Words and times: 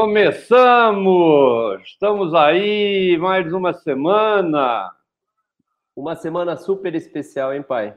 Começamos! 0.00 1.82
Estamos 1.82 2.32
aí 2.32 3.18
mais 3.18 3.52
uma 3.52 3.72
semana. 3.72 4.92
Uma 5.96 6.14
semana 6.14 6.56
super 6.56 6.94
especial, 6.94 7.52
hein, 7.52 7.64
pai? 7.64 7.96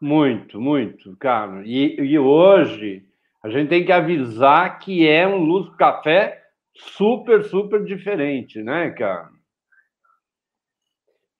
Muito, 0.00 0.58
muito, 0.58 1.14
cara. 1.18 1.62
E, 1.66 1.94
e 2.00 2.18
hoje 2.18 3.04
a 3.42 3.50
gente 3.50 3.68
tem 3.68 3.84
que 3.84 3.92
avisar 3.92 4.78
que 4.78 5.06
é 5.06 5.28
um 5.28 5.44
Luz 5.44 5.68
Café 5.76 6.42
super, 6.74 7.44
super 7.44 7.84
diferente, 7.84 8.62
né, 8.62 8.88
cara? 8.88 9.28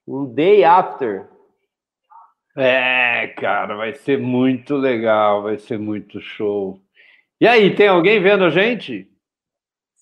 Um 0.06 0.26
day 0.26 0.62
after. 0.62 1.26
É, 2.54 3.28
cara, 3.28 3.76
vai 3.76 3.94
ser 3.94 4.18
muito 4.18 4.76
legal, 4.76 5.42
vai 5.42 5.56
ser 5.56 5.78
muito 5.78 6.20
show. 6.20 6.78
E 7.40 7.46
aí, 7.48 7.74
tem 7.74 7.88
alguém 7.88 8.22
vendo 8.22 8.44
a 8.44 8.50
gente? 8.50 9.09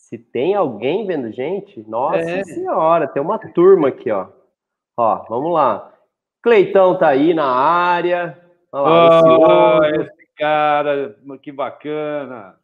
Se 0.08 0.16
tem 0.16 0.54
alguém 0.54 1.06
vendo 1.06 1.30
gente, 1.32 1.84
nossa 1.88 2.18
É. 2.18 2.42
senhora, 2.44 3.06
tem 3.06 3.22
uma 3.22 3.38
turma 3.38 3.88
aqui, 3.88 4.10
ó. 4.10 4.28
Ó, 4.98 5.24
vamos 5.28 5.52
lá. 5.52 5.92
Cleitão 6.42 6.96
tá 6.98 7.08
aí 7.08 7.34
na 7.34 7.44
área. 7.46 8.38
Olha 8.72 8.82
lá, 8.90 9.78
Oh, 9.80 9.84
esse 9.84 10.28
cara, 10.38 11.16
que 11.42 11.52
bacana. 11.52 12.54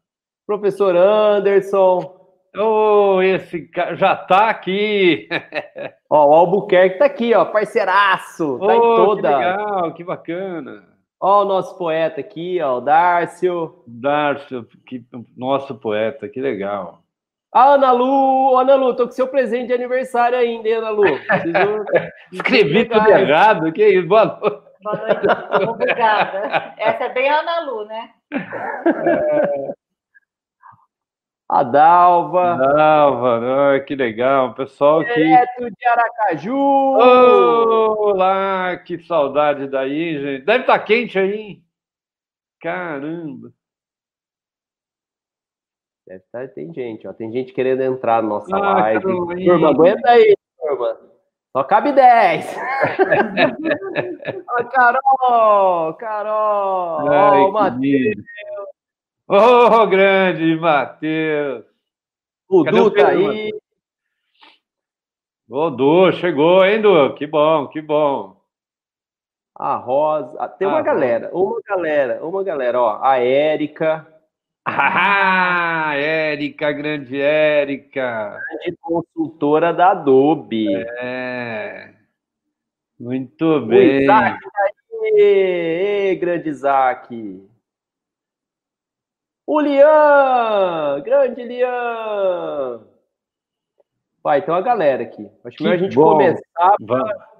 Professor 0.46 0.96
Anderson. 0.96 2.20
Oh, 2.56 3.20
esse 3.20 3.68
cara 3.68 3.94
já 3.96 4.14
tá 4.16 4.48
aqui. 4.48 5.28
Ó, 6.08 6.28
o 6.28 6.32
Albuquerque 6.34 6.98
tá 6.98 7.04
aqui, 7.06 7.34
ó, 7.34 7.44
parceiraço. 7.46 8.58
Tá 8.60 8.74
em 8.74 8.78
Oh, 8.78 8.90
que 8.90 8.96
toda. 8.96 9.36
legal, 9.38 9.94
que 9.94 10.04
bacana. 10.04 10.84
Ó, 11.20 11.42
o 11.42 11.44
nosso 11.46 11.76
poeta 11.76 12.20
aqui, 12.20 12.60
ó, 12.62 12.78
o 12.78 12.80
Dárcio. 12.80 13.82
Darcio, 13.86 14.66
que 14.86 15.04
nosso 15.36 15.74
poeta, 15.74 16.28
que 16.28 16.40
legal. 16.40 17.00
A 17.54 17.74
Ana 17.74 17.92
Lu, 17.92 18.58
Ana 18.58 18.74
Lu, 18.74 18.96
tô 18.96 19.04
com 19.06 19.12
seu 19.12 19.28
presente 19.28 19.68
de 19.68 19.74
aniversário 19.74 20.36
ainda, 20.36 20.68
hein, 20.68 20.74
Ana 20.74 20.90
Lu? 20.90 21.02
Preciso- 21.02 21.84
Escrevi 22.32 22.84
tudo 22.86 23.08
errado, 23.08 23.72
que 23.72 23.86
isso? 23.86 24.08
Boa 24.08 24.24
noite. 24.24 24.66
Boa 24.82 24.96
noite, 24.96 25.68
obrigada. 25.70 26.74
Essa 26.76 27.04
é 27.04 27.08
bem 27.14 27.28
Ana 27.30 27.60
Lu, 27.60 27.84
né? 27.86 28.10
A 31.48 31.62
Dalva. 31.62 32.56
Dalva, 32.56 33.74
ah, 33.76 33.80
que 33.80 33.94
legal, 33.94 34.54
pessoal 34.54 35.04
que. 35.04 35.14
Direto 35.14 35.70
de 35.70 35.86
Aracaju. 35.86 36.56
Olá, 37.98 38.76
que 38.78 38.98
saudade 38.98 39.68
daí, 39.68 40.18
gente. 40.20 40.44
Deve 40.44 40.60
estar 40.62 40.78
quente 40.80 41.18
aí. 41.18 41.62
Caramba. 42.60 43.50
Deve 46.06 46.22
tá, 46.30 46.46
tem 46.48 46.72
gente, 46.74 47.06
ó. 47.08 47.12
Tem 47.12 47.32
gente 47.32 47.52
querendo 47.52 47.82
entrar 47.82 48.22
na 48.22 48.28
nossa 48.28 48.54
Ah, 48.54 48.74
live. 48.80 49.02
Turma, 49.02 49.70
aguenta 49.70 50.10
aí, 50.10 50.36
turma. 50.58 51.00
Só 51.56 51.64
cabe 51.64 51.92
10. 51.92 52.56
Ó, 54.48 54.64
Carol! 54.68 55.94
Carol! 55.94 57.08
Ai, 57.08 57.40
Ó, 57.40 57.42
o 57.42 57.46
que 57.46 57.52
Matheus, 57.52 57.80
lindo. 57.80 58.24
Oh, 59.28 59.86
grande 59.86 60.56
Matheus. 60.56 61.64
o 62.48 62.64
Cadê 62.64 62.76
Du 62.78 62.90
tá 62.90 63.08
aí. 63.08 63.50
Ô, 65.48 65.70
Du, 65.70 66.12
chegou, 66.12 66.64
hein, 66.64 66.82
Du? 66.82 67.14
Que 67.14 67.26
bom, 67.26 67.68
que 67.68 67.80
bom. 67.80 68.36
A 69.56 69.76
Rosa. 69.76 70.36
ah, 70.40 70.48
Tem 70.48 70.66
uma 70.66 70.78
Ah, 70.78 70.82
galera, 70.82 71.30
uma 71.32 71.60
galera, 71.66 72.24
uma 72.26 72.42
galera, 72.42 72.80
ó. 72.80 72.98
A 73.02 73.18
Érica, 73.18 74.06
Ah, 74.66 75.92
Érica, 75.96 76.72
grande 76.72 77.20
Érica. 77.20 78.40
grande 78.62 78.76
consultora 78.80 79.72
da 79.72 79.90
Adobe. 79.90 80.66
É. 81.00 81.92
Muito 82.98 83.44
O 83.44 83.66
bem. 83.66 84.02
Isaac 84.04 84.38
tá 84.40 84.62
aí. 85.02 86.16
Grande 86.20 86.48
Isaac. 86.48 87.48
O 89.46 89.60
Lian! 89.60 91.02
Grande 91.04 91.42
Lian! 91.44 92.80
Vai, 94.22 94.40
tem 94.40 94.54
uma 94.54 94.62
galera 94.62 95.02
aqui. 95.02 95.28
Acho 95.44 95.56
Que 95.58 95.64
melhor 95.64 95.76
a 95.76 95.78
gente 95.82 95.94
bom. 95.94 96.12
começar. 96.12 96.76
Vamos. 96.80 97.33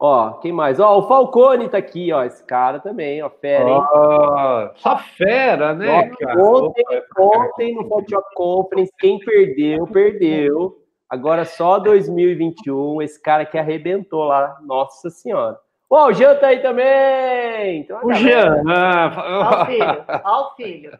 Ó, 0.00 0.34
quem 0.34 0.52
mais? 0.52 0.78
Ó, 0.78 0.98
o 0.98 1.08
Falcone 1.08 1.68
tá 1.68 1.78
aqui, 1.78 2.12
ó. 2.12 2.22
Esse 2.22 2.44
cara 2.44 2.78
também, 2.78 3.20
ó. 3.20 3.28
Fera, 3.28 3.68
hein? 3.68 3.76
Ó, 3.76 4.70
só 4.76 4.96
fera, 4.98 5.74
né, 5.74 6.12
Ó, 6.12 6.16
cara? 6.16 6.40
ontem, 6.40 6.84
Opa, 6.86 7.22
ontem 7.22 7.74
no 7.74 7.88
Photoshop 7.88 8.34
Conference, 8.34 8.92
quem 8.98 9.18
perdeu, 9.18 9.86
perdeu. 9.88 10.78
Agora 11.10 11.44
só 11.44 11.78
2021, 11.78 13.02
esse 13.02 13.20
cara 13.20 13.44
que 13.44 13.58
arrebentou 13.58 14.24
lá. 14.24 14.58
Nossa 14.64 15.10
Senhora. 15.10 15.58
Ó, 15.90 16.08
o 16.08 16.12
Jean 16.12 16.36
tá 16.36 16.48
aí 16.48 16.60
também. 16.60 17.86
Uma 17.90 18.04
O 18.04 18.08
galera. 18.08 18.20
Jean. 18.20 18.62
Ó 18.66 19.40
o 19.40 19.42
ah, 19.42 19.66
filho, 19.66 20.04
ó 20.24 20.42
o 20.42 20.54
filho. 20.54 20.98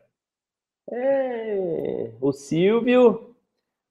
É, 0.90 2.10
o 2.20 2.32
Silvio. 2.32 3.34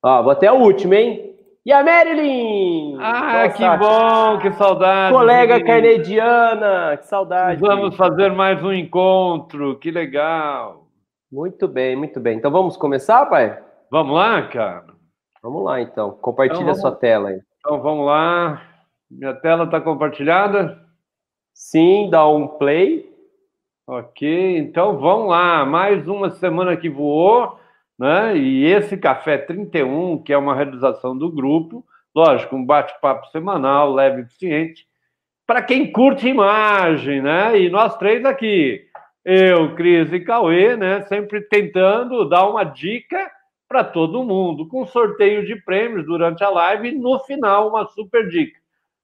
Ó, 0.03 0.23
vou 0.23 0.31
até 0.31 0.51
o 0.51 0.55
último, 0.55 0.95
hein? 0.95 1.36
E 1.67 1.71
a 1.73 1.83
Marilyn! 1.83 2.95
Ah, 2.97 3.43
Nossa, 3.43 3.57
que 3.57 3.77
bom, 3.77 4.39
que 4.39 4.51
saudade. 4.53 5.13
Colega 5.13 5.55
menino. 5.55 5.67
canediana, 5.69 6.95
que 6.95 7.05
saudade. 7.07 7.59
Vamos 7.59 7.93
fazer 7.97 8.31
mais 8.31 8.63
um 8.63 8.71
encontro, 8.71 9.77
que 9.77 9.91
legal. 9.91 10.87
Muito 11.29 11.67
bem, 11.67 11.93
muito 11.97 12.21
bem. 12.21 12.37
Então 12.37 12.49
vamos 12.49 12.77
começar, 12.77 13.25
pai? 13.25 13.61
Vamos 13.91 14.15
lá, 14.15 14.43
cara? 14.43 14.85
Vamos 15.43 15.61
lá, 15.65 15.81
então. 15.81 16.11
Compartilha 16.21 16.61
Então, 16.61 16.71
a 16.71 16.75
sua 16.75 16.93
tela 16.93 17.27
aí. 17.31 17.41
Então 17.59 17.81
vamos 17.81 18.05
lá. 18.05 18.61
Minha 19.11 19.33
tela 19.33 19.65
está 19.65 19.81
compartilhada? 19.81 20.79
Sim, 21.53 22.09
dá 22.09 22.25
um 22.29 22.47
play. 22.47 23.13
Ok, 23.85 24.57
então 24.57 24.97
vamos 24.97 25.27
lá. 25.31 25.65
Mais 25.65 26.07
uma 26.07 26.29
semana 26.29 26.77
que 26.77 26.87
voou, 26.89 27.59
né? 27.97 28.37
E 28.37 28.65
esse 28.65 28.97
Café 28.97 29.37
31, 29.37 30.21
que 30.21 30.31
é 30.31 30.37
uma 30.37 30.55
realização 30.55 31.17
do 31.17 31.31
grupo, 31.31 31.85
lógico, 32.15 32.55
um 32.55 32.65
bate-papo 32.65 33.27
semanal, 33.27 33.93
leve 33.93 34.21
e 34.21 34.23
eficiente, 34.23 34.87
para 35.45 35.61
quem 35.61 35.91
curte 35.91 36.27
imagem, 36.27 37.21
né? 37.21 37.59
E 37.59 37.69
nós 37.69 37.97
três 37.97 38.25
aqui, 38.25 38.85
eu, 39.23 39.75
Cris 39.75 40.11
e 40.11 40.19
Cauê, 40.19 40.75
né? 40.75 41.01
Sempre 41.03 41.41
tentando 41.41 42.27
dar 42.27 42.47
uma 42.47 42.63
dica 42.63 43.31
para 43.67 43.83
todo 43.83 44.23
mundo, 44.23 44.67
com 44.67 44.85
sorteio 44.85 45.45
de 45.45 45.55
prêmios 45.55 46.05
durante 46.05 46.43
a 46.43 46.49
live 46.49 46.89
e 46.89 46.95
no 46.97 47.19
final 47.19 47.69
uma 47.69 47.85
super 47.87 48.27
dica. 48.29 48.59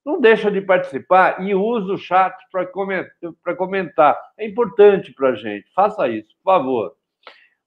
Não 0.06 0.20
deixa 0.20 0.52
de 0.52 0.62
participar 0.62 1.42
e 1.42 1.56
usa 1.56 1.94
o 1.94 1.98
chat 1.98 2.36
para 2.52 3.56
comentar. 3.56 4.20
É 4.38 4.46
importante 4.46 5.14
para 5.14 5.30
a 5.30 5.36
gente. 5.36 5.72
Faça 5.74 6.08
isso, 6.10 6.36
por 6.44 6.54
favor. 6.54 6.94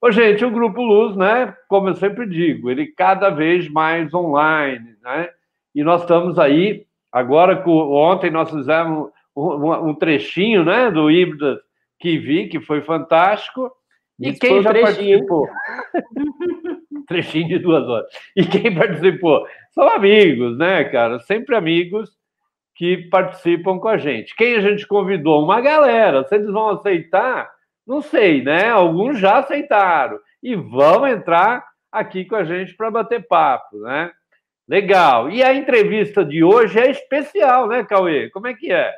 Ô, 0.00 0.10
gente, 0.10 0.44
o 0.44 0.50
Grupo 0.50 0.82
Luz, 0.82 1.16
né? 1.16 1.54
Como 1.68 1.88
eu 1.88 1.94
sempre 1.94 2.26
digo, 2.26 2.70
ele 2.70 2.86
cada 2.86 3.30
vez 3.30 3.68
mais 3.68 4.12
online, 4.12 4.94
né? 5.02 5.30
E 5.74 5.82
nós 5.82 6.02
estamos 6.02 6.38
aí, 6.38 6.86
agora, 7.10 7.62
ontem 7.66 8.30
nós 8.30 8.50
fizemos 8.50 9.10
um, 9.34 9.94
trechinho, 9.94 10.64
né? 10.64 10.90
Do 10.90 11.10
Híbrida 11.10 11.60
que 11.98 12.18
vi, 12.18 12.48
que 12.48 12.60
foi 12.60 12.82
fantástico. 12.82 13.70
E 14.18 14.30
Isso 14.30 14.40
quem 14.40 14.62
já 14.62 14.70
trechinho. 14.70 15.26
participou? 15.26 15.48
trechinho 17.06 17.48
de 17.48 17.58
duas 17.58 17.86
horas. 17.88 18.06
E 18.34 18.44
quem 18.44 18.74
participou? 18.74 19.46
São 19.72 19.88
amigos, 19.88 20.56
né, 20.58 20.84
cara? 20.84 21.18
Sempre 21.20 21.56
amigos 21.56 22.10
que 22.74 23.08
participam 23.08 23.78
com 23.78 23.88
a 23.88 23.96
gente. 23.96 24.34
Quem 24.36 24.56
a 24.56 24.60
gente 24.60 24.86
convidou? 24.86 25.42
Uma 25.42 25.60
galera. 25.60 26.24
Se 26.24 26.34
eles 26.34 26.50
vão 26.50 26.70
aceitar, 26.70 27.50
não 27.86 28.02
sei, 28.02 28.42
né? 28.42 28.68
Alguns 28.68 29.18
já 29.18 29.38
aceitaram 29.38 30.18
e 30.42 30.56
vão 30.56 31.06
entrar 31.06 31.66
aqui 31.90 32.24
com 32.24 32.36
a 32.36 32.44
gente 32.44 32.74
para 32.74 32.90
bater 32.90 33.26
papo, 33.26 33.78
né? 33.78 34.12
Legal. 34.68 35.30
E 35.30 35.42
a 35.42 35.54
entrevista 35.54 36.24
de 36.24 36.42
hoje 36.42 36.78
é 36.78 36.90
especial, 36.90 37.68
né, 37.68 37.84
Cauê? 37.84 38.28
Como 38.30 38.48
é 38.48 38.54
que 38.54 38.72
é? 38.72 38.92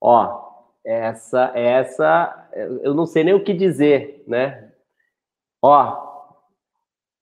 Ó, 0.00 0.50
essa, 0.84 1.52
essa, 1.54 2.50
eu 2.82 2.94
não 2.94 3.04
sei 3.04 3.22
nem 3.22 3.34
o 3.34 3.44
que 3.44 3.52
dizer, 3.52 4.24
né? 4.26 4.72
Ó, 5.62 6.08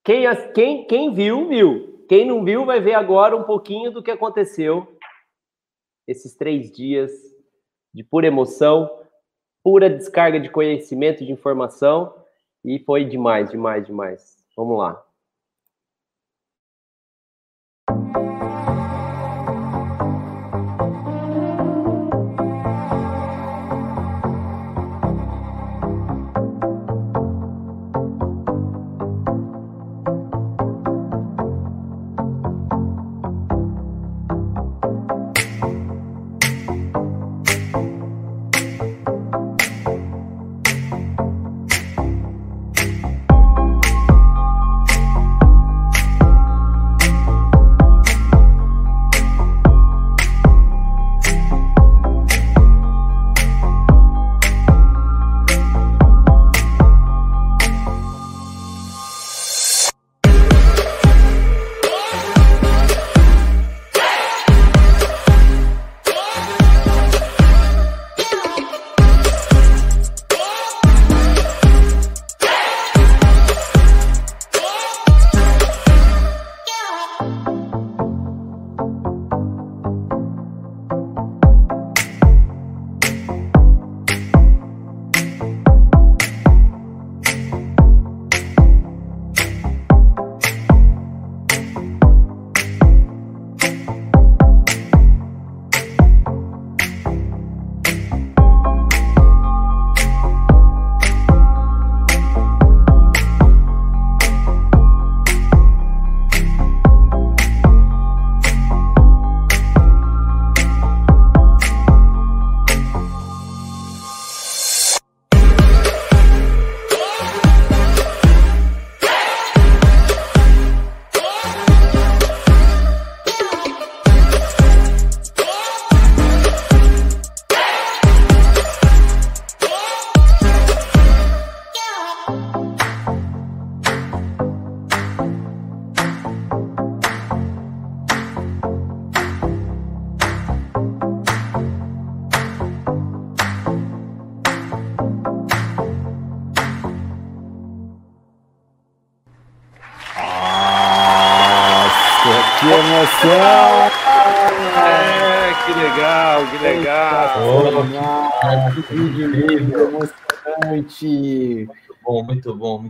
quem, 0.04 0.24
quem, 0.54 0.86
quem 0.86 1.12
viu, 1.12 1.48
viu. 1.48 2.06
Quem 2.08 2.24
não 2.24 2.44
viu, 2.44 2.64
vai 2.64 2.80
ver 2.80 2.94
agora 2.94 3.36
um 3.36 3.42
pouquinho 3.42 3.90
do 3.90 4.02
que 4.02 4.10
aconteceu 4.10 4.96
esses 6.06 6.34
três 6.34 6.70
dias 6.70 7.12
de 7.92 8.02
pura 8.02 8.26
emoção, 8.26 8.88
pura 9.68 9.90
descarga 9.90 10.40
de 10.40 10.48
conhecimento, 10.48 11.22
de 11.22 11.30
informação, 11.30 12.14
e 12.64 12.78
foi 12.78 13.04
demais, 13.04 13.50
demais, 13.50 13.84
demais. 13.84 14.38
Vamos 14.56 14.78
lá. 14.78 15.04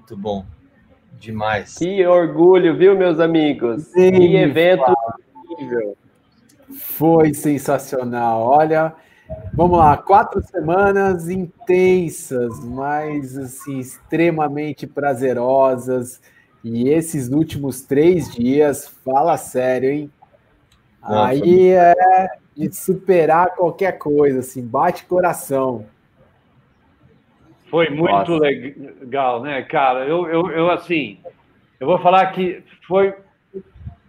Muito 0.09 0.17
bom. 0.17 0.47
Demais. 1.19 1.77
Que 1.77 2.07
orgulho, 2.07 2.77
viu, 2.77 2.97
meus 2.97 3.21
amigos? 3.21 3.83
Sim, 3.89 4.13
que 4.13 4.37
evento 4.37 4.95
incrível. 5.51 5.97
Foi 6.79 7.35
sensacional. 7.35 8.43
Olha, 8.43 8.95
vamos 9.53 9.79
lá, 9.79 9.97
quatro 9.97 10.43
semanas 10.43 11.29
intensas, 11.29 12.65
mas 12.65 13.37
assim, 13.37 13.79
extremamente 13.79 14.87
prazerosas. 14.87 16.21
E 16.63 16.89
esses 16.89 17.29
últimos 17.29 17.83
três 17.83 18.31
dias, 18.33 18.89
fala 19.05 19.37
sério, 19.37 19.91
hein? 19.91 20.11
Nossa. 21.03 21.29
Aí 21.29 21.69
é 21.71 22.29
de 22.57 22.75
superar 22.75 23.55
qualquer 23.55 23.99
coisa, 23.99 24.41
assim, 24.41 24.65
bate 24.65 25.05
coração. 25.05 25.85
Foi 27.71 27.91
muito 27.91 28.33
Nossa. 28.33 28.39
legal, 28.39 29.43
né, 29.43 29.63
cara? 29.63 30.07
Eu, 30.07 30.27
eu, 30.27 30.51
eu, 30.51 30.71
assim, 30.71 31.19
eu 31.79 31.87
vou 31.87 31.99
falar 31.99 32.27
que 32.33 32.63
foi. 32.87 33.15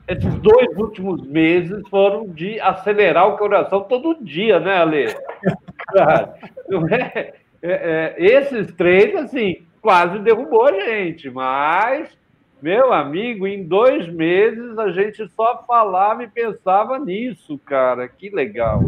Esses 0.08 0.34
dois 0.36 0.76
últimos 0.76 1.22
meses 1.28 1.88
foram 1.88 2.28
de 2.28 2.60
acelerar 2.60 3.28
o 3.28 3.38
coração 3.38 3.82
todo 3.82 4.18
dia, 4.24 4.60
né, 4.60 4.78
Ale? 4.78 5.16
Cara, 5.94 6.34
é, 6.92 7.34
é, 7.62 7.72
é, 7.72 8.16
esses 8.18 8.72
três, 8.74 9.14
assim, 9.16 9.64
quase 9.82 10.18
derrubou 10.20 10.66
a 10.66 10.80
gente, 10.80 11.30
mas, 11.30 12.18
meu 12.60 12.92
amigo, 12.92 13.46
em 13.46 13.64
dois 13.64 14.08
meses 14.08 14.80
a 14.80 14.90
gente 14.92 15.28
só 15.36 15.64
falava 15.68 16.24
e 16.24 16.28
pensava 16.28 16.98
nisso, 16.98 17.60
cara. 17.60 18.08
Que 18.08 18.32
legal. 18.32 18.82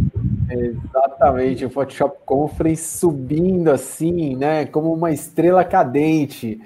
Exatamente, 0.52 1.66
o 1.66 1.70
Photoshop 1.70 2.18
Conference 2.26 2.98
subindo 2.98 3.70
assim, 3.70 4.36
né, 4.36 4.66
como 4.66 4.94
uma 4.94 5.12
estrela 5.12 5.64
cadente. 5.64 6.60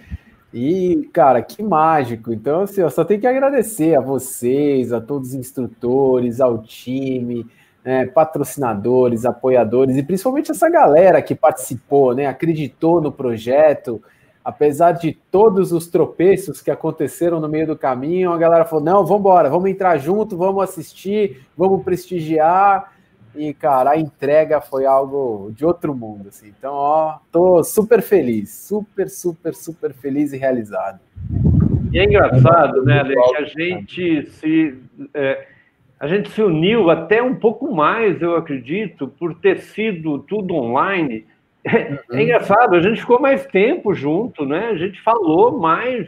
E, 0.54 1.10
cara, 1.12 1.42
que 1.42 1.62
mágico. 1.62 2.32
Então, 2.32 2.62
assim, 2.62 2.82
eu 2.82 2.90
só 2.90 3.04
tenho 3.04 3.20
que 3.20 3.28
agradecer 3.28 3.96
a 3.96 4.00
vocês, 4.00 4.94
a 4.94 5.02
todos 5.02 5.30
os 5.30 5.36
instrutores, 5.36 6.40
ao 6.40 6.60
time, 6.60 7.46
né, 7.84 8.08
patrocinadores, 8.08 9.26
apoiadores 9.26 9.96
e 9.96 10.02
principalmente 10.02 10.50
essa 10.50 10.70
galera 10.70 11.22
que 11.22 11.36
participou, 11.36 12.16
né, 12.16 12.26
acreditou 12.26 13.00
no 13.00 13.12
projeto. 13.12 14.02
Apesar 14.44 14.94
de 14.94 15.18
todos 15.32 15.72
os 15.72 15.88
tropeços 15.88 16.62
que 16.62 16.72
aconteceram 16.72 17.40
no 17.40 17.50
meio 17.50 17.68
do 17.68 17.78
caminho, 17.78 18.32
a 18.32 18.38
galera 18.38 18.64
falou: 18.64 18.84
não, 18.84 19.06
vamos 19.06 19.20
embora, 19.20 19.50
vamos 19.50 19.70
entrar 19.70 19.98
junto, 19.98 20.38
vamos 20.38 20.64
assistir, 20.64 21.46
vamos 21.58 21.84
prestigiar. 21.84 22.95
E, 23.36 23.54
cara, 23.54 23.92
a 23.92 23.98
entrega 23.98 24.62
foi 24.62 24.86
algo 24.86 25.52
de 25.56 25.66
outro 25.66 25.94
mundo, 25.94 26.30
assim. 26.30 26.54
Então, 26.58 26.74
ó, 26.74 27.18
tô 27.32 27.64
super 27.64 28.02
feliz, 28.02 28.50
super, 28.52 29.10
super, 29.10 29.54
super 29.54 29.94
feliz 29.94 30.32
e 30.34 30.38
realizado. 30.38 31.00
E 31.92 32.00
é 32.00 32.04
engraçado, 32.04 32.84
né, 32.84 33.00
Ale, 33.00 33.16
que 33.16 33.38
a 33.38 33.46
gente 33.46 34.26
se... 34.32 34.78
É, 35.14 35.48
a 36.00 36.08
gente 36.08 36.30
se 36.30 36.42
uniu 36.42 36.90
até 36.90 37.24
um 37.24 37.36
pouco 37.36 37.74
mais, 37.74 38.22
eu 38.22 38.36
acredito, 38.36 39.08
por 39.08 39.34
ter 39.34 39.60
sido 39.60 40.20
tudo 40.20 40.54
online. 40.54 41.26
É, 41.64 41.98
é 42.12 42.22
engraçado, 42.22 42.76
a 42.76 42.82
gente 42.82 43.00
ficou 43.00 43.20
mais 43.20 43.46
tempo 43.48 43.94
junto, 43.94 44.46
né? 44.46 44.68
A 44.68 44.76
gente 44.76 45.02
falou 45.02 45.58
mais. 45.58 46.08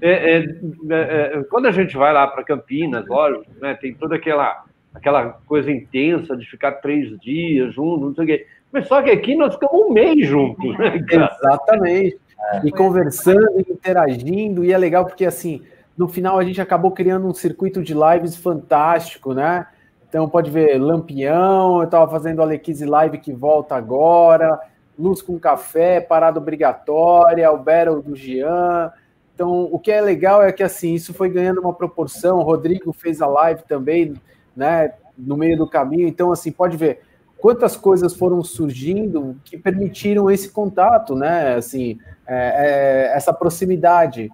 É, 0.00 0.36
é, 0.36 0.36
é, 0.38 1.38
é 1.38 1.44
quando 1.50 1.66
a 1.66 1.72
gente 1.72 1.96
vai 1.96 2.12
lá 2.12 2.26
para 2.26 2.44
Campinas, 2.44 3.06
lógico, 3.08 3.46
né? 3.60 3.74
Tem 3.74 3.94
toda 3.94 4.16
aquela 4.16 4.64
aquela 4.94 5.38
coisa 5.46 5.70
intensa 5.70 6.36
de 6.36 6.44
ficar 6.46 6.72
três 6.72 7.18
dias 7.20 7.74
juntos, 7.74 8.08
não 8.08 8.14
sei 8.14 8.24
o 8.24 8.26
quê. 8.26 8.46
Mas 8.70 8.88
só 8.88 9.02
que 9.02 9.10
aqui 9.10 9.36
nós 9.36 9.54
ficamos 9.54 9.86
um 9.86 9.92
mês 9.92 10.26
juntos, 10.26 10.76
né, 10.78 11.04
Exatamente. 11.10 12.18
É. 12.54 12.60
E 12.64 12.70
conversando, 12.72 13.60
interagindo, 13.60 14.64
e 14.64 14.72
é 14.72 14.78
legal 14.78 15.04
porque, 15.04 15.24
assim, 15.24 15.62
no 15.96 16.08
final 16.08 16.38
a 16.38 16.44
gente 16.44 16.60
acabou 16.60 16.90
criando 16.90 17.26
um 17.26 17.34
circuito 17.34 17.82
de 17.82 17.94
lives 17.94 18.36
fantástico, 18.36 19.32
né? 19.32 19.66
Então 20.08 20.28
pode 20.28 20.50
ver 20.50 20.78
Lampião, 20.78 21.78
eu 21.78 21.84
estava 21.84 22.10
fazendo 22.10 22.40
a 22.40 22.44
Alequise 22.44 22.84
Live 22.84 23.18
que 23.18 23.32
volta 23.32 23.76
agora, 23.76 24.60
Luz 24.98 25.22
com 25.22 25.38
Café, 25.38 26.00
Parada 26.00 26.38
Obrigatória, 26.38 27.50
o 27.50 27.58
Battle 27.58 28.02
do 28.02 28.14
Jean. 28.14 28.92
Então, 29.34 29.68
o 29.72 29.78
que 29.78 29.90
é 29.90 30.00
legal 30.00 30.42
é 30.42 30.52
que, 30.52 30.62
assim, 30.62 30.94
isso 30.94 31.14
foi 31.14 31.30
ganhando 31.30 31.60
uma 31.60 31.72
proporção, 31.72 32.38
o 32.38 32.42
Rodrigo 32.42 32.92
fez 32.92 33.22
a 33.22 33.26
live 33.26 33.62
também, 33.66 34.14
né, 34.56 34.92
no 35.16 35.36
meio 35.36 35.56
do 35.56 35.66
caminho. 35.66 36.08
Então, 36.08 36.32
assim, 36.32 36.50
pode 36.50 36.76
ver 36.76 37.00
quantas 37.38 37.76
coisas 37.76 38.16
foram 38.16 38.42
surgindo 38.42 39.36
que 39.44 39.58
permitiram 39.58 40.30
esse 40.30 40.50
contato, 40.50 41.16
né? 41.16 41.54
Assim, 41.54 41.98
é, 42.26 43.10
é, 43.10 43.16
essa 43.16 43.32
proximidade. 43.32 44.30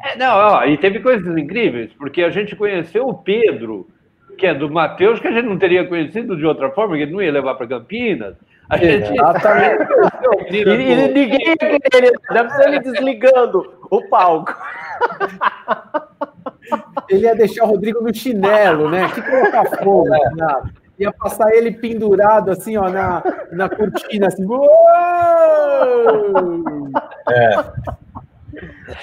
É, 0.00 0.16
não, 0.16 0.36
ó, 0.36 0.64
e 0.64 0.78
teve 0.78 1.00
coisas 1.00 1.36
incríveis, 1.36 1.90
porque 1.98 2.22
a 2.22 2.30
gente 2.30 2.54
conheceu 2.54 3.08
o 3.08 3.14
Pedro, 3.14 3.88
que 4.38 4.46
é 4.46 4.54
do 4.54 4.70
Matheus, 4.70 5.18
que 5.18 5.26
a 5.26 5.32
gente 5.32 5.46
não 5.46 5.58
teria 5.58 5.84
conhecido 5.88 6.36
de 6.36 6.46
outra 6.46 6.70
forma, 6.70 6.96
que 6.96 7.02
ele 7.02 7.12
não 7.12 7.20
ia 7.20 7.32
levar 7.32 7.56
para 7.56 7.66
Campinas. 7.66 8.36
A 8.70 8.76
gente. 8.76 9.12
Exatamente. 9.12 9.90
e, 10.54 10.60
e 10.60 11.08
ninguém 11.08 11.48
ia 11.48 11.56
querer, 11.80 12.12
deve 12.30 12.50
ser 12.50 12.68
ele 12.68 12.80
desligando 12.80 13.74
o 13.90 14.08
palco. 14.08 14.54
Ele 17.08 17.24
ia 17.24 17.34
deixar 17.34 17.64
o 17.64 17.68
Rodrigo 17.68 18.02
no 18.02 18.14
chinelo, 18.14 18.90
né? 18.90 19.08
Que 19.08 19.22
colocar 19.22 19.64
fogo. 19.82 20.08
Né? 20.36 20.70
Ia 20.98 21.12
passar 21.12 21.54
ele 21.54 21.70
pendurado 21.70 22.50
assim, 22.50 22.76
ó, 22.76 22.88
na, 22.88 23.22
na 23.52 23.68
cortina, 23.68 24.26
assim. 24.26 24.44
Uou! 24.44 24.66
É. 27.30 27.56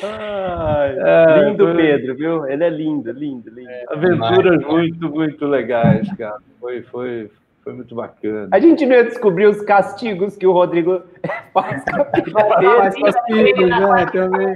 Ai, 0.03 0.97
é, 0.99 1.45
lindo 1.45 1.65
foi... 1.65 1.75
Pedro, 1.77 2.15
viu? 2.15 2.45
Ele 2.47 2.63
é 2.63 2.69
lindo, 2.69 3.11
lindo, 3.11 3.49
lindo. 3.49 3.69
É, 3.69 3.85
aventuras 3.89 4.61
muito, 4.65 5.09
muito 5.09 5.45
legais, 5.45 6.11
cara. 6.17 6.37
Foi, 6.59 6.81
foi, 6.83 7.31
foi 7.63 7.73
muito 7.73 7.95
bacana. 7.95 8.49
A 8.51 8.59
gente 8.59 8.85
não 8.85 8.95
ia 8.95 9.05
descobrir 9.05 9.47
os 9.47 9.61
castigos 9.61 10.35
que 10.35 10.45
o 10.45 10.51
Rodrigo 10.51 11.01
faz 11.53 11.83
com 11.85 12.01
a 12.01 12.05
Faz 12.05 12.95
castigos, 12.95 13.69
né? 13.69 14.05
Também. 14.11 14.55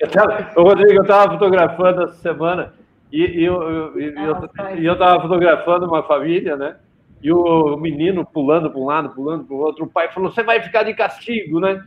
Eu 0.00 0.08
tava, 0.08 0.50
Rodrigo, 0.56 0.92
eu 0.94 1.02
estava 1.02 1.32
fotografando 1.32 2.04
essa 2.04 2.14
semana 2.14 2.72
e, 3.12 3.22
e 3.22 3.44
eu, 3.44 3.62
eu, 3.62 4.00
eu, 4.00 4.92
estava 4.94 5.20
fotografando 5.20 5.86
uma 5.86 6.02
família, 6.02 6.56
né? 6.56 6.76
E 7.22 7.30
o 7.30 7.76
menino 7.76 8.24
pulando 8.24 8.70
para 8.70 8.80
um 8.80 8.86
lado, 8.86 9.10
pulando 9.10 9.44
para 9.44 9.54
o 9.54 9.58
outro. 9.58 9.84
O 9.84 9.90
pai 9.90 10.10
falou: 10.10 10.30
Você 10.30 10.42
vai 10.42 10.62
ficar 10.62 10.84
de 10.84 10.94
castigo, 10.94 11.60
né? 11.60 11.84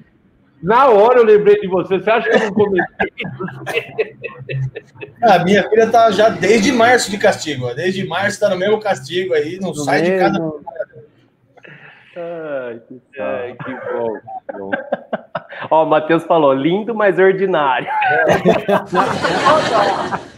Na 0.61 0.89
hora 0.89 1.19
eu 1.19 1.25
lembrei 1.25 1.59
de 1.59 1.67
você. 1.67 1.99
Você 1.99 2.09
acha 2.09 2.29
que 2.29 2.35
eu 2.35 2.39
não 2.39 2.53
comentei? 2.53 3.09
A 5.23 5.39
minha 5.43 5.67
filha 5.67 5.89
tá 5.89 6.11
já 6.11 6.29
desde 6.29 6.71
março 6.71 7.09
de 7.09 7.17
castigo. 7.17 7.73
Desde 7.73 8.05
março 8.05 8.29
está 8.29 8.49
no 8.49 8.57
mesmo 8.57 8.79
castigo 8.79 9.33
aí, 9.33 9.59
não 9.59 9.69
no 9.69 9.75
sai 9.75 10.01
mesmo. 10.01 10.15
de 10.15 10.21
casa. 10.21 10.53
Ai, 12.15 12.79
que, 12.87 13.01
Ai, 13.19 13.57
que 13.65 13.71
bom, 13.71 14.13
que 14.13 14.57
bom. 14.59 14.71
Ó, 15.69 15.83
o 15.83 15.89
Matheus 15.89 16.23
falou, 16.23 16.53
lindo, 16.53 16.93
mas 16.93 17.19
ordinário. 17.19 17.87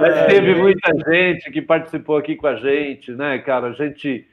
mas 0.00 0.26
teve 0.26 0.54
muita 0.54 0.92
gente 1.10 1.50
que 1.50 1.62
participou 1.62 2.16
aqui 2.16 2.36
com 2.36 2.46
a 2.46 2.56
gente, 2.56 3.12
né, 3.12 3.38
cara? 3.38 3.68
A 3.68 3.72
gente 3.72 4.26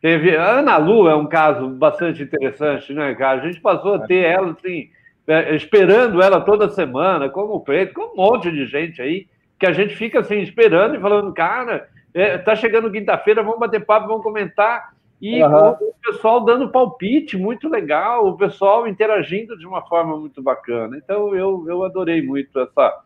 teve. 0.00 0.36
A 0.36 0.58
Ana 0.58 0.76
Lu 0.76 1.08
é 1.08 1.14
um 1.14 1.26
caso 1.26 1.68
bastante 1.68 2.22
interessante, 2.22 2.92
né, 2.92 3.14
cara? 3.14 3.40
A 3.40 3.46
gente 3.46 3.60
passou 3.60 3.94
a 3.94 4.06
ter 4.06 4.24
ela, 4.24 4.52
assim, 4.52 4.88
é, 5.26 5.54
esperando 5.54 6.22
ela 6.22 6.40
toda 6.40 6.70
semana, 6.70 7.28
como 7.28 7.54
o 7.54 7.60
Preto, 7.60 7.94
com 7.94 8.12
um 8.12 8.16
monte 8.16 8.50
de 8.50 8.66
gente 8.66 9.00
aí, 9.00 9.26
que 9.58 9.66
a 9.66 9.72
gente 9.72 9.94
fica 9.94 10.20
assim, 10.20 10.40
esperando 10.40 10.96
e 10.96 11.00
falando, 11.00 11.32
cara, 11.32 11.88
é, 12.14 12.38
tá 12.38 12.54
chegando 12.54 12.90
quinta-feira, 12.90 13.42
vamos 13.42 13.60
bater 13.60 13.84
papo, 13.84 14.08
vamos 14.08 14.22
comentar. 14.22 14.92
E 15.22 15.40
uhum. 15.40 15.68
o 15.70 15.94
pessoal 16.04 16.44
dando 16.44 16.72
palpite, 16.72 17.38
muito 17.38 17.68
legal, 17.68 18.26
o 18.26 18.36
pessoal 18.36 18.88
interagindo 18.88 19.56
de 19.56 19.64
uma 19.64 19.80
forma 19.86 20.18
muito 20.18 20.42
bacana. 20.42 20.96
Então, 20.96 21.32
eu, 21.32 21.64
eu 21.68 21.84
adorei 21.84 22.20
muito 22.20 22.58
essa 22.58 23.00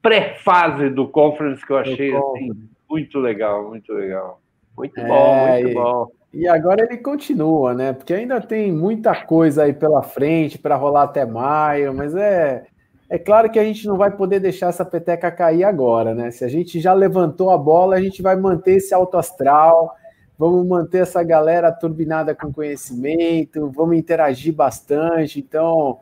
pré-fase 0.00 0.88
do 0.90 1.08
conference 1.08 1.66
que 1.66 1.72
eu 1.72 1.78
achei 1.78 2.14
assim, 2.14 2.50
muito 2.88 3.18
legal, 3.18 3.68
muito 3.68 3.92
legal. 3.92 4.40
Muito 4.76 5.00
é, 5.00 5.08
bom, 5.08 5.48
muito 5.48 5.74
bom. 5.74 6.06
E 6.32 6.46
agora 6.46 6.84
ele 6.84 6.98
continua, 6.98 7.74
né? 7.74 7.92
Porque 7.92 8.14
ainda 8.14 8.40
tem 8.40 8.70
muita 8.70 9.24
coisa 9.24 9.64
aí 9.64 9.72
pela 9.72 10.04
frente 10.04 10.56
para 10.56 10.76
rolar 10.76 11.02
até 11.02 11.26
maio, 11.26 11.92
mas 11.92 12.14
é 12.14 12.64
é 13.10 13.18
claro 13.18 13.50
que 13.50 13.58
a 13.58 13.64
gente 13.64 13.86
não 13.86 13.96
vai 13.96 14.14
poder 14.14 14.38
deixar 14.38 14.68
essa 14.68 14.84
peteca 14.84 15.30
cair 15.32 15.64
agora, 15.64 16.14
né? 16.14 16.30
Se 16.30 16.44
a 16.44 16.48
gente 16.48 16.78
já 16.78 16.92
levantou 16.92 17.50
a 17.50 17.56
bola, 17.56 17.96
a 17.96 18.00
gente 18.02 18.20
vai 18.20 18.36
manter 18.36 18.76
esse 18.76 18.92
alto 18.92 19.16
astral, 19.16 19.96
vamos 20.38 20.66
manter 20.66 21.02
essa 21.02 21.22
galera 21.22 21.72
turbinada 21.72 22.34
com 22.34 22.52
conhecimento, 22.52 23.70
vamos 23.74 23.96
interagir 23.96 24.54
bastante. 24.54 25.40
Então, 25.40 25.98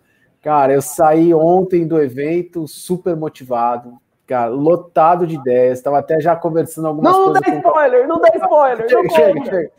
Cara, 0.46 0.72
eu 0.72 0.80
saí 0.80 1.34
ontem 1.34 1.84
do 1.88 2.00
evento 2.00 2.68
super 2.68 3.16
motivado, 3.16 3.94
cara, 4.24 4.48
lotado 4.48 5.26
de 5.26 5.34
ideias. 5.34 5.78
Estava 5.78 5.98
até 5.98 6.20
já 6.20 6.36
conversando 6.36 6.86
algumas 6.86 7.12
Não, 7.12 7.32
não 7.32 7.32
coisas. 7.32 7.50
dá 7.50 7.56
spoiler, 7.68 8.06
não 8.06 8.20
dá 8.20 8.28
spoiler. 8.32 8.88
Chega, 8.88 9.02
não 9.02 9.10
chega, 9.10 9.44
chega. 9.44 9.72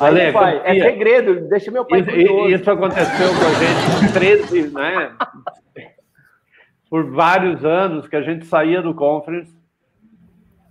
Aí, 0.00 0.20
Ale, 0.22 0.32
pai, 0.32 0.60
é 0.64 0.74
segredo, 0.74 1.40
deixa 1.48 1.70
meu 1.70 1.84
pai 1.84 2.00
Isso, 2.00 2.10
curioso. 2.10 2.48
isso 2.48 2.68
aconteceu 2.72 3.28
com 3.28 3.46
a 3.46 3.52
gente 3.54 4.08
com 4.08 4.12
13, 4.12 4.70
né? 4.72 5.12
Por 6.90 7.12
vários 7.12 7.64
anos 7.64 8.08
que 8.08 8.16
a 8.16 8.22
gente 8.22 8.44
saía 8.44 8.82
do 8.82 8.92
conference. 8.92 9.54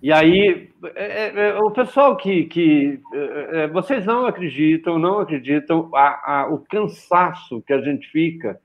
E 0.01 0.11
aí, 0.11 0.69
é, 0.95 1.05
é, 1.05 1.49
é, 1.49 1.55
o 1.59 1.69
pessoal 1.71 2.17
que. 2.17 2.45
que 2.45 2.99
é, 3.13 3.63
é, 3.63 3.67
vocês 3.67 4.05
não 4.05 4.25
acreditam, 4.25 4.97
não 4.97 5.19
acreditam 5.19 5.89
a, 5.93 6.41
a- 6.41 6.47
o 6.47 6.59
cansaço 6.59 7.61
que 7.61 7.71
a 7.73 7.81
gente 7.81 8.07
fica 8.09 8.59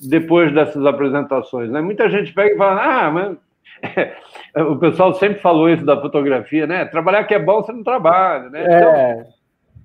depois 0.00 0.52
dessas 0.52 0.84
apresentações. 0.84 1.70
Né? 1.70 1.80
Muita 1.80 2.10
gente 2.10 2.32
pega 2.34 2.54
e 2.54 2.58
fala: 2.58 3.06
ah, 3.06 3.10
mas. 3.10 3.36
o 4.68 4.76
pessoal 4.76 5.14
sempre 5.14 5.40
falou 5.40 5.68
isso 5.68 5.84
da 5.84 6.00
fotografia, 6.00 6.66
né? 6.66 6.84
Trabalhar 6.86 7.22
que 7.24 7.34
é 7.34 7.38
bom, 7.38 7.62
você 7.62 7.72
não 7.72 7.84
trabalha, 7.84 8.50
né? 8.50 8.62
Então, 8.64 8.90
É, 8.90 9.26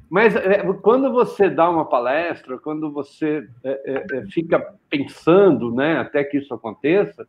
mas 0.09 0.35
é, 0.35 0.63
quando 0.81 1.11
você 1.11 1.49
dá 1.49 1.69
uma 1.69 1.85
palestra, 1.85 2.57
quando 2.57 2.91
você 2.91 3.47
é, 3.63 3.81
é, 3.85 4.17
é, 4.19 4.25
fica 4.27 4.73
pensando, 4.89 5.73
né, 5.73 5.97
até 5.97 6.23
que 6.23 6.37
isso 6.37 6.53
aconteça, 6.53 7.27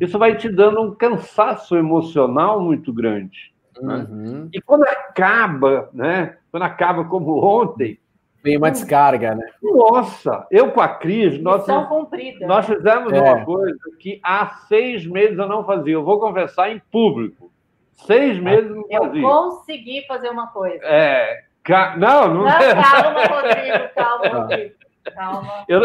isso 0.00 0.18
vai 0.18 0.36
te 0.36 0.48
dando 0.48 0.80
um 0.82 0.94
cansaço 0.94 1.76
emocional 1.76 2.60
muito 2.60 2.92
grande. 2.92 3.52
né? 3.80 4.06
uhum. 4.08 4.48
E 4.52 4.60
quando 4.60 4.84
acaba, 4.84 5.88
né, 5.92 6.36
quando 6.50 6.62
acaba 6.62 7.04
como 7.04 7.44
ontem, 7.44 7.98
Vem 8.42 8.58
uma 8.58 8.70
descarga, 8.70 9.34
né? 9.34 9.46
nossa, 9.62 10.46
eu 10.50 10.70
com 10.70 10.80
a 10.82 10.88
Cris, 10.88 11.40
nós, 11.40 11.66
nós 11.66 12.66
fizemos 12.66 13.10
É. 13.12 13.20
uma 13.20 13.42
coisa 13.44 13.78
que 13.98 14.20
há 14.22 14.46
seis 14.68 15.06
meses 15.06 15.38
eu 15.38 15.48
não 15.48 15.64
fazia. 15.64 15.94
Eu 15.94 16.04
vou 16.04 16.20
conversar 16.20 16.70
em 16.70 16.78
público. 16.92 17.50
Seis 17.94 18.38
meses 18.38 18.68
eu 18.68 18.76
não 18.76 18.84
Eu 18.90 19.02
fazia. 19.04 19.22
consegui 19.22 20.04
fazer 20.06 20.28
uma 20.28 20.48
coisa. 20.48 20.78
É, 20.84 21.44
ca- 21.62 21.96
não, 21.96 22.34
não, 22.34 22.44
Não, 22.44 22.50
calma, 22.92 23.24
Rodrigo, 23.24 23.94
calma. 23.94 24.28
Rodrigo. 24.40 24.74
Calma. 25.14 25.64
eu, 25.68 25.80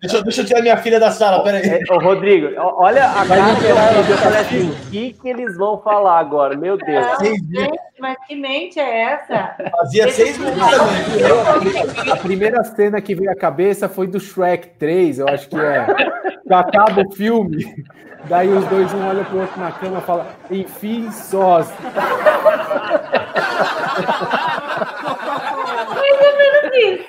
Deixa, 0.00 0.16
eu- 0.18 0.22
deixa 0.24 0.40
eu 0.42 0.44
tirar 0.44 0.60
minha 0.60 0.76
filha 0.76 0.98
da 0.98 1.10
sala, 1.10 1.42
peraí. 1.44 1.62
É, 1.62 1.80
ô, 1.92 1.98
Rodrigo, 1.98 2.48
olha 2.58 3.04
a 3.08 3.24
cara 3.26 3.54
que 4.04 4.10
eu 4.12 4.16
falei 4.18 4.40
assim, 4.40 4.70
o 4.70 4.90
que, 4.90 5.12
que 5.14 5.28
eles 5.28 5.56
vão 5.56 5.80
falar 5.80 6.18
agora? 6.18 6.56
Meu 6.56 6.76
Deus. 6.76 7.06
Não, 7.06 7.18
gente, 7.24 7.80
mas 8.00 8.16
que 8.26 8.34
mente 8.34 8.78
é 8.80 9.02
essa? 9.12 9.54
Fazia 9.70 10.10
seis 10.10 10.36
meses 10.36 10.58
também. 10.58 12.12
A 12.12 12.16
primeira 12.16 12.64
cena 12.64 13.00
que 13.00 13.14
veio 13.14 13.30
à 13.30 13.36
cabeça 13.36 13.88
foi 13.88 14.06
do 14.06 14.18
Shrek 14.18 14.70
3, 14.78 15.20
eu 15.20 15.28
acho 15.28 15.48
que 15.48 15.56
é. 15.58 15.86
Que 16.46 16.52
acaba 16.52 17.02
o 17.06 17.12
filme, 17.12 17.64
daí 18.24 18.48
os 18.48 18.64
dois 18.66 18.92
um 18.92 19.06
olha 19.08 19.24
pro 19.24 19.40
outro 19.40 19.60
na 19.60 19.70
cama 19.72 19.98
e 19.98 20.02
fala, 20.02 20.26
enfim, 20.50 21.10
sós. 21.12 21.72
Isso. 26.82 27.08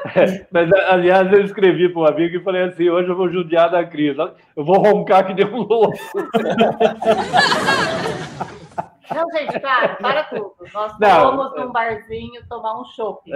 Mas, 0.50 0.72
aliás, 0.72 1.32
eu 1.32 1.44
escrevi 1.44 1.88
para 1.88 2.02
um 2.02 2.06
amigo 2.06 2.36
e 2.36 2.42
falei 2.42 2.64
assim: 2.64 2.88
hoje 2.88 3.08
eu 3.08 3.16
vou 3.16 3.30
judiar 3.30 3.70
da 3.70 3.84
Cris. 3.84 4.16
Eu 4.56 4.64
vou 4.64 4.78
roncar 4.78 5.26
que 5.26 5.34
deu 5.34 5.46
um 5.48 5.62
louco. 5.62 5.92
Não, 9.14 9.30
gente, 9.30 9.60
para, 9.60 9.88
para 9.96 10.24
tudo. 10.24 10.54
Nós 10.72 10.98
Não. 10.98 11.30
fomos 11.30 11.54
num 11.56 11.70
barzinho 11.70 12.42
tomar 12.48 12.80
um 12.80 12.84
chopp. 12.86 13.30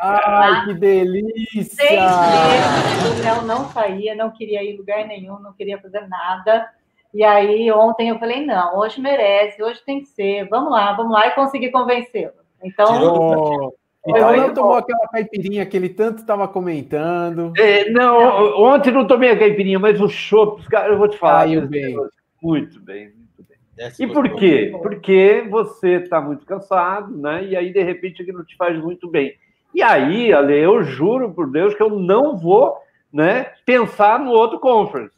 Ai, 0.00 0.64
que 0.64 0.70
Seis 0.70 0.80
delícia! 0.80 1.90
meses 1.90 3.20
o 3.20 3.22
Léo 3.22 3.42
não 3.42 3.66
saía, 3.66 4.14
não 4.14 4.30
queria 4.30 4.62
ir 4.62 4.74
em 4.74 4.78
lugar 4.78 5.06
nenhum, 5.06 5.38
não 5.38 5.52
queria 5.52 5.78
fazer 5.78 6.08
nada. 6.08 6.66
E 7.12 7.22
aí, 7.22 7.70
ontem 7.70 8.08
eu 8.08 8.18
falei: 8.18 8.46
não, 8.46 8.78
hoje 8.78 9.00
merece, 9.00 9.62
hoje 9.62 9.80
tem 9.84 10.00
que 10.00 10.06
ser, 10.06 10.48
vamos 10.48 10.72
lá, 10.72 10.94
vamos 10.94 11.12
lá, 11.12 11.26
e 11.26 11.32
consegui 11.32 11.70
convencê-lo. 11.70 12.32
Então, 12.62 12.86
Foi 12.86 13.70
então 14.10 14.28
muito 14.28 14.46
não 14.46 14.54
tomou 14.54 14.74
aquela 14.74 15.08
caipirinha 15.08 15.66
que 15.66 15.76
ele 15.76 15.88
tanto 15.88 16.18
estava 16.18 16.46
comentando. 16.46 17.52
É, 17.56 17.90
não, 17.90 18.62
ontem 18.62 18.90
não 18.90 19.06
tomei 19.06 19.30
a 19.30 19.38
caipirinha, 19.38 19.78
mas 19.78 20.00
os 20.00 20.12
chopps, 20.12 20.66
cara, 20.68 20.92
eu 20.92 20.98
vou 20.98 21.08
te 21.08 21.16
falar. 21.16 21.40
Caiu 21.40 21.66
bem. 21.66 21.96
Muito 22.42 22.80
bem, 22.80 23.12
muito 23.14 23.44
bem. 23.48 23.90
E 23.98 24.06
por 24.06 24.28
quê? 24.34 24.76
Porque 24.82 25.46
você 25.50 25.96
está 25.96 26.20
muito 26.20 26.44
cansado, 26.46 27.16
né? 27.16 27.44
E 27.44 27.56
aí, 27.56 27.72
de 27.72 27.82
repente, 27.82 28.22
aquilo 28.22 28.44
te 28.44 28.56
faz 28.56 28.78
muito 28.78 29.10
bem. 29.10 29.34
E 29.74 29.82
aí, 29.82 30.32
Ale, 30.32 30.58
eu 30.58 30.82
juro 30.82 31.32
por 31.32 31.50
Deus 31.50 31.74
que 31.74 31.82
eu 31.82 31.90
não 31.90 32.36
vou 32.36 32.76
né, 33.12 33.52
pensar 33.64 34.18
no 34.18 34.30
outro 34.30 34.58
conference. 34.58 35.14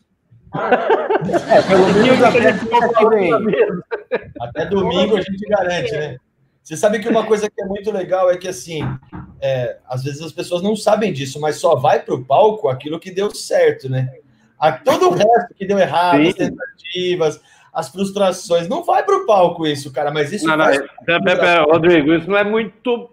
É, 0.55 1.63
pelo 1.63 1.87
menos 1.95 2.23
até. 2.23 2.51
Até 4.41 4.67
domingo 4.67 5.17
a 5.17 5.21
gente 5.23 5.49
garante, 5.49 5.93
né? 5.93 6.19
Você 6.63 6.77
sabe 6.77 7.01
que 7.01 7.09
uma 7.09 7.27
coisa 7.27 7.51
que 7.51 7.61
é 7.61 7.67
muito 7.67 7.91
legal 7.91 8.31
é 8.31 8.37
que, 8.37 8.47
assim, 8.47 8.83
é, 9.41 9.79
às 9.89 10.05
vezes 10.05 10.23
as 10.23 10.33
pessoas 10.33 10.63
não 10.63 10.77
sabem 10.77 11.13
disso, 11.13 11.41
mas 11.41 11.57
só 11.57 11.75
vai 11.75 12.01
para 12.01 12.15
o 12.15 12.25
palco 12.25 12.69
aquilo 12.69 13.01
que 13.01 13.11
deu 13.11 13.35
certo, 13.35 13.89
né? 13.89 14.13
A, 14.59 14.71
todo 14.71 15.09
o 15.09 15.13
resto 15.13 15.55
que 15.57 15.67
deu 15.67 15.79
errado, 15.79 16.23
Sim. 16.23 16.29
as 16.29 16.35
tentativas, 16.35 17.41
as 17.73 17.89
frustrações, 17.89 18.69
não 18.69 18.85
vai 18.85 19.03
para 19.03 19.17
o 19.17 19.27
palco 19.27 19.67
isso, 19.67 19.91
cara, 19.91 20.13
mas 20.13 20.33
isso 20.33 20.47
Não, 20.47 20.57
não, 20.57 20.67
pera, 20.67 20.89
pera, 21.05 21.41
pera, 21.41 21.63
Rodrigo, 21.65 22.15
isso 22.15 22.31
não 22.31 22.39
é 22.39 22.45
muito 22.45 23.11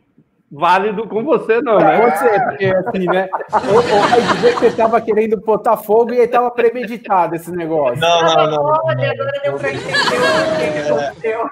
válido 0.51 1.08
com 1.08 1.24
você, 1.24 1.62
não, 1.62 1.77
né? 1.77 2.00
Pode 2.00 2.20
ser, 2.20 2.44
porque 2.46 2.65
assim, 2.65 3.06
né? 3.06 3.29
Ou, 3.70 3.75
ou 3.75 4.01
vai 4.08 4.22
dizer 4.22 4.53
que 4.53 4.60
você 4.60 4.68
estava 4.68 5.00
querendo 5.00 5.38
botar 5.38 5.77
fogo 5.77 6.13
e 6.13 6.20
aí 6.20 6.25
estava 6.25 6.50
premeditado 6.51 7.36
esse 7.36 7.51
negócio. 7.51 8.00
Não, 8.00 8.22
não, 8.22 8.51
não. 8.51 8.63
Olha, 8.63 9.12
agora 9.12 9.41
deu 9.44 9.53
para 9.56 9.72
entender 9.72 9.94
o 9.94 11.22
que 11.22 11.27
aconteceu. 11.27 11.50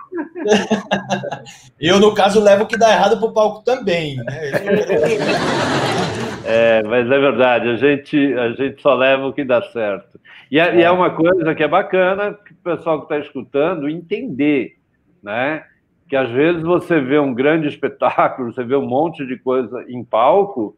Eu, 1.80 2.00
no 2.00 2.14
caso, 2.14 2.42
levo 2.42 2.64
o 2.64 2.68
que 2.68 2.78
dá 2.78 2.92
errado 2.92 3.20
para 3.20 3.28
o 3.28 3.34
palco 3.34 3.64
também, 3.64 4.16
né? 4.18 4.26
É, 6.50 6.82
mas 6.84 7.06
é 7.12 7.20
verdade, 7.20 7.68
a 7.68 7.76
gente, 7.76 8.34
a 8.36 8.52
gente 8.52 8.82
só 8.82 8.94
leva 8.94 9.28
o 9.28 9.34
que 9.34 9.44
dá 9.44 9.62
certo. 9.64 10.18
E 10.50 10.58
é, 10.58 10.78
e 10.78 10.82
é 10.82 10.90
uma 10.90 11.10
coisa 11.10 11.54
que 11.54 11.62
é 11.62 11.68
bacana 11.68 12.34
que 12.34 12.54
o 12.54 12.56
pessoal 12.64 13.00
que 13.00 13.14
está 13.14 13.20
escutando 13.20 13.90
entender, 13.90 14.78
né? 15.22 15.66
Que 16.08 16.16
às 16.16 16.30
vezes 16.30 16.64
você 16.64 17.00
vê 17.00 17.20
um 17.20 17.34
grande 17.34 17.68
espetáculo, 17.68 18.54
você 18.54 18.64
vê 18.64 18.76
um 18.76 18.88
monte 18.88 19.26
de 19.26 19.38
coisa 19.38 19.84
em 19.90 20.04
palco, 20.04 20.76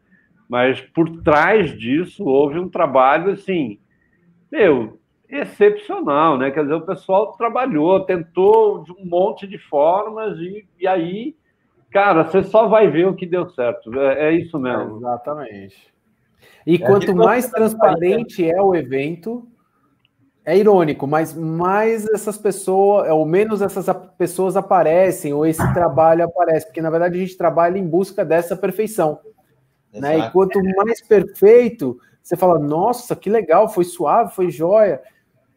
mas 0.47 0.81
por 0.81 1.21
trás 1.21 1.77
disso 1.77 2.25
houve 2.25 2.57
um 2.57 2.67
trabalho 2.67 3.33
assim, 3.33 3.79
meu, 4.51 4.99
excepcional, 5.29 6.37
né? 6.37 6.49
Quer 6.49 6.63
dizer, 6.63 6.73
o 6.73 6.85
pessoal 6.85 7.33
trabalhou, 7.33 7.99
tentou 8.01 8.83
de 8.83 8.91
um 8.91 9.05
monte 9.05 9.45
de 9.45 9.59
formas 9.59 10.37
e, 10.39 10.67
e 10.79 10.87
aí, 10.87 11.35
cara, 11.91 12.23
você 12.23 12.43
só 12.43 12.67
vai 12.67 12.89
ver 12.89 13.07
o 13.07 13.13
que 13.13 13.27
deu 13.27 13.47
certo. 13.49 13.93
É, 13.99 14.29
é 14.29 14.33
isso 14.33 14.57
mesmo. 14.57 14.97
Exatamente. 14.97 15.93
E 16.65 16.79
quanto 16.79 17.15
mais 17.15 17.49
transparente 17.49 18.49
é 18.49 18.61
o 18.61 18.75
evento, 18.75 19.47
é 20.45 20.57
irônico, 20.57 21.05
mas 21.05 21.33
mais 21.33 22.07
essas 22.07 22.37
pessoas, 22.37 23.09
ou 23.11 23.25
menos 23.25 23.61
essas 23.61 23.85
pessoas 24.17 24.55
aparecem, 24.57 25.33
ou 25.33 25.45
esse 25.45 25.61
trabalho 25.73 26.23
aparece, 26.25 26.65
porque 26.65 26.81
na 26.81 26.89
verdade 26.89 27.17
a 27.17 27.19
gente 27.19 27.37
trabalha 27.37 27.77
em 27.77 27.85
busca 27.85 28.25
dessa 28.25 28.55
perfeição. 28.55 29.19
Né? 29.93 30.17
E 30.19 30.31
quanto 30.31 30.59
mais 30.77 31.01
perfeito, 31.05 31.99
você 32.21 32.35
fala, 32.35 32.57
nossa, 32.59 33.15
que 33.15 33.29
legal, 33.29 33.67
foi 33.69 33.83
suave, 33.83 34.33
foi 34.33 34.49
jóia. 34.49 35.01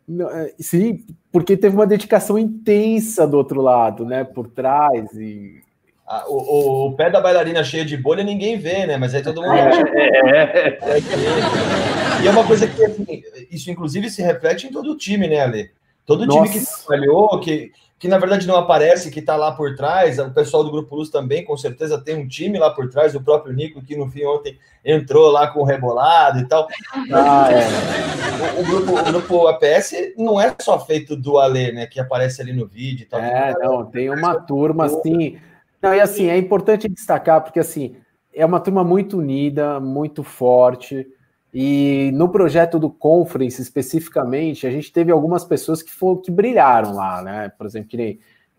Não, 0.08 0.28
é, 0.28 0.52
Sim, 0.58 1.04
porque 1.30 1.56
teve 1.56 1.74
uma 1.76 1.86
dedicação 1.86 2.38
intensa 2.38 3.26
do 3.26 3.36
outro 3.36 3.60
lado, 3.62 4.04
né? 4.04 4.24
Por 4.24 4.48
trás. 4.48 5.12
E... 5.14 5.60
Ah, 6.06 6.24
O, 6.26 6.88
o- 6.88 6.96
pé 6.96 7.08
da 7.08 7.20
bailarina 7.20 7.62
cheio 7.62 7.84
de 7.84 7.96
bolha 7.96 8.24
ninguém 8.24 8.58
vê, 8.58 8.86
né? 8.86 8.96
Mas 8.96 9.14
aí 9.14 9.22
todo 9.22 9.40
mundo 9.40 9.54
É, 9.54 10.78
é, 10.80 11.00
que 11.00 11.16
vai 11.16 11.40
ver. 11.40 12.01
E 12.21 12.26
é 12.26 12.31
uma 12.31 12.47
coisa 12.47 12.66
que, 12.66 12.85
assim, 12.85 13.23
isso 13.50 13.71
inclusive 13.71 14.11
se 14.11 14.23
reflete 14.23 14.66
em 14.66 14.73
todo 14.73 14.92
o 14.92 14.97
time, 14.97 15.28
né, 15.28 15.40
Ale? 15.40 15.71
Todo 16.04 16.26
time 16.26 16.49
que 16.49 16.59
Nossa. 16.59 16.87
trabalhou, 16.87 17.40
que, 17.40 17.71
que 17.99 18.09
na 18.09 18.19
verdade 18.19 18.47
não 18.47 18.57
aparece, 18.57 19.11
que 19.11 19.23
tá 19.23 19.37
lá 19.37 19.52
por 19.52 19.76
trás, 19.76 20.19
o 20.19 20.31
pessoal 20.31 20.64
do 20.64 20.71
Grupo 20.73 20.97
Luz 20.97 21.09
também, 21.09 21.45
com 21.45 21.57
certeza, 21.57 22.00
tem 22.00 22.16
um 22.16 22.26
time 22.26 22.59
lá 22.59 22.71
por 22.71 22.90
trás, 22.90 23.14
o 23.14 23.23
próprio 23.23 23.54
Nico, 23.54 23.81
que 23.81 23.97
no 23.97 24.11
fim 24.11 24.25
ontem 24.25 24.59
entrou 24.85 25.31
lá 25.31 25.47
com 25.47 25.61
o 25.61 25.64
rebolado 25.64 26.40
e 26.40 26.47
tal. 26.47 26.66
Ah, 27.12 27.49
é. 27.52 28.59
O, 28.59 28.61
o 28.61 28.64
grupo, 28.64 28.99
o 28.99 29.04
grupo 29.04 29.47
APS 29.47 29.92
não 30.16 30.40
é 30.40 30.54
só 30.61 30.85
feito 30.85 31.14
do 31.14 31.38
Ale, 31.38 31.73
né, 31.73 31.87
que 31.87 32.00
aparece 32.00 32.42
ali 32.42 32.52
no 32.52 32.66
vídeo 32.66 33.04
e 33.04 33.07
tal. 33.07 33.21
É, 33.21 33.54
não, 33.61 33.85
tem 33.85 34.11
uma 34.11 34.35
turma 34.40 34.87
assim. 34.87 35.38
Não, 35.81 35.95
e 35.95 36.00
assim, 36.00 36.28
é 36.28 36.37
importante 36.37 36.88
destacar, 36.88 37.42
porque 37.42 37.61
assim, 37.61 37.97
é 38.35 38.45
uma 38.45 38.61
turma 38.61 38.83
muito 38.83 39.19
unida, 39.19 39.78
muito 39.78 40.23
forte. 40.23 41.06
E 41.54 42.10
no 42.15 42.30
projeto 42.30 42.78
do 42.78 42.88
Conference, 42.88 43.60
especificamente, 43.60 44.67
a 44.67 44.71
gente 44.71 44.91
teve 44.91 45.12
algumas 45.12 45.45
pessoas 45.45 45.82
que, 45.82 45.93
foram, 45.93 46.17
que 46.23 46.30
brilharam 46.30 46.95
lá, 46.95 47.21
né? 47.23 47.52
Por 47.58 47.67
exemplo, 47.67 47.91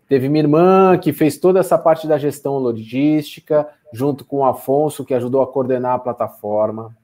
teve 0.08 0.28
minha 0.28 0.44
irmã, 0.44 0.96
que 0.96 1.12
fez 1.12 1.36
toda 1.36 1.58
essa 1.58 1.76
parte 1.76 2.06
da 2.06 2.16
gestão 2.18 2.56
logística, 2.58 3.68
junto 3.92 4.24
com 4.24 4.38
o 4.38 4.44
Afonso, 4.44 5.04
que 5.04 5.14
ajudou 5.14 5.42
a 5.42 5.46
coordenar 5.46 5.94
a 5.94 5.98
plataforma. 5.98 6.96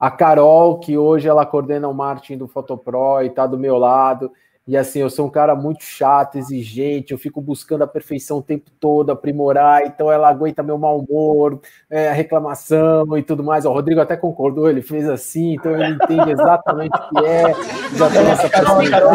A 0.00 0.10
Carol, 0.10 0.78
que 0.80 0.96
hoje 0.96 1.28
ela 1.28 1.44
coordena 1.44 1.88
o 1.88 1.94
marketing 1.94 2.38
do 2.38 2.48
Fotopro 2.48 3.22
e 3.22 3.26
está 3.26 3.46
do 3.46 3.58
meu 3.58 3.76
lado. 3.76 4.32
E 4.66 4.78
assim, 4.78 5.00
eu 5.00 5.10
sou 5.10 5.26
um 5.26 5.30
cara 5.30 5.54
muito 5.54 5.84
chato, 5.84 6.38
exigente, 6.38 7.12
eu 7.12 7.18
fico 7.18 7.38
buscando 7.38 7.84
a 7.84 7.86
perfeição 7.86 8.38
o 8.38 8.42
tempo 8.42 8.70
todo, 8.80 9.12
aprimorar, 9.12 9.82
então 9.84 10.10
ela 10.10 10.26
aguenta 10.26 10.62
meu 10.62 10.78
mau 10.78 11.00
humor, 11.00 11.60
é, 11.90 12.10
reclamação 12.12 13.18
e 13.18 13.22
tudo 13.22 13.44
mais. 13.44 13.66
O 13.66 13.72
Rodrigo 13.72 14.00
até 14.00 14.16
concordou, 14.16 14.70
ele 14.70 14.80
fez 14.80 15.06
assim, 15.06 15.54
então 15.54 15.72
ele 15.72 15.94
entende 15.94 16.32
exatamente 16.32 16.96
o 16.96 17.08
que 17.10 17.26
é, 17.26 17.54
já 17.94 18.10
tem 18.10 18.26
essa 18.30 18.48
personalidade. 18.48 19.06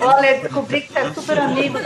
Olha, 0.00 0.40
descobri 0.40 0.80
que 0.80 0.92
você 0.92 0.98
é 0.98 1.12
super 1.12 1.38
amigo 1.38 1.78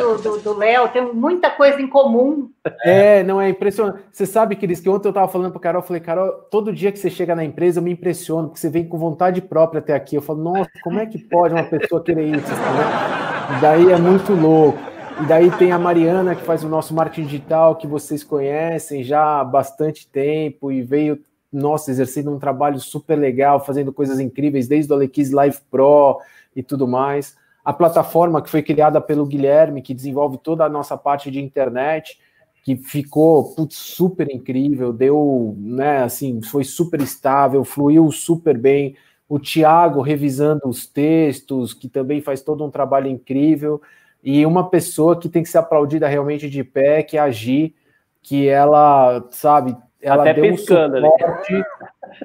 do 0.42 0.56
Léo, 0.56 0.88
tem 0.88 1.12
muita 1.12 1.50
coisa 1.50 1.78
em 1.78 1.86
comum. 1.86 2.48
É, 2.82 3.22
não 3.22 3.38
é 3.38 3.50
impressionante. 3.50 4.00
Você 4.10 4.24
sabe, 4.24 4.56
Cris, 4.56 4.80
que 4.80 4.88
ontem 4.88 5.08
eu 5.08 5.10
estava 5.10 5.28
falando 5.28 5.52
para 5.52 5.60
Carol, 5.60 5.82
eu 5.82 5.86
falei, 5.86 6.00
Carol, 6.00 6.32
todo 6.50 6.72
dia 6.72 6.90
que 6.90 6.98
você 6.98 7.10
chega 7.10 7.36
na 7.36 7.44
empresa 7.44 7.80
eu 7.80 7.84
me 7.84 7.92
impressiono, 7.92 8.48
porque 8.48 8.60
você 8.60 8.70
vem 8.70 8.88
com 8.88 8.96
vontade 8.96 9.42
própria 9.42 9.80
até 9.80 9.94
aqui. 9.94 10.16
Eu 10.16 10.22
falo, 10.22 10.42
nossa, 10.42 10.70
como 10.82 10.98
é 10.98 11.04
que 11.04 11.18
pode 11.18 11.52
uma 11.52 11.64
pessoa 11.64 12.02
querer 12.02 12.34
isso? 12.34 12.45
Né? 12.52 13.56
E 13.56 13.60
daí 13.60 13.92
é 13.92 13.98
muito 13.98 14.32
louco. 14.32 14.78
E 15.22 15.26
daí 15.26 15.50
tem 15.52 15.72
a 15.72 15.78
Mariana, 15.78 16.34
que 16.34 16.42
faz 16.42 16.62
o 16.62 16.68
nosso 16.68 16.92
marketing 16.94 17.26
digital, 17.26 17.76
que 17.76 17.86
vocês 17.86 18.22
conhecem 18.22 19.02
já 19.02 19.40
há 19.40 19.44
bastante 19.44 20.06
tempo 20.06 20.70
e 20.70 20.82
veio, 20.82 21.18
nossa, 21.50 21.90
exercendo 21.90 22.30
um 22.30 22.38
trabalho 22.38 22.78
super 22.78 23.16
legal, 23.16 23.64
fazendo 23.64 23.92
coisas 23.92 24.20
incríveis, 24.20 24.68
desde 24.68 24.92
o 24.92 24.94
Alequis 24.94 25.30
Live 25.30 25.58
Pro 25.70 26.20
e 26.54 26.62
tudo 26.62 26.86
mais. 26.86 27.34
A 27.64 27.72
plataforma 27.72 28.42
que 28.42 28.50
foi 28.50 28.62
criada 28.62 29.00
pelo 29.00 29.24
Guilherme, 29.24 29.80
que 29.80 29.94
desenvolve 29.94 30.38
toda 30.38 30.64
a 30.64 30.68
nossa 30.68 30.96
parte 30.96 31.30
de 31.30 31.40
internet, 31.40 32.18
que 32.62 32.76
ficou 32.76 33.54
putz, 33.54 33.76
super 33.76 34.28
incrível, 34.30 34.92
deu, 34.92 35.54
né, 35.56 36.02
assim, 36.02 36.42
foi 36.42 36.64
super 36.64 37.00
estável, 37.00 37.64
fluiu 37.64 38.10
super 38.12 38.58
bem 38.58 38.96
o 39.28 39.38
Tiago 39.38 40.00
revisando 40.00 40.62
os 40.66 40.86
textos, 40.86 41.74
que 41.74 41.88
também 41.88 42.20
faz 42.20 42.42
todo 42.42 42.64
um 42.64 42.70
trabalho 42.70 43.08
incrível, 43.08 43.80
e 44.22 44.44
uma 44.46 44.68
pessoa 44.68 45.18
que 45.18 45.28
tem 45.28 45.42
que 45.42 45.48
ser 45.48 45.58
aplaudida 45.58 46.08
realmente 46.08 46.48
de 46.48 46.62
pé, 46.64 47.02
que 47.02 47.16
é 47.16 47.20
a 47.20 47.30
Gi, 47.30 47.74
que 48.22 48.48
ela, 48.48 49.24
sabe, 49.30 49.76
ela 50.00 50.22
Até 50.22 50.34
deu 50.34 50.50
piscando 50.52 50.96
um 50.98 51.10
suporte. 51.10 51.54
Ali. 51.54 51.64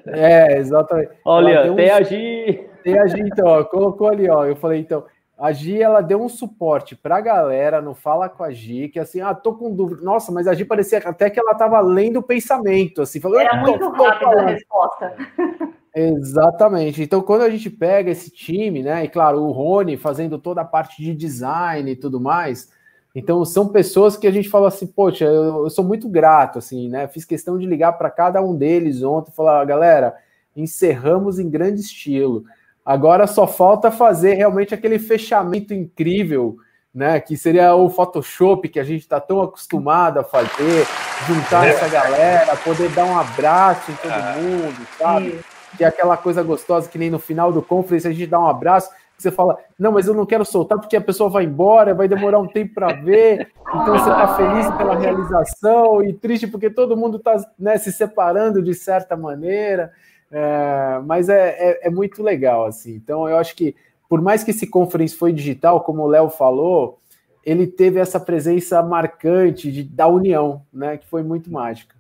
É, 0.08 0.58
exatamente. 0.58 1.12
Olha, 1.26 1.74
tem 1.76 1.92
um... 1.92 1.96
a 1.96 2.02
Gi. 2.02 2.68
Tem 2.84 2.98
a 2.98 3.08
Gi, 3.08 3.20
então, 3.20 3.46
ó, 3.48 3.64
colocou 3.64 4.08
ali, 4.08 4.30
ó. 4.30 4.46
Eu 4.46 4.56
falei, 4.56 4.80
então, 4.80 5.04
a 5.42 5.52
Gi, 5.52 5.82
ela 5.82 6.02
deu 6.02 6.22
um 6.22 6.30
suporte 6.30 6.96
para 6.96 7.18
a 7.18 7.22
galera 7.22 7.82
no 7.82 7.96
Fala 7.96 8.30
com 8.30 8.44
a 8.44 8.52
Gi, 8.52 8.90
que 8.90 9.00
assim, 9.00 9.22
ah, 9.22 9.34
tô 9.34 9.56
com 9.56 9.74
dúvida. 9.74 10.04
Nossa, 10.04 10.32
mas 10.32 10.48
a 10.48 10.54
Gi 10.54 10.64
parecia 10.64 11.00
até 11.00 11.32
que 11.32 11.40
ela 11.40 11.56
tava 11.56 11.80
lendo 11.82 12.18
o 12.20 12.24
pensamento, 12.24 13.02
assim, 13.02 13.20
falou. 13.20 13.40
Era 13.40 13.60
muito 13.60 13.90
rápida 13.90 14.40
a 14.40 14.46
resposta. 14.46 15.16
Exatamente. 15.96 17.02
Então, 17.02 17.24
quando 17.24 17.42
a 17.42 17.50
gente 17.50 17.72
pega 17.72 18.12
esse 18.12 18.30
time, 18.30 18.84
né, 18.84 19.04
e 19.04 19.10
claro, 19.10 19.42
o 19.42 19.52
Rony 19.52 19.98
fazendo 19.98 20.38
toda 20.38 20.62
a 20.62 20.66
parte 20.66 21.02
de 21.02 21.16
design 21.16 21.90
e 21.90 21.96
tudo 21.96 22.20
mais, 22.20 22.70
então 23.16 23.44
são 23.44 23.68
pessoas 23.68 24.16
que 24.16 24.28
a 24.28 24.32
gente 24.32 24.48
fala 24.48 24.68
assim, 24.68 24.86
poxa, 24.86 25.26
eu, 25.26 25.64
eu 25.64 25.70
sou 25.72 25.84
muito 25.84 26.08
grato, 26.08 26.60
assim, 26.60 26.88
né? 26.88 27.08
Fiz 27.08 27.26
questão 27.26 27.58
de 27.58 27.66
ligar 27.66 27.94
para 27.94 28.12
cada 28.12 28.44
um 28.44 28.56
deles 28.56 29.02
ontem 29.02 29.32
e 29.32 29.36
falar, 29.36 29.66
galera, 29.66 30.16
encerramos 30.56 31.40
em 31.40 31.50
grande 31.50 31.82
estilo. 31.82 32.46
Agora 32.86 33.28
só 33.28 33.46
falta 33.46 33.92
fazer 33.92 34.34
realmente 34.34 34.74
aquele 34.74 34.98
fechamento 34.98 35.74
incrível, 35.74 36.58
né? 36.94 37.20
Que 37.20 37.38
seria 37.38 37.76
o 37.76 37.90
Photoshop 37.90 38.68
que 38.68 38.80
a 38.80 38.84
gente 38.84 39.02
está 39.02 39.20
tão 39.20 39.42
acostumado 39.42 40.20
a 40.20 40.24
fazer, 40.24 40.86
juntar 41.28 41.68
essa 41.68 41.88
galera, 41.88 42.56
poder 42.58 42.90
dar 42.90 43.06
um 43.06 43.18
abraço 43.18 43.92
em 43.92 43.96
todo 43.96 44.12
ah, 44.12 44.36
mundo, 44.38 44.88
sabe? 44.98 45.40
Que 45.78 45.84
é 45.84 45.88
aquela 45.88 46.18
coisa 46.18 46.42
gostosa 46.42 46.90
que 46.90 46.98
nem 46.98 47.10
no 47.10 47.20
final 47.20 47.54
do 47.54 47.62
conference 47.62 48.08
a 48.08 48.12
gente 48.12 48.28
dá 48.28 48.40
um 48.40 48.48
abraço, 48.48 48.90
você 49.22 49.32
fala, 49.32 49.58
não, 49.78 49.92
mas 49.92 50.08
eu 50.08 50.14
não 50.14 50.26
quero 50.26 50.44
soltar 50.44 50.80
porque 50.80 50.96
a 50.96 51.02
pessoa 51.02 51.30
vai 51.30 51.44
embora, 51.44 51.94
vai 51.94 52.08
demorar 52.08 52.40
um 52.40 52.48
tempo 52.48 52.74
para 52.74 52.94
ver, 52.94 53.52
então 53.68 53.98
você 53.98 54.10
está 54.10 54.36
feliz 54.36 54.70
pela 54.72 54.98
realização 54.98 56.04
e 56.04 56.12
triste 56.14 56.48
porque 56.48 56.70
todo 56.70 56.98
mundo 56.98 57.18
está 57.18 57.36
né, 57.58 57.78
se 57.78 57.92
separando 57.92 58.62
de 58.62 58.74
certa 58.74 59.16
maneira. 59.16 59.92
É, 60.32 61.02
mas 61.06 61.28
é, 61.28 61.50
é, 61.50 61.88
é, 61.88 61.90
muito 61.90 62.24
legal, 62.24 62.66
assim. 62.66 62.96
Então, 62.96 63.28
eu 63.28 63.38
acho 63.38 63.56
que, 63.56 63.76
por 64.08 64.22
mais 64.22 64.44
que 64.44 64.52
esse 64.52 64.66
conference 64.66 65.16
foi 65.16 65.34
digital, 65.34 65.82
como 65.82 66.04
o 66.04 66.08
Léo 66.08 66.30
falou, 66.30 67.00
ele 67.46 67.68
teve 67.68 68.00
essa 68.00 68.20
presença 68.20 68.82
marcante 68.82 69.72
de, 69.72 69.84
da 69.84 70.08
união, 70.08 70.62
né? 70.72 70.98
Que 70.98 71.06
foi 71.08 71.22
muito 71.22 71.52
mágica. 71.52 71.96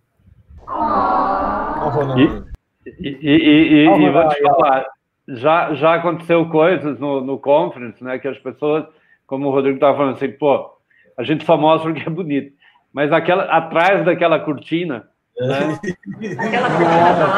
E, 3.00 3.10
e, 3.10 3.30
e, 3.32 3.86
e, 3.86 4.10
vou 4.12 4.28
te 4.30 4.42
falar, 4.42 4.86
já, 5.28 5.74
já 5.74 5.96
aconteceu 5.96 6.48
coisas 6.50 7.00
no, 7.00 7.22
no 7.22 7.38
conference, 7.38 8.02
né? 8.04 8.18
Que 8.18 8.28
as 8.28 8.38
pessoas, 8.38 8.86
como 9.28 9.48
o 9.48 9.52
Rodrigo 9.52 9.76
estava 9.76 9.98
falando 9.98 10.16
assim, 10.16 10.32
pô, 10.32 10.72
a 11.18 11.24
gente 11.24 11.46
só 11.46 11.58
mostra 11.58 11.92
o 11.92 11.94
que 11.94 12.08
é 12.08 12.10
bonito. 12.10 12.56
Mas 12.94 13.12
aquela, 13.12 13.44
atrás 13.44 14.06
daquela 14.06 14.40
cortina, 14.40 15.08
né? 15.40 15.80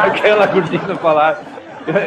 Aquela 0.06 0.48
cortina 0.48 0.96
falar. 0.96 1.42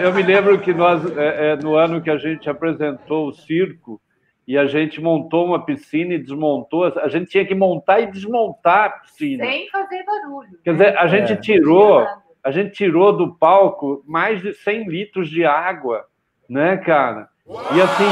Eu 0.03 0.13
me 0.15 0.23
lembro 0.23 0.59
que 0.59 0.73
nós, 0.73 1.05
é, 1.17 1.53
é, 1.53 1.57
no 1.57 1.77
ano 1.77 2.01
que 2.01 2.11
a 2.11 2.17
gente 2.17 2.49
apresentou 2.49 3.29
o 3.29 3.33
circo, 3.33 4.01
e 4.47 4.57
a 4.57 4.67
gente 4.67 5.01
montou 5.01 5.45
uma 5.45 5.65
piscina 5.65 6.15
e 6.15 6.19
desmontou, 6.19 6.85
a 6.85 7.09
gente 7.09 7.29
tinha 7.29 7.45
que 7.45 7.55
montar 7.55 8.01
e 8.01 8.07
desmontar 8.07 8.85
a 8.85 8.91
piscina. 8.91 9.45
Sem 9.45 9.69
fazer 9.69 10.05
barulho. 10.05 10.59
Quer 10.63 10.73
dizer, 10.73 10.97
a 10.97 11.07
gente 11.09 11.33
é. 11.33 11.37
tirou, 11.37 12.07
a 12.45 12.51
gente 12.53 12.71
tirou 12.71 13.13
do 13.13 13.35
palco 13.35 14.05
mais 14.07 14.41
de 14.41 14.55
100 14.55 14.89
litros 14.89 15.29
de 15.29 15.45
água, 15.45 16.05
né, 16.49 16.77
cara? 16.77 17.29
E 17.75 17.81
assim, 17.81 18.05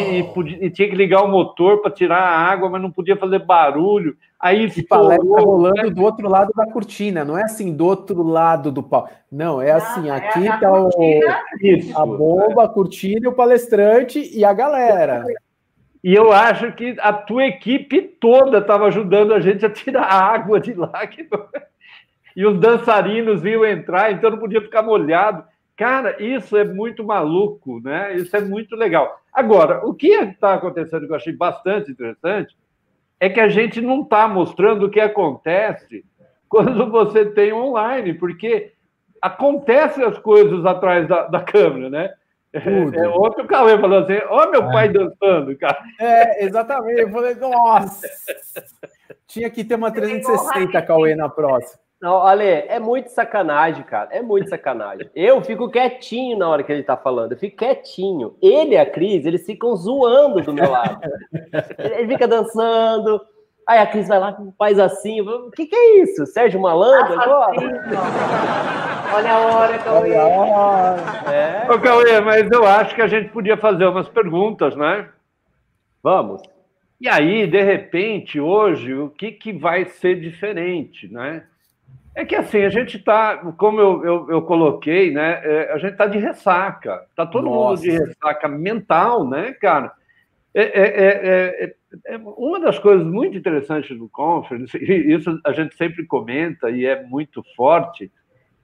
e, 0.00 0.18
e, 0.18 0.24
podia, 0.34 0.64
e, 0.64 0.70
tinha 0.70 0.88
que 0.88 0.96
ligar 0.96 1.22
o 1.22 1.28
motor 1.28 1.80
para 1.80 1.90
tirar 1.90 2.20
a 2.20 2.36
água, 2.36 2.68
mas 2.68 2.82
não 2.82 2.90
podia 2.90 3.16
fazer 3.16 3.40
barulho. 3.40 4.16
Aí 4.38 4.66
e 4.66 4.82
palestra 4.82 5.40
rolando 5.40 5.82
né? 5.82 5.90
do 5.90 6.02
outro 6.02 6.28
lado 6.28 6.52
da 6.54 6.66
cortina, 6.70 7.24
não 7.24 7.38
é 7.38 7.44
assim 7.44 7.74
do 7.74 7.86
outro 7.86 8.22
lado 8.22 8.70
do 8.70 8.82
pau. 8.82 9.08
Não, 9.32 9.62
é 9.62 9.72
assim, 9.72 10.10
ah, 10.10 10.16
aqui 10.16 10.46
é 10.46 10.56
tá 10.58 10.72
o, 10.72 10.90
Isso. 11.60 11.98
a 11.98 12.04
bomba, 12.04 12.64
a 12.64 12.68
cortina, 12.68 13.20
e 13.24 13.28
o 13.28 13.32
palestrante 13.32 14.20
e 14.36 14.44
a 14.44 14.52
galera. 14.52 15.24
E 16.04 16.14
eu 16.14 16.32
acho 16.32 16.70
que 16.72 16.96
a 17.00 17.12
tua 17.12 17.46
equipe 17.46 18.02
toda 18.02 18.58
estava 18.58 18.86
ajudando 18.86 19.32
a 19.32 19.40
gente 19.40 19.64
a 19.64 19.70
tirar 19.70 20.04
a 20.04 20.22
água 20.22 20.60
de 20.60 20.74
lá. 20.74 21.06
Que... 21.06 21.26
E 22.36 22.44
os 22.44 22.60
dançarinos 22.60 23.40
vinham 23.40 23.64
entrar, 23.64 24.12
então 24.12 24.30
não 24.30 24.38
podia 24.38 24.60
ficar 24.60 24.82
molhado. 24.82 25.42
Cara, 25.74 26.22
isso 26.22 26.56
é 26.56 26.64
muito 26.64 27.02
maluco, 27.02 27.80
né? 27.80 28.14
Isso 28.14 28.36
é 28.36 28.40
muito 28.40 28.76
legal. 28.76 29.18
Agora, 29.32 29.84
o 29.86 29.94
que 29.94 30.08
está 30.08 30.54
acontecendo 30.54 31.06
que 31.06 31.12
eu 31.12 31.16
achei 31.16 31.32
bastante 31.34 31.90
interessante 31.90 32.54
é 33.18 33.28
que 33.28 33.40
a 33.40 33.48
gente 33.48 33.80
não 33.80 34.02
está 34.02 34.28
mostrando 34.28 34.86
o 34.86 34.90
que 34.90 35.00
acontece 35.00 36.04
quando 36.48 36.90
você 36.90 37.24
tem 37.26 37.52
online, 37.52 38.14
porque 38.14 38.72
acontecem 39.20 40.04
as 40.04 40.18
coisas 40.18 40.64
atrás 40.64 41.08
da, 41.08 41.26
da 41.26 41.40
câmera, 41.40 41.90
né? 41.90 42.14
É, 42.52 43.04
é, 43.04 43.08
outro 43.08 43.46
Cauê 43.46 43.78
falou 43.78 43.98
assim: 43.98 44.18
Ó, 44.28 44.44
oh, 44.44 44.50
meu 44.50 44.62
é. 44.62 44.72
pai 44.72 44.88
dançando, 44.88 45.56
cara. 45.58 45.78
É, 46.00 46.44
exatamente. 46.44 47.00
Eu 47.00 47.10
falei, 47.10 47.34
nossa, 47.34 48.08
tinha 49.26 49.50
que 49.50 49.62
ter 49.62 49.74
uma 49.74 49.90
360 49.90 50.80
Cauê 50.82 51.14
na 51.14 51.28
próxima. 51.28 51.85
Não, 52.00 52.18
Ale, 52.18 52.44
é 52.44 52.78
muito 52.78 53.08
sacanagem, 53.08 53.82
cara. 53.82 54.10
É 54.12 54.20
muito 54.20 54.50
sacanagem. 54.50 55.08
Eu 55.16 55.40
fico 55.42 55.70
quietinho 55.70 56.38
na 56.38 56.48
hora 56.48 56.62
que 56.62 56.70
ele 56.70 56.82
tá 56.82 56.96
falando. 56.96 57.32
Eu 57.32 57.38
fico 57.38 57.56
quietinho. 57.56 58.36
Ele 58.42 58.74
e 58.74 58.78
a 58.78 58.84
Cris, 58.84 59.24
eles 59.24 59.46
ficam 59.46 59.74
zoando 59.74 60.42
do 60.42 60.52
meu 60.52 60.70
lado. 60.70 61.00
Ele 61.78 62.08
fica 62.08 62.28
dançando. 62.28 63.20
Aí 63.66 63.80
a 63.80 63.86
Cris 63.86 64.06
vai 64.06 64.20
lá, 64.20 64.36
faz 64.58 64.78
assim. 64.78 65.20
O 65.22 65.50
que, 65.50 65.66
que 65.66 65.74
é 65.74 66.02
isso? 66.02 66.26
Sérgio 66.26 66.60
Malandro 66.60 67.20
agora? 67.20 67.56
Olha 69.12 69.32
a 69.32 69.38
hora, 69.38 69.78
Cauê. 69.78 70.10
Olha 70.10 70.20
a 70.20 70.26
hora. 70.26 71.32
É. 71.32 71.72
Ô, 71.72 71.80
Cauê, 71.80 72.20
mas 72.20 72.50
eu 72.50 72.64
acho 72.64 72.94
que 72.94 73.02
a 73.02 73.08
gente 73.08 73.30
podia 73.30 73.56
fazer 73.56 73.86
umas 73.86 74.08
perguntas, 74.08 74.76
né? 74.76 75.08
Vamos. 76.02 76.42
E 77.00 77.08
aí, 77.08 77.46
de 77.46 77.62
repente, 77.62 78.38
hoje, 78.38 78.94
o 78.94 79.10
que, 79.10 79.32
que 79.32 79.52
vai 79.52 79.84
ser 79.86 80.20
diferente, 80.20 81.12
né? 81.12 81.42
É 82.16 82.24
que 82.24 82.34
assim, 82.34 82.62
a 82.62 82.70
gente 82.70 82.96
está, 82.96 83.36
como 83.58 83.78
eu, 83.78 84.02
eu, 84.02 84.30
eu, 84.30 84.42
coloquei, 84.42 85.10
né? 85.10 85.38
É, 85.44 85.72
a 85.74 85.76
gente 85.76 85.92
está 85.92 86.06
de 86.06 86.16
ressaca. 86.16 87.04
Está 87.10 87.26
todo 87.26 87.44
Nossa. 87.44 87.82
mundo 87.82 87.82
de 87.82 87.90
ressaca 87.90 88.48
mental, 88.48 89.28
né, 89.28 89.52
cara? 89.52 89.92
É 90.54 90.62
é, 90.62 90.86
é, 90.86 91.74
é, 92.08 92.14
é, 92.14 92.16
uma 92.16 92.58
das 92.58 92.78
coisas 92.78 93.06
muito 93.06 93.36
interessantes 93.36 93.96
do 93.98 94.08
Conference, 94.08 94.74
e 94.78 95.14
isso 95.14 95.38
a 95.44 95.52
gente 95.52 95.76
sempre 95.76 96.06
comenta 96.06 96.70
e 96.70 96.86
é 96.86 97.04
muito 97.04 97.42
forte, 97.54 98.10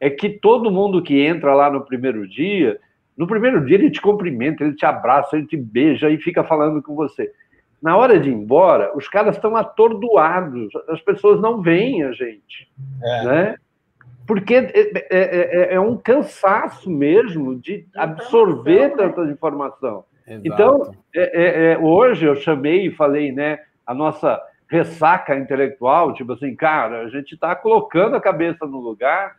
é 0.00 0.08
que 0.08 0.30
todo 0.30 0.70
mundo 0.70 1.02
que 1.02 1.20
entra 1.20 1.54
lá 1.54 1.70
no 1.70 1.84
primeiro 1.84 2.26
dia, 2.26 2.80
no 3.14 3.26
primeiro 3.26 3.62
dia 3.66 3.76
ele 3.76 3.90
te 3.90 4.00
cumprimenta, 4.00 4.64
ele 4.64 4.74
te 4.74 4.86
abraça, 4.86 5.36
ele 5.36 5.46
te 5.46 5.58
beija 5.58 6.08
e 6.08 6.16
fica 6.16 6.42
falando 6.42 6.82
com 6.82 6.94
você. 6.94 7.30
Na 7.82 7.96
hora 7.96 8.18
de 8.18 8.30
ir 8.30 8.32
embora, 8.32 8.96
os 8.96 9.08
caras 9.08 9.36
estão 9.36 9.56
atordoados, 9.56 10.68
as 10.88 11.00
pessoas 11.00 11.40
não 11.40 11.60
veem 11.60 12.04
a 12.04 12.12
gente. 12.12 12.70
É. 13.02 13.24
Né? 13.24 13.56
porque 14.26 14.54
é, 14.54 14.70
é, 15.10 15.72
é, 15.72 15.74
é 15.74 15.80
um 15.80 15.96
cansaço 15.96 16.90
mesmo 16.90 17.56
de 17.56 17.86
absorver 17.94 18.88
né? 18.88 18.96
tanta 18.96 19.22
informação. 19.24 20.04
Exato. 20.26 20.42
Então, 20.44 20.94
hoje 21.80 22.24
eu 22.24 22.36
chamei 22.36 22.86
e 22.86 22.94
falei, 22.94 23.32
né, 23.32 23.58
a 23.86 23.92
nossa 23.92 24.40
ressaca 24.68 25.36
intelectual, 25.36 26.14
tipo 26.14 26.32
assim, 26.32 26.54
cara, 26.54 27.02
a 27.02 27.08
gente 27.08 27.34
está 27.34 27.54
colocando 27.54 28.16
a 28.16 28.20
cabeça 28.20 28.64
no 28.64 28.78
lugar, 28.78 29.36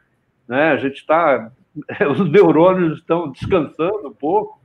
né? 0.47 0.73
A 0.73 0.77
gente 0.77 0.97
está, 0.97 1.51
os 2.11 2.29
neurônios 2.29 2.99
estão 2.99 3.31
descansando 3.31 4.09
um 4.09 4.13
pouco, 4.13 4.59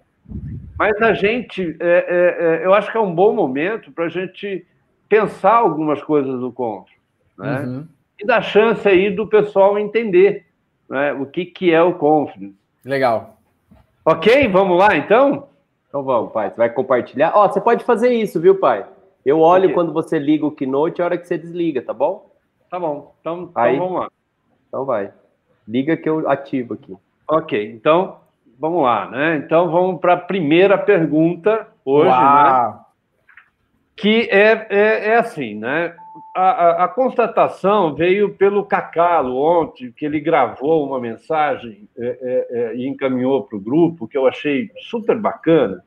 mas 0.78 1.00
a 1.02 1.12
gente, 1.12 1.76
é, 1.80 1.86
é, 1.88 2.44
é, 2.46 2.66
eu 2.66 2.72
acho 2.72 2.90
que 2.90 2.96
é 2.96 3.00
um 3.00 3.14
bom 3.14 3.32
momento 3.34 3.90
para 3.90 4.04
a 4.04 4.08
gente 4.08 4.66
pensar 5.08 5.54
algumas 5.54 6.02
coisas 6.02 6.38
do 6.40 6.52
conto, 6.52 6.92
né? 7.36 7.60
Uhum. 7.60 7.88
E 8.20 8.26
dar 8.26 8.42
chance 8.42 8.86
aí 8.86 9.10
do 9.10 9.26
pessoal 9.26 9.78
entender 9.78 10.46
né, 10.88 11.12
o 11.12 11.26
que, 11.26 11.44
que 11.44 11.72
é 11.72 11.82
o 11.82 11.94
Confidence. 11.94 12.56
Legal. 12.84 13.38
Ok, 14.04 14.48
vamos 14.48 14.78
lá 14.78 14.96
então? 14.96 15.48
Então 15.88 16.02
vamos, 16.02 16.32
pai. 16.32 16.50
Você 16.50 16.56
vai 16.56 16.70
compartilhar? 16.70 17.32
Ó, 17.34 17.48
você 17.48 17.60
pode 17.60 17.84
fazer 17.84 18.12
isso, 18.12 18.40
viu, 18.40 18.58
pai? 18.58 18.86
Eu 19.24 19.40
olho 19.40 19.74
quando 19.74 19.92
você 19.92 20.18
liga 20.18 20.46
o 20.46 20.50
Keynote 20.50 21.00
e 21.00 21.02
a 21.02 21.04
hora 21.04 21.18
que 21.18 21.26
você 21.26 21.36
desliga, 21.36 21.82
tá 21.82 21.92
bom? 21.92 22.30
Tá 22.70 22.78
bom. 22.78 23.14
Então, 23.20 23.48
então 23.50 23.62
Aí, 23.62 23.78
vamos 23.78 24.00
lá. 24.00 24.10
Então 24.68 24.84
vai. 24.84 25.12
Liga 25.66 25.96
que 25.96 26.08
eu 26.08 26.28
ativo 26.28 26.74
aqui. 26.74 26.96
Ok, 27.28 27.72
então 27.72 28.16
vamos 28.58 28.82
lá, 28.82 29.10
né? 29.10 29.36
Então 29.36 29.70
vamos 29.70 30.00
para 30.00 30.14
a 30.14 30.18
primeira 30.18 30.76
pergunta 30.76 31.68
hoje, 31.84 32.10
né? 32.10 32.16
Uau. 32.16 32.70
né? 32.70 32.80
Que 33.96 34.28
é, 34.30 34.66
é, 34.70 35.08
é 35.10 35.16
assim, 35.16 35.54
né? 35.54 35.94
A, 36.36 36.42
a, 36.42 36.84
a, 36.84 36.88
constatação 36.88 37.94
veio 37.94 38.34
pelo 38.34 38.64
Cacalo 38.64 39.36
ontem, 39.36 39.92
que 39.92 40.04
ele 40.04 40.20
gravou 40.20 40.86
uma 40.86 41.00
mensagem 41.00 41.88
é, 41.96 42.06
é, 42.06 42.46
é 42.50 42.76
e 42.76 42.86
encaminhou 42.86 43.42
para 43.42 43.56
o 43.56 43.60
grupo, 43.60 44.06
que 44.06 44.16
eu 44.16 44.26
achei 44.26 44.70
super 44.88 45.16
bacana, 45.16 45.82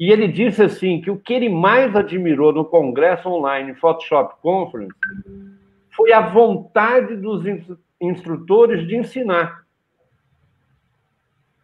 e 0.00 0.10
ele 0.10 0.26
disse 0.26 0.62
assim 0.62 1.00
que 1.00 1.10
o 1.10 1.18
que 1.18 1.34
ele 1.34 1.50
mais 1.50 1.94
admirou 1.94 2.52
no 2.52 2.64
Congresso 2.64 3.28
Online 3.28 3.74
Photoshop 3.74 4.34
Conference 4.40 4.94
foi 5.90 6.10
a 6.10 6.22
vontade 6.22 7.16
dos 7.16 7.44
instrutores 8.00 8.88
de 8.88 8.96
ensinar. 8.96 9.59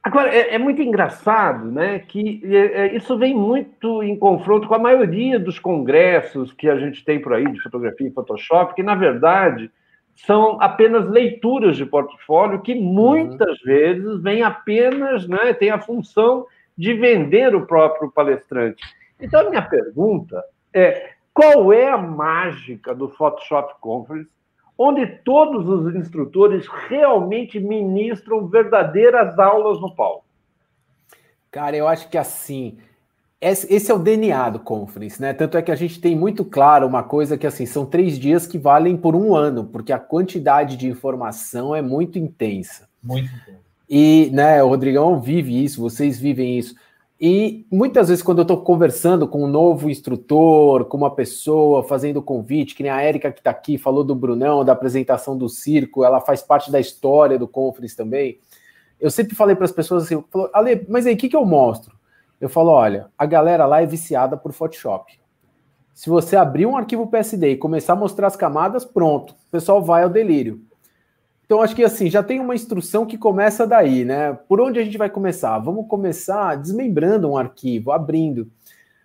Agora, 0.07 0.33
é, 0.33 0.55
é 0.55 0.59
muito 0.59 0.81
engraçado 0.81 1.69
né, 1.69 1.99
que 1.99 2.41
é, 2.45 2.59
é, 2.59 2.97
isso 2.97 3.19
vem 3.19 3.35
muito 3.35 4.05
em 4.05 4.17
confronto 4.17 4.69
com 4.69 4.75
a 4.77 4.79
maioria 4.79 5.37
dos 5.37 5.59
congressos 5.59 6.53
que 6.53 6.69
a 6.69 6.79
gente 6.79 7.05
tem 7.05 7.21
por 7.21 7.33
aí 7.33 7.45
de 7.45 7.61
fotografia 7.61 8.07
e 8.07 8.13
Photoshop, 8.13 8.77
que, 8.77 8.85
na 8.85 8.95
verdade, 8.95 9.69
são 10.15 10.63
apenas 10.63 11.09
leituras 11.09 11.77
de 11.77 11.85
portfólio 11.85 12.63
que 12.63 12.73
muitas 12.73 13.59
uhum. 13.63 13.65
vezes 13.67 14.23
vêm 14.23 14.45
apenas, 14.45 15.27
né, 15.27 15.53
tem 15.53 15.71
a 15.71 15.81
função 15.81 16.47
de 16.79 16.95
vender 16.95 17.57
o 17.57 17.67
próprio 17.67 18.09
palestrante. 18.09 18.85
Então, 19.21 19.41
a 19.41 19.51
minha 19.51 19.63
pergunta 19.63 20.41
é: 20.73 21.15
qual 21.35 21.73
é 21.73 21.91
a 21.91 21.99
mágica 21.99 22.95
do 22.95 23.09
Photoshop 23.09 23.75
Conference, 23.81 24.33
onde 24.79 25.07
todos 25.07 25.69
os 25.69 25.95
instrutores 25.95 26.67
realmente 26.89 27.59
ministram 27.59 28.47
verdadeiras 28.47 29.39
aulas 29.39 29.81
no 29.81 29.95
palco? 29.95 30.25
Cara, 31.51 31.77
eu 31.77 31.89
acho 31.89 32.09
que 32.09 32.19
assim. 32.19 32.77
Esse 33.39 33.91
é 33.91 33.95
o 33.95 33.99
DNA 33.99 34.51
do 34.51 34.59
Conference, 34.59 35.21
né? 35.21 35.33
Tanto 35.35 35.59
é 35.59 35.63
que 35.63 35.71
a 35.71 35.77
gente 35.77 36.01
tem 36.01 36.17
muito 36.17 36.45
claro 36.45 36.87
uma 36.87 37.03
coisa 37.03 37.37
que 37.37 37.47
assim 37.47 37.67
são 37.67 37.85
três 37.85 38.19
dias 38.19 38.47
que 38.47 38.59
valem 38.59 38.97
por 38.97 39.15
um 39.15 39.37
ano, 39.37 39.65
porque 39.65 39.93
a 39.93 39.99
quantidade 39.99 40.77
de 40.77 40.89
informação 40.89 41.75
é 41.75 41.83
muito 41.83 42.19
intensa. 42.19 42.89
Muito 43.03 43.27
intensa. 43.27 43.61
E, 43.89 44.31
né, 44.33 44.63
o 44.63 44.69
Rodrigão 44.69 45.21
vive 45.21 45.63
isso, 45.63 45.81
vocês 45.81 46.19
vivem 46.19 46.59
isso. 46.59 46.75
E 47.19 47.67
muitas 47.73 48.09
vezes, 48.09 48.23
quando 48.23 48.39
eu 48.39 48.43
estou 48.43 48.61
conversando 48.61 49.27
com 49.27 49.43
um 49.43 49.47
novo 49.47 49.89
instrutor, 49.89 50.85
com 50.85 50.99
uma 50.99 51.15
pessoa, 51.15 51.83
fazendo 51.83 52.21
convite, 52.21 52.75
que 52.75 52.83
nem 52.83 52.93
a 52.93 53.01
Érica 53.01 53.33
que 53.33 53.41
está 53.41 53.51
aqui, 53.51 53.79
falou 53.79 54.05
do 54.05 54.15
Brunão, 54.15 54.65
da 54.65 54.73
apresentação 54.73 55.37
do 55.37 55.49
circo, 55.49 56.05
ela 56.05 56.21
faz 56.21 56.43
parte 56.43 56.71
da 56.71 56.79
história 56.79 57.39
do 57.39 57.49
Conference 57.49 57.97
também. 57.97 58.39
Eu 59.01 59.11
sempre 59.11 59.35
falei 59.35 59.57
para 59.57 59.65
as 59.65 59.73
pessoas 59.73 60.05
assim: 60.05 60.23
Ale, 60.53 60.85
mas 60.89 61.07
aí 61.07 61.15
o 61.15 61.17
que, 61.17 61.31
que 61.31 61.37
eu 61.37 61.47
mostro? 61.47 61.97
Eu 62.39 62.51
falo: 62.51 62.71
olha, 62.71 63.09
a 63.17 63.25
galera 63.25 63.65
lá 63.65 63.81
é 63.81 63.87
viciada 63.87 64.37
por 64.37 64.53
Photoshop. 64.53 65.19
Se 65.95 66.11
você 66.11 66.37
abrir 66.37 66.67
um 66.67 66.77
arquivo 66.77 67.07
PSD 67.07 67.53
e 67.53 67.57
começar 67.57 67.95
a 67.95 67.97
mostrar 67.97 68.27
as 68.27 68.37
camadas, 68.37 68.85
pronto, 68.85 69.31
o 69.31 69.51
pessoal 69.51 69.83
vai 69.83 70.03
ao 70.03 70.11
delírio. 70.11 70.61
Então, 71.47 71.63
acho 71.63 71.77
que 71.77 71.85
assim, 71.85 72.11
já 72.11 72.25
tem 72.25 72.41
uma 72.41 72.57
instrução 72.57 73.07
que 73.07 73.17
começa 73.17 73.65
daí, 73.65 74.05
né? 74.05 74.37
Por 74.49 74.61
onde 74.61 74.81
a 74.81 74.85
gente 74.85 74.99
vai 74.99 75.09
começar? 75.09 75.57
Vamos 75.61 75.87
começar 75.87 76.57
desmembrando 76.57 77.31
um 77.31 77.37
arquivo, 77.37 77.93
abrindo. 77.93 78.51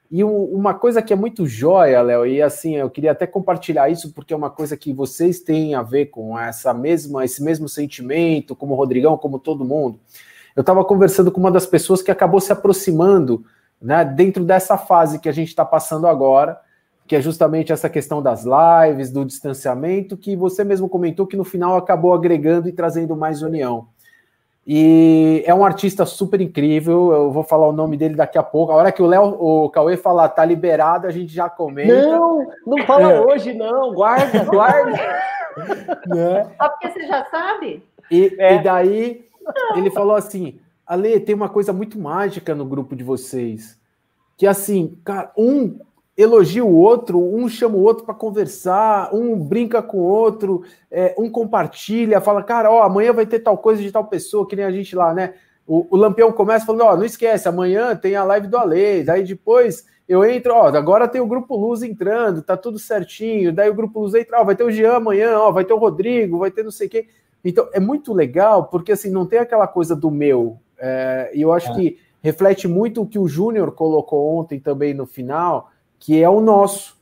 E 0.10 0.24
um, 0.24 0.44
uma 0.46 0.74
coisa 0.74 1.04
que 1.04 1.14
é 1.14 1.16
muito 1.16 1.46
jóia, 1.46 2.02
Léo, 2.02 2.26
e 2.26 2.42
assim, 2.42 2.76
eu 2.76 2.90
queria 2.90 3.12
até 3.12 3.28
compartilhar 3.28 3.90
isso, 3.90 4.12
porque 4.12 4.34
é 4.34 4.36
uma 4.38 4.50
coisa 4.50 4.76
que 4.76 4.92
vocês 4.92 5.40
têm 5.40 5.76
a 5.76 5.84
ver 5.84 6.08
com 6.08 6.38
essa 6.38 6.74
mesma, 6.74 7.24
esse 7.24 7.44
mesmo 7.44 7.70
sentimento, 7.70 8.56
como 8.56 8.74
o 8.74 8.78
Rodrigão, 8.78 9.18
como 9.18 9.40
todo 9.40 9.64
mundo. 9.64 10.00
Eu 10.56 10.62
estava 10.62 10.84
conversando 10.84 11.32
com 11.32 11.40
uma 11.40 11.52
das 11.52 11.66
pessoas 11.66 12.02
que 12.02 12.12
acabou 12.12 12.42
se 12.42 12.52
aproximando, 12.52 13.46
né, 13.82 14.04
dentro 14.04 14.44
dessa 14.44 14.78
fase 14.78 15.20
que 15.20 15.30
a 15.30 15.32
gente 15.32 15.48
está 15.48 15.64
passando 15.64 16.08
agora, 16.08 16.60
que 17.12 17.16
é 17.18 17.22
justamente 17.22 17.74
essa 17.74 17.90
questão 17.90 18.22
das 18.22 18.46
lives, 18.46 19.12
do 19.12 19.26
distanciamento, 19.26 20.16
que 20.16 20.34
você 20.34 20.64
mesmo 20.64 20.88
comentou 20.88 21.28
que 21.28 21.36
no 21.36 21.44
final 21.44 21.76
acabou 21.76 22.14
agregando 22.14 22.70
e 22.70 22.72
trazendo 22.72 23.18
mais 23.18 23.42
união. 23.42 23.90
E 24.66 25.44
é 25.46 25.54
um 25.54 25.66
artista 25.66 26.06
super 26.06 26.40
incrível, 26.40 27.12
eu 27.12 27.30
vou 27.30 27.44
falar 27.44 27.68
o 27.68 27.74
nome 27.74 27.98
dele 27.98 28.16
daqui 28.16 28.38
a 28.38 28.44
pouco. 28.44 28.72
A 28.72 28.78
hora 28.78 28.94
que 28.94 29.02
o 29.02 29.06
Léo, 29.06 29.24
o 29.26 29.70
Cauê 29.70 29.98
falar 29.98 30.30
tá 30.30 30.46
liberado, 30.46 31.06
a 31.06 31.12
gente 31.12 31.34
já 31.34 31.50
comenta. 31.50 32.02
Não, 32.02 32.48
não 32.66 32.86
fala 32.86 33.12
é. 33.12 33.20
hoje, 33.20 33.54
não, 33.54 33.94
guarda, 33.94 34.46
guarda. 34.50 34.98
né? 36.08 36.50
Só 36.58 36.70
porque 36.70 36.92
você 36.92 37.08
já 37.08 37.26
sabe. 37.26 37.84
E, 38.10 38.34
é. 38.40 38.56
e 38.56 38.64
daí 38.64 39.26
ele 39.76 39.92
falou 39.92 40.16
assim: 40.16 40.62
Ale, 40.88 41.20
tem 41.20 41.36
uma 41.36 41.50
coisa 41.50 41.74
muito 41.74 42.00
mágica 42.00 42.56
no 42.56 42.64
grupo 42.64 42.96
de 42.96 43.04
vocês. 43.04 43.78
Que 44.38 44.48
assim, 44.48 44.98
cara, 45.04 45.30
um 45.38 45.78
elogia 46.22 46.64
o 46.64 46.76
outro, 46.76 47.20
um 47.20 47.50
chama 47.50 47.76
o 47.76 47.82
outro 47.82 48.06
para 48.06 48.14
conversar, 48.14 49.14
um 49.14 49.38
brinca 49.38 49.82
com 49.82 49.98
o 49.98 50.04
outro, 50.04 50.64
é, 50.90 51.16
um 51.18 51.30
compartilha, 51.30 52.22
fala, 52.22 52.44
cara, 52.44 52.72
ó, 52.72 52.84
amanhã 52.84 53.14
vai 53.14 53.26
ter 53.26 53.40
tal 53.40 53.58
coisa 53.58 53.82
de 53.82 53.92
tal 53.92 54.06
pessoa, 54.06 54.48
que 54.48 54.56
nem 54.56 54.66
a 54.66 54.72
gente 54.72 54.96
lá, 54.96 55.14
né? 55.14 55.34
O, 55.68 55.88
o 55.90 55.98
Lampião 55.98 56.32
começa 56.32 56.66
falando, 56.66 56.84
ó, 56.84 56.96
não 56.96 57.06
esquece, 57.06 57.48
amanhã 57.48 57.96
tem 57.96 58.16
a 58.16 58.24
live 58.24 58.48
do 58.48 58.58
Alês, 58.58 59.08
aí 59.08 59.24
depois 59.24 59.86
eu 60.08 60.26
entro, 60.26 60.54
ó, 60.54 60.68
agora 60.68 61.08
tem 61.08 61.22
o 61.22 61.28
Grupo 61.28 61.56
Luz 61.56 61.82
entrando, 61.82 62.42
tá 62.42 62.58
tudo 62.58 62.78
certinho, 62.78 63.54
daí 63.54 63.70
o 63.70 63.74
Grupo 63.74 64.02
Luz 64.02 64.14
entra, 64.14 64.42
ó, 64.42 64.44
vai 64.44 64.56
ter 64.56 64.64
o 64.64 64.72
Jean 64.72 64.98
amanhã, 64.98 65.38
ó, 65.40 65.52
vai 65.52 65.64
ter 65.64 65.74
o 65.74 65.78
Rodrigo, 65.78 66.40
vai 66.40 66.52
ter 66.52 66.64
não 66.64 66.72
sei 66.72 66.88
o 66.88 66.90
quê. 66.90 67.08
Então, 67.44 67.68
é 67.72 67.80
muito 67.80 68.14
legal, 68.14 68.66
porque 68.66 68.92
assim, 68.92 69.10
não 69.10 69.26
tem 69.26 69.40
aquela 69.40 69.68
coisa 69.68 69.96
do 69.96 70.12
meu, 70.12 70.58
é, 70.78 71.32
e 71.34 71.42
eu 71.42 71.54
acho 71.54 71.72
é. 71.72 71.76
que 71.76 71.98
reflete 72.22 72.68
muito 72.68 73.02
o 73.02 73.08
que 73.08 73.18
o 73.18 73.28
Júnior 73.28 73.72
colocou 73.72 74.38
ontem 74.38 74.60
também 74.60 74.94
no 74.94 75.06
final, 75.06 75.71
que 76.02 76.22
é 76.22 76.28
o 76.28 76.42
nosso. 76.42 77.00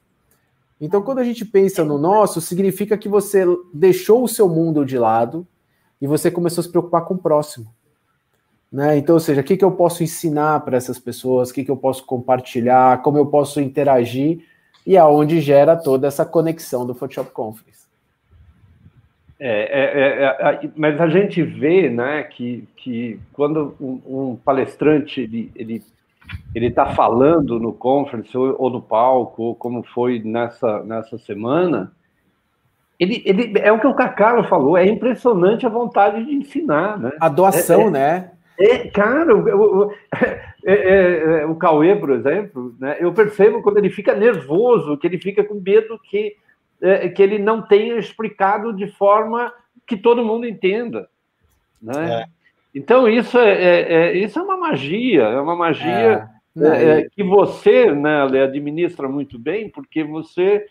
Então, 0.80 1.02
quando 1.02 1.20
a 1.20 1.24
gente 1.24 1.44
pensa 1.44 1.84
no 1.84 1.98
nosso, 1.98 2.40
significa 2.40 2.98
que 2.98 3.10
você 3.10 3.46
deixou 3.74 4.24
o 4.24 4.28
seu 4.28 4.48
mundo 4.48 4.86
de 4.86 4.98
lado 4.98 5.48
e 6.02 6.06
você 6.06 6.30
começou 6.30 6.62
a 6.62 6.66
se 6.66 6.70
preocupar 6.70 7.06
com 7.06 7.16
o 7.16 7.18
próximo. 7.18 7.74
Né? 8.72 8.98
Então, 8.98 9.16
ou 9.16 9.20
seja, 9.20 9.42
o 9.42 9.44
que, 9.44 9.58
que 9.58 9.66
eu 9.66 9.72
posso 9.72 10.04
ensinar 10.04 10.60
para 10.62 10.78
essas 10.78 11.00
pessoas, 11.00 11.50
o 11.50 11.54
que, 11.54 11.64
que 11.64 11.72
eu 11.72 11.78
posso 11.78 12.06
compartilhar, 12.06 13.02
como 13.02 13.18
eu 13.18 13.26
posso 13.26 13.60
interagir, 13.60 14.46
e 14.86 14.98
aonde 14.98 15.42
gera 15.42 15.76
toda 15.76 16.08
essa 16.08 16.26
conexão 16.26 16.86
do 16.86 16.94
Photoshop 16.94 17.32
Conference. 17.32 17.88
É, 19.40 19.48
é, 19.50 20.10
é, 20.10 20.66
é 20.66 20.72
mas 20.76 21.00
a 21.00 21.08
gente 21.08 21.42
vê 21.42 21.90
né, 21.90 22.24
que, 22.24 22.68
que 22.76 23.20
quando 23.32 23.76
um, 23.80 24.02
um 24.32 24.36
palestrante 24.36 25.22
ele, 25.22 25.52
ele 25.56 25.84
ele 26.54 26.68
está 26.68 26.88
falando 26.88 27.60
no 27.60 27.74
conference 27.74 28.36
ou, 28.38 28.56
ou, 28.60 28.70
no 28.70 28.82
palco, 28.82 29.44
ou 29.44 29.56
como 29.56 29.84
foi 29.84 30.22
nessa, 30.24 30.84
nessa 30.84 31.18
semana, 31.18 31.92
ele, 33.00 33.24
ele 33.26 33.58
é 33.60 33.72
o 33.72 33.80
que 33.80 33.88
o 33.88 33.94
Cacaro 33.94 34.44
falou, 34.44 34.78
é 34.78 34.86
impressionante 34.86 35.66
a 35.66 35.70
vontade 35.70 36.26
de 36.26 36.34
ensinar, 36.34 37.00
né? 37.00 37.12
A 37.20 37.30
doação, 37.30 37.82
é, 37.82 37.86
é, 37.86 37.90
né? 37.90 38.32
É, 38.60 38.78
cara, 38.90 39.34
o, 39.34 39.86
o, 39.86 39.94
é, 40.66 41.42
é, 41.42 41.46
o 41.46 41.56
Cauê, 41.56 41.96
por 41.96 42.12
exemplo, 42.12 42.76
né, 42.78 42.98
eu 43.00 43.14
percebo 43.14 43.62
quando 43.62 43.78
ele 43.78 43.90
fica 43.90 44.14
nervoso, 44.14 44.98
que 44.98 45.08
ele 45.08 45.18
fica 45.18 45.44
com 45.44 45.56
medo 45.56 45.98
que, 46.04 46.36
é, 46.82 47.08
que 47.08 47.24
ele 47.24 47.40
não 47.40 47.62
tenha 47.62 47.98
explicado 47.98 48.74
de 48.74 48.88
forma 48.88 49.54
que 49.88 49.96
todo 49.96 50.26
mundo 50.26 50.46
entenda. 50.46 51.08
Né? 51.82 52.22
É. 52.22 52.39
Então, 52.74 53.08
isso 53.08 53.38
é, 53.38 53.52
é, 53.52 53.94
é, 53.94 54.18
isso 54.18 54.38
é 54.38 54.42
uma 54.42 54.58
magia, 54.58 55.24
é 55.24 55.42
uma 55.42 55.56
magia 55.56 56.30
é, 56.58 56.68
é, 56.68 57.00
é 57.00 57.10
que 57.10 57.24
você 57.24 57.92
né, 57.92 58.22
administra 58.44 59.08
muito 59.08 59.40
bem, 59.40 59.70
porque 59.70 60.04
você, 60.04 60.68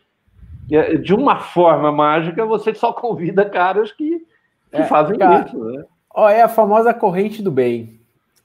de 1.03 1.13
uma 1.13 1.41
forma 1.41 1.91
mágica, 1.91 2.47
você 2.47 2.73
só 2.75 2.93
convida 2.93 3.45
caras 3.45 3.91
que, 3.91 4.19
que 4.71 4.77
é, 4.77 4.85
fazem 4.85 5.19
cara, 5.19 5.45
isso, 5.45 5.59
né? 5.65 5.85
Ó, 6.15 6.29
é 6.29 6.43
a 6.43 6.49
famosa 6.49 6.95
corrente 6.95 7.43
do 7.43 7.51
bem. 7.51 7.99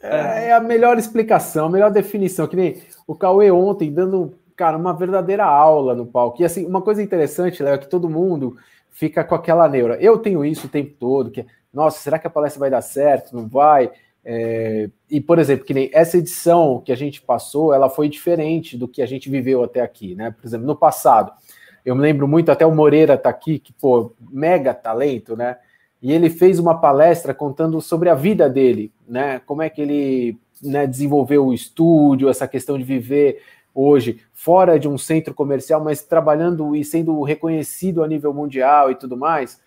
É, 0.03 0.49
é, 0.49 0.53
a 0.53 0.59
melhor 0.59 0.97
explicação, 0.97 1.67
a 1.67 1.69
melhor 1.69 1.89
definição. 1.89 2.45
Que 2.45 2.55
nem 2.55 2.81
o 3.07 3.15
Cauê 3.15 3.49
ontem 3.49 3.91
dando, 3.91 4.33
cara, 4.55 4.77
uma 4.77 4.93
verdadeira 4.93 5.45
aula 5.45 5.95
no 5.95 6.05
palco. 6.05 6.41
E 6.41 6.45
assim, 6.45 6.65
uma 6.65 6.81
coisa 6.81 7.01
interessante, 7.01 7.63
Léo, 7.63 7.75
é 7.75 7.77
que 7.77 7.89
todo 7.89 8.09
mundo 8.09 8.57
fica 8.91 9.23
com 9.23 9.33
aquela 9.33 9.67
neura. 9.69 9.97
Eu 10.01 10.17
tenho 10.17 10.43
isso 10.43 10.67
o 10.67 10.69
tempo 10.69 10.93
todo, 10.99 11.31
que 11.31 11.45
nossa, 11.73 11.99
será 11.99 12.19
que 12.19 12.27
a 12.27 12.29
palestra 12.29 12.59
vai 12.59 12.69
dar 12.69 12.81
certo? 12.81 13.35
Não 13.35 13.47
vai? 13.47 13.91
É, 14.25 14.89
e, 15.09 15.19
por 15.19 15.39
exemplo, 15.39 15.65
que 15.65 15.73
nem 15.73 15.89
essa 15.91 16.17
edição 16.17 16.81
que 16.83 16.91
a 16.91 16.95
gente 16.95 17.21
passou, 17.21 17.73
ela 17.73 17.89
foi 17.89 18.07
diferente 18.07 18.77
do 18.77 18.87
que 18.87 19.01
a 19.01 19.05
gente 19.05 19.29
viveu 19.29 19.63
até 19.63 19.81
aqui, 19.81 20.15
né? 20.15 20.31
Por 20.31 20.45
exemplo, 20.45 20.65
no 20.65 20.75
passado, 20.75 21.31
eu 21.85 21.95
me 21.95 22.01
lembro 22.01 22.27
muito, 22.27 22.51
até 22.51 22.65
o 22.65 22.73
Moreira 22.73 23.17
tá 23.17 23.29
aqui, 23.29 23.59
que, 23.59 23.73
pô, 23.73 24.13
mega 24.31 24.73
talento, 24.73 25.35
né? 25.35 25.57
E 26.01 26.11
ele 26.11 26.29
fez 26.29 26.59
uma 26.59 26.79
palestra 26.79 27.33
contando 27.33 27.81
sobre 27.81 28.09
a 28.09 28.15
vida 28.15 28.49
dele, 28.49 28.91
né? 29.07 29.39
Como 29.45 29.61
é 29.61 29.69
que 29.69 29.81
ele 29.81 30.37
né, 30.61 30.87
desenvolveu 30.87 31.47
o 31.47 31.53
estúdio, 31.53 32.29
essa 32.29 32.47
questão 32.47 32.77
de 32.77 32.83
viver 32.83 33.41
hoje 33.75 34.21
fora 34.31 34.79
de 34.79 34.87
um 34.87 34.97
centro 34.97 35.33
comercial, 35.33 35.83
mas 35.83 36.03
trabalhando 36.03 36.75
e 36.75 36.85
sendo 36.85 37.21
reconhecido 37.23 38.03
a 38.03 38.07
nível 38.07 38.33
mundial 38.33 38.91
e 38.91 38.95
tudo 38.95 39.17
mais. 39.17 39.59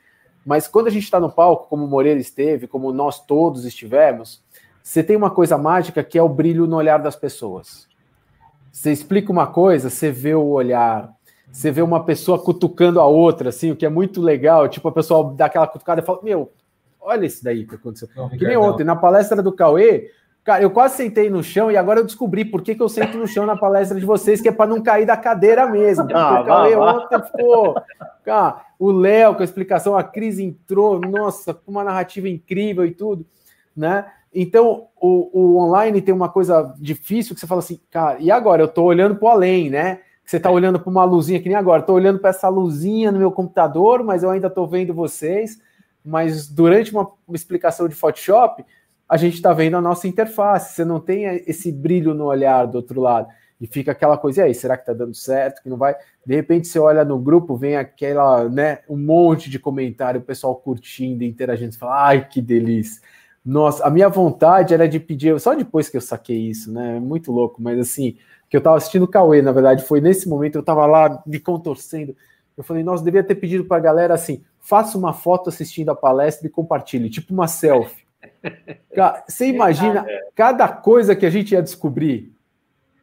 Mas 0.46 0.68
quando 0.68 0.87
a 0.87 0.90
gente 0.90 1.02
está 1.02 1.18
no 1.18 1.28
palco, 1.28 1.68
como 1.68 1.85
o 1.85 1.88
Moreira 1.88 2.20
esteve, 2.20 2.68
como 2.68 2.92
nós 2.92 3.18
todos 3.26 3.64
estivemos, 3.64 4.40
você 4.80 5.02
tem 5.02 5.16
uma 5.16 5.28
coisa 5.28 5.59
mágica 5.59 6.04
que 6.04 6.16
é 6.16 6.22
o 6.22 6.28
brilho 6.28 6.68
no 6.68 6.76
olhar 6.76 6.98
das 6.98 7.16
pessoas. 7.16 7.88
Você 8.70 8.92
explica 8.92 9.32
uma 9.32 9.48
coisa, 9.48 9.90
você 9.90 10.12
vê 10.12 10.37
o 10.37 10.46
olhar, 10.46 11.12
você 11.50 11.72
vê 11.72 11.82
uma 11.82 12.04
pessoa 12.04 12.38
cutucando 12.38 13.00
a 13.00 13.06
outra, 13.06 13.48
assim, 13.48 13.72
o 13.72 13.76
que 13.76 13.85
é 13.85 13.88
muito 13.88 14.22
legal. 14.22 14.68
Tipo, 14.68 14.87
a 14.87 14.92
pessoa 14.92 15.35
dá 15.35 15.46
aquela 15.46 15.66
cutucada 15.66 16.00
e 16.00 16.04
fala: 16.04 16.20
Meu, 16.22 16.52
olha 17.00 17.26
isso 17.26 17.42
daí 17.42 17.66
que 17.66 17.74
aconteceu. 17.74 18.09
Não, 18.14 18.28
que 18.28 18.46
nem 18.46 18.56
ontem, 18.56 18.85
na 18.85 18.94
palestra 18.94 19.42
do 19.42 19.50
Cauê, 19.52 20.12
Cara, 20.46 20.62
eu 20.62 20.70
quase 20.70 20.94
sentei 20.94 21.28
no 21.28 21.42
chão 21.42 21.72
e 21.72 21.76
agora 21.76 21.98
eu 21.98 22.04
descobri 22.04 22.44
por 22.44 22.62
que, 22.62 22.76
que 22.76 22.80
eu 22.80 22.88
sento 22.88 23.18
no 23.18 23.26
chão 23.26 23.44
na 23.44 23.56
palestra 23.56 23.98
de 23.98 24.06
vocês, 24.06 24.40
que 24.40 24.48
é 24.48 24.52
para 24.52 24.70
não 24.70 24.80
cair 24.80 25.04
da 25.04 25.16
cadeira 25.16 25.66
mesmo. 25.66 26.04
Porque 26.04 26.16
ah, 26.16 26.40
o 26.40 26.44
Cauê 26.44 26.76
ontem 26.76 27.20
ficou. 27.24 27.74
Cara, 28.24 28.64
o 28.78 28.92
Léo 28.92 29.35
com 29.35 29.40
a 29.40 29.44
explicação, 29.44 29.96
a 29.96 30.04
Cris 30.04 30.38
entrou, 30.38 31.00
nossa, 31.00 31.52
com 31.52 31.72
uma 31.72 31.82
narrativa 31.82 32.28
incrível 32.28 32.87
e 32.87 32.92
tudo, 32.92 33.26
né? 33.76 34.06
Então, 34.32 34.87
o, 35.00 35.30
o 35.32 35.59
online 35.59 36.00
tem 36.00 36.14
uma 36.14 36.28
coisa 36.28 36.72
difícil 36.78 37.35
que 37.35 37.40
você 37.40 37.46
fala 37.48 37.59
assim, 37.59 37.80
cara, 37.90 38.18
e 38.20 38.30
agora? 38.30 38.62
Eu 38.62 38.66
estou 38.66 38.85
olhando 38.85 39.16
para 39.16 39.26
o 39.26 39.30
além, 39.30 39.68
né? 39.68 39.98
Você 40.24 40.37
está 40.37 40.48
olhando 40.48 40.78
para 40.78 40.90
uma 40.90 41.02
luzinha 41.02 41.40
que 41.40 41.48
nem 41.48 41.59
agora, 41.59 41.80
estou 41.80 41.96
olhando 41.96 42.20
para 42.20 42.30
essa 42.30 42.48
luzinha 42.48 43.11
no 43.11 43.18
meu 43.18 43.32
computador, 43.32 44.04
mas 44.04 44.22
eu 44.22 44.30
ainda 44.30 44.46
estou 44.46 44.68
vendo 44.68 44.94
vocês. 44.94 45.59
Mas 46.04 46.46
durante 46.46 46.92
uma, 46.92 47.11
uma 47.26 47.35
explicação 47.35 47.88
de 47.88 47.96
Photoshop, 47.96 48.64
a 49.09 49.16
gente 49.16 49.35
está 49.35 49.53
vendo 49.53 49.77
a 49.77 49.81
nossa 49.81 50.09
interface, 50.09 50.75
você 50.75 50.85
não 50.85 51.01
tem 51.01 51.25
esse 51.47 51.71
brilho 51.71 52.14
no 52.14 52.25
olhar 52.25 52.66
do 52.66 52.77
outro 52.77 53.01
lado. 53.01 53.29
E 53.61 53.66
fica 53.66 53.92
aquela 53.92 54.19
coisa, 54.19 54.40
e 54.40 54.45
aí, 54.45 54.55
será 54.55 54.77
que 54.77 54.83
está 54.83 54.92
dando 54.92 55.14
certo? 55.14 55.62
Que 55.62 55.71
não 55.71 55.79
vai? 55.79 55.95
De 56.27 56.35
repente 56.35 56.69
você 56.69 56.79
olha 56.79 57.05
no 57.05 57.19
grupo, 57.19 57.57
vem 57.57 57.77
aquela, 57.77 58.49
né, 58.49 58.81
um 58.88 58.99
monte 58.99 59.49
de 59.49 59.59
comentário, 59.59 60.21
o 60.21 60.25
pessoal 60.25 60.55
curtindo, 60.57 61.25
interagindo, 61.25 61.73
você 61.73 61.79
fala, 61.79 62.07
ai, 62.07 62.29
que 62.29 62.42
delícia. 62.42 63.01
Nossa, 63.45 63.87
a 63.87 63.90
minha 63.90 64.09
vontade 64.09 64.75
era 64.75 64.88
de 64.88 64.99
pedir, 65.01 65.38
só 65.40 65.55
depois 65.55 65.88
que 65.88 65.97
eu 65.97 66.01
saquei 66.01 66.37
isso, 66.37 66.71
né? 66.73 66.99
Muito 66.99 67.31
louco, 67.31 67.62
mas 67.62 67.79
assim, 67.79 68.16
que 68.51 68.57
eu 68.57 68.59
estava 68.59 68.77
assistindo 68.77 69.05
o 69.05 69.09
Cauê, 69.09 69.40
na 69.40 69.53
verdade, 69.53 69.85
foi 69.85 70.01
nesse 70.01 70.29
momento, 70.29 70.57
eu 70.57 70.61
estava 70.61 70.85
lá 70.85 71.23
me 71.25 71.38
contorcendo. 71.38 72.14
Eu 72.57 72.64
falei, 72.64 72.83
nossa, 72.83 73.05
devia 73.05 73.23
ter 73.23 73.35
pedido 73.37 73.64
para 73.64 73.77
a 73.77 73.81
galera 73.81 74.14
assim: 74.14 74.42
faça 74.59 74.97
uma 74.97 75.12
foto 75.12 75.49
assistindo 75.49 75.90
a 75.90 75.95
palestra 75.95 76.47
e 76.47 76.51
compartilhe, 76.51 77.11
tipo 77.11 77.33
uma 77.33 77.47
selfie. 77.47 78.06
Você 79.28 79.48
imagina 79.48 80.06
cada 80.35 80.68
coisa 80.68 81.14
que 81.14 81.26
a 81.26 81.30
gente 81.30 81.52
ia 81.52 81.62
descobrir, 81.62 82.32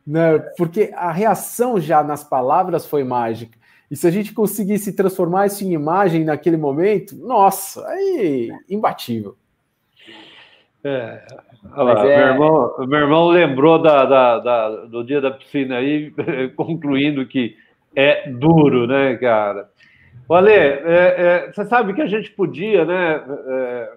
né? 0.06 0.39
Porque 0.58 0.91
a 0.95 1.12
reação 1.12 1.79
já 1.79 2.03
nas 2.03 2.23
palavras 2.23 2.86
foi 2.86 3.03
mágica. 3.03 3.58
E 3.89 3.95
se 3.95 4.08
a 4.08 4.12
gente 4.12 4.34
conseguisse 4.34 4.93
transformar 4.93 5.45
isso 5.45 5.63
em 5.63 5.73
imagem 5.73 6.23
naquele 6.23 6.58
momento, 6.58 7.15
nossa, 7.15 7.88
aí 7.88 8.51
imbatível. 8.69 9.36
É, 10.84 11.21
lá, 11.75 12.06
é... 12.06 12.17
meu, 12.17 12.27
irmão, 12.27 12.75
meu 12.88 12.99
irmão 12.99 13.27
lembrou 13.29 13.82
da, 13.82 14.03
da, 14.06 14.39
da, 14.39 14.69
do 14.86 15.03
dia 15.03 15.21
da 15.21 15.32
piscina 15.32 15.77
aí, 15.77 16.12
concluindo 16.58 17.25
que 17.25 17.56
é 17.95 18.29
duro, 18.29 18.88
né, 18.88 19.15
cara? 19.17 19.69
Olha, 20.27 20.51
é, 20.51 20.82
é, 20.88 21.51
você 21.51 21.65
sabe 21.65 21.93
que 21.93 22.01
a 22.01 22.08
gente 22.08 22.32
podia, 22.32 22.86
né, 22.86 23.23
é, 23.47 23.93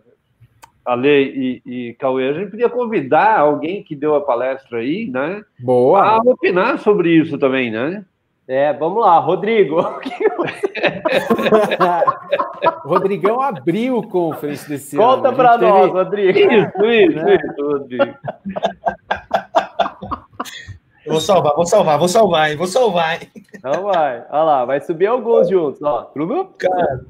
Ale 0.86 1.08
e, 1.08 1.62
e 1.66 1.94
Cauê, 1.94 2.28
a 2.28 2.32
gente 2.32 2.52
podia 2.52 2.68
convidar 2.68 3.40
alguém 3.40 3.82
que 3.82 3.96
deu 3.96 4.14
a 4.14 4.20
palestra 4.20 4.78
aí, 4.78 5.10
né? 5.10 5.42
Boa. 5.58 6.00
A 6.00 6.18
opinar 6.18 6.78
sobre 6.78 7.10
isso 7.10 7.36
também, 7.36 7.72
né? 7.72 8.04
É, 8.46 8.72
vamos 8.72 9.02
lá, 9.02 9.18
Rodrigo. 9.18 9.80
Rodrigão 12.84 13.40
abriu 13.40 13.98
o 13.98 14.08
conference 14.08 14.68
desse 14.68 14.96
Conta 14.96 15.28
ano. 15.28 15.36
Conta 15.36 15.36
para 15.36 15.58
nós, 15.58 15.90
Rodrigo. 15.90 16.38
Isso, 16.38 16.84
isso, 16.84 17.16
né? 17.16 17.34
isso, 17.34 17.66
Rodrigo. 17.66 18.14
Vou 21.06 21.20
salvar, 21.20 21.54
vou 21.54 21.64
salvar, 21.64 21.98
vou 22.00 22.08
salvar, 22.08 22.50
hein? 22.50 22.56
Vou 22.56 22.66
salvar, 22.66 23.22
hein? 23.22 23.28
Então 23.54 23.84
vai. 23.84 24.24
Olha 24.28 24.42
lá, 24.42 24.64
vai 24.64 24.80
subir 24.80 25.06
alguns 25.06 25.48
juntos, 25.48 25.80
ó. 25.80 26.10
Cara, 26.58 27.04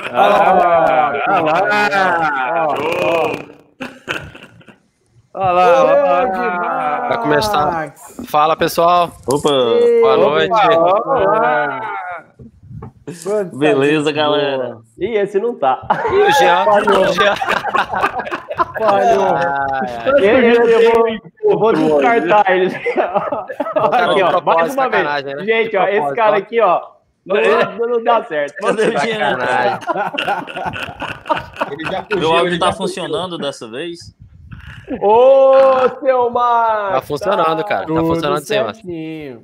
ah, 0.00 1.12
ah 1.26 1.40
lá! 1.40 2.68
Olha 5.34 5.52
lá! 5.52 7.08
Vai 7.08 7.18
começar. 7.18 7.94
Fala, 8.26 8.56
pessoal. 8.56 9.10
Opa! 9.26 9.48
Boa 9.48 10.16
noite. 10.16 10.52
Beleza, 13.54 14.12
galera. 14.12 14.78
E 14.98 15.18
esse 15.18 15.38
não 15.38 15.54
tá. 15.58 15.86
E 16.10 16.22
o 16.22 16.30
Jean? 16.32 16.64
Falhou. 16.64 17.02
O 17.02 17.12
Jean. 17.12 17.34
Falhou. 18.78 19.36
eu 20.22 20.92
vou, 20.92 21.08
eu 21.50 21.58
vou 21.58 21.72
descartar 21.72 22.50
ele. 22.50 22.74
Aqui, 22.74 24.22
ó. 24.22 24.40
Mais 24.40 24.74
uma 24.74 24.88
vez. 24.88 25.24
Né? 25.24 25.44
Gente, 25.44 25.76
ó, 25.76 25.86
esse 25.88 26.14
cara 26.14 26.36
aqui, 26.36 26.60
ó. 26.60 26.92
Não, 27.24 27.36
não 27.88 28.02
dá 28.02 28.24
certo. 28.24 28.56
Meu 32.16 32.32
áudio 32.32 32.58
tá 32.58 32.72
funcionando 32.72 33.38
dessa 33.38 33.68
vez? 33.68 34.12
Ô, 35.00 35.88
seu 36.00 36.28
Marcos! 36.30 36.94
Tá 36.94 37.02
funcionando, 37.02 37.64
cara. 37.64 37.86
Tá 37.86 38.00
funcionando 38.00 38.44
sim, 38.44 38.60
Marcos. 38.60 38.82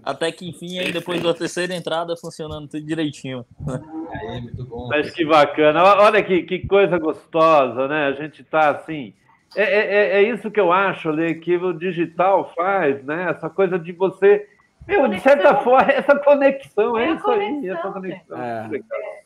Até 0.04 0.32
que 0.32 0.48
enfim, 0.48 0.78
aí 0.78 0.92
depois 0.92 1.22
da 1.22 1.32
terceira 1.32 1.74
entrada, 1.74 2.16
funcionando 2.16 2.68
tudo 2.68 2.84
direitinho. 2.84 3.46
Aí, 3.66 4.40
muito 4.40 4.64
bom. 4.64 4.88
Mas 4.88 5.12
que 5.12 5.24
bacana. 5.24 5.82
Olha 5.84 6.22
que, 6.22 6.42
que 6.42 6.66
coisa 6.66 6.98
gostosa, 6.98 7.86
né? 7.86 8.06
A 8.06 8.12
gente 8.12 8.42
tá 8.42 8.70
assim. 8.70 9.14
É, 9.56 9.62
é, 9.62 9.94
é, 9.94 10.16
é 10.16 10.22
isso 10.22 10.50
que 10.50 10.60
eu 10.60 10.72
acho, 10.72 11.10
Lê, 11.10 11.34
que 11.34 11.56
o 11.56 11.72
digital 11.72 12.52
faz, 12.54 13.02
né? 13.04 13.30
Essa 13.30 13.48
coisa 13.48 13.78
de 13.78 13.92
você 13.92 14.46
meu, 14.88 15.06
de 15.06 15.20
certa 15.20 15.54
forma, 15.56 15.92
essa 15.92 16.18
conexão, 16.18 16.96
é, 16.96 17.04
é 17.04 17.12
isso 17.12 17.22
conexão, 17.22 17.58
aí, 17.60 17.68
essa 17.68 17.92
conexão. 17.92 18.42
É. 18.42 18.70
é. 18.72 18.80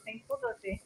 tem 0.05 0.25
tudo 0.29 0.47
a 0.47 0.53
ver. 0.61 0.81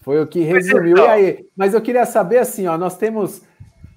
Foi 0.00 0.20
o 0.20 0.26
que 0.26 0.40
resumiu. 0.40 0.96
E 0.96 1.06
aí? 1.06 1.46
Mas 1.54 1.74
eu 1.74 1.82
queria 1.82 2.06
saber 2.06 2.38
assim, 2.38 2.66
ó, 2.66 2.78
nós 2.78 2.96
temos 2.96 3.42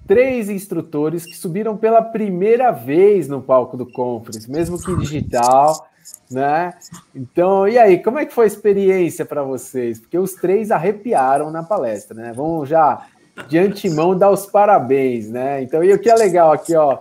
três 0.06 0.50
instrutores 0.50 1.24
que 1.24 1.34
subiram 1.34 1.76
pela 1.76 2.02
primeira 2.02 2.70
vez 2.70 3.28
no 3.28 3.42
palco 3.42 3.76
do 3.76 3.90
Conference, 3.90 4.48
mesmo 4.48 4.80
que 4.80 4.94
digital, 4.98 5.88
né? 6.30 6.74
Então, 7.14 7.66
e 7.66 7.78
aí, 7.78 8.00
como 8.00 8.18
é 8.18 8.26
que 8.26 8.34
foi 8.34 8.44
a 8.44 8.48
experiência 8.48 9.24
para 9.24 9.42
vocês? 9.42 9.98
Porque 9.98 10.18
os 10.18 10.34
três 10.34 10.70
arrepiaram 10.70 11.50
na 11.50 11.62
palestra, 11.62 12.14
né? 12.14 12.32
Vamos 12.32 12.68
já 12.68 13.06
de 13.48 13.58
antemão 13.58 14.16
dar 14.16 14.30
os 14.30 14.46
parabéns, 14.46 15.28
né? 15.28 15.62
Então, 15.62 15.82
e 15.82 15.92
o 15.92 15.98
que 15.98 16.10
é 16.10 16.14
legal 16.14 16.52
aqui, 16.52 16.76
ó, 16.76 16.98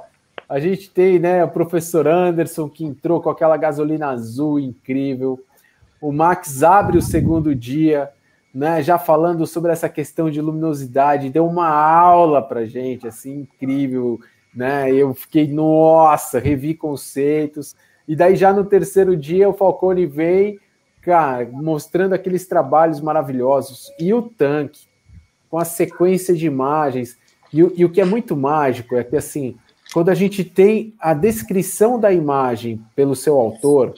a 0.48 0.60
gente 0.60 0.90
tem 0.90 1.20
né, 1.20 1.44
o 1.44 1.50
professor 1.50 2.08
Anderson, 2.08 2.70
que 2.70 2.86
entrou 2.86 3.22
com 3.22 3.30
aquela 3.30 3.58
gasolina 3.58 4.10
azul 4.10 4.60
incrível. 4.60 5.40
O 6.00 6.12
Max 6.12 6.62
abre 6.62 6.98
o 6.98 7.02
segundo 7.02 7.56
dia, 7.56 8.10
né, 8.54 8.82
já 8.84 8.98
falando 8.98 9.46
sobre 9.48 9.72
essa 9.72 9.90
questão 9.90 10.30
de 10.30 10.40
luminosidade, 10.40 11.30
deu 11.30 11.46
uma 11.48 11.68
aula 11.68 12.42
para 12.42 12.66
gente, 12.66 13.08
assim, 13.08 13.42
incrível. 13.42 14.20
Né? 14.56 14.94
Eu 14.94 15.14
fiquei, 15.14 15.48
nossa, 15.48 16.40
revi 16.40 16.76
conceitos. 16.76 17.76
E 18.08 18.16
daí, 18.16 18.36
já 18.36 18.54
no 18.54 18.64
terceiro 18.64 19.18
dia, 19.18 19.50
o 19.50 19.54
Falcone 19.54 20.06
vem, 20.06 20.60
cara, 21.02 21.50
mostrando 21.52 22.14
aqueles 22.14 22.48
trabalhos 22.48 23.02
maravilhosos. 23.02 23.92
E 24.00 24.14
o 24.14 24.22
tanque, 24.22 24.88
com 25.50 25.58
a 25.58 25.66
sequência 25.66 26.36
de 26.36 26.46
imagens. 26.46 27.18
E, 27.52 27.60
e 27.60 27.84
o 27.84 27.90
que 27.90 28.00
é 28.00 28.06
muito 28.06 28.38
mágico 28.38 28.96
é 28.96 29.04
que, 29.04 29.18
assim, 29.18 29.58
quando 29.96 30.10
a 30.10 30.14
gente 30.14 30.44
tem 30.44 30.94
a 31.00 31.14
descrição 31.14 31.98
da 31.98 32.12
imagem 32.12 32.82
pelo 32.98 33.16
seu 33.16 33.40
autor, 33.40 33.94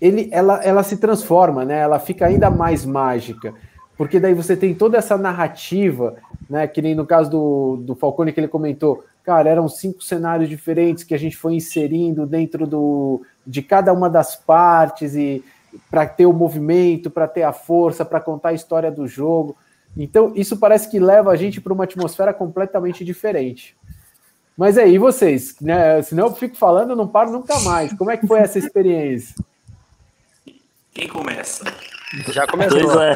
ele, 0.00 0.28
ela, 0.32 0.60
ela 0.64 0.82
se 0.82 0.96
transforma, 0.96 1.64
né? 1.64 1.78
Ela 1.78 2.00
fica 2.00 2.26
ainda 2.26 2.50
mais 2.50 2.84
mágica, 2.84 3.54
porque 3.96 4.18
daí 4.18 4.34
você 4.34 4.56
tem 4.56 4.74
toda 4.74 4.98
essa 4.98 5.16
narrativa, 5.16 6.16
né? 6.50 6.66
Que 6.66 6.82
nem 6.82 6.96
no 6.96 7.06
caso 7.06 7.30
do, 7.30 7.76
do 7.76 7.94
Falcone 7.94 8.32
que 8.32 8.40
ele 8.40 8.48
comentou, 8.48 9.04
cara, 9.22 9.48
eram 9.48 9.68
cinco 9.68 10.02
cenários 10.02 10.48
diferentes 10.48 11.04
que 11.04 11.14
a 11.14 11.18
gente 11.18 11.36
foi 11.36 11.54
inserindo 11.54 12.26
dentro 12.26 12.66
do, 12.66 13.22
de 13.46 13.62
cada 13.62 13.92
uma 13.92 14.10
das 14.10 14.34
partes 14.34 15.14
e 15.14 15.44
para 15.88 16.06
ter 16.06 16.26
o 16.26 16.32
movimento, 16.32 17.08
para 17.08 17.28
ter 17.28 17.44
a 17.44 17.52
força, 17.52 18.04
para 18.04 18.20
contar 18.20 18.48
a 18.48 18.54
história 18.54 18.90
do 18.90 19.06
jogo. 19.06 19.56
Então, 19.96 20.32
isso 20.34 20.56
parece 20.56 20.90
que 20.90 20.98
leva 20.98 21.30
a 21.30 21.36
gente 21.36 21.60
para 21.60 21.72
uma 21.72 21.84
atmosfera 21.84 22.34
completamente 22.34 23.04
diferente. 23.04 23.76
Mas 24.58 24.76
aí, 24.76 24.94
e 24.94 24.98
vocês? 24.98 25.54
Né? 25.60 26.02
Senão 26.02 26.26
eu 26.26 26.34
fico 26.34 26.56
falando, 26.56 26.96
não 26.96 27.06
paro 27.06 27.30
nunca 27.30 27.60
mais. 27.60 27.92
Como 27.92 28.10
é 28.10 28.16
que 28.16 28.26
foi 28.26 28.40
essa 28.40 28.58
experiência? 28.58 29.36
Quem 30.92 31.06
começa? 31.06 31.64
Já 32.32 32.44
começou. 32.44 33.00
É. 33.00 33.14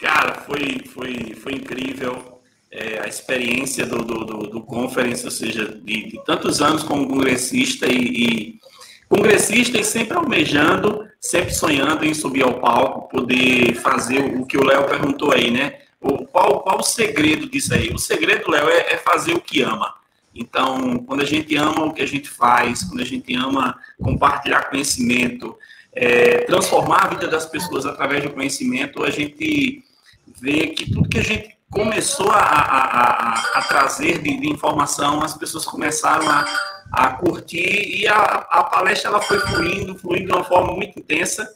Cara, 0.00 0.36
foi, 0.36 0.82
foi, 0.86 1.34
foi 1.34 1.52
incrível 1.52 2.40
é, 2.70 3.00
a 3.00 3.06
experiência 3.06 3.84
do, 3.84 3.98
do, 3.98 4.24
do, 4.24 4.38
do, 4.46 4.62
conference, 4.62 5.22
ou 5.22 5.30
seja, 5.30 5.66
de, 5.66 6.08
de 6.08 6.24
tantos 6.24 6.62
anos 6.62 6.82
como 6.82 7.06
congressista 7.06 7.86
e, 7.86 7.98
e, 7.98 8.58
congressista 9.06 9.78
e 9.78 9.84
sempre 9.84 10.16
almejando, 10.16 11.06
sempre 11.20 11.52
sonhando 11.52 12.06
em 12.06 12.14
subir 12.14 12.44
ao 12.44 12.54
palco, 12.54 13.10
poder 13.10 13.74
fazer 13.74 14.34
o 14.40 14.46
que 14.46 14.56
o 14.56 14.64
Léo 14.64 14.86
perguntou 14.86 15.30
aí, 15.30 15.50
né? 15.50 15.80
Qual, 16.00 16.60
qual 16.60 16.78
o 16.78 16.82
segredo 16.82 17.48
disso 17.48 17.74
aí? 17.74 17.90
O 17.90 17.98
segredo, 17.98 18.50
Léo, 18.50 18.68
é, 18.68 18.94
é 18.94 18.96
fazer 18.96 19.34
o 19.34 19.40
que 19.40 19.62
ama. 19.62 19.94
Então, 20.34 20.98
quando 21.00 21.20
a 21.22 21.26
gente 21.26 21.54
ama 21.56 21.84
o 21.84 21.92
que 21.92 22.02
a 22.02 22.06
gente 22.06 22.28
faz, 22.28 22.84
quando 22.84 23.00
a 23.00 23.04
gente 23.04 23.34
ama 23.34 23.76
compartilhar 24.00 24.70
conhecimento, 24.70 25.56
é, 25.92 26.38
transformar 26.44 27.04
a 27.04 27.08
vida 27.08 27.26
das 27.28 27.46
pessoas 27.46 27.84
através 27.84 28.22
do 28.22 28.30
conhecimento, 28.30 29.02
a 29.02 29.10
gente 29.10 29.84
vê 30.40 30.68
que 30.68 30.90
tudo 30.90 31.08
que 31.08 31.18
a 31.18 31.24
gente 31.24 31.56
começou 31.70 32.30
a, 32.30 32.38
a, 32.38 33.34
a, 33.34 33.58
a 33.58 33.62
trazer 33.62 34.20
de, 34.22 34.40
de, 34.40 34.48
informação, 34.48 35.22
as 35.22 35.36
pessoas 35.36 35.64
começaram 35.64 36.28
a, 36.92 37.10
curtir 37.14 38.00
e 38.00 38.08
a 38.08 38.64
palestra 38.64 39.10
ela 39.10 39.22
foi 39.22 39.38
fluindo, 39.38 39.96
fluindo 39.96 40.26
de 40.26 40.32
uma 40.32 40.44
forma 40.44 40.74
muito 40.74 40.98
intensa. 40.98 41.48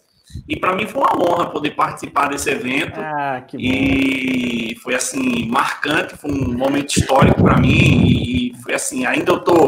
E 0.48 0.56
para 0.56 0.74
mim 0.74 0.86
foi 0.86 1.00
uma 1.00 1.22
honra 1.22 1.50
poder 1.50 1.70
participar 1.70 2.28
desse 2.28 2.50
evento. 2.50 3.00
Ah, 3.00 3.42
e 3.54 4.76
foi 4.82 4.94
assim 4.94 5.48
marcante, 5.48 6.16
foi 6.16 6.30
um 6.30 6.56
momento 6.56 6.96
histórico 6.96 7.42
para 7.42 7.58
mim 7.58 8.06
e 8.06 8.54
foi 8.62 8.74
assim, 8.74 9.06
ainda 9.06 9.32
eu 9.32 9.40
tô 9.40 9.66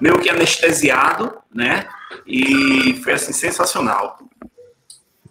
meio 0.00 0.18
que 0.18 0.30
anestesiado, 0.30 1.32
né? 1.54 1.86
E 2.26 2.94
foi 3.02 3.12
assim 3.12 3.32
sensacional. 3.32 4.18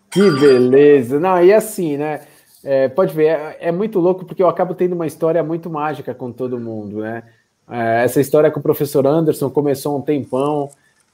Que 0.09 0.31
beleza. 0.31 1.19
Não, 1.19 1.43
e 1.43 1.53
assim, 1.53 1.97
né? 1.97 2.21
É, 2.63 2.87
pode 2.89 3.13
ver, 3.13 3.27
é, 3.27 3.57
é, 3.61 3.71
muito 3.71 3.99
louco 3.99 4.25
porque 4.25 4.43
eu 4.43 4.49
acabo 4.49 4.73
tendo 4.73 4.93
uma 4.93 5.07
história 5.07 5.41
muito 5.43 5.69
mágica 5.69 6.13
com 6.13 6.31
todo 6.31 6.59
mundo, 6.59 6.99
né? 7.01 7.23
É, 7.69 8.03
essa 8.03 8.19
história 8.19 8.51
com 8.51 8.59
o 8.59 8.63
professor 8.63 9.05
Anderson 9.05 9.49
começou 9.49 9.93
há 9.93 9.97
um 9.97 10.01
tempão. 10.01 10.69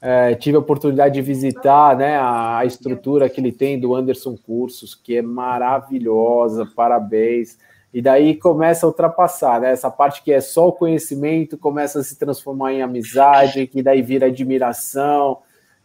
É, 0.08 0.36
tive 0.36 0.56
a 0.56 0.60
oportunidade 0.60 1.14
de 1.14 1.20
visitar 1.20 1.96
né, 1.96 2.16
a, 2.16 2.58
a, 2.58 2.64
estrutura 2.64 3.28
que 3.28 3.40
ele 3.40 3.50
tem 3.50 3.76
do 3.80 3.92
Anderson 3.92 4.36
Cursos, 4.36 4.94
que 4.94 5.16
é 5.16 5.20
maravilhosa, 5.20 6.64
parabéns. 6.64 7.58
E 7.92 8.00
daí 8.00 8.36
começa 8.36 8.86
a 8.86 8.88
ultrapassar, 8.88 9.60
né? 9.60 9.72
Essa 9.72 9.90
parte 9.90 10.22
que 10.22 10.32
é 10.32 10.40
só 10.40 10.68
o 10.68 10.72
conhecimento 10.72 11.58
começa 11.58 11.98
a 11.98 12.04
se 12.04 12.16
transformar 12.16 12.72
em 12.72 12.82
amizade, 12.82 13.66
que 13.66 13.82
daí 13.82 14.00
vira 14.00 14.26
admiração, 14.26 15.38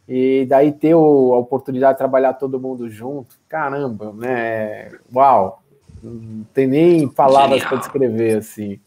e 0.08 0.46
daí 0.48 0.72
ter 0.72 0.94
o, 0.94 1.34
a 1.34 1.40
oportunidade 1.40 1.94
de 1.94 1.98
trabalhar 1.98 2.34
todo 2.34 2.60
mundo 2.60 2.88
junto, 2.92 3.40
caramba, 3.50 4.14
né? 4.14 4.92
Uau! 5.12 5.64
Não 6.04 6.44
tem 6.54 6.68
nem 6.68 7.08
palavras 7.08 7.64
para 7.64 7.78
descrever 7.78 8.38
assim. 8.38 8.80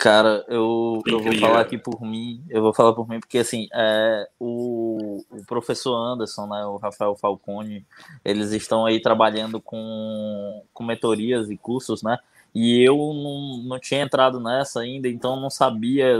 Cara, 0.00 0.42
eu, 0.48 1.02
eu 1.04 1.22
vou 1.22 1.34
falar 1.34 1.60
aqui 1.60 1.76
por 1.76 2.00
mim, 2.00 2.42
eu 2.48 2.62
vou 2.62 2.72
falar 2.72 2.94
por 2.94 3.06
mim, 3.06 3.20
porque 3.20 3.36
assim, 3.36 3.68
é, 3.74 4.26
o, 4.40 5.22
o 5.30 5.44
professor 5.46 5.94
Anderson, 5.94 6.46
né, 6.46 6.64
o 6.64 6.78
Rafael 6.78 7.14
Falcone, 7.14 7.84
eles 8.24 8.50
estão 8.52 8.86
aí 8.86 8.98
trabalhando 8.98 9.60
com, 9.60 10.62
com 10.72 10.82
mentorias 10.82 11.50
e 11.50 11.56
cursos, 11.58 12.02
né? 12.02 12.16
E 12.54 12.82
eu 12.82 12.96
não, 12.96 13.62
não 13.62 13.78
tinha 13.78 14.00
entrado 14.00 14.40
nessa 14.40 14.80
ainda, 14.80 15.06
então 15.06 15.38
não 15.38 15.50
sabia 15.50 16.16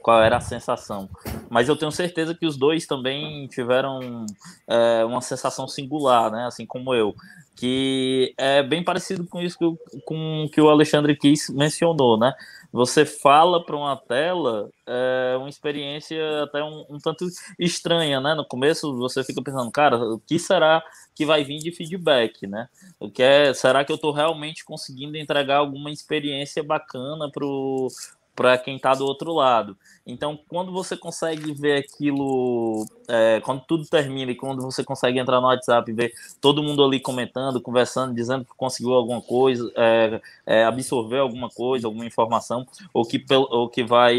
qual 0.00 0.22
era 0.22 0.36
a 0.36 0.40
sensação. 0.40 1.10
Mas 1.50 1.68
eu 1.68 1.74
tenho 1.74 1.90
certeza 1.90 2.36
que 2.36 2.46
os 2.46 2.56
dois 2.56 2.86
também 2.86 3.48
tiveram 3.48 4.24
é, 4.68 5.04
uma 5.04 5.20
sensação 5.20 5.66
singular, 5.66 6.30
né? 6.30 6.46
Assim 6.46 6.64
como 6.64 6.94
eu 6.94 7.16
que 7.54 8.34
é 8.38 8.62
bem 8.62 8.82
parecido 8.82 9.26
com 9.26 9.40
isso 9.40 9.58
que, 9.58 10.00
com 10.04 10.48
que 10.52 10.60
o 10.60 10.68
Alexandre 10.68 11.16
Kiss 11.16 11.52
mencionou, 11.52 12.18
né? 12.18 12.32
Você 12.72 13.04
fala 13.04 13.62
para 13.64 13.76
uma 13.76 13.94
tela, 13.96 14.70
é 14.86 15.36
uma 15.36 15.48
experiência 15.48 16.42
até 16.42 16.64
um, 16.64 16.86
um, 16.88 16.98
tanto 16.98 17.26
estranha, 17.58 18.18
né? 18.18 18.34
No 18.34 18.46
começo 18.46 18.96
você 18.96 19.22
fica 19.22 19.42
pensando, 19.42 19.70
cara, 19.70 19.98
o 19.98 20.18
que 20.18 20.38
será 20.38 20.82
que 21.14 21.26
vai 21.26 21.44
vir 21.44 21.58
de 21.58 21.70
feedback, 21.70 22.46
né? 22.46 22.68
O 22.98 23.10
que 23.10 23.22
é, 23.22 23.52
será 23.52 23.84
que 23.84 23.92
eu 23.92 23.96
estou 23.96 24.10
realmente 24.10 24.64
conseguindo 24.64 25.18
entregar 25.18 25.58
alguma 25.58 25.90
experiência 25.90 26.62
bacana 26.62 27.30
pro 27.30 27.88
para 28.34 28.56
quem 28.56 28.76
está 28.76 28.94
do 28.94 29.04
outro 29.04 29.32
lado. 29.32 29.76
Então, 30.04 30.38
quando 30.48 30.72
você 30.72 30.96
consegue 30.96 31.52
ver 31.52 31.78
aquilo, 31.78 32.84
é, 33.08 33.40
quando 33.44 33.62
tudo 33.66 33.84
termina 33.84 34.32
e 34.32 34.34
quando 34.34 34.60
você 34.60 34.82
consegue 34.82 35.18
entrar 35.18 35.40
no 35.40 35.46
WhatsApp 35.46 35.88
e 35.88 35.94
ver 35.94 36.12
todo 36.40 36.62
mundo 36.62 36.84
ali 36.84 36.98
comentando, 36.98 37.60
conversando, 37.60 38.12
dizendo 38.12 38.44
que 38.44 38.50
conseguiu 38.56 38.94
alguma 38.94 39.20
coisa, 39.22 39.70
é, 39.76 40.20
é, 40.44 40.64
absorver 40.64 41.18
alguma 41.18 41.48
coisa, 41.48 41.86
alguma 41.86 42.04
informação, 42.04 42.66
ou 42.92 43.04
que, 43.04 43.24
ou 43.30 43.68
que 43.68 43.84
vai 43.84 44.18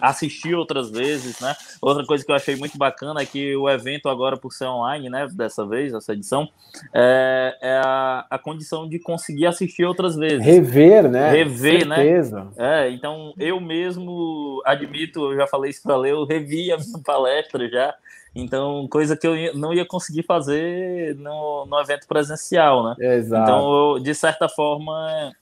assistir 0.00 0.54
outras 0.54 0.90
vezes, 0.90 1.40
né? 1.40 1.56
Outra 1.80 2.04
coisa 2.04 2.22
que 2.22 2.30
eu 2.30 2.36
achei 2.36 2.54
muito 2.54 2.76
bacana 2.76 3.22
é 3.22 3.26
que 3.26 3.56
o 3.56 3.70
evento 3.70 4.08
agora, 4.10 4.36
por 4.36 4.52
ser 4.52 4.66
online, 4.66 5.08
né, 5.08 5.26
dessa 5.32 5.64
vez, 5.64 5.94
essa 5.94 6.12
edição, 6.12 6.46
é, 6.92 7.56
é 7.62 7.80
a, 7.82 8.26
a 8.28 8.38
condição 8.38 8.86
de 8.86 8.98
conseguir 8.98 9.46
assistir 9.46 9.86
outras 9.86 10.14
vezes. 10.14 10.44
Rever, 10.44 11.08
né? 11.08 11.30
Rever, 11.30 11.86
né? 11.86 11.96
Certeza. 11.96 12.44
né? 12.56 12.86
É, 12.86 12.90
então 12.90 13.32
eu 13.38 13.58
mesmo 13.60 14.57
admito, 14.64 15.32
eu 15.32 15.36
já 15.36 15.46
falei 15.46 15.70
isso 15.70 15.82
para 15.82 15.96
ler, 15.96 16.12
eu 16.12 16.24
revi 16.24 16.72
a 16.72 16.76
minha 16.76 16.98
palestra 17.04 17.68
já. 17.68 17.94
Então, 18.34 18.86
coisa 18.88 19.16
que 19.16 19.26
eu 19.26 19.54
não 19.54 19.72
ia 19.72 19.86
conseguir 19.86 20.22
fazer 20.22 21.14
no, 21.16 21.66
no 21.66 21.80
evento 21.80 22.06
presencial, 22.06 22.84
né? 22.84 23.16
Exato. 23.16 23.42
Então, 23.42 23.94
eu, 23.94 23.98
de 23.98 24.14
certa 24.14 24.48
forma, 24.48 25.32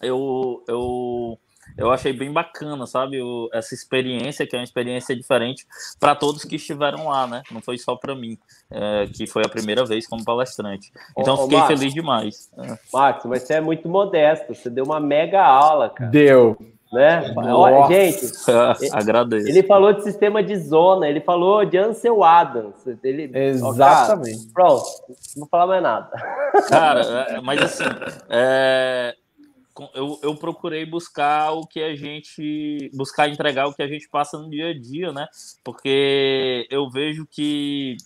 eu, 0.00 0.62
eu 0.68 1.38
eu 1.76 1.90
achei 1.90 2.12
bem 2.12 2.32
bacana, 2.32 2.86
sabe? 2.86 3.20
O, 3.20 3.48
essa 3.52 3.74
experiência, 3.74 4.46
que 4.46 4.54
é 4.54 4.58
uma 4.58 4.64
experiência 4.64 5.14
diferente 5.14 5.66
para 5.98 6.14
todos 6.14 6.44
que 6.44 6.56
estiveram 6.56 7.08
lá, 7.08 7.26
né? 7.26 7.42
Não 7.50 7.60
foi 7.60 7.78
só 7.78 7.96
para 7.96 8.14
mim, 8.14 8.38
é, 8.70 9.06
que 9.06 9.26
foi 9.26 9.42
a 9.44 9.48
primeira 9.48 9.84
vez 9.84 10.06
como 10.06 10.24
palestrante. 10.24 10.92
Então, 11.18 11.34
ô, 11.34 11.42
fiquei 11.44 11.58
ô, 11.58 11.66
feliz 11.66 11.92
demais. 11.92 12.50
É. 12.56 12.78
Max, 12.92 13.24
mas 13.24 13.42
você 13.42 13.54
é 13.54 13.60
muito 13.60 13.88
modesto, 13.88 14.54
você 14.54 14.70
deu 14.70 14.84
uma 14.84 15.00
mega 15.00 15.44
aula, 15.44 15.90
cara. 15.90 16.10
Deu. 16.10 16.56
Né? 16.94 17.34
Olha, 17.36 17.88
gente, 17.88 18.32
agradeço. 18.94 19.48
Ele 19.48 19.62
falou 19.64 19.92
de 19.92 20.04
sistema 20.04 20.42
de 20.42 20.56
zona, 20.56 21.08
ele 21.08 21.20
falou 21.20 21.64
de 21.64 21.76
Ansel 21.76 22.22
Adams. 22.22 22.86
Ele, 23.02 23.30
Exatamente. 23.36 24.38
Ó, 24.38 24.52
cara, 24.52 24.52
pronto, 24.54 24.86
não 25.08 25.40
vou 25.40 25.48
falar 25.48 25.66
mais 25.66 25.82
nada. 25.82 26.10
Cara, 26.68 27.00
é, 27.00 27.40
mas 27.40 27.60
assim, 27.60 27.84
é, 28.30 29.14
eu, 29.94 30.18
eu 30.22 30.36
procurei 30.36 30.86
buscar 30.86 31.50
o 31.50 31.66
que 31.66 31.82
a 31.82 31.96
gente 31.96 32.90
buscar 32.94 33.28
entregar 33.28 33.66
o 33.66 33.74
que 33.74 33.82
a 33.82 33.88
gente 33.88 34.08
passa 34.08 34.38
no 34.38 34.48
dia 34.48 34.68
a 34.68 34.78
dia, 34.78 35.12
né? 35.12 35.26
Porque 35.64 36.66
eu 36.70 36.88
vejo 36.88 37.26
que 37.28 37.96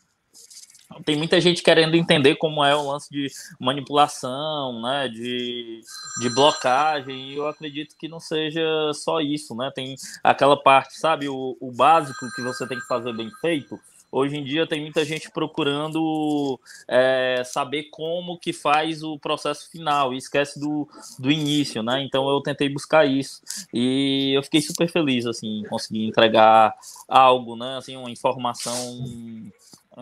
tem 1.04 1.16
muita 1.16 1.40
gente 1.40 1.62
querendo 1.62 1.96
entender 1.96 2.36
como 2.36 2.64
é 2.64 2.74
o 2.74 2.90
lance 2.90 3.10
de 3.10 3.30
manipulação, 3.58 4.80
né, 4.80 5.08
de, 5.08 5.80
de 6.20 6.30
blocagem, 6.30 7.30
e 7.30 7.36
eu 7.36 7.46
acredito 7.46 7.96
que 7.96 8.08
não 8.08 8.20
seja 8.20 8.62
só 8.94 9.20
isso, 9.20 9.54
né, 9.54 9.70
tem 9.74 9.96
aquela 10.22 10.56
parte, 10.56 10.98
sabe, 10.98 11.28
o, 11.28 11.56
o 11.60 11.70
básico 11.70 12.30
que 12.34 12.42
você 12.42 12.66
tem 12.66 12.78
que 12.78 12.86
fazer 12.86 13.12
bem 13.14 13.30
feito, 13.40 13.78
Hoje 14.10 14.36
em 14.36 14.44
dia 14.44 14.66
tem 14.66 14.80
muita 14.80 15.04
gente 15.04 15.30
procurando 15.30 16.58
é, 16.86 17.42
saber 17.44 17.84
como 17.90 18.38
que 18.38 18.54
faz 18.54 19.02
o 19.02 19.18
processo 19.18 19.70
final 19.70 20.14
e 20.14 20.16
esquece 20.16 20.58
do, 20.58 20.88
do 21.18 21.30
início, 21.30 21.82
né? 21.82 22.02
Então 22.02 22.28
eu 22.30 22.40
tentei 22.40 22.70
buscar 22.70 23.04
isso 23.04 23.42
e 23.72 24.32
eu 24.34 24.42
fiquei 24.42 24.62
super 24.62 24.90
feliz 24.90 25.26
assim, 25.26 25.62
conseguir 25.68 26.06
entregar 26.06 26.74
algo, 27.06 27.54
né? 27.54 27.76
Assim, 27.76 27.96
uma 27.96 28.10
informação, 28.10 28.74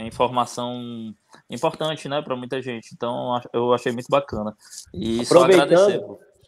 informação 0.03 1.15
importante, 1.51 2.09
né, 2.09 2.23
para 2.23 2.37
muita 2.37 2.61
gente. 2.61 2.91
Então 2.95 3.41
eu 3.53 3.73
achei 3.73 3.93
muito 3.93 4.09
bacana 4.09 4.55
e 4.93 5.25
só 5.25 5.45
agradecer. 5.45 6.03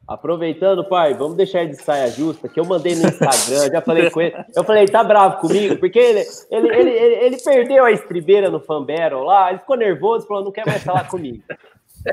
Aproveitando, 0.08 0.82
pai, 0.88 1.12
vamos 1.12 1.36
deixar 1.36 1.60
ele 1.60 1.72
de 1.72 1.82
saia 1.82 2.10
justa, 2.10 2.48
que 2.48 2.58
eu 2.58 2.64
mandei 2.64 2.94
no 2.94 3.06
Instagram, 3.06 3.70
já 3.70 3.82
falei 3.82 4.10
com 4.10 4.22
ele. 4.22 4.34
Eu 4.56 4.64
falei, 4.64 4.86
tá 4.86 5.04
bravo 5.04 5.36
comigo, 5.36 5.76
porque 5.76 5.98
ele, 5.98 6.24
ele, 6.50 6.68
ele, 6.68 6.90
ele, 6.90 7.14
ele 7.26 7.36
perdeu 7.36 7.84
a 7.84 7.92
estribeira 7.92 8.50
no 8.50 8.58
Fanbattle 8.58 9.22
lá, 9.22 9.50
ele 9.50 9.58
ficou 9.58 9.76
nervoso, 9.76 10.26
falou, 10.26 10.44
não 10.44 10.50
quer 10.50 10.64
mais 10.64 10.82
falar 10.82 11.06
comigo. 11.08 11.42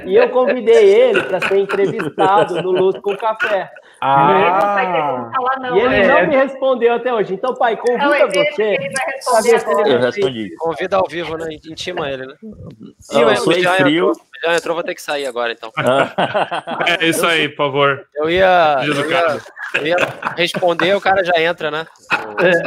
E 0.06 0.16
eu 0.16 0.30
convidei 0.30 0.94
ele 0.94 1.24
para 1.24 1.40
ser 1.48 1.58
entrevistado 1.58 2.62
no 2.62 2.72
Luz 2.72 3.00
com 3.00 3.16
Café. 3.16 3.72
Ah, 4.08 5.32
falar, 5.36 5.60
não, 5.60 5.78
e 5.78 5.82
ele 5.82 5.96
é. 5.96 6.08
não 6.08 6.28
me 6.28 6.36
respondeu 6.36 6.94
até 6.94 7.12
hoje. 7.14 7.34
Então, 7.34 7.56
pai, 7.56 7.76
convida 7.76 8.06
Não, 8.06 8.14
ele- 8.16 8.52
você. 8.52 8.64
ele 8.64 8.90
vai 8.94 9.06
responder. 9.52 9.92
Eu 9.94 10.00
respondi. 10.00 10.56
Convida 10.58 10.98
ao 10.98 11.08
vivo, 11.10 11.38
né? 11.38 11.48
Intima 11.68 12.10
ele, 12.10 12.28
né? 12.28 12.34
Não, 12.44 13.20
Ih, 13.20 13.22
eu 13.24 13.28
o 13.30 13.36
sou 13.38 13.54
já 13.54 13.74
frio. 13.76 14.10
entrou, 14.12 14.26
já 14.44 14.56
entrou, 14.56 14.76
vou 14.76 14.84
ter 14.84 14.94
que 14.96 15.02
sair 15.02 15.26
agora, 15.26 15.52
então. 15.54 15.72
É 17.00 17.06
isso 17.08 17.26
aí, 17.26 17.50
por 17.50 17.58
favor. 17.66 18.06
Eu 18.16 18.30
ia, 18.30 18.78
eu 18.86 19.10
ia, 19.10 19.38
eu 19.76 19.88
ia 19.88 19.96
responder, 20.38 20.94
o 20.96 21.02
cara 21.02 21.24
já 21.24 21.42
entra, 21.42 21.72
né? 21.72 21.88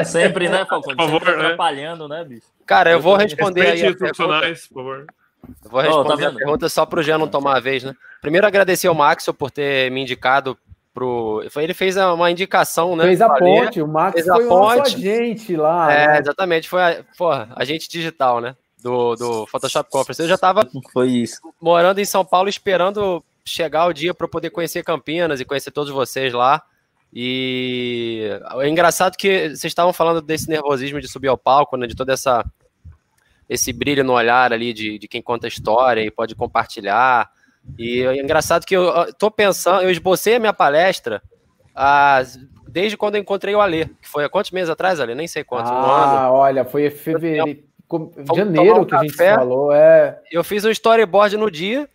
Sempre, 0.04 0.48
né, 0.48 0.64
Falcone? 0.68 0.96
Por 0.96 1.04
favor, 1.04 1.20
Sempre 1.20 1.36
né? 1.36 1.44
atrapalhando, 1.46 2.08
né, 2.08 2.24
bicho? 2.24 2.46
Cara, 2.66 2.90
eu 2.90 3.00
vou 3.00 3.16
responder 3.16 3.62
aí 3.62 3.80
Respeite 3.80 3.86
a 3.86 3.90
os 3.92 3.96
pergunta. 3.98 4.14
profissionais, 4.16 4.66
por 4.66 4.74
favor. 4.82 5.06
Eu 5.64 5.70
vou 5.70 5.80
Ó, 5.80 5.82
tá 5.82 5.88
responder 6.14 6.26
a 6.26 6.32
pergunta 6.32 6.68
só 6.68 6.84
pro 6.84 7.02
Jean 7.02 7.16
não 7.18 7.28
tomar 7.28 7.56
a 7.56 7.60
vez, 7.60 7.84
né? 7.84 7.94
Primeiro, 8.20 8.46
agradecer 8.46 8.88
ao 8.88 8.94
Maxwell 8.94 9.32
por 9.34 9.50
ter 9.50 9.90
me 9.90 10.02
indicado 10.02 10.58
pro. 10.98 11.44
foi- 11.50 11.64
Ele 11.64 11.74
fez 11.74 11.96
uma 11.96 12.30
indicação, 12.30 12.96
né? 12.96 13.04
Fez 13.04 13.20
a 13.20 13.30
ponte, 13.30 13.80
o 13.80 13.86
Max 13.88 14.14
Fez 14.14 14.28
a 14.28 14.34
foi 14.34 14.46
ponte. 14.48 14.96
agente 14.96 15.56
lá. 15.56 15.92
É, 15.92 16.06
né? 16.08 16.18
exatamente. 16.20 16.68
Foi 16.68 16.82
a, 16.82 17.04
porra, 17.16 17.48
agente 17.56 17.88
digital, 17.88 18.40
né? 18.40 18.56
Do, 18.82 19.14
do 19.16 19.46
Photoshop 19.46 19.90
Conference. 19.90 20.22
Eu 20.22 20.28
já 20.28 20.38
tava 20.38 20.68
Foi 20.92 21.08
isso. 21.08 21.40
morando 21.60 21.98
em 22.00 22.04
São 22.04 22.24
Paulo 22.24 22.48
esperando 22.48 23.24
chegar 23.44 23.86
o 23.86 23.92
dia 23.92 24.12
para 24.14 24.24
eu 24.26 24.30
poder 24.30 24.50
conhecer 24.50 24.84
Campinas 24.84 25.40
e 25.40 25.44
conhecer 25.44 25.70
todos 25.70 25.92
vocês 25.92 26.32
lá. 26.32 26.62
E 27.12 28.28
é 28.60 28.68
engraçado 28.68 29.16
que 29.16 29.48
vocês 29.48 29.64
estavam 29.64 29.92
falando 29.92 30.20
desse 30.22 30.48
nervosismo 30.48 31.00
de 31.00 31.08
subir 31.08 31.28
ao 31.28 31.38
palco, 31.38 31.76
né? 31.76 31.86
De 31.86 31.96
toda 31.96 32.12
essa 32.12 32.44
esse 33.48 33.72
brilho 33.72 34.04
no 34.04 34.12
olhar 34.12 34.52
ali 34.52 34.74
de, 34.74 34.98
de 34.98 35.08
quem 35.08 35.22
conta 35.22 35.46
a 35.46 35.48
história 35.48 36.02
e 36.02 36.10
pode 36.10 36.34
compartilhar. 36.34 37.30
E 37.78 38.02
é 38.02 38.20
engraçado 38.20 38.64
que 38.64 38.76
eu 38.76 39.12
tô 39.14 39.30
pensando, 39.30 39.82
eu 39.82 39.90
esbocei 39.90 40.36
a 40.36 40.40
minha 40.40 40.52
palestra 40.52 41.22
ah, 41.74 42.22
desde 42.66 42.96
quando 42.96 43.14
eu 43.14 43.20
encontrei 43.20 43.54
o 43.54 43.60
Alê, 43.60 43.86
que 43.86 44.08
foi 44.08 44.24
há 44.24 44.28
quantos 44.28 44.50
meses 44.50 44.70
atrás, 44.70 45.00
Alê? 45.00 45.14
Nem 45.14 45.28
sei 45.28 45.44
quantos, 45.44 45.70
um. 45.70 45.74
Ah, 45.74 46.30
olha, 46.30 46.64
foi 46.64 46.86
em 46.86 46.90
fevereiro, 46.90 47.62
janeiro 48.34 48.80
um 48.80 48.84
que 48.84 48.94
a 48.94 49.02
gente 49.02 49.14
falou, 49.14 49.72
é. 49.72 50.20
eu 50.30 50.42
fiz 50.42 50.64
um 50.64 50.70
storyboard 50.70 51.36
no 51.36 51.50
dia 51.50 51.88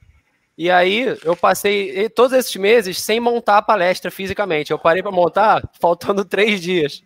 e 0.58 0.70
aí 0.70 1.18
eu 1.24 1.36
passei 1.36 2.08
todos 2.10 2.38
esses 2.38 2.56
meses 2.56 3.02
sem 3.02 3.20
montar 3.20 3.58
a 3.58 3.62
palestra 3.62 4.12
fisicamente. 4.12 4.72
Eu 4.72 4.80
parei 4.80 5.02
para 5.02 5.12
montar 5.12 5.68
faltando 5.80 6.24
três 6.26 6.62
dias. 6.62 7.04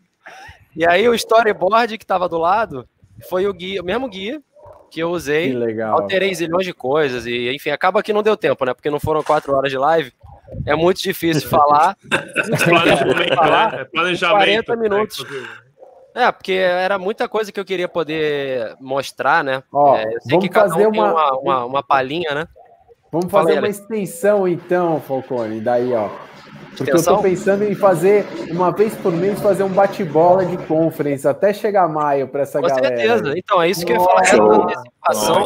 E 0.75 0.85
aí 0.85 1.07
o 1.07 1.15
storyboard 1.15 1.97
que 1.97 2.03
estava 2.03 2.29
do 2.29 2.37
lado 2.37 2.87
foi 3.29 3.47
o 3.47 3.53
guia, 3.53 3.81
o 3.81 3.85
mesmo 3.85 4.07
guia 4.07 4.41
que 4.89 4.99
eu 5.01 5.09
Que 5.09 5.15
usei. 5.15 5.53
legal. 5.53 5.99
Alterei 6.01 6.33
zilhões 6.33 6.65
de 6.65 6.73
coisas 6.73 7.25
e 7.25 7.53
enfim, 7.53 7.69
acaba 7.71 8.01
que 8.03 8.13
não 8.13 8.23
deu 8.23 8.35
tempo, 8.37 8.65
né? 8.65 8.73
Porque 8.73 8.89
não 8.89 8.99
foram 8.99 9.21
quatro 9.23 9.53
horas 9.55 9.71
de 9.71 9.77
live. 9.77 10.11
É 10.65 10.75
muito 10.75 11.01
difícil 11.01 11.47
falar. 11.49 11.97
Planejamento, 12.63 13.35
né? 13.41 13.81
É 13.81 13.85
planejamento. 13.85 14.65
40 14.65 14.75
minutos. 14.77 15.25
É, 16.15 16.31
porque 16.31 16.53
era 16.53 16.97
muita 16.97 17.27
coisa 17.29 17.51
que 17.51 17.59
eu 17.59 17.65
queria 17.65 17.87
poder 17.87 18.75
mostrar, 18.79 19.43
né? 19.43 19.61
Ó, 19.71 19.95
É, 19.95 20.03
eu 20.05 20.11
sei 20.21 20.31
vamos 20.31 20.43
que 20.45 20.49
cada 20.49 20.69
fazer 20.69 20.87
um 20.87 20.91
tem 20.91 21.01
uma- 21.01 21.11
uma, 21.13 21.39
uma, 21.39 21.65
uma 21.65 21.83
palhinha, 21.83 22.33
né? 22.33 22.47
Vamos 23.11 23.31
fazer 23.31 23.59
uma 23.59 23.67
extensão 23.67 24.47
então, 24.47 24.99
Falcone, 25.01 25.61
daí, 25.61 25.93
ó. 25.93 26.09
Porque 26.77 26.91
eu 26.91 27.03
tô 27.03 27.21
pensando 27.23 27.63
em 27.63 27.73
fazer, 27.73 28.25
uma 28.51 28.71
vez 28.71 28.93
por 28.95 29.11
mês, 29.11 29.39
fazer 29.41 29.63
um 29.63 29.69
bate-bola 29.69 30.45
de 30.45 30.57
conference, 30.67 31.27
até 31.27 31.51
chegar 31.51 31.87
maio 31.87 32.27
para 32.27 32.41
essa 32.43 32.61
Com 32.61 32.67
galera. 32.67 32.87
certeza. 32.87 33.33
Então, 33.35 33.59
é 33.61 33.69
isso 33.69 33.83
que 33.83 33.91
eu 33.91 33.97
ia 33.97 34.03
falar. 34.03 34.21
Essa 34.21 34.43
antecipação, 34.43 35.43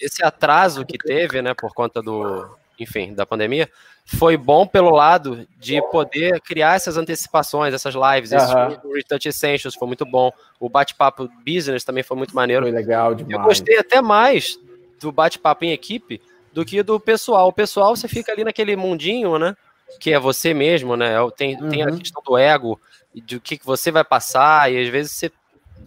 esse 0.00 0.24
atraso 0.24 0.86
que 0.86 0.96
teve, 0.96 1.42
né, 1.42 1.52
por 1.52 1.74
conta 1.74 2.00
do, 2.00 2.46
enfim, 2.78 3.12
da 3.12 3.26
pandemia, 3.26 3.68
foi 4.06 4.36
bom 4.36 4.66
pelo 4.66 4.90
lado 4.90 5.46
de 5.58 5.80
poder 5.90 6.40
criar 6.40 6.76
essas 6.76 6.96
antecipações, 6.96 7.74
essas 7.74 7.94
lives. 7.94 8.32
Esse 8.32 8.52
Retouch 8.94 9.28
Essentials 9.28 9.74
foi 9.74 9.86
muito 9.88 10.04
bom. 10.04 10.32
O 10.58 10.68
bate-papo 10.68 11.28
business 11.44 11.84
também 11.84 12.02
foi 12.02 12.16
muito 12.16 12.34
maneiro. 12.34 12.66
Foi 12.66 12.72
legal 12.72 13.10
Eu 13.10 13.16
demais. 13.16 13.46
gostei 13.46 13.78
até 13.78 14.00
mais 14.00 14.58
do 15.00 15.10
bate-papo 15.10 15.64
em 15.64 15.72
equipe 15.72 16.20
do 16.52 16.64
que 16.64 16.82
do 16.82 16.98
pessoal. 16.98 17.48
O 17.48 17.52
pessoal, 17.52 17.94
você 17.94 18.08
fica 18.08 18.32
ali 18.32 18.44
naquele 18.44 18.76
mundinho, 18.76 19.38
né? 19.38 19.56
Que 19.98 20.12
é 20.12 20.18
você 20.18 20.54
mesmo, 20.54 20.96
né? 20.96 21.14
Tem, 21.36 21.56
tem 21.68 21.82
a 21.82 21.86
Uhum. 21.86 21.98
questão 21.98 22.22
do 22.24 22.36
ego, 22.38 22.80
e 23.14 23.20
do 23.20 23.40
que, 23.40 23.58
que 23.58 23.66
você 23.66 23.90
vai 23.90 24.04
passar, 24.04 24.70
e 24.72 24.80
às 24.80 24.88
vezes 24.88 25.12
você. 25.12 25.32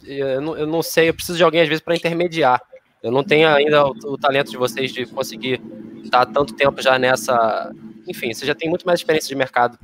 Eu 0.06 0.42
não, 0.42 0.58
eu 0.58 0.68
não 0.68 0.82
sei, 0.82 1.10
eu 1.10 1.14
preciso 1.14 1.38
de 1.38 1.44
alguém, 1.44 1.62
às 1.62 1.68
vezes, 1.68 1.84
para 1.84 1.96
intermediar. 1.96 2.62
Eu 3.02 3.12
não 3.12 3.24
tenho 3.24 3.48
ainda 3.50 3.86
o, 3.86 3.92
o 4.06 4.18
talento 4.18 4.50
de 4.52 4.58
vocês 4.58 4.92
de 4.92 5.06
conseguir 5.06 5.62
estar 6.04 6.26
tanto 6.26 6.54
tempo 6.54 6.82
já 6.82 6.98
nessa. 7.00 7.72
Enfim, 8.08 8.34
você 8.34 8.46
já 8.46 8.54
tem 8.56 8.70
muito 8.70 8.86
mais 8.86 9.00
experiência 9.00 9.30
de 9.30 9.36
mercado 9.36 9.78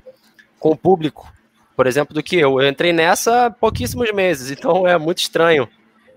com 0.60 0.72
o 0.72 0.76
público, 0.76 1.32
por 1.76 1.88
exemplo, 1.88 2.14
do 2.14 2.22
que 2.24 2.38
eu. 2.38 2.60
Eu 2.62 2.68
entrei 2.68 2.92
nessa 2.92 3.46
há 3.46 3.50
pouquíssimos 3.50 4.12
meses, 4.12 4.52
então 4.52 4.86
é 4.88 4.98
muito 4.98 5.20
estranho. 5.20 5.70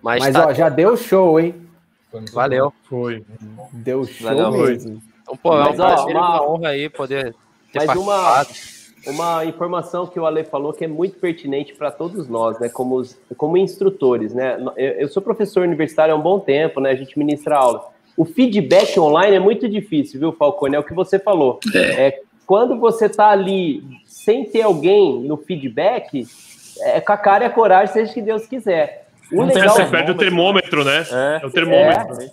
Mas, 0.03 0.21
Mas, 0.25 0.35
tá, 0.35 0.49
ó, 0.49 0.53
já 0.53 0.69
deu 0.69 0.97
show, 0.97 1.39
hein? 1.39 1.55
valeu. 2.33 2.73
Foi. 2.89 3.25
Deu 3.73 4.05
show 4.05 4.31
Legal. 4.31 4.53
mesmo. 4.53 5.03
Então, 5.23 5.37
pô, 5.37 5.55
é 5.57 5.61
Mas, 5.69 5.79
um 5.79 5.83
ó, 5.83 5.87
prazer 5.87 6.17
uma 6.17 6.43
honra 6.49 6.69
aí 6.71 6.89
poder 6.89 7.35
Mas 7.75 7.87
uma, 7.97 8.47
uma 9.07 9.45
informação 9.45 10.07
que 10.07 10.19
o 10.21 10.27
Ale 10.27 10.45
falou 10.45 10.73
que 10.73 10.85
é 10.85 10.89
muito 10.89 11.19
pertinente 11.19 11.75
para 11.75 11.91
todos 11.91 12.29
nós, 12.29 12.59
né? 12.61 12.69
Como, 12.69 12.97
os- 12.97 13.19
como 13.37 13.57
instrutores, 13.57 14.33
né? 14.35 14.57
Eu, 14.77 14.93
eu 14.93 15.09
sou 15.09 15.23
professor 15.23 15.63
universitário 15.63 16.15
há 16.15 16.17
um 16.17 16.21
bom 16.21 16.39
tempo, 16.39 16.81
né? 16.81 16.91
A 16.91 16.95
gente 16.97 17.19
ministra 17.19 17.57
aula. 17.57 17.87
O 18.17 18.25
feedback 18.25 18.99
online 19.01 19.37
é 19.37 19.41
muito 19.41 19.69
difícil, 19.69 20.21
viu, 20.21 20.33
Falcone? 20.33 20.77
É 20.77 20.79
o 20.79 20.85
que 20.85 20.93
você 20.95 21.19
falou. 21.19 21.59
É, 21.75 22.21
quando 22.47 22.79
você 22.79 23.07
está 23.07 23.31
ali 23.31 23.83
sem 24.07 24.45
ter 24.45 24.63
alguém 24.63 25.21
no 25.23 25.37
feedback, 25.39 26.27
é 26.83 27.01
com 27.01 27.13
a 27.13 27.17
cara 27.17 27.45
e 27.45 27.47
a 27.47 27.51
coragem, 27.51 27.93
seja 27.93 28.11
o 28.11 28.15
que 28.15 28.21
Deus 28.23 28.47
quiser. 28.47 29.09
O 29.33 29.43
legal, 29.43 29.75
Você 29.75 29.87
perde 29.87 30.11
o 30.11 30.15
termômetro, 30.15 30.85
né? 30.85 31.07
É. 31.11 31.41
É 31.43 31.47
o 31.47 31.51
termômetro. 31.51 32.17
né? 32.17 32.31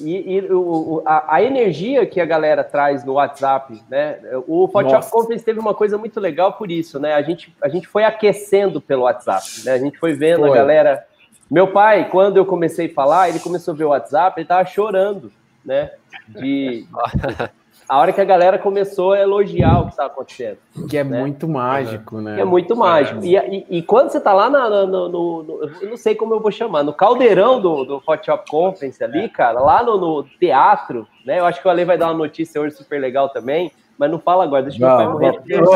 E, 0.00 0.34
e 0.36 0.52
o- 0.52 1.02
a, 1.04 1.36
a 1.36 1.42
energia 1.42 2.06
que 2.06 2.20
a 2.20 2.24
galera 2.24 2.62
traz 2.64 3.04
no 3.04 3.14
WhatsApp, 3.14 3.82
né? 3.88 4.18
O 4.46 4.68
Photoshop. 4.68 5.10
Conference 5.10 5.44
teve 5.44 5.60
uma 5.60 5.74
coisa 5.74 5.98
muito 5.98 6.18
legal 6.20 6.52
por 6.54 6.70
isso, 6.70 6.98
né? 6.98 7.14
A 7.14 7.22
gente, 7.22 7.54
a 7.62 7.68
gente 7.68 7.86
foi 7.86 8.04
aquecendo 8.04 8.80
pelo 8.80 9.02
WhatsApp, 9.02 9.46
né? 9.64 9.72
A 9.72 9.78
gente 9.78 9.98
foi 9.98 10.14
vendo 10.14 10.40
Foi. 10.40 10.50
a 10.50 10.54
galera. 10.54 11.04
Meu 11.50 11.68
pai, 11.68 12.08
quando 12.08 12.36
eu 12.38 12.46
comecei 12.46 12.86
a 12.86 12.94
falar, 12.94 13.28
ele 13.28 13.38
começou 13.38 13.74
a 13.74 13.76
ver 13.76 13.84
o 13.84 13.88
WhatsApp, 13.90 14.40
ele 14.40 14.48
tava 14.48 14.64
chorando, 14.64 15.30
né? 15.64 15.90
De 16.28 16.86
a 17.92 17.98
hora 17.98 18.10
que 18.10 18.20
a 18.22 18.24
galera 18.24 18.58
começou 18.58 19.12
a 19.12 19.20
elogiar 19.20 19.80
o 19.80 19.84
que 19.84 19.90
estava 19.90 20.08
acontecendo. 20.08 20.56
Que 20.88 20.96
é 20.96 21.04
Né? 21.04 21.20
muito 21.20 21.46
mágico, 21.46 22.22
né? 22.22 22.40
É 22.40 22.44
muito 22.44 22.74
mágico. 22.74 23.22
E, 23.22 23.36
e- 23.36 23.66
e 23.68 23.82
quando 23.82 24.08
você 24.08 24.18
tá 24.18 24.32
lá 24.32 24.48
na- 24.48 24.70
na- 24.70 24.86
no, 24.86 25.08
no- 25.10 25.42
no- 25.42 25.70
Eu 25.82 25.90
não 25.90 25.96
sei 25.98 26.14
como 26.14 26.32
eu 26.32 26.40
vou 26.40 26.50
chamar, 26.50 26.82
no 26.82 26.94
caldeirão 26.94 27.60
do, 27.60 27.84
do 27.84 28.00
Photoshop 28.00 28.50
Conference 28.50 29.04
ali, 29.04 29.28
cara, 29.28 29.60
lá 29.60 29.82
no, 29.82 29.98
no 29.98 30.22
teatro, 30.40 31.06
né? 31.26 31.38
Eu 31.38 31.44
acho 31.44 31.60
que 31.60 31.68
o 31.68 31.70
Ale 31.70 31.84
vai 31.84 31.98
dar 31.98 32.06
uma 32.06 32.14
notícia 32.14 32.58
hoje 32.62 32.74
super 32.76 32.98
legal 32.98 33.28
também, 33.28 33.70
mas 33.98 34.10
não 34.10 34.18
fala 34.18 34.44
agora, 34.44 34.62
deixa 34.62 34.78
meu 34.78 34.88
Não, 34.88 34.96
pai 34.96 35.06
morrer. 35.08 35.62
Um 35.62 35.66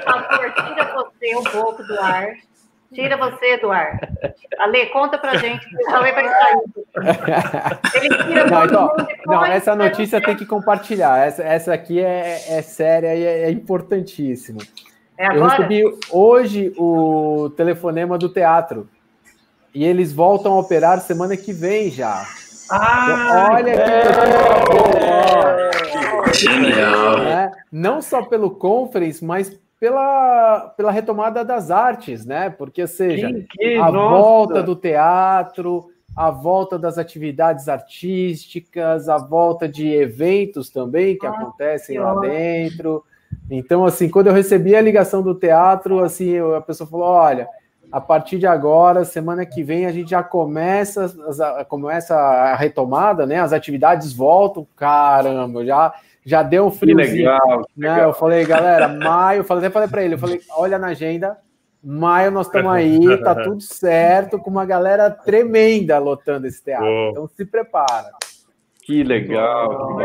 favor, 0.00 0.52
tira 0.54 0.92
você 0.94 1.36
um 1.36 1.42
pouco 1.42 1.82
do 1.82 2.00
ar. 2.00 2.28
Tira 2.92 3.16
você 3.16 3.56
do 3.58 3.70
ar. 3.70 4.00
Ale, 4.58 4.86
conta 4.86 5.16
pra 5.16 5.36
gente, 5.36 5.64
o 5.74 5.94
Ale 5.94 6.12
vai 6.12 6.28
sair. 6.28 6.58
Ele 7.94 8.08
tira 8.24 8.46
Não, 8.46 8.64
então, 8.64 8.96
e 8.98 9.26
não, 9.28 9.44
essa 9.44 9.76
notícia 9.76 10.18
você. 10.18 10.26
tem 10.26 10.36
que 10.36 10.44
compartilhar. 10.44 11.18
Essa, 11.24 11.42
essa 11.44 11.72
aqui 11.72 12.00
é, 12.00 12.42
é 12.48 12.62
séria 12.62 13.14
e 13.14 13.24
é, 13.24 13.42
é 13.44 13.50
importantíssima. 13.50 14.60
É 15.16 15.26
Eu 15.28 15.32
agora? 15.44 15.50
recebi 15.52 15.84
hoje 16.10 16.72
o 16.76 17.50
telefonema 17.56 18.18
do 18.18 18.28
teatro. 18.28 18.88
E 19.72 19.84
eles 19.84 20.12
voltam 20.12 20.52
a 20.54 20.58
operar 20.58 20.98
semana 21.00 21.36
que 21.36 21.52
vem 21.52 21.90
já. 21.90 22.24
Ah, 22.72 23.50
Olha 23.52 23.72
que 26.32 26.38
genial. 26.38 27.18
né? 27.18 27.52
Não 27.70 28.00
só 28.02 28.22
pelo 28.22 28.50
conference, 28.50 29.24
mas 29.24 29.56
pela, 29.80 30.74
pela 30.76 30.90
retomada 30.92 31.42
das 31.42 31.70
artes, 31.70 32.26
né? 32.26 32.50
Porque, 32.50 32.86
seja, 32.86 33.32
Que- 33.32 33.46
que- 33.58 33.76
a 33.78 33.90
nossa. 33.90 34.10
volta 34.10 34.62
do 34.62 34.76
teatro, 34.76 35.90
a 36.14 36.30
volta 36.30 36.78
das 36.78 36.98
atividades 36.98 37.66
artísticas, 37.66 39.08
a 39.08 39.16
volta 39.16 39.66
de 39.66 39.88
eventos 39.88 40.68
também 40.68 41.16
que 41.16 41.26
acontecem 41.26 41.98
lá 41.98 42.12
ótimo. 42.12 42.20
dentro. 42.32 43.04
Então, 43.50 43.86
assim, 43.86 44.08
quando 44.10 44.26
eu 44.26 44.34
recebi 44.34 44.76
a 44.76 44.80
ligação 44.82 45.22
do 45.22 45.34
teatro, 45.34 46.04
assim, 46.04 46.38
a 46.38 46.60
pessoa 46.60 46.88
falou: 46.88 47.06
olha, 47.06 47.48
a 47.90 48.00
partir 48.00 48.38
de 48.38 48.46
agora, 48.46 49.04
semana 49.04 49.46
que 49.46 49.62
vem, 49.62 49.86
a 49.86 49.92
gente 49.92 50.10
já 50.10 50.22
começa, 50.22 51.08
começa 51.68 52.14
a 52.16 52.54
retomada, 52.54 53.24
né? 53.24 53.40
As 53.40 53.52
atividades 53.52 54.12
voltam, 54.12 54.66
caramba, 54.76 55.64
já, 55.64 55.94
já 56.24 56.42
deu 56.42 56.66
um 56.66 56.70
Que 56.70 56.78
friozinho. 56.78 57.16
legal. 57.16 57.64
que 57.64 57.80
né? 57.80 57.90
legal. 57.92 58.08
Eu 58.08 58.14
falei, 58.14 58.44
galera, 58.44 58.88
maio, 58.88 59.40
eu 59.40 59.44
falei, 59.44 59.64
até 59.64 59.72
falei 59.72 59.88
para 59.88 60.02
ele, 60.04 60.14
eu 60.14 60.18
falei, 60.18 60.40
olha 60.56 60.78
na 60.78 60.88
agenda, 60.88 61.38
maio 61.82 62.30
nós 62.30 62.46
estamos 62.46 62.70
aí, 62.72 63.18
tá 63.22 63.34
tudo 63.42 63.60
certo, 63.62 64.38
com 64.38 64.50
uma 64.50 64.64
galera 64.66 65.10
tremenda 65.10 65.98
lotando 65.98 66.46
esse 66.46 66.62
teatro. 66.62 66.86
Boa. 66.86 67.10
Então 67.10 67.28
se 67.28 67.44
prepara. 67.44 68.10
Que 68.82 69.04
legal. 69.04 69.98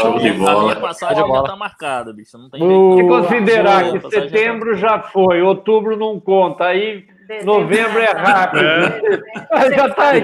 Show 0.00 0.18
de 0.18 0.28
A 0.28 0.34
bola. 0.34 0.62
minha 0.64 0.80
passagem 0.80 1.16
já 1.26 1.42
tá 1.44 1.56
marcada, 1.56 2.12
bicho. 2.12 2.36
Não 2.36 2.50
tem. 2.50 2.60
Se 2.60 2.66
jeito. 2.96 3.08
considerar 3.08 3.84
Boa, 3.84 3.92
que 3.92 4.00
tá- 4.00 4.10
setembro 4.10 4.76
já 4.76 4.98
foi, 5.00 5.40
outubro 5.40 5.96
não 5.96 6.20
conta, 6.20 6.64
aí 6.66 7.04
novembro 7.44 7.98
é 7.98 8.12
rápido. 8.12 8.62
Já 9.74 9.88
tá 9.94 10.08
aí. 10.10 10.22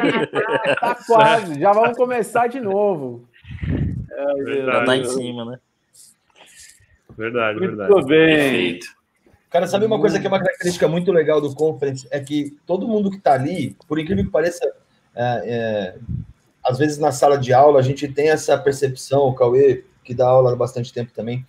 Tá 0.81 0.97
quase, 1.07 1.59
já 1.61 1.73
vamos 1.73 1.97
começar 1.97 2.47
de 2.49 2.61
novo. 2.61 3.25
Já 4.65 4.85
tá 4.85 4.97
em 4.97 5.05
cima, 5.05 5.45
né? 5.45 5.59
Verdade, 7.17 7.59
verdade. 7.59 7.93
Muito 7.93 8.07
bem. 8.07 8.37
Perfeito. 8.37 8.87
Cara, 9.51 9.67
sabe 9.67 9.85
uma 9.85 10.01
coisa 10.01 10.19
que 10.19 10.27
é 10.27 10.29
uma 10.29 10.39
característica 10.39 10.89
muito 10.89 11.13
legal 11.13 11.41
do 11.41 11.55
Conference? 11.55 12.09
É 12.11 12.19
que 12.19 12.57
todo 12.67 12.89
mundo 12.89 13.11
que 13.11 13.19
está 13.19 13.35
ali, 13.35 13.77
por 13.87 13.99
incrível 13.99 14.25
que 14.25 14.31
pareça, 14.31 14.65
é, 15.15 15.43
é, 15.45 15.95
às 16.65 16.79
vezes 16.79 16.97
na 16.99 17.13
sala 17.13 17.37
de 17.37 17.53
aula 17.53 17.79
a 17.79 17.83
gente 17.83 18.09
tem 18.09 18.31
essa 18.31 18.57
percepção, 18.57 19.29
o 19.29 19.35
Cauê, 19.35 19.85
que 20.03 20.15
dá 20.15 20.27
aula 20.27 20.53
há 20.53 20.57
bastante 20.57 20.93
tempo 20.93 21.13
também, 21.15 21.45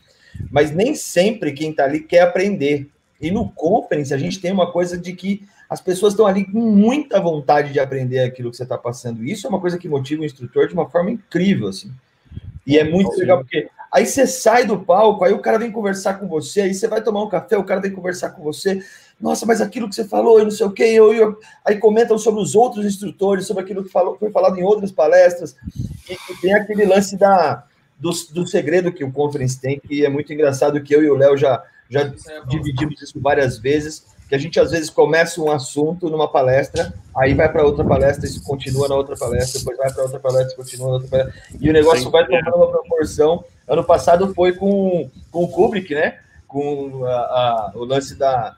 mas 0.51 0.72
nem 0.72 0.95
sempre 0.95 1.53
quem 1.53 1.72
está 1.72 1.86
ali 1.86 2.01
quer 2.01 2.22
aprender. 2.24 2.89
E 3.22 3.32
no 3.32 3.49
Conference 3.49 4.14
a 4.14 4.18
gente 4.18 4.41
tem 4.41 4.51
uma 4.51 4.70
coisa 4.70 4.97
de 4.97 5.14
que 5.14 5.47
as 5.70 5.80
pessoas 5.80 6.14
estão 6.14 6.28
ali 6.28 6.45
com 6.45 6.59
muita 6.59 7.22
vontade 7.22 7.72
de 7.72 7.80
aprender 7.80 8.20
aquilo 8.20 8.51
que 8.51 8.57
você 8.57 8.64
está 8.64 8.78
passando. 8.78 9.24
E 9.24 9.32
isso 9.32 9.47
é 9.47 9.49
uma 9.49 9.61
coisa 9.61 9.78
que 9.78 9.88
motiva 9.88 10.22
o 10.22 10.26
instrutor 10.26 10.68
de 10.68 10.74
uma 10.74 10.89
forma 10.89 11.09
incrível, 11.09 11.70
assim. 11.70 11.89
E 12.66 12.78
é 12.78 12.84
muito 12.84 13.18
legal, 13.18 13.39
porque 13.39 13.70
aí 13.91 14.05
você 14.05 14.26
sai 14.26 14.66
do 14.66 14.80
palco, 14.80 15.24
aí 15.24 15.34
o 15.34 15.39
cara 15.39 15.59
vem 15.59 15.72
conversar 15.72 16.16
com 16.16 16.28
você, 16.28 16.61
aí 16.61 16.74
você 16.74 16.88
vai 16.88 17.01
tomar 17.01 17.24
um 17.24 17.30
café, 17.30 17.57
o 17.57 17.64
cara 17.64 17.82
vem 17.82 17.91
conversar 17.91 18.30
com 18.30 18.41
você. 18.41 18.84
Nossa, 19.20 19.45
mas 19.45 19.61
aquilo 19.61 19.88
que 19.88 19.95
você 19.95 20.05
falou, 20.05 20.39
eu 20.39 20.45
não 20.45 20.51
sei 20.51 20.66
o 20.66 20.72
quê, 20.72 20.84
eu, 20.84 21.14
eu... 21.14 21.39
aí 21.64 21.78
comentam 21.78 22.18
sobre 22.18 22.41
os 22.41 22.55
outros 22.55 22.86
instrutores, 22.86 23.45
sobre 23.45 23.64
aquilo 23.64 23.84
que 23.84 23.91
falou, 23.91 24.18
foi 24.18 24.32
falado 24.32 24.57
em 24.57 24.64
outras 24.64 24.91
palestras. 24.91 25.55
E, 26.09 26.14
e 26.14 26.41
tem 26.41 26.53
aquele 26.53 26.86
lance 26.86 27.18
da, 27.18 27.66
do, 27.99 28.11
do 28.34 28.47
segredo 28.47 28.91
que 28.91 29.03
o 29.03 29.11
Conference 29.11 29.59
tem, 29.59 29.80
que 29.80 30.05
é 30.05 30.09
muito 30.09 30.32
engraçado, 30.34 30.82
que 30.82 30.95
eu 30.95 31.03
e 31.03 31.09
o 31.09 31.16
Léo 31.16 31.38
já, 31.38 31.64
já 31.89 32.11
dividimos 32.47 33.01
isso 33.01 33.20
várias 33.20 33.57
vezes, 33.57 34.05
que 34.34 34.36
a 34.36 34.39
gente 34.39 34.59
às 34.59 34.71
vezes 34.71 34.89
começa 34.89 35.39
um 35.39 35.51
assunto 35.51 36.09
numa 36.09 36.27
palestra, 36.27 36.91
aí 37.15 37.36
vai 37.36 37.47
para 37.51 37.63
outra 37.63 37.86
palestra, 37.86 38.25
isso 38.25 38.43
continua 38.43 38.88
na 38.88 38.95
outra 38.95 39.15
palestra, 39.15 39.59
depois 39.59 39.77
vai 39.77 39.93
para 39.93 40.03
outra 40.03 40.19
palestra, 40.19 40.55
continua 40.55 40.88
na 40.88 40.93
outra 40.95 41.07
palestra, 41.07 41.34
e 41.61 41.69
o 41.69 41.73
negócio 41.73 42.05
Sim, 42.05 42.09
vai 42.09 42.23
é. 42.23 42.25
tomando 42.25 42.55
uma 42.55 42.67
proporção. 42.71 43.43
Ano 43.67 43.84
passado 43.84 44.34
foi 44.34 44.53
com, 44.53 45.07
com 45.29 45.43
o 45.43 45.47
Kubrick, 45.47 45.93
né? 45.93 46.17
Com 46.47 47.05
a- 47.05 47.09
a- 47.11 47.71
o 47.75 47.86
lance 47.86 48.15
da, 48.15 48.55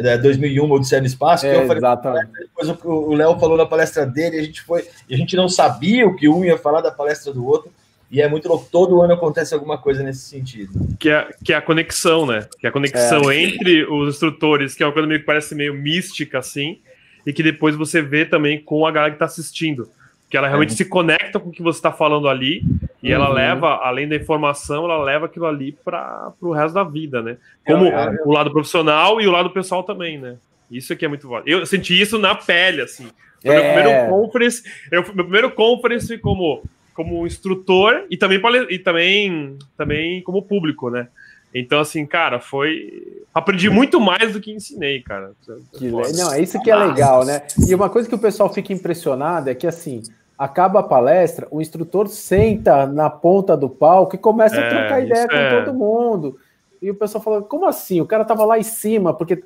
da 0.00 0.16
2001, 0.16 0.70
Odisseia 0.70 1.00
no 1.00 1.08
Espaço, 1.08 1.42
que 1.42 1.48
É, 1.50 1.56
eu 1.56 1.66
falei, 1.66 1.78
exatamente. 1.78 2.30
depois 2.32 2.68
o- 2.68 2.88
o 2.88 3.12
Léo 3.14 3.36
falou 3.40 3.56
na 3.56 3.66
palestra 3.66 4.06
dele, 4.06 4.38
a 4.38 4.42
gente 4.44 4.62
foi, 4.62 4.86
e 5.08 5.14
a 5.16 5.18
gente 5.18 5.34
não 5.34 5.48
sabia 5.48 6.06
o 6.06 6.14
que 6.14 6.28
um 6.28 6.44
ia 6.44 6.56
falar 6.56 6.82
da 6.82 6.92
palestra 6.92 7.32
do 7.32 7.44
outro, 7.44 7.68
e 8.10 8.20
é 8.22 8.28
muito 8.28 8.48
louco, 8.48 8.68
todo 8.70 9.00
ano 9.02 9.14
acontece 9.14 9.52
alguma 9.54 9.78
coisa 9.78 10.02
nesse 10.02 10.20
sentido. 10.28 10.70
Que 10.98 11.10
é, 11.10 11.28
que 11.44 11.52
é 11.52 11.56
a 11.56 11.62
conexão, 11.62 12.26
né? 12.26 12.46
Que 12.58 12.66
é 12.66 12.70
a 12.70 12.72
conexão 12.72 13.30
É. 13.30 13.42
entre 13.42 13.84
os 13.84 14.14
instrutores, 14.14 14.74
que 14.74 14.82
é 14.82 14.86
uma 14.86 14.92
coisa 14.92 15.08
meio 15.08 15.20
que 15.20 15.26
parece 15.26 15.54
meio 15.54 15.74
mística, 15.74 16.38
assim, 16.38 16.78
e 17.26 17.32
que 17.32 17.42
depois 17.42 17.74
você 17.74 18.00
vê 18.00 18.24
também 18.24 18.60
com 18.60 18.86
a 18.86 18.90
galera 18.90 19.12
que 19.12 19.18
tá 19.18 19.24
assistindo. 19.24 19.88
Que 20.30 20.36
ela 20.36 20.48
realmente 20.48 20.74
se 20.74 20.84
conecta 20.84 21.38
com 21.38 21.50
o 21.50 21.52
que 21.52 21.62
você 21.62 21.78
está 21.78 21.92
falando 21.92 22.28
ali, 22.28 22.62
e 23.02 23.12
ela 23.12 23.28
Uhum. 23.28 23.34
leva, 23.34 23.68
além 23.82 24.08
da 24.08 24.16
informação, 24.16 24.84
ela 24.84 25.02
leva 25.02 25.26
aquilo 25.26 25.46
ali 25.46 25.70
para 25.84 26.32
o 26.40 26.52
resto 26.52 26.74
da 26.74 26.82
vida, 26.84 27.22
né? 27.22 27.36
Como 27.64 27.86
É, 27.86 27.90
é. 27.90 28.22
o 28.24 28.32
lado 28.32 28.50
profissional 28.50 29.20
e 29.20 29.26
o 29.26 29.30
lado 29.30 29.50
pessoal 29.50 29.82
também, 29.84 30.18
né? 30.18 30.36
Isso 30.70 30.92
aqui 30.92 31.04
é 31.04 31.08
muito 31.08 31.28
válido. 31.28 31.48
Eu 31.48 31.64
senti 31.66 32.00
isso 32.00 32.18
na 32.18 32.34
pele, 32.34 32.82
assim. 32.82 33.06
Foi 33.40 33.54
meu 33.54 33.62
É. 33.62 33.72
primeiro 33.74 34.10
conference, 34.10 34.62
eu, 34.90 35.02
meu 35.14 35.24
primeiro 35.24 35.50
conference 35.52 36.18
como, 36.18 36.64
como 36.96 37.26
instrutor 37.26 38.06
e 38.10 38.16
também, 38.16 38.40
pale- 38.40 38.66
e 38.74 38.78
também, 38.78 39.56
também 39.76 40.22
como 40.22 40.42
público, 40.42 40.88
né? 40.90 41.08
Então, 41.54 41.78
assim, 41.78 42.04
cara, 42.04 42.40
foi. 42.40 43.24
Aprendi 43.32 43.70
muito 43.70 44.00
mais 44.00 44.32
do 44.32 44.40
que 44.40 44.50
ensinei, 44.52 45.00
cara. 45.02 45.32
Que 45.78 45.84
le- 45.86 46.12
Não, 46.12 46.32
é 46.32 46.40
isso 46.40 46.60
que 46.60 46.70
é 46.70 46.76
legal, 46.76 47.24
né? 47.24 47.42
E 47.68 47.74
uma 47.74 47.88
coisa 47.88 48.08
que 48.08 48.14
o 48.14 48.18
pessoal 48.18 48.52
fica 48.52 48.72
impressionado 48.72 49.48
é 49.48 49.54
que 49.54 49.66
assim, 49.66 50.02
acaba 50.38 50.80
a 50.80 50.82
palestra, 50.82 51.46
o 51.50 51.60
instrutor 51.62 52.08
senta 52.08 52.86
na 52.86 53.08
ponta 53.08 53.56
do 53.56 53.68
palco 53.70 54.14
e 54.16 54.18
começa 54.18 54.56
a 54.60 54.64
É, 54.64 54.68
trocar 54.68 55.00
ideia 55.04 55.28
com 55.28 55.34
é. 55.36 55.62
todo 55.64 55.74
mundo. 55.74 56.38
E 56.82 56.90
o 56.90 56.94
pessoal 56.94 57.22
fala, 57.24 57.40
como 57.42 57.64
assim? 57.66 58.00
O 58.02 58.06
cara 58.06 58.24
tava 58.24 58.44
lá 58.44 58.58
em 58.58 58.62
cima, 58.62 59.14
porque 59.14 59.42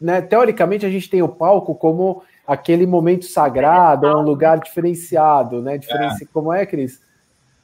né, 0.00 0.20
teoricamente 0.20 0.84
a 0.84 0.90
gente 0.90 1.08
tem 1.08 1.22
o 1.22 1.28
palco 1.28 1.74
como 1.74 2.22
aquele 2.46 2.86
momento 2.86 3.24
sagrado, 3.24 4.06
é 4.06 4.16
um 4.16 4.22
lugar 4.22 4.58
diferenciado, 4.58 5.62
né? 5.62 5.78
Diferenci... 5.78 6.26
Como 6.26 6.52
é, 6.52 6.66
Cris? 6.66 7.00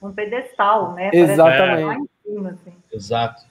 Um 0.00 0.12
pedestal, 0.12 0.94
né? 0.94 1.10
Exatamente. 1.12 2.00
Em 2.00 2.32
cima, 2.32 2.50
assim. 2.50 2.72
Exato. 2.92 3.50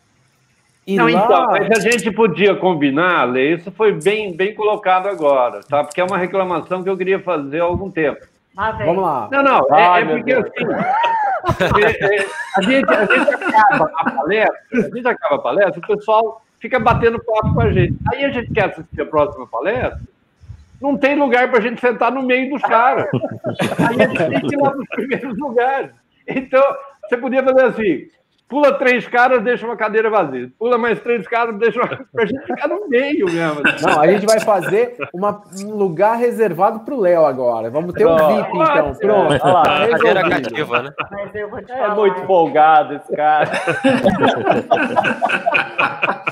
E 0.87 0.95
Não, 0.95 1.05
lá... 1.05 1.11
então, 1.11 1.47
mas 1.51 1.85
a 1.85 1.89
gente 1.91 2.09
podia 2.11 2.55
combinar, 2.55 3.25
Lê, 3.25 3.53
isso 3.53 3.71
foi 3.71 3.93
bem, 3.93 4.35
bem 4.35 4.55
colocado 4.55 5.07
agora, 5.07 5.61
tá? 5.61 5.83
Porque 5.83 6.01
é 6.01 6.03
uma 6.03 6.17
reclamação 6.17 6.83
que 6.83 6.89
eu 6.89 6.97
queria 6.97 7.19
fazer 7.19 7.61
há 7.61 7.65
algum 7.65 7.91
tempo. 7.91 8.25
Vem. 8.77 8.87
Vamos 8.87 9.03
lá. 9.03 9.29
Não, 9.31 9.43
não, 9.43 9.67
Ai, 9.71 10.01
é, 10.01 10.03
é 10.03 10.05
meu 10.05 10.15
porque 10.17 10.33
Deus. 10.33 10.45
assim, 11.45 11.83
é, 11.83 12.15
é, 12.15 12.27
a, 12.57 12.61
gente, 12.61 12.91
a 12.91 13.05
gente 13.05 13.33
acaba 13.35 13.91
a 13.95 14.11
palestra, 14.11 14.57
a 14.73 14.81
gente 14.81 15.07
acaba 15.07 15.35
a 15.35 15.39
palestra, 15.39 15.79
o 15.79 15.87
pessoal 15.87 16.41
fica 16.59 16.79
batendo 16.79 17.23
papo 17.23 17.53
com 17.53 17.61
a 17.61 17.71
gente. 17.71 17.95
Aí 18.11 18.25
a 18.25 18.31
gente 18.31 18.51
quer 18.51 18.65
assistir 18.65 19.01
a 19.01 19.05
próxima 19.05 19.47
palestra, 19.47 20.01
não 20.81 20.97
tem 20.97 21.15
lugar 21.15 21.49
para 21.49 21.59
a 21.59 21.61
gente 21.61 21.81
sentar 21.81 22.11
no 22.11 22.23
meio 22.23 22.49
dos 22.49 22.61
caras. 22.61 23.07
A 23.77 23.93
gente 23.93 24.17
tem 24.17 24.41
que 24.41 24.55
ir 24.55 24.59
lá 24.59 24.73
nos 24.73 24.87
primeiros 24.89 25.37
lugares. 25.37 25.91
Então, 26.27 26.63
você 27.03 27.17
podia 27.17 27.43
fazer 27.43 27.65
assim: 27.65 28.07
pula 28.49 28.73
três 28.73 29.07
caras, 29.07 29.41
deixa 29.43 29.65
uma 29.65 29.77
cadeira 29.77 30.09
vazia. 30.09 30.49
Pula 30.57 30.77
mais 30.77 30.99
três 30.99 31.27
caras, 31.27 31.55
deixa 31.57 31.79
uma. 31.79 31.87
Pra 32.11 32.25
gente 32.25 32.45
ficar 32.45 32.67
no 32.67 32.89
meio 32.89 33.25
mesmo. 33.27 33.61
Não, 33.81 34.01
a 34.01 34.07
gente 34.07 34.25
vai 34.25 34.39
fazer 34.39 34.95
uma- 35.13 35.41
um 35.63 35.75
lugar 35.75 36.15
reservado 36.17 36.79
para 36.81 36.93
o 36.95 36.99
Léo 36.99 37.25
agora. 37.25 37.69
Vamos 37.69 37.93
ter 37.93 38.05
um 38.05 38.15
Pronto. 38.15 38.35
VIP, 38.35 38.49
então. 38.57 38.93
Pronto, 38.95 39.31
olha 39.43 39.53
lá. 39.53 39.63
Cadeira 39.91 40.29
cativa, 40.29 40.81
né? 40.81 40.91
Mas 41.11 41.35
eu 41.35 41.49
vou 41.49 41.61
te 41.61 41.71
É 41.71 41.87
muito 41.89 42.21
folgado 42.25 42.95
esse 42.95 43.15
cara. 43.15 43.49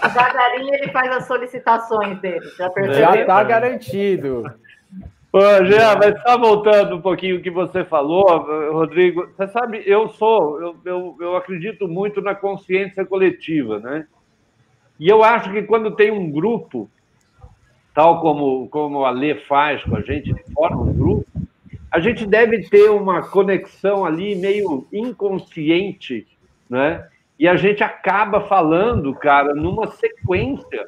Devagarinho 0.08 0.74
ele 0.74 0.92
faz 0.92 1.12
as 1.16 1.28
solicitações 1.28 2.20
dele. 2.20 2.46
Já 2.58 2.70
percebeu? 2.70 3.00
Já 3.00 3.16
está 3.16 3.44
garantido. 3.44 4.44
Ô, 5.38 5.66
Jean, 5.66 5.98
mas 6.00 6.20
só 6.24 6.36
voltando 6.36 6.96
um 6.96 7.02
pouquinho 7.02 7.38
o 7.38 7.42
que 7.44 7.52
você 7.52 7.86
falou, 7.86 8.24
Rodrigo, 8.74 9.28
você 9.28 9.48
sabe, 9.50 9.84
eu 9.86 10.10
sou, 10.10 10.60
eu, 10.60 10.76
eu, 10.84 11.18
eu 11.22 11.36
acredito 11.36 11.88
muito 11.88 12.22
na 12.22 12.34
consciência 12.34 13.06
coletiva, 13.06 13.78
né? 13.78 14.08
E 15.00 15.08
eu 15.08 15.24
acho 15.24 15.52
que 15.52 15.62
quando 15.62 15.96
tem 15.96 16.10
um 16.10 16.32
grupo, 16.32 16.90
tal 17.94 18.20
como, 18.20 18.68
como 18.70 19.06
a 19.06 19.12
Lê 19.12 19.36
faz 19.36 19.84
com 19.84 19.96
a 19.96 20.02
gente, 20.02 20.34
forma 20.56 20.82
um 20.82 20.94
grupo, 20.94 21.28
a 21.92 22.00
gente 22.00 22.26
deve 22.26 22.68
ter 22.68 22.90
uma 22.90 23.22
conexão 23.22 24.06
ali 24.06 24.34
meio 24.34 24.88
inconsciente, 24.92 26.28
né? 26.68 27.08
E 27.38 27.48
a 27.48 27.56
gente 27.56 27.84
acaba 27.84 28.42
falando, 28.42 29.14
cara, 29.14 29.54
numa 29.54 29.86
sequência 29.92 30.88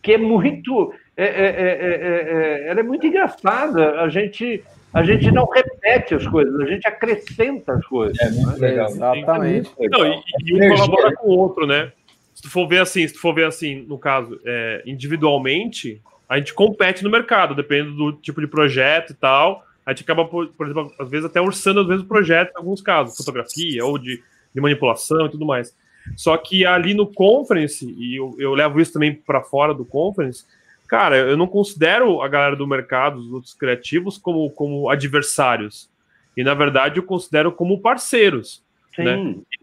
que 0.00 0.14
é 0.14 0.18
muito. 0.18 0.94
É, 1.16 1.24
é, 1.24 1.26
é, 1.26 1.44
é, 1.44 2.66
é, 2.66 2.68
ela 2.68 2.80
é 2.80 2.82
muito 2.82 3.06
engraçada. 3.06 4.00
A 4.00 4.08
gente, 4.08 4.62
a 4.92 5.02
gente 5.02 5.30
não 5.30 5.46
repete 5.46 6.14
as 6.14 6.26
coisas, 6.26 6.58
a 6.60 6.66
gente 6.66 6.86
acrescenta 6.86 7.74
as 7.74 7.86
coisas. 7.86 8.18
É 8.20 8.30
muito 8.30 8.60
legal. 8.60 8.88
Exatamente. 8.88 9.70
Não, 9.78 10.06
e, 10.06 10.22
e 10.46 10.54
um 10.54 10.68
colabora 10.74 11.10
né? 11.10 11.16
com 11.16 11.28
o 11.28 11.38
outro, 11.38 11.66
né? 11.66 11.92
Se 12.34 12.42
tu 12.42 12.50
for 12.50 12.66
ver 12.66 12.80
assim, 12.80 13.06
se 13.06 13.14
tu 13.14 13.20
for 13.20 13.34
ver 13.34 13.46
assim, 13.46 13.84
no 13.86 13.98
caso, 13.98 14.40
é, 14.44 14.82
individualmente, 14.86 16.00
a 16.28 16.38
gente 16.38 16.54
compete 16.54 17.04
no 17.04 17.10
mercado, 17.10 17.54
dependendo 17.54 17.94
do 17.94 18.12
tipo 18.14 18.40
de 18.40 18.46
projeto 18.46 19.10
e 19.10 19.14
tal. 19.14 19.64
A 19.84 19.92
gente 19.92 20.04
acaba, 20.04 20.24
por, 20.24 20.48
por 20.48 20.66
exemplo, 20.66 20.92
às 20.98 21.10
vezes 21.10 21.26
até 21.26 21.40
orçando 21.40 21.82
o 21.82 21.86
mesmo 21.86 22.06
projeto 22.06 22.52
em 22.54 22.58
alguns 22.58 22.80
casos, 22.80 23.16
fotografia 23.16 23.84
ou 23.84 23.98
de, 23.98 24.22
de 24.54 24.60
manipulação 24.60 25.26
e 25.26 25.30
tudo 25.30 25.44
mais. 25.44 25.76
Só 26.16 26.36
que 26.36 26.64
ali 26.64 26.94
no 26.94 27.06
conference, 27.06 27.84
e 27.98 28.16
eu, 28.16 28.34
eu 28.38 28.54
levo 28.54 28.80
isso 28.80 28.92
também 28.92 29.14
para 29.14 29.42
fora 29.42 29.74
do 29.74 29.84
conference, 29.84 30.44
cara, 30.92 31.16
eu 31.16 31.38
não 31.38 31.46
considero 31.46 32.20
a 32.20 32.28
galera 32.28 32.54
do 32.54 32.66
mercado, 32.66 33.16
os 33.16 33.32
outros 33.32 33.54
criativos, 33.54 34.18
como, 34.18 34.50
como 34.50 34.90
adversários. 34.90 35.88
E 36.36 36.44
na 36.44 36.52
verdade 36.52 36.98
eu 36.98 37.02
considero 37.02 37.50
como 37.50 37.80
parceiros. 37.80 38.62
Né? 38.98 39.16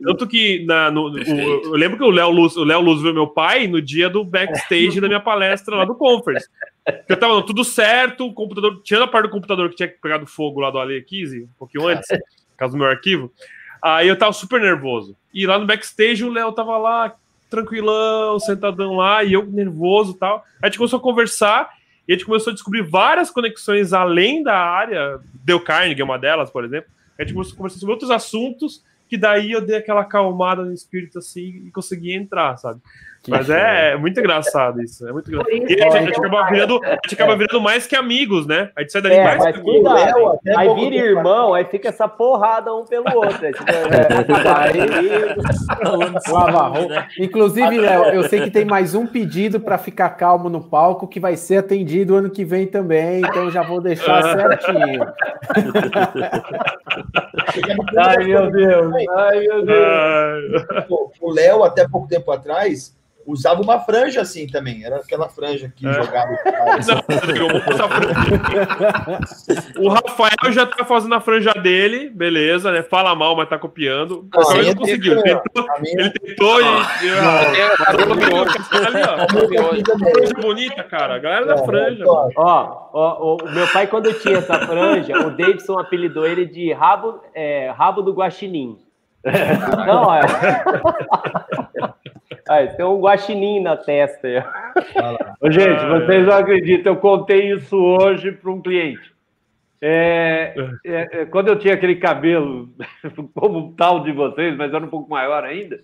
Tanto 0.03 0.25
que 0.27 0.65
na, 0.65 0.89
no, 0.89 1.03
o- 1.11 1.19
eu 1.65 1.71
lembro 1.73 1.99
que 1.99 2.03
o 2.03 2.09
Léo 2.09 2.31
Luz, 2.31 2.57
o 2.57 2.63
Léo 2.63 2.81
Luz 2.81 3.03
viu 3.03 3.13
meu 3.13 3.27
pai 3.27 3.67
no 3.67 3.79
dia 3.79 4.09
do 4.09 4.23
backstage 4.25 4.97
da 4.99 5.07
minha 5.07 5.19
palestra 5.19 5.75
lá 5.75 5.85
do 5.85 5.93
conference. 5.93 6.49
Eu 7.07 7.15
tava 7.15 7.45
tudo 7.45 7.63
certo, 7.63 8.25
o 8.25 8.33
computador, 8.33 8.81
tirando 8.83 9.03
a 9.03 9.07
parte 9.07 9.27
do 9.27 9.31
computador 9.31 9.69
que 9.69 9.75
tinha 9.75 9.87
pegado 10.01 10.25
fogo 10.25 10.59
lá 10.61 10.71
do 10.71 10.79
Ale 10.79 10.99
15, 11.03 11.43
um 11.43 11.47
pouquinho 11.59 11.87
antes, 11.87 12.07
por 12.07 12.57
causa 12.57 12.73
do 12.75 12.79
meu 12.79 12.87
arquivo. 12.87 13.31
Aí 13.79 14.07
eu 14.07 14.17
tava 14.17 14.33
super 14.33 14.59
nervoso. 14.59 15.15
E 15.31 15.45
lá 15.45 15.59
no 15.59 15.67
backstage 15.67 16.23
o 16.25 16.31
Léo 16.33 16.51
tava 16.53 16.75
lá, 16.79 17.15
tranquilão, 17.49 18.39
sentadão 18.39 18.95
lá, 18.95 19.23
e 19.23 19.33
eu 19.33 19.45
nervoso 19.45 20.13
tal. 20.13 20.45
Aí 20.61 20.63
a 20.63 20.67
gente 20.67 20.77
começou 20.77 20.99
a 20.99 21.01
conversar 21.01 21.69
e 22.07 22.13
a 22.13 22.15
gente 22.15 22.25
começou 22.25 22.51
a 22.51 22.53
descobrir 22.53 22.83
várias 22.83 23.29
conexões 23.31 23.93
além 23.93 24.43
da 24.43 24.57
área. 24.57 25.19
Deu 25.43 25.59
Carnegie 25.59 26.01
é 26.01 26.05
uma 26.05 26.17
delas, 26.17 26.49
por 26.49 26.63
exemplo. 26.63 26.89
A 27.17 27.23
gente 27.23 27.33
começou 27.33 27.53
a 27.53 27.57
conversar 27.57 27.79
sobre 27.79 27.93
outros 27.93 28.11
assuntos 28.11 28.83
que 29.09 29.17
daí 29.17 29.51
eu 29.51 29.61
dei 29.61 29.75
aquela 29.75 30.01
acalmada 30.01 30.63
no 30.63 30.71
espírito 30.71 31.17
assim 31.17 31.63
e 31.65 31.71
consegui 31.71 32.13
entrar, 32.13 32.55
sabe? 32.57 32.79
Que 33.21 33.31
Mas 33.31 33.49
é, 33.49 33.91
é 33.91 33.97
muito 33.97 34.17
engraçado 34.17 34.81
isso, 34.81 35.05
é 35.05 35.11
muito 35.11 35.29
engraçado. 35.29 35.51
E 35.53 35.61
a 35.61 35.67
gente, 35.67 35.83
a 35.83 36.01
gente 36.01 36.13
que 36.13 36.19
eu 36.19 36.25
acaba 36.25 36.49
virando, 36.49 36.79
a 36.85 36.91
gente 36.91 37.13
acaba 37.13 37.35
virando 37.35 37.61
mais 37.61 37.85
que 37.85 37.93
amigos, 37.95 38.47
né? 38.47 38.69
A 38.77 38.81
gente 38.81 38.93
sai 38.93 39.01
dali 39.01 39.15
É, 39.15 39.23
mais 39.25 39.43
mas 39.43 39.55
que 39.55 39.61
amigos. 39.61 39.91
até 39.91 40.57
Aí 40.57 40.73
vira 40.75 40.95
irmão, 40.95 41.53
aí 41.53 41.65
fica 41.65 41.89
essa 41.89 42.07
porrada 42.07 42.73
um 42.73 42.85
pelo 42.85 43.05
outro. 43.13 43.45
É, 43.45 43.51
Lava 46.31 46.67
roupa. 46.67 47.07
Inclusive, 47.19 47.77
Léo, 47.77 48.05
eu 48.05 48.23
sei 48.23 48.41
que 48.41 48.51
tem 48.51 48.63
mais 48.63 48.95
um 48.95 49.05
pedido 49.05 49.59
para 49.59 49.77
ficar 49.77 50.11
calmo 50.11 50.47
no 50.49 50.63
palco 50.63 51.05
que 51.05 51.19
vai 51.19 51.35
ser 51.35 51.57
atendido 51.57 52.15
ano 52.15 52.29
que 52.29 52.45
vem 52.45 52.67
também, 52.67 53.19
então 53.19 53.51
já 53.51 53.63
vou 53.63 53.81
deixar 53.81 54.23
certinho. 54.23 55.05
Ai, 57.97 58.23
meu 58.23 58.49
Deus. 58.49 58.93
Ai, 59.17 59.39
meu 59.39 59.65
Deus. 59.65 59.87
Ah, 59.87 60.85
o 61.19 61.31
Léo, 61.33 61.63
até 61.63 61.87
pouco 61.87 62.07
tempo 62.07 62.31
atrás, 62.31 62.97
usava 63.31 63.61
uma 63.61 63.79
franja 63.79 64.21
assim 64.21 64.47
também. 64.47 64.83
Era 64.83 64.97
aquela 64.97 65.29
franja 65.29 65.71
que 65.75 65.87
É. 65.87 65.93
jogava. 65.93 66.29
não, 69.77 69.85
O 69.85 69.89
Rafael 69.89 70.51
já 70.51 70.65
tá 70.65 70.83
fazendo 70.85 71.15
a 71.15 71.21
franja 71.21 71.51
dele, 71.53 72.09
beleza, 72.09 72.71
né? 72.71 72.81
Fala 72.83 73.13
mal, 73.15 73.35
mas 73.35 73.47
tá 73.49 73.57
copiando. 73.57 74.19
O 74.19 74.29
Ah, 74.33 74.61
não 74.63 74.75
conseguiu. 74.75 75.13
Ele 75.13 75.23
tentou, 75.23 75.65
minha, 75.81 75.99
ele 76.01 76.09
tentou 76.11 76.61
e. 76.61 76.63
e- 76.63 77.09
É. 77.09 77.75
Franja 79.97 80.33
bonita, 80.41 80.83
cara. 80.83 81.15
A 81.15 81.19
galera 81.19 81.45
da 81.45 81.55
É, 81.55 81.65
franja. 81.65 82.03
ó, 82.07 82.29
Ó, 82.35 82.89
ó, 82.93 83.35
o 83.43 83.51
meu 83.51 83.67
pai, 83.67 83.87
quando 83.87 84.11
tinha 84.19 84.37
essa 84.37 84.57
franja, 84.59 85.17
o 85.27 85.31
Davidson 85.31 85.77
apelidou 85.79 86.25
ele 86.25 86.45
de 86.45 86.71
rabo, 86.73 87.21
é, 87.33 87.69
rabo 87.71 88.01
do 88.01 88.13
guaxinim. 88.13 88.77
Não, 89.85 90.13
é. 90.15 90.21
Aí, 92.49 92.67
tem 92.69 92.83
um 92.83 92.99
guaxinim 92.99 93.61
na 93.61 93.77
testa. 93.77 94.27
Ô, 95.39 95.51
gente, 95.51 95.85
vocês 95.85 96.25
não 96.25 96.33
acreditam, 96.33 96.93
eu 96.93 96.99
contei 96.99 97.53
isso 97.53 97.77
hoje 97.77 98.31
para 98.31 98.49
um 98.49 98.59
cliente. 98.59 99.13
É, 99.79 100.55
é, 100.83 101.21
é, 101.21 101.25
quando 101.25 101.49
eu 101.49 101.59
tinha 101.59 101.75
aquele 101.75 101.97
cabelo 101.97 102.67
como 103.35 103.59
o 103.59 103.73
tal 103.73 104.03
de 104.03 104.11
vocês, 104.11 104.57
mas 104.57 104.73
era 104.73 104.83
um 104.83 104.89
pouco 104.89 105.07
maior 105.07 105.43
ainda, 105.43 105.79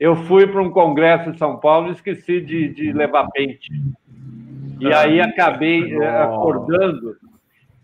eu 0.00 0.16
fui 0.16 0.48
para 0.48 0.60
um 0.60 0.70
congresso 0.70 1.30
em 1.30 1.38
São 1.38 1.58
Paulo 1.58 1.86
e 1.86 1.92
esqueci 1.92 2.40
de, 2.40 2.70
de 2.70 2.92
levar 2.92 3.30
pente. 3.30 3.70
E 4.80 4.92
aí 4.92 5.20
acabei 5.20 5.94
é, 5.94 6.22
acordando. 6.22 7.16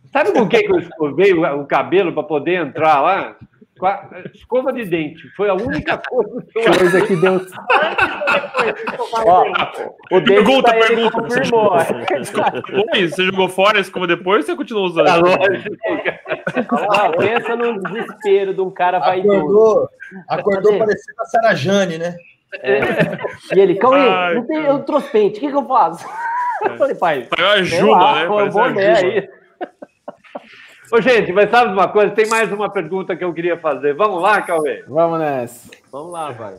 Sabe 0.06 0.32
com 0.32 0.48
que 0.48 0.64
que 0.64 0.72
eu 0.72 0.80
escovei 0.80 1.32
o 1.32 1.64
cabelo 1.64 2.12
para 2.12 2.24
poder 2.24 2.56
entrar 2.56 3.00
lá? 3.00 3.36
A 3.86 4.22
escova 4.34 4.72
de 4.72 4.84
dente. 4.84 5.28
Foi 5.36 5.48
a 5.48 5.54
única 5.54 5.98
coisa 6.08 6.42
que 6.42 6.58
eu 6.58 6.74
Coisa 6.74 7.06
que 7.06 7.16
deu. 7.16 7.40
Ó, 9.26 9.44
o 10.10 10.20
Davidson 10.20 10.24
Pergunta, 10.24 10.76
ele 10.76 10.86
pergunta. 10.86 11.10
confirmou. 11.10 11.72
Oi, 12.94 13.08
você 13.08 13.24
jogou 13.24 13.48
fora 13.48 13.78
a 13.78 13.80
escova 13.80 14.06
depois 14.06 14.40
ou 14.40 14.46
você 14.46 14.56
continuou 14.56 14.86
usando? 14.86 15.06
Tá. 15.06 15.18
Ah, 16.92 17.10
pensa 17.16 17.56
no 17.56 17.80
desespero 17.82 18.54
de 18.54 18.60
um 18.60 18.70
cara 18.70 18.98
vaidoso. 18.98 19.38
Acordou, 19.38 19.88
acordou 20.28 20.78
parecendo 20.78 21.20
a 21.20 21.24
Sarajane, 21.24 21.98
né? 21.98 22.16
E 23.54 23.58
ele, 23.58 23.76
Cauê, 23.76 24.34
não 24.34 24.46
tem, 24.46 24.64
eu 24.64 24.80
trouxe 24.80 25.08
pente, 25.10 25.38
o 25.38 25.40
que, 25.40 25.48
que 25.48 25.56
eu 25.56 25.66
faço? 25.66 26.06
Eu 26.64 26.76
falei, 26.76 26.94
pai, 26.96 27.28
Saiu 27.34 27.48
a 27.48 27.62
Juma, 27.62 27.98
lá, 27.98 28.14
né? 28.14 28.28
Parece 28.28 28.58
a 28.58 28.96
aí. 28.96 29.39
Ô, 30.92 31.00
gente, 31.00 31.32
mas 31.32 31.50
sabe 31.50 31.68
de 31.68 31.74
uma 31.74 31.88
coisa? 31.88 32.12
Tem 32.14 32.26
mais 32.28 32.50
uma 32.52 32.68
pergunta 32.70 33.14
que 33.16 33.22
eu 33.22 33.32
queria 33.32 33.56
fazer. 33.58 33.94
Vamos 33.94 34.20
lá, 34.20 34.42
Cauê? 34.42 34.82
Vamos 34.88 35.18
nessa. 35.20 35.70
Vamos 35.92 36.12
lá, 36.12 36.30
vai. 36.32 36.56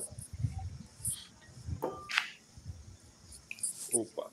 Opa. 3.94 4.28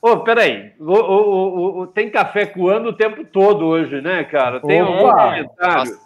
Ô, 0.00 0.16
peraí. 0.20 0.72
O, 0.78 0.84
o, 0.92 1.58
o, 1.58 1.80
o- 1.80 1.86
tem 1.86 2.10
café 2.10 2.46
coando 2.46 2.90
o 2.90 2.96
tempo 2.96 3.24
todo 3.24 3.66
hoje, 3.66 4.00
né, 4.00 4.24
cara? 4.24 4.60
Tem 4.60 4.80
Opa! 4.82 4.92
algum 4.92 5.10
comentário? 5.12 5.98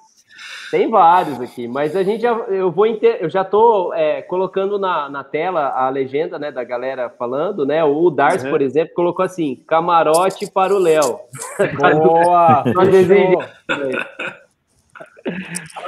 Tem 0.72 0.88
vários 0.88 1.38
aqui, 1.38 1.68
mas 1.68 1.94
a 1.94 2.02
gente 2.02 2.22
já, 2.22 2.30
eu 2.30 2.70
vou 2.70 2.86
eu 2.86 3.28
já 3.28 3.44
tô 3.44 3.92
é, 3.92 4.22
colocando 4.22 4.78
na, 4.78 5.06
na 5.06 5.22
tela 5.22 5.68
a 5.68 5.90
legenda, 5.90 6.38
né, 6.38 6.50
da 6.50 6.64
galera 6.64 7.10
falando, 7.10 7.66
né? 7.66 7.84
O 7.84 8.08
Darcy, 8.08 8.46
Uhum. 8.46 8.50
por 8.52 8.62
exemplo, 8.62 8.94
colocou 8.94 9.22
assim: 9.22 9.62
camarote 9.66 10.50
para 10.50 10.74
o 10.74 10.78
Léo. 10.78 11.20
Boa! 12.02 12.64
Desenho. 12.90 13.38
fechou. 13.66 14.00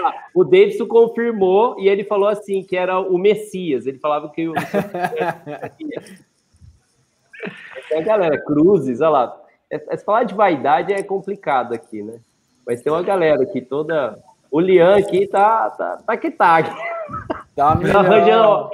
Ah, 0.05 0.15
O 0.35 0.45
Davidson 0.45 0.87
confirmou 0.87 1.77
e 1.81 1.89
ele 1.89 2.05
falou 2.05 2.29
assim 2.29 2.63
que 2.63 2.77
era 2.77 3.01
o 3.01 3.17
Messias. 3.17 3.87
Ele 3.87 3.99
falava 3.99 4.29
que 4.29 4.47
o 4.47 4.53
É, 7.91 8.03
galera, 8.03 8.37
cruzes, 8.45 9.01
olha 9.01 9.09
lá. 9.09 9.41
É, 9.71 9.95
é, 9.95 9.97
falar 9.97 10.25
de 10.25 10.35
vaidade 10.35 10.93
é 10.93 11.03
complicado 11.03 11.73
aqui, 11.73 12.03
né? 12.03 12.21
Mas 12.67 12.83
tem 12.83 12.93
uma 12.93 13.03
galera 13.03 13.43
aqui 13.43 13.63
toda. 13.63 14.19
O 14.55 14.61
Lian 14.61 14.97
aqui 14.97 15.27
tá, 15.27 15.69
tá, 15.71 15.97
tá 16.07 16.17
que 16.17 16.31
tá. 16.31 16.63
Tá 16.63 16.75
Tá 17.57 17.75
melhor. 17.75 17.97
arranjando, 18.07 18.71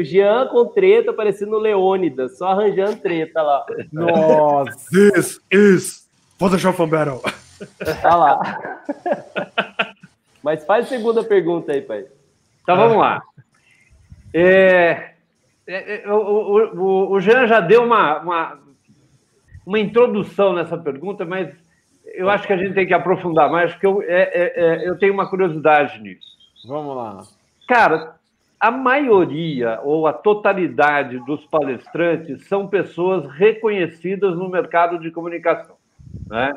o 0.00 0.02
Jean 0.02 0.48
com 0.48 0.66
treta, 0.66 1.12
parecendo 1.12 1.54
o 1.54 1.60
Leônidas, 1.60 2.36
só 2.36 2.48
arranjando 2.48 2.96
treta 2.96 3.40
lá. 3.40 3.64
Nossa. 3.92 4.72
This 4.90 5.40
is 5.52 6.08
Photoshop 6.36 6.76
Fan 6.76 6.88
Battle. 6.88 7.20
Olha 8.04 8.14
lá. 8.16 8.80
Mas 10.42 10.64
faz 10.64 10.86
a 10.86 10.88
segunda 10.88 11.22
pergunta 11.22 11.70
aí, 11.70 11.80
pai. 11.80 12.06
Então 12.62 12.76
vamos 12.76 12.98
lá. 12.98 13.22
É, 14.32 15.10
é, 15.64 16.02
é, 16.04 16.12
o, 16.12 16.16
o, 16.16 16.80
o- 16.80 17.12
o 17.12 17.20
Jean 17.20 17.46
já 17.46 17.60
deu 17.60 17.84
uma, 17.84 18.18
uma, 18.18 18.58
uma 19.64 19.78
introdução 19.78 20.52
nessa 20.52 20.76
pergunta, 20.76 21.24
mas 21.24 21.54
eu 22.16 22.30
acho 22.30 22.46
que 22.46 22.52
a 22.52 22.56
gente 22.56 22.74
tem 22.74 22.86
que 22.86 22.94
aprofundar 22.94 23.50
mais, 23.50 23.72
porque 23.72 23.86
eu, 23.86 24.02
é, 24.02 24.22
é, 24.22 24.52
é, 24.56 24.88
eu 24.88 24.98
tenho 24.98 25.12
uma 25.12 25.28
curiosidade 25.28 26.00
nisso. 26.00 26.26
Vamos 26.66 26.96
lá. 26.96 27.22
Cara, 27.68 28.16
a 28.58 28.70
maioria 28.70 29.80
ou 29.82 30.06
a 30.06 30.12
totalidade 30.12 31.18
dos 31.26 31.44
palestrantes 31.46 32.46
são 32.46 32.66
pessoas 32.66 33.26
reconhecidas 33.32 34.36
no 34.36 34.48
mercado 34.48 34.98
de 34.98 35.10
comunicação, 35.10 35.76
né? 36.28 36.52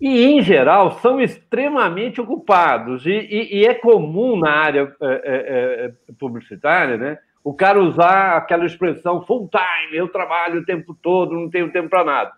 E, 0.00 0.22
em 0.24 0.42
geral, 0.42 0.98
são 0.98 1.20
extremamente 1.20 2.20
ocupados. 2.20 3.06
E, 3.06 3.10
e- 3.10 3.60
e 3.60 3.66
é 3.66 3.72
comum 3.72 4.36
na 4.36 4.50
área 4.50 4.94
é, 5.00 5.06
é, 5.06 5.86
é, 5.86 5.92
publicitária, 6.18 6.96
né? 6.98 7.18
O 7.42 7.54
cara 7.54 7.80
usar 7.80 8.36
aquela 8.36 8.66
expressão 8.66 9.22
full 9.22 9.48
time, 9.48 9.96
eu 9.96 10.08
trabalho 10.08 10.60
o 10.60 10.64
tempo 10.64 10.94
todo, 11.00 11.34
não 11.34 11.48
tenho 11.48 11.70
tempo 11.70 11.88
para 11.88 12.04
nada. 12.04 12.32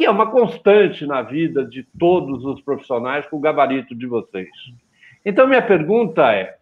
Que 0.00 0.06
é 0.06 0.10
uma 0.10 0.30
constante 0.30 1.04
na 1.04 1.20
vida 1.20 1.62
de 1.62 1.82
todos 1.98 2.42
os 2.42 2.58
profissionais 2.62 3.26
com 3.26 3.36
o 3.36 3.40
gabarito 3.40 3.94
de 3.94 4.06
vocês. 4.06 4.48
Então, 5.22 5.46
minha 5.46 5.60
pergunta 5.60 6.32
é: 6.32 6.56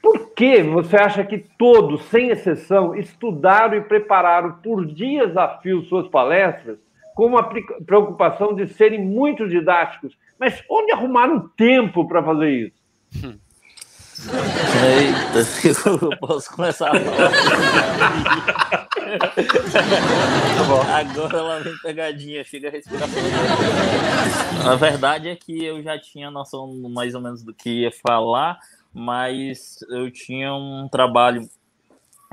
por 0.00 0.32
que 0.32 0.62
você 0.62 0.96
acha 0.96 1.24
que 1.24 1.38
todos, 1.58 2.04
sem 2.04 2.28
exceção, 2.28 2.94
estudaram 2.94 3.76
e 3.76 3.80
prepararam 3.80 4.52
por 4.52 4.86
dias 4.86 5.36
a 5.36 5.58
fio 5.58 5.82
suas 5.82 6.06
palestras 6.06 6.78
com 7.16 7.26
uma 7.26 7.42
pre- 7.42 7.66
preocupação 7.84 8.54
de 8.54 8.68
serem 8.68 9.04
muito 9.04 9.48
didáticos? 9.48 10.16
Mas 10.38 10.62
onde 10.70 10.92
arrumaram 10.92 11.48
tempo 11.56 12.06
para 12.06 12.22
fazer 12.22 12.50
isso? 12.50 13.36
Eita, 14.18 15.40
eu 15.88 16.16
posso 16.18 16.50
começar 16.50 16.90
a 16.90 16.98
falar. 20.64 20.96
Agora 20.98 21.42
lá 21.42 21.58
vem 21.58 21.76
pegadinha, 21.78 22.42
chega 22.42 22.68
a 22.68 22.70
respiração. 22.70 23.14
A 24.64 24.74
verdade 24.74 25.28
é 25.28 25.36
que 25.36 25.62
eu 25.64 25.82
já 25.82 25.98
tinha 25.98 26.30
noção 26.30 26.72
mais 26.88 27.14
ou 27.14 27.20
menos 27.20 27.42
do 27.42 27.52
que 27.52 27.82
ia 27.82 27.92
falar, 27.92 28.58
mas 28.92 29.78
eu 29.90 30.10
tinha 30.10 30.54
um 30.54 30.88
trabalho, 30.88 31.48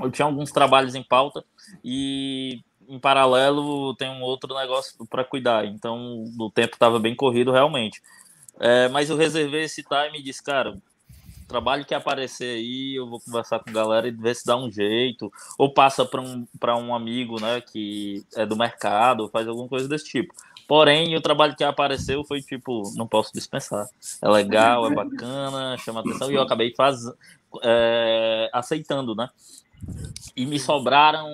eu 0.00 0.10
tinha 0.10 0.24
alguns 0.24 0.50
trabalhos 0.50 0.94
em 0.94 1.02
pauta 1.02 1.44
e 1.84 2.62
em 2.88 2.98
paralelo 2.98 3.94
tem 3.96 4.08
um 4.08 4.22
outro 4.22 4.54
negócio 4.54 5.06
para 5.06 5.24
cuidar, 5.24 5.66
então 5.66 6.24
o 6.38 6.50
tempo 6.50 6.74
estava 6.74 6.98
bem 6.98 7.14
corrido 7.14 7.52
realmente. 7.52 8.00
É, 8.58 8.88
mas 8.88 9.10
eu 9.10 9.16
reservei 9.16 9.64
esse 9.64 9.82
time 9.82 10.18
e 10.18 10.22
disse, 10.22 10.42
cara, 10.42 10.78
trabalho 11.46 11.84
que 11.84 11.94
aparecer 11.94 12.56
aí, 12.56 12.94
eu 12.94 13.08
vou 13.08 13.20
conversar 13.20 13.58
com 13.58 13.70
a 13.70 13.72
galera 13.72 14.08
e 14.08 14.10
ver 14.10 14.34
se 14.34 14.46
dá 14.46 14.56
um 14.56 14.70
jeito, 14.70 15.32
ou 15.58 15.72
passa 15.72 16.04
para 16.04 16.20
um, 16.20 16.46
pra 16.58 16.76
um 16.76 16.94
amigo, 16.94 17.40
né, 17.40 17.60
que 17.60 18.24
é 18.34 18.44
do 18.44 18.56
mercado, 18.56 19.28
faz 19.28 19.46
alguma 19.46 19.68
coisa 19.68 19.88
desse 19.88 20.06
tipo. 20.06 20.34
Porém, 20.66 21.14
o 21.14 21.20
trabalho 21.20 21.54
que 21.54 21.62
apareceu 21.62 22.24
foi 22.24 22.40
tipo, 22.40 22.90
não 22.96 23.06
posso 23.06 23.32
dispensar. 23.34 23.86
É 24.22 24.28
legal, 24.28 24.86
é 24.86 24.94
bacana, 24.94 25.76
chama 25.78 26.00
atenção, 26.00 26.30
e 26.30 26.34
eu 26.34 26.42
acabei 26.42 26.74
faz, 26.74 27.00
é, 27.62 28.48
aceitando, 28.52 29.14
né? 29.14 29.28
E 30.34 30.46
me 30.46 30.58
sobraram 30.58 31.28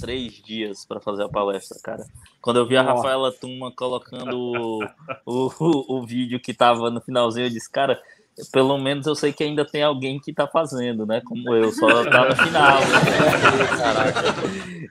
três 0.00 0.32
dias 0.34 0.84
para 0.84 1.00
fazer 1.00 1.24
a 1.24 1.28
palestra, 1.28 1.78
cara. 1.82 2.04
Quando 2.40 2.58
eu 2.58 2.66
vi 2.66 2.76
a 2.76 2.82
Rafaela 2.82 3.32
Tuma 3.32 3.70
colocando 3.70 4.36
o, 4.36 4.84
o, 5.24 5.96
o, 5.96 6.02
vídeo 6.04 6.40
que 6.40 6.52
tava 6.52 6.90
no 6.90 7.00
finalzinho, 7.00 7.46
eu 7.46 7.50
disse, 7.50 7.70
cara, 7.70 8.02
pelo 8.50 8.78
menos 8.78 9.06
eu 9.06 9.14
sei 9.14 9.32
que 9.32 9.44
ainda 9.44 9.64
tem 9.64 9.82
alguém 9.82 10.18
que 10.18 10.32
tá 10.32 10.46
fazendo, 10.46 11.04
né? 11.06 11.20
Como 11.24 11.54
eu, 11.54 11.70
só 11.72 12.04
tá 12.04 12.28
no 12.28 12.36
final. 12.36 12.80
Né? 12.80 12.86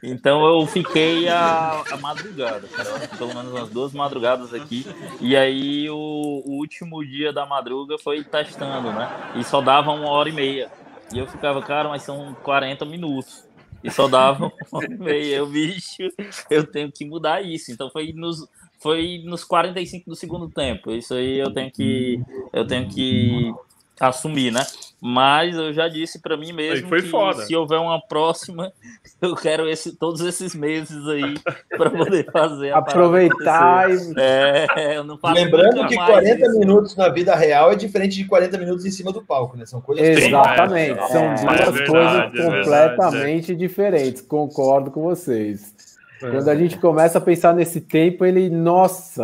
Então 0.04 0.44
eu 0.46 0.66
fiquei 0.66 1.28
a, 1.28 1.84
a 1.92 1.98
madrugada, 1.98 2.68
cara. 2.68 3.08
Pelo 3.18 3.34
menos 3.36 3.52
umas 3.52 3.70
duas 3.70 3.94
madrugadas 3.94 4.54
aqui. 4.54 4.86
E 5.20 5.36
aí 5.36 5.90
o, 5.90 5.96
o 5.96 6.58
último 6.58 7.06
dia 7.06 7.32
da 7.32 7.46
madruga 7.46 7.98
foi 7.98 8.24
testando, 8.24 8.92
né? 8.92 9.34
E 9.36 9.44
só 9.44 9.62
dava 9.62 9.92
uma 9.92 10.10
hora 10.10 10.30
e 10.30 10.34
meia. 10.34 10.72
E 11.14 11.20
eu 11.20 11.28
ficava, 11.28 11.62
cara, 11.62 11.90
mas 11.90 12.04
são 12.04 12.36
40 12.42 12.86
minutos 12.86 13.46
e 13.84 13.90
só 13.90 14.08
dava 14.08 14.52
uma 14.72 14.88
meia. 14.88 15.38
Eu, 15.38 15.48
bicho, 15.48 16.04
eu 16.50 16.66
tenho 16.66 16.92
que 16.92 17.06
mudar 17.06 17.42
isso. 17.42 17.72
Então 17.72 17.90
foi 17.90 18.14
nos, 18.14 18.48
foi 18.82 19.22
nos 19.26 19.44
45 19.44 20.10
do 20.10 20.16
segundo 20.16 20.50
tempo. 20.50 20.92
Isso 20.92 21.14
aí 21.14 21.38
eu 21.38 21.54
tenho 21.54 21.72
que, 21.72 22.20
eu 22.52 22.66
tenho 22.66 22.90
que 22.90 23.54
assumir, 24.00 24.52
né? 24.52 24.66
Mas 25.00 25.56
eu 25.56 25.72
já 25.72 25.88
disse 25.88 26.20
para 26.20 26.36
mim 26.36 26.52
mesmo 26.52 26.90
que 26.90 27.02
foda. 27.04 27.44
se 27.46 27.56
houver 27.56 27.80
uma 27.80 28.02
próxima, 28.02 28.72
eu 29.22 29.36
quero 29.36 29.70
esse, 29.70 29.96
todos 29.96 30.22
esses 30.22 30.56
meses 30.56 31.08
aí 31.08 31.36
para 31.78 31.92
poder 31.92 32.32
fazer. 32.32 32.74
Aproveitar 32.74 33.90
e. 33.92 34.14
É, 34.18 34.98
eu 34.98 35.04
não 35.04 35.18
faço 35.18 35.36
Lembrando 35.36 35.88
que 35.88 35.96
mais 35.96 36.10
40 36.10 36.46
isso. 36.46 36.60
minutos 36.60 36.96
na 36.96 37.10
vida 37.10 37.36
real 37.36 37.72
é 37.72 37.76
diferente 37.76 38.16
de 38.16 38.26
40 38.26 38.58
minutos 38.58 38.86
em 38.86 38.92
cima 38.92 39.12
do 39.12 39.22
palco, 39.22 39.56
né? 39.56 39.66
São 39.66 39.80
coisas 39.80 40.08
Exatamente. 40.08 41.00
É, 41.00 41.08
São 41.08 41.24
é 41.24 41.36
duas 41.36 41.76
verdade, 41.76 41.88
coisas 41.88 42.16
é 42.16 42.50
verdade, 42.50 42.96
completamente 42.96 43.56
diferentes. 43.56 44.22
Concordo 44.22 44.90
com 44.90 45.04
vocês. 45.04 45.91
Quando 46.30 46.50
a 46.50 46.56
gente 46.56 46.78
começa 46.78 47.18
a 47.18 47.22
pensar 47.22 47.54
nesse 47.54 47.82
tempo, 47.82 48.24
ele, 48.26 48.50
nossa, 48.50 49.24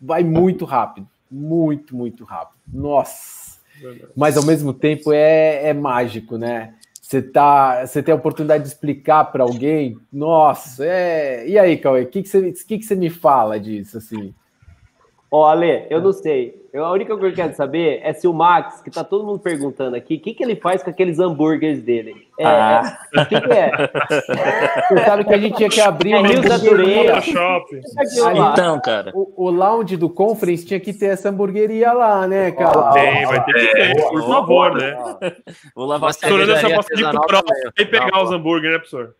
vai 0.00 0.24
muito 0.24 0.64
rápido. 0.64 1.06
Muito, 1.30 1.94
muito 1.94 2.24
rápido. 2.24 2.58
Nossa. 2.72 3.58
Mas 4.16 4.36
ao 4.36 4.44
mesmo 4.44 4.72
tempo 4.72 5.12
é, 5.12 5.68
é 5.68 5.74
mágico, 5.74 6.36
né? 6.36 6.74
Você 7.00 7.22
tá, 7.22 7.86
você 7.86 8.02
tem 8.02 8.12
a 8.12 8.16
oportunidade 8.16 8.64
de 8.64 8.68
explicar 8.68 9.24
para 9.26 9.42
alguém. 9.42 9.96
Nossa, 10.12 10.84
é. 10.84 11.48
E 11.48 11.58
aí, 11.58 11.76
Cauê, 11.78 12.02
o 12.02 12.06
que, 12.06 12.22
que, 12.22 12.28
você, 12.28 12.52
que, 12.52 12.78
que 12.78 12.84
você 12.84 12.94
me 12.94 13.08
fala 13.08 13.58
disso 13.58 13.96
assim? 13.96 14.34
Ó, 15.30 15.44
Ale, 15.46 15.86
eu 15.90 16.00
não 16.00 16.12
sei. 16.12 16.56
Eu, 16.72 16.84
a 16.84 16.92
única 16.92 17.16
coisa 17.16 17.34
que 17.34 17.40
eu 17.40 17.44
quero 17.44 17.56
saber 17.56 18.00
é 18.02 18.12
se 18.12 18.26
o 18.28 18.32
Max, 18.32 18.80
que 18.80 18.90
tá 18.90 19.02
todo 19.02 19.24
mundo 19.26 19.38
perguntando 19.38 19.96
aqui, 19.96 20.16
o 20.16 20.20
que, 20.20 20.32
que 20.34 20.42
ele 20.42 20.56
faz 20.56 20.82
com 20.82 20.90
aqueles 20.90 21.18
hambúrgueres 21.18 21.82
dele? 21.82 22.14
É, 22.38 22.46
Ah. 22.46 22.98
é- 23.14 23.20
o 23.22 23.26
que, 23.26 23.40
que 23.40 23.52
é? 23.52 23.70
Você 24.88 25.04
sabe 25.04 25.24
que 25.24 25.34
a 25.34 25.38
gente 25.38 25.56
tinha 25.56 25.68
que 25.68 25.80
abrir 25.80 26.12
É 26.12 26.18
uma 26.18 26.28
Rio 26.28 26.42
da. 26.42 26.56
O 26.56 28.28
é 28.28 28.32
lá? 28.32 28.52
Então, 28.52 28.80
cara, 28.80 29.10
O, 29.14 29.46
o 29.46 29.50
lounge 29.50 29.96
do 29.96 30.08
conference 30.08 30.64
tinha 30.64 30.80
que 30.80 30.92
ter 30.92 31.06
essa 31.06 31.30
hamburgueria 31.30 31.92
lá, 31.92 32.26
né, 32.26 32.50
cara? 32.52 32.92
Tem, 32.92 33.26
vai 33.26 33.44
ter 33.44 33.52
que 33.52 33.72
ter, 33.72 34.08
por 34.08 34.26
favor, 34.26 34.74
né? 34.74 34.96
vou 35.74 35.86
lavar 35.86 36.10
Estourando 36.10 36.52
essa 36.52 36.68
bosta 36.68 36.94
de 36.94 37.02
pro 37.02 37.42
e 37.78 37.84
pegar 37.84 38.22
os 38.22 38.30
hambúrguer, 38.30 38.72
né, 38.72 38.78
professor? 38.78 39.14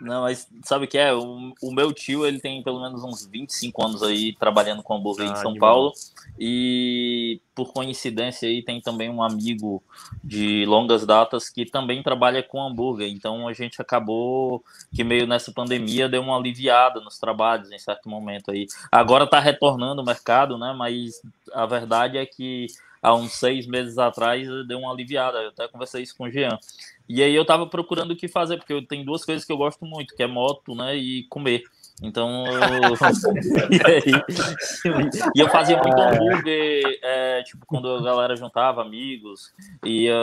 Não, 0.00 0.22
mas 0.22 0.48
sabe 0.64 0.84
o 0.84 0.88
que 0.88 0.98
é? 0.98 1.14
O, 1.14 1.54
o 1.62 1.72
meu 1.72 1.92
tio, 1.92 2.26
ele 2.26 2.40
tem 2.40 2.62
pelo 2.62 2.82
menos 2.82 3.02
uns 3.04 3.26
25 3.26 3.84
anos 3.84 4.02
aí 4.02 4.34
trabalhando 4.34 4.82
com 4.82 4.94
hambúrguer 4.96 5.28
Ah, 5.28 5.32
em 5.32 5.36
São 5.36 5.50
animal. 5.52 5.70
Paulo. 5.72 5.92
E 6.38 7.40
por 7.54 7.72
coincidência 7.72 8.48
aí 8.48 8.62
tem 8.62 8.80
também 8.80 9.08
um 9.08 9.22
amigo 9.22 9.82
de 10.22 10.64
longas 10.66 11.06
datas 11.06 11.48
que 11.48 11.64
também 11.64 12.02
trabalha 12.02 12.42
com 12.42 12.60
hambúrguer. 12.60 13.08
Então 13.08 13.46
a 13.46 13.52
gente 13.52 13.80
acabou 13.80 14.64
que 14.92 15.04
meio 15.04 15.26
nessa 15.26 15.52
pandemia 15.52 16.08
deu 16.08 16.22
uma 16.22 16.36
aliviada 16.36 17.00
nos 17.00 17.18
trabalhos 17.18 17.70
em 17.70 17.78
certo 17.78 18.08
momento 18.08 18.50
aí. 18.50 18.66
Agora 18.90 19.26
tá 19.26 19.38
retornando 19.38 20.02
o 20.02 20.04
mercado, 20.04 20.58
né? 20.58 20.74
Mas 20.76 21.22
a 21.52 21.66
verdade 21.66 22.18
é 22.18 22.26
que 22.26 22.66
há 23.04 23.14
uns 23.14 23.34
seis 23.34 23.66
meses 23.66 23.98
atrás 23.98 24.48
deu 24.66 24.78
uma 24.78 24.90
aliviada. 24.90 25.38
Eu 25.38 25.50
até 25.50 25.68
conversei 25.68 26.02
isso 26.02 26.16
com 26.16 26.24
o 26.24 26.30
Jean. 26.30 26.58
E 27.06 27.22
aí 27.22 27.34
eu 27.34 27.44
tava 27.44 27.66
procurando 27.66 28.12
o 28.12 28.16
que 28.16 28.26
fazer, 28.26 28.56
porque 28.56 28.72
eu 28.72 28.84
tenho 28.84 29.04
duas 29.04 29.22
coisas 29.22 29.44
que 29.44 29.52
eu 29.52 29.58
gosto 29.58 29.84
muito, 29.84 30.16
que 30.16 30.22
é 30.22 30.26
moto, 30.26 30.74
né, 30.74 30.96
e 30.96 31.24
comer. 31.28 31.62
Então, 32.02 32.46
eu... 32.46 32.94
e, 33.70 33.86
aí, 33.86 35.30
e 35.36 35.40
eu 35.40 35.48
fazia 35.50 35.76
muito 35.76 36.00
hambúrguer, 36.00 36.98
é, 37.02 37.42
tipo, 37.42 37.66
quando 37.66 37.90
a 37.90 38.02
galera 38.02 38.34
juntava 38.34 38.80
amigos, 38.80 39.52
ia, 39.84 40.16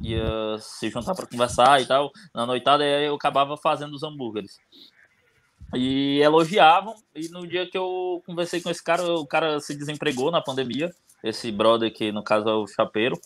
ia 0.00 0.58
se 0.60 0.88
juntar 0.90 1.14
para 1.14 1.26
conversar 1.26 1.82
e 1.82 1.86
tal, 1.86 2.12
na 2.32 2.46
noitada, 2.46 2.84
eu 2.84 3.16
acabava 3.16 3.56
fazendo 3.56 3.94
os 3.94 4.04
hambúrgueres. 4.04 4.60
E 5.74 6.20
elogiavam, 6.20 6.94
e 7.14 7.28
no 7.28 7.46
dia 7.46 7.68
que 7.68 7.76
eu 7.76 8.22
conversei 8.24 8.60
com 8.60 8.70
esse 8.70 8.82
cara, 8.82 9.04
o 9.14 9.26
cara 9.26 9.58
se 9.58 9.76
desempregou 9.76 10.30
na 10.30 10.40
pandemia, 10.40 10.92
esse 11.22 11.50
brother 11.52 11.92
que 11.92 12.10
no 12.12 12.22
caso 12.22 12.48
é 12.48 12.54
o 12.54 12.66
chapeiro, 12.66 13.18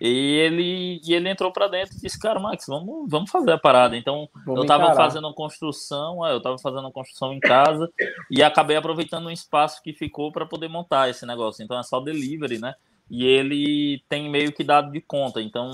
e 0.00 0.36
ele, 0.36 1.00
e 1.04 1.14
ele 1.14 1.28
entrou 1.28 1.52
para 1.52 1.68
dentro 1.68 1.96
e 1.96 2.00
disse, 2.00 2.18
cara, 2.18 2.40
Max, 2.40 2.66
vamos, 2.66 3.08
vamos 3.08 3.30
fazer 3.30 3.52
a 3.52 3.58
parada. 3.58 3.96
Então, 3.96 4.28
Vamos 4.44 4.62
eu 4.62 4.66
tava 4.66 4.84
encarar. 4.84 4.96
fazendo 4.96 5.26
uma 5.26 5.34
construção, 5.34 6.26
é, 6.26 6.32
eu 6.32 6.40
tava 6.40 6.58
fazendo 6.58 6.80
uma 6.80 6.92
construção 6.92 7.32
em 7.32 7.40
casa 7.40 7.90
e 8.30 8.42
acabei 8.42 8.76
aproveitando 8.76 9.26
um 9.26 9.30
espaço 9.30 9.82
que 9.82 9.92
ficou 9.92 10.32
para 10.32 10.46
poder 10.46 10.68
montar 10.68 11.08
esse 11.08 11.24
negócio. 11.24 11.62
Então 11.62 11.78
é 11.78 11.82
só 11.82 12.00
delivery, 12.00 12.58
né? 12.58 12.74
E 13.10 13.24
ele 13.24 14.02
tem 14.08 14.28
meio 14.28 14.52
que 14.52 14.62
dado 14.62 14.92
de 14.92 15.00
conta. 15.00 15.40
Então, 15.40 15.70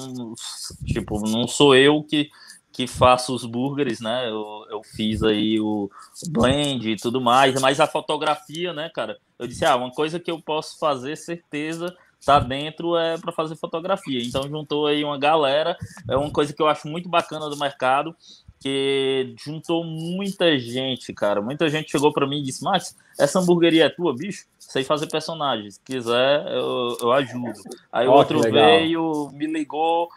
tipo, 0.87 1.19
não 1.29 1.49
sou 1.49 1.75
eu 1.75 2.03
que 2.03 2.31
que 2.75 2.89
faço 2.89 3.33
os 3.33 3.47
burgers, 3.47 4.01
né? 4.01 4.29
Eu, 4.29 4.67
eu 4.69 4.83
fiz 4.83 5.23
aí 5.23 5.61
o 5.61 5.89
blend 6.29 6.91
e 6.91 6.97
tudo 6.97 7.21
mais, 7.21 7.59
mas 7.61 7.79
a 7.79 7.87
fotografia, 7.87 8.73
né, 8.73 8.91
cara? 8.93 9.17
Eu 9.39 9.47
disse, 9.47 9.65
ah, 9.65 9.77
uma 9.77 9.93
coisa 9.93 10.19
que 10.19 10.29
eu 10.29 10.43
posso 10.43 10.77
fazer, 10.81 11.17
certeza, 11.17 11.97
tá 12.27 12.41
dentro 12.41 12.97
é 12.97 13.17
para 13.17 13.31
fazer 13.31 13.55
fotografia. 13.55 14.21
Então 14.21 14.49
juntou 14.49 14.89
aí 14.89 15.05
uma 15.05 15.17
galera, 15.17 15.77
é 16.11 16.17
uma 16.17 16.33
coisa 16.33 16.53
que 16.53 16.61
eu 16.61 16.67
acho 16.67 16.89
muito 16.89 17.09
bacana 17.09 17.49
do 17.49 17.57
mercado, 17.57 18.15
que 18.61 19.35
juntou 19.39 19.85
muita 19.85 20.59
gente, 20.59 21.13
cara. 21.13 21.43
Muita 21.43 21.69
gente 21.69 21.91
chegou 21.91 22.13
para 22.13 22.27
mim 22.27 22.39
e 22.39 22.43
disse, 22.43 22.65
Max, 22.65 22.97
essa 23.19 23.39
hamburgueria 23.39 23.85
é 23.85 23.89
tua, 23.91 24.15
bicho? 24.15 24.47
Sei 24.59 24.83
fazer 24.83 25.07
personagens. 25.09 25.75
Se 25.75 25.81
quiser, 25.85 26.47
eu, 26.51 26.97
eu 27.01 27.13
ajudo. 27.13 27.53
Aí 27.93 28.09
o 28.09 28.11
Ó, 28.11 28.17
outro 28.17 28.41
veio, 28.41 29.31
me 29.33 29.47
ligou 29.47 30.09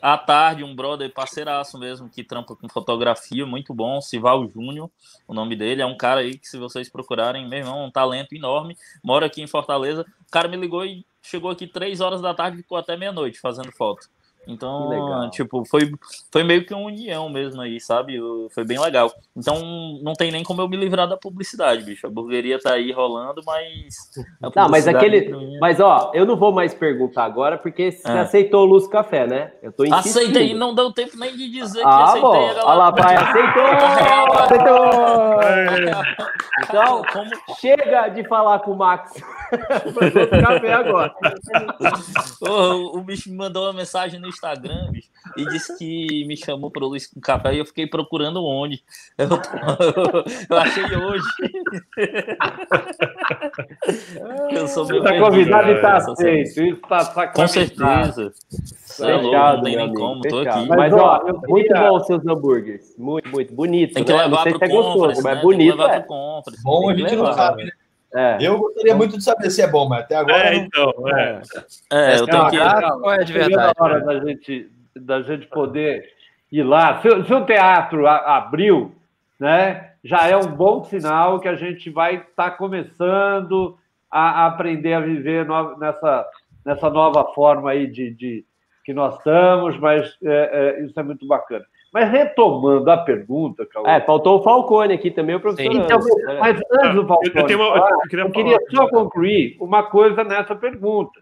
à 0.00 0.16
tarde, 0.16 0.62
um 0.62 0.74
brother 0.74 1.12
parceiraço 1.12 1.78
mesmo, 1.78 2.08
que 2.08 2.22
trampa 2.22 2.54
com 2.54 2.68
fotografia, 2.68 3.44
muito 3.44 3.74
bom, 3.74 4.00
Sival 4.00 4.48
Júnior, 4.48 4.88
o 5.26 5.34
nome 5.34 5.56
dele. 5.56 5.82
É 5.82 5.86
um 5.86 5.96
cara 5.96 6.20
aí 6.20 6.38
que, 6.38 6.48
se 6.48 6.58
vocês 6.58 6.88
procurarem, 6.88 7.48
meu 7.48 7.58
irmão, 7.58 7.84
um 7.84 7.90
talento 7.90 8.34
enorme, 8.34 8.76
mora 9.02 9.26
aqui 9.26 9.42
em 9.42 9.46
Fortaleza. 9.46 10.06
O 10.26 10.30
cara 10.30 10.46
me 10.46 10.56
ligou 10.56 10.84
e 10.84 11.04
chegou 11.20 11.50
aqui 11.50 11.66
três 11.66 12.00
horas 12.00 12.20
da 12.20 12.32
tarde 12.32 12.58
ficou 12.58 12.78
até 12.78 12.96
meia-noite 12.96 13.40
fazendo 13.40 13.72
foto. 13.72 14.08
Que 14.46 14.52
Então, 14.52 15.28
tipo, 15.30 15.64
foi, 15.68 15.90
foi 16.32 16.44
meio 16.44 16.64
que 16.64 16.72
uma 16.72 16.86
união 16.86 17.28
mesmo 17.28 17.60
aí, 17.60 17.80
sabe? 17.80 18.16
Foi 18.54 18.64
bem 18.64 18.78
legal. 18.78 19.12
Então, 19.36 19.98
não 20.02 20.12
tem 20.12 20.30
nem 20.30 20.44
como 20.44 20.62
eu 20.62 20.68
me 20.68 20.76
livrar 20.76 21.08
da 21.08 21.16
publicidade, 21.16 21.82
bicho. 21.82 22.06
A 22.06 22.10
burgueria 22.10 22.58
tá 22.60 22.74
aí 22.74 22.92
rolando, 22.92 23.42
mas. 23.44 23.94
Não, 24.54 24.68
mas 24.68 24.86
aquele. 24.86 25.32
mim 25.36 25.56
é- 25.56 25.58
Mas 25.58 25.80
ó, 25.80 26.12
eu 26.14 26.24
não 26.24 26.36
vou 26.36 26.52
mais 26.52 26.72
perguntar 26.72 27.24
agora, 27.24 27.58
porque 27.58 27.90
você 27.90 28.08
É. 28.08 28.20
aceitou 28.20 28.62
o 28.62 28.66
Luz 28.66 28.86
Café, 28.86 29.26
né? 29.26 29.52
Eu 29.62 29.72
tô 29.72 29.84
insistindo. 29.84 30.18
Aceitei, 30.20 30.54
não 30.54 30.74
deu 30.74 30.92
tempo 30.92 31.18
nem 31.18 31.36
de 31.36 31.50
dizer 31.50 31.80
que 31.80 31.84
Ah, 31.84 32.04
aceitei 32.04 32.22
bom. 32.22 32.36
Olha 32.36 32.74
lá, 32.74 32.92
pai, 32.92 33.16
aceitou! 33.16 33.66
Aceitou! 34.46 36.02
Então, 36.64 37.02
Como, 37.12 37.30
chega 37.60 38.08
de 38.08 38.24
falar 38.28 38.60
com 38.60 38.72
o 38.72 38.76
Max. 38.76 39.12
Luz 39.94 40.30
Café 40.42 40.72
agora. 40.72 41.14
Ô, 42.40 42.98
o 42.98 43.00
bicho 43.02 43.30
me 43.30 43.36
mandou 43.36 43.64
uma 43.64 43.72
mensagem 43.72 44.18
no 44.20 44.28
Instagram, 44.36 44.90
bicho, 44.92 45.08
e 45.36 45.44
disse 45.46 45.76
que 45.78 46.24
me 46.26 46.36
chamou 46.36 46.70
para 46.70 46.84
o 46.84 46.88
Luiz 46.88 47.06
com 47.06 47.20
café 47.20 47.54
e 47.54 47.58
eu 47.58 47.66
fiquei 47.66 47.86
procurando 47.86 48.44
onde. 48.44 48.82
Eu, 49.18 49.28
eu 50.50 50.56
achei 50.58 50.84
hoje. 50.96 51.24
eu 54.52 54.68
sou 54.68 54.86
meio 54.86 55.02
Tá 55.02 55.10
perdido, 55.10 55.30
convidado 55.30 55.70
e 55.70 55.80
tá 55.80 55.96
essa 55.96 56.12
aceito. 56.12 56.62
Isso 56.62 56.76
tá 56.88 56.98
Com 56.98 57.04
sacramentado. 57.46 57.48
certeza. 57.50 58.32
É 59.02 59.18
Fechado, 59.18 59.56
não 59.56 59.62
tem 59.64 59.76
nem 59.76 59.84
amigo, 59.84 60.00
como, 60.00 60.20
aqui. 60.20 60.68
Mas, 60.68 60.70
Mas, 60.76 60.92
ó, 60.94 61.22
eu 61.26 61.40
muito 61.48 61.66
queria- 61.68 61.88
bom 61.88 61.96
os 61.96 62.06
seus 62.06 62.26
hambúrgueres. 62.26 62.94
Muito, 62.98 63.28
muito. 63.30 63.54
Bonito. 63.54 63.94
Tem 63.94 64.04
que 64.04 64.12
né? 64.12 64.22
levar 64.22 64.42
pro 64.44 64.58
se 64.58 64.64
é 64.64 64.68
gostoso, 64.68 64.94
conference, 64.98 65.22
mas 65.22 65.36
né? 65.36 65.42
bonito 65.42 65.58
Tem 65.58 65.70
que 65.70 65.76
levar 65.82 65.94
é. 65.94 65.98
pro 66.00 66.08
conference. 66.08 66.62
Bom, 66.62 66.90
a 66.90 66.94
gente 66.94 67.16
não 67.16 67.32
sabe, 67.32 67.64
né? 67.64 67.70
É. 68.14 68.38
Eu 68.40 68.58
gostaria 68.58 68.94
muito 68.94 69.18
de 69.18 69.24
saber 69.24 69.50
se 69.50 69.60
é 69.60 69.66
bom, 69.66 69.88
mas 69.88 70.00
até 70.00 70.16
agora. 70.16 70.38
É, 70.38 70.54
não- 70.54 70.64
então, 70.64 71.08
é. 71.08 71.42
É, 71.92 72.18
eu 72.18 72.24
É 72.24 72.26
tenho 72.26 72.42
uma 72.42 72.50
que... 72.50 73.00
Qual 73.00 73.12
é 73.12 73.24
de 73.24 73.32
verdade, 73.32 73.74
a 73.76 73.84
hora 73.84 74.00
da 74.00 74.20
gente, 74.20 74.70
da 74.94 75.22
gente 75.22 75.46
poder 75.48 76.08
ir 76.50 76.62
lá. 76.62 77.00
Se, 77.02 77.08
se 77.24 77.34
o 77.34 77.44
teatro 77.44 78.06
a- 78.06 78.36
abriu, 78.36 78.94
né? 79.38 79.92
já 80.06 80.28
é 80.28 80.36
um 80.36 80.46
bom 80.46 80.84
sinal 80.84 81.40
que 81.40 81.48
a 81.48 81.56
gente 81.56 81.90
vai 81.90 82.16
estar 82.16 82.30
tá 82.36 82.50
começando 82.52 83.76
a, 84.10 84.44
a, 84.44 84.46
aprender 84.46 84.94
a 84.94 85.00
viver 85.00 85.44
no, 85.44 85.76
nessa, 85.76 86.26
nessa 86.64 86.88
nova 86.88 87.24
forma 87.34 87.72
aí 87.72 87.88
de, 87.88 88.12
de 88.12 88.44
que 88.84 88.94
nós 88.94 89.16
estamos, 89.16 89.76
mas 89.78 90.16
é, 90.22 90.76
é, 90.80 90.84
isso 90.84 90.98
é 90.98 91.02
muito 91.02 91.26
bacana. 91.26 91.64
Mas 91.96 92.10
retomando 92.10 92.90
a 92.90 92.98
pergunta, 92.98 93.64
Cauê. 93.64 93.90
É, 93.90 94.00
faltou 94.02 94.38
o 94.38 94.42
Falcone 94.42 94.92
aqui 94.92 95.10
também, 95.10 95.34
o 95.34 95.40
professor. 95.40 95.72
Então, 95.72 95.98
mas 96.38 96.60
antes 96.70 96.94
do 96.94 97.06
Falcone, 97.06 97.32
eu, 97.34 97.48
eu, 97.48 97.58
uma, 97.58 97.88
eu 97.88 98.00
queria, 98.02 98.24
eu 98.24 98.30
queria 98.30 98.58
só 98.70 98.86
concluir 98.90 99.56
uma 99.58 99.82
coisa 99.84 100.22
nessa 100.22 100.54
pergunta. 100.54 101.18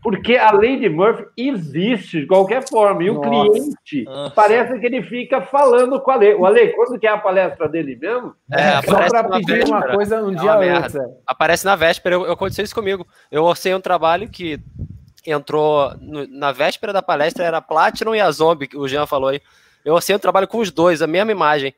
Porque 0.00 0.36
a 0.36 0.52
lei 0.52 0.78
de 0.78 0.88
Murphy 0.88 1.24
existe 1.36 2.20
de 2.20 2.26
qualquer 2.28 2.68
forma. 2.68 3.02
E 3.02 3.10
Nossa. 3.10 3.18
o 3.18 3.50
cliente 3.50 4.04
Nossa. 4.04 4.32
parece 4.32 4.78
que 4.78 4.86
ele 4.86 5.02
fica 5.02 5.42
falando 5.42 6.00
com 6.00 6.12
a 6.12 6.14
lei. 6.14 6.36
O 6.36 6.46
Ale, 6.46 6.68
quando 6.68 6.96
que 6.96 7.08
é 7.08 7.10
a 7.10 7.18
palestra 7.18 7.68
dele 7.68 7.96
mesmo? 7.96 8.32
É, 8.52 8.80
só 8.82 9.08
para 9.08 9.24
pedir 9.24 9.54
véspera. 9.54 9.76
uma 9.76 9.88
coisa 9.88 10.22
um 10.22 10.30
é 10.30 10.34
dia 10.36 10.54
antes. 10.54 10.94
É. 10.94 11.04
Aparece 11.26 11.64
na 11.64 11.74
véspera. 11.74 12.14
Eu, 12.14 12.30
aconteceu 12.30 12.64
isso 12.64 12.76
comigo. 12.76 13.04
Eu 13.28 13.42
orcei 13.42 13.74
um 13.74 13.80
trabalho 13.80 14.28
que 14.30 14.60
entrou 15.26 15.92
no, 16.00 16.28
na 16.28 16.52
véspera 16.52 16.92
da 16.92 17.02
palestra, 17.02 17.44
era 17.44 17.60
Platinum 17.60 18.14
e 18.14 18.20
a 18.20 18.30
Zombie, 18.30 18.68
que 18.68 18.76
o 18.76 18.86
Jean 18.86 19.04
falou 19.04 19.30
aí. 19.30 19.42
Eu 19.84 19.96
um 19.96 20.18
trabalho 20.18 20.48
com 20.48 20.58
os 20.58 20.70
dois, 20.70 21.02
a 21.02 21.06
mesma 21.06 21.32
imagem. 21.32 21.74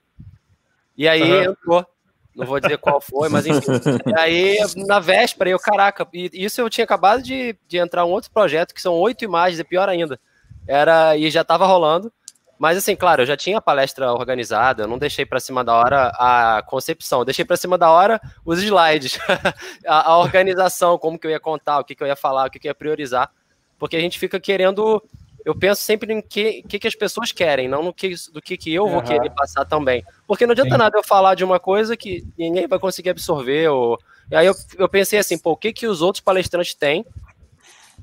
E 0.97 1.09
aí 1.09 1.23
uhum. 1.23 1.53
entrou. 1.53 1.87
Não 2.35 2.47
vou 2.47 2.59
dizer 2.59 2.79
qual 2.79 3.01
foi, 3.01 3.29
mas 3.29 3.47
enfim. 3.47 3.73
e 4.07 4.19
aí, 4.19 4.59
na 4.87 4.99
véspera, 4.99 5.51
eu, 5.51 5.59
caraca, 5.59 6.09
e 6.15 6.31
isso 6.33 6.63
eu 6.63 6.71
tinha 6.71 6.85
acabado 6.85 7.23
de, 7.23 7.55
de 7.69 7.77
entrar 7.77 8.07
um 8.07 8.11
outro 8.11 8.31
projeto, 8.31 8.75
que 8.75 8.81
são 8.81 8.95
oito 8.95 9.23
imagens, 9.23 9.61
é 9.61 9.65
pior 9.65 9.87
ainda. 9.89 10.19
Era, 10.67 11.15
e 11.17 11.31
já 11.31 11.43
estava 11.43 11.67
rolando. 11.67 12.11
Mas 12.59 12.79
assim, 12.79 12.95
claro, 12.95 13.23
eu 13.23 13.27
já 13.27 13.37
tinha 13.37 13.59
a 13.59 13.61
palestra 13.61 14.13
organizada, 14.13 14.85
eu 14.85 14.87
não 14.87 14.97
deixei 14.97 15.27
para 15.27 15.41
cima 15.41 15.65
da 15.65 15.75
hora 15.75 16.13
a 16.15 16.63
concepção, 16.63 17.19
eu 17.19 17.25
deixei 17.25 17.45
para 17.45 17.57
cima 17.57 17.77
da 17.77 17.91
hora 17.91 18.21
os 18.47 18.63
slides, 18.63 19.19
a, 19.85 20.13
a, 20.13 20.19
organização, 20.19 20.97
como 20.97 21.19
que 21.19 21.27
eu 21.27 21.31
ia 21.33 21.41
contar, 21.41 21.81
o 21.81 21.85
que, 21.85 21.93
que 21.93 22.03
eu 22.03 22.07
ia 22.07 22.15
falar, 22.15 22.47
o 22.47 22.51
que, 22.51 22.61
que 22.61 22.69
eu 22.69 22.71
ia 22.71 22.75
priorizar, 22.75 23.33
porque 23.81 23.97
a 23.97 24.01
gente 24.01 24.17
fica 24.17 24.39
querendo 24.39 25.03
eu 25.45 25.55
penso 25.55 25.83
sempre 25.83 26.13
em 26.13 26.21
que, 26.21 26.63
que, 26.63 26.79
que 26.79 26.87
as 26.87 26.95
pessoas 26.95 27.33
querem, 27.33 27.69
não 27.69 27.83
no 27.83 27.93
que, 27.93 28.15
do 28.33 28.41
que, 28.41 28.57
que 28.57 28.73
eu 28.73 28.89
vou 28.89 29.03
querer 29.03 29.31
passar 29.31 29.65
também. 29.65 30.05
Porque 30.27 30.47
não 30.47 30.53
adianta 30.53 30.71
Sim. 30.71 30.79
nada 30.79 30.99
eu 30.99 31.03
falar 31.03 31.35
de 31.35 31.43
uma 31.43 31.59
coisa 31.59 31.97
que 31.97 32.25
ninguém 32.39 32.69
vai 32.69 32.79
conseguir 32.79 33.11
absorver. 33.11 33.69
Ou... 33.69 33.99
E 34.31 34.37
aí 34.37 34.47
eu, 34.47 34.55
eu 34.79 34.89
pensei 34.89 35.19
assim, 35.19 35.37
pô, 35.37 35.53
o 35.53 35.57
que, 35.57 35.73
que 35.73 35.87
os 35.87 36.01
outros 36.01 36.23
palestrantes 36.23 36.75
têm 36.75 37.05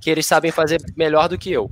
que 0.01 0.09
eles 0.09 0.25
sabem 0.25 0.51
fazer 0.51 0.81
melhor 0.97 1.29
do 1.29 1.37
que 1.37 1.51
eu? 1.51 1.69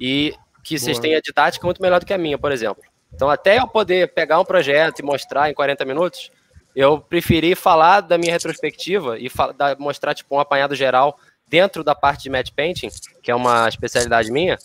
E 0.00 0.34
que 0.64 0.78
vocês 0.78 0.98
têm 0.98 1.14
a 1.14 1.20
didática 1.20 1.66
muito 1.66 1.80
melhor 1.80 2.00
do 2.00 2.06
que 2.06 2.12
a 2.12 2.18
minha, 2.18 2.36
por 2.36 2.52
exemplo. 2.52 2.82
Então, 3.12 3.30
até 3.30 3.58
eu 3.58 3.66
poder 3.66 4.12
pegar 4.12 4.38
um 4.38 4.44
projeto 4.44 4.98
e 4.98 5.02
mostrar 5.02 5.50
em 5.50 5.54
40 5.54 5.84
minutos, 5.84 6.30
eu 6.74 7.00
preferi 7.00 7.54
falar 7.54 8.00
da 8.00 8.18
minha 8.18 8.32
retrospectiva 8.32 9.18
e 9.18 9.30
mostrar 9.78 10.14
tipo 10.14 10.36
um 10.36 10.40
apanhado 10.40 10.74
geral 10.74 11.18
dentro 11.48 11.82
da 11.82 11.94
parte 11.94 12.24
de 12.24 12.30
match 12.30 12.50
painting, 12.54 12.88
que 13.22 13.30
é 13.30 13.34
uma 13.34 13.68
especialidade 13.68 14.30
minha, 14.30 14.58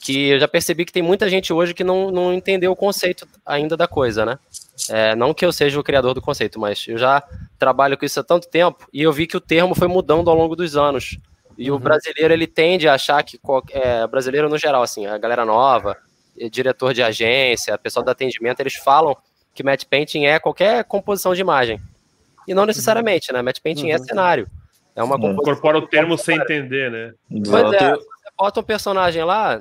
que 0.00 0.30
eu 0.30 0.40
já 0.40 0.46
percebi 0.46 0.84
que 0.84 0.92
tem 0.92 1.02
muita 1.02 1.28
gente 1.28 1.52
hoje 1.52 1.74
que 1.74 1.82
não, 1.82 2.10
não 2.10 2.32
entendeu 2.32 2.72
o 2.72 2.76
conceito 2.76 3.26
ainda 3.44 3.76
da 3.76 3.88
coisa, 3.88 4.24
né? 4.24 4.38
É, 4.88 5.14
não 5.16 5.34
que 5.34 5.44
eu 5.44 5.52
seja 5.52 5.78
o 5.78 5.82
criador 5.82 6.14
do 6.14 6.22
conceito, 6.22 6.58
mas 6.58 6.86
eu 6.86 6.96
já 6.96 7.22
trabalho 7.58 7.98
com 7.98 8.04
isso 8.04 8.20
há 8.20 8.22
tanto 8.24 8.48
tempo 8.48 8.86
e 8.92 9.02
eu 9.02 9.12
vi 9.12 9.26
que 9.26 9.36
o 9.36 9.40
termo 9.40 9.74
foi 9.74 9.88
mudando 9.88 10.30
ao 10.30 10.36
longo 10.36 10.54
dos 10.54 10.76
anos. 10.76 11.18
E 11.56 11.70
uhum. 11.70 11.76
o 11.76 11.80
brasileiro, 11.80 12.32
ele 12.32 12.46
tende 12.46 12.88
a 12.88 12.94
achar 12.94 13.22
que, 13.24 13.40
é, 13.72 14.06
brasileiro 14.06 14.48
no 14.48 14.56
geral, 14.56 14.82
assim, 14.82 15.06
a 15.06 15.18
galera 15.18 15.44
nova, 15.44 15.96
diretor 16.50 16.94
de 16.94 17.02
agência, 17.02 17.76
pessoal 17.76 18.04
do 18.04 18.10
atendimento, 18.10 18.60
eles 18.60 18.76
falam 18.76 19.16
que 19.52 19.64
matte 19.64 19.84
painting 19.84 20.26
é 20.26 20.38
qualquer 20.38 20.84
composição 20.84 21.34
de 21.34 21.40
imagem. 21.40 21.80
E 22.46 22.54
não 22.54 22.64
necessariamente, 22.64 23.32
né? 23.32 23.42
Matte 23.42 23.60
painting 23.60 23.90
é 23.90 23.96
uhum. 23.96 24.02
é 24.02 24.06
cenário. 24.06 24.48
É 24.94 25.02
uma. 25.02 25.16
Incorpora 25.16 25.78
o 25.78 25.86
termo 25.86 26.16
sem 26.16 26.36
entender, 26.36 26.90
né? 26.90 27.12
Pois 27.28 27.72
é, 27.72 27.94
você 27.96 28.30
bota 28.38 28.60
um 28.60 28.62
personagem 28.62 29.24
lá, 29.24 29.60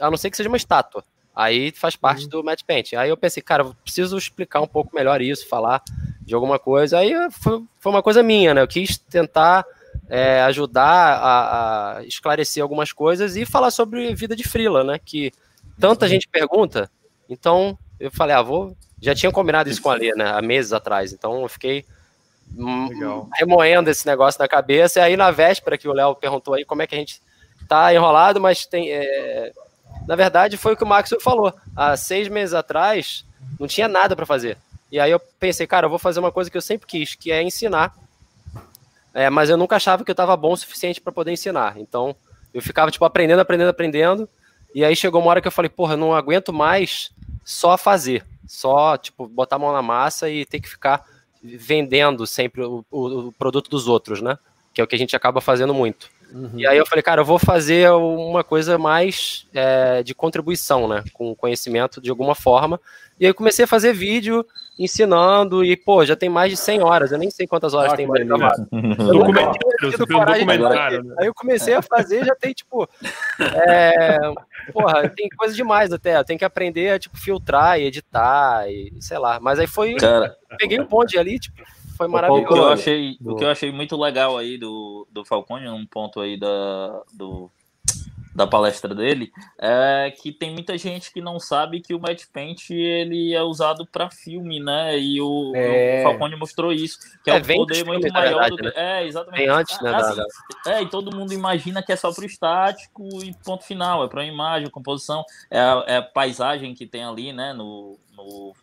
a 0.00 0.10
não 0.10 0.16
ser 0.16 0.30
que 0.30 0.36
seja 0.36 0.48
uma 0.48 0.56
estátua. 0.56 1.04
Aí 1.34 1.70
faz 1.70 1.94
parte 1.94 2.24
uhum. 2.24 2.30
do 2.30 2.44
match 2.44 2.62
paint. 2.66 2.94
Aí 2.94 3.10
eu 3.10 3.16
pensei, 3.16 3.40
cara, 3.40 3.62
eu 3.62 3.74
preciso 3.84 4.18
explicar 4.18 4.60
um 4.60 4.66
pouco 4.66 4.94
melhor 4.94 5.22
isso, 5.22 5.48
falar 5.48 5.82
de 6.20 6.34
alguma 6.34 6.58
coisa. 6.58 6.98
Aí 6.98 7.14
foi, 7.30 7.62
foi 7.78 7.92
uma 7.92 8.02
coisa 8.02 8.22
minha, 8.24 8.52
né? 8.52 8.60
Eu 8.60 8.66
quis 8.66 8.98
tentar 8.98 9.64
é, 10.08 10.42
ajudar 10.42 10.84
a, 10.84 11.98
a, 11.98 12.04
esclarecer 12.04 12.60
algumas 12.60 12.92
coisas 12.92 13.36
e 13.36 13.46
falar 13.46 13.70
sobre 13.70 14.14
vida 14.16 14.34
de 14.34 14.42
frila, 14.42 14.82
né? 14.82 14.98
Que 14.98 15.32
tanta 15.78 16.06
uhum. 16.06 16.10
gente 16.10 16.26
pergunta. 16.26 16.90
Então 17.28 17.78
eu 18.00 18.10
falei, 18.10 18.34
ah, 18.34 18.42
vou. 18.42 18.76
Já 19.00 19.14
tinha 19.14 19.30
combinado 19.30 19.70
isso 19.70 19.80
com 19.80 19.90
a 19.90 19.94
Lê, 19.94 20.12
né? 20.16 20.32
Há 20.32 20.42
meses 20.42 20.72
atrás. 20.72 21.12
Então 21.12 21.42
eu 21.42 21.48
fiquei 21.48 21.84
Legal. 22.56 23.28
remoendo 23.34 23.88
esse 23.90 24.04
negócio 24.06 24.40
na 24.40 24.48
cabeça. 24.48 24.98
E 24.98 25.02
aí 25.02 25.16
na 25.16 25.30
véspera 25.30 25.78
que 25.78 25.86
o 25.86 25.92
Léo 25.92 26.16
perguntou 26.16 26.54
aí 26.54 26.64
como 26.64 26.82
é 26.82 26.86
que 26.88 26.96
a 26.96 26.98
gente 26.98 27.22
tá 27.68 27.94
enrolado, 27.94 28.40
mas 28.40 28.66
tem. 28.66 28.90
É, 28.90 29.52
na 30.08 30.16
verdade, 30.16 30.56
foi 30.56 30.72
o 30.72 30.76
que 30.76 30.82
o 30.82 30.86
Max 30.86 31.14
falou. 31.20 31.52
Há 31.76 31.94
seis 31.94 32.28
meses 32.28 32.54
atrás, 32.54 33.26
não 33.60 33.68
tinha 33.68 33.86
nada 33.86 34.16
para 34.16 34.24
fazer. 34.24 34.56
E 34.90 34.98
aí 34.98 35.10
eu 35.10 35.20
pensei, 35.20 35.66
cara, 35.66 35.84
eu 35.84 35.90
vou 35.90 35.98
fazer 35.98 36.18
uma 36.18 36.32
coisa 36.32 36.50
que 36.50 36.56
eu 36.56 36.62
sempre 36.62 36.86
quis, 36.86 37.14
que 37.14 37.30
é 37.30 37.42
ensinar. 37.42 37.94
É, 39.12 39.28
mas 39.28 39.50
eu 39.50 39.58
nunca 39.58 39.76
achava 39.76 40.02
que 40.02 40.10
eu 40.10 40.14
estava 40.14 40.34
bom 40.34 40.52
o 40.52 40.56
suficiente 40.56 40.98
para 40.98 41.12
poder 41.12 41.32
ensinar. 41.32 41.78
Então, 41.78 42.16
eu 42.54 42.62
ficava, 42.62 42.90
tipo, 42.90 43.04
aprendendo, 43.04 43.40
aprendendo, 43.40 43.68
aprendendo. 43.68 44.26
E 44.74 44.82
aí 44.82 44.96
chegou 44.96 45.20
uma 45.20 45.28
hora 45.28 45.42
que 45.42 45.48
eu 45.48 45.52
falei, 45.52 45.68
porra, 45.68 45.94
não 45.94 46.14
aguento 46.14 46.54
mais 46.54 47.10
só 47.44 47.76
fazer. 47.76 48.24
Só, 48.46 48.96
tipo, 48.96 49.28
botar 49.28 49.56
a 49.56 49.58
mão 49.58 49.74
na 49.74 49.82
massa 49.82 50.30
e 50.30 50.46
ter 50.46 50.58
que 50.58 50.70
ficar 50.70 51.04
vendendo 51.42 52.26
sempre 52.26 52.62
o, 52.62 52.82
o, 52.90 53.28
o 53.28 53.32
produto 53.32 53.68
dos 53.68 53.86
outros, 53.86 54.22
né? 54.22 54.38
Que 54.72 54.80
é 54.80 54.84
o 54.84 54.86
que 54.86 54.94
a 54.94 54.98
gente 54.98 55.14
acaba 55.14 55.42
fazendo 55.42 55.74
muito. 55.74 56.08
Uhum. 56.32 56.50
E 56.56 56.66
aí 56.66 56.76
eu 56.76 56.86
falei, 56.86 57.02
cara, 57.02 57.20
eu 57.22 57.24
vou 57.24 57.38
fazer 57.38 57.90
uma 57.90 58.44
coisa 58.44 58.78
mais 58.78 59.46
é, 59.54 60.02
de 60.02 60.14
contribuição, 60.14 60.86
né? 60.86 61.02
Com 61.12 61.34
conhecimento 61.34 62.00
de 62.00 62.10
alguma 62.10 62.34
forma. 62.34 62.80
E 63.18 63.24
aí 63.24 63.30
eu 63.30 63.34
comecei 63.34 63.64
a 63.64 63.68
fazer 63.68 63.92
vídeo 63.92 64.46
ensinando 64.78 65.64
e, 65.64 65.76
pô, 65.76 66.04
já 66.04 66.14
tem 66.14 66.28
mais 66.28 66.50
de 66.50 66.56
100 66.56 66.82
horas. 66.82 67.10
Eu 67.10 67.18
nem 67.18 67.30
sei 67.30 67.46
quantas 67.46 67.74
horas 67.74 67.92
ah, 67.92 67.96
tem 67.96 68.06
mais 68.06 68.24
gravado. 68.24 68.68
Documentário, 69.98 71.02
né? 71.02 71.14
Aí 71.18 71.26
eu 71.26 71.34
comecei 71.34 71.74
a 71.74 71.82
fazer, 71.82 72.24
já 72.24 72.34
tem, 72.36 72.52
tipo... 72.52 72.88
É, 73.40 74.18
porra, 74.72 75.08
tem 75.08 75.28
coisa 75.30 75.54
demais 75.54 75.92
até. 75.92 76.22
Tem 76.22 76.38
que 76.38 76.44
aprender 76.44 76.90
a, 76.90 76.98
tipo, 76.98 77.16
filtrar 77.18 77.80
e 77.80 77.84
editar 77.84 78.70
e 78.70 78.92
sei 79.00 79.18
lá. 79.18 79.40
Mas 79.40 79.58
aí 79.58 79.66
foi... 79.66 79.94
Cara... 79.94 80.36
Peguei 80.58 80.80
um 80.80 80.86
bonde 80.86 81.18
ali, 81.18 81.38
tipo 81.38 81.62
foi 81.98 82.08
maravilhoso. 82.08 82.44
O 82.44 82.48
que 82.48 82.58
eu 82.58 82.68
achei, 82.68 83.18
o 83.20 83.36
que 83.36 83.44
eu 83.44 83.50
achei 83.50 83.72
muito 83.72 83.96
legal 84.00 84.38
aí 84.38 84.56
do, 84.56 85.06
do 85.10 85.24
Falcone, 85.24 85.68
um 85.68 85.84
ponto 85.84 86.20
aí 86.20 86.38
da, 86.38 87.02
do, 87.12 87.50
da 88.34 88.46
palestra 88.46 88.94
dele, 88.94 89.32
é 89.58 90.14
que 90.16 90.30
tem 90.30 90.52
muita 90.52 90.78
gente 90.78 91.12
que 91.12 91.20
não 91.20 91.40
sabe 91.40 91.80
que 91.80 91.92
o 91.92 92.00
Matte 92.00 92.28
Paint 92.32 92.70
ele 92.70 93.34
é 93.34 93.42
usado 93.42 93.84
para 93.84 94.08
filme, 94.08 94.60
né? 94.60 94.96
E 94.96 95.20
o, 95.20 95.52
é... 95.56 96.00
o, 96.00 96.02
Falcone 96.04 96.36
mostrou 96.36 96.72
isso, 96.72 96.98
que 97.24 97.30
é, 97.30 97.34
é 97.34 97.38
um 97.38 97.42
poder 97.42 97.84
muito 97.84 98.12
maior 98.12 98.42
verdade, 98.42 98.50
do 98.50 98.56
que... 98.56 98.62
Né? 98.62 98.72
É, 98.76 99.06
exatamente. 99.06 99.40
Vem 99.40 99.48
antes, 99.48 99.80
né? 99.82 99.94
Assim, 99.94 100.22
é, 100.68 100.82
e 100.82 100.88
todo 100.88 101.14
mundo 101.14 101.34
imagina 101.34 101.82
que 101.82 101.92
é 101.92 101.96
só 101.96 102.12
para 102.12 102.22
o 102.22 102.26
estático 102.26 103.08
e 103.24 103.34
ponto 103.44 103.64
final, 103.64 104.04
é 104.04 104.08
para 104.08 104.24
imagem, 104.24 104.70
composição, 104.70 105.24
é 105.50 105.58
a, 105.58 105.84
é 105.88 105.96
a 105.96 106.02
paisagem 106.02 106.74
que 106.74 106.86
tem 106.86 107.02
ali, 107.02 107.32
né? 107.32 107.52
No, 107.52 107.98
no 108.16 108.54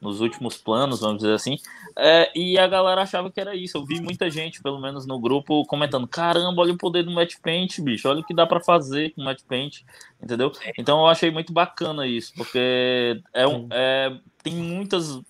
nos 0.00 0.20
últimos 0.20 0.56
planos, 0.56 1.00
vamos 1.00 1.18
dizer 1.18 1.34
assim. 1.34 1.58
É, 1.96 2.30
e 2.34 2.58
a 2.58 2.66
galera 2.66 3.02
achava 3.02 3.30
que 3.30 3.40
era 3.40 3.54
isso. 3.54 3.76
Eu 3.76 3.84
vi 3.84 4.00
muita 4.00 4.30
gente, 4.30 4.62
pelo 4.62 4.80
menos 4.80 5.06
no 5.06 5.18
grupo, 5.18 5.64
comentando: 5.66 6.08
caramba, 6.08 6.62
olha 6.62 6.72
o 6.72 6.78
poder 6.78 7.02
do 7.02 7.10
Match 7.10 7.36
Paint, 7.42 7.80
bicho, 7.80 8.08
olha 8.08 8.20
o 8.20 8.24
que 8.24 8.34
dá 8.34 8.46
para 8.46 8.60
fazer 8.60 9.10
com 9.10 9.20
o 9.20 9.24
Match 9.24 9.42
Paint, 9.46 9.82
entendeu? 10.22 10.50
Então 10.78 11.00
eu 11.00 11.06
achei 11.06 11.30
muito 11.30 11.52
bacana 11.52 12.06
isso, 12.06 12.32
porque 12.34 13.20
é, 13.34 13.46
um, 13.46 13.68
é 13.70 14.16
tem 14.42 14.54
muitas. 14.54 15.20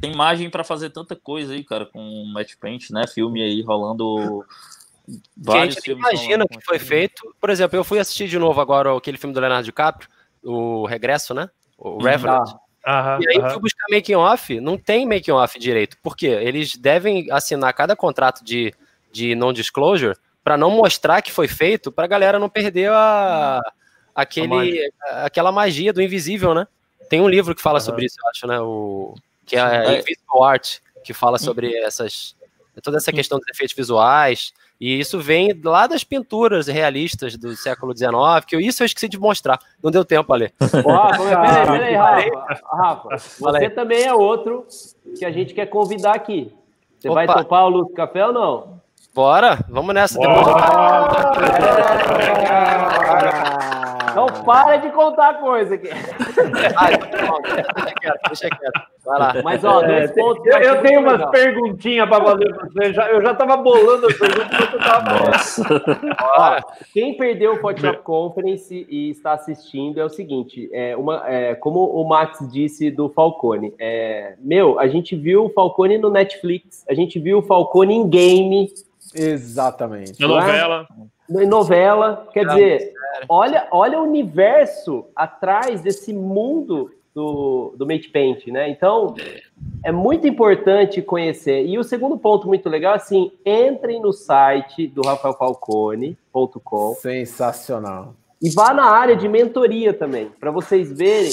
Tem 0.00 0.12
margem 0.12 0.50
para 0.50 0.64
fazer 0.64 0.90
tanta 0.90 1.14
coisa 1.14 1.52
aí, 1.52 1.62
cara, 1.62 1.86
com 1.86 2.00
o 2.00 2.26
Match 2.26 2.54
Paint, 2.60 2.90
né? 2.90 3.06
Filme 3.06 3.40
aí 3.40 3.62
rolando. 3.62 4.44
Vários 5.36 5.76
que 5.76 5.92
a 5.92 5.94
gente 5.94 6.00
imagina 6.00 6.46
que 6.48 6.60
foi 6.60 6.80
feito. 6.80 7.34
Por 7.40 7.48
exemplo, 7.48 7.78
eu 7.78 7.84
fui 7.84 8.00
assistir 8.00 8.28
de 8.28 8.38
novo 8.38 8.60
agora 8.60 8.94
aquele 8.94 9.16
filme 9.16 9.32
do 9.32 9.40
Leonardo 9.40 9.64
DiCaprio, 9.64 10.10
o 10.42 10.84
Regresso, 10.84 11.32
né? 11.32 11.48
O 11.78 12.02
Revenant. 12.02 12.48
Ah. 12.48 12.67
Aham, 12.88 13.18
e 13.20 13.28
aí 13.28 13.38
aham. 13.38 13.50
fui 13.50 13.60
buscar 13.60 13.84
making 13.90 14.14
off, 14.14 14.60
não 14.60 14.78
tem 14.78 15.06
making 15.06 15.32
off 15.32 15.58
direito. 15.58 15.98
Por 16.02 16.16
quê? 16.16 16.28
Eles 16.28 16.74
devem 16.74 17.30
assinar 17.30 17.74
cada 17.74 17.94
contrato 17.94 18.42
de, 18.42 18.72
de 19.12 19.34
non-disclosure 19.34 20.16
para 20.42 20.56
não 20.56 20.70
mostrar 20.70 21.20
que 21.20 21.30
foi 21.30 21.46
feito, 21.46 21.92
para 21.92 22.04
a 22.04 22.08
galera 22.08 22.38
não 22.38 22.48
perder 22.48 22.90
a, 22.90 23.60
aquele, 24.14 24.46
a 24.46 24.56
magia. 24.56 24.90
aquela 25.22 25.52
magia 25.52 25.92
do 25.92 26.00
invisível, 26.00 26.54
né? 26.54 26.66
Tem 27.10 27.20
um 27.20 27.28
livro 27.28 27.54
que 27.54 27.60
fala 27.60 27.78
sobre 27.78 28.06
isso, 28.06 28.16
eu 28.22 28.30
acho, 28.30 28.46
né? 28.46 28.58
O, 28.58 29.14
que 29.44 29.56
é, 29.56 29.60
é 29.60 29.98
Invisible 29.98 30.42
Art, 30.42 30.78
que 31.04 31.12
fala 31.12 31.38
sobre 31.38 31.76
essas 31.76 32.34
toda 32.82 32.96
essa 32.96 33.12
questão 33.12 33.38
dos 33.38 33.48
efeitos 33.48 33.76
visuais. 33.76 34.54
E 34.80 34.98
isso 34.98 35.18
vem 35.18 35.58
lá 35.64 35.86
das 35.88 36.04
pinturas 36.04 36.68
realistas 36.68 37.36
do 37.36 37.56
século 37.56 37.96
XIX, 37.96 38.12
que 38.46 38.54
eu, 38.54 38.60
isso 38.60 38.82
eu 38.82 38.86
esqueci 38.86 39.08
de 39.08 39.18
mostrar. 39.18 39.58
Não 39.82 39.90
deu 39.90 40.04
tempo 40.04 40.32
ali. 40.32 40.52
Rafa, 40.60 41.24
peraí, 41.24 41.66
peraí, 41.66 41.94
Rafa. 41.96 42.66
Rafa, 42.76 43.08
você 43.40 43.70
também 43.70 44.04
é 44.04 44.14
outro 44.14 44.66
que 45.18 45.24
a 45.24 45.32
gente 45.32 45.52
quer 45.52 45.66
convidar 45.66 46.14
aqui. 46.14 46.52
Você 47.00 47.08
vai 47.08 47.24
Opa. 47.24 47.42
topar 47.42 47.64
o 47.64 47.68
Luz 47.68 47.92
Café 47.94 48.26
ou 48.26 48.32
não? 48.32 48.78
Bora, 49.14 49.58
vamos 49.68 49.94
nessa. 49.94 50.18
Depois 50.18 50.46
Então 50.46 50.54
para 54.44 54.76
de 54.78 54.90
contar 54.90 55.34
coisa 55.40 55.74
aqui. 55.74 55.88
Ah, 56.76 56.88
deixa 56.90 57.94
quieto, 58.00 58.20
deixa 58.28 58.48
quieto. 58.48 58.80
Vai 59.04 59.18
lá. 59.18 59.34
Mas, 59.42 59.64
ó, 59.64 59.82
É, 59.82 60.06
dois 60.06 60.12
pontos. 60.12 60.46
eu, 60.46 60.58
eu 60.58 60.82
tenho 60.82 61.00
umas 61.00 61.14
legal. 61.14 61.30
perguntinhas 61.30 62.08
para 62.08 62.24
fazer 62.24 62.54
para 62.54 62.66
você. 62.66 62.92
Já, 62.92 63.08
eu 63.10 63.22
já 63.22 63.32
estava 63.32 63.56
bolando 63.56 64.06
as 64.06 64.18
perguntas 64.18 64.68
que 64.68 64.78
fazendo. 64.78 66.14
Ó, 66.20 66.60
quem 66.92 67.16
perdeu 67.16 67.54
o 67.54 67.56
Photoshop 67.60 68.02
Conference 68.02 68.86
e 68.88 69.10
está 69.10 69.32
assistindo 69.32 70.00
é 70.00 70.04
o 70.04 70.08
seguinte: 70.08 70.68
é 70.72 70.96
uma, 70.96 71.22
é, 71.26 71.54
como 71.54 71.84
o 71.86 72.08
Max 72.08 72.38
disse 72.52 72.90
do 72.90 73.08
Falcone, 73.08 73.74
é, 73.78 74.34
meu, 74.38 74.78
a 74.78 74.86
gente 74.86 75.16
viu 75.16 75.46
o 75.46 75.50
Falcone 75.50 75.98
no 75.98 76.10
Netflix, 76.10 76.84
a 76.88 76.94
gente 76.94 77.18
viu 77.18 77.38
o 77.38 77.42
Falcone 77.42 77.94
em 77.94 78.08
game, 78.08 78.68
Exatamente. 79.14 80.20
Na 80.20 80.28
Não 80.28 80.38
é? 80.40 80.86
Novela. 81.28 81.44
em 81.44 81.48
novela. 81.48 82.28
Quer 82.32 82.46
dizer, 82.46 82.92
olha, 83.28 83.66
olha 83.70 84.00
o 84.00 84.04
universo 84.04 85.06
atrás 85.14 85.80
desse 85.80 86.12
mundo 86.12 86.90
do, 87.18 87.74
do 87.76 87.84
Mate 87.86 88.08
Paint, 88.10 88.46
né? 88.46 88.70
Então, 88.70 89.14
é 89.84 89.90
muito 89.90 90.26
importante 90.26 91.02
conhecer. 91.02 91.66
E 91.66 91.76
o 91.76 91.82
segundo 91.82 92.16
ponto 92.16 92.46
muito 92.46 92.68
legal, 92.68 92.94
assim, 92.94 93.32
entrem 93.44 94.00
no 94.00 94.12
site 94.12 94.86
do 94.86 95.02
rafaelfalcone.com 95.02 96.94
Sensacional. 96.94 98.14
e 98.40 98.50
vá 98.50 98.72
na 98.72 98.84
área 98.84 99.16
de 99.16 99.28
mentoria 99.28 99.92
também, 99.92 100.30
para 100.38 100.52
vocês 100.52 100.92
verem, 100.92 101.32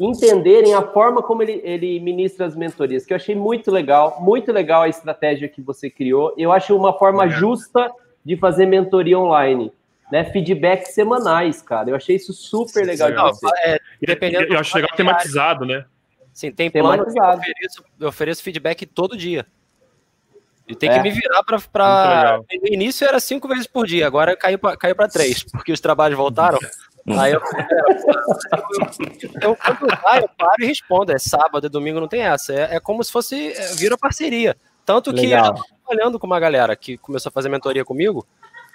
entenderem 0.00 0.72
a 0.74 0.80
forma 0.80 1.22
como 1.22 1.42
ele, 1.42 1.60
ele 1.64 2.00
ministra 2.00 2.46
as 2.46 2.56
mentorias, 2.56 3.04
que 3.04 3.12
eu 3.12 3.16
achei 3.16 3.34
muito 3.34 3.70
legal, 3.70 4.18
muito 4.20 4.50
legal 4.52 4.82
a 4.82 4.88
estratégia 4.88 5.48
que 5.48 5.60
você 5.60 5.90
criou. 5.90 6.32
Eu 6.38 6.50
acho 6.50 6.74
uma 6.74 6.94
forma 6.94 7.28
justa 7.28 7.90
de 8.26 8.36
fazer 8.36 8.66
mentoria 8.66 9.18
online, 9.18 9.72
né? 10.10 10.24
Feedbacks 10.24 10.92
semanais, 10.92 11.62
cara. 11.62 11.90
Eu 11.90 11.96
achei 11.96 12.16
isso 12.16 12.32
super 12.32 12.84
legal 12.84 13.10
de 13.10 13.16
você. 13.16 13.46
é, 13.64 13.78
dependendo 14.04 14.52
eu 14.52 14.58
acho 14.58 14.74
legal 14.76 14.90
tematizado, 14.96 15.64
né? 15.64 15.84
Sim, 16.34 16.50
tem 16.52 16.70
plano 16.70 17.04
que 17.04 17.10
eu 17.10 17.14
Tematizado. 17.14 17.40
ofereço, 17.40 17.84
eu 18.00 18.08
ofereço 18.08 18.42
feedback 18.42 18.84
todo 18.84 19.16
dia. 19.16 19.46
E 20.68 20.74
tem 20.74 20.90
É. 20.90 20.94
que 20.94 21.00
me 21.00 21.10
virar 21.12 21.42
para. 21.72 22.40
No 22.60 22.68
início 22.74 23.06
era 23.06 23.20
cinco 23.20 23.46
vezes 23.46 23.68
por 23.68 23.86
dia, 23.86 24.04
agora 24.06 24.36
caiu 24.36 24.58
para 24.58 24.76
caiu 24.76 24.96
pra 24.96 25.06
três, 25.08 25.44
porque 25.44 25.70
os 25.72 25.80
trabalhos 25.80 26.18
voltaram. 26.18 26.58
Aí 27.08 27.32
eu. 27.32 27.40
Então, 29.36 29.54
quando 29.56 29.86
vai, 30.02 30.18
eu 30.24 30.28
paro 30.36 30.54
e 30.60 30.66
respondo. 30.66 31.12
É 31.12 31.18
sábado, 31.18 31.66
é 31.66 31.70
domingo, 31.70 32.00
não 32.00 32.08
tem 32.08 32.22
essa. 32.22 32.52
É, 32.52 32.76
é 32.76 32.80
como 32.80 33.02
se 33.04 33.12
fosse. 33.12 33.52
é, 33.52 33.74
vira 33.74 33.96
parceria. 33.96 34.56
Tanto 34.84 35.12
que 35.14 35.20
Legal. 35.22 35.54
Eu 35.86 35.96
trabalhando 35.96 36.18
com 36.18 36.26
uma 36.26 36.40
galera 36.40 36.74
que 36.74 36.96
começou 36.98 37.30
a 37.30 37.32
fazer 37.32 37.48
mentoria 37.48 37.84
comigo. 37.84 38.26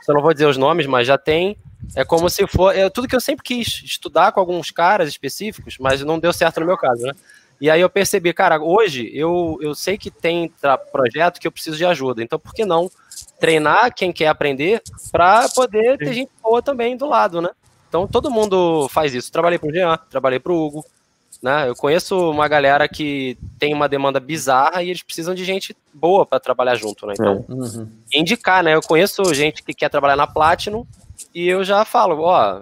Só 0.02 0.14
não 0.14 0.22
vou 0.22 0.34
dizer 0.34 0.48
os 0.48 0.58
nomes, 0.58 0.88
mas 0.88 1.06
já 1.06 1.18
tem. 1.18 1.58
É 1.96 2.04
como 2.04 2.30
se 2.30 2.46
for. 2.48 2.76
É 2.76 2.90
tudo 2.90 3.08
que 3.08 3.16
eu 3.16 3.22
sempre 3.22 3.44
quis, 3.44 3.82
estudar 3.84 4.32
com 4.32 4.40
alguns 4.40 4.72
caras 4.72 5.08
específicos, 5.08 5.78
mas 5.80 6.02
não 6.02 6.20
deu 6.20 6.34
certo 6.34 6.60
no 6.60 6.66
meu 6.66 6.78
caso, 6.78 7.04
né? 7.04 7.14
E 7.60 7.70
aí 7.70 7.80
eu 7.80 7.90
percebi, 7.90 8.34
cara, 8.34 8.60
hoje 8.60 9.12
eu, 9.14 9.60
eu 9.62 9.76
sei 9.76 9.96
que 9.96 10.10
tem 10.10 10.52
projeto 10.92 11.40
que 11.40 11.46
eu 11.46 11.52
preciso 11.52 11.78
de 11.78 11.86
ajuda. 11.86 12.24
Então, 12.24 12.40
por 12.40 12.54
que 12.54 12.66
não 12.66 12.90
treinar 13.40 13.94
quem 13.94 14.12
quer 14.12 14.28
aprender 14.28 14.82
para 15.12 15.48
poder 15.50 15.98
ter 15.98 16.14
gente 16.14 16.32
boa 16.42 16.62
também 16.62 16.98
do 16.98 17.08
lado, 17.08 17.40
né? 17.40 17.50
Então, 17.88 18.08
todo 18.08 18.32
mundo 18.32 18.88
faz 18.90 19.14
isso. 19.14 19.32
Trabalhei 19.32 19.60
pro 19.60 19.72
Jean, 19.72 20.00
trabalhei 20.10 20.40
pro 20.40 20.56
Hugo, 20.56 20.84
né? 21.42 21.68
Eu 21.68 21.76
conheço 21.76 22.30
uma 22.30 22.48
galera 22.48 22.88
que 22.88 23.38
tem 23.58 23.74
uma 23.74 23.90
demanda 23.90 24.20
bizarra 24.20 24.84
e 24.84 24.90
eles 24.90 25.02
precisam 25.04 25.34
de 25.34 25.44
gente 25.44 25.76
boa 25.94 26.26
para 26.26 26.40
trabalhar 26.40 26.76
junto, 26.76 27.06
né? 27.08 27.14
Então, 27.14 27.44
Uhum. 27.50 27.88
indicar, 28.14 28.64
né? 28.64 28.76
Eu 28.76 28.82
conheço 28.82 29.34
gente 29.34 29.64
que 29.64 29.74
quer 29.74 29.90
trabalhar 29.90 30.16
na 30.16 30.28
Platinum 30.28 30.86
e 31.34 31.48
eu 31.48 31.64
já 31.64 31.84
falo, 31.86 32.22
ó, 32.22 32.62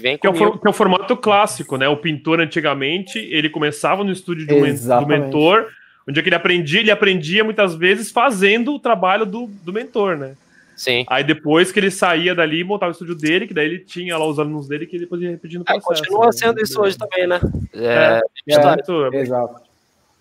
vem 0.00 0.16
Que 0.18 0.26
é, 0.26 0.30
o 0.30 0.32
comigo. 0.32 0.58
que 0.58 0.66
é 0.66 0.70
o 0.70 0.74
formato 0.74 1.16
clássico, 1.16 1.76
né? 1.76 1.88
O 1.88 1.96
pintor 1.96 2.40
antigamente, 2.40 3.18
ele 3.18 3.50
começava 3.50 4.04
no 4.04 4.12
estúdio 4.12 4.46
de 4.46 4.54
um 4.54 4.58
do 5.00 5.06
mentor, 5.06 5.66
onde 6.08 6.18
é 6.18 6.22
que 6.22 6.28
ele 6.28 6.36
aprendia, 6.36 6.80
ele 6.80 6.90
aprendia 6.90 7.42
muitas 7.44 7.74
vezes 7.74 8.10
fazendo 8.10 8.74
o 8.74 8.78
trabalho 8.78 9.24
do, 9.26 9.46
do 9.46 9.72
mentor, 9.72 10.16
né? 10.16 10.34
Sim. 10.76 11.04
Aí 11.08 11.22
depois 11.24 11.70
que 11.70 11.78
ele 11.80 11.90
saía 11.90 12.34
dali, 12.34 12.64
montava 12.64 12.90
o 12.90 12.92
estúdio 12.92 13.14
dele, 13.14 13.46
que 13.46 13.54
daí 13.54 13.66
ele 13.66 13.78
tinha 13.80 14.16
lá 14.16 14.24
os 14.26 14.38
alunos 14.38 14.66
dele 14.68 14.86
que 14.86 14.98
depois 14.98 15.20
ia 15.22 15.30
repetindo 15.30 15.60
o 15.60 15.64
Ah, 15.66 15.72
processo. 15.80 16.02
continua 16.02 16.26
né? 16.26 16.32
sendo 16.32 16.60
isso 16.62 16.80
hoje 16.80 16.96
também, 16.98 17.26
né? 17.26 17.40
É, 17.74 18.20
É, 18.20 18.20
história. 18.46 18.84
muito- 18.88 19.14
Exato. 19.16 19.60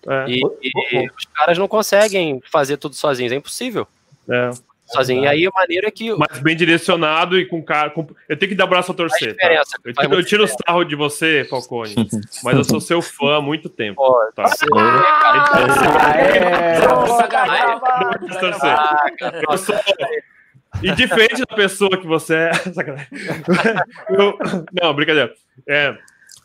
é, 0.08 0.26
E, 0.28 0.41
e 0.91 1.08
os 1.18 1.26
caras 1.34 1.58
não 1.58 1.68
conseguem 1.68 2.41
fazer 2.52 2.78
tudo 2.78 2.95
sozinhos, 2.95 3.32
é 3.32 3.36
impossível. 3.36 3.88
é. 4.30 4.49
Sozinho. 4.93 5.24
E 5.24 5.28
aí 5.28 5.47
a 5.47 5.52
maneira 5.56 5.89
que. 5.89 6.14
Mas 6.16 6.39
bem 6.41 6.54
direcionado 6.54 7.39
e 7.39 7.45
com 7.45 7.64
cara. 7.64 7.89
com- 7.91 8.06
Eu 8.28 8.36
tenho 8.38 8.49
que 8.49 8.56
dar 8.58 8.68
braço 8.68 8.91
a 8.91 8.93
torcer. 8.93 9.38
Tá? 9.38 9.47
Eu, 9.86 9.93
tiro- 9.93 10.14
eu 10.16 10.26
tiro 10.26 10.43
o 10.43 10.47
sarro 10.49 10.84
de 10.84 10.97
você, 10.97 11.47
Falcone, 11.49 11.95
mas 12.43 12.58
eu 12.58 12.64
sou 12.66 12.82
seu 12.82 13.02
fã 13.02 13.38
há 13.38 13.41
muito 13.41 13.70
tempo. 13.70 13.95
Pô, 13.95 14.20
Tá? 14.36 14.49
Quis 18.20 18.38
torcer. 18.38 18.76
Eu 19.49 19.58
sou- 19.58 19.76
E 20.82 20.91
diferente 20.95 21.39
da 21.39 21.55
pessoa 21.55 21.97
que 21.97 22.07
você 22.07 22.36
é. 22.36 22.51
Eu- 24.09 24.38
Não, 24.82 24.93
brincadeira. 24.93 25.34
É, 25.67 25.97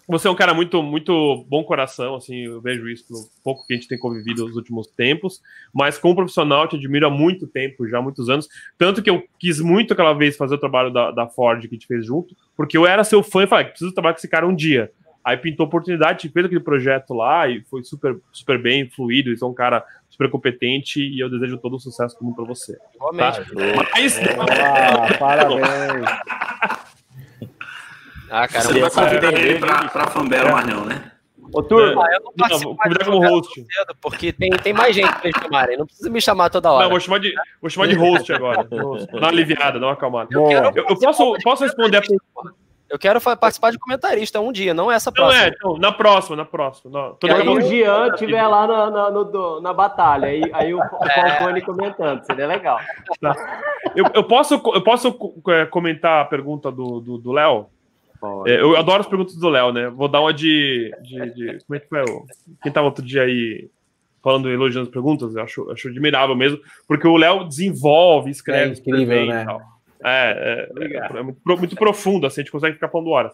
você 0.09 0.29
é 0.29 0.31
um 0.31 0.37
cara 0.37 0.55
muito, 0.55 0.83
muito 0.83 1.45
bom 1.49 1.65
coração, 1.65 2.15
assim, 2.15 2.45
eu 2.45 2.61
vejo 2.61 2.89
isso 2.89 3.05
no 3.11 3.19
pouco 3.43 3.67
que 3.67 3.73
a 3.75 3.77
gente 3.77 3.89
tem 3.89 3.99
convivido 3.99 4.47
nos 4.47 4.55
últimos 4.57 4.87
tempos, 4.87 5.43
mas 5.75 5.99
como 5.99 6.15
profissional 6.15 6.69
te 6.69 6.77
admiro 6.77 7.07
há 7.07 7.11
muito 7.11 7.47
tempo, 7.47 7.89
já 7.89 7.99
há 7.99 8.03
muitos 8.03 8.29
anos, 8.29 8.49
tanto 8.79 9.03
que 9.03 9.11
eu 9.11 9.25
quis 9.39 9.59
muito 9.61 9.93
aquela 9.93 10.13
vez 10.13 10.37
fazer 10.37 10.55
o 10.55 10.59
trabalho 10.59 10.93
da, 10.93 11.11
da 11.11 11.27
Ford 11.27 11.61
que 11.61 11.67
a 11.67 11.71
gente 11.71 11.87
fez 11.89 12.07
junto, 12.07 12.37
porque 12.57 12.77
eu 12.77 12.87
era 12.87 13.03
seu 13.05 13.23
fã 13.23 13.43
e 13.45 13.47
falei, 13.49 13.67
preciso 13.67 13.93
trabalhar 13.93 14.15
com 14.15 14.19
esse 14.19 14.29
cara 14.29 14.47
um 14.47 14.55
dia. 14.55 14.93
Aí 15.27 15.37
pintou 15.37 15.67
oportunidade, 15.67 16.29
fez 16.29 16.47
aquele 16.47 16.61
projeto 16.61 17.13
lá 17.13 17.49
e 17.49 17.61
foi 17.69 17.83
super, 17.83 18.17
super 18.31 18.63
bem, 18.63 18.89
fluido, 18.89 19.29
e 19.29 19.37
é 19.43 19.45
um 19.45 19.53
cara 19.53 19.85
super 20.09 20.31
competente 20.31 21.01
e 21.01 21.19
eu 21.19 21.29
desejo 21.29 21.59
todo 21.59 21.75
o 21.75 21.81
sucesso 21.81 22.17
do 22.17 22.25
mundo 22.25 22.37
pra 22.37 22.45
você. 22.45 22.79
Igualmente. 22.95 23.41
Mas, 23.93 24.21
Ah, 24.21 25.19
parabéns. 25.19 25.67
Ah, 28.29 28.49
cara, 28.49 28.65
Você 28.65 28.73
não 28.73 28.81
vai 28.81 28.89
eu 28.89 28.93
convidar 28.93 29.33
ele 29.41 29.59
pra, 29.61 29.89
pra 29.89 30.07
Fambero 30.09 30.53
mais 30.53 30.67
não, 30.67 30.85
né? 30.85 31.13
Ô, 31.53 31.63
turma, 31.63 32.05
Ah, 32.05 32.15
eu 32.15 32.21
não 32.25 32.33
É. 32.47 32.61
Não, 32.61 32.75
mais 32.75 32.97
como 32.99 33.29
host. 33.29 33.55
cedo, 33.55 33.97
porque 34.01 34.33
tem, 34.33 34.51
tem 34.51 34.73
mais 34.73 34.97
gente 34.97 35.09
pra 35.13 35.29
eles 35.29 35.41
chamarem. 35.41 35.77
Não 35.79 35.87
precisa 35.87 36.11
me 36.11 36.21
chamar 36.21 36.51
toda 36.51 36.73
hora. 36.73 36.85
Não, 36.85 36.91
vou 36.91 36.99
chamar 36.99 37.19
de, 37.19 37.33
vou 37.61 37.71
chamar 37.71 37.87
de 37.87 37.95
host 37.95 38.33
agora. 38.33 38.65
Dar 38.67 38.85
uma 38.85 39.29
aliviada, 39.29 39.79
dar 39.79 39.87
uma 39.87 39.93
acalmada. 39.93 40.29
Boa. 40.33 40.73
Eu, 40.75 40.87
eu 40.89 40.99
posso, 40.99 41.37
posso 41.43 41.63
responder 41.65 41.99
a 41.99 42.01
pergunta? 42.01 42.66
Eu 42.89 42.99
quero 42.99 43.21
participar 43.21 43.73
de 43.73 43.79
comentarista 43.79 44.41
um 44.41 44.53
dia, 44.53 44.73
não 44.73 44.91
essa 44.93 45.11
Não 45.11 45.15
próxima. 45.15 45.45
é, 45.45 45.49
então, 45.49 45.77
na 45.77 45.91
próxima, 45.91 46.37
na 46.37 46.45
próxima. 46.45 46.91
Na, 46.93 47.35
aí 47.35 47.49
o 47.49 47.61
Jean 47.61 48.09
estiver 48.13 48.47
lá 48.47 48.67
na, 48.67 48.91
na, 48.91 49.11
no- 49.11 49.61
na 49.61 49.73
batalha, 49.73 50.29
aí, 50.29 50.43
aí 50.53 50.73
o, 50.73 50.79
o 50.79 50.83
Falcone 51.15 51.63
comentando, 51.63 52.25
seria 52.25 52.47
legal. 52.47 52.79
eu, 53.95 54.05
eu 54.15 54.23
posso, 54.25 54.55
eu 54.55 54.83
posso 54.83 55.09
é, 55.49 55.67
comentar 55.67 56.23
a 56.23 56.25
pergunta 56.25 56.71
do 56.71 57.01
do 57.01 57.19
do 57.19 57.33
Léo? 57.33 57.67
É, 58.47 58.61
eu 58.61 58.77
adoro 58.77 59.01
as 59.01 59.07
perguntas 59.09 59.37
do 59.37 59.49
Léo, 59.49 59.73
né? 59.73 59.89
Vou 59.89 60.09
dar 60.09 60.21
uma 60.21 60.33
de, 60.33 60.91
de, 61.03 61.31
de- 61.35 61.59
Como 61.67 61.77
é 61.77 61.81
que 61.81 61.89
foi? 61.89 62.03
o- 62.03 62.25
Quem 62.63 62.73
tava 62.73 62.87
outro 62.87 63.05
dia 63.05 63.23
aí 63.23 63.69
falando, 64.23 64.49
elogiando 64.51 64.87
as 64.89 64.93
perguntas? 64.93 65.35
Eu 65.35 65.43
acho, 65.43 65.71
acho 65.71 65.89
admirável 65.89 66.35
mesmo, 66.37 66.59
porque 66.89 67.07
o 67.07 67.17
Léo 67.17 67.45
desenvolve, 67.45 68.31
escreve 68.31 68.71
É 68.71 68.73
incrível, 68.79 69.01
super 69.01 69.07
bem 69.07 69.29
né? 69.29 69.43
e 69.43 69.45
tal. 69.45 69.61
É, 70.05 70.69
é, 70.79 70.85
é, 70.85 71.19
é 71.19 71.23
muito, 71.23 71.41
muito 71.45 71.77
profundo, 71.77 72.27
assim, 72.27 72.41
a 72.41 72.45
gente 72.45 72.53
consegue 72.53 72.75
ficar 72.75 72.89
falando 72.89 73.11
horas. 73.11 73.33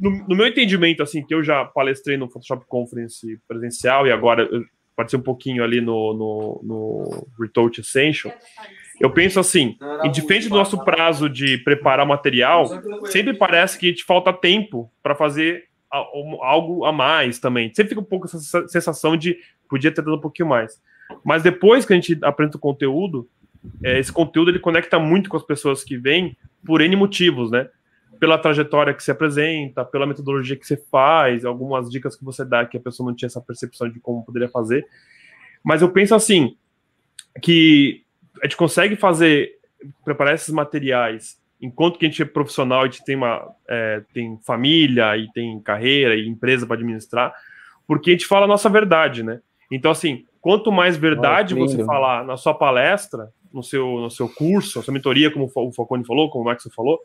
No, 0.00 0.10
no 0.28 0.36
meu 0.36 0.46
entendimento, 0.46 1.02
assim, 1.02 1.24
que 1.24 1.34
eu 1.34 1.42
já 1.42 1.64
palestrei 1.64 2.16
no 2.16 2.28
Photoshop 2.28 2.64
Conference 2.66 3.38
presencial 3.46 4.06
e 4.06 4.12
agora 4.12 4.48
participei 4.96 5.20
um 5.20 5.24
pouquinho 5.24 5.62
ali 5.64 5.80
no, 5.80 6.14
no, 6.14 6.60
no 6.62 7.26
Retouch 7.40 7.80
Essential, 7.80 8.32
eu 9.00 9.10
penso 9.10 9.40
assim, 9.40 9.76
em 10.04 10.10
diferente 10.10 10.48
do 10.48 10.54
nosso 10.54 10.82
prazo 10.84 11.28
de 11.28 11.58
preparar 11.58 12.06
o 12.06 12.08
material, 12.08 12.68
sempre 13.06 13.34
parece 13.34 13.78
que 13.78 13.92
te 13.92 14.04
falta 14.04 14.32
tempo 14.32 14.92
para 15.02 15.14
fazer 15.14 15.64
algo 15.90 16.84
a 16.84 16.92
mais 16.92 17.38
também. 17.38 17.72
Sempre 17.74 17.90
fica 17.90 18.00
um 18.00 18.04
pouco 18.04 18.26
essa 18.26 18.38
sen- 18.38 18.68
sensação 18.68 19.16
de 19.16 19.36
podia 19.68 19.90
ter 19.90 20.02
dado 20.02 20.16
um 20.16 20.20
pouquinho 20.20 20.48
mais. 20.48 20.80
Mas 21.24 21.42
depois 21.42 21.84
que 21.84 21.92
a 21.92 21.96
gente 21.96 22.18
apresenta 22.22 22.56
o 22.56 22.60
conteúdo, 22.60 23.28
é, 23.82 23.98
esse 23.98 24.12
conteúdo 24.12 24.50
ele 24.50 24.58
conecta 24.58 24.98
muito 24.98 25.28
com 25.28 25.36
as 25.36 25.42
pessoas 25.42 25.84
que 25.84 25.96
vêm 25.96 26.36
por 26.64 26.80
N 26.80 26.94
motivos, 26.96 27.50
né? 27.50 27.68
Pela 28.18 28.38
trajetória 28.38 28.94
que 28.94 29.02
se 29.02 29.10
apresenta, 29.10 29.84
pela 29.84 30.06
metodologia 30.06 30.56
que 30.56 30.66
você 30.66 30.76
faz, 30.90 31.44
algumas 31.44 31.90
dicas 31.90 32.16
que 32.16 32.24
você 32.24 32.44
dá 32.44 32.64
que 32.64 32.76
a 32.76 32.80
pessoa 32.80 33.08
não 33.08 33.16
tinha 33.16 33.26
essa 33.26 33.40
percepção 33.40 33.88
de 33.88 33.98
como 34.00 34.24
poderia 34.24 34.48
fazer. 34.48 34.86
Mas 35.64 35.82
eu 35.82 35.90
penso 35.90 36.14
assim, 36.14 36.56
que 37.40 38.04
a 38.40 38.46
gente 38.46 38.56
consegue 38.56 38.96
fazer, 38.96 39.52
preparar 40.04 40.34
esses 40.34 40.52
materiais 40.52 41.40
enquanto 41.62 41.96
que 41.96 42.04
a 42.04 42.08
gente 42.08 42.20
é 42.20 42.26
profissional, 42.26 42.80
a 42.80 42.84
gente 42.86 43.04
tem 43.04 43.14
uma 43.14 43.48
é, 43.68 44.02
tem 44.12 44.36
família 44.44 45.16
e 45.16 45.30
tem 45.30 45.60
carreira 45.60 46.16
e 46.16 46.28
empresa 46.28 46.66
para 46.66 46.74
administrar, 46.74 47.32
porque 47.86 48.10
a 48.10 48.12
gente 48.12 48.26
fala 48.26 48.44
a 48.44 48.48
nossa 48.48 48.68
verdade, 48.68 49.22
né? 49.22 49.40
Então, 49.70 49.92
assim, 49.92 50.26
quanto 50.40 50.72
mais 50.72 50.96
verdade 50.96 51.54
você 51.54 51.84
falar 51.84 52.24
na 52.24 52.36
sua 52.36 52.52
palestra, 52.52 53.30
no 53.52 53.62
seu, 53.62 53.86
no 53.98 54.10
seu 54.10 54.28
curso, 54.28 54.78
na 54.78 54.84
sua 54.84 54.94
mentoria, 54.94 55.30
como 55.30 55.50
o 55.54 55.72
Falcone 55.72 56.04
falou, 56.04 56.30
como 56.30 56.44
o 56.44 56.46
Max 56.46 56.68
falou, 56.74 56.98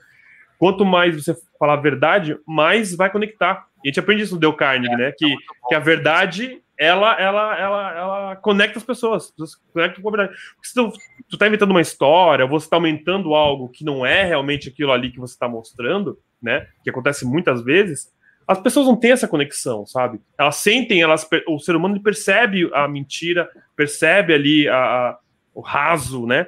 quanto 0.58 0.86
mais 0.86 1.16
você 1.16 1.36
falar 1.60 1.74
a 1.74 1.82
verdade, 1.82 2.38
mais 2.45 2.95
vai 2.95 3.12
conectar. 3.12 3.68
E 3.84 3.88
a 3.88 3.89
gente 3.89 4.00
aprende 4.00 4.24
isso 4.24 4.36
no 4.36 4.41
Dale 4.41 4.56
Carnegie, 4.56 4.95
né? 4.95 5.12
Que, 5.18 5.36
que 5.68 5.76
a 5.76 5.80
verdade, 5.80 6.62
ela, 6.78 7.20
ela, 7.20 7.60
ela, 7.60 7.98
ela 7.98 8.36
conecta 8.38 8.80
as 8.80 8.84
pessoas. 8.84 9.34
As 9.39 9.56
conectam 9.74 10.02
com 10.02 10.10
a 10.10 10.12
verdade. 10.12 10.38
Porque 10.56 10.68
se 10.68 10.74
tu, 10.74 10.91
tu 11.30 11.38
tá 11.38 11.48
inventando 11.48 11.72
uma 11.72 11.82
história, 11.82 12.45
você 12.45 12.66
está 12.66 12.78
aumentando 12.78 13.36
algo 13.36 13.70
que 13.70 13.86
não 13.86 14.06
é 14.06 14.24
realmente 14.24 14.70
aquilo 14.70 14.91
ali 14.91 15.12
que 15.12 15.20
você 15.20 15.34
está 15.34 15.48
mostrando, 15.48 16.20
né? 16.41 16.68
Que 16.84 16.89
acontece 16.89 17.26
muitas 17.26 17.64
vezes, 17.64 18.12
as 18.48 18.62
pessoas 18.62 18.88
não 18.88 18.95
têm 18.95 19.12
essa 19.12 19.28
conexão, 19.28 19.86
sabe? 19.86 20.22
Elas 20.38 20.56
sentem, 20.56 21.02
elas, 21.02 21.28
o 21.50 21.60
ser 21.60 21.76
humano 21.76 22.02
percebe 22.02 22.70
a 22.74 22.88
mentira, 22.88 23.50
percebe 23.76 24.34
ali 24.34 24.68
a, 24.70 24.76
a 24.76 25.20
raso, 25.62 26.26
né? 26.26 26.47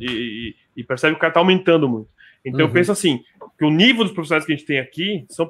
E, 0.00 0.54
e, 0.76 0.84
percebe 0.84 1.14
que 1.14 1.18
o 1.18 1.20
cara 1.20 1.32
tá 1.32 1.40
aumentando 1.40 1.88
muito. 1.88 2.08
Então 2.44 2.60
uhum. 2.60 2.66
eu 2.66 2.72
penso 2.72 2.92
assim, 2.92 3.22
que 3.58 3.64
o 3.64 3.70
nível 3.70 4.04
dos 4.04 4.12
profissionais 4.12 4.46
que 4.46 4.52
a 4.52 4.56
gente 4.56 4.66
tem 4.66 4.78
aqui 4.78 5.26
são 5.28 5.46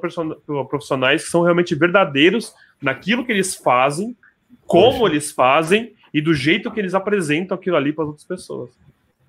profissionais 0.67 1.23
que 1.23 1.29
são 1.29 1.43
realmente 1.43 1.75
verdadeiros 1.75 2.53
naquilo 2.81 3.25
que 3.25 3.31
eles 3.31 3.55
fazem, 3.55 4.15
como 4.65 4.99
Poxa. 4.99 5.13
eles 5.13 5.31
fazem 5.31 5.93
e 6.13 6.21
do 6.21 6.33
jeito 6.33 6.71
que 6.71 6.79
eles 6.79 6.93
apresentam 6.93 7.55
aquilo 7.55 7.77
ali 7.77 7.93
para 7.93 8.03
as 8.03 8.07
outras 8.09 8.25
pessoas. 8.25 8.71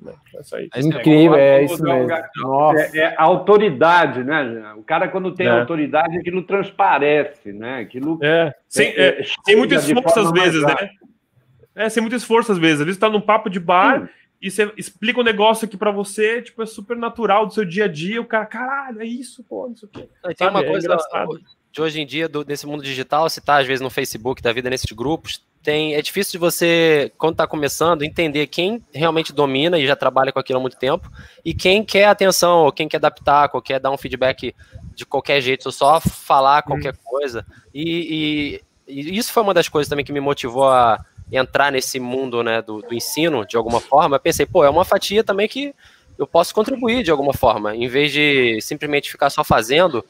É, 0.07 0.79
é 0.79 0.81
incrível, 0.81 1.35
é, 1.35 1.65
isso 1.65 1.83
mesmo. 1.83 2.11
É, 2.13 2.89
é, 2.95 3.15
autoridade, 3.19 4.23
né? 4.23 4.75
O 4.77 4.83
cara, 4.83 5.09
quando 5.09 5.35
tem 5.35 5.49
é. 5.49 5.51
autoridade, 5.51 6.17
aquilo 6.17 6.43
transparece, 6.43 7.53
né? 7.53 7.81
Aquilo 7.81 8.19
é. 8.23 8.55
Sem, 8.69 8.93
é, 8.97 9.25
sem 9.45 9.57
muito 9.57 9.75
esforço 9.75 10.21
às 10.21 10.31
vezes, 10.31 10.63
né? 10.63 10.91
É, 11.79 11.89
sem 11.89 12.01
muito 12.01 12.17
esforço 12.17 12.53
às 12.53 12.59
vezes. 12.59 12.81
Às 12.81 12.87
vezes 12.87 12.97
está 12.97 13.09
num 13.09 13.21
papo 13.21 13.49
de 13.49 13.61
bar 13.61 14.03
Sim. 14.03 14.09
e 14.43 14.51
você 14.51 14.73
explica 14.77 15.21
um 15.21 15.25
negócio 15.25 15.65
aqui 15.65 15.77
para 15.77 15.91
você, 15.91 16.43
tipo, 16.43 16.63
é 16.63 16.67
super 16.67 16.97
natural 16.97 17.47
do 17.47 17.55
seu 17.55 17.65
dia 17.65 17.85
a 17.85 17.89
dia. 17.89 18.21
O 18.21 18.27
cara, 18.27 18.47
caralho, 18.47 19.01
é 19.01 19.07
isso, 19.07 19.45
pô, 19.45 19.69
não 19.69 19.77
sei 19.77 19.89
o 19.89 19.93
quê. 19.93 20.09
Tem 20.25 20.37
Sabe? 20.37 20.51
uma 20.51 20.65
coisa 20.65 20.99
de 21.71 21.83
hoje 21.83 22.01
em 22.01 22.07
dia, 22.07 22.29
do, 22.29 22.45
nesse 22.45 22.67
mundo 22.67 22.83
digital, 22.83 23.29
se 23.29 23.41
tá 23.41 23.59
às 23.59 23.67
vezes 23.67 23.81
no 23.81 23.91
Facebook 23.91 24.43
da 24.43 24.53
vida, 24.53 24.71
nesses 24.71 24.91
grupos, 24.91 25.45
tem, 25.63 25.95
é 25.95 26.03
difícil 26.03 26.33
de 26.33 26.39
você, 26.39 27.13
quando 27.19 27.35
está 27.35 27.47
começando, 27.47 28.03
entender 28.03 28.47
quem 28.47 28.83
realmente 28.93 29.33
domina 29.33 29.79
e 29.79 29.87
já 29.87 29.95
trabalha 29.95 30.33
com 30.33 30.39
aquilo 30.39 30.59
há 30.59 30.63
muito 30.63 30.79
tempo 30.79 31.11
e 31.45 31.53
quem 31.53 31.85
quer 31.85 32.07
atenção, 32.07 32.65
ou 32.65 32.73
quem 32.73 32.89
quer 32.89 32.97
adaptar, 32.97 33.51
ou 33.53 33.61
quer 33.61 33.79
dar 33.79 33.91
um 33.91 33.99
feedback 33.99 34.55
de 34.95 35.05
qualquer 35.05 35.41
jeito, 35.41 35.67
ou 35.67 35.73
só 35.73 36.01
falar 36.01 36.63
qualquer 36.63 36.95
hum. 36.95 36.99
coisa. 37.05 37.47
E, 37.75 38.61
e, 38.89 39.01
e, 39.01 39.19
isso 39.19 39.33
foi 39.33 39.43
uma 39.43 39.55
das 39.55 39.69
coisas 39.69 39.89
também 39.89 40.05
que 40.05 40.13
me 40.13 40.21
motivou 40.21 40.69
a 40.69 41.05
entrar 41.31 41.71
nesse 41.71 42.01
mundo 42.01 42.43
né, 42.43 42.63
do, 42.63 42.81
do 42.81 42.95
ensino 42.95 43.47
de 43.47 43.57
alguma 43.57 43.81
forma. 43.81 44.17
Eu 44.17 44.21
pensei, 44.21 44.47
pô, 44.47 44.65
é 44.65 44.71
uma 44.71 44.85
fatia 44.85 45.23
também 45.23 45.49
que 45.49 45.75
eu 46.19 46.27
posso 46.27 46.55
contribuir 46.55 47.03
de 47.03 47.11
alguma 47.11 47.33
forma, 47.33 47.77
em 47.77 47.87
vez 47.87 48.13
de 48.13 48.61
simplesmente 48.61 49.11
ficar 49.11 49.31
só 49.31 49.45
fazendo. 49.45 50.05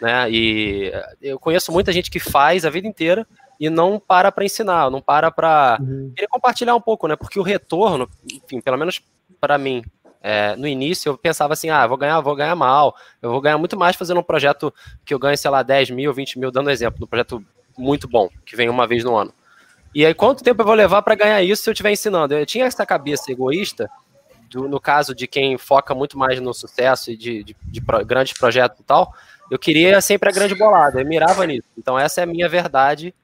Né, 0.00 0.30
e 0.30 0.92
eu 1.20 1.38
conheço 1.38 1.72
muita 1.72 1.92
gente 1.92 2.10
que 2.10 2.20
faz 2.20 2.64
a 2.64 2.70
vida 2.70 2.86
inteira 2.86 3.26
e 3.58 3.68
não 3.68 3.98
para 3.98 4.30
para 4.30 4.44
ensinar, 4.44 4.90
não 4.90 5.00
para 5.00 5.30
para 5.30 5.78
uhum. 5.80 6.12
querer 6.14 6.28
compartilhar 6.28 6.76
um 6.76 6.80
pouco, 6.80 7.08
né? 7.08 7.16
Porque 7.16 7.40
o 7.40 7.42
retorno, 7.42 8.08
enfim, 8.32 8.60
pelo 8.60 8.78
menos 8.78 9.02
para 9.40 9.58
mim, 9.58 9.82
é, 10.22 10.54
no 10.56 10.66
início 10.66 11.10
eu 11.10 11.18
pensava 11.18 11.52
assim, 11.52 11.70
ah, 11.70 11.86
vou 11.86 11.96
ganhar, 11.96 12.20
vou 12.20 12.36
ganhar 12.36 12.54
mal, 12.54 12.94
eu 13.20 13.30
vou 13.30 13.40
ganhar 13.40 13.58
muito 13.58 13.76
mais 13.76 13.96
fazendo 13.96 14.20
um 14.20 14.22
projeto 14.22 14.72
que 15.04 15.12
eu 15.12 15.18
ganhe, 15.18 15.36
sei 15.36 15.50
lá, 15.50 15.62
10 15.62 15.90
mil, 15.90 16.12
20 16.12 16.38
mil, 16.38 16.50
dando 16.50 16.70
exemplo, 16.70 17.04
um 17.04 17.08
projeto 17.08 17.44
muito 17.76 18.08
bom, 18.08 18.28
que 18.44 18.56
vem 18.56 18.68
uma 18.68 18.86
vez 18.86 19.04
no 19.04 19.16
ano. 19.16 19.32
E 19.94 20.04
aí, 20.04 20.14
quanto 20.14 20.44
tempo 20.44 20.62
eu 20.62 20.66
vou 20.66 20.74
levar 20.74 21.02
para 21.02 21.14
ganhar 21.14 21.42
isso 21.42 21.62
se 21.62 21.70
eu 21.70 21.72
estiver 21.72 21.90
ensinando? 21.90 22.34
Eu 22.34 22.46
tinha 22.46 22.66
essa 22.66 22.84
cabeça 22.84 23.32
egoísta, 23.32 23.90
do, 24.50 24.68
no 24.68 24.80
caso 24.80 25.14
de 25.14 25.26
quem 25.26 25.58
foca 25.58 25.94
muito 25.94 26.18
mais 26.18 26.40
no 26.40 26.54
sucesso 26.54 27.10
e 27.10 27.16
de, 27.16 27.44
de, 27.44 27.56
de 27.62 27.80
pro, 27.80 28.04
grandes 28.04 28.32
projetos 28.38 28.80
e 28.80 28.82
tal, 28.82 29.12
eu 29.50 29.58
queria 29.58 30.00
sempre 30.00 30.28
a 30.28 30.32
grande 30.32 30.54
bolada, 30.54 31.00
eu 31.00 31.06
mirava 31.06 31.46
nisso. 31.46 31.68
Então, 31.76 31.98
essa 31.98 32.20
é 32.20 32.24
a 32.24 32.26
minha 32.26 32.48
verdade 32.48 33.14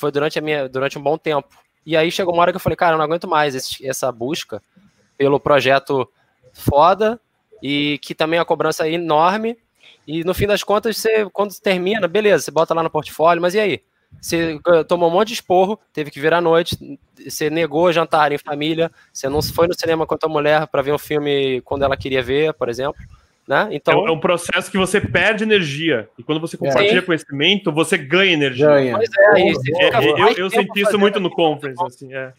foi 0.00 0.10
durante, 0.10 0.38
a 0.38 0.42
minha, 0.42 0.66
durante 0.66 0.98
um 0.98 1.02
bom 1.02 1.18
tempo. 1.18 1.48
E 1.84 1.94
aí 1.94 2.10
chegou 2.10 2.32
uma 2.32 2.40
hora 2.40 2.52
que 2.52 2.56
eu 2.56 2.60
falei, 2.60 2.76
cara, 2.76 2.94
eu 2.94 2.98
não 2.98 3.04
aguento 3.04 3.28
mais 3.28 3.54
esse, 3.54 3.86
essa 3.86 4.10
busca 4.10 4.62
pelo 5.18 5.38
projeto 5.38 6.08
foda 6.54 7.20
e 7.62 7.98
que 7.98 8.14
também 8.14 8.40
a 8.40 8.44
cobrança 8.44 8.88
é 8.88 8.92
enorme. 8.92 9.58
E 10.06 10.24
no 10.24 10.32
fim 10.32 10.46
das 10.46 10.64
contas, 10.64 10.96
você, 10.96 11.28
quando 11.30 11.54
termina, 11.60 12.08
beleza, 12.08 12.44
você 12.44 12.50
bota 12.50 12.72
lá 12.72 12.82
no 12.82 12.88
portfólio, 12.88 13.42
mas 13.42 13.54
e 13.54 13.60
aí? 13.60 13.82
Você 14.20 14.58
tomou 14.86 15.08
um 15.08 15.12
monte 15.12 15.28
de 15.28 15.34
esporro, 15.34 15.78
teve 15.92 16.10
que 16.10 16.20
vir 16.20 16.32
à 16.32 16.40
noite, 16.40 16.76
você 17.18 17.48
negou 17.48 17.92
jantar 17.92 18.32
em 18.32 18.38
família, 18.38 18.90
você 19.12 19.28
não 19.28 19.40
foi 19.42 19.66
no 19.66 19.74
cinema 19.74 20.06
com 20.06 20.14
a 20.14 20.18
tua 20.18 20.28
mulher 20.28 20.66
para 20.66 20.82
ver 20.82 20.92
um 20.92 20.98
filme 20.98 21.60
quando 21.62 21.84
ela 21.84 21.96
queria 21.96 22.22
ver, 22.22 22.52
por 22.54 22.68
exemplo. 22.68 23.00
Né? 23.48 23.68
Então, 23.72 24.06
é, 24.06 24.10
um 24.10 24.20
processo 24.20 24.70
que 24.70 24.78
você 24.78 25.00
perde 25.00 25.42
energia. 25.42 26.08
E 26.16 26.22
quando 26.22 26.40
você 26.40 26.56
compartilha 26.56 27.02
conhecimento, 27.02 27.72
você 27.72 27.98
ganha 27.98 28.32
energia. 28.32 28.66
Ganha. 28.66 28.96
Pois 28.96 29.10
é, 29.18 29.88
é 29.88 30.22
eu, 30.22 30.28
eu 30.36 30.50
senti 30.50 30.82
isso 30.82 30.98
muito 30.98 31.18
no 31.18 31.30
conference. 31.30 31.82
Assim, 31.82 32.14
é. 32.14 32.32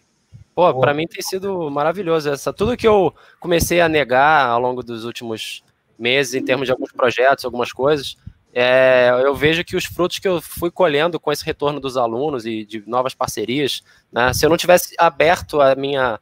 Pô, 0.55 0.73
para 0.79 0.93
mim 0.93 1.07
tem 1.07 1.21
sido 1.21 1.69
maravilhoso. 1.69 2.29
Essa, 2.29 2.53
tudo 2.53 2.77
que 2.77 2.87
eu 2.87 3.13
comecei 3.39 3.81
a 3.81 3.89
negar 3.89 4.47
ao 4.47 4.61
longo 4.61 4.83
dos 4.83 5.03
últimos 5.03 5.63
meses, 5.97 6.33
em 6.33 6.43
termos 6.43 6.67
de 6.67 6.71
alguns 6.71 6.91
projetos, 6.91 7.43
algumas 7.43 7.73
coisas, 7.73 8.17
é, 8.53 9.09
eu 9.23 9.33
vejo 9.33 9.63
que 9.63 9.75
os 9.75 9.85
frutos 9.85 10.19
que 10.19 10.27
eu 10.27 10.41
fui 10.41 10.69
colhendo 10.69 11.19
com 11.19 11.31
esse 11.31 11.45
retorno 11.45 11.79
dos 11.79 11.95
alunos 11.95 12.45
e 12.45 12.65
de 12.65 12.83
novas 12.85 13.13
parcerias, 13.13 13.81
né, 14.11 14.33
se 14.33 14.45
eu 14.45 14.49
não 14.49 14.57
tivesse 14.57 14.93
aberto 14.97 15.61
a 15.61 15.75
minha 15.75 16.19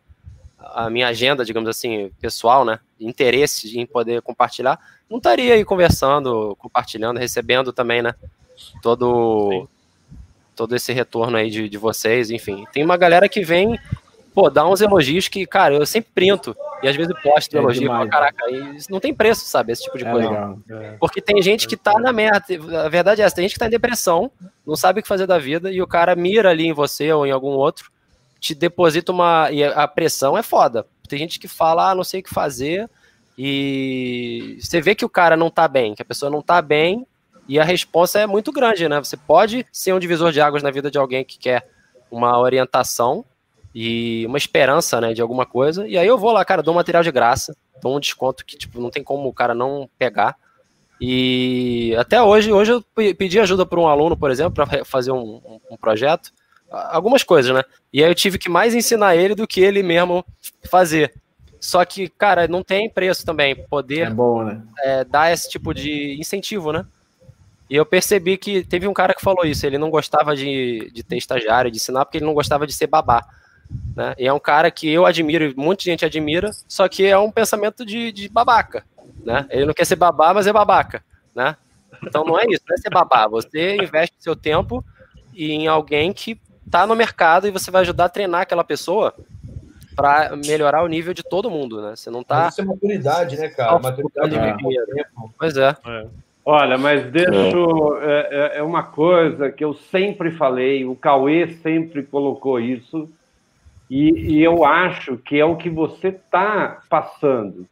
a 0.60 0.90
minha 0.90 1.08
agenda, 1.08 1.44
digamos 1.44 1.68
assim, 1.70 2.12
pessoal, 2.22 2.64
né, 2.64 2.80
interesse 3.00 3.80
em 3.80 3.86
poder 3.86 4.22
compartilhar, 4.22 4.78
não 5.10 5.18
estaria 5.18 5.54
aí 5.54 5.66
conversando, 5.66 6.56
compartilhando, 6.60 7.18
recebendo 7.18 7.74
também, 7.74 8.02
né, 8.02 8.14
todo 8.82 9.68
todo 10.56 10.76
esse 10.76 10.92
retorno 10.92 11.38
aí 11.38 11.50
de, 11.50 11.70
de 11.70 11.78
vocês, 11.78 12.30
enfim. 12.30 12.66
Tem 12.74 12.84
uma 12.84 12.98
galera 12.98 13.30
que 13.30 13.42
vem, 13.42 13.80
pô, 14.34 14.50
dá 14.50 14.68
uns 14.68 14.82
elogios 14.82 15.28
que, 15.28 15.46
cara, 15.46 15.76
eu 15.76 15.86
sempre 15.86 16.12
printo, 16.14 16.56
e 16.82 16.88
às 16.88 16.96
vezes 16.96 17.14
posto 17.22 17.56
é 17.56 17.60
elogio, 17.60 17.82
demais, 17.84 18.10
caraca, 18.10 18.50
isso 18.76 18.92
não 18.92 19.00
tem 19.00 19.14
preço, 19.14 19.46
sabe, 19.46 19.72
esse 19.72 19.84
tipo 19.84 19.98
de 19.98 20.06
é 20.06 20.12
coisa. 20.12 20.58
É. 20.70 20.92
Porque 21.00 21.22
tem 21.22 21.42
gente 21.42 21.68
que 21.68 21.76
tá 21.76 21.94
na 22.00 22.14
merda, 22.14 22.44
a 22.86 22.90
verdade 22.90 23.22
é 23.22 23.26
essa, 23.26 23.36
tem 23.36 23.44
gente 23.44 23.54
que 23.54 23.60
tá 23.60 23.68
em 23.68 23.72
depressão, 23.72 24.32
não 24.66 24.76
sabe 24.76 25.00
o 25.00 25.04
que 25.04 25.10
fazer 25.10 25.28
da 25.28 25.38
vida, 25.38 25.72
e 25.72 25.82
o 25.82 25.88
cara 25.88 26.16
mira 26.16 26.50
ali 26.50 26.68
em 26.68 26.74
você 26.74 27.12
ou 27.12 27.26
em 27.26 27.32
algum 27.32 27.52
outro, 27.52 27.92
te 28.40 28.56
deposita 28.56 29.12
uma. 29.12 29.52
E 29.52 29.64
a 29.64 29.88
pressão 29.88 30.38
é 30.38 30.42
foda. 30.42 30.86
Tem 31.08 31.20
gente 31.20 31.40
que 31.40 31.48
fala, 31.48 31.92
ah, 31.92 31.96
não 31.96 32.04
sei 32.04 32.22
o 32.22 32.24
que 32.24 32.34
fazer, 32.34 32.90
e 33.38 34.58
você 34.62 34.80
vê 34.80 34.96
que 34.96 35.06
o 35.06 35.10
cara 35.10 35.36
não 35.36 35.50
tá 35.50 35.68
bem, 35.68 35.96
que 35.96 36.02
a 36.02 36.06
pessoa 36.06 36.32
não 36.32 36.42
tá 36.42 36.62
bem, 36.62 37.06
e 37.48 37.60
a 37.60 37.64
resposta 37.64 38.20
é 38.20 38.28
muito 38.28 38.52
grande, 38.52 38.88
né? 38.88 39.00
Você 39.00 39.18
pode 39.18 39.66
ser 39.72 39.94
um 39.94 40.00
divisor 40.00 40.32
de 40.32 40.40
águas 40.40 40.62
na 40.62 40.70
vida 40.70 40.92
de 40.92 40.98
alguém 40.98 41.26
que 41.26 41.40
quer 41.40 41.68
uma 42.12 42.38
orientação 42.40 43.26
e 43.74 44.26
uma 44.26 44.38
esperança, 44.38 45.00
né, 45.00 45.14
de 45.14 45.22
alguma 45.22 45.46
coisa, 45.46 45.88
e 45.88 45.98
aí 45.98 46.08
eu 46.08 46.18
vou 46.18 46.32
lá, 46.32 46.44
cara, 46.44 46.64
dou 46.64 46.74
um 46.74 46.78
material 46.78 47.04
de 47.04 47.12
graça, 47.12 47.56
dou 47.82 47.96
um 47.96 48.00
desconto 48.00 48.46
que, 48.46 48.58
tipo, 48.58 48.82
não 48.82 48.90
tem 48.90 49.04
como 49.04 49.30
o 49.30 49.34
cara 49.34 49.54
não 49.54 49.90
pegar. 49.98 50.36
E 51.00 51.96
até 51.98 52.22
hoje, 52.22 52.52
hoje 52.52 52.72
eu 52.72 52.84
pedi 53.16 53.40
ajuda 53.40 53.66
para 53.66 53.80
um 53.80 53.88
aluno, 53.88 54.18
por 54.18 54.30
exemplo, 54.32 54.54
para 54.66 54.84
fazer 54.84 55.12
um, 55.12 55.60
um, 55.72 55.78
projeto, 55.78 56.32
algumas 56.70 57.24
coisas, 57.24 57.54
né? 57.56 57.64
E 57.94 58.04
aí 58.04 58.12
eu 58.12 58.16
tive 58.16 58.38
que 58.38 58.50
mais 58.50 58.76
ensinar 58.76 59.16
ele 59.16 59.34
do 59.34 59.48
que 59.48 59.62
ele 59.62 59.82
mesmo 59.82 60.26
fazer. 60.70 61.14
Só 61.60 61.84
que, 61.86 62.10
cara, 62.10 62.48
não 62.48 62.64
tem 62.64 62.90
preço 62.90 63.26
também 63.26 63.56
poder 63.56 64.08
é 64.08 64.10
bom, 64.10 64.44
né? 64.44 64.62
é, 64.80 65.04
dar 65.06 65.32
esse 65.32 65.50
tipo 65.50 65.74
de 65.74 66.18
incentivo, 66.20 66.74
né? 66.74 66.86
E 67.70 67.76
eu 67.76 67.86
percebi 67.86 68.36
que 68.36 68.64
teve 68.64 68.88
um 68.88 68.94
cara 68.94 69.14
que 69.14 69.22
falou 69.22 69.46
isso, 69.46 69.66
ele 69.66 69.78
não 69.78 69.90
gostava 69.90 70.36
de, 70.36 70.90
de 70.92 71.04
ter 71.04 71.18
estagiário, 71.18 71.70
de 71.70 71.78
ensinar, 71.78 72.04
porque 72.04 72.18
ele 72.18 72.26
não 72.26 72.34
gostava 72.34 72.66
de 72.66 72.74
ser 72.74 72.88
babá. 72.88 73.26
Né? 73.96 74.16
E 74.18 74.28
é 74.28 74.34
um 74.34 74.40
cara 74.40 74.72
que 74.72 74.90
eu 74.90 75.06
admiro, 75.06 75.54
muita 75.56 75.84
gente 75.84 76.06
admira, 76.06 76.52
só 76.68 76.88
que 76.88 77.06
é 77.06 77.18
um 77.18 77.32
pensamento 77.32 77.86
de, 77.86 78.12
de 78.12 78.30
babaca. 78.30 78.84
Né? 79.24 79.46
Ele 79.50 79.66
não 79.66 79.74
quer 79.74 79.86
ser 79.86 79.96
babá, 79.96 80.34
mas 80.34 80.48
é 80.48 80.54
babaca. 80.54 81.04
Né? 81.36 81.56
Então 82.04 82.24
não 82.24 82.40
é 82.40 82.44
isso, 82.50 82.64
não 82.68 82.76
é 82.76 82.78
ser 82.78 82.90
babá. 82.90 83.28
Você 83.28 83.76
investe 83.76 84.16
seu 84.20 84.36
tempo 84.36 84.84
em 85.36 85.68
alguém 85.68 86.14
que 86.14 86.40
tá 86.70 86.86
no 86.86 86.96
mercado 86.96 87.48
e 87.48 87.52
você 87.52 87.72
vai 87.72 87.82
ajudar 87.82 88.06
a 88.06 88.10
treinar 88.10 88.42
aquela 88.42 88.64
pessoa 88.64 89.14
para 89.96 90.36
melhorar 90.36 90.84
o 90.84 90.88
nível 90.88 91.14
de 91.14 91.24
todo 91.24 91.52
mundo, 91.52 91.82
né? 91.82 91.96
Você 91.96 92.10
não 92.10 92.24
tá. 92.24 92.44
Mas 92.44 92.54
isso 92.54 92.62
é 92.62 92.66
maturidade, 92.66 93.38
né, 93.38 93.50
cara? 93.50 93.80
Maturidade 93.80 94.36
é. 94.36 94.40
Né? 94.40 95.04
Pois 95.38 95.58
é. 95.58 95.76
é. 95.86 96.08
Olha, 96.46 96.78
mas 96.78 97.06
deixa. 97.12 97.32
É. 98.02 98.54
é, 98.56 98.58
é 98.60 98.64
uma 98.64 98.84
coisa 98.84 99.52
que 99.52 99.64
eu 99.64 99.74
sempre 99.74 100.32
falei, 100.32 100.86
o 100.86 100.96
Cauê 100.96 101.48
sempre 101.62 102.04
colocou 102.04 102.60
isso. 102.60 103.10
E, 103.90 104.36
e 104.36 104.44
eu 104.44 104.64
acho 104.64 105.18
que 105.18 105.40
é 105.40 105.46
o 105.46 105.56
que 105.56 105.70
você 105.70 106.10
está 106.10 106.82
passando. 106.90 107.66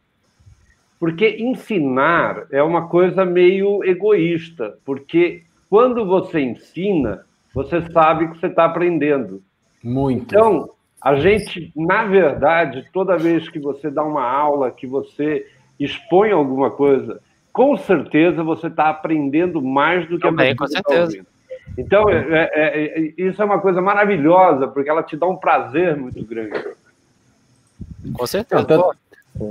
Porque 0.99 1.37
ensinar 1.39 2.47
é 2.51 2.63
uma 2.63 2.87
coisa 2.87 3.23
meio 3.23 3.83
egoísta, 3.83 4.77
porque 4.83 5.43
quando 5.69 6.05
você 6.05 6.39
ensina, 6.39 7.23
você 7.53 7.81
sabe 7.91 8.29
que 8.29 8.39
você 8.39 8.47
está 8.47 8.65
aprendendo. 8.65 9.43
Muito. 9.83 10.23
Então, 10.23 10.71
a 11.01 11.15
gente, 11.15 11.71
na 11.75 12.03
verdade, 12.05 12.87
toda 12.91 13.17
vez 13.17 13.47
que 13.47 13.59
você 13.59 13.91
dá 13.91 14.03
uma 14.03 14.27
aula, 14.27 14.71
que 14.71 14.87
você 14.87 15.45
expõe 15.79 16.31
alguma 16.31 16.71
coisa, 16.71 17.21
com 17.53 17.77
certeza 17.77 18.43
você 18.43 18.67
está 18.67 18.89
aprendendo 18.89 19.61
mais 19.61 20.07
do 20.07 20.17
que 20.17 20.27
Também, 20.27 20.51
a 20.51 20.55
com 20.55 20.65
tá 20.65 20.71
certeza. 20.71 21.25
Então, 21.77 22.09
é- 22.09 22.49
é- 22.53 22.99
é- 22.99 23.13
isso 23.17 23.41
é 23.41 23.45
uma 23.45 23.59
coisa 23.59 23.81
maravilhosa, 23.81 24.67
porque 24.67 24.89
ela 24.89 25.03
te 25.03 25.15
dá 25.15 25.27
um 25.27 25.35
prazer 25.35 25.95
muito 25.95 26.23
grande. 26.25 26.63
Com 28.13 28.27
certeza. 28.27 28.63
Tanto, 28.63 28.95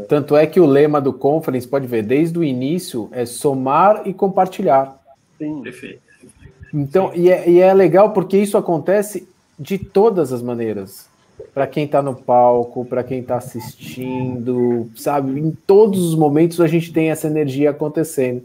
tanto 0.09 0.37
é 0.37 0.47
que 0.47 0.61
o 0.61 0.67
lema 0.67 1.01
do 1.01 1.13
conference, 1.13 1.67
pode 1.67 1.87
ver, 1.87 2.03
desde 2.03 2.39
o 2.39 2.45
início, 2.45 3.09
é 3.13 3.25
somar 3.27 4.03
e 4.05 4.13
compartilhar. 4.13 4.97
Sim. 5.39 5.63
Perfeito. 5.63 6.01
Então, 6.75 7.13
e 7.15 7.31
é, 7.31 7.49
e 7.49 7.61
é 7.61 7.73
legal 7.73 8.11
porque 8.11 8.37
isso 8.37 8.59
acontece 8.59 9.29
de 9.59 9.79
todas 9.79 10.33
as 10.33 10.43
maneiras. 10.43 11.09
Para 11.55 11.67
quem 11.67 11.85
está 11.85 12.03
no 12.03 12.15
palco, 12.15 12.85
para 12.85 13.05
quem 13.05 13.21
está 13.21 13.37
assistindo, 13.37 14.91
sabe? 14.95 15.39
Em 15.39 15.51
todos 15.67 16.03
os 16.05 16.15
momentos 16.15 16.61
a 16.61 16.67
gente 16.67 16.93
tem 16.93 17.11
essa 17.11 17.27
energia 17.27 17.71
acontecendo. 17.71 18.43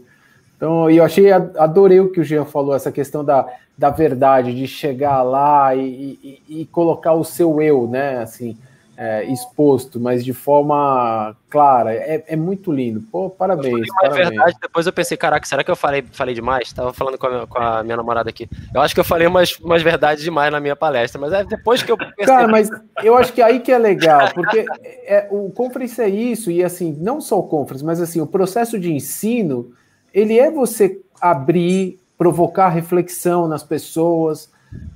Então, 0.62 0.88
eu 0.88 1.02
achei, 1.02 1.32
adorei 1.32 1.98
o 1.98 2.12
que 2.12 2.20
o 2.20 2.24
Jean 2.24 2.44
falou, 2.44 2.72
essa 2.72 2.92
questão 2.92 3.24
da, 3.24 3.44
da 3.76 3.90
verdade, 3.90 4.54
de 4.54 4.68
chegar 4.68 5.20
lá 5.24 5.74
e, 5.74 6.40
e- 6.48 6.60
e 6.60 6.66
colocar 6.66 7.14
o 7.14 7.24
seu 7.24 7.60
eu, 7.60 7.88
né? 7.88 8.18
Assim, 8.18 8.56
é, 8.96 9.24
exposto, 9.24 9.98
mas 9.98 10.24
de 10.24 10.32
forma 10.32 11.34
clara. 11.50 11.92
É, 11.92 12.22
é 12.28 12.36
muito 12.36 12.70
lindo. 12.70 13.00
Pô, 13.10 13.28
parabéns. 13.28 13.76
Mas 13.80 13.88
parabéns. 13.88 14.28
verdade, 14.28 14.56
depois 14.62 14.86
eu 14.86 14.92
pensei, 14.92 15.16
caraca, 15.16 15.44
será 15.44 15.64
que 15.64 15.70
eu 15.72 15.74
falei, 15.74 16.04
falei 16.12 16.32
demais? 16.32 16.72
Tava 16.72 16.92
falando 16.92 17.18
com 17.18 17.26
a, 17.26 17.30
minha, 17.30 17.46
com 17.48 17.58
a 17.58 17.82
minha 17.82 17.96
namorada 17.96 18.30
aqui. 18.30 18.48
Eu 18.72 18.82
acho 18.82 18.94
que 18.94 19.00
eu 19.00 19.04
falei 19.04 19.26
umas, 19.26 19.58
umas 19.58 19.82
verdades 19.82 20.22
demais 20.22 20.52
na 20.52 20.60
minha 20.60 20.76
palestra, 20.76 21.20
mas 21.20 21.32
é 21.32 21.42
depois 21.42 21.82
que 21.82 21.90
eu 21.90 21.96
percebi. 21.98 22.24
Cara, 22.24 22.46
mas 22.46 22.70
eu 23.02 23.16
acho 23.16 23.32
que 23.32 23.42
aí 23.42 23.58
que 23.58 23.72
é 23.72 23.78
legal, 23.78 24.30
porque 24.32 24.64
é, 25.06 25.26
o 25.28 25.50
conference 25.50 26.00
é 26.00 26.08
isso, 26.08 26.52
e 26.52 26.62
assim, 26.62 26.96
não 27.00 27.20
só 27.20 27.40
o 27.40 27.48
conference, 27.48 27.84
mas 27.84 28.00
assim, 28.00 28.20
o 28.20 28.28
processo 28.28 28.78
de 28.78 28.92
ensino, 28.92 29.72
ele 30.12 30.38
é 30.38 30.50
você 30.50 31.00
abrir, 31.20 31.98
provocar 32.18 32.68
reflexão 32.68 33.48
nas 33.48 33.62
pessoas, 33.62 34.50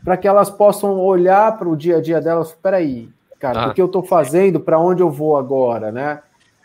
para 0.05 0.17
que 0.17 0.27
elas 0.27 0.49
possam 0.51 0.99
olhar 1.01 1.57
para 1.59 1.69
o 1.69 1.77
dia 1.77 1.99
a 1.99 2.01
dia 2.01 2.21
delas, 2.21 2.53
peraí, 2.53 3.09
cara, 3.39 3.65
Ah. 3.65 3.69
o 3.69 3.75
que 3.75 3.81
eu 3.83 3.87
estou 3.87 4.03
fazendo, 4.03 4.59
para 4.61 4.79
onde 4.79 5.03
eu 5.03 5.11
vou 5.11 5.37
agora, 5.37 5.91
né? 5.93 6.21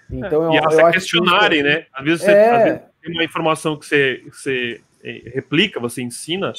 Então, 0.09 0.43
eu, 0.43 0.51
e 0.51 0.57
eu 0.57 0.61
elas 0.63 0.77
acho 0.77 0.85
que 0.87 0.91
questionarem, 0.93 1.59
isso- 1.59 1.67
né? 1.69 1.85
Às 1.93 2.03
vezes, 2.03 2.21
você, 2.23 2.31
É. 2.31 2.49
às 2.55 2.63
vezes 2.63 2.79
tem 3.01 3.13
uma 3.13 3.23
informação 3.23 3.77
que 3.77 3.85
você, 3.85 4.21
que 4.23 4.35
você 4.37 4.81
eh, 5.03 5.31
replica, 5.33 5.79
você 5.79 6.01
ensina, 6.03 6.53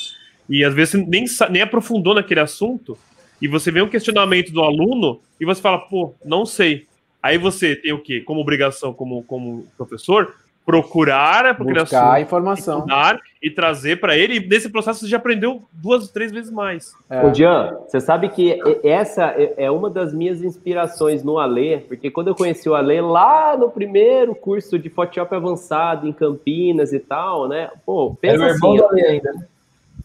e 0.48 0.64
às 0.64 0.74
vezes 0.74 0.90
você 0.92 1.06
nem, 1.06 1.24
nem 1.50 1.62
aprofundou 1.62 2.14
naquele 2.14 2.40
assunto, 2.40 2.98
e 3.40 3.46
você 3.46 3.70
vê 3.70 3.80
um 3.82 3.88
questionamento 3.88 4.52
do 4.52 4.62
aluno, 4.62 5.20
e 5.40 5.44
você 5.44 5.60
fala, 5.60 5.78
pô, 5.78 6.14
não 6.24 6.44
sei. 6.44 6.86
Aí 7.22 7.38
você 7.38 7.76
tem 7.76 7.92
o 7.92 8.00
quê? 8.00 8.20
Como 8.20 8.40
obrigação, 8.40 8.92
como, 8.92 9.22
como 9.24 9.66
professor, 9.76 10.34
procurar 10.64 11.44
aquele 11.46 11.80
Buscar 11.80 12.12
assunto, 12.12 12.22
informação. 12.22 12.78
estudar 12.78 13.18
e 13.42 13.50
trazer 13.50 13.98
para 14.00 14.16
ele, 14.16 14.36
e 14.36 14.46
nesse 14.46 14.70
processo 14.70 15.00
você 15.00 15.08
já 15.08 15.16
aprendeu 15.16 15.62
duas, 15.72 16.10
três 16.10 16.30
vezes 16.30 16.50
mais. 16.50 16.92
É. 17.10 17.24
Ô, 17.26 17.34
Jean, 17.34 17.76
você 17.88 18.00
sabe 18.00 18.28
que 18.28 18.60
essa 18.84 19.24
é 19.36 19.54
é 19.56 19.70
uma 19.70 19.90
das 19.90 20.14
minhas 20.14 20.42
inspirações 20.42 21.22
no 21.24 21.38
Alê, 21.38 21.78
porque 21.78 22.10
quando 22.10 22.28
eu 22.28 22.34
conheci 22.34 22.68
o 22.68 22.74
Alê 22.74 23.00
lá 23.00 23.56
no 23.56 23.70
primeiro 23.70 24.34
curso 24.34 24.78
de 24.78 24.88
Photoshop 24.88 25.34
avançado 25.34 26.06
em 26.06 26.12
Campinas 26.12 26.92
e 26.92 27.00
tal, 27.00 27.48
né? 27.48 27.70
Pô, 27.84 28.14
pensa 28.20 28.44
Era 28.44 28.52
o 28.52 28.54
irmão 28.54 28.72
assim. 28.74 28.80
do 28.82 28.88
Ale 28.88 29.02
ainda. 29.02 29.32
né? 29.32 29.46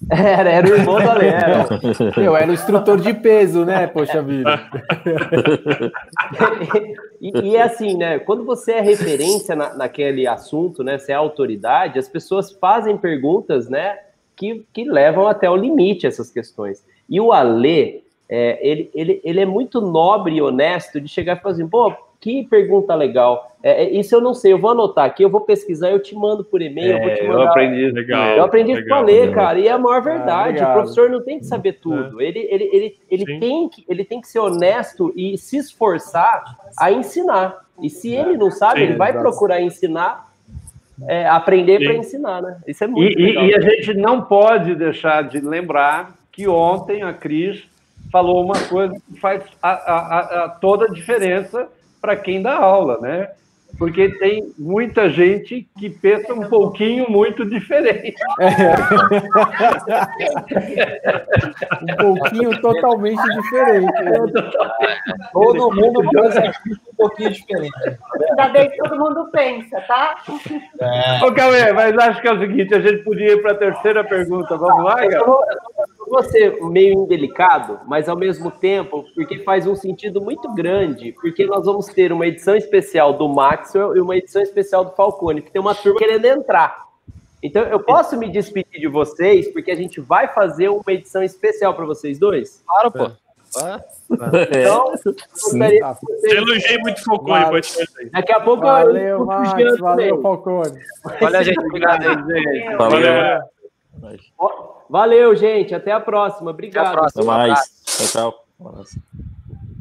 Era, 0.10 0.50
era 0.50 0.68
o 0.68 0.76
irmão 0.76 1.02
do 1.02 1.10
Alê. 1.10 1.28
era. 1.28 1.66
Eu 2.22 2.36
era 2.36 2.50
o 2.50 2.54
instrutor 2.54 3.00
de 3.00 3.14
peso, 3.14 3.66
né? 3.66 3.88
Poxa 3.88 4.22
vida. 4.22 4.60
e, 7.20 7.32
e 7.44 7.56
é 7.56 7.64
assim, 7.64 7.98
né? 7.98 8.20
Quando 8.20 8.46
você 8.46 8.74
é 8.74 8.82
referência 8.82 9.56
na, 9.56 9.74
naquele 9.74 10.28
assunto, 10.28 10.84
né? 10.84 10.98
Você 10.98 11.12
é 11.12 11.16
autoridade, 11.16 12.00
as 12.00 12.08
pessoas 12.08 12.52
fazem 12.52 12.98
perguntas, 12.98 13.70
né? 13.70 13.98
Que, 14.36 14.66
que 14.72 14.84
levam 14.84 15.28
até 15.28 15.50
o 15.50 15.56
limite 15.56 16.06
essas 16.06 16.30
questões. 16.30 16.86
E 17.10 17.20
o 17.20 17.34
Alê, 17.34 18.02
é, 18.30 18.60
ele, 18.62 18.92
ele, 18.94 19.22
ele 19.24 19.40
é 19.40 19.46
muito 19.46 19.82
nobre 19.82 20.36
e 20.36 20.42
honesto 20.42 21.02
de 21.02 21.08
chegar 21.08 21.38
e 21.38 21.40
falar 21.40 21.56
assim, 21.56 21.68
pô, 21.68 21.92
que 22.20 22.44
pergunta 22.46 22.96
legal. 22.96 23.52
É, 23.64 23.84
é, 23.84 23.90
isso 23.92 24.14
eu 24.16 24.22
não 24.22 24.34
sei, 24.34 24.54
eu 24.54 24.58
vou 24.60 24.72
anotar 24.72 25.06
aqui, 25.06 25.24
eu 25.24 25.30
vou 25.30 25.42
pesquisar, 25.42 25.90
eu 25.92 26.00
te 26.00 26.16
mando 26.16 26.44
por 26.44 26.62
e-mail, 26.62 26.94
eu 26.98 27.00
vou 27.00 27.10
te 27.14 27.20
É, 27.22 27.24
eu 27.24 27.28
mandar. 27.34 27.50
aprendi. 27.50 27.92
Legal. 27.92 28.28
Eu 28.38 28.44
aprendi 28.44 28.72
a 28.72 28.76
legal, 28.76 29.04
Lê, 29.04 29.20
legal. 29.22 29.34
cara, 29.36 29.60
e 29.60 29.68
é 29.68 29.72
a 29.72 29.78
maior 29.78 30.02
verdade. 30.02 30.50
obrigado. 30.50 30.70
o 30.70 30.74
professor 30.74 31.10
não 31.10 31.22
tem 31.24 31.40
que 31.40 31.46
saber 31.46 31.74
tudo. 31.74 32.22
Ele, 32.22 32.40
ele, 32.52 32.70
ele, 32.74 33.00
ele, 33.10 33.26
Sim. 33.26 33.40
tem 33.40 33.70
que, 33.70 33.86
ele 33.88 34.04
tem 34.06 34.22
que 34.22 34.28
ser 34.28 34.40
honesto 34.40 35.14
e 35.16 35.38
se 35.38 35.58
esforçar 35.58 36.44
a 36.78 36.92
ensinar. 36.92 37.58
E 37.82 37.90
se 37.90 38.14
ele 38.16 38.38
não 38.38 38.50
sabe, 38.52 38.80
Sim, 38.80 38.86
ele 38.88 38.96
vai 38.96 39.10
exato. 39.12 39.24
procurar 39.24 39.62
ensinar, 39.62 40.32
é, 41.08 41.28
aprender 41.28 41.84
para 41.84 41.94
ensinar, 41.96 42.42
né? 42.42 42.58
Isso 42.68 42.84
é 42.84 42.88
E, 42.88 42.90
muito 42.90 43.20
e- 43.20 43.26
legal. 43.26 43.46
e 43.46 43.56
a 43.56 43.60
gente 43.62 43.94
não 43.94 44.22
pode 44.24 44.74
deixar 44.76 45.24
de 45.24 45.40
lembrar 45.40 46.14
que 46.32 46.48
ontem 46.48 47.04
a 47.04 47.14
Cris 47.14 47.64
falou 48.12 48.44
uma 48.44 48.58
coisa 48.68 48.94
que 49.08 49.20
faz 49.20 49.44
a, 49.62 49.70
a- 49.70 50.00
a- 50.00 50.46
a 50.46 50.50
toda 50.50 50.86
a 50.86 50.88
diferença 50.88 51.68
para 52.02 52.16
quem 52.16 52.42
dá 52.42 52.56
aula, 52.56 53.00
né? 53.00 53.30
Porque 53.78 54.10
tem 54.18 54.52
muita 54.58 55.10
gente 55.10 55.68
que 55.78 55.90
pensa 55.90 56.34
um 56.34 56.48
pouquinho 56.50 57.10
muito 57.10 57.46
diferente. 57.46 58.16
Um 61.82 61.96
pouquinho 61.96 62.62
totalmente 62.62 63.22
diferente. 63.22 63.88
Todo 65.32 65.72
mundo 65.76 66.02
pensa 66.12 66.52
um 66.92 66.96
pouquinho 66.96 67.32
diferente. 67.32 68.00
Ainda 68.30 68.50
bem 68.50 68.70
que 68.70 68.78
todo 68.78 68.98
mundo 68.98 69.30
pensa, 69.32 69.80
tá? 69.82 70.16
Ô, 71.24 71.32
Cauê, 71.32 71.72
mas 71.74 71.98
acho 71.98 72.22
que 72.22 72.28
é 72.28 72.34
o 72.34 72.40
seguinte, 72.40 72.74
a 72.74 72.80
gente 72.80 73.04
podia 73.04 73.34
ir 73.34 73.42
para 73.42 73.52
a 73.52 73.58
terceira 73.58 74.04
pergunta. 74.04 74.58
Vamos 74.58 74.84
lá, 74.84 75.06
Gal? 75.06 75.44
Vou, 76.10 76.20
eu 76.20 76.24
ser 76.24 76.62
meio 76.62 76.94
indelicado, 76.94 77.80
mas 77.86 78.08
ao 78.08 78.18
mesmo 78.18 78.52
tempo, 78.52 79.06
porque 79.16 79.40
faz 79.40 79.68
um 79.68 79.76
sentido 79.76 80.22
muito 80.22 80.54
grande, 80.54 81.14
porque 81.22 81.46
nós 81.46 81.66
vamos 81.66 81.88
ter 81.88 82.12
uma 82.12 82.28
edição 82.28 82.56
especial 82.56 83.14
do 83.14 83.28
Maxwell 83.28 83.96
e 83.96 84.00
uma 84.00 84.18
edição 84.18 84.42
especial 84.42 84.86
do 84.86 84.92
Falcone, 84.92 85.42
que 85.42 85.52
tem 85.52 85.62
uma 85.62 85.76
turma 85.76 86.00
querendo 86.00 86.26
entrar. 86.26 86.88
Então, 87.42 87.64
eu 87.64 87.80
posso 87.80 88.18
me 88.18 88.30
despedir 88.30 88.80
de 88.80 88.88
vocês, 88.88 89.48
porque 89.52 89.72
a 89.72 89.76
gente 89.76 90.02
vai 90.02 90.28
fazer 90.28 90.70
uma 90.70 90.84
edição 90.92 91.22
especial 91.22 91.74
para 91.74 91.86
vocês 91.86 92.18
dois? 92.18 92.64
Claro, 92.66 92.92
pô. 92.92 93.12
Ah, 93.56 93.82
Então, 94.10 94.94
eu 95.06 95.16
gostaria 95.32 95.80
tá. 95.80 95.98
elogiei 96.24 96.78
muito 96.80 97.00
ser 97.04 97.88
aí. 98.00 98.10
Daqui 98.10 98.32
a 98.32 98.40
pouco 98.40 98.64
eu 98.64 98.68
Valeu, 98.68 99.22
o 99.22 99.26
Max. 99.26 99.80
Valeu. 99.80 100.22
Falcone. 100.22 100.80
Olha, 101.22 101.44
gente, 101.44 101.60
obrigado 101.60 102.06
aí. 102.06 102.76
Valeu. 102.76 102.78
Valeu, 102.78 103.42
gente. 105.36 105.74
Até 105.76 105.92
a 105.92 106.00
próxima. 106.00 106.50
Até 106.50 106.50
a 106.50 106.54
Obrigado. 106.54 106.92
próxima. 106.94 107.34
Até 107.36 107.48
mais. 107.50 107.84
Tchau, 107.86 108.32
tchau. 108.32 108.46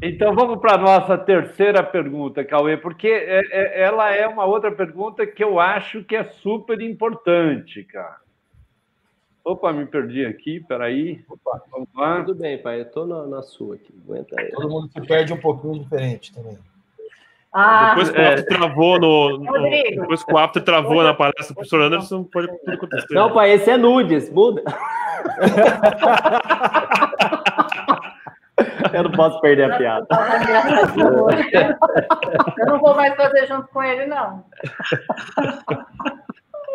Então 0.01 0.35
vamos 0.35 0.59
para 0.59 0.73
a 0.75 0.77
nossa 0.77 1.17
terceira 1.17 1.81
pergunta, 1.83 2.43
Cauê, 2.45 2.77
porque 2.77 3.07
é- 3.07 3.41
é- 3.51 3.81
ela 3.83 4.11
é 4.13 4.27
uma 4.27 4.45
outra 4.45 4.71
pergunta 4.71 5.25
que 5.25 5.43
eu 5.43 5.59
acho 5.59 6.03
que 6.03 6.15
é 6.15 6.23
super 6.23 6.79
importante, 6.81 7.83
cara. 7.83 8.17
Opa, 9.43 9.71
me 9.73 9.85
perdi 9.85 10.25
aqui, 10.25 10.59
peraí. 10.59 11.23
Vamos 11.71 11.87
lá. 11.95 12.21
Tudo 12.23 12.35
bem, 12.39 12.61
pai. 12.61 12.81
Eu 12.81 12.91
tô 12.91 13.05
na, 13.05 13.25
na 13.25 13.41
sua 13.41 13.75
aqui. 13.75 13.93
Aguenta 14.03 14.35
aí. 14.39 14.51
Todo 14.51 14.69
mundo 14.69 14.89
se 14.91 15.01
perde 15.01 15.33
um 15.33 15.39
pouquinho 15.39 15.79
diferente 15.79 16.33
também. 16.33 16.57
Ah, 17.53 17.95
Depois 17.95 18.09
que 18.09 18.19
o 18.19 18.27
After 18.27 18.45
travou 18.45 18.99
no, 18.99 19.37
no-. 19.37 19.69
Depois 19.69 20.23
que 20.23 20.33
o 20.33 20.37
After 20.37 20.63
travou 20.63 21.03
na 21.03 21.13
palestra 21.13 21.47
do 21.47 21.53
professor 21.55 21.81
Anderson, 21.81 22.23
pode 22.23 22.47
tudo 22.47 22.73
acontecer. 22.73 23.13
Não, 23.13 23.33
pai, 23.33 23.51
esse 23.51 23.69
é 23.69 23.77
nudes. 23.77 24.29
Muda. 24.31 24.63
Eu 28.93 29.03
não 29.03 29.11
posso 29.11 29.39
perder 29.39 29.71
a 29.71 29.77
piada. 29.77 30.07
eu 32.57 32.65
não 32.65 32.79
vou 32.79 32.95
mais 32.95 33.15
fazer 33.15 33.45
junto 33.45 33.67
com 33.67 33.83
ele, 33.83 34.07
não. 34.07 34.43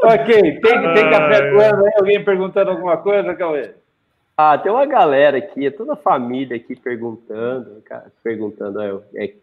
Ok, 0.05 0.61
tem, 0.61 0.61
tem 0.61 1.11
café 1.11 1.43
Ai. 1.43 1.51
voando 1.51 1.85
aí? 1.85 1.93
Alguém 1.97 2.25
perguntando 2.25 2.71
alguma 2.71 2.97
coisa, 2.99 3.35
Cauê? 3.35 3.75
Ah, 4.37 4.59
tem 4.59 4.73
uma 4.73 4.87
galera 4.87 5.39
aqui, 5.39 5.71
toda 5.71 5.93
a 5.93 5.97
família 5.97 6.57
aqui 6.57 6.75
perguntando, 6.75 7.83
cara, 7.85 8.07
perguntando, 8.23 8.81
é, 8.81 9.25
é, 9.25 9.35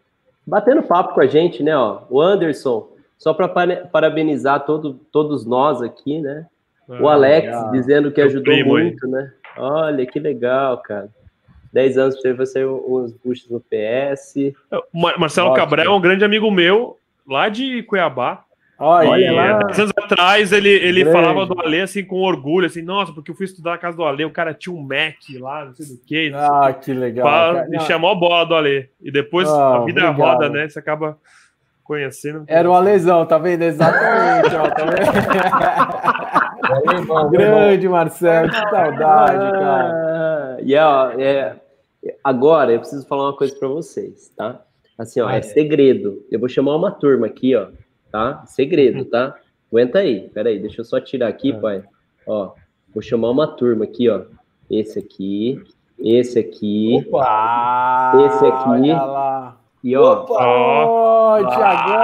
batendo 0.50 0.82
papo 0.82 1.14
com 1.14 1.20
a 1.20 1.26
gente, 1.26 1.62
né, 1.62 1.76
ó, 1.76 2.02
o 2.10 2.20
Anderson, 2.20 2.88
só 3.16 3.32
para 3.32 3.48
parabenizar 3.48 4.64
todo, 4.66 4.94
todos 5.12 5.46
nós 5.46 5.80
aqui, 5.80 6.20
né, 6.20 6.46
o 6.88 7.08
Alex 7.08 7.46
legal. 7.46 7.70
dizendo 7.70 8.10
que 8.12 8.20
ajudou 8.20 8.52
primo 8.52 8.70
muito, 8.70 9.06
né, 9.08 9.32
olha, 9.56 10.04
que 10.04 10.18
legal, 10.18 10.78
cara. 10.78 11.08
10 11.72 11.98
anos 11.98 12.20
pra 12.20 12.32
você 12.34 12.46
sair 12.46 12.66
uns 12.66 13.12
boosts 13.12 13.48
no 13.48 13.60
PS. 13.60 14.52
Mar- 14.92 15.16
Marcelo 15.20 15.50
Ótimo. 15.50 15.64
Cabral 15.64 15.86
é 15.86 15.90
um 15.96 16.00
grande 16.00 16.24
amigo 16.24 16.50
meu, 16.50 16.96
lá 17.24 17.48
de 17.48 17.84
Cuiabá. 17.84 18.42
Olha, 18.82 19.26
E, 19.26 19.30
lá. 19.30 19.58
há 19.60 19.64
10 19.64 19.78
anos 19.78 19.92
atrás 19.98 20.52
ele, 20.52 20.70
ele 20.70 21.04
Grande. 21.04 21.18
falava 21.20 21.44
do 21.46 21.60
Ale 21.60 21.82
assim 21.82 22.02
com 22.02 22.16
orgulho, 22.22 22.64
assim, 22.66 22.80
nossa, 22.82 23.12
porque 23.12 23.30
eu 23.30 23.34
fui 23.34 23.44
estudar 23.44 23.72
na 23.72 23.78
casa 23.78 23.94
do 23.96 24.02
Ale, 24.04 24.24
o 24.24 24.30
cara 24.30 24.54
tinha 24.54 24.74
um 24.74 24.80
Mac 24.80 25.16
lá, 25.38 25.66
não 25.66 25.74
sei 25.74 25.84
do 25.86 25.98
que. 26.06 26.32
Ah, 26.34 26.72
que 26.72 26.92
legal. 26.94 27.26
cara. 27.28 27.66
e 27.68 27.72
Não, 27.76 27.80
chamou 27.80 28.10
a 28.10 28.14
bola 28.14 28.44
do 28.46 28.54
Ale. 28.54 28.88
E 29.02 29.12
depois 29.12 29.46
Ah, 29.50 29.76
a 29.76 29.84
vida 29.84 30.00
obrigado. 30.10 30.16
roda, 30.16 30.48
né? 30.48 30.66
Você 30.68 30.78
acaba 30.78 31.18
conhecendo. 31.84 32.44
Era 32.46 32.70
uma 32.70 32.78
lesão, 32.78 33.26
tá 33.26 33.36
vendo? 33.36 33.62
Exatamente, 33.62 34.54
ó, 34.56 34.70
tá 34.70 34.84
vendo? 34.86 35.10
Grande 37.30 37.88
Marcelo, 37.88 38.48
que 38.48 38.56
saudade, 38.56 39.52
cara. 39.52 39.92
Ah, 39.92 40.56
e 40.62 40.74
ó, 40.76 41.10
é, 41.18 41.56
agora 42.24 42.72
eu 42.72 42.78
preciso 42.80 43.06
falar 43.06 43.24
uma 43.24 43.36
coisa 43.36 43.54
pra 43.58 43.68
vocês, 43.68 44.30
tá? 44.36 44.60
Assim, 44.98 45.20
ó, 45.20 45.28
é 45.30 45.40
segredo. 45.42 46.22
Eu 46.30 46.38
vou 46.38 46.48
chamar 46.48 46.76
uma 46.76 46.90
turma 46.90 47.26
aqui, 47.26 47.54
ó, 47.56 47.66
tá? 48.10 48.42
Segredo, 48.46 49.04
tá? 49.04 49.36
Aguenta 49.70 50.00
aí, 50.00 50.28
peraí, 50.30 50.58
deixa 50.58 50.80
eu 50.80 50.84
só 50.84 50.98
tirar 51.00 51.28
aqui, 51.28 51.52
pai. 51.52 51.84
Ó, 52.26 52.52
vou 52.92 53.02
chamar 53.02 53.30
uma 53.30 53.46
turma 53.46 53.84
aqui, 53.84 54.08
ó. 54.08 54.22
Esse 54.70 54.98
aqui, 54.98 55.62
esse 55.98 56.38
aqui 56.38 57.06
Ah, 57.20 58.12
Esse 58.26 58.46
aqui. 58.46 58.68
Olha 58.68 59.02
lá. 59.02 59.56
e 59.82 59.96
ó. 59.96 60.26
Ó, 60.28 61.40
Ô, 61.40 61.46
Tiagão, 61.48 61.96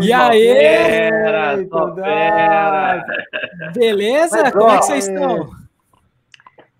E 0.00 0.12
aí? 0.12 0.54
Fera, 0.54 1.56
fera. 1.94 3.04
Beleza? 3.74 4.42
Mas, 4.42 4.52
Como 4.52 4.64
ó, 4.64 4.74
é 4.74 4.78
que 4.78 4.84
vocês 4.86 5.08
estão? 5.08 5.50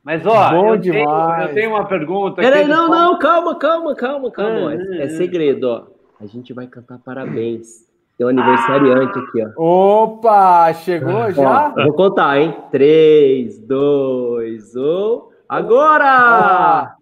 Mas, 0.03 0.27
ó, 0.27 0.51
Bom 0.51 0.75
eu, 0.75 0.81
tenho, 0.81 0.93
demais. 0.93 1.49
eu 1.49 1.55
tenho 1.55 1.71
uma 1.71 1.87
pergunta 1.87 2.43
Peraí, 2.43 2.67
não, 2.69 2.89
não, 2.91 3.19
calma, 3.19 3.57
calma, 3.59 3.95
calma, 3.97 4.31
calma. 4.31 4.75
É, 4.75 5.03
é 5.03 5.07
hum, 5.07 5.17
segredo, 5.17 5.65
ó. 5.65 5.94
A 6.21 6.27
gente 6.27 6.53
vai 6.53 6.67
cantar 6.67 6.99
parabéns. 6.99 7.85
Tem 8.17 8.27
um 8.27 8.31
aniversariante 8.31 9.19
aqui, 9.19 9.45
ó. 9.57 10.03
Opa, 10.05 10.73
chegou 10.75 11.31
já? 11.33 11.73
Ó, 11.77 11.83
vou 11.85 11.95
contar, 11.95 12.39
hein? 12.39 12.57
3, 12.71 13.59
2, 13.67 14.77
1. 14.77 15.23
Agora! 15.49 16.95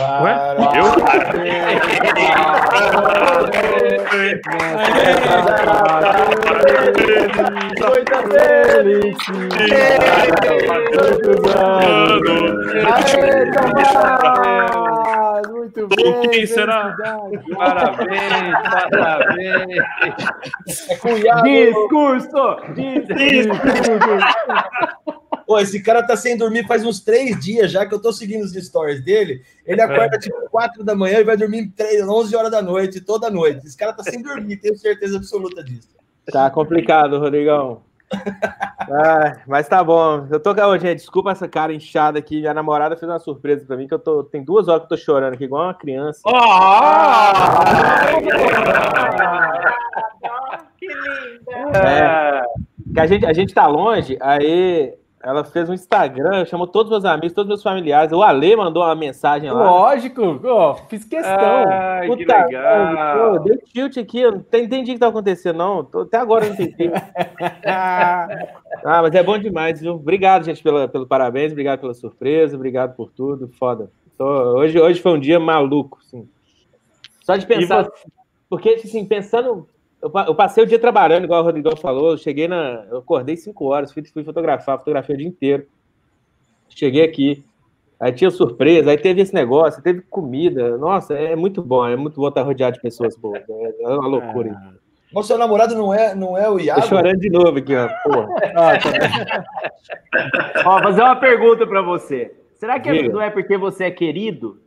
Ah, 0.00 0.22
Ué? 0.22 0.56
Eu? 0.78 0.84
Aê, 11.58 12.28
Tomás! 15.42 15.48
Muito 15.48 15.88
bem! 15.88 16.46
será? 16.46 16.96
Parabéns, 17.54 18.54
parabéns. 18.90 19.84
É 20.88 20.96
cunhado. 20.96 21.42
Discurso! 21.44 22.56
Pô, 25.46 25.58
esse 25.58 25.82
cara 25.82 26.06
tá 26.06 26.14
sem 26.16 26.36
dormir 26.36 26.66
faz 26.66 26.84
uns 26.84 27.00
três 27.00 27.38
dias 27.40 27.70
já 27.70 27.86
que 27.86 27.94
eu 27.94 28.00
tô 28.00 28.12
seguindo 28.12 28.42
os 28.44 28.52
stories 28.52 29.02
dele. 29.02 29.42
Ele 29.64 29.80
acorda 29.80 30.18
tipo 30.18 30.36
4 30.50 30.84
da 30.84 30.94
manhã 30.94 31.20
e 31.20 31.24
vai 31.24 31.36
dormir 31.36 31.70
3, 31.74 32.06
11 32.06 32.36
horas 32.36 32.50
da 32.50 32.60
noite, 32.60 33.00
toda 33.00 33.30
noite. 33.30 33.66
Esse 33.66 33.76
cara 33.76 33.92
tá 33.92 34.02
sem 34.02 34.20
dormir, 34.22 34.58
tenho 34.58 34.76
certeza 34.76 35.16
absoluta 35.16 35.64
disso. 35.64 35.88
Tá 36.30 36.50
complicado, 36.50 37.18
Rodrigão. 37.18 37.87
Ah, 38.90 39.36
mas 39.46 39.68
tá 39.68 39.84
bom. 39.84 40.26
Eu 40.30 40.40
tô. 40.40 40.54
Gente, 40.78 40.98
desculpa 40.98 41.30
essa 41.30 41.46
cara 41.46 41.74
inchada 41.74 42.18
aqui. 42.18 42.40
Minha 42.40 42.54
namorada 42.54 42.96
fez 42.96 43.10
uma 43.10 43.18
surpresa 43.18 43.66
pra 43.66 43.76
mim, 43.76 43.86
que 43.86 43.94
eu 43.94 43.98
tô. 43.98 44.24
Tem 44.24 44.42
duas 44.42 44.66
horas 44.66 44.80
que 44.80 44.86
eu 44.86 44.96
tô 44.96 44.96
chorando 44.96 45.34
aqui, 45.34 45.44
igual 45.44 45.64
uma 45.64 45.74
criança. 45.74 46.22
Que 50.78 50.86
linda! 50.86 51.78
É, 51.78 52.42
que 52.94 53.00
a 53.00 53.06
gente, 53.06 53.26
a 53.26 53.32
gente 53.32 53.52
tá 53.52 53.66
longe, 53.66 54.16
aí 54.20 54.94
ela 55.20 55.44
fez 55.44 55.68
um 55.68 55.74
Instagram, 55.74 56.44
chamou 56.44 56.66
todos 56.66 56.92
os 56.92 57.02
meus 57.02 57.04
amigos, 57.04 57.32
todos 57.32 57.46
os 57.46 57.48
meus 57.48 57.62
familiares. 57.62 58.12
O 58.12 58.22
Ale 58.22 58.54
mandou 58.54 58.84
uma 58.84 58.94
mensagem 58.94 59.50
lá. 59.50 59.64
Lógico, 59.64 60.40
ó, 60.44 60.74
fiz 60.88 61.04
questão. 61.04 61.64
Ai, 61.68 62.08
que 62.08 62.16
Puta, 62.18 62.44
legal. 62.44 63.32
Pô, 63.32 63.38
dei 63.40 63.56
tilt 63.58 63.96
aqui, 63.96 64.20
eu 64.20 64.32
não 64.32 64.38
entendi 64.38 64.92
o 64.92 64.94
que 64.94 65.00
tá 65.00 65.08
acontecendo, 65.08 65.56
não. 65.56 65.84
Tô- 65.84 66.02
até 66.02 66.18
agora 66.18 66.46
eu 66.46 66.54
não 66.54 66.60
entendi. 66.60 66.92
ah, 67.66 68.28
mas 68.84 69.14
é 69.14 69.22
bom 69.22 69.36
demais, 69.38 69.80
viu? 69.80 69.94
Obrigado, 69.94 70.44
gente, 70.44 70.62
pela, 70.62 70.86
pelo 70.86 71.06
parabéns, 71.06 71.50
obrigado 71.50 71.80
pela 71.80 71.94
surpresa, 71.94 72.54
obrigado 72.54 72.94
por 72.94 73.10
tudo, 73.10 73.48
foda. 73.58 73.90
Tô- 74.16 74.24
hoje, 74.24 74.80
hoje 74.80 75.00
foi 75.02 75.12
um 75.12 75.20
dia 75.20 75.40
maluco, 75.40 75.98
assim. 76.00 76.28
Só 77.22 77.36
de 77.36 77.44
pensar, 77.44 77.88
porque, 78.48 78.70
assim, 78.70 79.04
pensando... 79.04 79.66
Eu, 80.00 80.10
eu 80.26 80.34
passei 80.34 80.62
o 80.62 80.66
dia 80.66 80.78
trabalhando, 80.78 81.24
igual 81.24 81.42
o 81.42 81.44
Rodrigão 81.44 81.76
falou, 81.76 82.12
eu 82.12 82.18
cheguei 82.18 82.46
na... 82.46 82.86
Eu 82.90 82.98
acordei 82.98 83.36
5 83.36 83.64
horas, 83.64 83.92
fui, 83.92 84.04
fui 84.04 84.24
fotografar, 84.24 84.78
fotografei 84.78 85.14
o 85.14 85.18
dia 85.18 85.28
inteiro. 85.28 85.66
Cheguei 86.68 87.02
aqui, 87.02 87.44
Aí 88.00 88.12
tinha 88.12 88.30
surpresa, 88.30 88.90
aí 88.90 88.96
teve 88.96 89.20
esse 89.20 89.34
negócio, 89.34 89.82
teve 89.82 90.02
comida. 90.02 90.78
Nossa, 90.78 91.14
é 91.14 91.34
muito 91.34 91.60
bom, 91.60 91.84
é 91.84 91.96
muito 91.96 92.14
bom 92.14 92.28
estar 92.28 92.42
rodeado 92.42 92.76
de 92.76 92.80
pessoas 92.80 93.16
boas. 93.16 93.42
É 93.48 93.82
é 93.82 93.88
uma 93.88 94.06
loucura. 94.06 94.56
Mas 95.12 95.26
seu 95.26 95.36
namorado 95.36 95.74
não 95.74 95.92
é, 95.92 96.14
não 96.14 96.38
é 96.38 96.48
o 96.48 96.58
Tô 96.58 96.60
Iago? 96.60 96.86
chorando 96.86 97.18
de 97.18 97.28
novo 97.28 97.58
aqui, 97.58 97.74
ó. 97.74 97.88
Porra. 98.04 98.28
Ó, 100.64 100.82
fazer 100.82 101.02
uma 101.02 101.16
pergunta 101.16 101.66
pra 101.66 101.82
você. 101.82 102.36
Será 102.54 102.78
que 102.78 102.92
Diga. 102.92 103.12
não 103.12 103.22
é 103.22 103.30
porque 103.30 103.56
você 103.56 103.84
é 103.84 103.90
querido? 103.90 104.60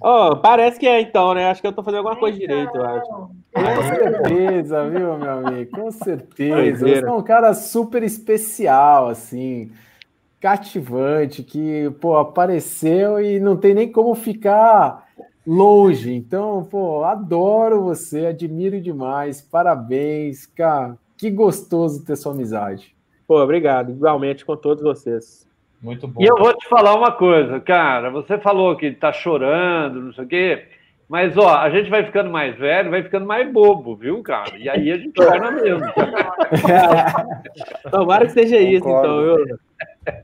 Ó, 0.00 0.36
parece 0.36 0.78
que 0.78 0.86
é 0.86 1.00
então, 1.00 1.34
né? 1.34 1.50
Acho 1.50 1.60
que 1.60 1.66
eu 1.66 1.72
tô 1.72 1.82
fazendo 1.82 1.98
alguma 1.98 2.16
coisa 2.16 2.38
direito, 2.38 2.76
eu 2.76 2.84
acho. 2.84 3.08
Com 3.08 3.82
certeza, 3.82 4.88
viu, 4.88 5.18
meu 5.18 5.30
amigo? 5.32 5.70
Com 5.72 5.90
certeza. 5.90 6.86
Você 6.86 7.04
é 7.04 7.10
um 7.10 7.22
cara 7.22 7.52
super 7.54 8.04
especial, 8.04 9.08
assim, 9.08 9.72
cativante, 10.40 11.42
que, 11.42 11.90
pô, 12.00 12.16
apareceu 12.16 13.20
e 13.20 13.40
não 13.40 13.56
tem 13.56 13.74
nem 13.74 13.90
como 13.90 14.14
ficar 14.14 15.08
longe. 15.44 16.14
Então, 16.14 16.62
pô, 16.70 17.02
adoro 17.02 17.82
você, 17.82 18.26
admiro 18.26 18.80
demais. 18.80 19.40
Parabéns, 19.40 20.46
cara. 20.46 20.96
Que 21.16 21.30
gostoso 21.30 22.04
ter 22.04 22.14
sua 22.14 22.32
amizade. 22.32 22.94
Pô, 23.26 23.42
obrigado. 23.42 23.90
Igualmente 23.90 24.44
com 24.44 24.56
todos 24.56 24.84
vocês. 24.84 25.47
Muito 25.82 26.06
bom. 26.08 26.22
E 26.22 26.26
eu 26.26 26.36
vou 26.36 26.52
te 26.54 26.66
falar 26.68 26.94
uma 26.94 27.12
coisa, 27.12 27.60
cara. 27.60 28.10
Você 28.10 28.38
falou 28.38 28.76
que 28.76 28.90
tá 28.92 29.12
chorando, 29.12 30.00
não 30.00 30.12
sei 30.12 30.24
o 30.24 30.28
quê. 30.28 30.64
Mas, 31.08 31.36
ó, 31.38 31.56
a 31.56 31.70
gente 31.70 31.88
vai 31.88 32.04
ficando 32.04 32.30
mais 32.30 32.56
velho, 32.58 32.90
vai 32.90 33.02
ficando 33.02 33.24
mais 33.26 33.50
bobo, 33.50 33.96
viu, 33.96 34.22
cara? 34.22 34.58
E 34.58 34.68
aí 34.68 34.90
a 34.92 34.98
gente 34.98 35.12
torna 35.14 35.50
mesmo. 35.52 35.86
Tomara 37.90 38.26
que 38.26 38.32
seja 38.32 38.58
isso, 38.58 38.82
Concordo. 38.82 39.42
então. 39.42 39.56
Eu... 40.14 40.18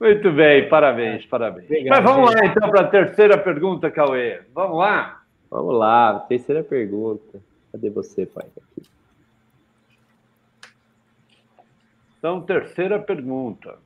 Muito 0.00 0.30
bem, 0.30 0.68
parabéns, 0.68 1.26
parabéns. 1.26 1.64
Obrigado, 1.64 1.96
Mas 1.96 2.04
vamos 2.04 2.30
gente. 2.30 2.40
lá, 2.40 2.46
então, 2.46 2.70
para 2.70 2.80
a 2.82 2.88
terceira 2.88 3.36
pergunta, 3.38 3.90
Cauê. 3.90 4.40
Vamos 4.54 4.78
lá? 4.78 5.22
Vamos 5.50 5.74
lá, 5.74 6.20
terceira 6.28 6.62
pergunta. 6.62 7.40
Cadê 7.72 7.90
você, 7.90 8.24
pai? 8.26 8.44
Aqui. 8.46 8.87
Então, 12.18 12.40
terceira 12.40 12.98
pergunta. 12.98 13.76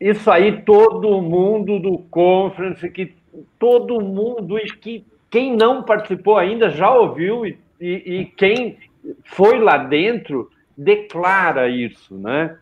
Isso 0.00 0.30
aí, 0.30 0.62
todo 0.62 1.20
mundo 1.20 1.78
do 1.78 1.98
conference, 1.98 2.88
que 2.90 3.14
todo 3.58 4.00
mundo 4.00 4.58
e 4.58 4.64
que 4.72 5.04
quem 5.30 5.54
não 5.54 5.82
participou 5.82 6.38
ainda 6.38 6.70
já 6.70 6.90
ouviu 6.90 7.44
e, 7.46 7.58
e- 7.80 8.20
e 8.20 8.24
quem 8.24 8.78
foi 9.24 9.58
lá 9.60 9.76
dentro 9.76 10.50
declara 10.76 11.68
isso, 11.68 12.16
né? 12.16 12.58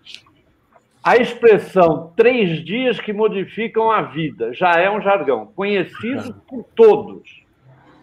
A 1.03 1.17
expressão 1.17 2.13
três 2.17 2.63
dias 2.65 3.01
que 3.01 3.13
modificam 3.13 3.91
a 3.91 4.03
vida 4.03 4.53
já 4.53 4.73
é 4.73 4.91
um 4.91 5.01
jargão 5.01 5.47
conhecido 5.55 6.35
por 6.47 6.65
todos. 6.75 7.43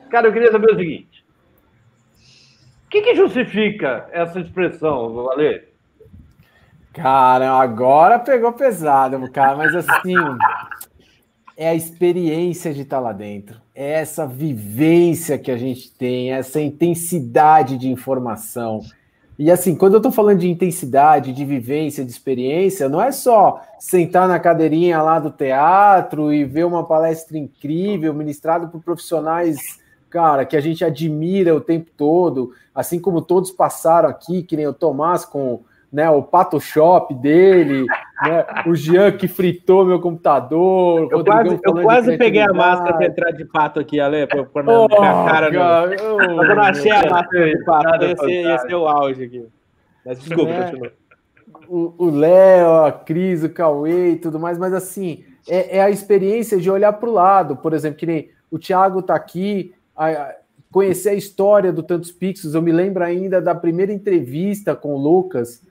Cara, 0.09 0.27
eu 0.27 0.33
queria 0.33 0.51
saber 0.51 0.71
o 0.71 0.77
seguinte: 0.77 1.14
o 2.85 2.89
que, 2.89 3.01
que 3.01 3.15
justifica 3.15 4.07
essa 4.11 4.39
expressão, 4.39 5.13
Valê? 5.13 5.63
Cara, 6.93 7.51
agora 7.51 8.17
pegou 8.19 8.53
pesado, 8.53 9.29
cara, 9.31 9.57
mas 9.57 9.75
assim, 9.75 10.15
é 11.57 11.67
a 11.67 11.75
experiência 11.75 12.73
de 12.73 12.83
estar 12.83 12.99
lá 12.99 13.11
dentro, 13.11 13.59
é 13.73 13.93
essa 13.93 14.25
vivência 14.25 15.37
que 15.37 15.51
a 15.51 15.57
gente 15.57 15.91
tem, 15.91 16.31
essa 16.31 16.61
intensidade 16.61 17.77
de 17.77 17.89
informação. 17.89 18.81
E 19.37 19.51
assim, 19.51 19.75
quando 19.75 19.95
eu 19.95 20.01
tô 20.01 20.09
falando 20.09 20.39
de 20.39 20.49
intensidade, 20.49 21.33
de 21.33 21.43
vivência, 21.43 22.05
de 22.05 22.11
experiência, 22.11 22.87
não 22.87 23.01
é 23.01 23.11
só 23.11 23.61
sentar 23.77 24.29
na 24.29 24.39
cadeirinha 24.39 25.01
lá 25.01 25.19
do 25.19 25.29
teatro 25.29 26.33
e 26.33 26.45
ver 26.45 26.65
uma 26.65 26.85
palestra 26.85 27.37
incrível, 27.37 28.13
ministrada 28.13 28.67
por 28.67 28.81
profissionais, 28.81 29.57
cara, 30.15 30.45
que 30.45 30.55
a 30.55 30.61
gente 30.61 30.85
admira 30.85 31.53
o 31.53 31.59
tempo 31.59 31.91
todo, 31.97 32.53
assim 32.73 33.01
como 33.01 33.21
todos 33.21 33.51
passaram 33.51 34.07
aqui, 34.07 34.43
que 34.43 34.55
nem 34.55 34.65
o 34.65 34.73
Tomás 34.73 35.25
com 35.25 35.65
né, 35.91 36.09
o 36.09 36.23
Pato 36.23 36.57
Shop 36.57 37.13
dele, 37.13 37.85
né? 38.23 38.45
O 38.65 38.73
Jean 38.73 39.11
que 39.11 39.27
fritou 39.27 39.85
meu 39.85 39.99
computador. 39.99 41.09
Eu 41.11 41.23
quase, 41.23 41.59
eu 41.61 41.73
quase 41.81 42.17
peguei 42.17 42.41
a 42.41 42.53
máscara 42.53 42.93
para 42.93 43.05
entrar 43.07 43.31
de 43.31 43.43
pato 43.43 43.81
aqui, 43.81 43.99
Ale, 43.99 44.25
para 44.25 44.63
não 44.63 44.83
oh, 44.83 44.85
a 44.85 45.25
cara. 45.29 45.51
Cara, 45.51 45.87
no... 45.87 46.15
oh, 46.15 46.35
Mas 46.37 46.49
eu 46.49 46.55
não 46.55 46.63
achei 46.63 46.91
a 46.91 47.09
máscara 47.09 47.45
de 47.45 47.65
pato, 47.65 48.25
ser, 48.25 48.41
ia 48.41 48.57
ser 48.59 48.75
o 48.75 48.87
auge 48.87 49.23
aqui. 49.23 49.45
Mas 50.05 50.19
desculpa, 50.19 50.49
é. 50.49 50.63
continua. 50.63 50.91
O 51.67 52.09
Léo, 52.09 52.85
a 52.85 52.91
Cris, 52.91 53.43
o 53.43 53.49
Cauê 53.49 54.11
e 54.11 54.15
tudo 54.17 54.39
mais, 54.39 54.57
mas 54.57 54.73
assim, 54.73 55.25
é, 55.47 55.79
é 55.79 55.81
a 55.81 55.89
experiência 55.89 56.57
de 56.57 56.71
olhar 56.71 56.93
para 56.93 57.09
o 57.09 57.13
lado, 57.13 57.57
por 57.57 57.73
exemplo, 57.73 57.97
que 57.97 58.05
nem 58.05 58.29
o 58.51 58.57
Thiago 58.57 58.99
está 58.99 59.15
aqui, 59.15 59.74
a, 59.95 60.35
conhecer 60.71 61.09
a 61.09 61.13
história 61.13 61.71
do 61.71 61.81
Tantos 61.81 62.11
Pixels. 62.11 62.53
Eu 62.53 62.61
me 62.61 62.71
lembro 62.71 63.03
ainda 63.03 63.41
da 63.41 63.55
primeira 63.55 63.93
entrevista 63.93 64.75
com 64.75 64.93
o 64.95 64.97
Lucas, 64.97 65.61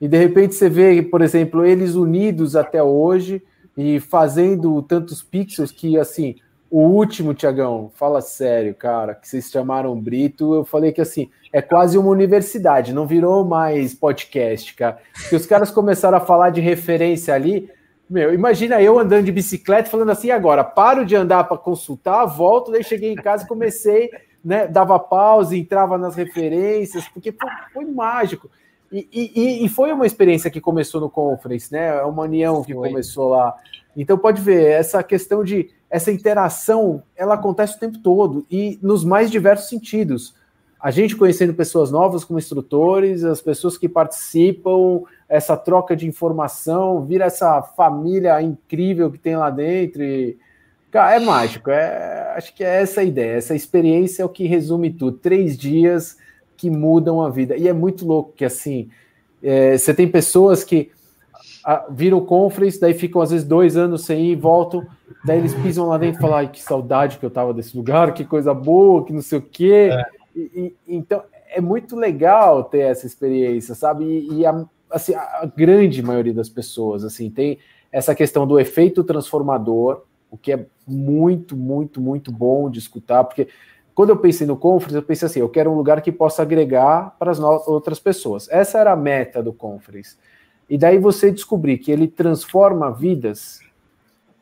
e 0.00 0.08
de 0.08 0.18
repente 0.18 0.54
você 0.54 0.68
vê, 0.68 1.02
por 1.02 1.22
exemplo, 1.22 1.64
eles 1.64 1.94
unidos 1.94 2.56
até 2.56 2.82
hoje 2.82 3.42
e 3.76 4.00
fazendo 4.00 4.82
tantos 4.82 5.22
pixels 5.22 5.70
que, 5.70 5.98
assim, 5.98 6.36
o 6.70 6.80
último, 6.80 7.34
Tiagão, 7.34 7.90
fala 7.94 8.20
sério, 8.20 8.74
cara, 8.74 9.14
que 9.14 9.28
vocês 9.28 9.50
chamaram 9.50 9.98
Brito, 9.98 10.54
eu 10.54 10.64
falei 10.64 10.92
que, 10.92 11.00
assim, 11.00 11.28
é 11.52 11.62
quase 11.62 11.96
uma 11.96 12.10
universidade, 12.10 12.92
não 12.92 13.06
virou 13.06 13.44
mais 13.44 13.94
podcast, 13.94 14.74
cara. 14.74 14.98
Que 15.28 15.36
os 15.36 15.46
caras 15.46 15.70
começaram 15.70 16.18
a 16.18 16.20
falar 16.20 16.50
de 16.50 16.60
referência 16.60 17.32
ali, 17.32 17.70
meu, 18.08 18.34
imagina 18.34 18.80
eu 18.82 18.98
andando 18.98 19.24
de 19.24 19.32
bicicleta 19.32 19.90
falando 19.90 20.10
assim, 20.10 20.30
agora, 20.30 20.62
paro 20.62 21.04
de 21.04 21.16
andar 21.16 21.44
para 21.44 21.56
consultar, 21.56 22.24
volto, 22.26 22.70
daí 22.70 22.84
cheguei 22.84 23.12
em 23.12 23.16
casa 23.16 23.44
e 23.44 23.48
comecei 23.48 24.10
né, 24.44 24.66
dava 24.66 24.98
pausa, 24.98 25.56
entrava 25.56 25.96
nas 25.96 26.14
referências, 26.14 27.08
porque 27.08 27.32
foi, 27.32 27.50
foi 27.72 27.84
mágico. 27.86 28.50
E, 28.92 29.08
e, 29.12 29.64
e, 29.64 29.68
foi 29.68 29.90
uma 29.92 30.06
experiência 30.06 30.50
que 30.50 30.60
começou 30.60 31.00
no 31.00 31.10
Conference, 31.10 31.72
né? 31.72 31.96
É 31.96 32.02
uma 32.02 32.22
união 32.22 32.62
que 32.62 32.72
foi. 32.72 32.90
começou 32.90 33.30
lá. 33.30 33.56
Então 33.96 34.16
pode 34.16 34.40
ver, 34.40 34.66
essa 34.66 35.02
questão 35.02 35.42
de 35.42 35.70
essa 35.90 36.12
interação, 36.12 37.02
ela 37.16 37.34
acontece 37.34 37.76
o 37.76 37.80
tempo 37.80 37.98
todo 37.98 38.46
e 38.48 38.78
nos 38.82 39.04
mais 39.04 39.30
diversos 39.30 39.68
sentidos. 39.68 40.34
A 40.78 40.90
gente 40.90 41.16
conhecendo 41.16 41.54
pessoas 41.54 41.90
novas 41.90 42.24
como 42.24 42.38
instrutores, 42.38 43.24
as 43.24 43.40
pessoas 43.40 43.78
que 43.78 43.88
participam, 43.88 45.02
essa 45.34 45.56
troca 45.56 45.96
de 45.96 46.06
informação, 46.06 47.04
vira 47.04 47.24
essa 47.24 47.60
família 47.60 48.40
incrível 48.40 49.10
que 49.10 49.18
tem 49.18 49.36
lá 49.36 49.50
dentro. 49.50 50.02
E, 50.02 50.38
Cara, 50.94 51.16
é 51.16 51.18
mágico. 51.18 51.72
É, 51.72 52.34
acho 52.36 52.54
que 52.54 52.62
é 52.62 52.82
essa 52.82 53.00
a 53.00 53.04
ideia. 53.04 53.36
Essa 53.36 53.52
experiência 53.52 54.22
é 54.22 54.24
o 54.24 54.28
que 54.28 54.46
resume 54.46 54.92
tudo. 54.92 55.18
Três 55.18 55.58
dias 55.58 56.16
que 56.56 56.70
mudam 56.70 57.20
a 57.20 57.28
vida. 57.28 57.56
E 57.56 57.66
é 57.66 57.72
muito 57.72 58.06
louco 58.06 58.32
que, 58.36 58.44
assim, 58.44 58.88
é, 59.42 59.76
você 59.76 59.92
tem 59.92 60.06
pessoas 60.06 60.62
que 60.62 60.92
a, 61.64 61.86
viram 61.90 62.24
conference, 62.24 62.78
daí 62.78 62.94
ficam 62.94 63.20
às 63.20 63.32
vezes 63.32 63.44
dois 63.44 63.76
anos 63.76 64.04
sem 64.04 64.26
ir, 64.26 64.36
voltam, 64.36 64.86
daí 65.24 65.38
eles 65.38 65.52
pisam 65.52 65.88
lá 65.88 65.98
dentro 65.98 66.20
e 66.20 66.22
falam, 66.22 66.36
ai, 66.36 66.48
que 66.48 66.62
saudade 66.62 67.18
que 67.18 67.26
eu 67.26 67.30
tava 67.30 67.52
desse 67.52 67.76
lugar, 67.76 68.14
que 68.14 68.24
coisa 68.24 68.54
boa, 68.54 69.04
que 69.04 69.12
não 69.12 69.22
sei 69.22 69.38
o 69.38 69.42
quê. 69.42 69.90
É. 69.90 70.04
E, 70.36 70.40
e, 70.86 70.94
então, 70.96 71.24
é 71.50 71.60
muito 71.60 71.96
legal 71.96 72.62
ter 72.62 72.82
essa 72.82 73.04
experiência, 73.04 73.74
sabe? 73.74 74.04
E, 74.04 74.32
e 74.32 74.46
a, 74.46 74.64
assim, 74.94 75.14
a 75.14 75.50
grande 75.54 76.02
maioria 76.02 76.32
das 76.32 76.48
pessoas, 76.48 77.04
assim, 77.04 77.28
tem 77.30 77.58
essa 77.90 78.14
questão 78.14 78.46
do 78.46 78.58
efeito 78.58 79.04
transformador, 79.04 80.02
o 80.30 80.36
que 80.36 80.52
é 80.52 80.66
muito, 80.86 81.56
muito, 81.56 82.00
muito 82.00 82.32
bom 82.32 82.70
de 82.70 82.78
escutar, 82.78 83.24
porque 83.24 83.48
quando 83.94 84.10
eu 84.10 84.16
pensei 84.16 84.46
no 84.46 84.56
Conference, 84.56 84.96
eu 84.96 85.02
pensei 85.02 85.26
assim, 85.26 85.40
eu 85.40 85.48
quero 85.48 85.70
um 85.70 85.76
lugar 85.76 86.00
que 86.02 86.10
possa 86.10 86.42
agregar 86.42 87.14
para 87.18 87.30
as 87.30 87.38
outras 87.38 88.00
pessoas. 88.00 88.48
Essa 88.50 88.78
era 88.78 88.92
a 88.92 88.96
meta 88.96 89.40
do 89.40 89.52
Conference. 89.52 90.16
E 90.68 90.76
daí 90.76 90.98
você 90.98 91.30
descobrir 91.30 91.78
que 91.78 91.92
ele 91.92 92.08
transforma 92.08 92.90
vidas, 92.90 93.60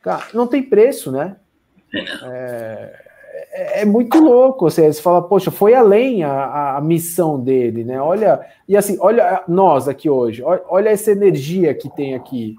cara, 0.00 0.24
não 0.32 0.46
tem 0.46 0.62
preço, 0.62 1.12
né? 1.12 1.36
É, 2.24 3.01
é, 3.52 3.82
é 3.82 3.84
muito 3.84 4.18
louco. 4.18 4.68
Você, 4.68 4.90
você 4.90 5.00
fala, 5.00 5.22
poxa, 5.22 5.50
foi 5.50 5.74
além 5.74 6.24
a, 6.24 6.76
a, 6.76 6.80
missão 6.80 7.38
dele, 7.38 7.84
né? 7.84 8.00
Olha, 8.00 8.40
e 8.66 8.76
assim, 8.76 8.96
olha 8.98 9.42
nós 9.46 9.86
aqui 9.86 10.08
hoje, 10.08 10.42
olha, 10.42 10.88
essa 10.88 11.12
energia 11.12 11.74
que 11.74 11.88
tem 11.90 12.14
aqui. 12.14 12.56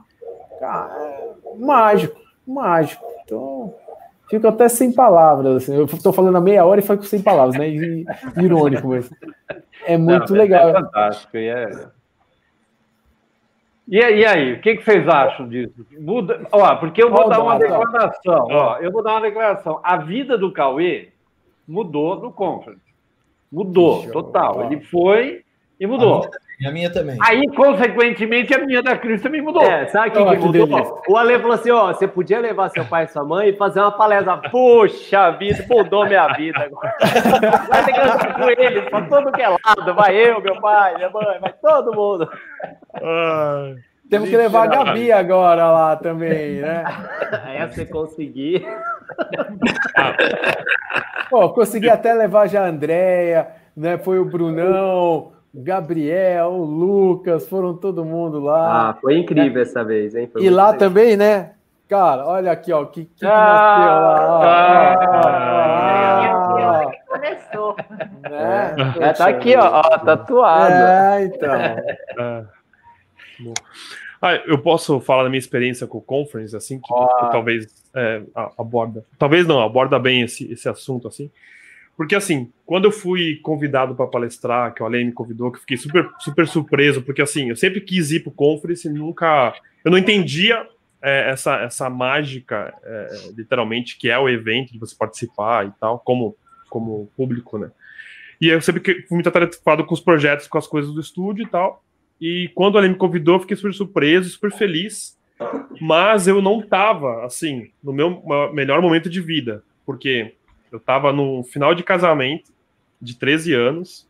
Cara, 0.59 0.93
é 0.93 1.33
mágico, 1.57 2.19
mágico. 2.47 3.03
Então, 3.25 3.73
fico 4.29 4.47
até 4.47 4.69
sem 4.69 4.91
palavras. 4.91 5.63
Assim. 5.63 5.75
Eu 5.75 5.85
estou 5.85 6.13
falando 6.13 6.37
a 6.37 6.41
meia 6.41 6.65
hora 6.65 6.79
e 6.79 6.83
fico 6.83 7.03
sem 7.03 7.21
palavras, 7.21 7.57
né? 7.57 7.67
Irônico, 8.37 8.87
mas 8.87 9.09
é 9.85 9.97
muito 9.97 10.31
Não, 10.31 10.39
legal. 10.39 10.69
É 10.69 10.73
fantástico. 10.73 11.37
E, 11.37 11.47
é... 11.47 11.69
e, 13.87 13.97
e 13.97 14.25
aí, 14.25 14.53
o 14.53 14.61
que, 14.61 14.77
que 14.77 14.83
vocês 14.83 15.07
acham 15.07 15.47
disso? 15.47 15.85
Muda... 15.99 16.47
Ó, 16.51 16.75
porque 16.77 17.03
eu 17.03 17.11
vou 17.11 17.27
dar 17.29 17.41
uma 17.41 17.57
declaração. 17.57 18.47
Ó, 18.49 18.77
eu 18.77 18.91
vou 18.91 19.03
dar 19.03 19.11
uma 19.11 19.21
declaração. 19.21 19.79
A 19.83 19.97
vida 19.97 20.37
do 20.37 20.51
Cauê 20.51 21.09
mudou 21.67 22.19
no 22.19 22.31
conference. 22.31 22.81
Mudou, 23.51 24.09
total. 24.11 24.65
Ele 24.65 24.81
foi 24.81 25.43
e 25.79 25.85
mudou. 25.85 26.29
E 26.59 26.67
a 26.67 26.71
minha 26.71 26.91
também. 26.91 27.17
Aí, 27.21 27.47
consequentemente, 27.55 28.53
a 28.53 28.59
minha 28.59 28.81
da 28.81 28.95
Cris 28.95 29.21
também 29.21 29.41
mudou. 29.41 29.63
É, 29.63 29.87
sabe 29.87 30.09
o 30.09 30.11
que, 30.11 30.37
que, 30.37 30.45
mudou? 30.45 30.67
Delícia. 30.67 30.93
O 31.07 31.17
Ale 31.17 31.39
falou 31.39 31.53
assim: 31.53 31.71
ó, 31.71 31.87
você 31.87 32.07
podia 32.07 32.39
levar 32.39 32.69
seu 32.69 32.85
pai 32.85 33.05
e 33.05 33.07
sua 33.07 33.23
mãe 33.23 33.49
e 33.49 33.57
fazer 33.57 33.79
uma 33.79 33.91
palestra. 33.91 34.37
Puxa 34.49 35.31
vida, 35.31 35.65
mudou 35.69 36.05
minha 36.05 36.27
vida 36.33 36.59
agora. 36.59 36.95
Vai 37.69 37.85
ter 37.85 37.93
que 37.93 37.99
andar 37.99 38.33
com 38.33 38.49
eles, 38.49 38.89
pra 38.89 39.01
todo 39.03 39.31
que 39.31 39.41
é 39.41 39.49
lado. 39.49 39.95
Vai 39.95 40.15
eu, 40.15 40.41
meu 40.41 40.61
pai, 40.61 40.95
minha 40.95 41.09
mãe, 41.09 41.39
vai 41.39 41.53
todo 41.53 41.93
mundo. 41.93 42.29
Ai. 42.93 43.75
Temos 44.09 44.29
que 44.29 44.37
levar 44.37 44.63
a 44.63 44.67
Gabi 44.67 45.11
agora 45.11 45.71
lá 45.71 45.95
também, 45.95 46.61
né? 46.61 46.83
É, 47.47 47.65
você 47.65 47.83
conseguir. 47.83 48.63
Pô, 51.31 51.49
consegui 51.49 51.89
até 51.89 52.13
levar 52.13 52.47
já 52.47 52.63
a 52.63 52.67
Andréia, 52.67 53.47
né? 53.75 53.97
Foi 53.97 54.19
o 54.19 54.25
Brunão, 54.25 55.32
Gabriel, 55.53 56.47
o 56.51 56.65
Lucas, 56.65 57.47
foram 57.47 57.75
todo 57.75 58.03
mundo 58.03 58.39
lá. 58.39 58.89
Ah, 58.89 58.93
foi 58.95 59.19
incrível 59.19 59.53
né? 59.53 59.61
essa 59.61 59.83
vez, 59.83 60.15
hein? 60.15 60.27
Foi 60.31 60.41
e 60.43 60.49
lá 60.49 60.71
legal. 60.71 60.79
também, 60.79 61.15
né? 61.15 61.51
Cara, 61.87 62.25
olha 62.25 62.51
aqui, 62.51 62.71
ó, 62.71 62.85
que, 62.85 63.05
que, 63.05 63.25
ah, 63.25 63.29
nasceu 63.29 63.93
lá. 63.99 64.93
Ah, 65.85 66.81
ah, 66.81 66.91
começou. 67.07 67.75
Né? 68.23 68.75
É, 68.99 69.13
tá 69.13 69.27
aqui, 69.27 69.55
ó, 69.55 69.81
ó, 69.81 69.97
tatuado. 69.99 70.73
É, 70.73 71.25
então. 71.25 71.53
É. 71.53 72.45
Ah, 74.19 74.35
eu 74.47 74.57
posso 74.57 74.99
falar 75.01 75.23
da 75.23 75.29
minha 75.29 75.37
experiência 75.37 75.85
com 75.85 75.99
o 75.99 76.01
conference, 76.01 76.55
assim, 76.55 76.79
que, 76.79 76.87
que 76.87 77.31
talvez 77.31 77.67
é, 77.93 78.23
aborda. 78.57 79.05
Talvez 79.19 79.45
não, 79.45 79.61
aborda 79.61 79.99
bem 79.99 80.21
esse, 80.21 80.51
esse 80.51 80.67
assunto, 80.67 81.07
assim. 81.07 81.29
Porque, 81.95 82.15
assim, 82.15 82.51
quando 82.65 82.85
eu 82.85 82.91
fui 82.91 83.39
convidado 83.43 83.95
para 83.95 84.07
palestrar, 84.07 84.73
que 84.73 84.81
o 84.81 84.85
Ale 84.85 85.03
me 85.03 85.11
convidou, 85.11 85.51
que 85.51 85.57
eu 85.57 85.61
fiquei 85.61 85.77
super, 85.77 86.09
super 86.19 86.47
surpreso, 86.47 87.01
porque, 87.03 87.21
assim, 87.21 87.49
eu 87.49 87.55
sempre 87.55 87.81
quis 87.81 88.11
ir 88.11 88.21
para 88.21 88.29
o 88.29 88.33
conference, 88.33 88.89
nunca. 88.89 89.53
Eu 89.85 89.91
não 89.91 89.97
entendia 89.97 90.67
é, 91.01 91.29
essa, 91.29 91.57
essa 91.57 91.89
mágica, 91.89 92.73
é, 92.83 93.07
literalmente, 93.35 93.97
que 93.97 94.09
é 94.09 94.17
o 94.17 94.27
evento 94.27 94.73
de 94.73 94.79
você 94.79 94.95
participar 94.95 95.67
e 95.67 95.71
tal, 95.79 95.99
como, 95.99 96.35
como 96.69 97.11
público, 97.15 97.57
né? 97.57 97.69
E 98.41 98.47
eu 98.47 98.61
sempre 98.61 98.81
fui 99.07 99.15
muito 99.15 99.29
atarefado 99.29 99.85
com 99.85 99.93
os 99.93 100.01
projetos, 100.01 100.47
com 100.47 100.57
as 100.57 100.67
coisas 100.67 100.91
do 100.93 100.99
estúdio 100.99 101.45
e 101.45 101.47
tal. 101.47 101.83
E 102.19 102.49
quando 102.55 102.75
o 102.75 102.77
Ale 102.77 102.89
me 102.89 102.95
convidou, 102.95 103.35
eu 103.35 103.39
fiquei 103.41 103.55
super 103.55 103.73
surpreso, 103.73 104.29
super 104.29 104.51
feliz. 104.51 105.17
Mas 105.79 106.27
eu 106.27 106.41
não 106.41 106.59
estava, 106.59 107.25
assim, 107.25 107.69
no 107.83 107.93
meu 107.93 108.23
melhor 108.53 108.81
momento 108.81 109.09
de 109.09 109.21
vida, 109.21 109.63
porque 109.85 110.33
eu 110.73 110.77
estava 110.77 111.13
no 111.13 111.43
final 111.43 111.75
de 111.75 111.83
casamento, 111.83 112.51
de 112.99 113.15
13 113.15 113.53
anos, 113.53 114.09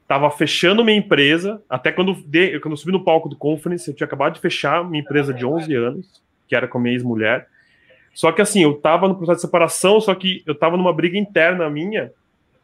estava 0.00 0.30
fechando 0.30 0.82
minha 0.82 0.96
empresa, 0.96 1.62
até 1.68 1.92
quando, 1.92 2.14
de, 2.14 2.58
quando 2.60 2.72
eu 2.72 2.76
subi 2.78 2.92
no 2.92 3.04
palco 3.04 3.28
do 3.28 3.36
conference, 3.36 3.86
eu 3.86 3.94
tinha 3.94 4.06
acabado 4.06 4.32
de 4.32 4.40
fechar 4.40 4.82
minha 4.88 5.02
empresa 5.02 5.34
de 5.34 5.44
11 5.44 5.74
anos, 5.74 6.22
que 6.46 6.56
era 6.56 6.66
com 6.66 6.78
a 6.78 6.80
minha 6.80 6.94
ex-mulher. 6.94 7.46
Só 8.14 8.32
que 8.32 8.40
assim, 8.40 8.62
eu 8.62 8.72
estava 8.72 9.06
no 9.06 9.16
processo 9.16 9.36
de 9.36 9.42
separação, 9.42 10.00
só 10.00 10.14
que 10.14 10.42
eu 10.46 10.54
estava 10.54 10.78
numa 10.78 10.94
briga 10.94 11.18
interna 11.18 11.68
minha. 11.68 12.10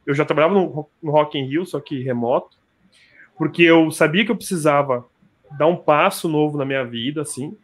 Eu 0.06 0.14
já 0.14 0.24
trabalhava 0.24 0.54
no, 0.54 0.88
no 1.02 1.12
Rock 1.12 1.38
in 1.38 1.44
Rio, 1.44 1.66
só 1.66 1.78
que 1.80 2.02
remoto, 2.02 2.56
porque 3.36 3.62
eu 3.62 3.90
sabia 3.90 4.24
que 4.24 4.30
eu 4.30 4.36
precisava 4.36 5.04
dar 5.58 5.66
um 5.66 5.76
passo 5.76 6.30
novo 6.30 6.56
na 6.56 6.64
minha 6.64 6.82
vida, 6.82 7.20
assim, 7.20 7.54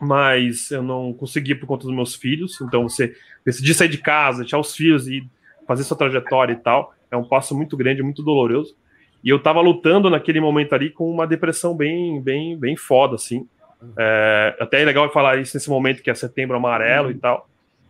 mas 0.00 0.70
eu 0.70 0.82
não 0.82 1.12
conseguia 1.12 1.58
por 1.58 1.66
conta 1.66 1.86
dos 1.86 1.94
meus 1.94 2.14
filhos. 2.14 2.60
Então, 2.60 2.88
você 2.88 3.14
decidir 3.44 3.74
sair 3.74 3.88
de 3.88 3.98
casa, 3.98 4.40
deixar 4.40 4.58
os 4.58 4.74
filhos 4.74 5.06
e 5.06 5.28
fazer 5.66 5.84
sua 5.84 5.96
trajetória 5.96 6.52
e 6.52 6.56
tal, 6.56 6.94
é 7.10 7.16
um 7.16 7.24
passo 7.24 7.56
muito 7.56 7.76
grande, 7.76 8.02
muito 8.02 8.22
doloroso. 8.22 8.76
E 9.22 9.28
eu 9.28 9.38
tava 9.38 9.60
lutando 9.60 10.10
naquele 10.10 10.40
momento 10.40 10.74
ali 10.74 10.90
com 10.90 11.10
uma 11.10 11.26
depressão 11.26 11.74
bem, 11.74 12.20
bem, 12.20 12.58
bem 12.58 12.76
foda, 12.76 13.14
assim. 13.14 13.48
É, 13.96 14.56
até 14.60 14.82
é 14.82 14.84
legal 14.84 15.10
falar 15.12 15.38
isso 15.38 15.56
nesse 15.56 15.68
momento 15.68 16.02
que 16.02 16.10
é 16.10 16.14
setembro 16.14 16.56
amarelo 16.56 17.08
uhum. 17.08 17.14
e 17.14 17.18
tal, 17.18 17.48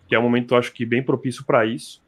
que 0.08 0.14
é 0.14 0.18
um 0.18 0.22
momento, 0.22 0.54
eu 0.54 0.58
acho 0.58 0.72
que 0.72 0.84
bem 0.84 1.02
propício 1.02 1.44
para 1.44 1.64
isso. 1.66 2.02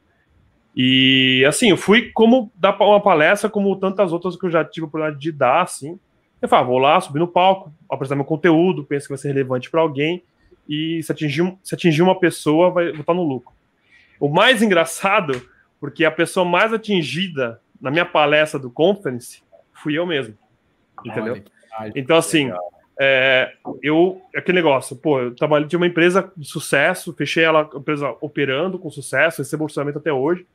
E 0.75 1.43
assim, 1.47 1.69
eu 1.71 1.77
fui 1.77 2.11
como 2.11 2.51
dar 2.55 2.79
uma 2.79 3.01
palestra, 3.01 3.49
como 3.49 3.75
tantas 3.77 4.13
outras 4.13 4.37
que 4.37 4.45
eu 4.45 4.51
já 4.51 4.63
tive 4.63 4.85
a 4.85 4.87
oportunidade 4.87 5.19
de 5.21 5.31
dar, 5.31 5.63
assim. 5.63 5.99
Eu 6.41 6.47
falo, 6.47 6.67
vou 6.67 6.77
lá, 6.77 6.99
subir 7.01 7.19
no 7.19 7.27
palco, 7.27 7.73
apresentar 7.89 8.15
meu 8.15 8.25
conteúdo, 8.25 8.83
penso 8.83 9.07
que 9.07 9.13
vai 9.13 9.17
ser 9.17 9.29
relevante 9.29 9.69
para 9.69 9.81
alguém, 9.81 10.23
e 10.67 11.01
se 11.01 11.11
atingir, 11.11 11.57
se 11.63 11.73
atingir 11.73 12.01
uma 12.01 12.19
pessoa, 12.19 12.69
vai 12.69 12.91
estar 12.91 13.13
no 13.13 13.23
lucro. 13.23 13.53
O 14.19 14.29
mais 14.29 14.61
engraçado, 14.61 15.41
porque 15.79 16.05
a 16.05 16.11
pessoa 16.11 16.45
mais 16.45 16.73
atingida 16.73 17.61
na 17.79 17.89
minha 17.89 18.05
palestra 18.05 18.59
do 18.59 18.69
conference 18.69 19.41
fui 19.73 19.97
eu 19.97 20.05
mesmo. 20.05 20.35
Entendeu? 21.05 21.43
Então, 21.95 22.17
assim, 22.17 22.51
é, 22.99 23.53
eu, 23.81 24.21
aquele 24.35 24.57
negócio, 24.57 24.95
pô, 24.95 25.19
eu 25.19 25.35
trabalhei 25.35 25.67
de 25.67 25.77
uma 25.77 25.85
empresa 25.85 26.31
de 26.35 26.47
sucesso, 26.47 27.13
fechei 27.13 27.43
ela, 27.43 27.69
empresa 27.75 28.15
operando 28.19 28.79
com 28.79 28.89
sucesso, 28.89 29.41
recebo 29.41 29.65
orçamento 29.65 29.99
até 29.99 30.11
hoje, 30.11 30.45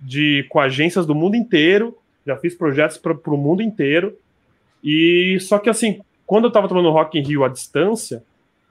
de, 0.00 0.44
com 0.48 0.58
agências 0.58 1.06
do 1.06 1.14
mundo 1.14 1.36
inteiro, 1.36 1.96
já 2.26 2.36
fiz 2.36 2.54
projetos 2.54 2.98
para 2.98 3.12
o 3.12 3.36
mundo 3.36 3.62
inteiro, 3.62 4.18
e 4.82 5.38
só 5.40 5.58
que, 5.58 5.70
assim, 5.70 6.00
quando 6.26 6.44
eu 6.44 6.48
estava 6.48 6.68
no 6.68 6.90
Rock 6.90 7.18
in 7.18 7.22
Rio 7.22 7.44
à 7.44 7.48
distância, 7.48 8.22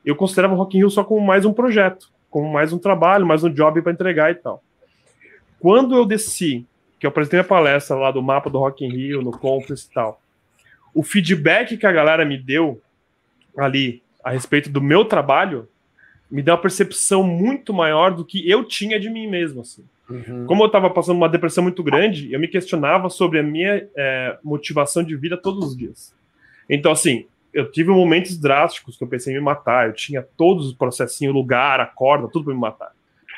eu 0.05 0.15
considerava 0.15 0.53
o 0.53 0.57
Rock 0.57 0.75
in 0.75 0.81
Rio 0.81 0.89
só 0.89 1.03
como 1.03 1.25
mais 1.25 1.45
um 1.45 1.53
projeto, 1.53 2.09
como 2.29 2.51
mais 2.51 2.73
um 2.73 2.77
trabalho, 2.77 3.25
mais 3.25 3.43
um 3.43 3.49
job 3.49 3.81
para 3.81 3.91
entregar 3.91 4.31
e 4.31 4.35
tal. 4.35 4.63
Quando 5.59 5.95
eu 5.95 6.05
desci, 6.05 6.65
que 6.99 7.05
eu 7.05 7.09
apresentei 7.09 7.39
a 7.39 7.43
palestra 7.43 7.95
lá 7.95 8.11
do 8.11 8.21
mapa 8.21 8.49
do 8.49 8.59
Rock 8.59 8.85
in 8.85 8.89
Rio, 8.89 9.21
no 9.21 9.31
Conference 9.31 9.87
e 9.89 9.93
tal, 9.93 10.21
o 10.93 11.03
feedback 11.03 11.77
que 11.77 11.85
a 11.85 11.91
galera 11.91 12.25
me 12.25 12.37
deu 12.37 12.81
ali 13.57 14.01
a 14.23 14.31
respeito 14.31 14.69
do 14.69 14.81
meu 14.81 15.05
trabalho 15.05 15.67
me 16.29 16.41
deu 16.41 16.53
uma 16.53 16.61
percepção 16.61 17.23
muito 17.23 17.73
maior 17.73 18.13
do 18.13 18.25
que 18.25 18.49
eu 18.49 18.63
tinha 18.63 18.99
de 18.99 19.09
mim 19.09 19.27
mesmo. 19.27 19.61
Assim. 19.61 19.83
Uhum. 20.09 20.45
Como 20.45 20.63
eu 20.63 20.67
estava 20.67 20.89
passando 20.89 21.17
uma 21.17 21.29
depressão 21.29 21.63
muito 21.63 21.83
grande, 21.83 22.31
eu 22.31 22.39
me 22.39 22.47
questionava 22.47 23.09
sobre 23.09 23.39
a 23.39 23.43
minha 23.43 23.87
é, 23.95 24.37
motivação 24.43 25.03
de 25.03 25.15
vida 25.15 25.37
todos 25.37 25.69
os 25.69 25.77
dias. 25.77 26.13
Então, 26.69 26.91
assim, 26.91 27.25
eu 27.53 27.71
tive 27.71 27.89
momentos 27.89 28.37
drásticos 28.37 28.97
que 28.97 29.03
eu 29.03 29.07
pensei 29.07 29.33
em 29.33 29.37
me 29.37 29.43
matar. 29.43 29.87
Eu 29.87 29.93
tinha 29.93 30.21
todos 30.35 30.67
os 30.67 30.73
processinhos, 30.73 31.33
lugar, 31.33 31.79
a 31.79 31.85
corda, 31.85 32.27
tudo 32.27 32.45
para 32.45 32.53
me 32.53 32.59
matar. 32.59 32.91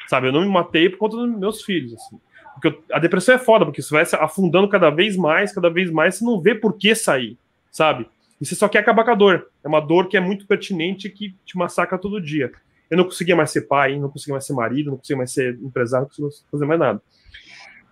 Sabe, 0.07 0.27
eu 0.27 0.31
não 0.31 0.41
me 0.41 0.49
matei 0.49 0.89
por 0.89 0.97
conta 0.97 1.17
dos 1.17 1.37
meus 1.37 1.61
filhos. 1.63 1.93
Assim. 1.93 2.19
Porque 2.53 2.69
eu- 2.69 2.83
a 2.91 2.99
depressão 2.99 3.35
é 3.35 3.37
foda, 3.37 3.65
porque 3.65 3.81
você 3.81 3.93
vai 3.93 4.05
se 4.05 4.15
afundando 4.15 4.67
cada 4.67 4.89
vez 4.89 5.15
mais, 5.15 5.53
cada 5.53 5.69
vez 5.69 5.91
mais, 5.91 6.15
você 6.15 6.25
não 6.25 6.39
vê 6.41 6.55
por 6.55 6.73
que 6.73 6.95
sair, 6.95 7.37
sabe? 7.69 8.07
E 8.41 8.45
você 8.45 8.55
só 8.55 8.67
quer 8.67 8.79
acabar 8.79 9.03
com 9.03 9.11
a 9.11 9.15
dor. 9.15 9.47
É 9.63 9.67
uma 9.67 9.79
dor 9.79 10.07
que 10.07 10.17
é 10.17 10.19
muito 10.19 10.47
pertinente 10.47 11.09
que 11.09 11.35
te 11.45 11.57
massacra 11.57 11.97
todo 11.97 12.21
dia. 12.21 12.51
Eu 12.89 12.97
não 12.97 13.03
conseguia 13.03 13.35
mais 13.35 13.51
ser 13.51 13.61
pai, 13.61 13.99
não 13.99 14.09
conseguia 14.09 14.33
mais 14.33 14.45
ser 14.45 14.53
marido, 14.53 14.91
não 14.91 14.97
conseguia 14.97 15.17
mais 15.17 15.31
ser 15.31 15.55
empresário, 15.61 16.03
não 16.03 16.09
conseguia 16.09 16.49
fazer 16.51 16.65
mais 16.65 16.79
nada. 16.79 17.01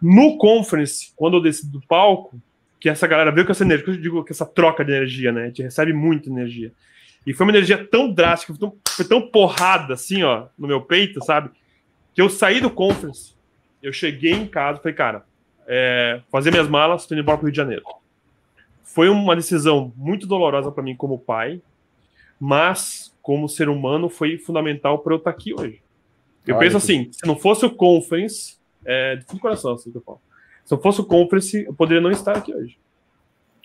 No 0.02 0.38
conference, 0.38 1.12
quando 1.16 1.38
eu 1.38 1.42
desci 1.42 1.68
do 1.68 1.82
palco, 1.82 2.40
que 2.80 2.90
essa 2.90 3.08
galera 3.08 3.32
veio 3.32 3.46
com 3.46 3.52
essa 3.52 3.64
energia, 3.64 3.88
eu 3.88 4.02
digo 4.02 4.24
que 4.24 4.32
essa 4.32 4.46
troca 4.46 4.86
de 4.86 4.92
energia, 4.92 5.32
né? 5.32 5.44
A 5.44 5.48
gente 5.48 5.64
recebe 5.64 5.94
muita 5.94 6.30
energia. 6.30 6.72
E 7.26 7.34
foi 7.34 7.46
uma 7.46 7.52
energia 7.52 7.84
tão 7.84 8.12
drástica, 8.12 8.54
foi 8.54 8.60
tão, 8.60 8.78
foi 8.88 9.06
tão 9.06 9.22
porrada 9.30 9.96
assim, 9.96 10.22
ó, 10.24 10.48
no 10.58 10.68
meu 10.68 10.82
peito, 10.82 11.24
sabe? 11.24 11.50
Que 12.14 12.22
eu 12.22 12.30
saí 12.30 12.62
do 12.62 12.70
conference, 12.70 13.34
eu 13.82 13.92
cheguei 13.92 14.32
em 14.32 14.46
casa 14.46 14.80
falei, 14.80 14.94
cara, 14.94 15.26
é, 15.68 16.22
fazer 16.32 16.52
minhas 16.52 16.68
malas, 16.68 17.06
tô 17.06 17.16
indo 17.16 17.22
embora 17.22 17.38
pro 17.38 17.48
Rio 17.48 17.52
de 17.52 17.58
Janeiro. 17.58 17.84
Foi 18.84 19.10
uma 19.10 19.36
decisão 19.36 19.92
muito 19.96 20.28
dolorosa 20.28 20.72
para 20.72 20.84
mim 20.84 20.96
como 20.96 21.18
pai, 21.18 21.62
mas 22.40 23.15
como 23.26 23.50
ser 23.50 23.70
humano 23.70 24.08
foi 24.08 24.38
fundamental 24.38 25.00
para 25.00 25.14
eu 25.14 25.18
estar 25.18 25.32
aqui 25.32 25.52
hoje. 25.52 25.82
Eu 26.46 26.58
Olha 26.58 26.70
penso 26.70 26.78
que- 26.78 26.84
assim, 26.94 27.10
se 27.12 27.26
não 27.26 27.36
fosse 27.36 27.66
o 27.66 27.72
conference, 27.72 28.56
é, 28.86 29.16
de 29.16 29.26
todo 29.26 29.40
coração, 29.40 29.74
assim 29.74 29.90
que 29.92 29.98
eu 29.98 30.02
falo. 30.02 30.22
Se 30.64 30.72
não 30.74 30.80
fosse 30.80 31.02
o 31.02 31.06
conference, 31.06 31.66
eu 31.66 31.74
poderia 31.74 32.02
não 32.02 32.12
estar 32.12 32.38
aqui 32.38 32.54
hoje. 32.54 32.78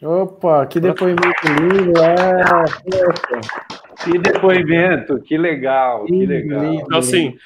Opa, 0.03 0.65
que 0.65 0.81
depoimento 0.81 1.29
lindo, 1.47 1.93
é. 2.03 2.65
Que 4.03 4.19
depoimento, 4.19 5.21
que 5.21 5.37
legal, 5.37 6.07
que 6.07 6.25
legal. 6.25 6.63
lindo, 6.63 6.83
Então, 6.87 6.99
assim, 7.01 7.37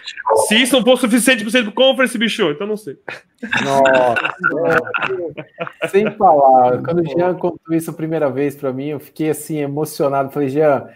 se 0.46 0.54
isso 0.62 0.76
não 0.76 0.84
for 0.84 0.96
suficiente 0.96 1.42
para 1.42 1.50
você 1.50 1.58
ir 1.58 1.64
pro 1.64 1.72
conference, 1.72 2.16
bicho, 2.16 2.48
então 2.48 2.64
não 2.64 2.76
sei. 2.76 2.96
Nossa, 3.64 4.14
sem 5.88 6.08
falar. 6.12 6.80
Quando 6.84 7.00
o 7.00 7.04
Jean 7.08 7.34
contou 7.34 7.74
isso 7.74 7.90
a 7.90 7.94
primeira 7.94 8.30
vez 8.30 8.54
para 8.54 8.72
mim, 8.72 8.90
eu 8.90 9.00
fiquei 9.00 9.30
assim 9.30 9.58
emocionado. 9.58 10.30
Falei, 10.30 10.48
Jean, 10.48 10.86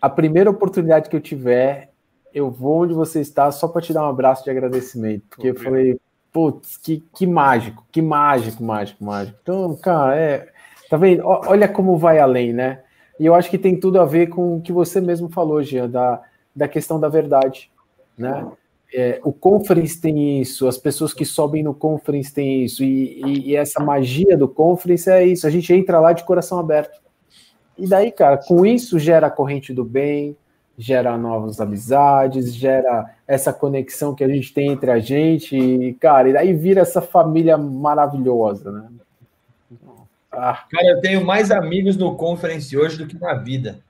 a 0.00 0.08
primeira 0.08 0.50
oportunidade 0.50 1.08
que 1.08 1.16
eu 1.16 1.20
tiver, 1.20 1.90
eu 2.32 2.50
vou 2.50 2.82
onde 2.82 2.94
você 2.94 3.20
está 3.20 3.50
só 3.50 3.68
para 3.68 3.82
te 3.82 3.92
dar 3.92 4.04
um 4.06 4.10
abraço 4.10 4.44
de 4.44 4.50
agradecimento. 4.50 5.24
Porque 5.28 5.48
eu 5.48 5.54
falei, 5.64 6.00
putz, 6.32 6.76
que, 6.76 7.02
que 7.14 7.26
mágico, 7.26 7.84
que 7.90 8.00
mágico, 8.00 8.62
mágico, 8.62 9.04
mágico. 9.04 9.38
Então, 9.42 9.76
cara, 9.76 10.16
é. 10.16 10.48
Tá 10.88 10.96
vendo? 10.96 11.22
Olha 11.24 11.68
como 11.68 11.96
vai 11.96 12.18
além, 12.18 12.52
né? 12.52 12.80
E 13.18 13.26
eu 13.26 13.34
acho 13.34 13.50
que 13.50 13.58
tem 13.58 13.78
tudo 13.78 14.00
a 14.00 14.04
ver 14.04 14.28
com 14.28 14.56
o 14.56 14.60
que 14.60 14.72
você 14.72 15.00
mesmo 15.00 15.28
falou, 15.28 15.62
Jean, 15.62 15.88
da, 15.88 16.20
da 16.56 16.66
questão 16.66 16.98
da 16.98 17.08
verdade, 17.08 17.70
né? 18.16 18.46
É, 18.92 19.20
o 19.22 19.32
conference 19.32 20.00
tem 20.00 20.40
isso, 20.40 20.66
as 20.66 20.76
pessoas 20.76 21.14
que 21.14 21.24
sobem 21.24 21.62
no 21.62 21.72
conference 21.72 22.32
têm 22.34 22.64
isso, 22.64 22.82
e, 22.82 23.20
e- 23.24 23.50
e 23.50 23.56
essa 23.56 23.78
magia 23.78 24.36
do 24.36 24.48
conference 24.48 25.08
é 25.08 25.24
isso, 25.24 25.46
a 25.46 25.50
gente 25.50 25.72
entra 25.72 26.00
lá 26.00 26.12
de 26.12 26.24
coração 26.24 26.58
aberto. 26.58 27.00
E 27.80 27.88
daí, 27.88 28.12
cara, 28.12 28.36
com 28.36 28.64
isso 28.66 28.98
gera 28.98 29.26
a 29.28 29.30
corrente 29.30 29.72
do 29.72 29.84
bem, 29.84 30.36
gera 30.76 31.16
novas 31.18 31.60
amizades, 31.60 32.54
gera 32.54 33.14
essa 33.26 33.52
conexão 33.52 34.14
que 34.14 34.24
a 34.24 34.28
gente 34.28 34.52
tem 34.52 34.68
entre 34.72 34.90
a 34.90 34.98
gente, 34.98 35.56
e, 35.56 35.94
cara, 35.94 36.28
e 36.28 36.32
daí 36.32 36.52
vira 36.54 36.80
essa 36.80 37.02
família 37.02 37.56
maravilhosa, 37.58 38.70
né? 38.72 38.88
Ah, 40.32 40.64
Cara, 40.70 40.86
eu 40.90 41.00
tenho 41.00 41.24
mais 41.24 41.50
amigos 41.50 41.96
no 41.96 42.14
conference 42.14 42.76
hoje 42.76 42.96
do 42.96 43.06
que 43.06 43.18
na 43.18 43.34
vida. 43.34 43.80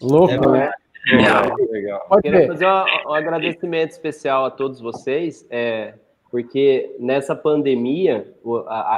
louco, 0.00 0.32
É, 0.32 0.38
né? 0.38 0.70
Legal, 1.10 1.56
legal. 1.70 2.06
Pode 2.08 2.22
Queria 2.22 2.40
ver. 2.40 2.46
fazer 2.46 2.66
um, 2.66 3.10
um 3.10 3.14
agradecimento 3.14 3.90
especial 3.90 4.44
a 4.44 4.50
todos 4.50 4.80
vocês, 4.80 5.44
é, 5.50 5.94
porque 6.30 6.94
nessa 7.00 7.34
pandemia, 7.34 8.32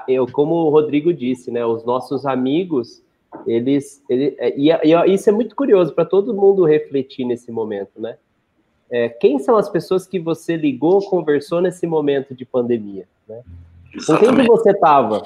eu, 0.07 0.27
como 0.31 0.55
o 0.55 0.69
Rodrigo 0.69 1.13
disse, 1.13 1.51
né, 1.51 1.65
os 1.65 1.83
nossos 1.85 2.27
amigos, 2.27 3.03
eles, 3.47 4.03
ele, 4.09 4.35
é, 4.39 4.57
e, 4.59 4.71
e 4.71 5.15
isso 5.15 5.29
é 5.29 5.33
muito 5.33 5.55
curioso 5.55 5.93
para 5.93 6.05
todo 6.05 6.35
mundo 6.35 6.65
refletir 6.65 7.25
nesse 7.25 7.51
momento, 7.51 8.01
né? 8.01 8.17
É, 8.91 9.09
quem 9.09 9.39
são 9.39 9.57
as 9.57 9.69
pessoas 9.69 10.07
que 10.07 10.19
você 10.19 10.57
ligou, 10.57 11.01
conversou 11.09 11.61
nesse 11.61 11.87
momento 11.87 12.35
de 12.35 12.45
pandemia, 12.45 13.07
né? 13.29 13.43
Com 14.07 14.17
quem 14.19 14.35
que 14.35 14.43
você 14.43 14.71
estava, 14.71 15.23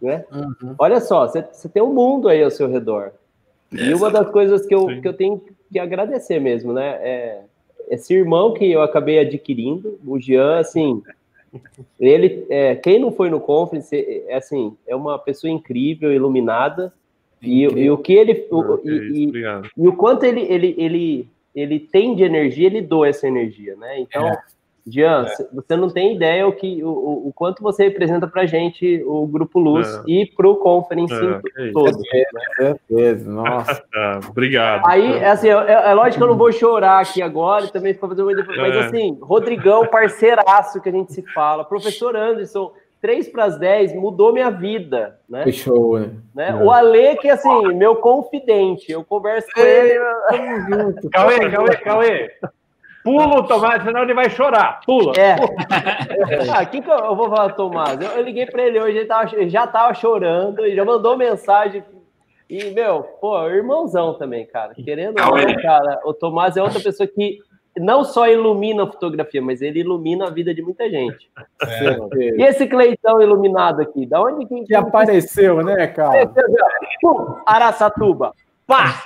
né? 0.00 0.24
Uhum. 0.32 0.74
Olha 0.78 1.00
só, 1.00 1.26
você, 1.26 1.68
tem 1.68 1.82
um 1.82 1.92
mundo 1.92 2.28
aí 2.28 2.42
ao 2.42 2.50
seu 2.50 2.68
redor. 2.68 3.12
E 3.70 3.92
uma 3.94 4.10
das 4.10 4.30
coisas 4.30 4.66
que 4.66 4.74
eu, 4.74 4.86
Sim. 4.86 5.00
que 5.00 5.08
eu 5.08 5.14
tenho 5.14 5.42
que 5.70 5.78
agradecer 5.78 6.38
mesmo, 6.38 6.72
né? 6.72 6.98
É 7.00 7.42
esse 7.92 8.14
irmão 8.14 8.54
que 8.54 8.70
eu 8.70 8.80
acabei 8.80 9.18
adquirindo, 9.18 9.98
o 10.06 10.18
Jean, 10.18 10.58
assim, 10.58 11.02
ele, 12.00 12.46
é, 12.48 12.74
quem 12.74 12.98
não 12.98 13.12
foi 13.12 13.28
no 13.28 13.38
conference, 13.38 13.94
é, 13.94 14.32
é, 14.32 14.36
assim, 14.36 14.74
é 14.86 14.96
uma 14.96 15.18
pessoa 15.18 15.50
incrível, 15.50 16.10
iluminada, 16.12 16.92
e, 17.42 17.62
e 17.64 17.90
o 17.90 17.98
que 17.98 18.12
ele, 18.12 18.46
o- 18.50 18.80
e, 18.84 18.90
isso, 18.90 19.36
e- 19.36 19.62
e 19.84 19.88
o 19.88 19.92
quanto 19.96 20.24
ele, 20.24 20.42
ele, 20.42 20.74
ele, 20.78 21.28
ele 21.54 21.78
tem 21.80 22.14
de 22.14 22.22
energia, 22.22 22.66
ele 22.66 22.80
doa 22.80 23.08
essa 23.08 23.26
energia, 23.26 23.74
né? 23.76 23.98
Então, 24.00 24.28
É. 24.28 24.38
Jean, 24.84 25.28
c- 25.28 25.46
você 25.54 25.76
não 25.76 25.88
tem 25.88 26.16
ideia 26.16 26.44
o, 26.44 26.52
que, 26.52 26.82
o, 26.82 26.88
o- 26.88 27.28
o 27.28 27.32
quanto 27.32 27.62
você 27.62 27.84
representa 27.84 28.26
pra 28.26 28.46
gente, 28.46 29.00
o 29.06 29.24
Grupo 29.28 29.60
Luz, 29.60 29.86
É. 29.86 30.02
e 30.10 30.26
pro 30.26 30.56
conference 30.56 31.14
É, 31.14 31.70
todo. 31.70 31.96
Certeza, 32.56 33.30
nossa. 33.30 33.82
Ah, 33.94 34.18
obrigado. 34.28 34.82
Aí, 34.86 35.12
é 35.18 35.28
assim, 35.30 35.48
é, 35.48 35.52
é 35.52 35.94
lógico 35.94 36.16
que 36.18 36.22
eu 36.24 36.28
não 36.28 36.36
vou 36.36 36.50
chorar 36.50 37.00
aqui 37.00 37.22
agora 37.22 37.66
e 37.66 37.70
também 37.70 37.94
ficar 37.94 38.08
fazendo 38.08 38.26
uma... 38.28 38.44
Mas 38.56 38.74
É. 38.74 38.80
assim, 38.80 39.16
Rodrigão, 39.20 39.86
parceiraço 39.86 40.80
que 40.80 40.88
a 40.88 40.92
gente 40.92 41.12
se 41.12 41.22
fala, 41.32 41.64
professor 41.64 42.16
Anderson, 42.16 42.72
3 43.02 43.28
para 43.30 43.44
as 43.44 43.58
10 43.58 43.94
mudou 43.96 44.32
minha 44.32 44.48
vida, 44.50 45.18
né? 45.28 45.42
Foi 45.42 45.52
show, 45.52 45.98
né? 45.98 46.10
né? 46.34 46.48
É. 46.50 46.54
O 46.54 46.70
Ale, 46.70 47.16
que 47.16 47.28
assim, 47.28 47.74
meu 47.74 47.96
confidente, 47.96 48.90
eu 48.92 49.04
converso 49.04 49.48
com 49.52 49.60
ele. 49.60 49.98
Cauê, 51.12 51.50
Cauê, 51.50 51.76
Cauê. 51.78 52.30
Pula 53.02 53.40
o 53.40 53.42
Tomás, 53.42 53.82
senão 53.82 54.02
ele 54.04 54.14
vai 54.14 54.30
chorar. 54.30 54.80
Pula. 54.86 55.12
É. 55.18 55.34
Ah, 56.54 56.64
que 56.64 56.80
que 56.80 56.88
eu, 56.90 56.94
eu 56.96 57.16
vou 57.16 57.28
falar, 57.28 57.50
Tomás? 57.54 58.00
Eu, 58.00 58.08
eu 58.10 58.22
liguei 58.22 58.46
para 58.46 58.62
ele 58.62 58.78
hoje, 58.80 58.98
ele, 58.98 59.06
tava- 59.06 59.34
ele 59.36 59.50
já 59.50 59.66
tava 59.66 59.92
chorando, 59.94 60.64
ele 60.64 60.76
já 60.76 60.84
mandou 60.84 61.16
mensagem. 61.16 61.82
E, 62.48 62.70
meu, 62.70 63.02
pô, 63.20 63.48
irmãozão 63.48 64.14
também, 64.14 64.46
cara. 64.46 64.72
Querendo 64.74 65.18
ou 65.20 65.36
não, 65.36 65.62
cara, 65.62 66.00
o 66.04 66.14
Tomás 66.14 66.56
é 66.56 66.62
outra 66.62 66.78
pessoa 66.80 67.06
que 67.08 67.38
não 67.78 68.04
só 68.04 68.28
ilumina 68.28 68.84
a 68.84 68.86
fotografia, 68.86 69.40
mas 69.40 69.62
ele 69.62 69.80
ilumina 69.80 70.26
a 70.26 70.30
vida 70.30 70.54
de 70.54 70.62
muita 70.62 70.88
gente. 70.88 71.30
E 72.38 72.42
esse 72.42 72.66
Cleitão 72.66 73.20
iluminado 73.22 73.80
aqui, 73.80 74.06
da 74.06 74.20
onde 74.20 74.46
que, 74.46 74.64
Que 74.64 74.74
apareceu, 74.74 75.62
né, 75.62 75.86
cara? 75.86 76.30
Pum, 77.00 77.36
Araçatuba. 77.46 78.32
Pá! 78.66 79.02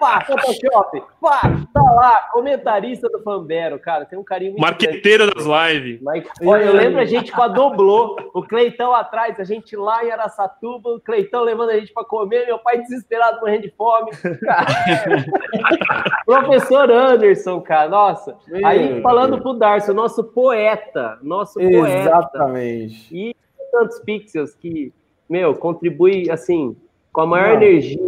pá, 0.00 0.20
Photoshop, 0.24 1.02
pá, 1.20 1.40
tá 1.72 1.80
lá, 1.80 2.28
comentarista 2.32 3.08
do 3.08 3.22
Fambero, 3.22 3.78
cara, 3.78 4.04
tem 4.04 4.18
um 4.18 4.24
carinho 4.24 4.52
muito 4.52 4.60
Marqueteiro 4.60 5.32
das 5.32 5.44
lives. 5.46 6.02
Mas, 6.02 6.24
olha, 6.42 6.64
eu 6.64 6.74
lembro 6.74 7.00
a 7.00 7.04
gente 7.04 7.30
com 7.30 7.42
a 7.42 7.48
Doblô, 7.48 8.16
o 8.34 8.42
Cleitão 8.42 8.92
atrás, 8.92 9.38
a 9.38 9.44
gente 9.44 9.76
lá 9.76 10.04
em 10.04 10.10
Araçatuba, 10.10 10.90
o 10.90 11.00
Cleitão 11.00 11.42
levando 11.42 11.70
a 11.70 11.78
gente 11.78 11.92
para 11.92 12.04
comer, 12.04 12.46
meu 12.46 12.58
pai 12.58 12.78
desesperado 12.78 13.40
morrendo 13.40 13.62
de 13.62 13.70
fome. 13.70 14.10
Cara. 14.44 14.66
Professor 16.26 16.90
Anderson, 16.90 17.60
cara, 17.60 17.88
nossa. 17.88 18.36
Meu 18.48 18.66
Aí 18.66 19.00
falando 19.02 19.40
pro 19.40 19.54
Darcy, 19.54 19.90
o 19.90 19.94
nosso 19.94 20.24
poeta, 20.24 21.18
nosso 21.22 21.60
poeta. 21.60 22.08
Exatamente. 22.08 23.16
E 23.16 23.36
tantos 23.70 24.00
pixels 24.00 24.54
que, 24.54 24.92
meu, 25.28 25.54
contribui, 25.54 26.30
assim, 26.30 26.76
com 27.14 27.20
a 27.22 27.26
maior 27.26 27.48
Não. 27.48 27.62
energia. 27.62 28.06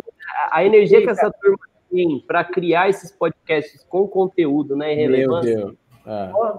A- 0.51 0.59
A 0.59 0.65
energia 0.65 1.01
que 1.01 1.09
essa 1.09 1.31
turma 1.31 1.59
tem 1.91 2.23
para 2.27 2.45
criar 2.45 2.91
esses 2.91 3.11
podcasts 3.13 3.83
com 3.89 4.07
conteúdo, 4.07 4.77
né? 4.77 4.93
e 4.95 5.09
Meu. 5.09 5.41
Deus. 5.41 5.75
É. 6.07 6.31
Ó, 6.35 6.59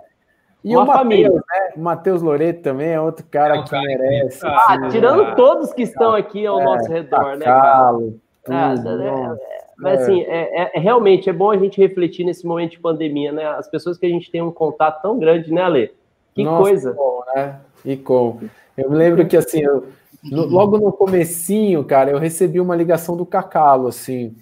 E 0.64 0.70
uma 0.76 0.84
o 0.84 0.88
Matheus, 0.88 0.98
família. 0.98 1.30
né? 1.30 1.74
O 1.76 1.80
Matheus 1.80 2.22
Loreto 2.22 2.62
também 2.64 2.90
é 2.90 3.00
outro 3.00 3.26
cara 3.30 3.62
que 3.64 3.72
merece. 3.80 4.46
Ah, 4.46 4.66
assim, 4.76 4.88
tirando 4.90 5.24
né? 5.24 5.36
todos 5.36 5.72
que 5.74 5.84
estão 5.84 6.14
aqui 6.16 6.46
ao 6.48 6.60
É, 6.60 6.64
nosso 6.64 6.92
redor, 6.92 7.38
né, 7.38 7.46
cara? 7.46 7.62
Cacalo, 7.62 8.20
Ah, 8.50 8.74
tudo, 8.76 9.02
é, 9.02 9.12
nossa. 9.12 9.42
Mas 9.78 10.00
É. 10.00 10.04
assim, 10.04 10.22
é, 10.24 10.62
é- 10.64 10.72
é 10.76 10.80
realmente 10.80 11.30
é 11.30 11.34
bom 11.34 11.52
a 11.52 11.58
gente 11.58 11.80
refletir 11.80 12.26
nesse 12.26 12.48
momento 12.48 12.72
de 12.72 12.80
pandemia, 12.80 13.32
né? 13.32 13.46
As 13.46 13.70
pessoas 13.70 13.98
que 13.98 14.06
a 14.06 14.10
gente 14.10 14.32
tem 14.32 14.42
um 14.42 14.52
contato 14.52 15.02
tão 15.04 15.20
grande, 15.20 15.54
né, 15.54 15.62
Ale? 15.62 15.94
Que 16.34 16.44
Nossa, 16.44 16.64
coisa. 16.64 16.94
bom, 16.94 17.22
né? 17.36 17.60
E 17.86 17.96
como? 17.96 18.50
Eu 18.76 18.90
me 18.90 18.96
lembro 18.98 19.26
que 19.28 19.38
assim, 19.38 19.62
eu- 19.62 19.86
logo 20.24 20.78
no 20.78 20.92
comecinho, 20.92 21.84
cara, 21.84 22.12
eu 22.12 22.18
recebi 22.18 22.60
uma 22.60 22.76
ligação 22.76 23.16
do 23.16 23.26
Cacalo, 23.26 23.88
assim. 23.88 24.36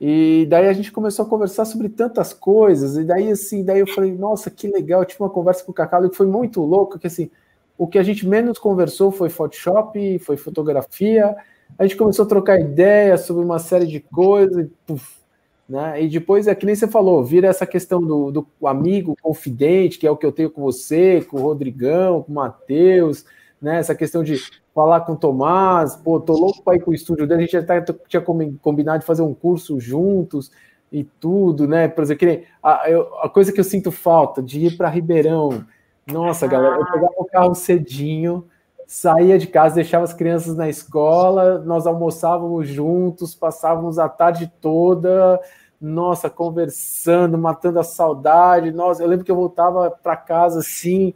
E 0.00 0.46
daí 0.48 0.66
a 0.66 0.72
gente 0.72 0.90
começou 0.90 1.26
a 1.26 1.28
conversar 1.28 1.66
sobre 1.66 1.88
tantas 1.88 2.32
coisas, 2.32 2.96
e 2.96 3.04
daí 3.04 3.30
assim, 3.30 3.62
daí 3.62 3.80
eu 3.80 3.86
falei, 3.86 4.12
nossa, 4.12 4.50
que 4.50 4.66
legal, 4.66 5.02
eu 5.02 5.06
tive 5.06 5.22
uma 5.22 5.28
conversa 5.28 5.62
com 5.62 5.72
o 5.72 5.74
Cacalo 5.74 6.08
que 6.08 6.16
foi 6.16 6.26
muito 6.26 6.62
louco, 6.62 6.98
que 6.98 7.06
assim, 7.06 7.30
o 7.76 7.86
que 7.86 7.98
a 7.98 8.02
gente 8.02 8.26
menos 8.26 8.58
conversou 8.58 9.10
foi 9.10 9.28
Photoshop, 9.28 10.18
foi 10.20 10.36
fotografia, 10.38 11.36
a 11.78 11.82
gente 11.82 11.96
começou 11.96 12.24
a 12.24 12.28
trocar 12.28 12.58
ideias 12.58 13.22
sobre 13.22 13.44
uma 13.44 13.58
série 13.58 13.86
de 13.86 14.00
coisas, 14.00 14.64
e, 14.64 14.70
puf, 14.86 15.20
né? 15.68 16.02
E 16.02 16.08
depois 16.08 16.48
é 16.48 16.54
que 16.54 16.66
nem 16.66 16.74
você 16.74 16.88
falou, 16.88 17.22
vira 17.22 17.48
essa 17.48 17.66
questão 17.66 18.00
do, 18.00 18.30
do 18.30 18.66
amigo 18.66 19.14
confidente, 19.20 19.98
que 19.98 20.06
é 20.06 20.10
o 20.10 20.16
que 20.16 20.26
eu 20.26 20.32
tenho 20.32 20.50
com 20.50 20.62
você, 20.62 21.22
com 21.22 21.36
o 21.36 21.42
Rodrigão, 21.42 22.22
com 22.22 22.32
o 22.32 22.34
Matheus, 22.34 23.24
né? 23.62 23.78
Essa 23.78 23.94
questão 23.94 24.24
de 24.24 24.34
falar 24.74 25.00
com 25.00 25.12
o 25.12 25.16
Tomás, 25.16 25.96
pô, 25.96 26.20
tô 26.20 26.32
louco 26.34 26.62
para 26.62 26.76
ir 26.76 26.80
com 26.80 26.90
o 26.90 26.94
estúdio 26.94 27.26
dele, 27.26 27.40
a 27.40 27.46
gente 27.46 27.52
já 27.52 27.62
tá- 27.62 27.94
tinha 28.08 28.22
combi- 28.22 28.56
combinado 28.62 29.00
de 29.00 29.06
fazer 29.06 29.22
um 29.22 29.34
curso 29.34 29.80
juntos 29.80 30.50
e 30.92 31.04
tudo, 31.04 31.66
né? 31.68 31.88
Por 31.88 32.02
exemplo, 32.02 32.20
que 32.26 32.44
a, 32.62 32.88
eu- 32.90 33.08
a 33.20 33.28
coisa 33.28 33.52
que 33.52 33.60
eu 33.60 33.64
sinto 33.64 33.90
falta 33.92 34.42
de 34.42 34.66
ir 34.66 34.76
para 34.76 34.88
Ribeirão. 34.88 35.64
Nossa, 36.06 36.46
galera, 36.46 36.76
eu 36.76 36.84
pegava 36.86 37.14
o 37.18 37.24
carro 37.26 37.54
cedinho, 37.54 38.46
saía 38.86 39.38
de 39.38 39.46
casa, 39.46 39.76
deixava 39.76 40.04
as 40.04 40.12
crianças 40.12 40.56
na 40.56 40.68
escola, 40.68 41.58
nós 41.60 41.86
almoçávamos 41.86 42.68
juntos, 42.68 43.34
passávamos 43.34 43.98
a 43.98 44.08
tarde 44.08 44.50
toda, 44.60 45.40
nossa, 45.80 46.28
conversando, 46.28 47.38
matando 47.38 47.78
a 47.78 47.84
saudade. 47.84 48.72
Nossa, 48.72 49.02
eu 49.02 49.08
lembro 49.08 49.24
que 49.24 49.30
eu 49.30 49.36
voltava 49.36 49.90
para 49.90 50.16
casa 50.16 50.58
assim, 50.60 51.14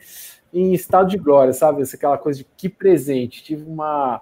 em 0.55 0.73
estado 0.73 1.09
de 1.11 1.19
glória, 1.19 1.53
sabe? 1.53 1.83
Essa- 1.83 1.97
Aquela 1.97 2.17
coisa 2.17 2.39
de 2.39 2.47
que 2.57 2.69
presente. 2.69 3.43
Tive 3.43 3.65
uma 3.69 4.21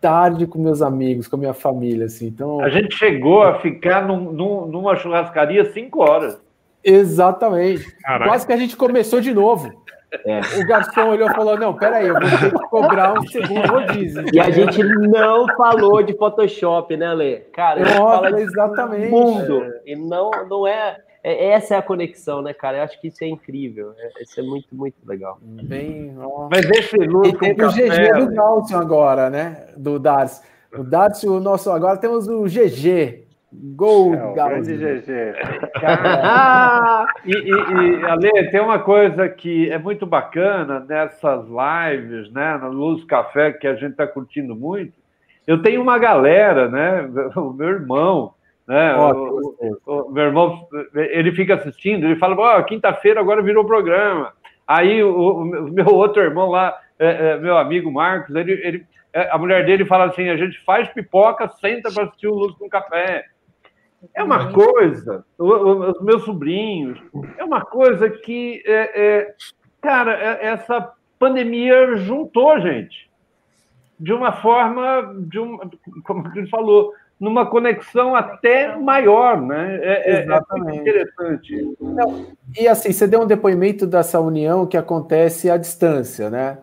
tarde 0.00 0.46
com 0.46 0.58
meus 0.58 0.82
amigos, 0.82 1.26
com 1.28 1.36
a 1.36 1.38
minha 1.38 1.54
família, 1.54 2.06
assim. 2.06 2.26
Então, 2.26 2.60
A 2.60 2.68
gente 2.68 2.94
chegou 2.96 3.42
a 3.42 3.58
ficar 3.60 4.06
num- 4.06 4.32
num- 4.32 4.66
numa 4.66 4.94
churrascaria 4.96 5.64
cinco 5.72 6.00
horas. 6.00 6.38
exatamente. 6.84 7.84
Caraca. 8.02 8.30
Quase 8.30 8.46
que 8.46 8.52
a 8.52 8.56
gente 8.56 8.76
começou 8.76 9.20
de 9.20 9.32
novo. 9.32 9.70
É. 10.24 10.40
O 10.58 10.66
garçom 10.66 11.08
olhou 11.10 11.28
e 11.30 11.34
falou: 11.34 11.58
Não, 11.58 11.74
peraí, 11.74 12.06
eu 12.06 12.14
vou 12.14 12.22
ter 12.22 12.50
que 12.50 12.68
cobrar 12.70 13.12
um 13.12 13.26
segundo 13.26 13.66
rodízio. 13.68 14.24
E 14.32 14.40
a 14.40 14.48
gente 14.50 14.82
não 14.82 15.46
falou 15.54 16.02
de 16.02 16.14
Photoshop, 16.16 16.96
né, 16.96 17.06
Ale? 17.08 17.36
Cara, 17.52 17.82
a 17.82 17.84
gente 17.84 17.98
Nossa, 17.98 18.14
fala 18.14 18.32
de 18.32 18.40
exatamente. 18.42 19.10
mundo. 19.10 19.62
E 19.84 19.94
não, 19.94 20.30
não 20.48 20.66
é, 20.66 20.96
é- 21.32 21.44
Essa 21.50 21.74
é 21.74 21.78
a 21.78 21.82
conexão, 21.82 22.42
né, 22.42 22.52
cara? 22.52 22.78
Eu 22.78 22.82
acho 22.84 23.00
que 23.00 23.08
isso 23.08 23.22
é 23.24 23.28
incrível. 23.28 23.92
É- 23.98 24.22
Isso 24.22 24.38
é 24.40 24.42
muito, 24.42 24.74
muito 24.74 24.96
legal. 25.06 25.38
Bem, 25.42 26.14
ó. 26.18 26.48
Mas 26.50 26.68
esse 26.70 26.96
luz 26.96 27.28
E 27.28 27.38
teve 27.38 27.64
o 27.64 27.70
GG 27.70 28.12
do 28.26 28.34
Galson 28.34 28.76
agora, 28.78 29.28
né? 29.30 29.68
Do 29.76 29.98
Darcy. 29.98 30.42
O 30.76 30.82
Darcy, 30.82 31.28
o 31.28 31.40
nosso. 31.40 31.70
Agora 31.70 31.96
temos 31.96 32.28
o 32.28 32.44
GG. 32.46 33.24
Gol, 33.50 34.14
É, 34.14 34.34
grande 34.34 34.76
GG. 34.76 35.32
Cara, 35.80 37.06
e, 37.24 37.32
e, 37.32 37.50
e, 38.00 38.04
Ale, 38.04 38.50
tem 38.50 38.60
uma 38.60 38.78
coisa 38.78 39.26
que 39.26 39.70
é 39.70 39.78
muito 39.78 40.04
bacana 40.06 40.84
nessas 40.86 41.46
lives, 41.46 42.30
né, 42.30 42.58
no 42.60 42.68
Luz 42.70 43.04
Café, 43.04 43.52
que 43.52 43.66
a 43.66 43.74
gente 43.74 43.92
está 43.92 44.06
curtindo 44.06 44.54
muito. 44.54 44.92
Eu 45.46 45.62
tenho 45.62 45.80
uma 45.80 45.98
galera, 45.98 46.68
né, 46.68 47.08
o 47.36 47.50
meu 47.54 47.68
irmão, 47.70 48.34
né, 48.68 48.94
Ó, 48.94 49.12
o, 49.14 49.56
o- 49.86 50.02
o 50.08 50.12
meu 50.12 50.24
irmão, 50.24 50.68
ele 50.94 51.32
fica 51.32 51.54
assistindo, 51.54 52.04
ele 52.04 52.16
fala, 52.16 52.36
ó, 52.38 52.62
quinta-feira 52.62 53.18
agora 53.18 53.42
virou 53.42 53.64
programa. 53.64 54.32
Aí 54.66 55.02
o, 55.02 55.40
o 55.40 55.44
meu 55.72 55.86
outro 55.86 56.22
irmão 56.22 56.50
lá, 56.50 56.78
é, 56.98 57.30
é, 57.30 57.38
meu 57.38 57.56
amigo 57.56 57.90
Marcos, 57.90 58.34
ele, 58.36 58.52
ele, 58.52 58.86
é, 59.14 59.30
a 59.30 59.38
mulher 59.38 59.64
dele 59.64 59.86
fala 59.86 60.04
assim, 60.04 60.28
a 60.28 60.36
gente 60.36 60.60
faz 60.64 60.86
pipoca, 60.90 61.48
senta 61.48 61.90
para 61.90 62.04
assistir 62.04 62.28
o 62.28 62.34
Luz 62.34 62.54
com 62.56 62.68
Café. 62.68 63.24
É 64.14 64.22
uma 64.22 64.52
coisa, 64.52 65.24
o- 65.38 65.44
o- 65.44 65.90
os 65.90 66.00
meus 66.02 66.22
sobrinhos, 66.24 67.00
é 67.38 67.44
uma 67.44 67.62
coisa 67.64 68.08
que, 68.10 68.62
é, 68.66 69.00
é, 69.02 69.34
cara, 69.80 70.12
é- 70.14 70.46
essa 70.48 70.92
pandemia 71.18 71.96
juntou 71.96 72.60
gente 72.60 73.08
de 73.98 74.12
uma 74.12 74.30
forma, 74.30 75.14
de 75.26 75.40
um, 75.40 75.58
como 76.04 76.30
ele 76.36 76.46
falou, 76.48 76.92
numa 77.18 77.46
conexão 77.46 78.14
até 78.14 78.76
maior, 78.76 79.40
né? 79.40 79.76
É, 79.82 80.10
é- 80.10 80.16
é 80.16 80.22
Exatamente. 80.22 80.78
interessante. 80.78 81.76
E 82.56 82.68
assim, 82.68 82.92
você 82.92 83.06
deu 83.06 83.22
um 83.22 83.26
depoimento 83.26 83.86
dessa 83.86 84.20
união 84.20 84.66
que 84.66 84.76
acontece 84.76 85.50
à 85.50 85.56
distância, 85.56 86.30
né? 86.30 86.58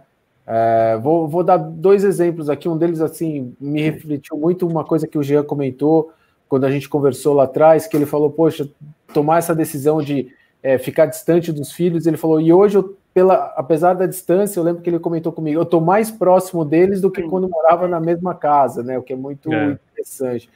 É, 0.48 0.98
vou, 1.02 1.28
vou 1.28 1.44
dar 1.44 1.58
dois 1.58 2.04
exemplos 2.04 2.50
aqui. 2.50 2.70
Um 2.70 2.78
deles, 2.78 3.02
assim, 3.02 3.56
me 3.60 3.82
refletiu 3.82 4.38
muito 4.38 4.68
uma 4.68 4.84
coisa 4.84 5.08
que 5.08 5.18
o 5.18 5.24
Jean 5.24 5.44
comentou 5.44 6.12
quando 6.48 6.66
a 6.66 6.72
gente 6.72 6.88
conversou 6.88 7.34
lá 7.34 7.46
atrás, 7.46 7.88
que 7.88 7.98
ele 7.98 8.06
falou, 8.06 8.30
poxa, 8.30 8.70
tomar 9.14 9.40
essa 9.40 9.56
decisão 9.56 10.02
de 10.02 10.28
é, 10.62 10.78
ficar 10.78 11.08
distante 11.08 11.52
dos 11.52 11.72
filhos, 11.72 12.06
ele 12.06 12.18
falou, 12.18 12.40
e 12.40 12.54
hoje, 12.54 12.78
eu, 12.78 12.96
pela, 13.16 13.54
apesar 13.56 13.94
da 13.94 14.06
distância, 14.06 14.60
eu 14.60 14.64
lembro 14.66 14.82
que 14.82 14.90
ele 14.90 15.00
comentou 15.00 15.32
comigo, 15.32 15.58
eu 15.58 15.64
estou 15.64 15.80
mais 15.80 16.12
próximo 16.12 16.66
deles 16.66 17.00
do 17.00 17.10
que 17.10 17.24
quando 17.24 17.48
morava 17.48 17.88
na 17.88 17.98
mesma 17.98 18.36
casa, 18.36 18.84
né? 18.84 19.00
O 19.00 19.02
que 19.02 19.14
é 19.14 19.16
muito 19.16 19.52
É. 19.54 19.72
interessante. 19.72 20.50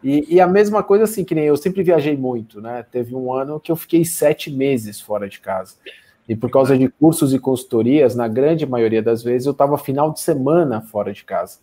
E, 0.00 0.36
e 0.36 0.40
a 0.40 0.46
mesma 0.46 0.80
coisa, 0.84 1.04
assim, 1.04 1.24
que 1.24 1.34
nem 1.34 1.46
eu 1.46 1.56
sempre 1.56 1.82
viajei 1.82 2.16
muito, 2.16 2.60
né? 2.60 2.86
Teve 2.88 3.16
um 3.16 3.32
ano 3.32 3.58
que 3.58 3.72
eu 3.72 3.74
fiquei 3.74 4.04
sete 4.04 4.48
meses 4.48 5.00
fora 5.00 5.28
de 5.28 5.40
casa. 5.40 5.74
E 6.28 6.36
por 6.36 6.48
causa 6.50 6.78
de 6.78 6.88
cursos 6.88 7.34
e 7.34 7.38
consultorias, 7.38 8.14
na 8.14 8.28
grande 8.28 8.64
maioria 8.64 9.02
das 9.02 9.20
vezes, 9.20 9.46
eu 9.46 9.52
estava 9.52 9.76
final 9.76 10.12
de 10.12 10.20
semana 10.20 10.80
fora 10.80 11.12
de 11.12 11.24
casa. 11.24 11.58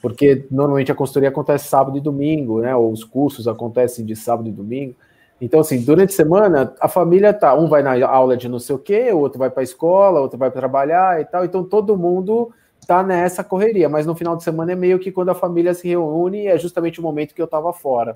Porque 0.00 0.46
normalmente 0.50 0.90
a 0.90 0.94
consultoria 0.94 1.28
acontece 1.28 1.68
sábado 1.68 1.98
e 1.98 2.00
domingo, 2.00 2.62
né? 2.62 2.74
Ou 2.74 2.90
os 2.90 3.04
cursos 3.04 3.46
acontecem 3.46 4.06
de 4.06 4.16
sábado 4.16 4.48
e 4.48 4.52
domingo. 4.52 4.94
Então, 5.42 5.58
assim, 5.58 5.82
durante 5.82 6.10
a 6.10 6.16
semana, 6.16 6.72
a 6.80 6.86
família 6.86 7.34
tá, 7.34 7.52
um 7.52 7.68
vai 7.68 7.82
na 7.82 8.06
aula 8.06 8.36
de 8.36 8.48
não 8.48 8.60
sei 8.60 8.76
o 8.76 8.78
quê, 8.78 9.10
o 9.10 9.18
outro 9.18 9.40
vai 9.40 9.50
para 9.50 9.60
a 9.60 9.64
escola, 9.64 10.20
o 10.20 10.22
outro 10.22 10.38
vai 10.38 10.52
trabalhar 10.52 11.20
e 11.20 11.24
tal. 11.24 11.44
Então, 11.44 11.64
todo 11.64 11.96
mundo 11.96 12.52
tá 12.86 13.02
nessa 13.02 13.42
correria. 13.42 13.88
Mas 13.88 14.06
no 14.06 14.14
final 14.14 14.36
de 14.36 14.44
semana 14.44 14.70
é 14.70 14.76
meio 14.76 15.00
que 15.00 15.10
quando 15.10 15.30
a 15.30 15.34
família 15.34 15.74
se 15.74 15.88
reúne, 15.88 16.46
é 16.46 16.56
justamente 16.56 17.00
o 17.00 17.02
momento 17.02 17.34
que 17.34 17.42
eu 17.42 17.46
estava 17.46 17.72
fora. 17.72 18.14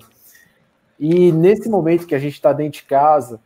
E 0.97 1.29
nesse 1.33 1.67
momento 1.67 2.07
que 2.07 2.15
a 2.15 2.19
gente 2.19 2.35
está 2.35 2.53
dentro 2.53 2.79
de 2.79 2.85
casa, 2.85 3.41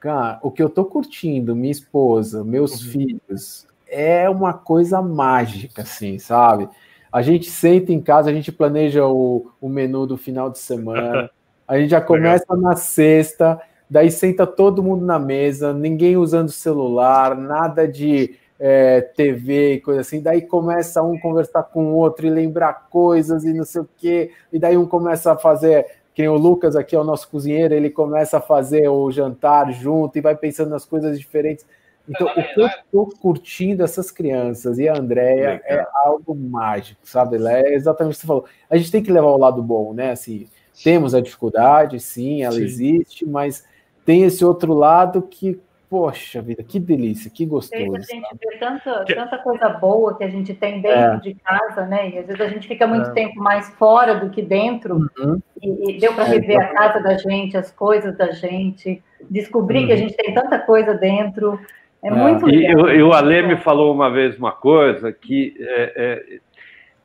cara, 0.00 0.40
o 0.42 0.50
que 0.50 0.60
eu 0.60 0.68
tô 0.68 0.84
curtindo, 0.84 1.54
minha 1.54 1.70
esposa, 1.70 2.42
meus 2.42 2.82
filhos, 2.82 3.64
é 3.86 4.28
uma 4.28 4.54
coisa 4.54 5.00
mágica, 5.00 5.82
assim, 5.82 6.18
sabe? 6.18 6.68
A 7.12 7.22
gente 7.22 7.48
senta 7.48 7.92
em 7.92 8.00
casa, 8.00 8.28
a 8.28 8.32
gente 8.32 8.50
planeja 8.50 9.06
o, 9.06 9.52
o 9.60 9.68
menu 9.68 10.04
do 10.04 10.16
final 10.16 10.50
de 10.50 10.58
semana, 10.60 11.30
a 11.70 11.78
gente 11.78 11.90
já 11.90 12.00
começa 12.00 12.56
na 12.56 12.74
sexta, 12.74 13.60
daí 13.88 14.10
senta 14.10 14.44
todo 14.44 14.82
mundo 14.82 15.06
na 15.06 15.20
mesa, 15.20 15.72
ninguém 15.72 16.16
usando 16.16 16.50
celular, 16.50 17.36
nada 17.36 17.86
de 17.86 18.34
é, 18.58 19.00
TV 19.00 19.74
e 19.74 19.80
coisa 19.80 20.00
assim, 20.00 20.20
daí 20.20 20.42
começa 20.42 21.00
um 21.00 21.16
conversar 21.16 21.62
com 21.62 21.92
o 21.92 21.94
outro 21.94 22.26
e 22.26 22.30
lembrar 22.30 22.88
coisas 22.90 23.44
e 23.44 23.52
não 23.52 23.64
sei 23.64 23.82
o 23.82 23.88
quê, 23.96 24.32
e 24.52 24.58
daí 24.58 24.76
um 24.76 24.84
começa 24.84 25.30
a 25.30 25.38
fazer 25.38 25.86
que 26.12 26.22
nem 26.22 26.28
o 26.28 26.34
Lucas 26.34 26.74
aqui 26.74 26.96
é 26.96 26.98
o 26.98 27.04
nosso 27.04 27.28
cozinheiro, 27.30 27.72
ele 27.72 27.88
começa 27.88 28.38
a 28.38 28.40
fazer 28.40 28.88
o 28.88 29.08
jantar 29.12 29.72
junto 29.72 30.18
e 30.18 30.20
vai 30.20 30.34
pensando 30.34 30.70
nas 30.70 30.84
coisas 30.84 31.16
diferentes. 31.16 31.64
Então, 32.08 32.26
o 32.26 32.32
que 32.34 32.60
eu 32.60 32.66
estou 32.66 33.08
curtindo 33.20 33.84
essas 33.84 34.10
crianças 34.10 34.76
e 34.80 34.88
a 34.88 34.98
Andrea 34.98 35.62
é 35.64 35.86
algo 36.02 36.34
mágico, 36.34 37.02
sabe? 37.04 37.36
É 37.46 37.74
exatamente 37.74 38.14
o 38.14 38.16
que 38.16 38.22
você 38.22 38.26
falou. 38.26 38.44
A 38.68 38.76
gente 38.76 38.90
tem 38.90 39.00
que 39.00 39.12
levar 39.12 39.28
o 39.28 39.38
lado 39.38 39.62
bom, 39.62 39.94
né? 39.94 40.10
Assim, 40.10 40.48
temos 40.82 41.14
a 41.14 41.20
dificuldade, 41.20 41.98
sim, 42.00 42.42
ela 42.42 42.54
Sim. 42.54 42.62
existe, 42.62 43.26
mas 43.26 43.66
tem 44.04 44.24
esse 44.24 44.44
outro 44.44 44.72
lado 44.74 45.22
que, 45.22 45.60
poxa 45.88 46.40
vida, 46.40 46.62
que 46.62 46.78
delícia, 46.78 47.30
que 47.30 47.38
que 47.38 47.46
gostoso. 47.46 47.96
a 47.96 48.00
gente 48.00 48.22
vê 48.40 48.56
tanta, 48.58 49.04
tanta 49.04 49.38
coisa 49.38 49.68
boa 49.68 50.16
que 50.16 50.24
a 50.24 50.28
gente 50.28 50.54
tem 50.54 50.80
dentro 50.80 50.98
É. 50.98 51.16
de 51.18 51.34
casa, 51.34 51.84
né? 51.86 52.10
E 52.10 52.18
às 52.18 52.26
vezes 52.26 52.40
a 52.40 52.48
gente 52.48 52.66
fica 52.68 52.86
muito 52.86 53.10
É. 53.10 53.12
tempo 53.12 53.40
mais 53.40 53.68
fora 53.74 54.14
do 54.14 54.30
que 54.30 54.40
dentro. 54.42 55.08
Uhum. 55.18 55.40
E, 55.60 55.96
e 55.96 55.98
deu 56.00 56.14
para 56.14 56.24
É, 56.24 56.28
rever 56.28 56.58
a 56.58 56.64
exatamente. 56.64 56.74
casa 56.92 57.02
da 57.02 57.16
gente, 57.18 57.56
as 57.56 57.70
coisas 57.70 58.16
da 58.16 58.30
gente, 58.30 59.02
descobrir 59.28 59.86
que 59.86 59.92
a 59.92 59.96
Uhum. 59.96 60.00
gente 60.02 60.16
tem 60.16 60.32
tanta 60.32 60.58
coisa 60.58 60.94
dentro. 60.94 61.58
É, 62.02 62.08
É. 62.08 62.10
muito 62.10 62.48
E, 62.48 62.52
legal. 62.68 62.88
eu- 62.88 62.94
e 62.96 63.02
o 63.02 63.12
Ale 63.12 63.42
me 63.42 63.56
falou 63.58 63.92
uma 63.92 64.10
vez 64.10 64.38
uma 64.38 64.52
coisa 64.52 65.12
que, 65.12 65.54
é, 65.60 65.92
é, 65.96 66.38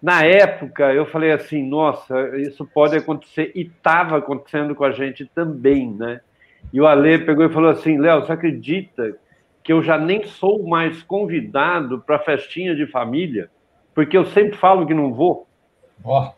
na 0.06 0.24
época, 0.24 0.94
eu 0.94 1.08
falei 1.08 1.32
assim: 1.32 1.68
nossa, 1.68 2.38
isso 2.38 2.64
pode 2.64 2.96
acontecer, 2.96 3.52
e 3.56 3.62
estava 3.62 4.18
acontecendo 4.20 4.76
com 4.76 4.84
a 4.84 4.92
gente 4.92 5.26
também, 5.34 5.92
né? 5.96 6.22
E 6.72 6.80
o 6.80 6.86
Ale 6.86 7.26
pegou 7.26 7.44
e 7.44 7.50
falou 7.52 7.72
assim: 7.72 7.98
Léo, 7.98 8.22
você 8.22 8.32
acredita 8.32 9.18
que 9.64 9.74
eu 9.74 9.82
já 9.82 9.98
nem 9.98 10.24
sou 10.28 10.64
mais 10.68 11.02
convidado 11.02 12.04
para 12.06 12.20
festinha 12.20 12.76
de 12.76 12.86
família? 12.86 13.50
Porque 13.96 14.16
eu 14.16 14.26
sempre 14.26 14.56
falo 14.58 14.86
que 14.86 14.94
não 14.94 15.12
vou. 15.12 15.48
Ó, 16.04 16.32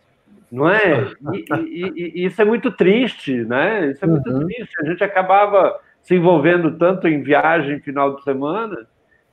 Não 0.49 0.69
é? 0.69 1.11
E, 1.33 1.45
e- 1.51 1.93
e- 2.21 2.25
isso 2.25 2.41
é 2.41 2.45
muito 2.45 2.71
triste, 2.71 3.33
né? 3.43 3.91
Isso 3.91 4.05
é 4.05 4.07
muito 4.07 4.29
Uhum. 4.29 4.45
triste. 4.45 4.71
A 4.81 4.85
gente 4.85 5.03
acabava 5.03 5.77
se 6.01 6.15
envolvendo 6.15 6.77
tanto 6.77 7.05
em 7.05 7.21
viagem 7.21 7.81
final 7.81 8.15
de 8.15 8.23
semana 8.23 8.77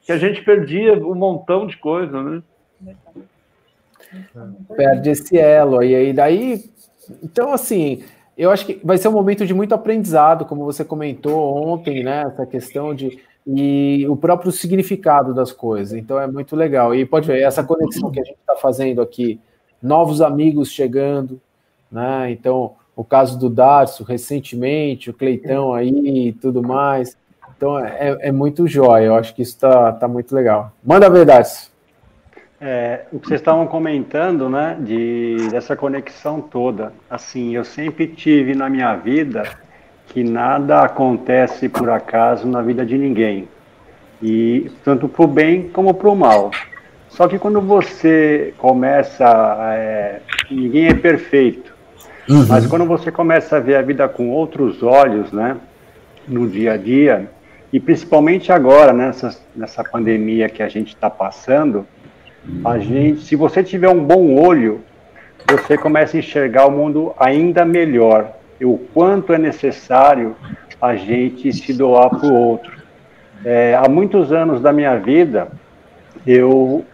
que 0.05 0.11
a 0.11 0.19
gente 0.19 0.43
perdia 0.43 0.95
um 0.95 1.15
montão 1.15 1.69
de 1.69 1.77
coisa, 1.77 2.21
né? 2.21 2.43
Perde 4.77 5.11
esse 5.11 5.37
elo. 5.37 5.83
E 5.83 5.95
aí, 5.95 6.13
daí. 6.13 6.65
Então, 7.23 7.53
assim, 7.53 8.03
eu 8.37 8.51
acho 8.51 8.67
que 8.67 8.81
vai 8.83 8.99
ser 8.99 9.09
um 9.09 9.13
momento 9.13 9.47
de 9.47 9.55
muito 9.55 9.75
aprendizado, 9.75 10.45
como 10.45 10.65
você 10.65 10.85
comentou 10.85 11.57
ontem, 11.57 12.03
né? 12.03 12.25
Essa 12.27 12.47
questão 12.47 12.95
de. 12.95 13.19
E 13.47 14.07
o 14.09 14.17
próprio 14.17 14.51
significado 14.51 15.35
das 15.35 15.53
coisas. 15.53 15.93
Então, 15.99 16.19
é 16.19 16.27
muito 16.27 16.57
legal. 16.57 16.95
E 16.95 17.05
pode 17.05 17.27
ver, 17.27 17.43
essa 17.43 17.63
conexão 17.63 18.11
que 18.11 18.21
a 18.21 18.25
gente 18.25 18.39
está 18.39 18.57
fazendo 18.57 19.03
aqui, 19.03 19.39
novos 19.83 20.23
amigos 20.23 20.71
chegando, 20.71 21.39
né? 21.93 22.31
Então, 22.31 22.75
o 22.97 23.05
caso 23.05 23.39
do 23.39 23.51
Darcio 23.51 24.05
recentemente, 24.05 25.11
o 25.11 25.15
Cleitão 25.15 25.75
aí 25.75 26.29
e 26.29 26.33
tudo 26.33 26.63
mais. 26.63 27.17
Então, 27.57 27.79
é, 27.79 28.17
é 28.21 28.33
muito 28.33 28.67
jóia. 28.67 29.07
Eu 29.07 29.15
acho 29.15 29.35
que 29.35 29.43
isso 29.43 29.59
tá, 29.59 29.93
tá 29.93 30.09
muito 30.09 30.35
legal. 30.35 30.73
Manda 30.83 31.11
ver, 31.11 31.27
Darcio. 31.27 31.74
É, 32.67 33.03
o 33.13 33.21
que 33.21 33.29
vocês 33.29 33.43
estavam 33.43 33.67
comentando, 33.67 34.49
né, 34.49 34.75
de, 34.81 35.37
dessa 35.51 35.77
conexão 35.77 36.41
toda. 36.41 36.95
Assim, 37.11 37.55
eu 37.55 37.63
sempre 37.63 38.07
tive 38.07 38.55
na 38.55 38.71
minha 38.71 38.97
vida 38.97 39.43
que 40.07 40.25
nada 40.25 40.81
acontece 40.81 41.69
por 41.69 41.91
acaso 41.91 42.49
na 42.49 42.63
vida 42.63 42.87
de 42.87 42.97
ninguém. 42.97 43.47
E 44.23 44.71
tanto 44.83 45.07
para 45.11 45.25
o 45.27 45.29
bem 45.29 45.69
como 45.69 45.93
para 45.93 46.09
o 46.09 46.17
mal. 46.17 46.53
Só 47.11 47.29
que 47.29 47.39
quando 47.39 47.61
você 47.61 48.55
começa, 48.57 49.27
é, 49.75 50.21
ninguém 50.51 50.87
é 50.87 50.95
perfeito. 50.95 51.75
Mas 52.49 52.67
quando 52.67 52.87
você 52.87 53.13
começa 53.13 53.59
a 53.59 53.61
ver 53.61 53.77
a 53.77 53.83
vida 53.83 54.09
com 54.09 54.31
outros 54.31 54.83
olhos, 54.83 55.31
né, 55.31 55.59
no 56.27 56.49
dia 56.49 56.73
a 56.73 56.77
dia, 56.79 57.29
e 57.71 57.79
principalmente 57.79 58.51
agora, 58.51 58.95
nessa, 58.95 59.37
nessa 59.55 59.85
pandemia 59.85 60.49
que 60.49 60.63
a 60.63 60.69
gente 60.71 60.95
está 60.95 61.11
passando, 61.11 61.87
a 62.65 62.79
gente, 62.79 63.23
se 63.23 63.37
você 63.37 63.63
tiver 63.63 63.89
um 63.89 64.03
bom 64.05 64.35
olho, 64.35 64.81
você 65.49 65.77
começa 65.77 66.17
a 66.17 66.21
enxergar 66.21 66.67
o 66.67 66.71
mundo 66.71 67.13
ainda 67.19 67.65
melhor. 67.65 68.33
E 68.61 68.65
o 68.65 68.79
quanto 68.93 69.33
é 69.33 69.39
necessário 69.39 70.37
a 70.81 70.95
gente 70.97 71.53
se 71.53 71.73
doar 71.73 72.11
para 72.11 72.29
o 72.29 72.35
outro. 72.35 72.73
É, 73.45 73.75
há 73.75 73.89
muitos 73.89 74.33
anos 74.33 74.61
da 74.61 74.73
minha 74.73 74.97
vida, 74.97 75.49
eu 76.27 76.85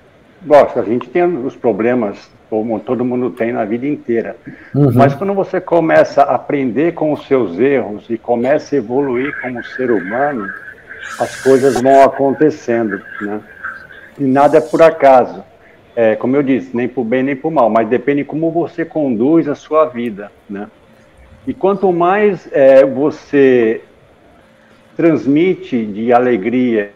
gosto, 0.45 0.79
a 0.81 0.83
gente 0.83 1.09
tem 1.09 1.23
os 1.25 1.55
problemas, 1.55 2.31
como 2.49 2.81
todo 2.81 3.05
mundo 3.05 3.31
tem 3.31 3.53
na 3.53 3.65
vida 3.65 3.87
inteira. 3.87 4.37
Uhum. 4.75 4.93
Mas 4.95 5.15
quando 5.15 5.35
você 5.35 5.61
começa 5.61 6.23
a 6.23 6.35
aprender 6.35 6.95
com 6.95 7.13
os 7.13 7.27
seus 7.27 7.59
erros 7.59 8.09
e 8.09 8.19
começa 8.19 8.75
a 8.75 8.79
evoluir 8.79 9.33
como 9.41 9.63
ser 9.65 9.91
humano, 9.91 10.49
as 11.21 11.41
coisas 11.43 11.81
vão 11.81 12.03
acontecendo, 12.03 13.01
né? 13.21 13.41
E 14.21 14.25
nada 14.25 14.59
é 14.59 14.61
por 14.61 14.83
acaso. 14.83 15.43
É, 15.97 16.15
como 16.15 16.37
eu 16.37 16.43
disse, 16.43 16.77
nem 16.77 16.87
por 16.87 17.05
bem 17.05 17.23
nem 17.23 17.35
por 17.35 17.51
mal, 17.51 17.69
mas 17.69 17.89
depende 17.89 18.23
como 18.23 18.51
você 18.51 18.85
conduz 18.85 19.49
a 19.49 19.55
sua 19.57 19.87
vida, 19.87 20.31
né? 20.49 20.69
E 21.47 21.53
quanto 21.55 21.91
mais 21.93 22.49
é, 22.53 22.85
você 22.85 23.81
transmite 24.97 25.85
de 25.85 26.13
alegria, 26.13 26.93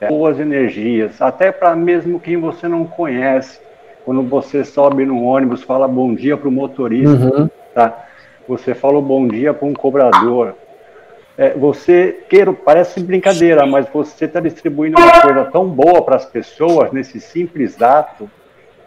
é, 0.00 0.08
boas 0.08 0.38
energias, 0.38 1.22
até 1.22 1.50
para 1.52 1.74
mesmo 1.76 2.20
quem 2.20 2.36
você 2.36 2.68
não 2.68 2.84
conhece, 2.84 3.58
quando 4.04 4.22
você 4.22 4.64
sobe 4.64 5.04
no 5.06 5.22
ônibus, 5.22 5.62
fala 5.62 5.88
bom 5.88 6.14
dia 6.14 6.36
para 6.36 6.48
o 6.48 6.52
motorista, 6.52 7.16
Uhum. 7.16 7.48
tá? 7.74 8.04
Você 8.46 8.74
fala 8.74 9.00
bom 9.00 9.26
dia 9.26 9.52
para 9.54 9.66
um 9.66 9.72
cobrador. 9.74 10.54
É, 11.38 11.50
você 11.50 12.20
queira, 12.30 12.52
parece 12.52 12.98
brincadeira, 13.00 13.66
mas 13.66 13.86
você 13.92 14.24
está 14.24 14.40
distribuindo 14.40 14.98
uma 14.98 15.20
coisa 15.20 15.44
tão 15.44 15.68
boa 15.68 16.00
para 16.02 16.16
as 16.16 16.24
pessoas 16.24 16.90
nesse 16.92 17.20
simples 17.20 17.80
ato 17.82 18.30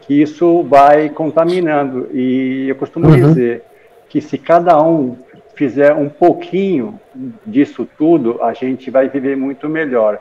que 0.02 0.20
isso 0.20 0.64
vai 0.64 1.10
contaminando. 1.10 2.10
E 2.12 2.68
eu 2.68 2.76
costumo 2.76 3.08
Uhum. 3.08 3.16
dizer 3.16 3.64
que 4.08 4.20
se 4.20 4.38
cada 4.40 4.82
um 4.82 5.16
fizer 5.54 5.94
um 5.94 6.10
pouquinho 6.10 7.00
disso 7.46 7.88
tudo, 7.98 8.42
a 8.42 8.54
gente 8.54 8.90
vai 8.90 9.08
viver 9.10 9.38
muito 9.38 9.70
melhor. 9.70 10.20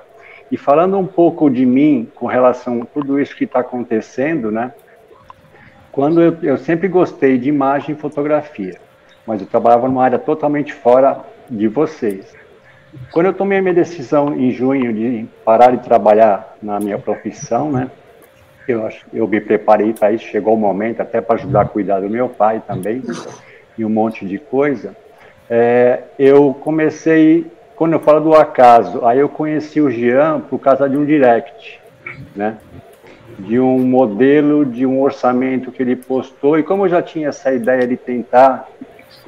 E 0.51 0.57
falando 0.59 0.99
um 0.99 1.07
pouco 1.07 1.49
de 1.49 1.65
mim 1.65 2.09
com 2.15 2.27
relação 2.27 2.83
a 2.83 2.87
tudo 2.87 3.19
isso 3.19 3.35
que 3.35 3.45
está 3.45 3.61
acontecendo, 3.61 4.51
né? 4.51 4.73
Quando 5.91 6.21
eu, 6.21 6.37
eu 6.43 6.59
sempre 6.59 6.89
gostei 6.89 7.39
de 7.39 7.49
imagem 7.49 7.95
e 7.95 7.99
fotografia, 7.99 8.77
mas 9.27 9.41
eu 9.41 9.47
trabalhava 9.47 9.89
numa 9.89 10.05
área 10.05 10.19
totalmente 10.19 10.73
fora 10.75 11.21
de 11.49 11.69
vocês. 11.69 12.27
Quando 13.13 13.27
eu 13.27 13.35
tomei 13.35 13.59
a 13.59 13.63
minha 13.63 13.75
decisão 13.75 14.35
em 14.35 14.51
junho 14.51 14.93
de 14.93 15.27
parar 15.45 15.73
de 15.73 15.83
trabalhar 15.85 16.57
na 16.63 16.81
minha 16.81 16.99
profissão, 16.99 17.71
né? 17.71 17.91
Eu, 18.67 18.89
eu 19.13 19.27
me 19.27 19.41
preparei 19.41 19.93
para 19.93 20.13
isso, 20.13 20.25
chegou 20.25 20.55
o 20.55 20.59
momento 20.59 21.01
até 21.01 21.21
para 21.21 21.37
ajudar 21.37 21.63
a 21.63 21.65
cuidar 21.65 22.01
do 22.01 22.11
meu 22.11 22.29
pai 22.29 22.63
também, 22.67 23.03
e 23.79 23.85
um 23.85 23.89
monte 23.89 24.27
de 24.27 24.39
coisa. 24.39 24.95
É, 25.49 26.03
eu 26.19 26.53
comecei, 26.53 27.47
quando 27.75 27.95
eu 27.95 28.01
falo 28.01 28.21
do 28.21 28.35
acaso, 28.35 29.07
aí 29.07 29.21
eu 29.21 29.29
conheci 29.29 29.81
o 29.81 29.91
Jean 29.91 30.41
por 30.41 30.59
causa 30.59 30.89
de 30.89 30.99
um 30.99 31.05
direct, 31.05 31.81
né? 32.37 32.59
De 33.39 33.59
um 33.59 33.79
modelo, 33.79 34.67
de 34.67 34.85
um 34.85 35.01
orçamento 35.01 35.73
que 35.73 35.83
ele 35.83 35.97
postou, 35.97 36.59
e 36.59 36.63
como 36.63 36.85
eu 36.85 36.89
já 36.91 37.01
tinha 37.01 37.29
essa 37.29 37.53
ideia 37.53 37.87
de 37.87 37.97
tentar 37.97 38.69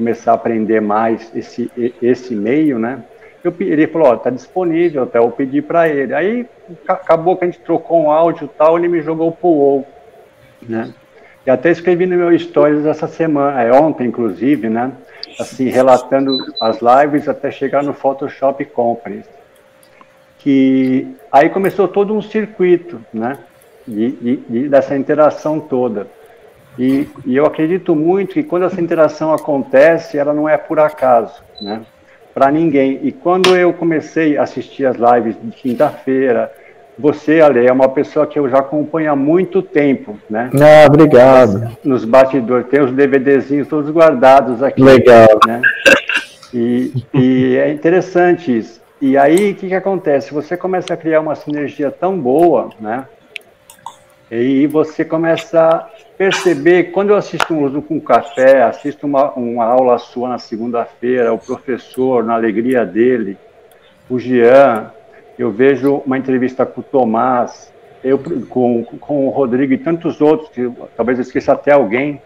começar 0.01 0.33
a 0.33 0.35
aprender 0.35 0.81
mais 0.81 1.31
esse, 1.35 1.71
e- 1.77 1.95
esse 2.01 2.35
meio, 2.35 2.79
né? 2.79 3.03
Eu, 3.45 3.55
ele 3.61 3.87
falou, 3.87 4.09
ó, 4.09 4.17
tá 4.17 4.31
disponível, 4.31 5.03
até 5.03 5.19
eu 5.19 5.31
pedi 5.31 5.61
para 5.61 5.89
ele. 5.89 6.15
Aí 6.15 6.47
ca- 6.87 6.95
acabou 6.95 7.37
que 7.37 7.45
a 7.45 7.47
gente 7.47 7.61
trocou 7.61 8.03
um 8.03 8.11
áudio 8.11 8.47
e 8.47 8.49
tal, 8.59 8.79
ele 8.79 8.89
me 8.89 9.03
jogou 9.03 9.31
pro 9.31 9.49
UOL, 9.49 9.87
né? 10.63 10.93
E 11.47 11.51
até 11.51 11.71
escrevi 11.71 12.07
no 12.07 12.17
meu 12.17 12.39
stories 12.39 12.85
essa 12.87 13.07
semana, 13.07 13.63
é 13.63 13.73
ontem 13.73 14.07
inclusive, 14.07 14.69
né? 14.69 14.93
Assim, 15.39 15.69
relatando 15.69 16.37
as 16.61 16.79
lives 16.81 17.29
até 17.29 17.51
chegar 17.51 17.83
no 17.83 17.93
Photoshop 17.95 18.65
Conference. 18.67 19.29
Que 20.39 21.15
aí 21.31 21.49
começou 21.51 21.87
todo 21.89 22.15
um 22.15 22.23
circuito, 22.23 23.01
né? 23.13 23.39
De, 23.87 24.11
de- 24.13 24.37
de- 24.37 24.69
dessa 24.69 24.97
interação 24.97 25.61
toda. 25.61 26.07
E, 26.79 27.09
e 27.27 27.37
eu 27.37 27.45
acredito 27.45 27.95
muito 27.95 28.35
que 28.35 28.43
quando 28.43 28.65
essa 28.65 28.81
interação 28.81 29.33
acontece, 29.33 30.17
ela 30.17 30.33
não 30.33 30.49
é 30.49 30.57
por 30.57 30.79
acaso, 30.79 31.43
né? 31.61 31.83
Para 32.33 32.51
ninguém. 32.51 33.01
E 33.03 33.13
quando 33.13 33.57
eu 33.57 33.73
comecei 33.73 34.39
a 34.39 34.43
assistir 34.43 34.87
as 34.87 34.97
lives 34.97 35.37
de 35.43 35.51
quinta-feira, 35.51 36.51
você, 36.99 37.41
Ale, 37.41 37.67
é 37.67 37.73
uma 37.73 37.89
pessoa 37.89 38.27
que 38.27 38.39
eu 38.39 38.49
já 38.49 38.59
acompanho 38.59 39.11
há 39.11 39.17
muito 39.17 39.63
tempo, 39.63 40.19
né? 40.29 40.51
Ah, 40.55 40.87
obrigado. 40.87 41.77
Nos 41.83 42.05
bastidores, 42.05 42.69
tem 42.69 42.81
os 42.81 42.93
DVDzinhos 42.93 43.69
todos 43.69 43.91
guardados 43.91 44.63
aqui. 44.63 44.83
Legal. 44.83 45.29
Né? 45.47 45.63
E, 46.53 46.93
e 47.15 47.57
é 47.57 47.71
interessante 47.73 48.57
isso. 48.57 48.81
E 49.01 49.17
aí, 49.17 49.53
o 49.53 49.55
que, 49.55 49.69
que 49.69 49.75
acontece? 49.75 50.33
Você 50.35 50.57
começa 50.57 50.93
a 50.93 50.97
criar 50.97 51.21
uma 51.21 51.35
sinergia 51.35 51.91
tão 51.91 52.19
boa, 52.19 52.69
né? 52.79 53.07
E 54.31 54.65
você 54.69 55.05
começa 55.05 55.61
a 55.61 55.89
perceber, 56.17 56.93
quando 56.93 57.11
eu 57.11 57.17
assisto 57.17 57.53
um 57.53 57.65
uso 57.65 57.83
com 57.83 58.01
café, 58.01 58.63
assisto 58.63 59.05
uma, 59.05 59.33
uma 59.33 59.65
aula 59.65 59.99
sua 59.99 60.29
na 60.29 60.39
segunda-feira, 60.39 61.33
o 61.33 61.39
professor, 61.39 62.23
na 62.23 62.35
alegria 62.35 62.87
dele, 62.87 63.37
o 64.09 64.21
Jean, 64.21 64.93
eu 65.37 65.51
vejo 65.51 66.03
uma 66.07 66.17
entrevista 66.17 66.65
com 66.65 66.81
o 66.81 66.85
Tomás, 66.85 67.73
eu, 68.05 68.21
com, 68.49 68.85
com 68.85 69.27
o 69.27 69.31
Rodrigo 69.31 69.73
e 69.73 69.79
tantos 69.79 70.21
outros, 70.21 70.49
que 70.51 70.71
talvez 70.97 71.19
eu 71.19 71.23
esqueça 71.23 71.53
até 71.53 71.73
alguém, 71.73 72.23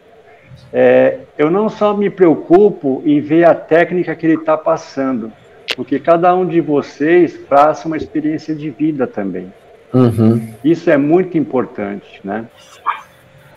é, 0.72 1.20
eu 1.39 1.51
não 1.51 1.70
só 1.70 1.97
me 1.97 2.10
preocupo 2.10 3.02
em 3.06 3.20
ver 3.20 3.44
a 3.44 3.55
técnica 3.55 4.14
que 4.14 4.26
ele 4.26 4.35
está 4.35 4.59
passando, 4.59 5.32
porque 5.74 5.98
cada 5.98 6.35
um 6.35 6.47
de 6.47 6.60
vocês 6.60 7.36
passa 7.36 7.89
uma 7.89 7.97
experiência 7.97 8.55
de 8.55 8.68
vida 8.68 9.06
também. 9.06 9.51
Uhum. 9.95 10.53
Isso 10.65 10.91
é 10.91 10.97
muito 10.97 11.39
importante, 11.39 12.21
né? 12.25 12.47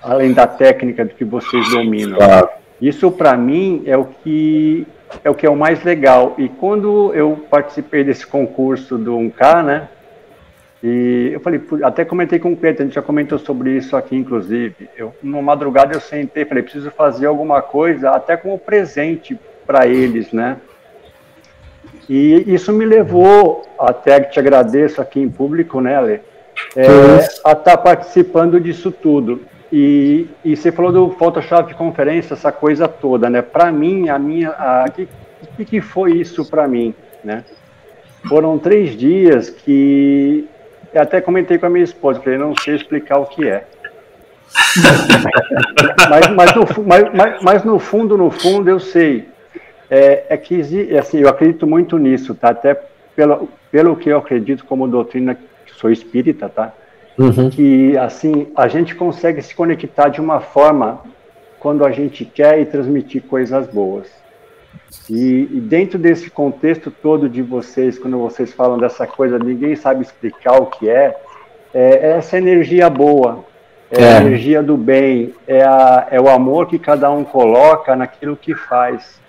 Além 0.01 0.31
da 0.31 0.45
técnica 0.45 1.05
que 1.05 1.25
vocês 1.25 1.69
dominam. 1.69 2.17
Claro. 2.17 2.49
Isso 2.79 3.11
para 3.11 3.35
mim 3.35 3.81
é 3.85 3.97
o 3.97 4.05
que 4.05 4.85
é 5.23 5.29
o 5.29 5.33
que 5.33 5.45
é 5.45 5.49
o 5.49 5.55
mais 5.55 5.83
legal. 5.83 6.35
E 6.37 6.47
quando 6.47 7.13
eu 7.13 7.45
participei 7.49 8.03
desse 8.03 8.25
concurso 8.25 8.97
do 8.97 9.15
1K, 9.15 9.63
né? 9.63 9.87
E 10.83 11.31
eu 11.33 11.39
falei, 11.39 11.59
até 11.83 12.05
comentei 12.05 12.37
com 12.37 12.53
o 12.53 12.55
Pedro, 12.57 12.83
a 12.83 12.85
gente 12.85 12.95
já 12.95 13.01
comentou 13.01 13.39
sobre 13.39 13.71
isso 13.71 13.97
aqui, 13.97 14.15
inclusive. 14.15 14.87
Eu, 14.95 15.13
numa 15.23 15.41
madrugada 15.41 15.95
eu 15.95 15.99
sentei, 15.99 16.45
falei, 16.45 16.61
preciso 16.61 16.91
fazer 16.91 17.25
alguma 17.25 17.63
coisa, 17.63 18.11
até 18.11 18.37
como 18.37 18.59
presente 18.59 19.37
para 19.65 19.87
eles, 19.87 20.31
né? 20.31 20.57
E 22.09 22.53
isso 22.53 22.71
me 22.71 22.85
levou, 22.85 23.63
até 23.79 24.19
que 24.21 24.31
te 24.31 24.39
agradeço 24.39 25.01
aqui 25.01 25.19
em 25.19 25.29
público, 25.29 25.81
né, 25.81 25.95
Ale, 25.95 26.21
é, 26.75 26.87
a 27.43 27.51
estar 27.51 27.55
tá 27.55 27.77
participando 27.77 28.59
disso 28.59 28.91
tudo. 28.91 29.41
E, 29.71 30.27
e 30.45 30.55
você 30.55 30.71
falou 30.71 30.91
do 30.91 31.09
Photoshop 31.11 31.73
conferência, 31.73 32.33
essa 32.33 32.51
coisa 32.51 32.87
toda, 32.87 33.29
né? 33.29 33.41
Para 33.41 33.71
mim, 33.71 34.07
a 34.07 34.17
minha, 34.17 34.51
a 34.51 34.85
que, 34.89 35.07
que, 35.57 35.65
que 35.65 35.81
foi 35.81 36.13
isso 36.13 36.45
para 36.45 36.67
mim, 36.67 36.93
né? 37.23 37.43
Foram 38.27 38.57
três 38.57 38.97
dias 38.97 39.49
que 39.49 40.47
eu 40.93 41.01
até 41.01 41.19
comentei 41.19 41.57
com 41.57 41.65
a 41.65 41.69
minha 41.69 41.83
esposa, 41.83 42.21
falei, 42.21 42.37
não 42.37 42.55
sei 42.55 42.75
explicar 42.75 43.19
o 43.19 43.25
que 43.25 43.47
é. 43.47 43.65
mas, 46.09 46.27
mas, 46.29 46.55
no, 46.55 46.65
mas, 47.13 47.43
mas, 47.43 47.63
no 47.63 47.77
fundo, 47.77 48.17
no 48.17 48.31
fundo, 48.31 48.69
eu 48.69 48.79
sei. 48.79 49.27
É, 49.89 50.25
é 50.29 50.37
que 50.37 50.61
assim, 50.97 51.19
eu 51.19 51.29
acredito 51.29 51.65
muito 51.65 51.97
nisso, 51.97 52.35
tá? 52.35 52.49
Até 52.49 52.79
pelo, 53.15 53.49
pelo 53.71 53.95
que 53.95 54.09
eu 54.09 54.17
acredito 54.17 54.65
como 54.65 54.87
doutrina, 54.87 55.35
que 55.35 55.73
sou 55.75 55.91
espírita, 55.91 56.49
tá? 56.49 56.73
Uhum. 57.17 57.49
Que 57.49 57.97
assim 57.97 58.47
a 58.55 58.67
gente 58.67 58.93
consegue 58.95 59.41
se 59.41 59.55
conectar 59.55 60.09
de 60.09 60.21
uma 60.21 60.39
forma 60.39 61.01
quando 61.59 61.83
a 61.85 61.91
gente 61.91 62.23
quer 62.25 62.59
e 62.59 62.65
transmitir 62.65 63.23
coisas 63.23 63.67
boas. 63.67 64.07
E, 65.09 65.47
e, 65.51 65.59
dentro 65.59 65.97
desse 65.97 66.29
contexto 66.29 66.91
todo 66.91 67.27
de 67.27 67.41
vocês, 67.41 67.97
quando 67.97 68.17
vocês 68.19 68.53
falam 68.53 68.77
dessa 68.77 69.07
coisa, 69.07 69.39
ninguém 69.39 69.75
sabe 69.75 70.01
explicar 70.01 70.61
o 70.61 70.67
que 70.67 70.89
é, 70.89 71.17
é 71.73 72.11
essa 72.11 72.37
energia 72.37 72.89
boa, 72.89 73.45
é, 73.89 74.01
é, 74.01 74.17
a 74.17 74.21
energia 74.21 74.61
do 74.61 74.77
bem, 74.77 75.33
é, 75.47 75.63
a, 75.63 76.07
é 76.11 76.19
o 76.19 76.29
amor 76.29 76.67
que 76.67 76.77
cada 76.77 77.09
um 77.09 77.23
coloca 77.23 77.95
naquilo 77.95 78.35
que 78.35 78.53
faz, 78.53 79.19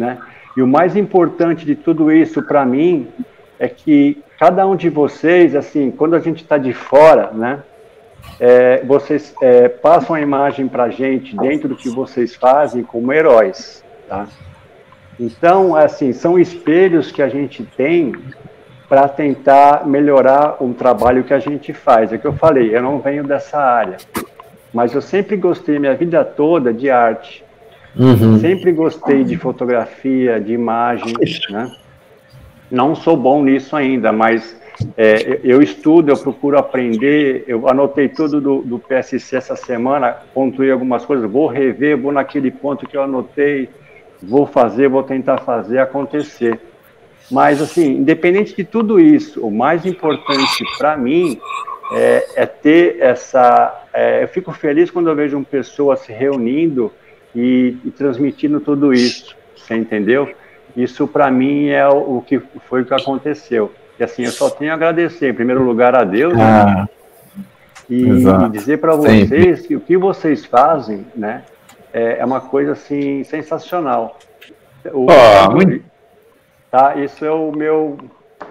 né? 0.00 0.18
E 0.56 0.62
o 0.62 0.66
mais 0.66 0.96
importante 0.96 1.64
de 1.64 1.76
tudo 1.76 2.10
isso 2.10 2.42
para 2.42 2.64
mim 2.66 3.08
é 3.58 3.68
que 3.68 4.22
cada 4.38 4.66
um 4.66 4.74
de 4.74 4.88
vocês, 4.88 5.54
assim, 5.54 5.90
quando 5.90 6.16
a 6.16 6.18
gente 6.18 6.42
está 6.42 6.58
de 6.58 6.72
fora, 6.72 7.30
né? 7.32 7.62
É, 8.38 8.82
vocês 8.84 9.34
é, 9.42 9.68
passam 9.68 10.16
a 10.16 10.20
imagem 10.20 10.66
para 10.66 10.84
a 10.84 10.90
gente 10.90 11.36
dentro 11.36 11.68
do 11.68 11.76
que 11.76 11.88
vocês 11.90 12.34
fazem 12.34 12.82
como 12.82 13.12
heróis, 13.12 13.84
tá? 14.08 14.26
Então, 15.18 15.76
assim, 15.76 16.12
são 16.14 16.38
espelhos 16.38 17.12
que 17.12 17.20
a 17.20 17.28
gente 17.28 17.62
tem 17.62 18.14
para 18.88 19.06
tentar 19.06 19.86
melhorar 19.86 20.56
o 20.60 20.72
trabalho 20.72 21.22
que 21.22 21.34
a 21.34 21.38
gente 21.38 21.72
faz. 21.72 22.12
É 22.12 22.18
que 22.18 22.26
eu 22.26 22.32
falei, 22.32 22.74
eu 22.74 22.82
não 22.82 22.98
venho 22.98 23.22
dessa 23.22 23.58
área, 23.58 23.98
mas 24.72 24.94
eu 24.94 25.02
sempre 25.02 25.36
gostei 25.36 25.78
minha 25.78 25.94
vida 25.94 26.24
toda 26.24 26.72
de 26.72 26.90
arte. 26.90 27.44
Uhum. 27.96 28.38
Sempre 28.38 28.72
gostei 28.72 29.24
de 29.24 29.36
fotografia, 29.36 30.40
de 30.40 30.52
imagem, 30.52 31.14
né? 31.50 31.70
Não 32.70 32.94
sou 32.94 33.16
bom 33.16 33.42
nisso 33.42 33.74
ainda, 33.74 34.12
mas 34.12 34.56
é, 34.96 35.40
eu 35.42 35.60
estudo, 35.60 36.10
eu 36.10 36.16
procuro 36.16 36.56
aprender. 36.56 37.44
Eu 37.48 37.68
anotei 37.68 38.08
tudo 38.08 38.40
do, 38.40 38.62
do 38.62 38.78
PSC 38.78 39.36
essa 39.36 39.56
semana, 39.56 40.16
pontuei 40.32 40.70
algumas 40.70 41.04
coisas, 41.04 41.28
vou 41.30 41.48
rever, 41.48 41.96
vou 41.98 42.12
naquele 42.12 42.50
ponto 42.50 42.86
que 42.86 42.96
eu 42.96 43.02
anotei 43.02 43.68
vou 44.22 44.46
fazer, 44.46 44.88
vou 44.88 45.02
tentar 45.02 45.38
fazer 45.38 45.78
acontecer. 45.78 46.60
Mas, 47.30 47.62
assim, 47.62 47.98
independente 47.98 48.54
de 48.56 48.64
tudo 48.64 48.98
isso, 48.98 49.44
o 49.46 49.50
mais 49.50 49.86
importante 49.86 50.64
para 50.78 50.96
mim 50.96 51.40
é, 51.92 52.26
é, 52.36 52.46
ter 52.46 52.98
essa. 53.00 53.84
É, 53.92 54.22
eu 54.22 54.28
fico 54.28 54.52
feliz 54.52 54.90
quando 54.90 55.08
eu 55.08 55.16
vejo 55.16 55.36
uma 55.36 55.44
pessoa 55.44 55.96
se 55.96 56.12
reunindo 56.12 56.92
e, 57.34 57.76
e 57.84 57.90
transmitindo 57.90 58.60
tudo 58.60 58.92
isso, 58.92 59.36
você 59.56 59.76
entendeu? 59.76 60.32
Isso, 60.76 61.06
para 61.06 61.30
mim, 61.30 61.68
é 61.68 61.86
o, 61.88 62.18
o, 62.18 62.22
que 62.22 62.38
foi 62.68 62.82
o 62.82 62.84
que 62.84 62.94
aconteceu. 62.94 63.72
E, 63.98 64.04
assim, 64.04 64.24
eu 64.24 64.30
só 64.30 64.48
tenho 64.48 64.70
a 64.70 64.74
agradecer, 64.74 65.30
em 65.30 65.34
primeiro 65.34 65.62
lugar, 65.62 65.94
a 65.94 66.04
Deus. 66.04 66.36
Né? 66.36 66.44
Ah, 66.44 66.88
e, 67.88 68.02
e, 68.02 68.48
dizer 68.50 68.78
para 68.78 68.94
vocês 68.94 69.66
que 69.66 69.74
o 69.74 69.80
que 69.80 69.96
vocês 69.96 70.44
fazem, 70.44 71.06
né? 71.14 71.42
é, 71.92 72.18
é 72.18 72.24
uma 72.24 72.40
coisa 72.40 72.72
assim 72.72 73.24
sensacional. 73.24 74.18
O, 74.92 75.06
oh, 75.06 75.50
muito... 75.52 75.84
Tá, 76.70 76.96
isso 76.96 77.24
é 77.24 77.30
o 77.30 77.50
meu 77.50 77.98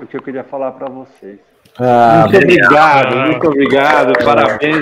o 0.02 0.06
que 0.06 0.18
eu 0.18 0.22
queria 0.22 0.44
falar 0.44 0.74
para 0.74 0.88
vocês. 0.90 1.40
Ah, 1.78 2.26
muito 2.30 2.38
obrigado, 2.38 3.16
muito 3.18 3.48
obrigado, 3.48 4.14
parabéns. 4.26 4.82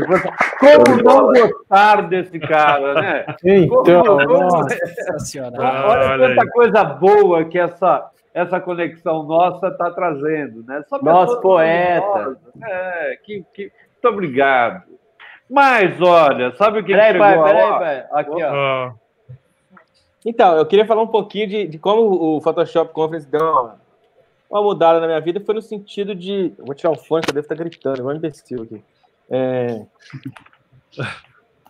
Como 0.60 1.04
não 1.04 1.28
gostar 1.34 2.08
desse 2.08 2.40
cara, 2.40 2.94
né? 2.94 3.26
Então, 3.44 4.04
como, 4.26 4.70
sensacional. 4.70 5.90
Olha 5.90 6.18
quanta 6.18 6.52
coisa 6.52 6.84
boa 6.84 7.46
que 7.46 7.60
essa, 7.60 8.10
essa 8.34 8.60
conexão 8.60 9.24
nossa 9.24 9.68
está 9.68 9.92
trazendo, 9.92 10.64
né? 10.68 10.84
Nosso 11.02 11.40
poeta. 11.42 12.38
É, 12.64 13.20
que, 13.24 13.44
que, 13.54 13.72
muito 13.94 14.14
obrigado. 14.14 14.84
Mas 15.50 16.02
olha, 16.02 16.52
sabe 16.56 16.80
o 16.80 16.84
que 16.84 16.94
peraí, 16.94 17.18
pai, 17.18 17.44
peraí, 17.44 17.80
pai. 17.80 18.06
Aqui, 18.12 18.44
ó. 18.44 18.92
Então, 20.26 20.58
eu 20.58 20.66
queria 20.66 20.86
falar 20.86 21.04
um 21.04 21.08
pouquinho 21.08 21.48
de, 21.48 21.68
de 21.68 21.80
como 21.80 22.36
o 22.36 22.42
Photoshop 22.42 22.92
Conference 22.92 23.30
deu 23.30 23.40
uma, 23.40 23.76
uma, 24.50 24.62
mudada 24.62 25.00
na 25.00 25.08
minha 25.08 25.20
vida. 25.20 25.42
Foi 25.46 25.56
no 25.56 25.62
sentido 25.62 26.16
de. 26.16 26.54
Eu 26.58 26.66
vou 26.66 26.76
tirar 26.76 26.92
o 26.92 26.98
fone, 26.98 27.24
que 27.24 27.30
eu 27.30 27.34
devo 27.34 27.46
estar 27.46 27.56
gritando, 27.56 28.00
igual 28.00 28.14
um 28.14 28.18
imbecil 28.18 28.64
aqui. 28.64 28.84
É... 29.30 29.86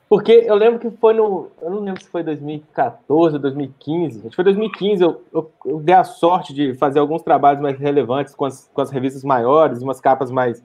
Porque 0.10 0.32
eu 0.32 0.56
lembro 0.56 0.80
que 0.80 0.90
foi 0.98 1.14
no. 1.14 1.52
Eu 1.62 1.70
não 1.70 1.80
lembro 1.82 2.02
se 2.02 2.10
foi 2.10 2.24
2014 2.24 3.36
ou 3.36 3.42
2015. 3.42 4.20
Acho 4.20 4.30
que 4.30 4.36
foi 4.36 4.44
2015. 4.46 5.04
Eu, 5.04 5.22
eu, 5.34 5.52
eu, 5.66 5.80
dei 5.80 5.96
a 5.96 6.04
sorte 6.04 6.54
de 6.54 6.74
fazer 6.76 7.00
alguns 7.00 7.22
trabalhos 7.22 7.62
mais 7.62 7.78
relevantes 7.78 8.34
com 8.34 8.46
as, 8.46 8.70
com 8.74 8.80
as 8.80 8.90
revistas 8.90 9.24
maiores, 9.24 9.82
umas 9.82 10.00
capas 10.00 10.32
mais 10.32 10.64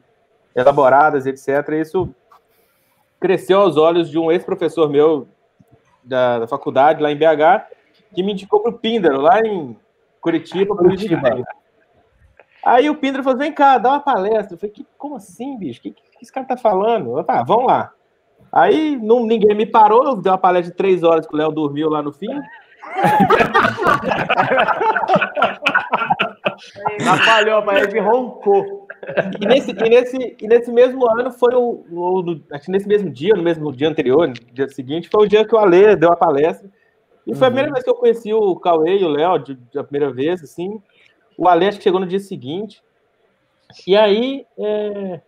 elaboradas, 0.55 1.27
etc. 1.27 1.69
E 1.71 1.81
isso 1.81 2.09
cresceu 3.19 3.61
aos 3.61 3.77
olhos 3.77 4.09
de 4.09 4.19
um 4.19 4.31
ex-professor 4.31 4.89
meu 4.89 5.27
da, 6.05 6.41
da, 6.41 6.47
faculdade, 6.47 7.03
lá 7.03 7.11
em 7.11 7.17
BH, 7.17 7.67
que 8.15 8.23
me 8.23 8.33
indicou 8.33 8.61
para 8.61 8.71
o 8.71 8.79
Píndaro, 8.79 9.21
lá 9.21 9.41
em 9.41 9.77
Curitiba. 10.21 10.77
Curitiba. 10.77 11.45
Aí 12.65 12.89
o 12.89 12.95
Píndaro 12.95 13.25
falou: 13.25 13.39
vem 13.39 13.53
cá, 13.53 13.79
dá 13.79 13.91
uma 13.91 14.01
palestra. 14.01 14.55
Eu 14.55 14.59
falei: 14.59 14.73
que, 14.73 14.87
como 14.97 15.17
assim, 15.17 15.59
bicho? 15.59 15.81
O 15.81 15.83
que, 15.83 15.91
que, 15.91 16.03
esse 16.21 16.33
cara 16.33 16.47
tá 16.47 16.57
falando? 16.57 17.19
Eu 17.19 17.25
falei, 17.25 17.41
ah, 17.43 17.45
vamos 17.45 17.67
lá. 17.67 17.93
Aí 18.53 18.97
não, 18.97 19.25
ninguém 19.25 19.57
me 19.57 19.67
parou, 19.67 20.05
eu 20.05 20.17
dei 20.17 20.31
uma 20.31 20.39
palestra 20.39 20.71
de 20.71 20.77
três 20.77 21.03
horas 21.03 21.27
que 21.27 21.35
o 21.35 21.37
Léo 21.37 21.51
dormiu 21.51 21.89
lá 21.89 22.03
no 22.03 22.13
fim. 22.13 22.29
Atrapalhou, 27.01 27.65
mas 27.65 27.89
ele 27.89 28.01
roncou. 28.01 28.87
E 29.41 29.47
nesse, 29.47 29.71
e, 29.71 29.89
nesse, 29.89 30.37
e 30.41 30.47
nesse 30.47 30.71
mesmo 30.71 31.11
ano 31.11 31.33
foi 31.33 31.55
o, 31.55 31.85
o, 31.91 32.41
Acho 32.53 32.67
que 32.67 32.71
nesse 32.71 32.87
mesmo 32.87 33.11
dia, 33.11 33.35
no 33.35 33.43
mesmo 33.43 33.73
dia 33.73 33.89
anterior, 33.89 34.29
no 34.29 34.35
dia 34.35 34.69
seguinte, 34.69 35.09
foi 35.09 35.25
o 35.25 35.29
dia 35.29 35.45
que 35.45 35.55
o 35.55 35.59
Ale 35.59 35.97
deu 35.97 36.13
a 36.13 36.17
palestra. 36.17 36.69
E 37.27 37.35
foi 37.35 37.47
a 37.47 37.51
primeira 37.51 37.69
uhum. 37.69 37.75
vez 37.75 37.85
que 37.85 37.91
eu 37.91 37.95
conheci 37.95 38.35
o 38.35 38.57
Cauê 38.57 38.99
e 38.99 39.05
o 39.05 39.09
Léo, 39.09 39.39
de, 39.39 39.55
de, 39.55 39.79
a 39.79 39.85
primeira 39.85 40.13
vez, 40.13 40.43
assim. 40.43 40.81
O 41.37 41.49
Ale 41.49 41.67
acho 41.67 41.79
que 41.79 41.85
chegou 41.85 42.01
no 42.01 42.07
dia 42.07 42.21
seguinte. 42.21 42.83
E 43.87 43.97
aí, 43.97 44.47
é... 44.59 45.21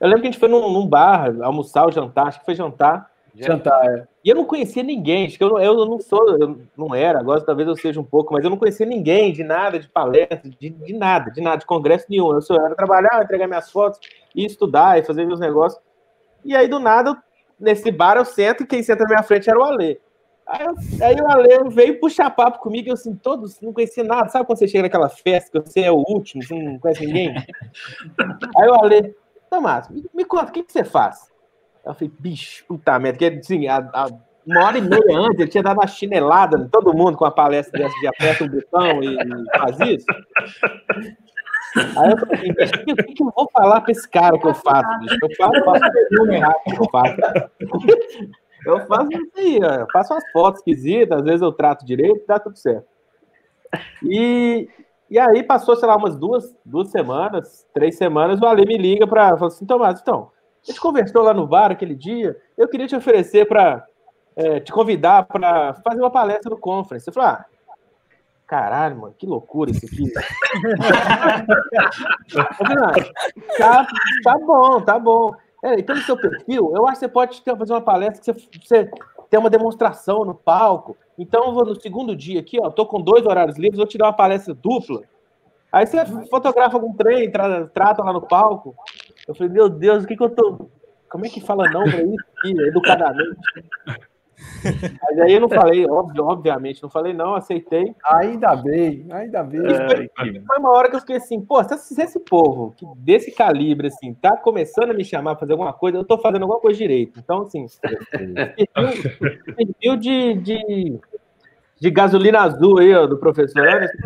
eu 0.00 0.08
lembro 0.08 0.20
que 0.20 0.28
a 0.28 0.30
gente 0.30 0.40
foi 0.40 0.48
num, 0.48 0.70
num 0.70 0.86
bar 0.86 1.34
almoçar 1.42 1.84
ou 1.84 1.92
jantar, 1.92 2.28
acho 2.28 2.40
que 2.40 2.44
foi 2.44 2.54
jantar. 2.54 3.10
Jantar, 3.34 3.84
é. 3.86 4.08
E 4.24 4.30
eu 4.30 4.34
não 4.34 4.44
conhecia 4.44 4.82
ninguém, 4.82 5.26
acho 5.26 5.38
que 5.38 5.44
eu, 5.44 5.58
eu 5.58 5.86
não 5.86 6.00
sou, 6.00 6.36
eu 6.38 6.60
não 6.76 6.92
era, 6.92 7.20
agora 7.20 7.40
talvez 7.40 7.68
eu 7.68 7.76
seja 7.76 8.00
um 8.00 8.04
pouco, 8.04 8.32
mas 8.32 8.42
eu 8.42 8.50
não 8.50 8.56
conhecia 8.56 8.84
ninguém, 8.84 9.32
de 9.32 9.44
nada, 9.44 9.78
de 9.78 9.88
palestra, 9.88 10.40
de, 10.42 10.70
de 10.70 10.92
nada, 10.92 11.30
de 11.30 11.40
nada, 11.40 11.58
de 11.58 11.66
congresso 11.66 12.06
nenhum. 12.10 12.32
Eu 12.32 12.42
só 12.42 12.54
era 12.54 12.74
trabalhar, 12.74 13.22
entregar 13.22 13.46
minhas 13.46 13.70
fotos, 13.70 14.00
e 14.34 14.44
estudar, 14.44 14.98
e 14.98 15.04
fazer 15.04 15.24
meus 15.24 15.38
negócios. 15.38 15.80
E 16.44 16.56
aí, 16.56 16.66
do 16.66 16.80
nada, 16.80 17.16
nesse 17.58 17.90
bar 17.90 18.16
eu 18.16 18.24
sento 18.24 18.64
e 18.64 18.66
quem 18.66 18.82
senta 18.82 19.04
na 19.04 19.10
minha 19.10 19.22
frente 19.22 19.48
era 19.48 19.58
o 19.58 19.62
Alê. 19.62 19.98
Aí, 20.48 20.66
aí 21.02 21.16
o 21.20 21.26
Ale 21.30 21.68
veio 21.68 22.00
puxar 22.00 22.30
papo 22.30 22.58
comigo, 22.60 22.88
eu 22.88 22.94
assim, 22.94 23.14
todos 23.14 23.60
não 23.60 23.72
conhecia 23.72 24.02
nada. 24.02 24.28
Sabe 24.30 24.46
quando 24.46 24.58
você 24.58 24.66
chega 24.68 24.82
naquela 24.84 25.08
festa 25.10 25.50
que 25.60 25.68
você 25.70 25.80
é 25.82 25.92
o 25.92 25.96
último, 26.08 26.42
você 26.42 26.54
não 26.54 26.78
conhece 26.78 27.04
ninguém? 27.06 27.34
Aí 28.56 28.68
o 28.68 28.74
Ale, 28.82 29.14
Tomás, 29.50 29.88
me, 29.90 30.04
me 30.14 30.24
conta, 30.24 30.46
o 30.50 30.52
que, 30.52 30.62
que 30.62 30.72
você 30.72 30.84
faz? 30.84 31.30
Eu 31.84 31.92
falei, 31.94 32.12
bicho, 32.18 32.64
puta 32.66 32.98
merda, 32.98 33.18
porque 33.18 33.38
assim, 33.38 33.66
a, 33.68 33.76
a- 33.92 34.08
uma 34.46 34.64
hora 34.64 34.78
e 34.78 34.80
meia 34.80 35.18
antes 35.18 35.38
ele 35.40 35.48
tinha 35.50 35.62
dado 35.62 35.76
uma 35.76 35.86
chinelada 35.86 36.58
em 36.58 36.68
todo 36.68 36.94
mundo 36.94 37.18
com 37.18 37.26
a 37.26 37.30
palestra 37.30 37.78
dessa 37.82 37.94
de 38.00 38.06
aperta 38.06 38.44
um 38.44 38.48
botão 38.48 39.02
e, 39.02 39.14
e 39.14 39.58
faz 39.58 39.78
isso. 39.80 40.06
Aí 41.76 42.10
eu 42.10 42.16
falei 42.18 42.50
o 42.50 42.54
que, 42.54 42.94
que 43.04 43.14
que 43.14 43.22
eu 43.22 43.30
vou 43.36 43.46
falar 43.52 43.82
pra 43.82 43.92
esse 43.92 44.08
cara 44.08 44.38
que 44.38 44.46
eu 44.46 44.54
faço, 44.54 44.98
bicho? 45.00 45.18
Eu 45.20 45.36
faço, 45.36 45.64
faço 45.64 45.80
que 46.64 46.72
eu 46.82 46.84
faço. 46.90 47.16
Eu 48.68 48.86
faço 48.86 49.08
isso 49.12 49.32
aí, 49.36 49.60
ó. 49.62 49.74
Eu 49.74 49.86
faço 49.92 50.14
umas 50.14 50.30
fotos 50.30 50.60
esquisitas, 50.60 51.18
às 51.18 51.24
vezes 51.24 51.42
eu 51.42 51.52
trato 51.52 51.84
direito, 51.84 52.24
dá 52.26 52.38
tudo 52.38 52.56
certo. 52.56 52.86
E, 54.02 54.68
e 55.10 55.18
aí 55.18 55.42
passou, 55.42 55.76
sei 55.76 55.88
lá, 55.88 55.96
umas 55.96 56.16
duas, 56.16 56.56
duas 56.64 56.90
semanas, 56.90 57.66
três 57.72 57.96
semanas, 57.96 58.40
o 58.40 58.46
Ale 58.46 58.64
me 58.66 58.78
liga 58.78 59.06
para 59.06 59.36
falar 59.36 59.48
assim, 59.48 59.66
Tomás, 59.66 60.00
então, 60.00 60.30
a 60.62 60.66
gente 60.70 60.80
conversou 60.80 61.22
lá 61.22 61.34
no 61.34 61.46
bar 61.46 61.70
aquele 61.70 61.94
dia, 61.94 62.36
eu 62.56 62.68
queria 62.68 62.86
te 62.86 62.96
oferecer 62.96 63.46
para 63.46 63.86
te 64.64 64.70
convidar 64.70 65.24
para 65.24 65.74
fazer 65.74 66.00
uma 66.00 66.10
palestra 66.10 66.48
no 66.48 66.56
conference. 66.56 67.08
Eu 67.08 67.12
falei, 67.12 67.30
ah, 67.30 67.44
caralho, 68.46 68.96
mano, 68.96 69.14
que 69.18 69.26
loucura 69.26 69.70
isso 69.70 69.84
aqui. 69.84 70.12
Falei, 72.56 72.76
ah, 72.78 72.92
tá, 73.58 73.86
tá 74.22 74.38
bom, 74.38 74.80
tá 74.80 74.98
bom. 74.98 75.34
É, 75.64 75.78
e 75.78 75.82
pelo 75.82 75.98
seu 76.00 76.16
perfil, 76.16 76.72
eu 76.74 76.86
acho 76.86 76.94
que 76.94 77.00
você 77.00 77.08
pode 77.08 77.42
fazer 77.42 77.72
uma 77.72 77.80
palestra 77.80 78.20
que 78.34 78.40
você, 78.40 78.48
você 78.62 78.90
tem 79.28 79.40
uma 79.40 79.50
demonstração 79.50 80.24
no 80.24 80.34
palco. 80.34 80.96
Então, 81.18 81.52
vou 81.52 81.64
no 81.64 81.80
segundo 81.80 82.14
dia 82.14 82.40
aqui, 82.40 82.58
ó, 82.60 82.70
tô 82.70 82.86
com 82.86 83.00
dois 83.00 83.26
horários 83.26 83.58
livres, 83.58 83.76
vou 83.76 83.86
te 83.86 83.98
dar 83.98 84.06
uma 84.06 84.12
palestra 84.12 84.54
dupla. 84.54 85.02
Aí 85.70 85.86
você 85.86 86.04
fotografa 86.30 86.76
algum 86.76 86.94
trem, 86.94 87.30
tra 87.30 87.66
trata 87.66 88.02
lá 88.02 88.12
no 88.12 88.22
palco. 88.22 88.74
Eu 89.26 89.34
falei, 89.34 89.52
meu 89.52 89.68
Deus, 89.68 90.04
o 90.04 90.06
que 90.06 90.16
que 90.16 90.22
eu 90.22 90.30
tô... 90.30 90.70
Como 91.10 91.26
é 91.26 91.28
que 91.28 91.40
fala 91.40 91.68
não 91.70 91.84
pra 91.84 92.02
isso 92.02 92.24
aqui, 92.38 92.60
educadamente? 92.62 93.40
Mas 95.02 95.18
aí 95.20 95.32
eu 95.32 95.40
não 95.40 95.48
falei, 95.48 95.86
óbvio, 95.88 96.24
obviamente, 96.24 96.82
não 96.82 96.90
falei 96.90 97.12
não, 97.12 97.34
aceitei. 97.34 97.94
Ainda 98.04 98.54
bem, 98.56 99.06
ainda 99.10 99.42
bem. 99.42 99.60
Foi, 99.60 100.10
foi 100.46 100.58
uma 100.58 100.70
hora 100.70 100.88
que 100.88 100.96
eu 100.96 101.00
fiquei 101.00 101.16
assim, 101.16 101.40
pô, 101.40 101.62
se 101.64 101.74
esse, 101.74 101.94
se 101.94 102.02
esse 102.02 102.20
povo 102.20 102.74
que 102.76 102.86
desse 102.96 103.30
calibre, 103.30 103.88
assim, 103.88 104.14
tá 104.14 104.36
começando 104.36 104.90
a 104.90 104.94
me 104.94 105.04
chamar 105.04 105.32
pra 105.32 105.40
fazer 105.40 105.52
alguma 105.52 105.72
coisa, 105.72 105.98
eu 105.98 106.04
tô 106.04 106.18
fazendo 106.18 106.42
alguma 106.42 106.60
coisa 106.60 106.78
direito. 106.78 107.18
Então, 107.18 107.42
assim, 107.42 107.66
perfil, 108.74 109.56
perfil 109.56 109.96
de, 109.96 110.34
de, 110.34 111.00
de 111.80 111.90
gasolina 111.90 112.40
azul 112.40 112.78
aí, 112.78 112.94
ó, 112.94 113.06
do 113.06 113.16
professor 113.16 113.66
Anderson. 113.66 113.96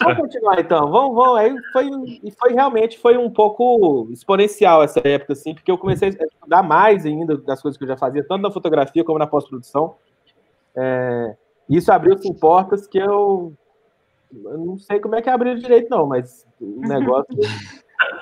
Vamos 0.00 0.18
continuar 0.18 0.60
então, 0.60 0.90
vamos, 0.90 1.14
vamos. 1.14 1.38
Aí 1.38 1.54
foi, 1.72 1.90
e 2.24 2.30
foi 2.32 2.52
realmente 2.52 2.98
foi 2.98 3.16
um 3.16 3.30
pouco 3.30 4.08
exponencial 4.10 4.82
essa 4.82 5.00
época, 5.04 5.32
assim, 5.32 5.54
porque 5.54 5.70
eu 5.70 5.78
comecei 5.78 6.08
a 6.08 6.10
estudar 6.10 6.62
mais 6.62 7.06
ainda 7.06 7.36
das 7.36 7.62
coisas 7.62 7.76
que 7.76 7.84
eu 7.84 7.88
já 7.88 7.96
fazia, 7.96 8.24
tanto 8.24 8.42
na 8.42 8.50
fotografia 8.50 9.04
como 9.04 9.18
na 9.18 9.26
pós-produção. 9.26 9.94
É, 10.74 11.36
isso 11.68 11.92
abriu 11.92 12.14
assim, 12.14 12.32
portas 12.32 12.86
que 12.86 12.98
eu, 12.98 13.52
eu 14.32 14.58
não 14.58 14.78
sei 14.78 14.98
como 14.98 15.14
é 15.14 15.22
que 15.22 15.30
abriu 15.30 15.54
direito, 15.54 15.88
não, 15.88 16.06
mas 16.06 16.46
o 16.60 16.80
negócio, 16.80 17.36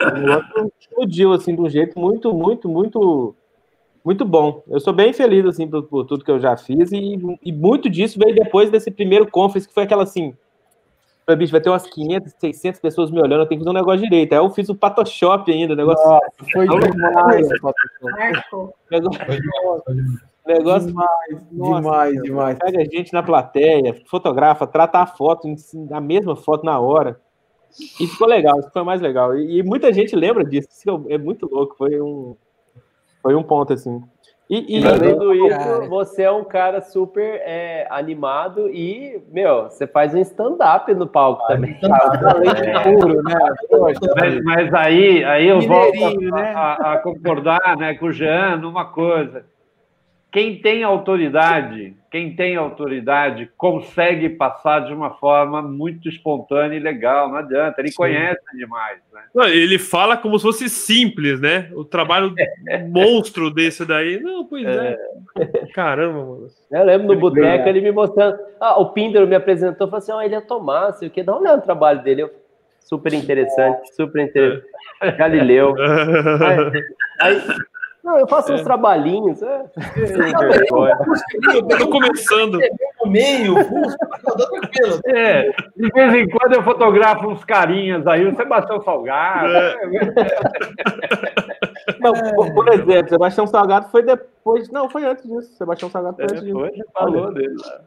o 0.02 0.18
negócio 0.18 0.72
explodiu 0.80 1.32
assim, 1.32 1.54
de 1.54 1.60
um 1.60 1.68
jeito 1.68 1.98
muito, 1.98 2.32
muito, 2.34 2.68
muito, 2.68 3.34
muito 4.04 4.24
bom. 4.24 4.62
Eu 4.68 4.80
sou 4.80 4.92
bem 4.92 5.12
feliz 5.12 5.44
assim 5.44 5.68
por, 5.68 5.82
por 5.84 6.04
tudo 6.04 6.24
que 6.24 6.30
eu 6.30 6.40
já 6.40 6.56
fiz 6.56 6.92
e, 6.92 7.18
e 7.42 7.52
muito 7.52 7.88
disso 7.88 8.18
veio 8.18 8.34
depois 8.34 8.70
desse 8.70 8.90
primeiro 8.90 9.30
conference 9.30 9.68
que 9.68 9.74
foi 9.74 9.84
aquela 9.84 10.02
assim. 10.02 10.34
Falei, 11.26 11.40
bicho, 11.40 11.52
vai 11.52 11.60
ter 11.60 11.68
umas 11.68 11.86
500, 11.86 12.32
600 12.38 12.80
pessoas 12.80 13.10
me 13.10 13.20
olhando, 13.20 13.42
eu 13.42 13.46
tenho 13.46 13.60
que 13.60 13.64
fazer 13.64 13.76
um 13.76 13.80
negócio 13.80 14.00
direito. 14.00 14.32
Aí 14.32 14.38
eu 14.38 14.48
fiz 14.48 14.68
o 14.70 14.74
Photoshop 14.74 15.52
ainda, 15.52 15.74
o 15.74 15.76
negócio. 15.76 16.02
Nossa, 16.08 16.32
foi 16.52 16.66
demais. 16.66 17.48
Negócio, 18.90 19.28
negócio 20.50 20.88
Demais, 20.88 21.52
Nossa, 21.52 21.82
demais, 21.82 22.22
demais. 22.22 22.58
Pega 22.58 22.80
a 22.80 22.84
gente 22.84 23.12
na 23.12 23.22
plateia, 23.22 23.94
fotografa, 24.06 24.66
trata 24.66 25.00
a 25.00 25.06
foto, 25.06 25.46
a 25.92 26.00
mesma 26.00 26.34
foto 26.34 26.64
na 26.64 26.80
hora. 26.80 27.20
E 28.00 28.06
ficou 28.06 28.26
legal, 28.26 28.58
isso 28.58 28.70
foi 28.72 28.82
mais 28.82 29.02
legal. 29.02 29.36
E, 29.36 29.58
e 29.58 29.62
muita 29.62 29.92
gente 29.92 30.16
lembra 30.16 30.42
disso, 30.42 30.68
isso 30.70 31.06
é 31.10 31.18
muito 31.18 31.46
louco, 31.52 31.76
foi 31.76 32.00
um, 32.00 32.34
foi 33.28 33.34
um 33.34 33.42
ponto 33.42 33.74
assim. 33.74 34.00
E, 34.48 34.78
e- 34.80 34.86
além 34.86 35.14
do 35.18 35.48
Cara. 35.50 35.82
isso, 35.82 35.90
você 35.90 36.22
é 36.22 36.30
um 36.30 36.42
cara 36.42 36.80
super 36.80 37.42
é, 37.44 37.86
animado 37.90 38.70
e, 38.70 39.22
meu, 39.30 39.64
você 39.64 39.86
faz 39.86 40.14
um 40.14 40.18
stand-up 40.18 40.94
no 40.94 41.06
palco 41.06 41.46
também. 41.46 41.78
Talento 41.78 42.98
puro, 42.98 43.22
né? 43.22 43.34
Poxa, 43.68 44.00
Mas, 44.18 44.42
mas 44.42 44.72
aí, 44.74 45.22
aí 45.24 45.46
eu 45.46 45.60
volto 45.60 45.92
Mineirinho, 45.92 46.34
a, 46.34 46.40
né? 46.40 46.52
a- 46.54 46.92
a 46.94 46.98
concordar 47.00 47.76
né, 47.76 47.92
com 47.96 48.06
o 48.06 48.12
Jean 48.12 48.56
numa 48.56 48.86
coisa. 48.86 49.44
Quem 50.30 50.60
tem 50.60 50.82
autoridade, 50.82 51.96
quem 52.10 52.36
tem 52.36 52.54
autoridade, 52.54 53.50
consegue 53.56 54.28
passar 54.28 54.80
de 54.80 54.92
uma 54.92 55.12
forma 55.14 55.62
muito 55.62 56.06
espontânea 56.06 56.76
e 56.76 56.80
legal, 56.80 57.30
não 57.30 57.36
adianta, 57.38 57.80
ele 57.80 57.88
Sim. 57.88 57.96
conhece 57.96 58.40
demais. 58.54 58.98
Né? 59.10 59.22
Não, 59.34 59.44
Ele 59.48 59.78
fala 59.78 60.18
como 60.18 60.38
se 60.38 60.42
fosse 60.42 60.68
simples, 60.68 61.40
né? 61.40 61.70
O 61.74 61.82
trabalho 61.82 62.34
monstro 62.92 63.50
desse 63.50 63.86
daí. 63.86 64.20
Não, 64.20 64.44
pois 64.44 64.66
é. 64.66 64.98
Caramba, 65.72 66.18
mano. 66.18 66.46
Eu 66.70 66.84
lembro 66.84 67.06
no 67.08 67.18
boteco 67.18 67.66
É. 67.66 67.68
ele 67.70 67.80
me 67.80 67.90
mostrando. 67.92 68.38
Ah, 68.60 68.78
o 68.78 68.90
Pinder 68.92 69.26
me 69.26 69.34
apresentou 69.34 69.86
e 69.86 69.90
falou 69.90 69.98
assim: 70.02 70.12
ó, 70.12 70.20
ele 70.20 70.34
é 70.34 70.40
Tomás, 70.42 70.96
sei 70.98 71.08
o 71.08 71.10
que, 71.10 71.22
dá 71.22 71.32
uma 71.32 71.40
olhada 71.40 71.56
no 71.56 71.62
trabalho 71.62 72.02
dele. 72.02 72.22
Eu, 72.24 72.30
super 72.80 73.14
interessante, 73.14 73.94
super 73.94 74.22
interessante. 74.22 74.66
Galileu. 75.16 75.74
Aí, 76.40 76.82
aí- 77.20 77.42
não, 78.08 78.18
eu 78.18 78.26
faço 78.26 78.54
uns 78.54 78.62
trabalhinhos. 78.62 79.42
É. 79.42 79.64
Eu 81.54 81.68
tô 81.78 81.90
começando. 81.90 82.58
No 83.04 83.10
meio, 83.10 83.54
tranquilo. 83.54 85.00
É, 85.06 85.50
de 85.76 85.88
vez 85.92 86.14
em 86.14 86.28
quando 86.30 86.54
eu 86.54 86.62
fotografo 86.62 87.28
uns 87.28 87.44
carinhas 87.44 88.06
aí, 88.06 88.26
o 88.26 88.34
Sebastião 88.34 88.80
Salgado. 88.80 89.48
Não, 92.00 92.12
por, 92.12 92.54
por 92.54 92.68
exemplo, 92.72 93.08
Sebastião 93.08 93.46
Salgado 93.46 93.88
foi 93.90 94.02
depois. 94.02 94.70
Não, 94.70 94.88
foi 94.88 95.04
antes 95.04 95.24
disso. 95.28 95.52
Sebastião 95.56 95.90
Salgado 95.90 96.16
foi 96.16 96.24
antes 96.24 96.40
disso. 96.40 96.54
Depois 96.54 96.72
falou 96.94 97.32
dele 97.32 97.54
lá. 97.58 97.80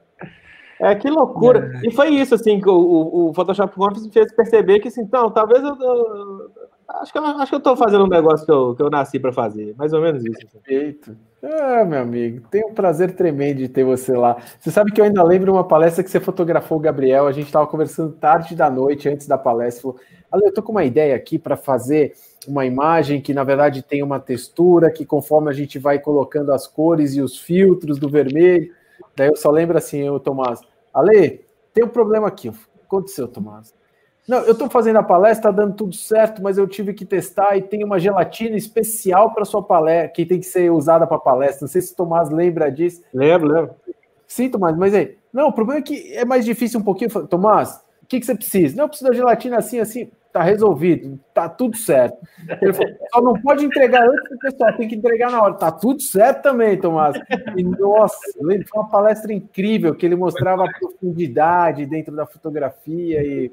É, 0.81 0.95
que 0.95 1.09
loucura. 1.09 1.79
E 1.83 1.91
foi 1.91 2.09
isso, 2.09 2.33
assim, 2.33 2.59
que 2.59 2.67
o, 2.67 3.29
o, 3.29 3.33
Photoshop 3.33 3.73
me 3.77 4.11
fez 4.11 4.33
perceber 4.33 4.79
que, 4.79 4.87
assim, 4.87 5.01
então, 5.01 5.29
talvez 5.29 5.63
eu. 5.63 5.75
eu- 5.79 6.50
acho, 6.99 7.11
que 7.11 7.17
eu 7.17 7.25
acho 7.25 7.51
que 7.51 7.55
eu 7.55 7.59
tô 7.59 7.75
fazendo 7.75 8.05
um 8.05 8.09
negócio 8.09 8.45
que 8.45 8.51
eu, 8.51 8.75
que 8.75 8.83
eu 8.83 8.89
nasci 8.89 9.19
para 9.19 9.31
fazer. 9.31 9.75
Mais 9.77 9.93
ou 9.93 10.01
menos 10.01 10.23
isso. 10.25 10.47
Perfeito. 10.63 11.15
Ah, 11.43 11.83
meu 11.83 12.01
amigo, 12.01 12.47
tenho 12.49 12.67
um 12.67 12.73
prazer 12.73 13.15
tremendo 13.15 13.57
de 13.57 13.67
ter 13.67 13.83
você 13.83 14.15
lá. 14.15 14.37
Você 14.59 14.69
sabe 14.69 14.91
que 14.91 15.01
eu 15.01 15.05
ainda 15.05 15.23
lembro 15.23 15.51
uma 15.51 15.63
palestra 15.63 16.03
que 16.03 16.09
você 16.09 16.19
fotografou 16.19 16.77
o 16.77 16.81
Gabriel. 16.81 17.27
A 17.27 17.31
gente 17.31 17.47
estava 17.47 17.65
conversando 17.65 18.13
tarde 18.13 18.55
da 18.55 18.69
noite, 18.69 19.09
antes 19.09 19.27
da 19.27 19.37
palestra. 19.37 19.81
Falou, 19.81 19.99
Ale, 20.31 20.45
eu 20.45 20.53
tô 20.53 20.61
com 20.61 20.71
uma 20.71 20.83
ideia 20.83 21.15
aqui 21.15 21.39
para 21.39 21.57
fazer 21.57 22.13
uma 22.47 22.65
imagem 22.65 23.21
que, 23.21 23.33
na 23.33 23.43
verdade, 23.43 23.81
tem 23.81 24.03
uma 24.03 24.19
textura, 24.19 24.91
que 24.91 25.05
conforme 25.05 25.49
a 25.49 25.53
gente 25.53 25.79
vai 25.79 25.99
colocando 25.99 26.51
as 26.53 26.67
cores 26.67 27.15
e 27.15 27.21
os 27.21 27.39
filtros 27.39 27.97
do 27.97 28.09
vermelho. 28.09 28.73
Daí 29.15 29.27
eu 29.27 29.35
só 29.35 29.49
lembro 29.51 29.77
assim, 29.77 29.99
eu, 29.99 30.19
Tomás, 30.19 30.61
Ale, 30.93 31.41
tem 31.73 31.83
um 31.83 31.89
problema 31.89 32.27
aqui. 32.27 32.49
O 32.49 32.53
que 32.53 32.59
aconteceu, 32.85 33.27
Tomás? 33.27 33.73
Não, 34.27 34.39
eu 34.39 34.53
estou 34.53 34.69
fazendo 34.69 34.97
a 34.97 35.03
palestra, 35.03 35.49
está 35.49 35.51
dando 35.51 35.75
tudo 35.75 35.95
certo, 35.95 36.41
mas 36.41 36.57
eu 36.57 36.67
tive 36.67 36.93
que 36.93 37.05
testar 37.05 37.57
e 37.57 37.61
tem 37.61 37.83
uma 37.83 37.99
gelatina 37.99 38.55
especial 38.55 39.33
para 39.33 39.45
sua 39.45 39.63
palestra, 39.63 40.09
que 40.09 40.25
tem 40.25 40.39
que 40.39 40.45
ser 40.45 40.71
usada 40.71 41.07
para 41.07 41.17
palestra. 41.17 41.61
Não 41.61 41.67
sei 41.67 41.81
se 41.81 41.93
o 41.93 41.95
Tomás 41.95 42.29
lembra 42.29 42.71
disso. 42.71 43.01
Lembro, 43.13 43.51
lembro. 43.51 43.75
Sim, 44.27 44.49
Tomás, 44.49 44.77
mas 44.77 44.93
aí. 44.93 45.17
Não, 45.33 45.47
o 45.49 45.53
problema 45.53 45.79
é 45.79 45.83
que 45.83 46.13
é 46.13 46.23
mais 46.23 46.45
difícil 46.45 46.79
um 46.79 46.83
pouquinho. 46.83 47.09
Tomás, 47.27 47.81
o 48.01 48.05
que, 48.05 48.19
que 48.19 48.25
você 48.25 48.35
precisa? 48.35 48.75
Não, 48.75 48.85
eu 48.85 48.89
preciso 48.89 49.09
da 49.09 49.15
gelatina 49.15 49.57
assim, 49.57 49.79
assim. 49.79 50.11
Tá 50.31 50.41
resolvido, 50.41 51.19
tá 51.33 51.49
tudo 51.49 51.75
certo. 51.75 52.17
Ele 52.61 52.71
falou, 52.71 52.93
só 53.13 53.21
não 53.21 53.33
pode 53.41 53.65
entregar 53.65 54.07
antes 54.07 54.29
do 54.29 54.37
pessoal, 54.37 54.77
tem 54.77 54.87
que 54.87 54.95
entregar 54.95 55.29
na 55.29 55.43
hora. 55.43 55.55
Tá 55.55 55.69
tudo 55.69 56.01
certo 56.01 56.43
também, 56.43 56.79
Tomás. 56.79 57.19
E, 57.57 57.63
nossa, 57.63 58.17
foi 58.39 58.63
uma 58.73 58.87
palestra 58.87 59.33
incrível, 59.33 59.93
que 59.93 60.05
ele 60.05 60.15
mostrava 60.15 60.63
a 60.63 60.71
profundidade 60.79 61.85
dentro 61.85 62.15
da 62.15 62.25
fotografia 62.25 63.21
e. 63.21 63.51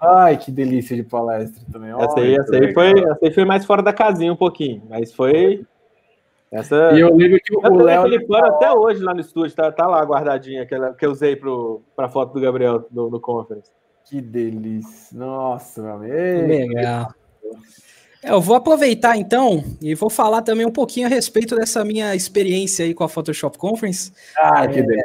Ai, 0.00 0.36
que 0.38 0.50
delícia 0.50 0.96
de 0.96 1.02
palestra 1.02 1.62
também. 1.70 1.90
Essa 1.90 2.20
aí, 2.20 2.32
Olha, 2.32 2.40
essa 2.40 2.56
aí, 2.56 2.72
foi, 2.72 2.90
essa 2.90 3.18
aí 3.22 3.34
foi 3.34 3.44
mais 3.44 3.64
fora 3.66 3.82
da 3.82 3.92
casinha 3.92 4.32
um 4.32 4.36
pouquinho, 4.36 4.82
mas 4.88 5.12
foi. 5.12 5.64
Essa... 6.50 6.92
E 6.94 7.00
eu 7.00 7.14
lembro 7.14 7.38
que 7.44 7.54
o 7.54 7.76
Léo- 7.76 8.00
aquele 8.00 8.26
pano 8.26 8.46
até 8.46 8.72
hoje 8.72 9.02
lá 9.02 9.14
no 9.14 9.20
estúdio, 9.20 9.54
tá, 9.54 9.70
tá 9.70 9.86
lá 9.86 10.02
guardadinho, 10.02 10.62
aquela 10.62 10.94
que 10.94 11.06
eu 11.06 11.10
usei 11.10 11.36
pro, 11.36 11.82
pra 11.94 12.08
foto 12.08 12.32
do 12.32 12.40
Gabriel 12.40 12.86
no, 12.90 13.10
no 13.10 13.20
conference. 13.20 13.70
Que 14.04 14.20
delícia. 14.20 15.16
Nossa, 15.16 15.80
meu 15.82 15.92
amigo. 15.92 16.48
Legal. 16.48 17.14
É, 18.22 18.32
eu 18.32 18.40
vou 18.40 18.56
aproveitar 18.56 19.16
então 19.16 19.62
e 19.80 19.94
vou 19.94 20.10
falar 20.10 20.42
também 20.42 20.66
um 20.66 20.72
pouquinho 20.72 21.06
a 21.06 21.10
respeito 21.10 21.54
dessa 21.54 21.84
minha 21.84 22.14
experiência 22.14 22.84
aí 22.84 22.92
com 22.94 23.04
a 23.04 23.08
Photoshop 23.08 23.56
Conference. 23.56 24.12
Ah, 24.36 24.66
que 24.66 24.80
É, 24.80 24.82
bem. 24.82 25.02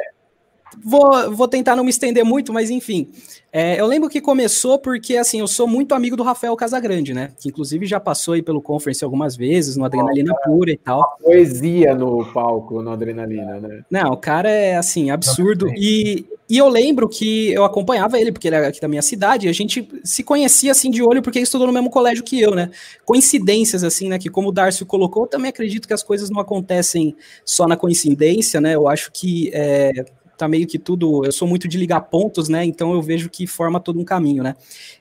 Vou, 0.84 1.34
vou 1.34 1.48
tentar 1.48 1.76
não 1.76 1.84
me 1.84 1.90
estender 1.90 2.24
muito, 2.24 2.52
mas 2.52 2.70
enfim. 2.70 3.08
É, 3.52 3.80
eu 3.80 3.86
lembro 3.86 4.10
que 4.10 4.20
começou 4.20 4.78
porque, 4.78 5.16
assim, 5.16 5.40
eu 5.40 5.46
sou 5.46 5.66
muito 5.66 5.94
amigo 5.94 6.14
do 6.14 6.22
Rafael 6.22 6.54
Casagrande, 6.54 7.14
né? 7.14 7.30
Que 7.38 7.48
inclusive 7.48 7.86
já 7.86 7.98
passou 7.98 8.34
aí 8.34 8.42
pelo 8.42 8.60
Conference 8.60 9.02
algumas 9.02 9.34
vezes, 9.34 9.78
no 9.78 9.84
Adrenalina 9.86 10.34
Pura 10.44 10.70
e 10.70 10.76
tal. 10.76 11.16
Poesia 11.22 11.94
no 11.94 12.22
palco, 12.32 12.82
no 12.82 12.90
Adrenalina, 12.90 13.58
né? 13.58 13.82
Não, 13.90 14.12
o 14.12 14.16
cara 14.18 14.50
é, 14.50 14.76
assim, 14.76 15.10
absurdo. 15.10 15.68
E, 15.74 16.26
e 16.50 16.58
eu 16.58 16.68
lembro 16.68 17.08
que 17.08 17.50
eu 17.50 17.64
acompanhava 17.64 18.20
ele, 18.20 18.30
porque 18.30 18.46
ele 18.46 18.56
era 18.56 18.68
aqui 18.68 18.80
da 18.80 18.88
minha 18.88 19.00
cidade, 19.00 19.46
e 19.46 19.48
a 19.48 19.54
gente 19.54 19.88
se 20.04 20.22
conhecia, 20.22 20.72
assim, 20.72 20.90
de 20.90 21.02
olho, 21.02 21.22
porque 21.22 21.38
ele 21.38 21.44
estudou 21.44 21.66
no 21.66 21.72
mesmo 21.72 21.88
colégio 21.88 22.22
que 22.24 22.38
eu, 22.38 22.54
né? 22.54 22.70
Coincidências, 23.06 23.82
assim, 23.82 24.10
né? 24.10 24.18
Que 24.18 24.28
como 24.28 24.48
o 24.48 24.52
Darcio 24.52 24.84
colocou, 24.84 25.22
eu 25.22 25.28
também 25.28 25.48
acredito 25.48 25.88
que 25.88 25.94
as 25.94 26.02
coisas 26.02 26.28
não 26.28 26.40
acontecem 26.40 27.16
só 27.42 27.66
na 27.66 27.76
coincidência, 27.76 28.60
né? 28.60 28.74
Eu 28.74 28.86
acho 28.86 29.10
que 29.10 29.50
é, 29.54 30.04
tá 30.36 30.46
meio 30.46 30.66
que 30.66 30.78
tudo. 30.78 31.24
Eu 31.24 31.32
sou 31.32 31.48
muito 31.48 31.66
de 31.66 31.78
ligar 31.78 32.00
pontos, 32.02 32.48
né? 32.48 32.64
Então 32.64 32.92
eu 32.92 33.02
vejo 33.02 33.28
que 33.30 33.46
forma 33.46 33.80
todo 33.80 33.98
um 33.98 34.04
caminho, 34.04 34.42
né? 34.42 34.54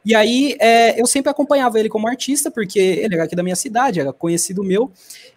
E 0.03 0.15
aí 0.15 0.55
é, 0.59 0.99
eu 0.99 1.05
sempre 1.05 1.29
acompanhava 1.29 1.79
ele 1.79 1.89
como 1.89 2.07
artista, 2.07 2.49
porque 2.49 2.79
ele 2.79 3.15
era 3.15 3.25
aqui 3.25 3.35
da 3.35 3.43
minha 3.43 3.55
cidade, 3.55 3.99
era 3.99 4.13
conhecido 4.13 4.63
meu. 4.63 4.91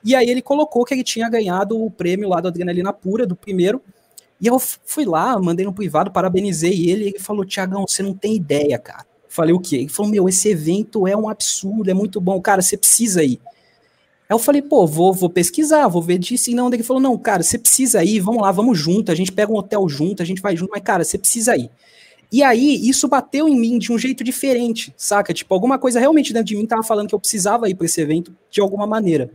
E 0.04 0.14
aí 0.14 0.28
ele 0.30 0.42
colocou 0.42 0.84
que 0.84 0.94
ele 0.94 1.04
tinha 1.04 1.28
ganhado 1.28 1.82
o 1.82 1.90
prêmio 1.90 2.28
lá 2.28 2.40
do 2.40 2.48
Adrenalina 2.48 2.92
Pura, 2.92 3.26
do 3.26 3.34
primeiro. 3.34 3.82
E 4.40 4.46
eu 4.46 4.58
fui 4.58 5.04
lá, 5.04 5.38
mandei 5.38 5.66
no 5.66 5.72
privado, 5.72 6.12
parabenizei 6.12 6.88
ele. 6.88 7.04
E 7.04 7.08
ele 7.08 7.18
falou: 7.18 7.44
Tiagão, 7.44 7.86
você 7.86 8.02
não 8.02 8.14
tem 8.14 8.36
ideia, 8.36 8.78
cara. 8.78 9.04
Falei 9.28 9.54
o 9.54 9.60
quê? 9.60 9.76
Ele 9.76 9.88
falou: 9.88 10.10
Meu, 10.10 10.28
esse 10.28 10.48
evento 10.48 11.06
é 11.06 11.16
um 11.16 11.28
absurdo, 11.28 11.90
é 11.90 11.94
muito 11.94 12.20
bom. 12.20 12.40
Cara, 12.40 12.62
você 12.62 12.76
precisa 12.76 13.22
ir. 13.22 13.40
Aí 14.28 14.34
eu 14.34 14.38
falei, 14.38 14.60
pô, 14.60 14.86
vou, 14.86 15.12
vou 15.14 15.30
pesquisar, 15.30 15.88
vou 15.88 16.02
ver 16.02 16.18
disso 16.18 16.50
e 16.50 16.54
não. 16.54 16.70
Ele 16.70 16.82
falou, 16.82 17.02
não, 17.02 17.16
cara, 17.16 17.42
você 17.42 17.56
precisa 17.58 18.04
ir, 18.04 18.20
vamos 18.20 18.42
lá, 18.42 18.52
vamos 18.52 18.78
junto, 18.78 19.10
a 19.10 19.14
gente 19.14 19.32
pega 19.32 19.50
um 19.50 19.56
hotel 19.56 19.88
junto, 19.88 20.22
a 20.22 20.24
gente 20.24 20.42
vai 20.42 20.54
junto, 20.54 20.70
mas, 20.70 20.82
cara, 20.82 21.02
você 21.02 21.16
precisa 21.16 21.56
ir. 21.56 21.70
E 22.30 22.42
aí, 22.42 22.86
isso 22.86 23.08
bateu 23.08 23.48
em 23.48 23.58
mim 23.58 23.78
de 23.78 23.90
um 23.90 23.98
jeito 23.98 24.22
diferente, 24.22 24.92
saca? 24.98 25.32
Tipo, 25.32 25.54
alguma 25.54 25.78
coisa 25.78 25.98
realmente 25.98 26.34
dentro 26.34 26.48
de 26.48 26.56
mim 26.56 26.66
tava 26.66 26.82
falando 26.82 27.08
que 27.08 27.14
eu 27.14 27.18
precisava 27.18 27.70
ir 27.70 27.74
para 27.74 27.86
esse 27.86 28.00
evento 28.02 28.36
de 28.50 28.60
alguma 28.60 28.86
maneira. 28.86 29.30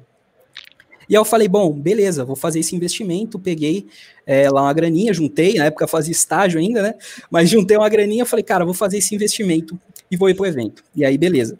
E 1.09 1.15
aí 1.15 1.19
eu 1.19 1.25
falei, 1.25 1.47
bom, 1.47 1.71
beleza, 1.73 2.23
vou 2.23 2.35
fazer 2.35 2.59
esse 2.59 2.75
investimento, 2.75 3.39
peguei 3.39 3.87
é, 4.27 4.47
lá 4.49 4.61
uma 4.61 4.73
graninha, 4.73 5.11
juntei, 5.11 5.55
na 5.55 5.65
época 5.65 5.87
fazia 5.87 6.11
estágio 6.11 6.59
ainda, 6.59 6.83
né? 6.83 6.93
Mas 7.31 7.49
juntei 7.49 7.75
uma 7.75 7.89
graninha, 7.89 8.25
falei, 8.25 8.43
cara, 8.43 8.63
vou 8.63 8.75
fazer 8.75 8.99
esse 8.99 9.13
investimento 9.15 9.77
e 10.09 10.15
vou 10.15 10.29
ir 10.29 10.35
pro 10.35 10.45
evento. 10.45 10.83
E 10.95 11.03
aí, 11.03 11.17
beleza. 11.17 11.57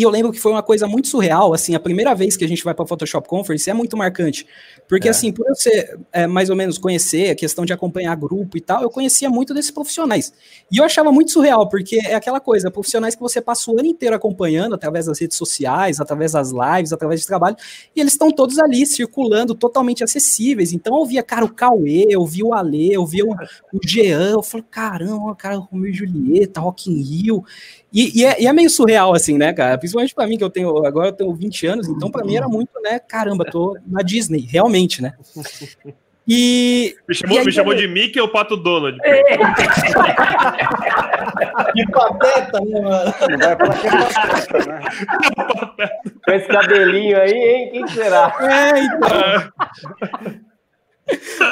E 0.00 0.02
eu 0.02 0.08
lembro 0.08 0.32
que 0.32 0.40
foi 0.40 0.50
uma 0.50 0.62
coisa 0.62 0.86
muito 0.86 1.08
surreal, 1.08 1.52
assim, 1.52 1.74
a 1.74 1.78
primeira 1.78 2.14
vez 2.14 2.34
que 2.34 2.42
a 2.42 2.48
gente 2.48 2.64
vai 2.64 2.72
para 2.72 2.86
Photoshop 2.86 3.28
Conference 3.28 3.68
é 3.68 3.74
muito 3.74 3.98
marcante, 3.98 4.46
porque 4.90 5.06
É. 5.06 5.12
assim, 5.12 5.32
por 5.32 5.46
eu 5.48 5.54
ser 5.54 6.00
é, 6.12 6.26
mais 6.26 6.50
ou 6.50 6.56
menos 6.56 6.76
conhecer 6.76 7.30
a 7.30 7.34
questão 7.36 7.64
de 7.64 7.72
acompanhar 7.72 8.16
grupo 8.16 8.58
e 8.58 8.60
tal, 8.60 8.82
eu 8.82 8.90
conhecia 8.90 9.30
muito 9.30 9.54
desses 9.54 9.70
profissionais. 9.70 10.32
E 10.70 10.78
eu 10.78 10.84
achava 10.84 11.12
muito 11.12 11.30
surreal, 11.30 11.68
porque 11.68 12.00
é 12.04 12.16
aquela 12.16 12.40
coisa, 12.40 12.72
profissionais 12.72 13.14
que 13.14 13.20
você 13.20 13.40
passa 13.40 13.70
o 13.70 13.78
ano 13.78 13.86
inteiro 13.86 14.16
acompanhando 14.16 14.74
através 14.74 15.06
das 15.06 15.20
redes 15.20 15.36
sociais, 15.36 16.00
através 16.00 16.32
das 16.32 16.50
lives, 16.50 16.92
através 16.92 17.20
de 17.20 17.26
trabalho, 17.28 17.54
e 17.94 18.00
eles 18.00 18.14
estão 18.14 18.32
todos 18.32 18.58
ali 18.58 18.84
circulando, 18.84 19.54
totalmente 19.54 20.02
acessíveis. 20.02 20.72
Então 20.72 20.98
eu 20.98 21.06
via, 21.06 21.22
cara, 21.22 21.44
o 21.44 21.54
Cauê, 21.54 22.06
eu 22.10 22.26
vi 22.26 22.42
o 22.42 22.52
Ale, 22.52 22.92
eu 22.92 23.06
vi 23.06 23.22
o, 23.22 23.30
o 23.30 23.78
Jean, 23.86 24.30
eu 24.32 24.42
falei, 24.42 24.66
caramba, 24.68 25.36
cara, 25.36 25.56
Romeu 25.56 25.88
e 25.88 25.94
Julieta, 25.94 26.60
Rock 26.60 26.90
in 26.90 27.00
Rio. 27.00 27.44
E, 27.92 28.20
e 28.20 28.24
é, 28.24 28.42
e 28.42 28.46
é 28.46 28.52
meio 28.52 28.70
surreal, 28.70 29.14
assim, 29.14 29.36
né, 29.36 29.52
cara? 29.52 29.76
Principalmente 29.76 30.14
pra 30.14 30.26
mim, 30.26 30.38
que 30.38 30.44
eu 30.44 30.50
tenho, 30.50 30.84
agora 30.86 31.08
eu 31.08 31.12
tenho 31.12 31.34
20 31.34 31.66
anos, 31.66 31.88
então 31.88 32.10
pra 32.10 32.24
mim 32.24 32.36
era 32.36 32.48
muito, 32.48 32.70
né, 32.82 32.98
caramba, 33.00 33.44
tô 33.44 33.76
na 33.86 34.00
Disney, 34.02 34.40
realmente, 34.48 34.79
né? 35.02 35.12
E. 36.28 36.94
Me 37.08 37.14
chamou, 37.14 37.36
e 37.36 37.38
aí, 37.38 37.44
me 37.44 37.52
chamou 37.52 37.74
de. 37.74 37.88
Mickey 37.88 38.20
ou 38.20 38.28
Pato 38.28 38.56
Donald? 38.56 38.98
Que 41.72 41.86
pateta, 41.90 42.60
né, 42.60 42.80
mano? 42.80 43.14
Vai 43.18 43.38
que 43.38 43.44
é 43.44 43.56
pateta, 43.56 44.58
né? 44.66 44.80
Com 46.24 46.32
esse 46.32 46.48
cabelinho 46.48 47.20
aí, 47.20 47.32
hein? 47.32 47.70
Quem 47.72 47.88
será? 47.88 48.32
É, 48.40 48.78
então. 48.80 49.52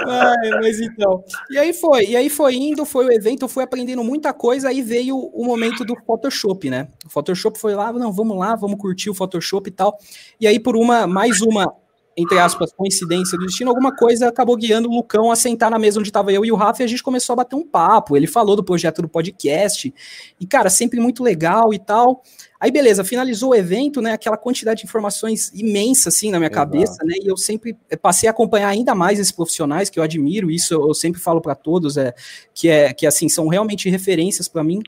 Ai, 0.07 0.51
mas 0.61 0.81
então. 0.81 1.25
E 1.51 1.59
aí 1.59 1.73
foi, 1.73 2.07
e 2.07 2.17
aí 2.17 2.31
foi 2.31 2.55
indo, 2.55 2.85
foi 2.85 3.07
o 3.07 3.13
evento, 3.13 3.43
eu 3.43 3.49
fui 3.49 3.65
aprendendo 3.65 4.05
muita 4.05 4.33
coisa, 4.33 4.69
aí 4.69 4.83
veio 4.83 5.17
o 5.19 5.45
momento 5.45 5.85
do 5.85 5.97
Photoshop, 6.07 6.71
né? 6.71 6.89
O 7.05 7.11
Photoshop 7.11 7.59
foi 7.59 7.75
lá, 7.75 7.93
não, 7.93 8.13
vamos 8.13 8.39
lá, 8.39 8.55
vamos 8.55 8.79
curtir 8.79 9.11
o 9.11 9.15
Photoshop 9.15 9.69
e 9.69 9.73
tal. 9.73 9.99
E 10.41 10.47
aí, 10.47 10.61
por 10.61 10.77
uma, 10.77 11.07
mais 11.07 11.41
uma, 11.41 11.73
entre 12.19 12.37
aspas, 12.37 12.73
coincidência 12.73 13.39
do 13.39 13.47
destino, 13.47 13.71
alguma 13.71 13.95
coisa 13.95 14.29
acabou 14.29 14.57
guiando 14.57 14.89
o 14.89 14.93
Lucão 14.93 15.31
a 15.31 15.37
sentar 15.37 15.71
na 15.71 15.79
mesa 15.79 16.01
onde 16.01 16.09
estava 16.09 16.33
eu 16.33 16.45
e 16.45 16.51
o 16.51 16.57
Rafa, 16.57 16.83
e 16.83 16.85
a 16.85 16.89
gente 16.89 17.03
começou 17.03 17.33
a 17.35 17.37
bater 17.37 17.55
um 17.55 17.65
papo. 17.65 18.17
Ele 18.17 18.27
falou 18.27 18.57
do 18.57 18.65
projeto 18.65 19.01
do 19.01 19.09
podcast, 19.09 19.95
e, 20.41 20.47
cara, 20.47 20.69
sempre 20.69 20.99
muito 20.99 21.23
legal 21.23 21.73
e 21.73 21.79
tal. 21.79 22.25
Aí, 22.59 22.73
beleza, 22.73 23.05
finalizou 23.05 23.51
o 23.51 23.55
evento, 23.55 24.03
né? 24.03 24.13
Aquela 24.13 24.37
quantidade 24.37 24.81
de 24.81 24.87
informações 24.87 25.53
imensa, 25.55 26.09
assim, 26.09 26.33
na 26.33 26.41
minha 26.41 26.51
Exato. 26.51 26.73
cabeça, 26.73 27.05
né? 27.05 27.15
E 27.23 27.29
eu 27.29 27.37
sempre 27.37 27.77
eh, 27.89 27.97
passei 27.97 28.29
a 28.29 28.33
acompanhar 28.33 28.69
ainda 28.69 28.97
mais 28.97 29.21
esses 29.21 29.31
profissionais 29.31 29.89
que 29.89 30.01
eu 30.01 30.03
admiro, 30.03 30.51
isso 30.51 30.75
eu, 30.75 30.89
eu 30.89 30.95
sempre 30.95 31.21
falo 31.21 31.41
para 31.41 31.55
todos, 31.55 31.97
é 31.97 32.13
que 32.53 32.69
é 32.69 32.93
que 32.93 33.07
assim 33.07 33.29
são 33.29 33.47
realmente 33.47 33.89
referências 33.89 34.49
para 34.49 34.65
mim. 34.65 34.83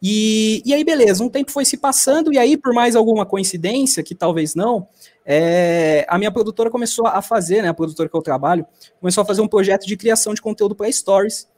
E, 0.00 0.62
e 0.64 0.72
aí, 0.72 0.84
beleza, 0.84 1.24
um 1.24 1.28
tempo 1.28 1.50
foi 1.50 1.64
se 1.64 1.76
passando, 1.76 2.32
e 2.32 2.38
aí, 2.38 2.56
por 2.56 2.72
mais 2.72 2.94
alguma 2.94 3.26
coincidência, 3.26 4.04
que 4.04 4.14
talvez 4.14 4.54
não, 4.54 4.86
é, 5.26 6.06
a 6.08 6.16
minha 6.16 6.30
produtora 6.30 6.70
começou 6.70 7.06
a 7.06 7.20
fazer, 7.20 7.60
né? 7.60 7.68
A 7.68 7.74
produtora 7.74 8.08
que 8.08 8.16
eu 8.16 8.22
trabalho, 8.22 8.64
começou 9.00 9.22
a 9.22 9.24
fazer 9.24 9.40
um 9.40 9.48
projeto 9.48 9.84
de 9.84 9.96
criação 9.96 10.32
de 10.32 10.40
conteúdo 10.40 10.74
para 10.74 10.90
stories. 10.90 11.48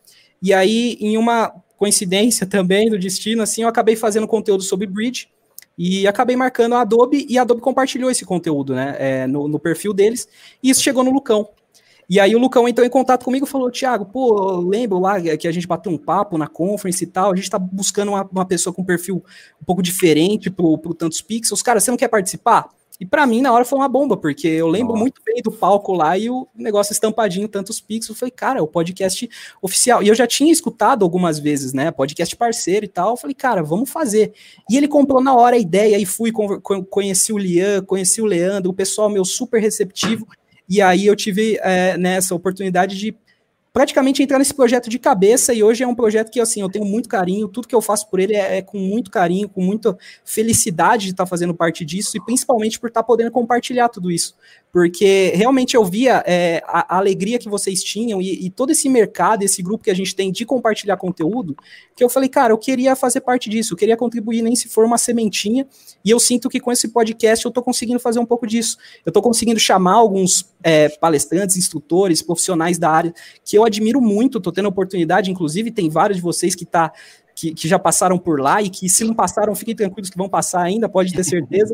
E 0.40 0.54
aí, 0.54 0.96
em 1.00 1.18
uma 1.18 1.52
coincidência 1.76 2.46
também 2.48 2.88
do 2.88 2.98
destino, 2.98 3.42
assim, 3.42 3.62
eu 3.62 3.68
acabei 3.68 3.94
fazendo 3.94 4.26
conteúdo 4.26 4.62
sobre 4.62 4.86
Bridge 4.86 5.28
e 5.76 6.08
acabei 6.08 6.34
marcando 6.34 6.74
a 6.74 6.80
Adobe 6.80 7.26
e 7.28 7.38
a 7.38 7.42
Adobe 7.42 7.60
compartilhou 7.60 8.10
esse 8.10 8.24
conteúdo, 8.24 8.74
né, 8.74 8.96
é, 8.98 9.26
no, 9.28 9.46
no 9.46 9.60
perfil 9.60 9.92
deles, 9.92 10.26
e 10.60 10.70
isso 10.70 10.82
chegou 10.82 11.04
no 11.04 11.12
Lucão. 11.12 11.48
E 12.10 12.18
aí 12.18 12.34
o 12.34 12.38
Lucão 12.38 12.66
entrou 12.66 12.86
em 12.86 12.90
contato 12.90 13.24
comigo 13.24 13.46
e 13.46 13.48
falou, 13.48 13.70
Thiago, 13.70 14.06
pô, 14.06 14.60
lembro 14.60 14.98
lá 14.98 15.20
que 15.20 15.46
a 15.46 15.52
gente 15.52 15.68
bateu 15.68 15.92
um 15.92 15.98
papo 15.98 16.38
na 16.38 16.48
conference 16.48 17.04
e 17.04 17.06
tal, 17.06 17.30
a 17.30 17.36
gente 17.36 17.50
tá 17.50 17.58
buscando 17.58 18.08
uma, 18.08 18.28
uma 18.32 18.46
pessoa 18.46 18.74
com 18.74 18.80
um 18.82 18.84
perfil 18.84 19.22
um 19.60 19.64
pouco 19.64 19.82
diferente 19.82 20.50
pro, 20.50 20.78
pro 20.78 20.94
tantos 20.94 21.20
pixels, 21.20 21.62
cara, 21.62 21.78
você 21.78 21.90
não 21.90 21.98
quer 21.98 22.08
participar? 22.08 22.70
E 23.00 23.06
para 23.06 23.26
mim, 23.26 23.40
na 23.40 23.52
hora, 23.52 23.64
foi 23.64 23.78
uma 23.78 23.88
bomba, 23.88 24.16
porque 24.16 24.48
eu 24.48 24.66
lembro 24.66 24.94
Nossa. 24.94 25.02
muito 25.02 25.22
bem 25.24 25.40
do 25.40 25.52
palco 25.52 25.92
lá 25.92 26.18
e 26.18 26.28
o 26.28 26.48
negócio 26.52 26.92
estampadinho, 26.92 27.46
tantos 27.46 27.80
pixels. 27.80 28.08
Eu 28.10 28.14
falei, 28.16 28.32
cara, 28.32 28.58
é 28.58 28.62
o 28.62 28.66
podcast 28.66 29.28
oficial. 29.62 30.02
E 30.02 30.08
eu 30.08 30.14
já 30.16 30.26
tinha 30.26 30.52
escutado 30.52 31.04
algumas 31.04 31.38
vezes, 31.38 31.72
né? 31.72 31.92
Podcast 31.92 32.34
parceiro 32.34 32.84
e 32.84 32.88
tal. 32.88 33.10
Eu 33.10 33.16
falei, 33.16 33.34
cara, 33.34 33.62
vamos 33.62 33.88
fazer. 33.88 34.32
E 34.68 34.76
ele 34.76 34.88
comprou 34.88 35.22
na 35.22 35.32
hora 35.34 35.54
a 35.54 35.58
ideia 35.58 35.96
e 35.96 36.04
fui, 36.04 36.32
conheci 36.90 37.32
o 37.32 37.38
Lian, 37.38 37.84
conheci 37.84 38.20
o 38.20 38.26
Leandro, 38.26 38.70
o 38.70 38.74
pessoal 38.74 39.08
meu 39.08 39.24
super 39.24 39.60
receptivo. 39.60 40.26
E 40.68 40.82
aí 40.82 41.06
eu 41.06 41.14
tive 41.14 41.58
é, 41.62 41.96
nessa 41.96 42.34
oportunidade 42.34 42.98
de 42.98 43.16
praticamente 43.78 44.20
entrar 44.20 44.40
nesse 44.40 44.52
projeto 44.52 44.90
de 44.90 44.98
cabeça 44.98 45.54
e 45.54 45.62
hoje 45.62 45.84
é 45.84 45.86
um 45.86 45.94
projeto 45.94 46.32
que 46.32 46.40
assim 46.40 46.60
eu 46.60 46.68
tenho 46.68 46.84
muito 46.84 47.08
carinho, 47.08 47.46
tudo 47.46 47.68
que 47.68 47.74
eu 47.76 47.80
faço 47.80 48.10
por 48.10 48.18
ele 48.18 48.34
é, 48.34 48.56
é 48.56 48.60
com 48.60 48.76
muito 48.76 49.08
carinho, 49.08 49.48
com 49.48 49.62
muita 49.62 49.96
felicidade 50.24 51.04
de 51.04 51.10
estar 51.12 51.26
fazendo 51.26 51.54
parte 51.54 51.84
disso 51.84 52.16
e 52.16 52.20
principalmente 52.20 52.80
por 52.80 52.88
estar 52.88 53.04
podendo 53.04 53.30
compartilhar 53.30 53.88
tudo 53.88 54.10
isso, 54.10 54.34
porque 54.72 55.30
realmente 55.36 55.76
eu 55.76 55.84
via 55.84 56.24
é, 56.26 56.60
a, 56.66 56.96
a 56.96 56.98
alegria 56.98 57.38
que 57.38 57.48
vocês 57.48 57.80
tinham 57.84 58.20
e, 58.20 58.46
e 58.46 58.50
todo 58.50 58.70
esse 58.70 58.88
mercado, 58.88 59.44
esse 59.44 59.62
grupo 59.62 59.84
que 59.84 59.92
a 59.92 59.94
gente 59.94 60.12
tem 60.12 60.32
de 60.32 60.44
compartilhar 60.44 60.96
conteúdo, 60.96 61.56
que 61.94 62.02
eu 62.02 62.08
falei, 62.08 62.28
cara, 62.28 62.52
eu 62.52 62.58
queria 62.58 62.96
fazer 62.96 63.20
parte 63.20 63.48
disso, 63.48 63.74
eu 63.74 63.78
queria 63.78 63.96
contribuir 63.96 64.42
nem 64.42 64.56
se 64.56 64.68
for 64.68 64.84
uma 64.84 64.98
sementinha 64.98 65.64
e 66.04 66.10
eu 66.10 66.18
sinto 66.18 66.48
que 66.48 66.58
com 66.58 66.72
esse 66.72 66.88
podcast 66.88 67.44
eu 67.44 67.52
tô 67.52 67.62
conseguindo 67.62 68.00
fazer 68.00 68.18
um 68.18 68.26
pouco 68.26 68.44
disso, 68.44 68.76
eu 69.06 69.12
tô 69.12 69.22
conseguindo 69.22 69.60
chamar 69.60 69.94
alguns 69.94 70.42
é, 70.62 70.88
palestrantes, 70.88 71.56
instrutores, 71.56 72.22
profissionais 72.22 72.78
da 72.78 72.90
área 72.90 73.14
que 73.44 73.56
eu 73.56 73.64
admiro 73.64 74.00
muito, 74.00 74.40
tô 74.40 74.52
tendo 74.52 74.68
oportunidade, 74.68 75.30
inclusive 75.30 75.70
tem 75.70 75.88
vários 75.88 76.16
de 76.16 76.22
vocês 76.22 76.54
que 76.54 76.64
tá 76.64 76.92
que, 77.38 77.54
que 77.54 77.68
já 77.68 77.78
passaram 77.78 78.18
por 78.18 78.40
lá 78.40 78.60
e 78.60 78.68
que 78.68 78.88
se 78.88 79.04
não 79.04 79.14
passaram, 79.14 79.54
fiquem 79.54 79.76
tranquilos 79.76 80.10
que 80.10 80.18
vão 80.18 80.28
passar 80.28 80.60
ainda, 80.60 80.88
pode 80.88 81.12
ter 81.12 81.22
certeza. 81.22 81.72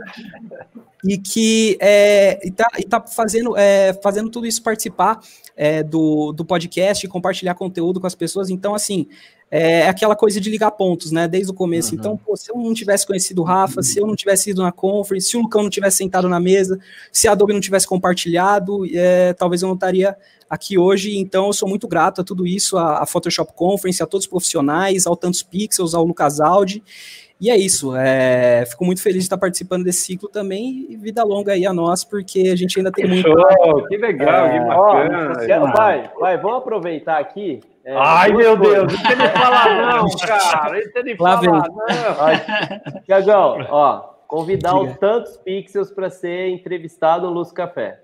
e 1.02 1.16
que 1.16 1.78
é, 1.80 2.38
e 2.46 2.50
tá, 2.50 2.68
e 2.78 2.86
fazendo, 3.10 3.56
é, 3.56 3.98
fazendo 4.02 4.28
tudo 4.28 4.46
isso 4.46 4.62
participar 4.62 5.20
é, 5.56 5.82
do, 5.82 6.32
do 6.32 6.44
podcast, 6.44 7.08
compartilhar 7.08 7.54
conteúdo 7.54 7.98
com 7.98 8.06
as 8.06 8.14
pessoas. 8.14 8.50
Então, 8.50 8.74
assim, 8.74 9.06
é 9.50 9.88
aquela 9.88 10.16
coisa 10.16 10.40
de 10.40 10.50
ligar 10.50 10.70
pontos, 10.72 11.12
né? 11.12 11.28
Desde 11.28 11.50
o 11.50 11.54
começo. 11.54 11.94
Então, 11.94 12.16
pô, 12.16 12.36
se 12.36 12.50
eu 12.50 12.56
não 12.56 12.74
tivesse 12.74 13.06
conhecido 13.06 13.42
o 13.42 13.44
Rafa, 13.44 13.82
se 13.82 14.00
eu 14.00 14.06
não 14.06 14.16
tivesse 14.16 14.50
ido 14.50 14.62
na 14.62 14.72
conference, 14.72 15.28
se 15.28 15.36
o 15.36 15.40
Lucão 15.42 15.62
não 15.62 15.70
tivesse 15.70 15.98
sentado 15.98 16.28
na 16.28 16.40
mesa, 16.40 16.78
se 17.12 17.28
a 17.28 17.32
Adobe 17.32 17.52
não 17.52 17.60
tivesse 17.60 17.86
compartilhado, 17.86 18.84
é, 18.92 19.32
talvez 19.32 19.62
eu 19.62 19.68
não 19.68 19.74
estaria 19.74 20.16
aqui 20.50 20.76
hoje. 20.76 21.16
Então, 21.18 21.46
eu 21.46 21.52
sou 21.52 21.68
muito 21.68 21.86
grato 21.86 22.20
a 22.20 22.24
tudo 22.24 22.46
isso, 22.46 22.76
a, 22.76 23.02
a 23.02 23.06
Photoshop 23.06 23.52
Conference, 23.54 24.02
a 24.02 24.06
todos 24.06 24.24
os 24.24 24.30
profissionais, 24.30 25.06
ao 25.06 25.16
Tantos 25.16 25.42
Pixels, 25.42 25.94
ao 25.94 26.04
Lucas 26.04 26.40
Aldi. 26.40 26.82
E 27.40 27.50
é 27.50 27.56
isso. 27.56 27.94
É, 27.94 28.64
fico 28.66 28.84
muito 28.84 29.02
feliz 29.02 29.18
de 29.18 29.26
estar 29.26 29.38
participando 29.38 29.84
desse 29.84 30.02
ciclo 30.02 30.28
também 30.28 30.86
e 30.88 30.96
vida 30.96 31.22
longa 31.22 31.52
aí 31.52 31.66
a 31.66 31.72
nós, 31.72 32.02
porque 32.02 32.48
a 32.52 32.56
gente 32.56 32.78
ainda 32.78 32.90
tem 32.90 33.06
muito. 33.06 33.22
Show, 33.22 33.86
que 33.86 33.96
legal, 33.96 34.50
que 34.50 34.58
Ó, 34.58 34.94
bacana. 34.94 35.72
vai, 35.72 36.10
vai, 36.18 36.38
vamos 36.38 36.58
aproveitar 36.58 37.18
aqui. 37.18 37.60
É, 37.84 37.96
Ai, 37.96 38.32
meu 38.32 38.56
coisas. 38.56 38.86
Deus, 38.86 38.92
não 38.92 39.08
tem 39.08 39.16
nem 39.16 39.28
falar 39.28 39.68
não, 39.96 40.06
cara. 40.26 40.80
Não 40.84 40.92
tem 40.92 41.04
nem 41.04 41.16
Lá 41.18 41.40
falar 41.42 41.68
não. 41.68 43.02
Tiagão, 43.04 43.56
ó, 43.70 43.98
convidar 44.26 44.70
Diga. 44.78 44.92
o 44.92 44.94
Tantos 44.96 45.36
Pixels 45.38 45.90
para 45.90 46.10
ser 46.10 46.48
entrevistado 46.50 47.26
no 47.26 47.32
Luz 47.32 47.52
Café. 47.52 48.00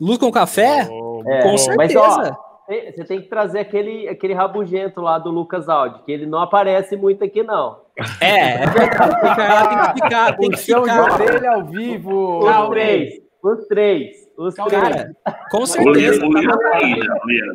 Luz 0.00 0.18
com 0.18 0.30
café? 0.30 0.80
É, 1.26 1.42
Com 1.42 1.50
Mas, 1.76 1.92
certeza. 1.92 2.00
ó, 2.00 2.66
tem- 2.66 2.92
você 2.92 3.04
tem 3.04 3.20
que 3.20 3.28
trazer 3.28 3.58
aquele, 3.60 4.08
aquele 4.08 4.32
rabugento 4.32 5.00
lá 5.00 5.18
do 5.18 5.30
Lucas 5.30 5.68
Aldi, 5.68 6.02
que 6.04 6.12
ele 6.12 6.26
não 6.26 6.38
aparece 6.40 6.96
muito 6.96 7.24
aqui, 7.24 7.42
não. 7.42 7.80
É, 8.20 8.62
é 8.62 8.66
verdade. 8.66 9.20
Tem 9.20 9.30
que, 9.30 9.36
tem 9.36 9.92
que 9.94 10.02
ficar, 10.04 10.36
tem 10.36 10.50
que 10.50 10.56
Puxão 10.56 10.82
de 10.84 10.90
ficar. 10.90 11.12
orelha 11.12 11.50
ao 11.52 11.64
vivo. 11.64 12.38
Os 12.38 12.68
três, 12.70 13.14
os 13.42 13.66
três, 13.66 14.19
os. 14.40 14.54
Cara, 14.54 15.12
com 15.50 15.64
certeza. 15.66 16.20
Né? 16.28 16.42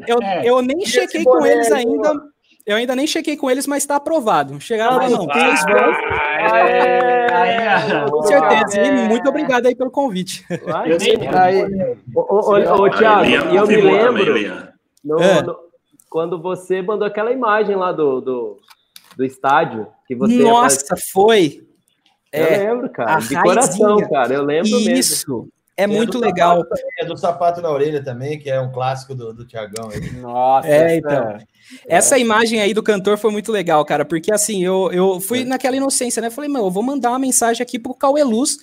Eu, 0.08 0.22
É. 0.22 0.42
eu 0.50 0.62
nem 0.62 0.86
chequei 0.86 1.24
com 1.24 1.46
eles 1.46 1.72
ainda. 1.72 2.14
Eu 2.66 2.78
ainda 2.78 2.96
nem 2.96 3.06
chequei 3.06 3.38
com 3.38 3.50
eles, 3.52 3.68
mas 3.68 3.84
está 3.84 3.96
aprovado. 3.98 4.60
Chegaram 4.60 4.98
lá, 4.98 5.08
não. 5.10 5.28
Com 8.10 8.24
certeza. 8.24 8.82
E 8.82 9.08
muito 9.08 9.30
obrigado 9.30 9.66
aí 9.68 9.76
pelo 9.76 9.92
convite. 9.92 10.44
Ô, 12.16 12.90
Thiago, 12.90 13.26
e 13.26 13.56
eu 13.56 13.68
me 13.68 13.76
lembro 13.78 14.36
no- 15.04 15.20
É. 15.22 15.42
no- 15.44 15.58
quando 16.10 16.42
você 16.42 16.82
mandou 16.82 17.06
aquela 17.08 17.32
imagem 17.32 17.76
lá 17.76 17.92
do, 17.92 18.22
do, 18.22 18.58
do 19.18 19.24
estádio, 19.26 19.88
que 20.08 20.16
você 20.16 20.42
Nossa, 20.42 20.96
foi. 21.12 21.62
Eu 22.32 22.44
É, 22.46 22.58
lembro, 22.70 22.90
cara. 22.90 23.20
De 23.20 23.42
coração, 23.42 23.88
raizinha. 23.98 24.10
cara. 24.10 24.34
Eu 24.34 24.44
lembro 24.44 24.72
mesmo. 24.72 24.92
Isso. 24.92 25.48
É 25.78 25.84
a 25.84 25.88
muito 25.88 26.18
legal. 26.20 26.60
sapato 26.60 26.82
É 27.00 27.06
do 27.06 27.18
sapato 27.18 27.62
na 27.62 27.70
orelha 27.70 28.02
também, 28.04 28.40
que 28.40 28.50
é 28.50 28.60
um 28.62 28.72
clássico 28.72 29.14
do, 29.14 29.34
do 29.34 29.46
Tiagão. 29.46 29.90
aí. 29.90 30.12
Nossa, 30.22 30.68
É, 30.68 30.86
essa- 30.86 30.96
então. 30.96 31.38
Essa 31.88 32.18
imagem 32.20 32.62
aí 32.62 32.76
do 32.76 32.84
cantor 32.84 33.18
foi 33.18 33.32
muito 33.32 33.52
legal, 33.52 33.84
cara, 33.84 34.06
porque 34.06 34.32
assim, 34.32 34.64
eu, 34.64 34.92
eu 34.94 35.20
fui 35.20 35.44
naquela 35.44 35.76
inocência, 35.76 36.22
né? 36.22 36.30
Falei, 36.30 36.48
meu, 36.50 36.66
eu 36.66 36.72
vou 36.72 36.84
mandar 36.84 37.10
uma 37.10 37.18
mensagem 37.20 37.64
aqui 37.64 37.80
pro 37.80 37.96
Cauê 37.96 38.24
Luz 38.24 38.58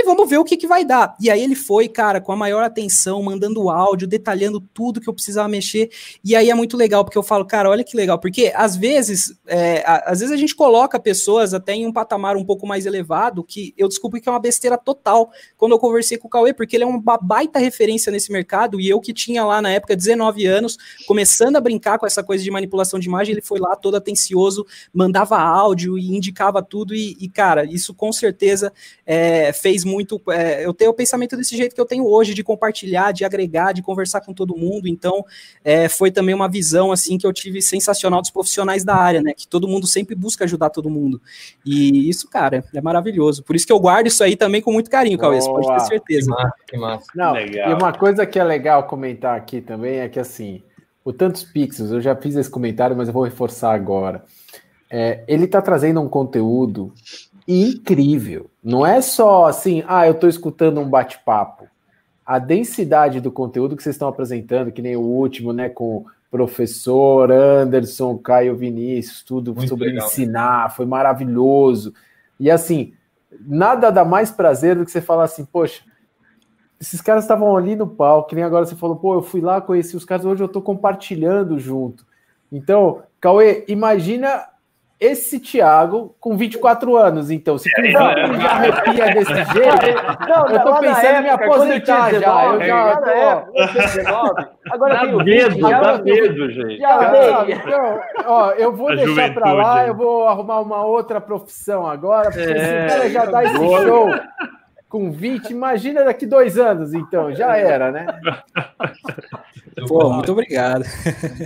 e 0.00 0.04
vamos 0.04 0.30
ver 0.30 0.38
o 0.38 0.44
que, 0.44 0.56
que 0.56 0.66
vai 0.66 0.84
dar. 0.84 1.16
E 1.20 1.28
aí 1.28 1.42
ele 1.42 1.56
foi, 1.56 1.88
cara, 1.88 2.20
com 2.20 2.30
a 2.30 2.36
maior 2.36 2.62
atenção, 2.62 3.20
mandando 3.20 3.68
áudio, 3.68 4.06
detalhando 4.06 4.60
tudo 4.60 5.00
que 5.00 5.08
eu 5.08 5.12
precisava 5.12 5.48
mexer. 5.48 5.90
E 6.24 6.36
aí 6.36 6.50
é 6.50 6.54
muito 6.54 6.76
legal, 6.76 7.04
porque 7.04 7.18
eu 7.18 7.22
falo, 7.22 7.44
cara, 7.44 7.68
olha 7.68 7.82
que 7.82 7.96
legal, 7.96 8.16
porque 8.16 8.52
às 8.54 8.76
vezes, 8.76 9.34
é, 9.44 9.82
às 10.06 10.20
vezes 10.20 10.32
a 10.32 10.36
gente 10.36 10.54
coloca 10.54 11.00
pessoas 11.00 11.52
até 11.52 11.74
em 11.74 11.84
um 11.84 11.92
patamar 11.92 12.36
um 12.36 12.44
pouco 12.44 12.64
mais 12.64 12.86
elevado, 12.86 13.42
que 13.42 13.74
eu 13.76 13.88
desculpe 13.88 14.20
que 14.20 14.28
é 14.28 14.32
uma 14.32 14.38
besteira 14.38 14.78
total 14.78 15.32
quando 15.56 15.72
eu 15.72 15.80
conversei 15.80 16.16
com 16.16 16.28
o 16.28 16.30
Cauê, 16.30 16.54
porque 16.54 16.76
ele 16.76 16.84
é 16.84 16.86
uma 16.86 17.18
baita 17.18 17.58
referência 17.58 18.12
nesse 18.12 18.30
mercado, 18.30 18.80
e 18.80 18.88
eu 18.88 19.00
que 19.00 19.12
tinha 19.12 19.44
lá 19.44 19.60
na 19.60 19.70
época 19.70 19.96
19 19.96 20.46
anos, 20.46 20.78
começando 21.08 21.56
a 21.56 21.60
brincar 21.60 21.98
com 21.98 22.06
essa 22.06 22.22
coisa 22.22 22.44
de 22.44 22.50
manipulação 22.52 23.00
de 23.00 23.08
imagem, 23.08 23.32
ele 23.32 23.42
foi 23.42 23.58
lá 23.58 23.74
todo 23.74 23.96
atencioso, 23.96 24.64
mandava 24.94 25.38
áudio 25.40 25.98
e 25.98 26.16
indicava 26.16 26.62
tudo, 26.62 26.94
e, 26.94 27.16
e, 27.18 27.28
cara, 27.28 27.64
isso 27.64 27.92
com 27.92 28.12
certeza 28.12 28.72
é, 29.04 29.52
fez 29.52 29.87
muito. 29.88 30.20
é, 30.30 30.64
eu 30.64 30.72
tenho 30.72 30.90
o 30.90 30.94
pensamento 30.94 31.36
desse 31.36 31.56
jeito 31.56 31.74
que 31.74 31.80
eu 31.80 31.86
tenho 31.86 32.06
hoje, 32.06 32.34
de 32.34 32.44
compartilhar, 32.44 33.12
de 33.12 33.24
agregar, 33.24 33.72
de 33.72 33.82
conversar 33.82 34.20
com 34.20 34.32
todo 34.32 34.56
mundo, 34.56 34.86
então 34.86 35.24
é, 35.64 35.88
foi 35.88 36.10
também 36.10 36.34
uma 36.34 36.48
visão 36.48 36.92
assim 36.92 37.18
que 37.18 37.26
eu 37.26 37.32
tive 37.32 37.62
sensacional 37.62 38.20
dos 38.20 38.30
profissionais 38.30 38.84
da 38.84 38.94
área, 38.94 39.22
né? 39.22 39.32
Que 39.34 39.48
todo 39.48 39.66
mundo 39.66 39.86
sempre 39.86 40.14
busca 40.14 40.44
ajudar 40.44 40.70
todo 40.70 40.90
mundo. 40.90 41.20
E 41.64 42.08
isso, 42.08 42.28
cara, 42.28 42.64
é 42.74 42.80
maravilhoso. 42.80 43.42
Por 43.42 43.56
isso 43.56 43.66
que 43.66 43.72
eu 43.72 43.80
guardo 43.80 44.06
isso 44.06 44.22
aí 44.22 44.36
também 44.36 44.60
com 44.60 44.72
muito 44.72 44.90
carinho, 44.90 45.18
Cauê, 45.18 45.40
você 45.40 45.48
pode 45.48 45.66
ter 45.66 45.80
certeza. 45.80 46.30
Que 46.66 46.76
massa. 46.76 47.06
Não, 47.14 47.32
Legal. 47.32 47.70
e 47.70 47.74
uma 47.74 47.92
coisa 47.92 48.26
que 48.26 48.38
é 48.38 48.44
legal 48.44 48.86
comentar 48.86 49.36
aqui 49.36 49.60
também 49.60 50.00
é 50.00 50.08
que 50.08 50.20
assim, 50.20 50.62
o 51.04 51.12
Tantos 51.12 51.42
Pixels, 51.42 51.90
eu 51.90 52.00
já 52.00 52.14
fiz 52.14 52.36
esse 52.36 52.50
comentário, 52.50 52.96
mas 52.96 53.08
eu 53.08 53.14
vou 53.14 53.24
reforçar 53.24 53.72
agora. 53.72 54.24
É, 54.90 55.22
ele 55.28 55.44
está 55.44 55.60
trazendo 55.60 56.00
um 56.00 56.08
conteúdo 56.08 56.92
incrível. 57.48 58.50
Não 58.62 58.86
é 58.86 59.00
só 59.00 59.46
assim, 59.46 59.82
ah, 59.88 60.06
eu 60.06 60.12
estou 60.12 60.28
escutando 60.28 60.78
um 60.80 60.88
bate-papo. 60.88 61.66
A 62.24 62.38
densidade 62.38 63.22
do 63.22 63.32
conteúdo 63.32 63.74
que 63.74 63.82
vocês 63.82 63.94
estão 63.94 64.08
apresentando, 64.08 64.70
que 64.70 64.82
nem 64.82 64.94
o 64.96 65.00
último, 65.00 65.50
né, 65.54 65.70
com 65.70 65.96
o 65.96 66.06
professor 66.30 67.32
Anderson, 67.32 68.18
Caio 68.18 68.54
Vinícius, 68.54 69.22
tudo 69.22 69.54
Muito 69.54 69.70
sobre 69.70 69.88
legal. 69.88 70.06
ensinar, 70.06 70.76
foi 70.76 70.84
maravilhoso. 70.84 71.94
E 72.38 72.50
assim, 72.50 72.92
nada 73.40 73.90
dá 73.90 74.04
mais 74.04 74.30
prazer 74.30 74.76
do 74.76 74.84
que 74.84 74.90
você 74.90 75.00
falar 75.00 75.24
assim, 75.24 75.46
poxa, 75.46 75.82
esses 76.78 77.00
caras 77.00 77.24
estavam 77.24 77.56
ali 77.56 77.74
no 77.74 77.86
palco, 77.86 78.28
que 78.28 78.34
nem 78.34 78.44
agora 78.44 78.66
você 78.66 78.76
falou, 78.76 78.96
pô, 78.96 79.14
eu 79.14 79.22
fui 79.22 79.40
lá, 79.40 79.58
conheci 79.60 79.96
os 79.96 80.04
caras, 80.04 80.26
hoje 80.26 80.42
eu 80.42 80.48
tô 80.48 80.60
compartilhando 80.60 81.58
junto. 81.58 82.06
Então, 82.52 83.02
Cauê, 83.20 83.64
imagina 83.66 84.44
esse 85.00 85.38
Thiago 85.38 86.16
com 86.18 86.36
24 86.36 86.96
anos, 86.96 87.30
então. 87.30 87.56
Se 87.56 87.70
com 87.70 87.82
20 87.82 87.92
já 87.92 88.50
arrepia 88.50 89.04
desse 89.14 89.34
jeito, 89.34 90.28
Não, 90.28 90.46
eu 90.48 90.60
tô 90.60 90.80
pensando 90.80 91.16
em 91.18 91.22
me 91.22 91.28
eu 91.28 91.34
aposentar 91.34 92.10
já. 92.10 92.44
Eu 92.44 92.58
19, 92.58 92.66
já 92.66 92.84
lá 92.84 92.94
na 92.94 93.00
tô... 93.00 93.10
época, 93.10 93.52
quando 93.52 93.60
eu 93.60 93.68
tinha 93.68 93.86
19, 93.86 94.46
agora 94.70 94.94
eu 94.94 94.98
Dá 94.98 95.00
tenho 95.06 95.18
medo, 95.24 95.50
20, 95.50 95.60
já, 95.60 95.80
dá 95.80 96.02
medo, 96.02 96.50
gente. 96.50 96.78
já 96.78 96.88
Cara, 96.98 97.44
dei. 97.44 97.54
então, 97.54 98.00
ó, 98.26 98.50
eu 98.52 98.72
vou 98.74 98.90
A 98.90 98.94
deixar 98.96 99.34
pra 99.34 99.52
lá, 99.52 99.86
eu 99.86 99.94
vou 99.94 100.26
arrumar 100.26 100.60
uma 100.60 100.84
outra 100.84 101.20
profissão 101.20 101.86
agora, 101.86 102.30
porque 102.30 102.40
É, 102.50 102.88
se 102.88 102.94
o 102.94 102.98
cara 102.98 103.10
já 103.10 103.24
dá 103.26 103.44
esse 103.44 103.54
show 103.56 104.10
com 104.88 105.12
20, 105.12 105.50
imagina 105.50 106.02
daqui 106.02 106.26
dois 106.26 106.58
anos, 106.58 106.92
então, 106.94 107.32
já 107.34 107.56
era, 107.56 107.92
né? 107.92 108.06
Pô, 109.86 110.12
muito 110.12 110.32
obrigado. 110.32 110.84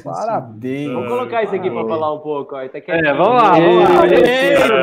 Parabéns. 0.02 0.92
Vamos 0.92 1.08
colocar 1.08 1.42
isso 1.42 1.54
aqui 1.54 1.70
para 1.70 1.86
falar 1.86 2.14
um 2.14 2.20
pouco. 2.20 2.56
Ó. 2.56 2.68
Tá 2.68 2.78
É, 2.88 3.14
vamos 3.14 3.42
lá, 3.42 3.52
vamos 3.52 3.82
lá. 3.82 4.00
Curioso, 4.00 4.82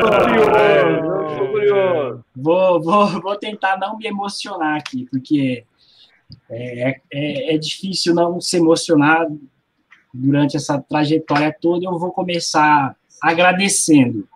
tô 1.38 1.48
curioso. 1.48 2.24
Vou, 2.36 2.82
vou, 2.82 3.06
vou 3.20 3.36
tentar 3.36 3.78
não 3.78 3.96
me 3.96 4.06
emocionar 4.06 4.76
aqui, 4.76 5.06
porque 5.10 5.64
é, 6.50 6.96
é, 7.12 7.54
é 7.54 7.58
difícil 7.58 8.14
não 8.14 8.40
se 8.40 8.56
emocionar 8.56 9.26
durante 10.12 10.56
essa 10.56 10.80
trajetória 10.80 11.54
toda. 11.60 11.84
Eu 11.84 11.98
vou 11.98 12.12
começar 12.12 12.96
agradecendo. 13.22 14.28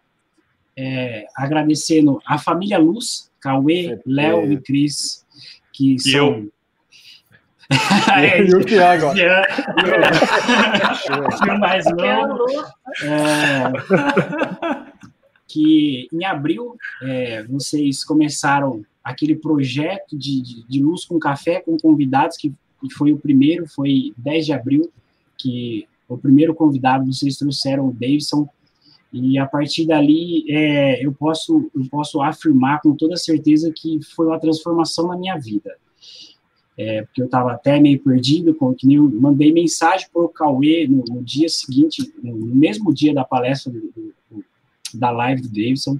É, 0.77 1.27
agradecendo 1.37 2.21
a 2.27 2.37
família 2.37 2.79
Luz, 2.79 3.31
Cauê, 3.41 4.01
Léo 4.05 4.51
e 4.51 4.57
Cris, 4.57 5.25
que 5.73 5.97
são. 6.01 6.13
eu. 6.13 6.53
É, 8.17 8.43
E 8.43 8.55
o 8.55 8.65
Thiago, 8.65 9.09
o 9.09 9.15
mais 11.59 11.85
novo. 11.87 12.47
É, 13.03 13.73
que 15.49 16.07
em 16.13 16.25
abril 16.25 16.77
é, 17.03 17.43
vocês 17.45 18.05
começaram 18.05 18.85
aquele 19.03 19.35
projeto 19.37 20.17
de, 20.17 20.41
de, 20.43 20.65
de 20.67 20.83
Luz 20.83 21.05
com 21.05 21.19
Café 21.19 21.61
com 21.61 21.77
convidados, 21.77 22.37
que, 22.37 22.53
que 22.81 22.95
foi 22.95 23.13
o 23.13 23.19
primeiro, 23.19 23.67
foi 23.69 24.13
10 24.17 24.47
de 24.47 24.53
abril, 24.53 24.91
que 25.37 25.87
o 26.09 26.19
primeiro 26.19 26.55
convidado 26.55 27.07
vocês 27.07 27.37
trouxeram 27.37 27.89
o 27.89 27.93
Davidson, 27.93 28.49
e 29.13 29.39
a 29.39 29.47
partir 29.47 29.87
dali 29.87 30.45
é, 30.51 31.05
eu, 31.05 31.13
posso, 31.13 31.71
eu 31.75 31.85
posso 31.89 32.21
afirmar 32.21 32.81
com 32.81 32.97
toda 32.97 33.17
certeza 33.17 33.73
que 33.73 34.01
foi 34.03 34.27
uma 34.27 34.41
transformação 34.41 35.07
na 35.07 35.17
minha 35.17 35.39
vida. 35.39 35.77
É, 36.77 37.03
porque 37.03 37.23
eu 37.23 37.27
estava 37.27 37.53
até 37.53 37.79
meio 37.79 38.03
perdido, 38.03 38.55
com, 38.55 38.75
que 38.75 38.87
nem 38.87 38.97
eu 38.97 39.09
mandei 39.09 39.53
mensagem 39.53 40.09
para 40.13 40.23
o 40.23 40.29
Cauê 40.29 40.89
no, 40.89 41.05
no, 41.09 41.23
dia 41.23 41.49
seguinte, 41.49 42.13
no 42.21 42.35
mesmo 42.35 42.93
dia 42.93 43.15
da 43.15 43.25
palestra 43.25 43.73
do, 43.73 43.81
do, 44.31 44.45
da 44.93 45.11
live 45.11 45.43
do 45.43 45.49
Davidson, 45.49 45.99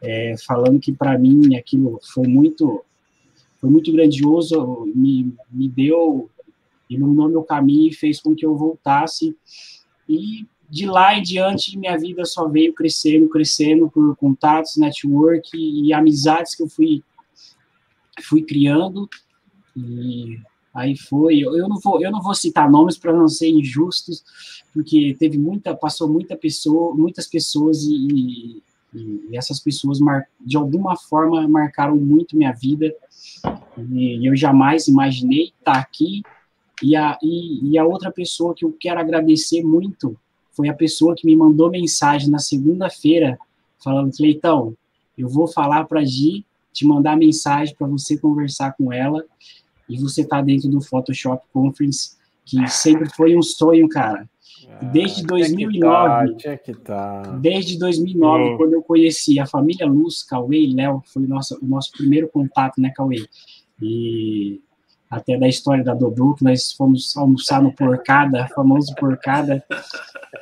é, 0.00 0.34
falando 0.46 0.78
que 0.78 0.92
para 0.92 1.18
mim 1.18 1.56
aquilo 1.56 1.98
foi 2.02 2.26
muito 2.28 2.84
foi 3.62 3.70
muito 3.70 3.92
grandioso, 3.92 4.92
me, 4.92 5.32
me 5.48 5.68
deu, 5.68 6.28
iluminou 6.90 7.28
meu 7.28 7.44
caminho 7.44 7.88
e 7.88 7.94
fez 7.94 8.20
com 8.20 8.34
que 8.34 8.44
eu 8.44 8.56
voltasse. 8.56 9.36
E 10.08 10.44
de 10.68 10.84
lá 10.84 11.16
em 11.16 11.22
diante, 11.22 11.78
minha 11.78 11.96
vida 11.96 12.24
só 12.24 12.48
veio 12.48 12.74
crescendo, 12.74 13.28
crescendo 13.28 13.88
por 13.88 14.16
contatos, 14.16 14.76
network 14.76 15.50
e 15.54 15.92
amizades 15.92 16.56
que 16.56 16.64
eu 16.64 16.68
fui, 16.68 17.04
fui 18.22 18.42
criando. 18.42 19.08
E 19.76 20.38
aí 20.74 20.96
foi, 20.96 21.40
eu 21.40 21.68
não 21.68 21.78
vou, 21.78 22.02
eu 22.02 22.10
não 22.10 22.22
vou 22.22 22.34
citar 22.34 22.70
nomes 22.70 22.96
para 22.96 23.12
não 23.12 23.28
ser 23.28 23.48
injustos, 23.48 24.24
porque 24.72 25.14
teve 25.18 25.38
muita, 25.38 25.74
passou 25.74 26.08
muita 26.08 26.36
pessoa, 26.36 26.94
muitas 26.94 27.26
pessoas 27.26 27.82
e, 27.84 28.62
e, 28.94 29.28
e 29.30 29.36
essas 29.36 29.60
pessoas 29.60 30.00
mar, 30.00 30.26
de 30.40 30.56
alguma 30.56 30.96
forma 30.96 31.46
marcaram 31.46 31.96
muito 31.96 32.36
minha 32.36 32.52
vida. 32.52 32.94
E 33.90 34.26
eu 34.26 34.34
jamais 34.34 34.88
imaginei 34.88 35.52
estar 35.58 35.78
aqui. 35.78 36.22
E 36.82 36.96
a, 36.96 37.18
e, 37.22 37.70
e 37.70 37.78
a 37.78 37.84
outra 37.84 38.10
pessoa 38.10 38.54
que 38.54 38.64
eu 38.64 38.74
quero 38.78 38.98
agradecer 38.98 39.62
muito 39.62 40.16
foi 40.52 40.68
a 40.68 40.74
pessoa 40.74 41.14
que 41.14 41.26
me 41.26 41.36
mandou 41.36 41.70
mensagem 41.70 42.28
na 42.28 42.38
segunda-feira 42.38 43.38
falando, 43.82 44.14
Cleitão, 44.14 44.76
eu 45.16 45.28
vou 45.28 45.46
falar 45.46 45.84
para 45.84 46.04
Gi 46.04 46.44
te 46.72 46.86
mandar 46.86 47.16
mensagem 47.16 47.74
para 47.74 47.86
você 47.86 48.16
conversar 48.16 48.72
com 48.72 48.92
ela 48.92 49.24
e 49.88 49.98
você 49.98 50.24
tá 50.24 50.40
dentro 50.40 50.68
do 50.68 50.80
Photoshop 50.80 51.44
Conference, 51.52 52.16
que 52.44 52.66
sempre 52.68 53.08
foi 53.14 53.36
um 53.36 53.42
sonho, 53.42 53.88
cara. 53.88 54.28
Desde 54.92 55.24
2009, 55.24 56.34
Tinha 56.36 56.56
que 56.56 56.72
tá. 56.74 57.22
desde 57.40 57.78
2009, 57.78 58.42
Hum. 58.42 58.56
quando 58.56 58.72
eu 58.74 58.82
conheci 58.82 59.38
a 59.38 59.46
família 59.46 59.86
Luz, 59.86 60.22
Cauê 60.22 60.60
e 60.60 60.72
Léo, 60.74 61.02
foi 61.06 61.24
o 61.24 61.28
nosso, 61.28 61.58
o 61.62 61.66
nosso 61.66 61.92
primeiro 61.92 62.28
contato, 62.28 62.80
né, 62.80 62.90
Cauê? 62.94 63.24
E 63.80 64.60
até 65.10 65.36
da 65.36 65.46
história 65.48 65.84
da 65.84 65.94
Dodô, 65.94 66.34
que 66.34 66.42
nós 66.44 66.72
fomos 66.72 67.16
almoçar 67.16 67.62
no 67.62 67.72
Porcada, 67.72 68.48
famoso 68.54 68.94
Porcada. 68.94 69.62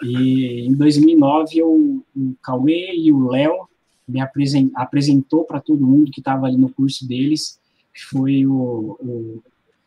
E 0.02 0.66
em 0.66 0.74
2009, 0.74 1.58
eu, 1.58 2.02
o 2.16 2.34
Cauê 2.42 2.94
e 2.94 3.12
o 3.12 3.28
Léo 3.28 3.68
me 4.08 4.20
apresen- 4.20 4.70
apresentou 4.74 5.44
para 5.44 5.60
todo 5.60 5.86
mundo 5.86 6.10
que 6.10 6.20
estava 6.20 6.46
ali 6.46 6.56
no 6.56 6.68
curso 6.70 7.06
deles, 7.06 7.58
foi 7.94 8.46
o, 8.46 8.96
o 9.00 9.42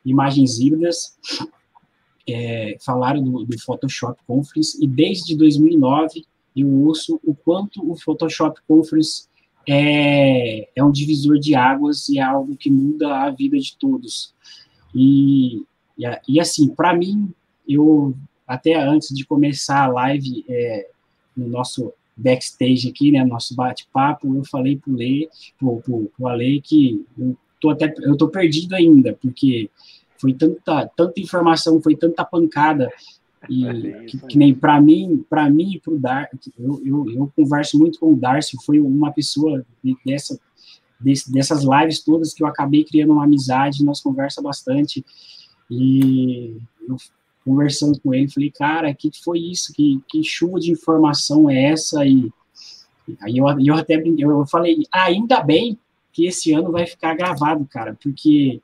Imagens 0.06 0.60
Híbridas. 0.60 1.18
É, 2.28 2.78
falaram 2.80 3.22
do, 3.22 3.44
do 3.44 3.60
Photoshop 3.60 4.18
Conference, 4.26 4.82
e 4.82 4.88
desde 4.88 5.36
2009 5.36 6.26
eu 6.56 6.70
ouço 6.86 7.20
o 7.22 7.36
quanto 7.36 7.92
o 7.92 7.98
Photoshop 7.98 8.62
Conference 8.66 9.28
é, 9.68 10.70
é 10.76 10.84
um 10.84 10.92
divisor 10.92 11.38
de 11.38 11.56
águas 11.56 12.08
e 12.10 12.20
é 12.20 12.22
algo 12.22 12.56
que 12.56 12.70
muda 12.70 13.24
a 13.24 13.30
vida 13.30 13.58
de 13.58 13.76
todos. 13.78 14.34
E, 14.96 15.64
e, 15.98 16.06
e 16.28 16.40
assim, 16.40 16.70
para 16.70 16.96
mim, 16.96 17.34
eu 17.68 18.16
até 18.48 18.76
antes 18.76 19.16
de 19.16 19.26
começar 19.26 19.84
a 19.84 19.88
live 19.88 20.46
é, 20.48 20.90
no 21.36 21.48
nosso 21.48 21.92
backstage 22.16 22.90
aqui, 22.90 23.12
né, 23.12 23.24
nosso 23.24 23.56
bate-papo, 23.56 24.36
eu 24.36 24.44
falei 24.46 24.78
pro, 24.78 25.82
pro, 25.82 26.12
pro 26.16 26.28
Ale 26.28 26.62
que 26.62 27.04
tô 27.64 27.70
até 27.70 27.94
eu 28.02 28.18
tô 28.18 28.28
perdido 28.28 28.76
ainda, 28.76 29.18
porque 29.22 29.70
foi 30.18 30.34
tanta 30.34 30.86
tanta 30.98 31.22
informação, 31.22 31.82
foi 31.82 31.96
tanta 31.96 32.26
pancada 32.26 32.92
e 33.50 33.64
que, 34.06 34.18
que 34.28 34.38
nem 34.38 34.54
para 34.54 34.82
mim, 34.82 35.26
para 35.30 35.50
mim 35.50 35.76
e 35.76 35.80
pro 35.80 35.98
Dar, 35.98 36.30
eu, 36.60 36.82
eu, 36.86 37.12
eu 37.12 37.32
converso 37.34 37.80
muito 37.80 38.00
com 38.00 38.12
o 38.12 38.18
Darcy, 38.18 38.58
foi 38.66 38.82
uma 38.82 39.12
pessoa 39.14 39.66
de- 39.82 39.96
dessa 40.06 40.38
desse, 41.00 41.32
dessas 41.32 41.64
lives 41.64 42.02
todas 42.04 42.34
que 42.34 42.44
eu 42.44 42.48
acabei 42.48 42.84
criando 42.84 43.14
uma 43.14 43.24
amizade, 43.24 43.84
nós 43.84 44.02
conversa 44.02 44.42
bastante 44.42 45.06
e 45.72 46.58
eu 46.88 46.98
conversando 47.46 48.00
com 48.00 48.14
ele, 48.14 48.30
falei, 48.30 48.52
cara, 48.52 48.90
o 48.90 48.96
que 48.96 49.10
foi 49.22 49.40
isso? 49.40 49.74
Que, 49.74 50.02
que 50.08 50.24
chuva 50.24 50.60
de 50.60 50.72
informação 50.72 51.50
é 51.50 51.72
essa? 51.72 52.06
E 52.06 52.32
aí 53.22 53.38
eu, 53.38 53.46
eu 53.60 53.76
até 53.76 54.02
eu 54.18 54.46
falei, 54.48 54.84
ainda 54.92 55.42
bem 55.42 55.78
que 56.14 56.28
esse 56.28 56.54
ano 56.54 56.72
vai 56.72 56.86
ficar 56.86 57.16
gravado, 57.16 57.66
cara, 57.66 57.98
porque 58.02 58.62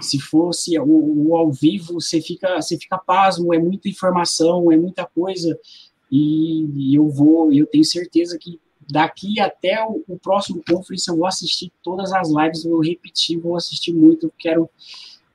se 0.00 0.18
fosse 0.18 0.78
o, 0.78 1.28
o 1.28 1.36
ao 1.36 1.52
vivo, 1.52 1.94
você 1.94 2.20
fica, 2.20 2.60
você 2.60 2.78
fica 2.78 2.98
pasmo, 2.98 3.54
é 3.54 3.58
muita 3.58 3.88
informação, 3.88 4.72
é 4.72 4.76
muita 4.76 5.04
coisa, 5.04 5.58
e, 6.10 6.64
e 6.74 6.94
eu 6.94 7.08
vou, 7.08 7.52
eu 7.52 7.66
tenho 7.66 7.84
certeza 7.84 8.38
que 8.38 8.60
daqui 8.90 9.40
até 9.40 9.84
o, 9.84 10.02
o 10.08 10.18
próximo 10.18 10.62
conference 10.68 11.08
eu 11.08 11.16
vou 11.16 11.26
assistir 11.26 11.72
todas 11.82 12.12
as 12.12 12.30
lives, 12.30 12.64
vou 12.64 12.82
repetir, 12.82 13.38
vou 13.38 13.56
assistir 13.56 13.92
muito, 13.92 14.32
quero 14.38 14.68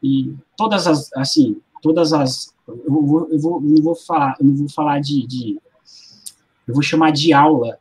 e 0.02 0.34
todas 0.58 0.88
as 0.88 1.14
assim, 1.14 1.62
todas 1.82 2.12
as 2.12 2.56
eu 2.68 3.06
vou, 3.06 3.28
eu 3.30 3.40
vou 3.40 3.62
não 3.62 3.84
vou 3.84 3.96
falar, 3.96 4.36
não 4.42 4.56
vou 4.56 4.70
falar 4.70 5.00
de, 5.00 5.28
de 5.28 5.60
eu 6.68 6.74
vou 6.74 6.82
chamar 6.82 7.12
de 7.12 7.34
aula 7.34 7.78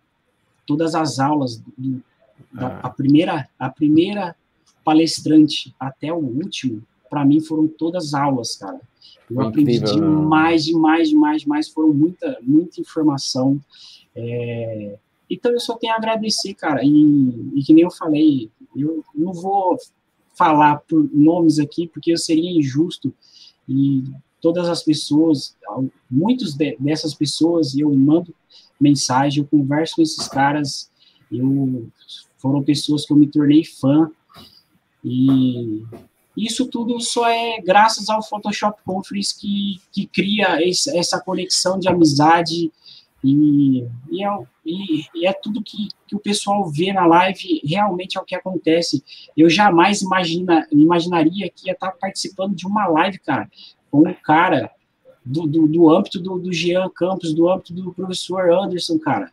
todas 0.67 0.95
as 0.95 1.19
aulas 1.19 1.57
do, 1.79 2.03
da, 2.53 2.79
a 2.81 2.91
primeira 2.91 3.49
a 3.59 3.69
primeira 3.71 4.35
palestrante 4.85 5.75
até 5.79 6.13
o 6.13 6.17
último, 6.19 6.83
para 7.09 7.25
mim 7.25 7.41
foram 7.41 7.69
todas 7.69 8.15
aulas, 8.15 8.57
cara. 8.57 8.81
Eu 9.29 9.37
Foi 9.37 9.47
aprendi 9.47 9.77
incrível, 9.77 9.97
né? 10.01 10.17
demais, 10.17 10.65
demais, 10.65 11.09
demais, 11.11 11.43
demais. 11.43 11.69
Foram 11.69 11.93
muita, 11.93 12.39
muita 12.43 12.81
informação. 12.81 13.61
É, 14.17 14.97
Então 15.29 15.53
eu 15.53 15.61
só 15.61 15.77
tenho 15.77 15.93
a 15.93 15.97
agradecer, 15.97 16.55
cara. 16.55 16.83
E, 16.85 16.91
e 17.55 17.63
que 17.63 17.73
nem 17.73 17.85
eu 17.85 17.91
falei, 17.91 18.51
eu 18.75 19.05
não 19.15 19.33
vou 19.33 19.77
falar 20.35 20.77
por 20.89 21.09
nomes 21.13 21.59
aqui, 21.59 21.87
porque 21.87 22.13
eu 22.13 22.19
seria 22.19 22.51
injusto. 22.51 23.13
E 23.69 24.03
todas 24.41 24.69
as 24.69 24.83
pessoas, 24.83 25.55
muitos 26.11 26.55
de- 26.55 26.77
dessas 26.81 27.15
pessoas, 27.15 27.77
eu 27.77 27.95
mando 27.95 28.35
mensagem, 28.81 29.43
eu 29.43 29.49
converso 29.49 29.97
com 29.97 30.03
esses 30.03 30.27
caras, 30.27 30.90
eu 31.31 31.89
foram 32.39 32.63
pessoas 32.63 33.05
que 33.05 33.13
eu 33.13 33.17
me 33.17 33.27
tornei 33.27 33.65
fã. 33.65 34.11
E 35.05 35.83
isso 36.37 36.67
tudo 36.67 37.01
só 37.01 37.29
é 37.29 37.61
graças 37.61 38.09
ao 38.09 38.23
Photoshop 38.23 38.81
Conference 38.85 39.39
que, 39.39 39.81
que 39.93 40.07
cria 40.07 40.67
esse, 40.67 40.97
essa 40.97 41.21
conexão 41.21 41.79
de 41.79 41.89
amizade 41.89 42.73
e, 43.23 43.87
e, 44.11 44.25
é, 44.25 44.39
e, 44.65 45.05
e 45.15 45.27
é 45.27 45.33
tudo 45.33 45.63
que, 45.63 45.89
que 46.07 46.17
o 46.17 46.21
pessoal 46.21 46.67
vê 46.71 46.93
na 46.93 47.07
live, 47.07 47.61
realmente 47.65 48.17
é 48.17 48.21
o 48.21 48.25
que 48.25 48.35
acontece. 48.35 49.05
Eu 49.37 49.51
jamais 49.51 50.01
imagina, 50.01 50.67
imaginaria 50.73 51.51
que 51.51 51.67
ia 51.67 51.75
estar 51.75 51.93
participando 51.93 52.55
de 52.55 52.67
uma 52.67 52.87
live, 52.87 53.19
cara, 53.19 53.51
com 53.91 54.09
um 54.09 54.15
cara 54.15 54.71
do, 55.25 55.47
do, 55.47 55.67
do 55.67 55.91
âmbito 55.91 56.19
do, 56.19 56.39
do 56.39 56.53
Jean 56.53 56.89
Campos, 56.89 57.35
do 57.35 57.51
âmbito 57.51 57.75
do 57.75 57.93
professor 57.93 58.51
Anderson, 58.51 58.99
cara. 58.99 59.31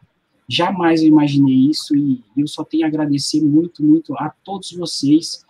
Jamais 0.48 1.02
eu 1.02 1.10
imaginei 1.10 1.70
isso 1.70 1.96
e 1.96 2.24
eu 2.38 2.48
só 2.48 2.64
tenho 2.64 2.86
a 2.86 2.88
agradecer 2.88 3.42
muito, 3.42 3.84
muito 3.84 4.16
a 4.16 4.32
todos 4.44 4.72
vocês. 4.72 5.46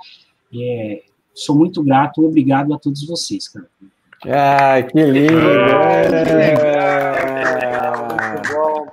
É, 0.54 1.04
sou 1.34 1.56
muito 1.56 1.84
grato, 1.84 2.26
obrigado 2.26 2.74
a 2.74 2.80
todos 2.80 3.06
vocês, 3.06 3.48
cara. 3.48 3.68
Ah, 4.26 4.82
que 4.82 5.00
lindo! 5.00 5.34
Bom, 5.34 7.37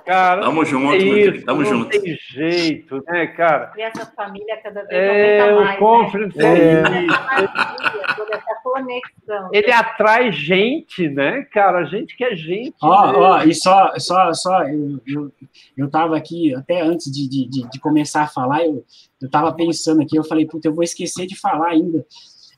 cara. 0.05 0.41
Tamo 0.41 0.63
junto, 0.65 0.93
é 0.93 0.97
isso, 0.97 1.45
tamo 1.45 1.61
não 1.61 1.69
junto. 1.69 1.89
tem 1.89 2.15
jeito, 2.29 3.03
né, 3.07 3.27
cara? 3.27 3.73
E 3.77 3.81
essa 3.81 4.05
família 4.05 4.57
cada 4.61 4.83
vez 4.83 4.91
É, 4.91 5.39
aumenta 5.39 5.55
o 5.55 5.65
mais, 5.65 5.79
conference 5.79 6.37
né? 6.37 6.59
é 6.59 7.05
isso. 7.05 8.33
essa 8.33 8.55
conexão. 8.63 9.49
Ele 9.51 9.71
atrai 9.71 10.31
gente, 10.31 11.07
né, 11.09 11.43
cara? 11.51 11.83
Gente 11.85 12.15
que 12.15 12.23
é 12.23 12.35
gente. 12.35 12.75
Ó, 12.81 13.11
né? 13.11 13.17
ó, 13.17 13.43
e 13.43 13.53
só, 13.53 13.93
só, 13.97 14.33
só, 14.33 14.63
eu, 14.63 15.01
eu, 15.07 15.31
eu 15.77 15.89
tava 15.89 16.15
aqui, 16.17 16.53
até 16.55 16.81
antes 16.81 17.11
de, 17.11 17.27
de, 17.27 17.49
de, 17.49 17.69
de 17.69 17.79
começar 17.79 18.23
a 18.23 18.27
falar, 18.27 18.65
eu, 18.65 18.83
eu 19.21 19.29
tava 19.29 19.53
pensando 19.53 20.01
aqui, 20.01 20.15
eu 20.17 20.23
falei, 20.23 20.45
puta, 20.45 20.67
eu 20.67 20.73
vou 20.73 20.83
esquecer 20.83 21.25
de 21.25 21.39
falar 21.39 21.69
ainda. 21.69 22.05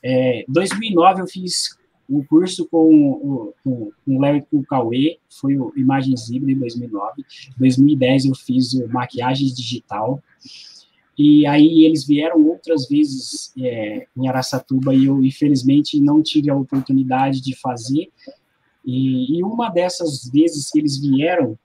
É, 0.03 0.43
2009 0.47 1.21
eu 1.21 1.27
fiz 1.27 1.76
um 2.09 2.23
curso 2.23 2.67
com 2.69 3.11
o 3.11 3.53
com, 3.63 3.91
o 4.07 4.21
Léo 4.21 4.37
e 4.37 4.41
com 4.41 4.57
o 4.57 4.65
Cauê, 4.65 5.17
foi 5.29 5.57
o 5.57 5.73
Imagens 5.75 6.29
Híbridas 6.29 6.55
em 6.55 6.59
2009. 6.59 7.25
2010 7.57 8.25
eu 8.25 8.35
fiz 8.35 8.73
o 8.73 8.87
Maquiagens 8.87 9.55
Digital. 9.55 10.21
E 11.17 11.47
aí 11.47 11.83
eles 11.83 12.05
vieram 12.05 12.45
outras 12.45 12.87
vezes 12.87 13.51
é, 13.57 14.05
em 14.15 14.27
Araçatuba 14.27 14.93
e 14.93 15.05
eu, 15.05 15.23
infelizmente, 15.23 15.99
não 15.99 16.21
tive 16.21 16.49
a 16.49 16.55
oportunidade 16.55 17.41
de 17.41 17.55
fazer. 17.55 18.09
E, 18.85 19.37
e 19.37 19.43
uma 19.43 19.69
dessas 19.69 20.29
vezes 20.31 20.69
que 20.69 20.79
eles 20.79 20.97
vieram, 20.97 21.57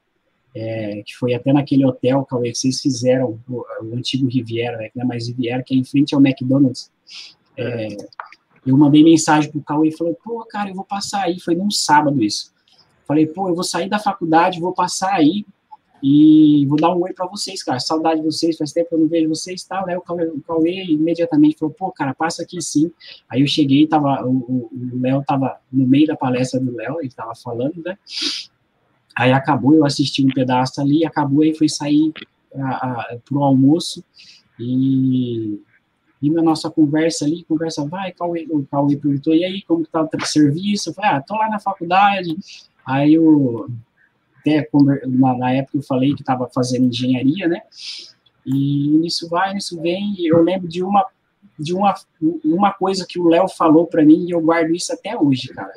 é, 0.55 1.03
que 1.05 1.15
foi 1.15 1.35
até 1.35 1.53
naquele 1.53 1.85
hotel, 1.85 2.25
Cauê, 2.25 2.51
que 2.51 2.59
vocês 2.59 2.81
fizeram, 2.81 3.39
o, 3.49 3.65
o 3.83 3.95
antigo 3.95 4.27
Riviera, 4.27 4.79
né, 4.79 4.91
é 4.97 5.05
mais 5.05 5.29
Riviera, 5.29 5.63
que 5.63 5.75
é 5.75 5.77
em 5.77 5.85
frente 5.85 6.15
ao 6.15 6.21
McDonald's. 6.21 6.91
É, 7.57 7.89
eu 8.67 8.77
mandei 8.77 9.03
mensagem 9.03 9.51
pro 9.51 9.63
Cauê 9.63 9.89
e 9.89 9.97
falei, 9.97 10.15
pô, 10.25 10.45
cara, 10.49 10.71
eu 10.71 10.75
vou 10.75 10.85
passar 10.85 11.23
aí. 11.23 11.41
Foi 11.41 11.55
num 11.55 11.71
sábado 11.71 12.23
isso. 12.23 12.53
Falei, 13.07 13.27
pô, 13.27 13.49
eu 13.49 13.55
vou 13.55 13.65
sair 13.65 13.89
da 13.89 13.99
faculdade, 13.99 14.61
vou 14.61 14.73
passar 14.73 15.13
aí 15.13 15.45
e 16.03 16.67
vou 16.67 16.77
dar 16.77 16.95
um 16.95 17.03
oi 17.03 17.13
para 17.13 17.27
vocês, 17.27 17.63
cara. 17.63 17.79
Saudade 17.79 18.21
de 18.21 18.27
vocês, 18.27 18.57
faz 18.57 18.73
tempo 18.73 18.89
que 18.89 18.95
eu 18.95 18.99
não 18.99 19.09
vejo 19.09 19.29
vocês 19.29 19.63
e 19.63 19.69
tal, 19.69 19.87
né? 19.87 19.97
O 19.97 20.01
Cauê, 20.01 20.27
o 20.27 20.41
Cauê 20.41 20.85
imediatamente 20.85 21.59
falou, 21.59 21.75
pô, 21.75 21.93
cara, 21.93 22.15
passa 22.15 22.43
aqui 22.43 22.61
sim. 22.61 22.91
Aí 23.29 23.41
eu 23.41 23.47
cheguei, 23.47 23.87
tava, 23.87 24.25
o- 24.27 24.71
Léo 25.01 25.23
tava 25.27 25.59
no 25.73 25.87
meio 25.87 26.07
da 26.07 26.17
palestra 26.17 26.59
do 26.59 26.75
Léo, 26.75 26.99
ele 27.01 27.11
tava 27.11 27.35
falando, 27.35 27.81
né? 27.85 27.97
Aí 29.17 29.33
acabou, 29.33 29.75
eu 29.75 29.85
assisti 29.85 30.25
um 30.25 30.29
pedaço 30.29 30.81
ali, 30.81 31.05
acabou, 31.05 31.43
aí 31.43 31.55
foi 31.55 31.69
sair 31.69 32.13
a, 32.55 32.69
a, 32.69 33.17
pro 33.25 33.43
almoço 33.43 34.03
e, 34.59 35.61
e 36.23 36.31
na 36.31 36.41
nossa 36.41 36.71
conversa 36.71 37.25
ali, 37.25 37.45
conversa 37.45 37.85
vai, 37.85 38.13
Cauê, 38.13 38.47
o 38.49 38.65
Cauê 38.71 38.97
perguntou, 38.97 39.35
e 39.35 39.45
aí, 39.45 39.63
como 39.63 39.85
que 39.85 39.91
tá 39.91 40.03
o 40.03 40.27
serviço? 40.27 40.91
Eu 40.91 40.95
falei, 40.95 41.11
ah, 41.11 41.21
tô 41.21 41.35
lá 41.35 41.49
na 41.49 41.59
faculdade, 41.59 42.37
aí 42.87 43.15
eu, 43.15 43.69
até 44.39 44.69
na, 45.07 45.37
na 45.37 45.53
época 45.53 45.79
eu 45.79 45.83
falei 45.83 46.15
que 46.15 46.23
estava 46.23 46.49
fazendo 46.55 46.87
engenharia, 46.87 47.49
né, 47.49 47.63
e 48.47 48.97
nisso 48.99 49.29
vai, 49.29 49.53
nisso 49.53 49.81
vem, 49.81 50.15
e 50.17 50.29
eu 50.29 50.43
lembro 50.43 50.69
de 50.69 50.83
uma, 50.83 51.05
de 51.59 51.75
uma, 51.75 51.95
uma 52.45 52.73
coisa 52.73 53.05
que 53.09 53.19
o 53.19 53.29
Léo 53.29 53.49
falou 53.49 53.87
para 53.87 54.05
mim, 54.05 54.27
e 54.27 54.31
eu 54.31 54.41
guardo 54.41 54.75
isso 54.75 54.93
até 54.93 55.19
hoje, 55.19 55.49
cara, 55.49 55.73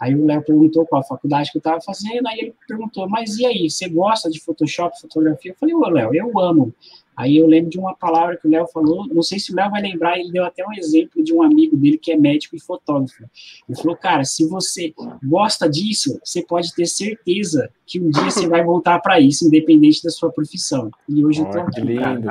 Aí 0.00 0.14
o 0.14 0.24
Léo 0.24 0.42
perguntou 0.42 0.86
qual 0.86 1.06
faculdade 1.06 1.52
que 1.52 1.58
eu 1.58 1.60
estava 1.60 1.78
fazendo, 1.82 2.26
aí 2.26 2.38
ele 2.38 2.54
perguntou, 2.66 3.06
mas 3.06 3.36
e 3.36 3.44
aí, 3.44 3.68
você 3.68 3.86
gosta 3.86 4.30
de 4.30 4.40
Photoshop, 4.40 4.98
fotografia? 4.98 5.52
Eu 5.52 5.56
falei, 5.56 5.74
ô 5.74 5.86
Léo, 5.90 6.14
eu 6.14 6.38
amo. 6.38 6.74
Aí 7.20 7.36
eu 7.36 7.46
lembro 7.46 7.68
de 7.68 7.78
uma 7.78 7.94
palavra 7.94 8.34
que 8.38 8.48
o 8.48 8.50
Léo 8.50 8.66
falou, 8.68 9.06
não 9.06 9.22
sei 9.22 9.38
se 9.38 9.52
o 9.52 9.54
Léo 9.54 9.70
vai 9.70 9.82
lembrar, 9.82 10.18
ele 10.18 10.32
deu 10.32 10.42
até 10.42 10.66
um 10.66 10.72
exemplo 10.72 11.22
de 11.22 11.34
um 11.34 11.42
amigo 11.42 11.76
dele 11.76 11.98
que 11.98 12.10
é 12.10 12.16
médico 12.16 12.56
e 12.56 12.60
fotógrafo. 12.60 13.24
Ele 13.68 13.76
falou, 13.76 13.94
cara, 13.94 14.24
se 14.24 14.48
você 14.48 14.94
gosta 15.22 15.68
disso, 15.68 16.18
você 16.24 16.42
pode 16.42 16.74
ter 16.74 16.86
certeza 16.86 17.70
que 17.86 18.00
um 18.00 18.08
dia 18.08 18.30
você 18.30 18.48
vai 18.48 18.64
voltar 18.64 18.98
para 19.00 19.20
isso, 19.20 19.46
independente 19.46 20.02
da 20.02 20.08
sua 20.08 20.32
profissão. 20.32 20.90
E 21.06 21.22
hoje 21.22 21.42
eu 21.42 21.50
tô 21.50 21.60
aqui, 21.60 21.80
lindo. 21.82 22.30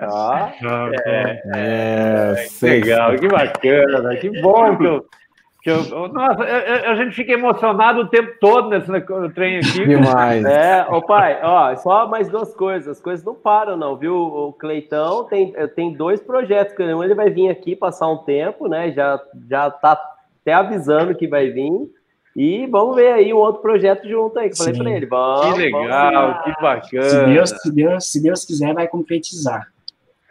Ah, 0.00 0.52
é, 1.06 1.42
É, 1.54 2.48
que 2.58 2.66
legal, 2.66 3.18
que 3.18 3.28
bacana, 3.28 4.16
que 4.16 4.42
bom 4.42 4.76
que 4.76 4.84
eu. 5.70 5.84
Que 5.84 5.92
eu 5.92 6.08
nossa, 6.08 6.42
eu- 6.42 6.74
eu- 6.76 6.90
a 6.90 6.94
gente 6.96 7.14
fica 7.14 7.32
emocionado 7.32 8.00
o 8.00 8.08
tempo 8.08 8.32
todo 8.40 8.68
nesse 8.68 8.86
trem 9.34 9.58
aqui. 9.58 9.86
Demais. 9.86 10.44
É, 10.46 10.86
ô 10.90 11.02
pai, 11.02 11.38
ó, 11.42 11.74
só 11.76 12.06
mais 12.08 12.28
duas 12.28 12.54
coisas. 12.54 12.88
As 12.96 13.00
coisas 13.00 13.24
não 13.24 13.34
param, 13.34 13.76
não, 13.76 13.96
viu? 13.96 14.14
O 14.16 14.52
Cleitão 14.52 15.24
tem, 15.24 15.52
eh, 15.56 15.66
tem 15.66 15.92
dois 15.92 16.20
projetos. 16.20 16.74
que 16.74 16.82
Um 16.82 17.02
ele 17.02 17.14
vai 17.14 17.30
vir 17.30 17.48
aqui 17.50 17.74
passar 17.76 18.08
um 18.08 18.18
tempo, 18.18 18.68
né? 18.68 18.90
Já, 18.92 19.20
já 19.48 19.70
tá 19.70 19.98
até 20.42 20.52
avisando 20.54 21.14
que 21.14 21.26
vai 21.26 21.50
vir. 21.50 21.70
E 22.34 22.66
vamos 22.66 22.94
ver 22.96 23.12
aí 23.12 23.32
um 23.32 23.38
outro 23.38 23.62
projeto 23.62 24.06
junto 24.06 24.38
aí, 24.38 24.50
que 24.50 24.54
eu 24.54 24.58
falei 24.58 24.74
pra 24.78 24.90
ele. 24.90 25.06
Vamos, 25.06 25.40
Que 25.40 25.70
vamos 25.70 25.86
legal, 25.88 26.42
que 26.42 26.52
Se 26.52 26.60
bacana. 26.60 27.24
Deus, 27.32 27.50
se, 27.50 27.74
Deus, 27.74 28.12
se 28.12 28.22
Deus 28.22 28.44
quiser, 28.44 28.74
vai 28.74 28.86
concretizar. 28.86 29.66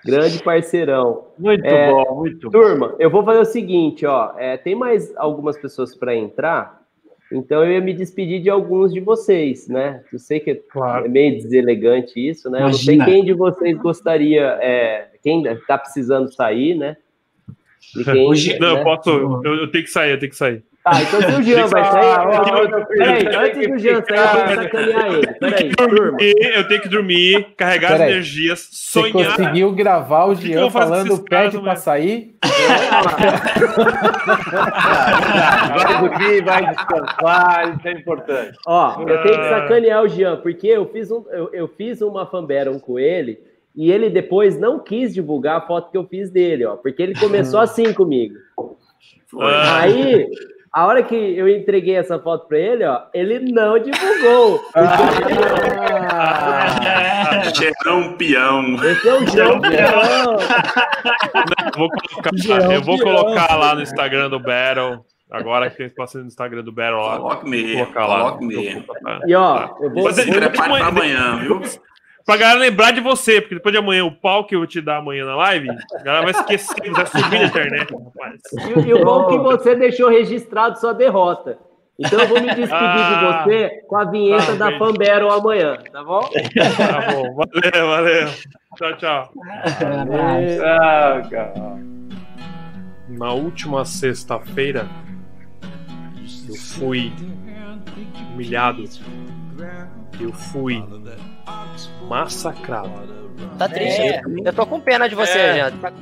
Grande 0.06 0.42
parceirão. 0.44 1.26
Muito 1.38 1.66
É, 1.66 1.90
bom, 1.92 2.16
muito 2.20 2.50
bom. 2.50 2.60
Turma, 2.60 2.96
eu 3.00 3.10
vou 3.10 3.24
fazer 3.24 3.40
o 3.40 3.46
seguinte, 3.46 4.06
ó. 4.06 4.34
é, 4.38 4.56
tem 4.58 4.76
mais 4.76 5.16
algumas 5.18 5.58
pessoas 5.58 5.96
para 5.96 6.16
entrar, 6.16 6.84
então 7.32 7.64
eu 7.66 7.72
ia 7.72 7.82
me 7.82 7.94
despedir 7.94 8.40
de 8.42 8.50
alguns 8.50 8.94
de 8.94 9.00
vocês, 9.00 9.68
né? 9.68 10.04
Eu 10.14 10.20
sei 10.20 10.40
que 10.40 10.52
é- 10.52 10.62
é 11.04 11.08
meio 11.08 11.36
deselegante 11.38 12.20
isso, 12.20 12.50
né? 12.52 12.60
Eu 12.60 12.66
não 12.66 12.74
sei 12.74 12.96
Imagina. 12.96 13.16
quem 13.16 13.26
de 13.26 13.34
vocês 13.34 13.78
gostaria, 13.78 14.44
é, 14.62 15.08
quem 15.24 15.44
tá 15.68 15.78
precisando 15.78 16.32
sair, 16.32 16.76
né? 16.76 16.98
Quem, 18.04 18.28
Hoje- 18.28 18.60
Não, 18.60 18.74
né? 18.76 18.80
eu 18.80 18.84
posso. 18.84 19.10
Eu, 19.10 19.42
eu 19.56 19.72
tenho 19.72 19.84
que 19.84 19.90
sair, 19.90 20.12
eu 20.12 20.20
tenho 20.20 20.32
que 20.32 20.38
sair. 20.38 20.64
Ah, 20.88 21.02
então 21.02 21.20
se 21.20 21.40
o 21.40 21.42
Jean 21.42 21.66
vai 21.66 21.84
sair. 21.84 22.06
Ah, 22.06 22.44
filho, 22.44 22.86
peraí, 22.86 23.24
você 23.24 23.36
antes 23.36 23.68
do 23.68 23.78
Jean 23.80 24.04
sair, 24.04 24.20
eu 24.20 24.46
tenho 24.46 24.46
que 24.46 24.56
sacanear 24.56 25.14
ele. 25.14 25.34
Peraí, 25.40 25.70
turma. 25.76 26.18
Eu 26.22 26.68
tenho 26.68 26.82
que 26.82 26.90
dormir, 26.90 27.48
carregar 27.58 27.94
as 27.94 28.02
energias, 28.02 28.70
Você 28.72 29.00
sonhar. 29.00 29.36
conseguiu 29.36 29.72
gravar 29.72 30.26
o 30.26 30.36
Jean 30.36 30.62
vou 30.62 30.70
falando 30.70 31.24
pede 31.24 31.60
pra 31.60 31.76
sair? 31.76 32.36
Vai 35.76 36.00
dormir, 36.10 36.44
vai 36.44 36.70
descansar, 36.70 37.76
isso 37.78 37.88
é 37.88 37.92
importante. 37.92 38.58
Ó, 38.68 39.02
eu 39.02 39.24
tenho 39.24 39.40
que 39.40 39.50
sacanear 39.50 40.04
o 40.04 40.08
Jean, 40.08 40.38
porque 40.38 40.68
eu 40.68 40.88
fiz, 40.90 41.10
um, 41.12 41.26
eu, 41.32 41.50
eu 41.52 41.68
fiz 41.68 42.02
uma 42.02 42.26
fanbaron 42.26 42.80
com 42.80 43.00
ele 43.00 43.40
e 43.76 43.92
ele 43.92 44.10
depois 44.10 44.58
não 44.58 44.80
quis 44.80 45.14
divulgar 45.14 45.58
a 45.58 45.62
foto 45.62 45.92
que 45.92 45.98
eu 45.98 46.06
fiz 46.06 46.30
dele, 46.30 46.66
ó, 46.66 46.76
porque 46.76 47.02
ele 47.02 47.16
começou 47.20 47.60
assim 47.60 47.92
comigo. 47.94 48.36
Ah. 49.40 49.82
Aí, 49.82 50.28
a 50.76 50.86
hora 50.86 51.02
que 51.02 51.16
eu 51.16 51.48
entreguei 51.48 51.96
essa 51.96 52.20
foto 52.20 52.48
pra 52.50 52.58
ele, 52.60 52.84
ó, 52.84 53.04
ele 53.14 53.40
não 53.52 53.80
divulgou. 53.80 54.62
Gerão 57.56 58.14
peão. 58.18 58.76
Esse 58.84 59.08
é 59.08 59.14
o 59.14 59.26
Jean 59.28 59.60
Peão. 59.62 60.38
Eu 61.74 61.78
vou 61.78 61.90
colocar, 61.90 62.32
Geral 62.36 62.72
eu 62.72 62.82
vou 62.82 62.98
colocar 63.00 63.56
lá 63.56 63.76
no 63.76 63.82
Instagram 63.82 64.30
do 64.30 64.40
Battle. 64.40 65.00
Agora 65.32 65.70
que 65.70 65.78
tem 65.78 65.88
espaço 65.88 66.20
no 66.20 66.26
Instagram 66.28 66.64
do 66.64 66.72
Battle 66.72 67.02
lá. 67.02 67.18
Coloque 67.18 67.50
mesmo, 67.50 67.86
coloque 67.94 68.46
mesmo. 68.46 68.86
E 69.28 69.36
ó, 69.36 69.70
eu 69.82 69.92
vou. 69.92 70.04
Mas, 70.04 70.16
Se 70.16 70.26
vou- 70.26 70.36
prepare 70.36 70.70
vou- 70.70 70.78
para 70.78 70.88
amanhã, 70.88 71.38
viu? 71.40 71.62
Pra 72.26 72.38
galera 72.38 72.60
lembrar 72.60 72.92
de 72.92 73.02
você, 73.02 73.40
porque 73.40 73.56
depois 73.56 73.72
de 73.72 73.78
amanhã, 73.78 74.04
o 74.04 74.12
pau 74.12 74.46
que 74.46 74.56
eu 74.56 74.60
vou 74.60 74.68
te 74.68 74.82
dar 74.82 74.98
amanhã 74.98 75.26
na 75.26 75.36
live, 75.36 75.70
a 75.70 76.04
galera 76.04 76.24
vai 76.24 76.32
esquecer, 76.32 76.92
vai 76.92 77.06
subir 77.06 77.40
na 77.40 77.46
internet, 77.46 77.94
rapaz. 77.94 78.42
E, 78.76 78.80
e 78.90 78.94
o 78.94 79.06
bom 79.06 79.26
é 79.26 79.30
que 79.30 79.38
você 79.38 79.76
deixou 79.76 80.10
registrado 80.10 80.80
sua 80.80 80.94
derrota. 80.94 81.58
Então 82.00 82.20
eu 82.20 82.28
vou 82.28 82.42
me 82.42 82.48
despedir 82.48 82.74
Ah. 82.74 83.44
de 83.44 83.50
você 83.54 83.70
com 83.88 83.96
a 83.96 84.06
vinheta 84.06 84.48
Tá 84.48 84.54
da 84.56 84.70
bem. 84.72 84.80
Fanbero 84.80 85.32
amanhã, 85.32 85.78
tá 85.92 86.04
bom? 86.04 86.20
Tá 86.78 87.12
bom, 87.14 87.36
valeu, 87.36 87.88
valeu. 87.88 88.28
Tchau, 88.76 88.98
tchau. 88.98 89.34
Cara. 91.30 91.78
Na 93.08 93.32
última 93.34 93.86
sexta-feira, 93.86 94.88
eu 96.50 96.56
fui 96.56 97.14
humilhado. 98.34 98.84
Eu 100.20 100.34
fui 100.34 100.84
massacrado. 102.08 102.92
Tá 103.58 103.68
triste. 103.70 104.02
É. 104.02 104.22
Eu 104.44 104.54
tô 104.54 104.66
com 104.66 104.80
pena 104.80 105.08
de 105.10 105.16
você, 105.16 105.38
É. 105.38 105.54
Jean. 105.56 105.72
Tá- 105.78 105.94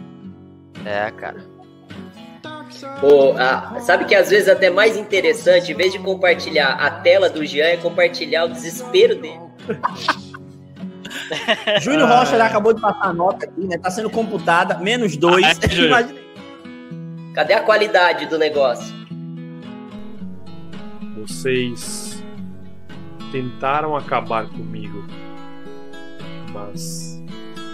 É, 0.86 1.12
cara. 1.12 1.38
Pô, 3.00 3.34
ah, 3.38 3.78
sabe 3.80 4.06
que 4.06 4.14
às 4.16 4.30
vezes 4.30 4.50
até 4.50 4.70
mais 4.70 4.98
interessante, 4.98 5.72
em 5.72 5.76
vez 5.76 5.94
de 5.94 6.00
compartilhar 6.00 6.72
a 6.74 6.90
tela 6.92 7.30
do 7.30 7.46
Jean, 7.46 7.66
é 7.66 7.78
compartilhar 7.78 8.46
o 8.46 8.50
desespero 8.50 9.16
dele. 9.16 9.40
Júnior 11.82 12.10
Rocha 12.10 12.38
já 12.38 12.46
acabou 12.48 12.74
de 12.74 12.82
passar 12.82 13.06
a 13.10 13.14
nota 13.14 13.46
aqui, 13.46 13.66
né? 13.68 13.78
Tá 13.78 13.90
sendo 13.90 14.10
computada, 14.10 14.78
menos 14.80 15.16
dois. 15.16 15.46
Ah, 15.46 15.52
é? 15.52 15.76
Imagina- 15.88 16.24
Cadê 17.34 17.54
a 17.54 17.62
qualidade 17.62 18.26
do 18.28 18.38
negócio? 18.38 18.94
Vocês 21.18 22.22
tentaram 23.32 23.96
acabar 23.96 24.48
comigo, 24.50 25.04
mas 26.64 27.22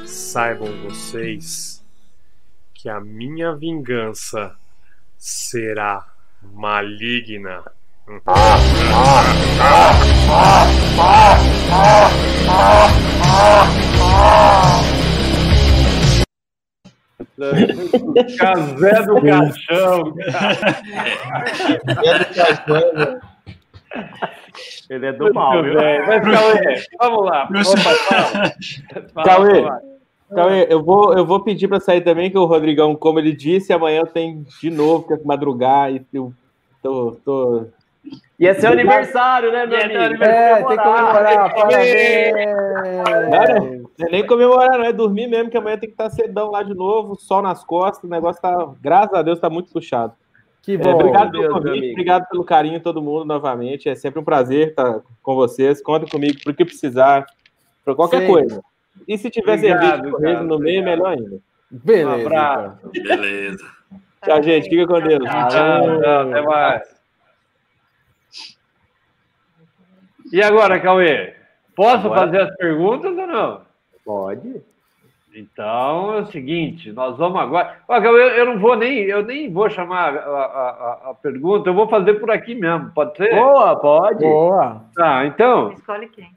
saibam 0.05 0.67
vocês 0.83 1.83
que 2.73 2.89
a 2.89 2.99
minha 2.99 3.55
vingança 3.55 4.55
será 5.17 6.07
maligna. 6.41 7.63
Casé 18.39 19.03
do 19.03 19.21
caixão. 19.21 20.15
Ele 24.89 25.05
é 25.05 25.13
do 25.13 25.33
mal, 25.33 25.63
viu? 25.63 25.73
Mas, 25.73 26.21
Cauê, 26.21 26.83
vamos 26.99 27.25
lá. 27.25 27.43
Opa, 27.45 27.93
fala. 28.07 28.53
Fala, 29.13 29.25
Cauê, 29.25 29.61
fala. 29.63 29.81
Cauê, 30.33 30.67
eu 30.69 30.83
vou, 30.83 31.17
eu 31.17 31.25
vou 31.25 31.39
pedir 31.39 31.67
para 31.67 31.79
sair 31.79 32.01
também, 32.01 32.29
que 32.29 32.37
o 32.37 32.45
Rodrigão, 32.45 32.95
como 32.95 33.19
ele 33.19 33.33
disse, 33.33 33.73
amanhã 33.73 34.01
eu 34.01 34.07
tenho 34.07 34.45
de 34.61 34.69
novo 34.69 35.07
que 35.07 35.25
madrugar 35.25 35.91
e 35.91 36.05
eu 36.13 36.33
tô. 36.81 37.17
tô... 37.25 37.65
E 38.39 38.47
é 38.47 38.53
seu 38.53 38.71
aniversário, 38.71 39.51
né, 39.51 39.65
meu 39.65 39.81
amigo? 39.81 40.23
É, 40.23 40.55
tem 40.55 40.67
que 40.67 40.77
comemorar. 40.77 41.53
Parabéns. 41.53 42.33
Não 43.97 44.07
é 44.07 44.11
nem 44.11 44.25
comemorar, 44.25 44.77
não, 44.77 44.85
é 44.85 44.93
dormir 44.93 45.27
mesmo, 45.27 45.49
que 45.49 45.57
amanhã 45.57 45.77
tem 45.77 45.89
que 45.89 45.93
estar 45.93 46.09
cedão 46.09 46.51
lá 46.51 46.63
de 46.63 46.73
novo, 46.73 47.15
sol 47.15 47.41
nas 47.41 47.63
costas, 47.65 48.03
o 48.03 48.11
negócio 48.11 48.41
tá, 48.41 48.69
graças 48.81 49.13
a 49.13 49.21
Deus, 49.21 49.39
tá 49.39 49.49
muito 49.49 49.71
puxado. 49.71 50.13
Que 50.61 50.73
É, 50.73 50.77
bom. 50.77 50.91
obrigado 50.95 51.31
Deus, 51.31 51.45
pelo 51.47 51.61
convite, 51.61 51.91
obrigado 51.91 52.27
pelo 52.29 52.43
carinho, 52.43 52.79
todo 52.81 53.01
mundo, 53.01 53.25
novamente. 53.25 53.87
É 53.89 53.95
sempre 53.95 54.19
um 54.19 54.23
prazer 54.23 54.69
estar 54.69 55.01
com 55.21 55.35
vocês. 55.35 55.81
Contem 55.81 56.09
comigo 56.09 56.37
por 56.43 56.53
que 56.53 56.65
precisar, 56.65 57.25
por 57.85 57.95
qualquer 57.95 58.21
Sim. 58.21 58.27
coisa. 58.27 58.61
E 59.07 59.17
se 59.17 59.29
tiver 59.29 59.53
Obrigado, 59.57 59.79
cerveja 59.81 60.01
de 60.17 60.21
cara, 60.21 60.43
no 60.43 60.59
meio, 60.59 60.79
obrigado. 60.81 60.85
melhor 60.85 61.07
ainda. 61.17 61.39
Beleza. 61.71 62.09
Um 62.09 62.21
abraço. 62.25 62.77
então. 62.93 63.17
Beleza. 63.17 63.65
Tchau, 64.25 64.43
gente. 64.43 64.69
Fica 64.69 64.85
com 64.87 64.99
Deus. 65.01 65.23
Tchau, 65.23 65.47
tchau, 65.49 66.21
até 66.29 66.41
mais. 66.41 66.99
E 70.31 70.41
agora, 70.43 70.79
Cauê? 70.79 71.33
Posso 71.75 72.07
Agora- 72.07 72.21
fazer 72.21 72.41
as 72.41 72.55
perguntas 72.57 73.17
ou 73.17 73.27
não? 73.27 73.61
Pode. 74.05 74.61
Então 75.35 76.15
é 76.15 76.21
o 76.21 76.25
seguinte, 76.27 76.91
nós 76.91 77.15
vamos 77.17 77.39
agora. 77.39 77.77
Eu, 77.87 78.17
eu 78.17 78.45
não 78.45 78.59
vou 78.59 78.75
nem, 78.75 78.99
eu 79.03 79.23
nem 79.23 79.51
vou 79.51 79.69
chamar 79.69 80.15
a, 80.15 80.19
a- 80.19 81.09
a- 81.11 81.13
pergunta, 81.13 81.69
eu 81.69 81.73
vou 81.73 81.87
fazer 81.87 82.15
por 82.15 82.31
aqui 82.31 82.55
mesmo, 82.55 82.91
pode 82.95 83.15
ser? 83.15 83.29
Boa, 83.35 83.75
pode. 83.75 84.19
Boa. 84.23 84.85
Tá, 84.95 85.25
então, 85.27 85.71
Escolhe 85.71 86.07
quem. 86.07 86.31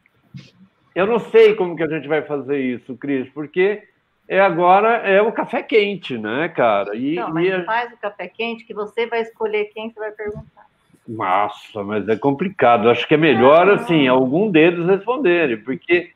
eu 0.94 1.06
não 1.06 1.19
sei 1.19 1.55
como 1.55 1.74
que 1.74 1.82
a 1.82 1.89
gente 1.89 2.06
vai 2.06 2.23
fazer 2.23 2.59
isso, 2.60 2.94
Cris, 2.97 3.28
porque 3.31 3.82
é 4.28 4.39
agora 4.40 4.98
é 4.98 5.23
o 5.23 5.32
café 5.32 5.62
quente, 5.62 6.19
né, 6.19 6.48
cara? 6.51 6.94
E, 6.94 7.14
Não, 7.16 7.31
e 7.31 7.32
mas 7.32 7.55
a- 7.55 7.64
faz 7.64 7.93
o 7.94 7.97
café 7.97 8.28
quente 8.28 8.64
que 8.64 8.74
você 8.74 9.06
vai 9.06 9.23
escolher 9.23 9.70
quem 9.73 9.90
você 9.90 9.98
vai 10.01 10.12
perguntar. 10.12 10.66
Nossa, 11.09 11.82
mas 11.82 12.06
é 12.09 12.16
complicado. 12.16 12.89
Acho 12.89 13.09
que 13.09 13.14
é 13.14 13.16
melhor, 13.19 13.69
assim, 13.70 14.06
algum 14.06 14.51
deles 14.51 14.86
responderem, 14.86 15.56
porque. 15.56 16.10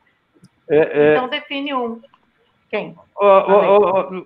É, 0.69 0.77
é... 0.77 1.15
Então 1.15 1.27
define 1.27 1.73
um. 1.73 1.99
Quem? 2.69 2.95
Ó, 3.15 3.25
ó, 3.25 3.99
ó, 3.99 4.21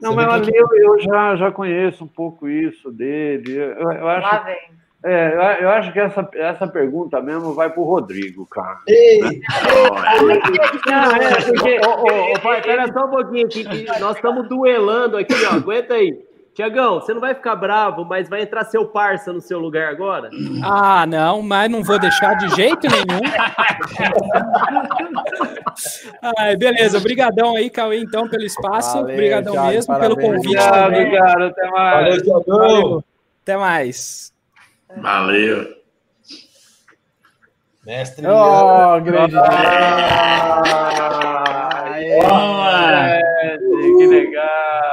Não, 0.00 0.14
mas 0.14 0.26
ali 0.28 0.50
eu, 0.54 0.66
eu 0.74 1.00
já, 1.00 1.36
já 1.36 1.50
conheço 1.52 2.04
um 2.04 2.08
pouco 2.08 2.48
isso 2.48 2.90
dele. 2.90 3.52
Eu, 3.54 3.92
eu 3.92 4.04
Lá 4.04 4.18
acho. 4.18 4.44
vem. 4.44 4.82
É, 5.04 5.34
eu- 5.34 5.64
eu 5.64 5.68
acho 5.70 5.92
que 5.92 5.98
essa, 5.98 6.28
essa 6.34 6.66
pergunta 6.68 7.20
mesmo 7.20 7.54
vai 7.54 7.68
pro 7.68 7.82
Rodrigo, 7.82 8.46
cara. 8.46 8.78
Não, 10.86 11.16
é, 11.16 11.40
porque, 11.44 11.80
ô, 11.86 11.90
ô, 11.90 12.32
ô, 12.32 12.40
pai, 12.40 12.62
pera 12.62 12.92
só 12.92 13.06
um 13.06 13.10
pouquinho 13.10 13.46
aqui, 13.46 13.64
nós 14.00 14.16
estamos 14.16 14.48
duelando 14.48 15.16
aqui, 15.16 15.34
ó. 15.50 15.56
Aguenta 15.56 15.94
aí. 15.94 16.18
Tiagão, 16.54 17.00
você 17.00 17.14
não 17.14 17.20
vai 17.20 17.34
ficar 17.34 17.56
bravo, 17.56 18.04
mas 18.04 18.28
vai 18.28 18.42
entrar 18.42 18.64
seu 18.64 18.84
parça 18.86 19.32
no 19.32 19.40
seu 19.40 19.58
lugar 19.58 19.88
agora? 19.88 20.28
Ah, 20.62 21.06
não, 21.06 21.40
mas 21.40 21.70
não 21.70 21.82
vou 21.82 21.98
deixar 21.98 22.34
de 22.34 22.48
jeito 22.54 22.86
nenhum. 22.88 23.22
Ai, 26.38 26.54
beleza, 26.56 26.98
obrigadão 26.98 27.56
aí, 27.56 27.70
Cauê, 27.70 27.98
então, 28.00 28.28
pelo 28.28 28.42
espaço. 28.44 28.98
Valeu, 28.98 29.14
Obrigadão 29.14 29.52
Thiago, 29.54 29.68
mesmo 29.70 29.86
parabéns. 29.94 30.14
pelo 30.14 30.28
convite 30.28 30.46
Obrigado, 30.58 30.82
também. 30.84 31.10
cara, 31.10 31.46
até 31.46 31.70
mais. 31.70 31.94
Valeu, 31.94 32.22
Thiagão. 32.22 32.58
Valeu. 32.58 33.04
Até 33.42 33.56
mais. 33.56 34.32
Valeu. 34.96 35.74
Mestre. 37.86 38.26
Oh, 38.28 39.00
grande. 39.00 39.34
É, 39.36 39.40
que 41.92 42.00
legal. 42.00 43.21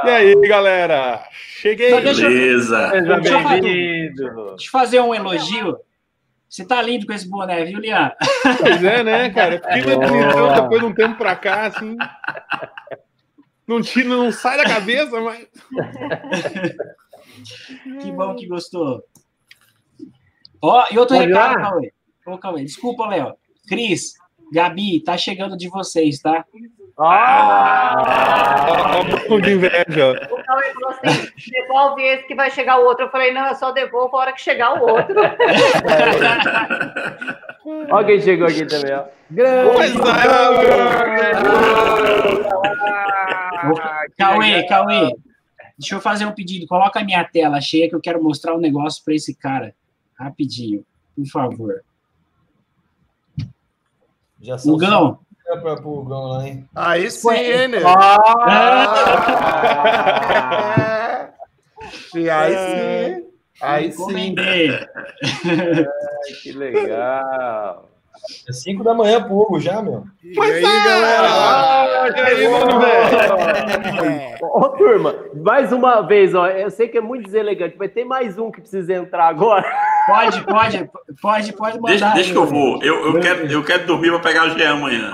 E 0.04 0.08
aí, 0.10 0.34
galera? 0.48 1.22
Cheguei. 1.32 1.90
Só 1.90 2.00
deixa 2.00 2.22
eu- 2.22 2.28
Beleza. 2.30 2.90
Seja 2.90 3.12
eu 3.12 3.20
bem-vindo. 3.48 4.14
Deixa 4.50 4.66
eu 4.66 4.70
fazer 4.70 5.00
um 5.00 5.14
elogio. 5.14 5.76
Você 6.48 6.64
tá 6.64 6.82
lindo 6.82 7.06
com 7.06 7.12
esse 7.12 7.28
boné, 7.28 7.64
viu, 7.64 7.78
Lian? 7.78 8.10
Pois 8.58 8.82
é, 8.84 9.04
né, 9.04 9.30
cara? 9.30 9.58
Fiquei 9.58 9.94
na 9.96 10.06
televisão 10.06 10.54
depois 10.54 10.80
de 10.80 10.86
um 10.86 10.94
tempo 10.94 11.16
pra 11.16 11.36
cá, 11.36 11.66
assim. 11.66 11.96
Não, 13.68 13.80
tira, 13.80 14.08
não 14.08 14.32
sai 14.32 14.56
da 14.56 14.64
cabeça, 14.64 15.20
mas. 15.20 15.46
Que 18.02 18.10
bom 18.12 18.34
que 18.34 18.46
gostou. 18.48 19.02
Ó, 20.62 20.86
e 20.90 20.98
outro 20.98 21.16
Pode 21.16 21.28
recado? 21.28 21.54
Cauê. 21.60 21.92
Ô, 22.26 22.38
Cauê, 22.38 22.64
desculpa, 22.64 23.06
Léo. 23.06 23.34
Cris, 23.68 24.14
Gabi, 24.52 25.02
tá 25.04 25.16
chegando 25.16 25.56
de 25.56 25.68
vocês, 25.68 26.18
tá? 26.18 26.44
Ah, 26.98 27.96
um 29.30 29.40
de 29.40 29.52
inveja. 29.52 30.28
O 30.30 30.42
Cauê 30.44 30.72
falou 30.74 30.90
assim: 30.90 31.28
devolve 31.50 32.02
esse 32.02 32.24
que 32.24 32.34
vai 32.34 32.50
chegar 32.50 32.78
o 32.78 32.84
outro. 32.84 33.06
Eu 33.06 33.10
falei, 33.10 33.32
não, 33.32 33.46
eu 33.46 33.54
só 33.54 33.70
devolvo 33.72 34.16
a 34.16 34.20
hora 34.20 34.32
que 34.32 34.40
chegar 34.40 34.80
o 34.80 34.88
outro. 34.88 35.14
Ó 37.90 38.04
quem 38.04 38.20
chegou 38.20 38.46
aqui 38.46 38.66
também, 38.66 38.92
ó. 38.94 39.04
Pois 39.74 39.94
Ô, 43.62 43.74
Cauê, 44.16 44.66
Cauê, 44.66 45.14
deixa 45.78 45.94
eu 45.94 46.00
fazer 46.00 46.26
um 46.26 46.32
pedido. 46.32 46.66
Coloca 46.66 46.98
a 47.00 47.04
minha 47.04 47.22
tela 47.24 47.60
cheia 47.60 47.88
que 47.88 47.94
eu 47.94 48.00
quero 48.00 48.22
mostrar 48.22 48.54
um 48.54 48.60
negócio 48.60 49.04
pra 49.04 49.14
esse 49.14 49.34
cara. 49.34 49.74
Rapidinho, 50.18 50.84
por 51.14 51.26
favor. 51.26 51.82
Já 54.40 54.58
cinco 54.58 54.78
pra 55.56 55.76
pro 55.76 55.98
Hugão 56.00 56.28
lá, 56.28 56.46
hein? 56.46 56.64
Aí 56.74 57.10
sim, 57.10 57.30
hein, 57.34 57.68
né? 57.68 57.80
E 62.14 62.28
aí 62.30 62.54
sim. 62.56 63.24
Aí 63.62 63.92
sim. 63.92 64.34
Ai, 64.38 64.86
que 66.42 66.52
legal. 66.52 67.88
É 68.48 68.52
5 68.52 68.84
da 68.84 68.92
manhã 68.92 69.22
pro 69.22 69.34
Hugo 69.38 69.58
já, 69.60 69.80
meu. 69.80 70.04
Pois 70.34 70.54
aí, 70.56 70.62
galera? 70.62 71.28
Ah, 71.30 72.08
E 72.14 72.20
aí, 72.20 72.48
mano, 72.48 72.78
velho? 72.80 74.36
Ô, 74.42 74.68
turma, 74.70 75.14
mais 75.42 75.72
uma 75.72 76.02
vez, 76.02 76.34
ó. 76.34 76.46
Eu 76.48 76.70
sei 76.70 76.88
que 76.88 76.98
é 76.98 77.00
muito 77.00 77.24
deselegante, 77.24 77.76
mas 77.78 77.92
tem 77.92 78.04
mais 78.04 78.38
um 78.38 78.50
que 78.50 78.60
precisa 78.60 78.92
entrar 78.94 79.26
agora. 79.28 79.64
Pode, 80.10 80.40
pode, 80.42 80.90
pode, 81.22 81.52
pode 81.52 81.80
mandar. 81.80 81.88
Deixa, 81.88 82.08
deixa 82.10 82.30
aí, 82.30 82.32
que 82.32 82.38
eu 82.38 82.46
vou. 82.46 82.82
Eu, 82.82 83.06
eu, 83.06 83.20
quero, 83.20 83.46
eu 83.46 83.64
quero 83.64 83.86
dormir 83.86 84.10
para 84.10 84.18
pegar 84.20 84.46
o 84.46 84.58
Jean 84.58 84.72
amanhã. 84.72 85.12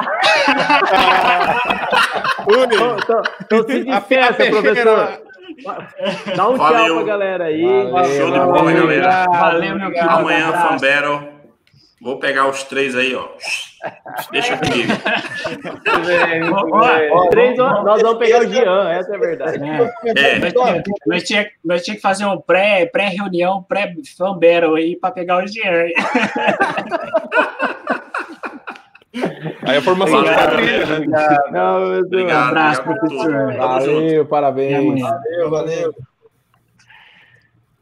Então, 2.48 3.22
então 3.42 3.66
se 3.66 3.84
despeça, 3.84 4.46
professor. 4.46 5.26
Dá 6.36 6.48
um 6.48 6.56
tchau 6.56 6.56
Valeu. 6.56 6.94
pra 6.96 7.04
galera 7.04 7.44
aí. 7.44 7.62
Show 8.16 8.30
de 8.30 8.38
bola, 8.38 8.72
galera. 8.72 9.24
Valeu, 9.30 9.78
meu 9.78 9.90
querido. 9.90 10.10
Amanhã, 10.10 10.48
abraço. 10.48 11.35
Vou 12.00 12.18
pegar 12.18 12.46
os 12.46 12.62
três 12.64 12.94
aí, 12.94 13.14
ó. 13.14 13.26
Deixa 14.30 14.56
comigo. 14.58 14.92
Três, 17.30 17.56
nós 17.56 18.02
vamos 18.02 18.18
pegar 18.18 18.40
o 18.42 18.46
Jean, 18.48 18.90
essa 18.90 19.12
é 19.12 19.16
a 19.16 19.18
verdade. 19.18 19.58
É. 20.16 20.38
Nós, 20.38 20.52
tinha, 20.52 20.82
nós, 21.06 21.22
tinha, 21.22 21.50
nós 21.64 21.82
tinha 21.82 21.94
que 21.96 22.02
fazer 22.02 22.26
um 22.26 22.38
pré- 22.38 22.84
pré-reunião, 22.86 23.62
pré-fan-battle 23.62 24.74
aí 24.76 24.96
pra 24.96 25.10
pegar 25.10 25.42
o 25.42 25.46
Jean. 25.46 25.86
Aí 29.62 29.76
a 29.78 29.82
formação 29.82 30.22
de 30.22 30.28
Obrigado. 30.28 30.50
quadrilha, 30.50 30.98
né? 31.00 31.06
Não, 31.50 31.80
meu 31.80 32.08
Deus. 32.08 32.22
Obrigado. 32.22 32.44
Um 32.44 32.48
abraço, 32.48 32.80
obrigado 32.82 33.08
professor. 33.08 33.56
Valeu, 33.56 34.26
parabéns. 34.26 35.00
Valeu, 35.00 35.50
valeu. 35.50 35.94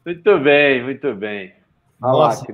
Muito 0.07 0.39
bem, 0.39 0.83
muito 0.85 1.15
bem. 1.15 1.55
Nossa, 2.01 2.47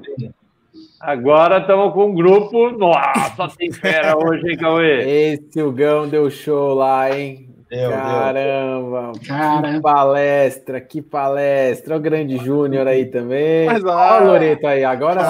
Agora 1.01 1.59
estamos 1.61 1.95
com 1.95 2.11
um 2.11 2.15
grupo. 2.15 2.71
Nossa, 2.73 3.49
tem 3.57 3.73
fera 3.73 4.17
hoje, 4.19 4.51
hein, 4.51 4.57
Cauê? 4.59 5.01
Esse 5.33 5.63
Hugão 5.63 6.07
deu 6.07 6.29
show 6.31 6.75
lá, 6.75 7.11
hein? 7.11 7.49
Deu, 7.71 7.89
deu. 7.89 7.99
Caramba, 7.99 9.13
Cara. 9.27 9.73
que 9.75 9.81
palestra, 9.81 10.81
que 10.81 11.01
palestra. 11.01 11.97
O 11.97 12.01
grande 12.01 12.37
Júnior 12.37 12.87
aí 12.87 13.07
também. 13.07 13.65
Mas, 13.67 13.83
ah, 13.87 14.19
o 14.23 14.27
Loreto 14.27 14.67
aí, 14.67 14.85
agora 14.85 15.21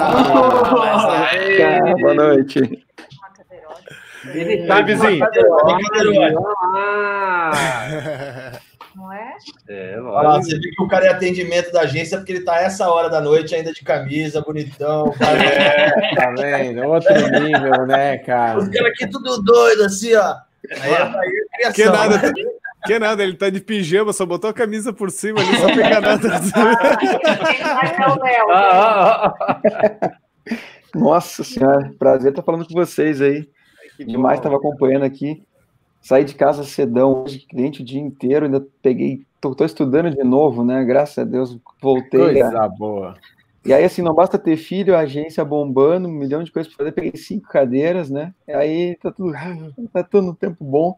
Boa 2.01 2.13
noite. 2.15 2.83
ele 4.33 4.67
Tá, 4.67 4.81
vizinho. 4.81 5.25
Ah, 6.73 7.51
Não 8.95 9.11
é? 9.13 9.35
é, 9.69 9.99
Olha 9.99 10.27
lá, 10.29 10.37
você 10.37 10.57
viu 10.59 10.71
que 10.75 10.83
o 10.83 10.87
cara 10.87 11.05
é 11.05 11.09
atendimento 11.09 11.71
da 11.71 11.81
agência 11.81 12.17
porque 12.17 12.33
ele 12.33 12.43
tá 12.43 12.57
essa 12.57 12.89
hora 12.91 13.09
da 13.09 13.21
noite 13.21 13.55
ainda 13.55 13.71
de 13.71 13.83
camisa, 13.83 14.41
bonitão. 14.41 15.13
É. 15.21 16.15
tá 16.15 16.31
vendo? 16.31 16.83
Outro 16.83 17.13
nível, 17.39 17.85
né, 17.87 18.17
cara? 18.19 18.59
Os 18.59 18.67
caras 18.67 18.91
aqui 18.91 19.07
tudo 19.07 19.41
doido, 19.41 19.85
assim, 19.85 20.13
ó. 20.15 20.35
Aí, 20.81 20.93
aí 20.93 21.45
é 21.61 21.67
Que 21.67 21.73
criação. 21.83 22.09
nada, 22.09 22.33
que 22.85 22.99
nada, 22.99 23.23
ele 23.23 23.35
tá 23.35 23.49
de 23.49 23.61
pijama, 23.61 24.11
só 24.13 24.25
botou 24.25 24.49
a 24.49 24.53
camisa 24.53 24.91
por 24.91 25.09
cima 25.09 25.39
ali, 25.39 25.57
só 25.57 25.67
pegar 25.67 26.01
nada. 26.05 26.27
É. 26.27 26.31
Ah, 28.51 28.51
ah, 28.51 29.33
ah. 30.01 30.11
Nossa 30.93 31.43
senhora, 31.43 31.91
prazer 31.97 32.31
estar 32.31 32.43
falando 32.43 32.65
com 32.67 32.73
vocês 32.73 33.21
aí. 33.21 33.47
Demais 33.99 34.39
estava 34.39 34.57
acompanhando 34.57 35.03
aqui. 35.03 35.43
Saí 36.01 36.23
de 36.25 36.33
casa 36.33 36.63
cedão 36.63 37.23
hoje, 37.23 37.39
cliente 37.39 37.81
o 37.81 37.85
dia 37.85 38.01
inteiro, 38.01 38.45
ainda 38.45 38.65
peguei, 38.81 39.23
tô, 39.39 39.53
tô 39.53 39.63
estudando 39.63 40.09
de 40.09 40.23
novo, 40.23 40.63
né? 40.63 40.83
Graças 40.83 41.17
a 41.19 41.23
Deus, 41.23 41.57
voltei. 41.81 42.19
Coisa 42.41 42.67
boa. 42.69 43.13
E 43.63 43.71
aí, 43.71 43.83
assim, 43.83 44.01
não 44.01 44.15
basta 44.15 44.39
ter 44.39 44.57
filho, 44.57 44.95
a 44.95 45.01
agência 45.01 45.45
bombando, 45.45 46.07
um 46.07 46.11
milhão 46.11 46.43
de 46.43 46.51
coisas 46.51 46.73
para 46.73 46.85
fazer. 46.85 46.91
Peguei 46.95 47.15
cinco 47.15 47.47
cadeiras, 47.47 48.09
né? 48.09 48.33
E 48.47 48.51
aí 48.51 48.95
tá 48.95 49.11
tudo, 49.11 49.31
tá 49.93 50.03
tudo 50.03 50.25
no 50.27 50.35
tempo 50.35 50.63
bom. 50.63 50.95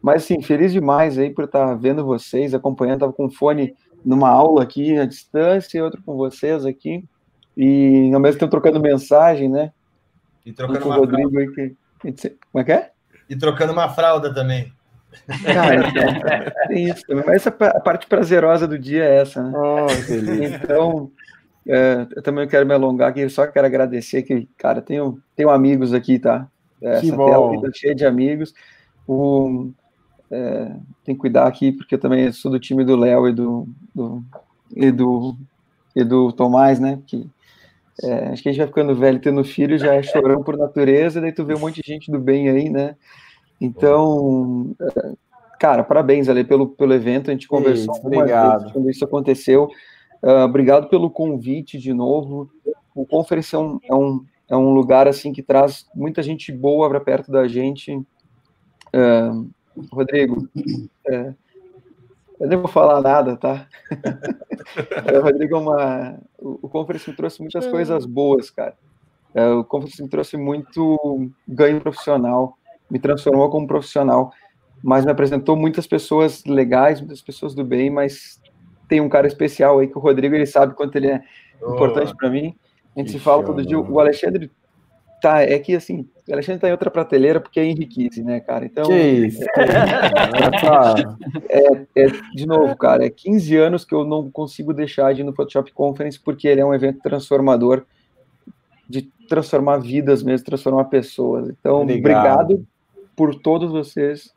Mas, 0.00 0.22
assim, 0.22 0.40
feliz 0.40 0.72
demais 0.72 1.18
aí 1.18 1.30
por 1.30 1.44
estar 1.44 1.74
vendo 1.74 2.04
vocês, 2.04 2.54
acompanhando. 2.54 3.00
Tava 3.00 3.12
com 3.12 3.28
fone 3.28 3.74
numa 4.04 4.28
aula 4.28 4.62
aqui 4.62 4.96
à 4.96 5.04
distância 5.04 5.76
e 5.76 5.82
outro 5.82 6.00
com 6.04 6.14
vocês 6.16 6.64
aqui. 6.64 7.04
E 7.56 8.12
ao 8.14 8.20
mesmo 8.20 8.38
tempo 8.38 8.50
trocando 8.52 8.78
mensagem, 8.78 9.48
né? 9.48 9.72
E 10.44 10.52
trocando 10.52 10.78
com 10.78 10.88
o 10.88 10.92
uma 10.92 10.98
Rodrigo 10.98 11.36
aí 11.36 11.48
que. 11.52 12.12
que- 12.12 12.36
Como 12.52 12.62
é 12.62 12.64
que 12.64 12.72
é? 12.72 12.92
E 13.28 13.36
trocando 13.36 13.72
uma 13.72 13.88
fralda 13.88 14.32
também. 14.32 14.72
Cara, 15.44 15.88
então, 15.88 16.52
tem 16.68 16.88
isso 16.88 17.02
também. 17.06 17.24
Mas 17.26 17.36
essa 17.36 17.48
a 17.48 17.80
parte 17.80 18.06
prazerosa 18.06 18.66
do 18.66 18.78
dia 18.78 19.04
é 19.04 19.16
essa, 19.20 19.42
né? 19.42 19.52
Oh. 19.56 19.86
Então, 20.44 21.10
é, 21.66 22.06
eu 22.14 22.22
também 22.22 22.46
quero 22.46 22.66
me 22.66 22.74
alongar 22.74 23.10
aqui, 23.10 23.28
só 23.28 23.46
quero 23.46 23.66
agradecer 23.66 24.22
que, 24.22 24.48
cara, 24.56 24.80
tenho, 24.80 25.20
tenho 25.34 25.50
amigos 25.50 25.92
aqui, 25.92 26.18
tá? 26.18 26.46
Essa 26.80 27.00
Que 27.00 27.10
tela 27.10 27.38
bom. 27.38 27.52
aqui 27.54 27.62
tá 27.62 27.70
cheia 27.74 27.94
de 27.94 28.04
amigos. 28.04 28.54
O, 29.06 29.70
é, 30.30 30.72
tem 31.04 31.14
que 31.14 31.20
cuidar 31.20 31.46
aqui, 31.46 31.72
porque 31.72 31.94
eu 31.94 31.98
também 31.98 32.30
sou 32.32 32.50
do 32.50 32.60
time 32.60 32.84
do 32.84 32.96
Léo 32.96 33.28
e 33.28 33.32
do, 33.32 33.68
do, 33.94 34.22
e 34.74 34.90
do, 34.90 35.36
e 35.94 36.04
do 36.04 36.32
Tomás, 36.32 36.78
né? 36.78 37.00
Que, 37.06 37.28
é, 38.02 38.28
acho 38.28 38.42
que 38.42 38.48
a 38.48 38.52
gente 38.52 38.58
vai 38.58 38.68
ficando 38.68 38.94
velho, 38.94 39.20
tendo 39.20 39.44
filho, 39.44 39.78
já 39.78 39.94
é 39.94 40.02
chorão 40.02 40.42
por 40.42 40.56
natureza, 40.56 41.20
daí 41.20 41.32
tu 41.32 41.44
vê 41.44 41.54
um 41.54 41.60
monte 41.60 41.82
de 41.82 41.92
gente 41.92 42.10
do 42.10 42.18
bem 42.18 42.48
aí, 42.48 42.68
né? 42.68 42.96
Então, 43.60 44.74
é, 44.80 45.12
cara, 45.58 45.82
parabéns 45.82 46.28
ali 46.28 46.44
pelo, 46.44 46.68
pelo 46.68 46.92
evento, 46.92 47.30
a 47.30 47.32
gente 47.32 47.48
conversou 47.48 47.94
Isso, 47.94 48.06
obrigado. 48.06 48.72
quando 48.72 48.90
isso 48.90 49.04
aconteceu. 49.04 49.68
Ah, 50.22 50.44
obrigado 50.44 50.88
pelo 50.88 51.10
convite 51.10 51.78
de 51.78 51.92
novo. 51.92 52.50
O 52.94 53.06
Conference 53.06 53.54
é 53.54 53.58
um, 53.58 53.78
é 53.84 53.94
um, 53.94 54.24
é 54.48 54.56
um 54.56 54.70
lugar 54.70 55.06
assim 55.06 55.32
que 55.32 55.42
traz 55.42 55.86
muita 55.94 56.22
gente 56.22 56.50
boa 56.52 56.88
para 56.88 57.00
perto 57.00 57.30
da 57.30 57.46
gente. 57.46 58.00
Ah, 58.92 59.32
Rodrigo, 59.92 60.48
é, 61.06 61.34
eu 62.38 62.48
nem 62.48 62.58
vou 62.58 62.68
falar 62.68 63.00
nada, 63.00 63.36
tá? 63.36 63.66
o 65.14 65.20
Rodrigo 65.22 65.56
é 65.56 65.58
uma. 65.58 66.18
o, 66.38 66.68
Conference 66.68 67.08
me 67.08 67.16
trouxe 67.16 67.40
muitas 67.40 67.66
coisas 67.66 68.04
boas, 68.04 68.50
cara. 68.50 68.74
É, 69.34 69.48
o 69.48 69.64
Conference 69.64 70.02
me 70.02 70.08
trouxe 70.08 70.36
muito 70.36 71.30
ganho 71.46 71.80
profissional, 71.80 72.56
me 72.90 72.98
transformou 72.98 73.50
como 73.50 73.66
profissional, 73.66 74.32
mas 74.82 75.04
me 75.04 75.10
apresentou 75.10 75.56
muitas 75.56 75.86
pessoas 75.86 76.44
legais, 76.44 77.00
muitas 77.00 77.22
pessoas 77.22 77.54
do 77.54 77.64
bem, 77.64 77.90
mas 77.90 78.40
tem 78.88 79.00
um 79.00 79.08
cara 79.08 79.26
especial 79.26 79.78
aí 79.78 79.88
que 79.88 79.98
o 79.98 80.00
Rodrigo, 80.00 80.34
ele 80.34 80.46
sabe 80.46 80.74
quanto 80.74 80.96
ele 80.96 81.10
é 81.10 81.22
importante 81.62 82.14
para 82.16 82.30
mim. 82.30 82.54
A 82.94 83.00
gente 83.00 83.12
se 83.12 83.18
fala 83.18 83.44
todo 83.44 83.64
dia. 83.64 83.78
O 83.78 84.00
Alexandre 84.00 84.50
tá, 85.20 85.42
é 85.42 85.58
que 85.58 85.74
assim, 85.74 86.08
o 86.28 86.32
Alexandre 86.32 86.60
tá 86.60 86.68
em 86.68 86.72
outra 86.72 86.90
prateleira 86.90 87.40
porque 87.40 87.60
é 87.60 87.64
Henrique, 87.64 88.22
né, 88.22 88.40
cara? 88.40 88.64
Então. 88.64 88.84
Que 88.84 88.94
isso? 88.94 89.44
é, 91.48 91.86
é, 92.02 92.06
de 92.34 92.46
novo, 92.46 92.76
cara, 92.76 93.06
é 93.06 93.10
15 93.10 93.56
anos 93.56 93.84
que 93.84 93.94
eu 93.94 94.04
não 94.04 94.30
consigo 94.30 94.72
deixar 94.72 95.14
de 95.14 95.20
ir 95.20 95.24
no 95.24 95.34
Photoshop 95.34 95.72
Conference 95.72 96.18
porque 96.18 96.48
ele 96.48 96.60
é 96.60 96.66
um 96.66 96.74
evento 96.74 97.00
transformador 97.00 97.84
de 98.88 99.02
transformar 99.28 99.78
vidas 99.78 100.22
mesmo, 100.22 100.46
transformar 100.46 100.84
pessoas. 100.84 101.48
Então, 101.48 101.82
Obrigado. 101.82 102.52
obrigado 102.52 102.66
por 103.16 103.34
todos 103.34 103.70
vocês 103.70 104.32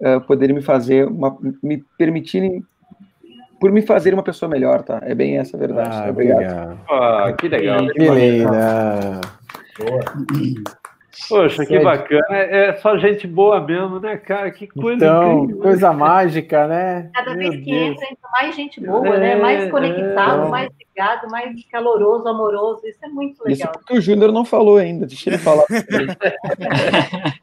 uh, 0.00 0.20
poderem 0.20 0.54
me 0.54 0.62
fazer, 0.62 1.06
uma, 1.06 1.36
me 1.62 1.82
permitirem, 1.96 2.62
por 3.60 3.72
me 3.72 3.82
fazer 3.82 4.14
uma 4.14 4.22
pessoa 4.22 4.48
melhor, 4.48 4.82
tá? 4.82 5.00
É 5.02 5.14
bem 5.14 5.38
essa 5.38 5.56
a 5.56 5.60
verdade. 5.60 5.96
Ah, 5.96 6.10
obrigado. 6.10 6.36
obrigado. 6.36 6.78
Ah, 6.88 7.32
que 7.32 7.48
legal. 7.48 7.86
Que 7.88 9.37
Poxa, 11.28 11.66
que 11.66 11.78
bacana. 11.80 12.22
É 12.30 12.68
é 12.68 12.76
só 12.76 12.96
gente 12.96 13.26
boa 13.26 13.60
mesmo, 13.60 13.98
né, 13.98 14.16
cara? 14.16 14.50
Que 14.50 14.66
coisa 14.68 15.04
Então, 15.04 15.42
incrível. 15.44 15.62
coisa 15.62 15.92
mágica, 15.92 16.66
né? 16.68 17.10
Cada 17.14 17.34
Meu 17.34 17.50
vez 17.50 17.64
que 17.64 17.70
Deus. 17.70 17.90
entra, 17.90 18.04
entra 18.06 18.30
mais 18.40 18.54
gente 18.56 18.80
boa, 18.80 19.08
É, 19.16 19.18
né? 19.18 19.36
Mais 19.36 19.70
conectado, 19.70 20.46
é. 20.46 20.48
mais 20.48 20.68
ligado, 20.78 21.28
mais 21.30 21.64
caloroso, 21.72 22.28
amoroso. 22.28 22.86
Isso 22.86 22.98
é 23.04 23.08
muito 23.08 23.34
Isso 23.48 23.58
legal. 23.60 23.72
porque 23.72 23.94
o 23.98 24.00
Júnior 24.00 24.30
não 24.32 24.44
falou 24.44 24.76
ainda, 24.76 25.06
deixa 25.06 25.30
ele 25.30 25.38
falar. 25.38 25.64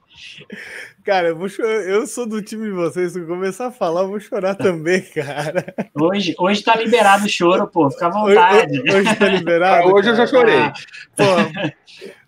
Cara, 1.04 1.28
eu, 1.30 1.36
vou 1.36 1.48
cho- 1.50 1.62
eu 1.62 2.08
sou 2.08 2.26
do 2.28 2.42
time 2.42 2.66
de 2.66 2.72
vocês. 2.72 3.12
Se 3.12 3.20
eu 3.20 3.28
começar 3.28 3.68
a 3.68 3.72
falar, 3.72 4.02
eu 4.02 4.08
vou 4.08 4.20
chorar 4.20 4.56
também, 4.56 5.02
cara. 5.02 5.64
Hoje, 5.94 6.34
hoje 6.40 6.64
tá 6.64 6.76
liberado 6.76 7.26
o 7.26 7.30
choro, 7.30 7.68
pô. 7.68 7.92
Fica 7.92 8.08
à 8.08 8.24
Hoje, 8.24 8.36
vontade. 8.36 8.80
hoje- 8.82 8.96
hoje 8.98 9.16
tá 9.16 9.28
liberado? 9.28 9.94
Hoje 9.94 10.10
eu 10.10 10.16
já 10.16 10.26
chorei. 10.26 10.58
Ah, 10.60 10.74
pô, 11.16 11.24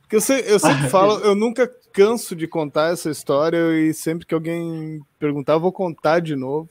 porque 0.07 0.15
eu, 0.15 0.21
se- 0.21 0.45
eu 0.47 0.57
sempre 0.57 0.87
falo, 0.89 1.19
eu 1.19 1.35
nunca 1.35 1.69
canso 1.91 2.33
de 2.35 2.47
contar 2.47 2.93
essa 2.93 3.09
história 3.09 3.57
e 3.77 3.93
sempre 3.93 4.25
que 4.25 4.33
alguém 4.33 5.01
perguntar, 5.19 5.53
eu 5.53 5.59
vou 5.59 5.71
contar 5.71 6.19
de 6.19 6.35
novo. 6.35 6.69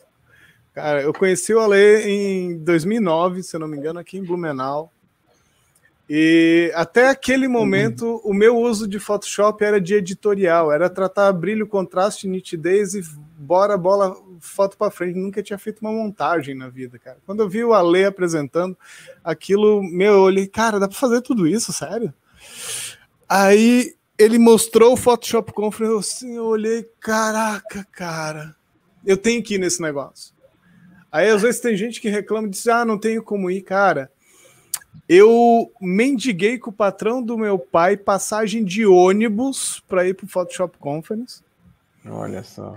Cara, 0.73 1.02
eu 1.02 1.12
conheci 1.12 1.52
o 1.52 1.60
Ale 1.60 2.02
em 2.08 2.58
2009, 2.58 3.42
se 3.42 3.55
eu 3.56 3.60
não 3.60 3.68
me 3.68 3.76
engano, 3.76 3.98
aqui 3.98 4.16
em 4.18 4.24
Blumenau. 4.24 4.90
E 6.08 6.70
até 6.74 7.08
aquele 7.08 7.48
momento, 7.48 8.20
o 8.24 8.32
meu 8.32 8.56
uso 8.56 8.86
de 8.86 8.98
Photoshop 9.00 9.62
era 9.65 9.81
de 9.81 9.94
editorial, 9.94 10.70
era 10.70 10.89
tratar 10.89 11.32
brilho, 11.32 11.66
contraste, 11.66 12.28
nitidez 12.28 12.94
e 12.94 13.02
bora 13.36 13.76
bola, 13.76 14.16
foto 14.39 14.76
para 14.76 14.90
frente. 14.90 15.18
Nunca 15.18 15.42
tinha 15.42 15.58
feito 15.58 15.81
uma 15.81 15.90
montagem 15.90 16.55
na 16.55 16.68
vida, 16.68 16.97
cara. 16.98 17.18
Quando 17.26 17.40
eu 17.40 17.48
vi 17.48 17.65
o 17.65 17.74
Ale 17.74 18.05
apresentando 18.05 18.76
aquilo, 19.24 19.82
meu, 19.82 20.12
eu 20.15 20.20
olhei, 20.20 20.47
cara, 20.47 20.78
dá 20.78 20.86
para 20.86 20.97
fazer 20.97 21.20
tudo 21.23 21.47
isso, 21.48 21.73
sério? 21.73 22.15
Aí 23.29 23.95
ele 24.19 24.39
mostrou 24.39 24.93
o 24.93 24.97
Photoshop 24.97 25.53
Conference, 25.53 25.97
assim, 26.17 26.37
eu 26.37 26.45
olhei, 26.47 26.89
caraca, 27.01 27.87
cara, 27.93 28.55
eu 29.05 29.17
tenho 29.17 29.43
que 29.43 29.55
ir 29.55 29.59
nesse 29.59 29.81
negócio. 29.83 30.35
Aí 31.11 31.29
às 31.29 31.43
vezes 31.43 31.61
tem 31.61 31.77
gente 31.77 32.01
que 32.01 32.09
reclama 32.09 32.47
e 32.47 32.51
diz, 32.51 32.67
ah, 32.69 32.85
não 32.85 32.99
tenho 32.99 33.23
como 33.23 33.51
ir, 33.51 33.63
cara. 33.63 34.11
Eu 35.09 35.71
mendiguei 35.81 36.59
com 36.59 36.71
o 36.71 36.73
patrão 36.73 37.23
do 37.23 37.37
meu 37.39 37.59
pai 37.59 37.97
passagem 37.97 38.65
de 38.65 38.87
ônibus 38.87 39.83
para 39.87 40.07
ir 40.09 40.15
para 40.15 40.25
o 40.25 40.29
Photoshop 40.29 40.79
Conference. 40.79 41.43
Olha 42.05 42.43
só. 42.43 42.75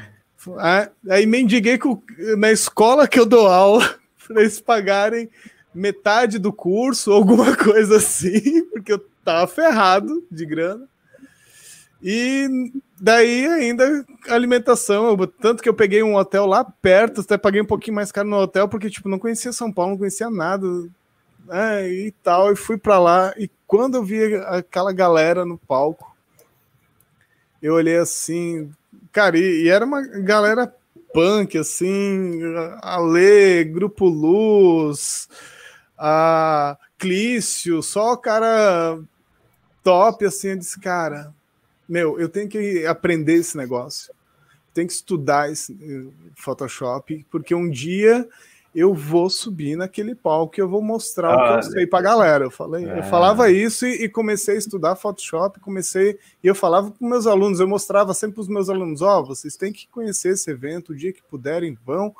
Ah, 0.57 0.89
Aí 1.09 1.25
mendiguei 1.25 1.77
com- 1.77 2.01
na 2.37 2.51
escola 2.51 3.07
que 3.07 3.19
eu 3.19 3.25
dou 3.25 3.47
aula 3.47 3.97
para 4.27 4.41
eles 4.41 4.59
pagarem 4.59 5.29
metade 5.73 6.37
do 6.37 6.51
curso, 6.53 7.11
alguma 7.13 7.55
coisa 7.55 7.97
assim, 7.97 8.63
porque 8.65 8.93
eu 8.93 9.03
tava 9.29 9.47
ferrado 9.47 10.25
de 10.31 10.45
grana. 10.45 10.87
E 12.01 12.71
daí 12.99 13.45
ainda 13.45 14.05
alimentação, 14.29 15.07
eu- 15.09 15.27
tanto 15.27 15.61
que 15.61 15.67
eu 15.67 15.73
peguei 15.73 16.01
um 16.01 16.15
hotel 16.15 16.45
lá 16.45 16.63
perto, 16.63 17.21
até 17.21 17.37
paguei 17.37 17.61
um 17.61 17.65
pouquinho 17.65 17.95
mais 17.95 18.11
caro 18.11 18.27
no 18.27 18.37
hotel, 18.37 18.67
porque 18.69 18.89
tipo, 18.89 19.09
não 19.09 19.19
conhecia 19.19 19.51
São 19.51 19.71
Paulo, 19.71 19.91
não 19.91 19.97
conhecia 19.97 20.29
nada, 20.29 20.65
né, 21.45 21.89
e 21.89 22.11
tal, 22.23 22.51
e 22.53 22.55
fui 22.55 22.77
para 22.77 22.97
lá, 22.99 23.33
e 23.37 23.49
quando 23.67 23.95
eu 23.95 24.03
vi 24.03 24.35
aquela 24.35 24.93
galera 24.93 25.45
no 25.45 25.57
palco, 25.57 26.15
eu 27.61 27.73
olhei 27.73 27.97
assim, 27.97 28.71
cara, 29.11 29.37
e, 29.37 29.63
e 29.63 29.69
era 29.69 29.85
uma 29.85 30.01
galera 30.01 30.73
punk, 31.13 31.57
assim, 31.57 32.39
Ale, 32.81 33.65
Grupo 33.65 34.05
Luz, 34.05 35.27
a 35.97 36.77
Clício, 36.97 37.83
só 37.83 38.15
cara 38.15 38.97
top, 39.83 40.25
assim, 40.25 40.49
eu 40.49 40.57
disse, 40.57 40.79
cara, 40.79 41.33
meu, 41.87 42.19
eu 42.19 42.29
tenho 42.29 42.47
que 42.47 42.85
aprender 42.85 43.33
esse 43.35 43.55
negócio, 43.57 44.13
tenho 44.73 44.87
que 44.87 44.93
estudar 44.93 45.51
esse 45.51 45.73
eh, 45.81 46.11
Photoshop, 46.35 47.25
porque 47.31 47.53
um 47.55 47.69
dia 47.69 48.27
eu 48.75 48.93
vou 48.93 49.29
subir 49.31 49.75
naquele 49.75 50.13
palco 50.13 50.53
e 50.57 50.61
eu 50.61 50.69
vou 50.69 50.79
mostrar 50.81 51.35
o 51.35 51.59
que 51.61 51.67
eu 51.67 51.71
sei 51.71 51.87
pra 51.87 52.01
galera. 52.01 52.45
Eu 52.45 52.51
falei, 52.51 52.85
eu 52.85 52.97
É. 52.97 53.03
falava 53.03 53.49
isso 53.49 53.83
e, 53.87 54.03
e 54.03 54.07
comecei 54.09 54.53
a 54.55 54.57
estudar 54.59 54.95
Photoshop, 54.95 55.59
comecei 55.59 56.19
e 56.43 56.47
eu 56.47 56.53
falava 56.53 56.91
com 56.91 57.07
meus 57.07 57.25
alunos, 57.25 57.59
eu 57.59 57.67
mostrava 57.67 58.13
sempre 58.13 58.35
para 58.35 58.41
os 58.41 58.47
meus 58.47 58.69
alunos, 58.69 59.01
ó, 59.01 59.23
vocês 59.23 59.55
têm 59.57 59.73
que 59.73 59.87
conhecer 59.87 60.33
esse 60.33 60.51
evento, 60.51 60.91
o 60.91 60.95
dia 60.95 61.11
que 61.11 61.23
puderem, 61.23 61.75
vão. 61.83 62.15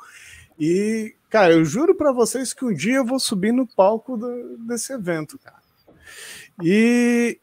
E, 0.58 1.14
cara, 1.30 1.52
eu 1.52 1.64
juro 1.64 1.94
para 1.94 2.10
vocês 2.12 2.52
que 2.52 2.64
um 2.64 2.74
dia 2.74 2.96
eu 2.96 3.04
vou 3.04 3.20
subir 3.20 3.52
no 3.52 3.64
palco 3.66 4.16
do- 4.16 4.58
desse 4.58 4.92
evento, 4.92 5.38
cara. 5.38 5.60
E 6.62 7.38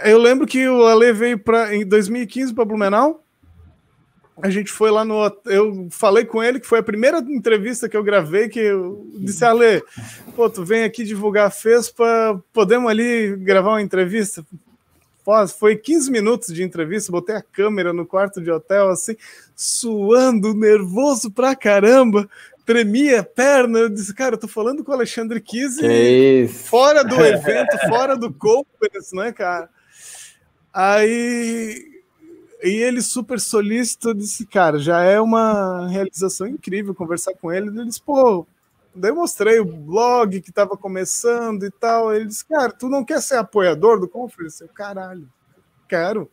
eu 0.00 0.18
lembro 0.18 0.46
que 0.46 0.68
o 0.68 0.86
Ale 0.86 1.12
veio 1.12 1.38
pra, 1.38 1.74
em 1.74 1.86
2015 1.86 2.54
para 2.54 2.64
Blumenau. 2.64 3.24
A 4.40 4.50
gente 4.50 4.70
foi 4.70 4.90
lá 4.90 5.04
no. 5.04 5.24
Eu 5.46 5.88
falei 5.90 6.24
com 6.24 6.42
ele 6.42 6.60
que 6.60 6.66
foi 6.66 6.78
a 6.78 6.82
primeira 6.82 7.18
entrevista 7.18 7.88
que 7.88 7.96
eu 7.96 8.04
gravei. 8.04 8.48
Que 8.48 8.60
eu 8.60 9.04
disse, 9.14 9.44
Ale, 9.44 9.82
pô, 10.36 10.48
tu 10.48 10.64
vem 10.64 10.84
aqui 10.84 11.02
divulgar 11.02 11.48
a 11.48 11.50
FESPA, 11.50 12.40
podemos 12.52 12.88
ali 12.88 13.36
gravar 13.36 13.70
uma 13.70 13.82
entrevista? 13.82 14.44
Foi 15.58 15.76
15 15.76 16.10
minutos 16.10 16.54
de 16.54 16.62
entrevista, 16.62 17.12
botei 17.12 17.34
a 17.34 17.42
câmera 17.42 17.92
no 17.92 18.06
quarto 18.06 18.40
de 18.40 18.50
hotel, 18.50 18.88
assim, 18.88 19.14
suando, 19.54 20.54
nervoso 20.54 21.30
pra 21.30 21.54
caramba, 21.54 22.26
tremia 22.64 23.20
a 23.20 23.24
perna. 23.24 23.80
Eu 23.80 23.88
disse, 23.90 24.14
cara, 24.14 24.36
eu 24.36 24.38
tô 24.38 24.48
falando 24.48 24.82
com 24.82 24.90
o 24.90 24.94
Alexandre 24.94 25.38
Kise 25.38 26.48
fora 26.48 27.04
do 27.04 27.16
evento, 27.20 27.76
fora 27.88 28.16
do 28.16 28.32
conference, 28.32 29.14
né, 29.14 29.30
cara? 29.30 29.68
Aí. 30.78 32.04
E 32.62 32.68
ele 32.68 33.02
super 33.02 33.40
solícito, 33.40 34.14
disse, 34.14 34.46
cara, 34.46 34.78
já 34.78 35.02
é 35.02 35.20
uma 35.20 35.88
realização 35.88 36.46
incrível 36.46 36.94
conversar 36.94 37.34
com 37.34 37.52
ele. 37.52 37.68
Ele 37.68 37.86
disse, 37.86 38.00
pô, 38.00 38.46
daí 38.94 39.10
eu 39.10 39.16
mostrei 39.16 39.58
o 39.58 39.64
blog 39.64 40.40
que 40.40 40.52
tava 40.52 40.76
começando 40.76 41.64
e 41.64 41.70
tal. 41.70 42.14
Ele 42.14 42.26
disse, 42.26 42.44
cara, 42.46 42.70
tu 42.70 42.88
não 42.88 43.04
quer 43.04 43.20
ser 43.20 43.36
apoiador 43.36 43.98
do 43.98 44.08
conference? 44.08 44.62
Eu, 44.62 44.68
caralho, 44.68 45.28
quero. 45.88 46.30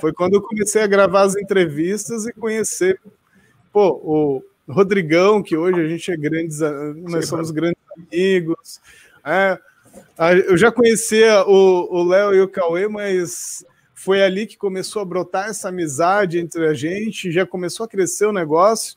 Foi 0.00 0.12
quando 0.12 0.34
eu 0.34 0.42
comecei 0.42 0.82
a 0.82 0.86
gravar 0.86 1.22
as 1.22 1.36
entrevistas 1.36 2.26
e 2.26 2.32
conhecer, 2.32 3.00
pô, 3.72 3.88
o 4.04 4.42
Rodrigão, 4.70 5.42
que 5.42 5.56
hoje 5.56 5.80
a 5.80 5.88
gente 5.88 6.10
é 6.10 6.16
grandes, 6.16 6.60
nós 6.96 7.26
somos 7.26 7.50
grandes 7.50 7.80
amigos. 7.96 8.80
É, 9.24 9.58
eu 10.46 10.56
já 10.56 10.70
conhecia 10.70 11.44
o 11.46 12.00
o 12.00 12.04
Léo 12.04 12.34
e 12.34 12.40
o 12.40 12.48
Cauê, 12.48 12.88
mas 12.88 13.64
foi 14.02 14.20
ali 14.20 14.48
que 14.48 14.56
começou 14.56 15.00
a 15.00 15.04
brotar 15.04 15.48
essa 15.48 15.68
amizade 15.68 16.38
entre 16.38 16.66
a 16.66 16.74
gente, 16.74 17.30
já 17.30 17.46
começou 17.46 17.84
a 17.84 17.88
crescer 17.88 18.26
o 18.26 18.32
negócio. 18.32 18.96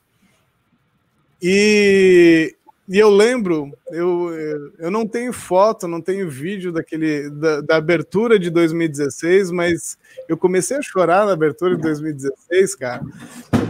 E, 1.39 2.55
e 2.89 2.97
eu 2.97 3.11
lembro, 3.11 3.71
eu, 3.91 4.31
eu 4.79 4.89
não 4.89 5.07
tenho 5.07 5.31
foto, 5.31 5.87
não 5.87 6.01
tenho 6.01 6.27
vídeo 6.27 6.71
daquele 6.71 7.29
da, 7.29 7.61
da 7.61 7.75
abertura 7.75 8.39
de 8.39 8.49
2016, 8.49 9.51
mas 9.51 9.95
eu 10.27 10.35
comecei 10.35 10.75
a 10.77 10.81
chorar 10.81 11.27
na 11.27 11.33
abertura 11.33 11.75
de 11.75 11.83
2016, 11.83 12.73
cara, 12.73 13.03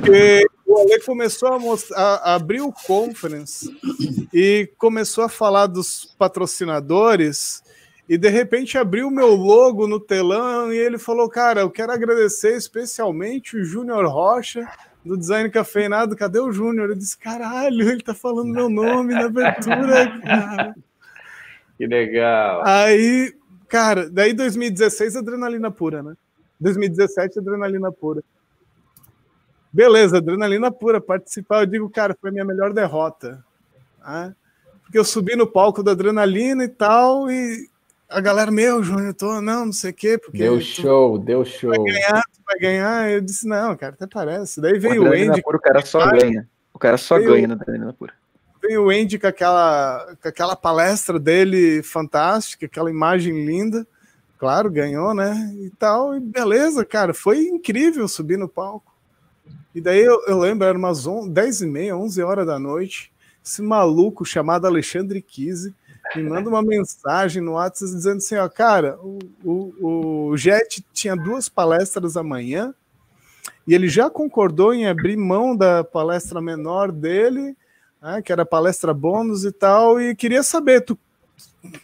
porque 0.06 0.46
o 0.68 0.78
Ale 0.78 1.02
começou 1.02 1.54
a, 1.54 1.60
mostrar, 1.60 1.98
a 1.98 2.36
abrir 2.36 2.62
o 2.62 2.72
conference 2.72 3.76
e 4.32 4.70
começou 4.78 5.24
a 5.24 5.30
falar 5.30 5.66
dos 5.68 6.06
patrocinadores 6.18 7.64
e 8.08 8.18
de 8.18 8.30
repente 8.30 8.78
abriu 8.78 9.08
o 9.08 9.12
meu 9.12 9.34
logo 9.34 9.88
no 9.88 10.00
telão 10.00 10.72
e 10.72 10.78
ele 10.78 11.00
falou, 11.00 11.28
cara, 11.28 11.62
eu 11.62 11.72
quero 11.72 11.92
agradecer 11.92 12.56
especialmente 12.56 13.58
o 13.58 13.64
Júnior 13.64 14.06
Rocha 14.06 14.68
do 15.04 15.18
Design 15.18 15.50
Cafeinado, 15.50 16.16
cadê 16.16 16.40
o 16.40 16.52
Júnior? 16.52 16.90
Eu 16.90 16.96
disse, 16.96 17.18
caralho, 17.18 17.90
ele 17.90 18.04
tá 18.04 18.14
falando 18.14 18.54
meu 18.54 18.70
nome 18.70 19.14
na 19.14 19.26
abertura, 19.26 20.20
cara. 20.22 20.76
Que 21.78 21.88
legal. 21.88 22.62
Aí, 22.66 23.34
cara, 23.68 24.10
daí 24.10 24.34
2016 24.34 25.16
adrenalina 25.16 25.72
pura, 25.72 26.02
né? 26.02 26.16
2017 26.60 27.40
adrenalina 27.40 27.92
pura. 27.92 28.24
Beleza, 29.76 30.20
adrenalina 30.20 30.72
pura, 30.72 31.02
participar, 31.02 31.64
eu 31.64 31.66
digo, 31.66 31.90
cara, 31.90 32.16
foi 32.22 32.30
a 32.30 32.34
minha 32.34 32.46
melhor 32.46 32.72
derrota. 32.72 33.44
Né? 34.02 34.34
Porque 34.82 34.98
eu 34.98 35.04
subi 35.04 35.36
no 35.36 35.46
palco 35.46 35.84
da 35.84 35.92
adrenalina 35.92 36.64
e 36.64 36.70
tal, 36.70 37.30
e 37.30 37.68
a 38.08 38.22
galera, 38.22 38.50
meu, 38.50 38.82
Júnior, 38.82 39.14
tô, 39.14 39.42
não, 39.42 39.66
não 39.66 39.74
sei 39.74 39.92
o 39.92 39.94
quê, 39.94 40.18
porque. 40.18 40.38
Deu 40.38 40.60
tu 40.60 40.64
show, 40.64 41.20
deu 41.20 41.44
show. 41.44 41.72
Vai 41.72 41.92
ganhar, 41.92 42.24
tu 42.24 42.40
vai 42.48 42.58
ganhar. 42.58 43.12
Eu 43.12 43.20
disse, 43.20 43.46
não, 43.46 43.76
cara, 43.76 43.94
até 43.96 44.08
parece. 44.08 44.62
Daí 44.62 44.80
veio 44.80 45.04
o 45.04 45.08
Andy. 45.08 45.42
pura, 45.42 45.58
o 45.58 45.60
cara 45.60 45.86
só 45.86 46.00
Cara, 46.00 46.20
ganha. 46.20 46.48
O 46.74 46.80
cara 46.80 46.98
só 46.98 47.18
Veio- 47.18 47.32
ganha 47.32 47.48
na 47.50 47.56
adrenalina 47.56 47.92
pura. 47.92 48.14
Veio 48.64 48.86
o 48.86 48.90
Andy 48.90 49.20
com 49.20 49.28
aquela, 49.28 50.16
com 50.24 50.30
aquela 50.30 50.56
palestra 50.56 51.20
dele 51.20 51.84
fantástica, 51.84 52.66
aquela 52.66 52.90
imagem 52.90 53.46
linda. 53.46 53.86
Claro, 54.38 54.72
ganhou, 54.72 55.14
né? 55.14 55.54
E 55.58 55.70
tal, 55.72 56.16
e 56.16 56.22
beleza, 56.22 56.86
cara, 56.86 57.14
foi 57.14 57.42
incrível 57.42 58.08
subir 58.08 58.38
no 58.38 58.48
palco. 58.48 58.95
E 59.74 59.82
daí 59.82 60.02
eu, 60.02 60.22
eu 60.28 60.40
lembro, 60.40 60.66
era 60.66 60.78
umas 60.78 61.06
11, 61.06 61.30
10 61.30 61.62
e 61.62 61.66
meia, 61.66 61.98
11 61.98 62.24
horas 62.24 62.48
da 62.48 62.58
noite. 62.58 63.12
Esse 63.44 63.62
maluco 63.62 64.26
chamado 64.26 64.66
Alexandre 64.66 65.22
Kise 65.22 65.76
me 66.16 66.24
manda 66.24 66.50
uma 66.50 66.62
mensagem 66.62 67.42
no 67.42 67.54
WhatsApp 67.54 67.92
dizendo 67.94 68.18
assim: 68.18 68.36
ó, 68.36 68.48
cara, 68.48 68.98
o, 69.02 69.20
o, 69.44 70.30
o 70.30 70.38
Jet 70.38 70.84
tinha 70.94 71.16
duas 71.16 71.50
palestras 71.50 72.16
amanhã 72.16 72.74
e 73.68 73.74
ele 73.74 73.88
já 73.88 74.10
concordou 74.10 74.74
em 74.74 74.88
abrir 74.88 75.18
mão 75.18 75.56
da 75.56 75.84
palestra 75.84 76.42
menor 76.42 76.92
dele, 76.92 77.56
né, 78.02 78.22
que 78.22 78.32
era 78.32 78.46
palestra 78.46 78.94
bônus 78.94 79.44
e 79.44 79.52
tal, 79.52 80.00
e 80.00 80.16
queria 80.16 80.44
saber, 80.44 80.82
tu, 80.82 80.98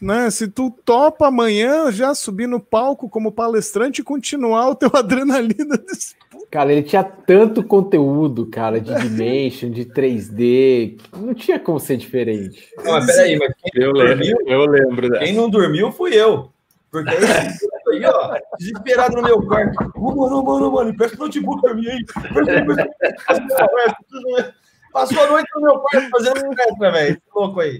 né, 0.01 0.29
se 0.29 0.47
tu 0.47 0.71
topa 0.85 1.27
amanhã 1.27 1.91
já 1.91 2.13
subir 2.13 2.47
no 2.47 2.59
palco 2.59 3.09
como 3.09 3.31
palestrante 3.31 4.01
e 4.01 4.03
continuar 4.03 4.69
o 4.69 4.75
teu 4.75 4.91
adrenalina 4.95 5.77
desse 5.77 6.15
Cara, 6.51 6.73
ele 6.73 6.83
tinha 6.83 7.01
tanto 7.01 7.63
conteúdo, 7.63 8.45
cara, 8.45 8.81
de 8.81 8.93
Dimension, 8.93 9.71
de 9.71 9.85
3D, 9.85 10.97
que 10.97 11.17
não 11.17 11.33
tinha 11.33 11.57
como 11.57 11.79
ser 11.79 11.95
diferente. 11.95 12.67
Não, 12.83 12.91
mas 12.91 13.05
peraí, 13.05 13.39
mas 13.39 13.53
quem 13.55 13.81
Eu 13.81 13.93
não 13.93 14.01
lembro, 14.01 14.17
dormiu, 14.17 14.37
eu 14.45 14.65
lembro 14.65 15.09
dessa. 15.09 15.23
quem 15.23 15.33
não 15.33 15.49
dormiu 15.49 15.91
fui 15.93 16.13
eu. 16.13 16.51
Porque 16.91 17.09
aí, 17.09 18.03
ó, 18.03 18.37
desesperado 18.59 19.15
no 19.15 19.21
meu 19.21 19.41
quarto. 19.47 19.91
Ô, 19.95 20.13
mano, 20.13 20.43
mano, 20.43 20.71
mano, 20.73 20.89
empresta 20.89 21.15
o 21.15 21.19
notebook 21.19 21.61
pra 21.61 21.73
mim 21.73 21.87
aí. 21.87 22.03
Passou 24.91 25.23
a 25.23 25.27
noite 25.27 25.47
no 25.55 25.61
meu 25.61 25.79
quarto 25.79 26.09
fazendo 26.09 26.47
um 26.47 26.77
velho. 26.77 27.21
Louco 27.33 27.61
aí. 27.61 27.79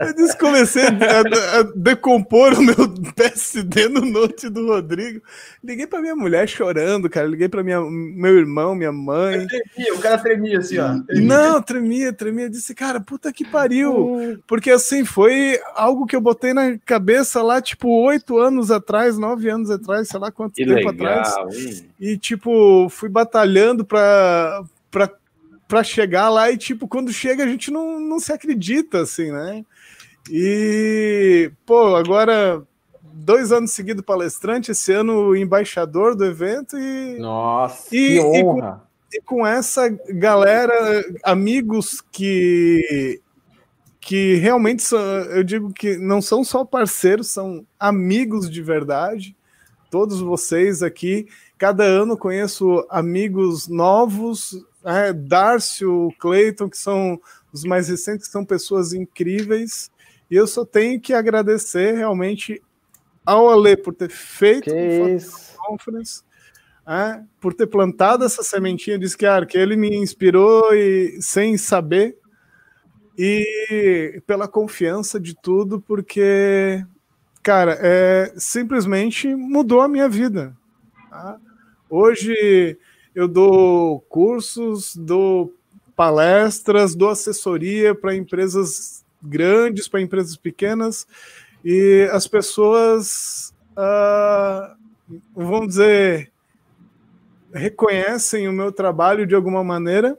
Eu 0.00 0.14
disse, 0.14 0.36
comecei 0.38 0.84
a, 0.84 1.60
a 1.60 1.62
decompor 1.74 2.54
o 2.54 2.62
meu 2.62 2.74
PSD 3.14 3.88
no 3.88 4.00
note 4.00 4.48
do 4.48 4.66
Rodrigo. 4.66 5.20
Liguei 5.62 5.86
pra 5.86 6.00
minha 6.00 6.16
mulher 6.16 6.48
chorando, 6.48 7.08
cara. 7.10 7.26
Liguei 7.26 7.48
pra 7.48 7.62
minha, 7.62 7.80
meu 7.80 8.38
irmão, 8.38 8.74
minha 8.74 8.92
mãe. 8.92 9.46
Tremia, 9.46 9.94
o 9.94 9.98
cara 9.98 10.18
tremia 10.18 10.58
assim, 10.58 10.78
ó. 10.78 10.94
Não, 11.20 11.60
tremia, 11.62 12.12
tremia. 12.12 12.48
Disse, 12.48 12.74
cara, 12.74 13.00
puta 13.00 13.32
que 13.32 13.44
pariu. 13.44 14.40
Porque 14.46 14.70
assim, 14.70 15.04
foi 15.04 15.60
algo 15.74 16.06
que 16.06 16.16
eu 16.16 16.20
botei 16.20 16.52
na 16.52 16.78
cabeça 16.78 17.42
lá, 17.42 17.60
tipo, 17.60 17.88
oito 18.04 18.38
anos 18.38 18.70
atrás, 18.70 19.18
nove 19.18 19.48
anos 19.50 19.70
atrás, 19.70 20.08
sei 20.08 20.18
lá 20.18 20.30
quanto 20.30 20.54
Que 20.54 20.64
tempo 20.64 20.90
legal, 20.90 21.16
atrás. 21.18 21.54
hein? 21.54 21.88
E, 22.00 22.16
tipo, 22.16 22.88
fui 22.88 23.08
batalhando 23.08 23.84
pra, 23.84 24.62
pra, 24.90 25.10
pra 25.68 25.84
chegar 25.84 26.30
lá 26.30 26.50
e, 26.50 26.56
tipo, 26.56 26.88
quando 26.88 27.12
chega 27.12 27.44
a 27.44 27.46
gente 27.46 27.70
não, 27.70 28.00
não 28.00 28.18
se 28.18 28.32
acredita, 28.32 29.02
assim, 29.02 29.30
né? 29.30 29.64
E, 30.30 31.52
pô, 31.64 31.94
agora 31.94 32.62
dois 33.02 33.52
anos 33.52 33.70
seguidos 33.72 34.04
palestrante, 34.04 34.70
esse 34.70 34.92
ano 34.92 35.36
embaixador 35.36 36.16
do 36.16 36.24
evento 36.24 36.78
e... 36.78 37.18
Nossa, 37.18 37.94
e, 37.94 37.98
que 37.98 38.14
e 38.16 38.42
com- 38.42 38.48
honra. 38.48 38.82
e 39.12 39.20
com 39.20 39.46
essa 39.46 39.88
galera, 40.08 41.04
amigos 41.22 42.02
que 42.10 43.20
que 44.00 44.36
realmente 44.36 44.82
são, 44.82 44.98
eu 44.98 45.44
digo 45.44 45.70
que 45.70 45.98
não 45.98 46.22
são 46.22 46.42
só 46.42 46.64
parceiros, 46.64 47.28
são 47.28 47.66
amigos 47.78 48.50
de 48.50 48.62
verdade. 48.62 49.36
Todos 49.90 50.20
vocês 50.20 50.82
aqui, 50.82 51.26
cada 51.58 51.84
ano 51.84 52.16
conheço 52.16 52.86
amigos 52.88 53.68
novos, 53.68 54.64
né? 54.82 55.12
Darcio, 55.12 56.10
Cleiton, 56.18 56.68
que 56.68 56.78
são 56.78 57.20
os 57.52 57.64
mais 57.64 57.88
recentes, 57.88 58.26
que 58.26 58.32
são 58.32 58.44
pessoas 58.44 58.92
incríveis. 58.92 59.90
E 60.30 60.36
eu 60.36 60.46
só 60.46 60.64
tenho 60.64 61.00
que 61.00 61.14
agradecer 61.14 61.96
realmente 61.96 62.62
ao 63.24 63.50
Ale 63.50 63.76
por 63.76 63.94
ter 63.94 64.10
feito 64.10 64.70
o 64.70 65.20
Photoshop 65.20 65.58
Conference, 65.58 66.22
né, 66.86 67.26
por 67.38 67.52
ter 67.52 67.66
plantado 67.66 68.24
essa 68.24 68.42
sementinha, 68.42 68.98
disse 68.98 69.16
que, 69.16 69.26
cara, 69.26 69.44
que 69.44 69.58
ele 69.58 69.76
me 69.76 69.94
inspirou 69.94 70.74
e 70.74 71.20
sem 71.20 71.58
saber, 71.58 72.16
e 73.18 74.22
pela 74.26 74.48
confiança 74.48 75.20
de 75.20 75.34
tudo, 75.34 75.78
porque, 75.80 76.82
cara, 77.42 77.76
é, 77.82 78.32
simplesmente 78.38 79.34
mudou 79.34 79.82
a 79.82 79.88
minha 79.88 80.08
vida. 80.08 80.56
tá? 81.10 81.38
Hoje 81.90 82.78
eu 83.18 83.26
dou 83.26 84.00
cursos, 84.02 84.94
dou 84.94 85.52
palestras, 85.96 86.94
dou 86.94 87.10
assessoria 87.10 87.92
para 87.92 88.14
empresas 88.14 89.04
grandes, 89.20 89.88
para 89.88 90.00
empresas 90.00 90.36
pequenas, 90.36 91.04
e 91.64 92.08
as 92.12 92.28
pessoas, 92.28 93.52
ah, 93.76 94.76
vamos 95.34 95.66
dizer, 95.66 96.30
reconhecem 97.52 98.46
o 98.46 98.52
meu 98.52 98.70
trabalho 98.70 99.26
de 99.26 99.34
alguma 99.34 99.64
maneira. 99.64 100.16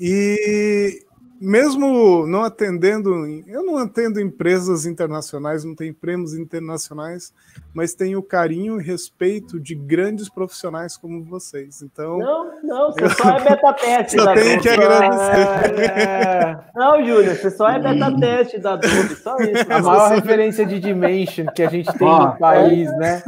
E 0.00 1.04
mesmo 1.42 2.24
não 2.26 2.42
atendendo, 2.44 3.26
eu 3.48 3.64
não 3.64 3.76
atendo 3.76 4.20
empresas 4.20 4.86
internacionais, 4.86 5.64
não 5.64 5.74
tenho 5.74 5.92
prêmios 5.92 6.34
internacionais, 6.34 7.32
mas 7.74 7.92
tenho 7.94 8.20
o 8.20 8.22
carinho 8.22 8.80
e 8.80 8.84
respeito 8.84 9.58
de 9.58 9.74
grandes 9.74 10.28
profissionais 10.28 10.96
como 10.96 11.24
vocês. 11.24 11.82
Então, 11.82 12.18
Não, 12.18 12.62
não, 12.62 12.92
você 12.92 13.08
só 13.10 13.36
é 13.36 13.40
beta 13.44 13.72
teste 13.72 14.16
Só 14.18 14.24
da 14.24 14.34
tenho 14.34 14.46
Adobe. 14.52 14.62
que 14.62 14.68
agradecer. 14.68 15.90
É. 15.90 16.58
Não, 16.76 16.98
Júnior, 17.04 17.34
você 17.36 17.50
só 17.50 17.68
é 17.68 17.78
beta 17.80 18.16
teste 18.20 18.58
da 18.58 18.72
Adobe, 18.74 19.16
só 19.16 19.36
isso. 19.38 19.72
A 19.72 19.82
maior 19.82 20.10
referência 20.10 20.64
de 20.64 20.78
Dimension 20.78 21.46
que 21.54 21.62
a 21.62 21.68
gente 21.68 21.92
tem 21.98 22.06
Ó, 22.08 22.26
no 22.28 22.38
país, 22.38 22.88
né? 22.98 23.22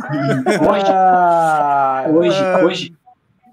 Hoje, 0.70 0.84
Ah, 0.89 2.05
hoje, 2.09 2.41
hoje, 2.65 2.97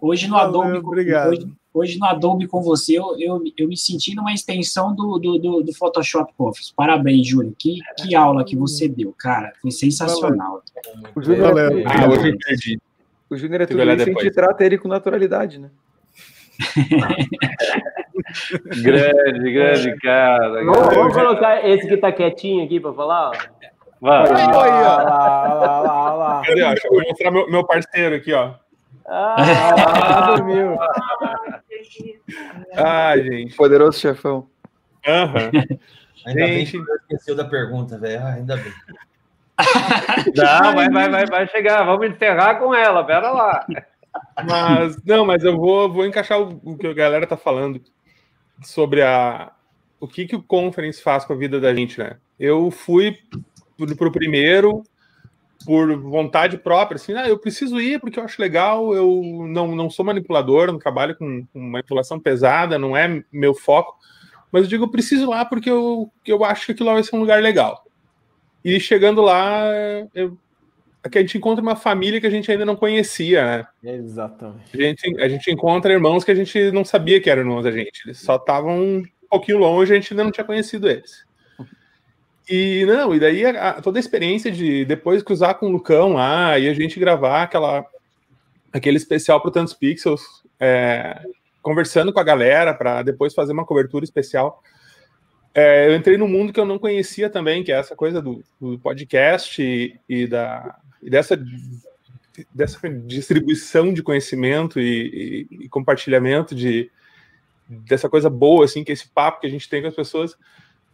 hoje 0.02 0.28
no 0.28 0.36
Valeu, 0.36 0.62
Adobe, 0.62 0.78
obrigado. 0.86 1.30
hoje, 1.32 1.52
hoje 1.74 1.98
no 2.00 2.06
Adobe 2.06 2.48
com 2.48 2.62
você, 2.62 2.98
eu, 2.98 3.16
eu, 3.20 3.42
eu 3.58 3.68
me 3.68 3.78
senti 3.78 4.16
numa 4.16 4.34
extensão 4.34 4.94
do, 4.94 5.18
do, 5.18 5.38
do, 5.38 5.64
do 5.64 5.74
Photoshop 5.74 6.34
Office. 6.38 6.72
Parabéns, 6.72 7.28
Júlio. 7.28 7.56
Que, 7.58 7.80
que 7.98 8.16
aula 8.16 8.44
que 8.44 8.56
você 8.56 8.88
deu, 8.88 9.14
cara. 9.18 9.54
Foi 9.62 9.72
sensacional. 9.72 10.62
O 11.16 11.22
Júnior 11.22 11.58
é. 11.58 11.84
Ah, 11.86 12.10
hoje 12.10 12.30
eu 12.30 12.38
perdi. 12.38 12.80
o 13.30 13.38
Júnior 13.38 13.62
é 13.62 13.66
tudo 13.66 13.82
isso, 13.82 14.02
a 14.02 14.06
gente 14.06 14.32
trata 14.32 14.66
ele 14.66 14.78
com 14.78 14.88
naturalidade, 14.88 15.60
né? 15.60 15.70
Grande, 18.84 19.52
grande 19.52 19.98
cara. 19.98 20.64
Vamos, 20.64 20.96
vamos 20.96 21.14
colocar 21.14 21.68
esse 21.68 21.88
que 21.88 21.98
tá 21.98 22.12
quietinho 22.12 22.64
aqui 22.64 22.80
para 22.80 22.94
falar? 22.94 23.30
ó. 23.30 23.34
Vai. 24.00 24.22
Olha 24.22 24.48
lá, 24.48 25.44
olha 25.44 25.54
lá, 25.54 26.04
olha 26.06 26.14
lá. 26.14 26.42
Cadê? 26.46 26.64
ó? 26.64 26.70
Deixa 26.70 26.88
eu 26.88 27.02
mostrar 27.02 27.32
meu, 27.32 27.50
meu 27.50 27.66
parceiro 27.66 28.16
aqui, 28.16 28.34
ó. 28.34 28.54
Ah, 29.08 30.36
dormiu. 30.36 30.78
Ah, 32.74 33.18
gente. 33.18 33.56
Poderoso 33.56 34.00
chefão. 34.00 34.48
Aham. 35.08 35.52
Ainda 36.26 36.46
bem 36.46 36.66
Gente. 36.66 36.72
que 36.72 36.78
eu 36.78 36.96
esqueceu 36.98 37.36
da 37.36 37.46
pergunta, 37.46 37.98
velho. 37.98 38.22
Ah, 38.22 38.34
ainda 38.34 38.56
bem. 38.56 38.72
Não, 40.36 40.76
vai, 40.76 40.90
vai, 40.90 41.10
vai, 41.10 41.26
vai 41.26 41.48
chegar. 41.48 41.84
Vamos 41.84 42.08
encerrar 42.08 42.56
com 42.56 42.74
ela. 42.74 43.04
Pera 43.04 43.32
lá. 43.32 43.66
Mas, 44.46 45.02
não, 45.04 45.26
mas 45.26 45.44
eu 45.44 45.58
vou, 45.58 45.92
vou 45.92 46.06
encaixar 46.06 46.40
o, 46.40 46.60
o 46.64 46.78
que 46.78 46.86
a 46.86 46.94
galera 46.94 47.26
tá 47.26 47.38
falando 47.38 47.82
sobre 48.62 49.02
a, 49.02 49.52
o 50.00 50.08
que, 50.08 50.26
que 50.26 50.36
o 50.36 50.44
Conference 50.44 51.02
faz 51.02 51.24
com 51.24 51.34
a 51.34 51.36
vida 51.36 51.60
da 51.60 51.74
gente, 51.74 51.98
né? 51.98 52.18
Eu 52.40 52.70
fui 52.72 53.18
pro 53.98 54.12
primeiro 54.12 54.84
por 55.66 55.96
vontade 55.98 56.58
própria, 56.58 56.96
assim, 56.96 57.14
ah, 57.14 57.28
eu 57.28 57.38
preciso 57.38 57.80
ir 57.80 58.00
porque 58.00 58.20
eu 58.20 58.24
acho 58.24 58.42
legal, 58.42 58.94
eu 58.94 59.46
não, 59.48 59.76
não 59.76 59.90
sou 59.90 60.06
manipulador, 60.06 60.68
não 60.68 60.80
trabalho 60.80 61.16
com, 61.16 61.46
com 61.52 61.60
manipulação 61.60 62.20
pesada, 62.20 62.80
não 62.80 62.96
é 62.96 63.24
meu 63.32 63.54
foco, 63.54 63.96
mas 64.52 64.64
eu 64.64 64.70
digo, 64.70 64.84
eu 64.86 64.92
preciso 64.92 65.24
ir 65.24 65.28
lá 65.28 65.46
porque 65.46 65.70
eu, 65.70 66.12
eu 66.26 66.44
acho 66.44 66.66
que 66.66 66.72
aquilo 66.74 66.90
lá 66.90 66.96
vai 66.96 67.04
ser 67.04 67.16
um 67.16 67.20
lugar 67.20 67.42
legal. 67.42 67.86
E 68.64 68.80
chegando 68.80 69.22
lá, 69.22 69.64
eu, 70.14 70.38
aqui 71.04 71.18
a 71.18 71.22
gente 71.22 71.38
encontra 71.38 71.62
uma 71.62 71.76
família 71.76 72.20
que 72.20 72.28
a 72.28 72.32
gente 72.32 72.52
ainda 72.52 72.66
não 72.66 72.76
conhecia, 72.76 73.44
né? 73.44 73.68
Exatamente. 73.84 74.74
A 74.74 74.78
gente, 74.78 75.22
a 75.22 75.30
gente 75.30 75.52
encontra 75.52 75.94
irmãos 75.94 76.24
que 76.24 76.32
a 76.32 76.36
gente 76.36 76.72
não 76.72 76.86
sabia 76.86 77.20
que 77.20 77.30
eram 77.30 77.42
irmãos 77.42 77.64
da 77.64 77.72
gente. 77.72 78.04
Eles 78.06 78.20
só 78.20 78.36
estavam 78.36 78.80
um 78.80 79.04
pouquinho 79.30 79.58
longe, 79.58 79.92
a 79.92 79.96
gente 79.96 80.14
ainda 80.14 80.24
não 80.24 80.32
tinha 80.32 80.46
conhecido 80.46 80.90
eles. 80.90 81.26
E 82.50 82.86
não, 82.86 83.14
e 83.16 83.20
daí 83.20 83.46
a- 83.46 83.82
toda 83.82 84.00
a 84.00 84.02
experiência 84.02 84.52
de 84.52 84.84
depois 84.86 85.24
cruzar 85.24 85.56
com 85.56 85.68
o 85.68 85.72
Lucão 85.72 86.14
lá 86.14 86.58
e 86.60 86.68
a 86.68 86.74
gente 86.74 87.00
gravar 87.00 87.44
aquela, 87.44 87.86
aquele 88.74 88.98
especial 88.98 89.40
pro 89.42 89.52
Tantos 89.52 89.74
Pixels, 89.74 90.22
é, 90.60 91.22
conversando 91.62 92.12
com 92.12 92.20
a 92.20 92.24
galera 92.24 92.74
para 92.74 93.04
depois 93.04 93.34
fazer 93.34 93.54
uma 93.54 93.66
cobertura 93.66 94.04
especial. 94.04 94.62
É, 95.54 95.88
eu 95.88 95.96
entrei 95.96 96.18
num 96.18 96.28
mundo 96.28 96.52
que 96.52 96.60
eu 96.60 96.66
não 96.66 96.80
conhecia 96.80 97.30
também, 97.30 97.64
que 97.64 97.72
é 97.72 97.76
essa 97.78 97.96
coisa 97.96 98.22
do, 98.22 98.44
do 98.60 98.80
podcast 98.80 99.62
e, 99.62 100.00
e 100.08 100.26
da, 100.26 100.78
e 101.02 101.10
dessa, 101.10 101.38
dessa 102.54 102.90
distribuição 102.90 103.94
de 103.94 104.02
conhecimento 104.02 104.80
e, 104.80 105.48
e- 105.52 105.66
e 105.66 105.70
compartilhamento 105.70 106.56
de 106.56 106.90
dessa 107.68 108.10
coisa 108.10 108.30
boa, 108.30 108.66
assim, 108.66 108.84
que 108.84 108.92
é 108.92 108.94
esse 108.94 109.08
papo 109.08 109.40
que 109.42 109.48
a 109.48 109.50
gente 109.50 109.70
tem 109.70 109.82
com 109.82 109.88
as 109.88 109.96
pessoas. 109.96 110.36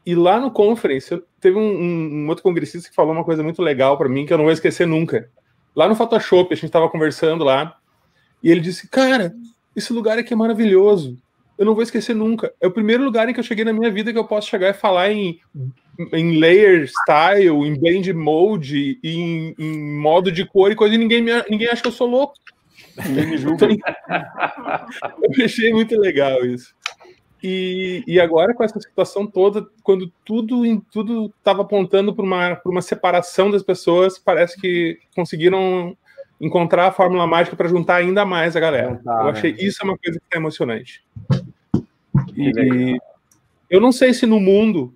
E 0.07 0.15
lá 0.15 0.39
no 0.39 0.49
conference, 0.49 1.11
eu, 1.11 1.21
teve 1.41 1.57
um, 1.57 1.61
um- 1.61 2.23
um 2.23 2.27
outro 2.29 2.41
congressista 2.41 2.87
que 2.89 2.95
falou 2.95 3.11
uma 3.11 3.25
coisa 3.25 3.43
muito 3.43 3.61
legal 3.61 3.97
para 3.97 4.07
mim 4.07 4.25
que 4.25 4.31
eu 4.31 4.37
não 4.37 4.45
vou 4.45 4.53
esquecer 4.53 4.87
nunca. 4.87 5.29
Lá 5.75 5.87
no 5.87 5.95
Photoshop, 5.95 6.53
a 6.53 6.55
gente 6.55 6.65
estava 6.67 6.89
conversando 6.89 7.43
lá, 7.43 7.75
e 8.41 8.49
ele 8.49 8.61
disse: 8.61 8.87
Cara, 8.89 9.35
esse 9.75 9.91
lugar 9.91 10.17
aqui 10.17 10.33
é 10.33 10.37
maravilhoso. 10.37 11.17
Eu 11.57 11.65
não 11.65 11.73
vou 11.73 11.83
esquecer 11.83 12.15
nunca. 12.15 12.53
É 12.61 12.67
o 12.67 12.71
primeiro 12.71 13.03
lugar 13.03 13.27
em 13.27 13.33
que 13.33 13.39
eu 13.39 13.43
cheguei 13.43 13.65
na 13.65 13.73
minha 13.73 13.91
vida 13.91 14.13
que 14.13 14.17
eu 14.17 14.23
posso 14.25 14.47
chegar 14.47 14.69
e 14.69 14.73
falar 14.73 15.11
em, 15.11 15.39
em 16.13 16.37
layer 16.39 16.87
style, 16.87 17.49
em 17.67 17.73
blend 17.77 18.13
mode, 18.13 18.99
em, 19.03 19.55
em 19.59 19.99
modo 19.99 20.31
de 20.31 20.45
cor 20.45 20.71
e 20.71 20.75
coisa, 20.75 20.95
e 20.95 20.97
ninguém, 20.97 21.21
me, 21.21 21.31
ninguém 21.49 21.67
acha 21.67 21.81
que 21.81 21.87
eu 21.87 21.91
sou 21.91 22.07
louco. 22.07 22.35
Ninguém 23.07 23.25
me 23.27 23.37
julga. 23.37 23.67
eu 25.39 25.45
achei 25.45 25.71
muito 25.73 25.99
legal 25.99 26.45
isso. 26.45 26.73
E, 27.43 28.03
e 28.07 28.19
agora, 28.19 28.53
com 28.53 28.63
essa 28.63 28.79
situação 28.79 29.27
toda, 29.27 29.67
quando 29.83 30.11
tudo 30.25 30.65
em 30.65 30.79
tudo 30.79 31.31
estava 31.37 31.61
apontando 31.61 32.13
para 32.13 32.25
uma, 32.25 32.55
pra 32.55 32.71
uma 32.71 32.81
separação 32.81 33.51
das 33.51 33.61
pessoas, 33.61 34.17
parece 34.17 34.59
que 34.59 34.99
conseguiram 35.15 35.95
encontrar 36.41 36.87
a 36.87 36.91
fórmula 36.91 37.27
mágica 37.27 37.55
para 37.55 37.67
juntar 37.67 37.95
ainda 37.95 38.25
mais 38.25 38.55
a 38.55 38.59
galera. 38.59 38.95
Juntar, 38.95 39.19
eu 39.19 39.25
né? 39.25 39.31
achei 39.31 39.55
isso 39.59 39.79
é 39.81 39.85
uma 39.85 39.97
coisa 39.97 40.19
que 40.19 40.35
é 40.35 40.39
emocionante. 40.39 41.03
E 42.35 42.97
eu 43.69 43.79
não 43.81 43.91
sei 43.91 44.13
se 44.13 44.25
no 44.25 44.39
mundo, 44.39 44.93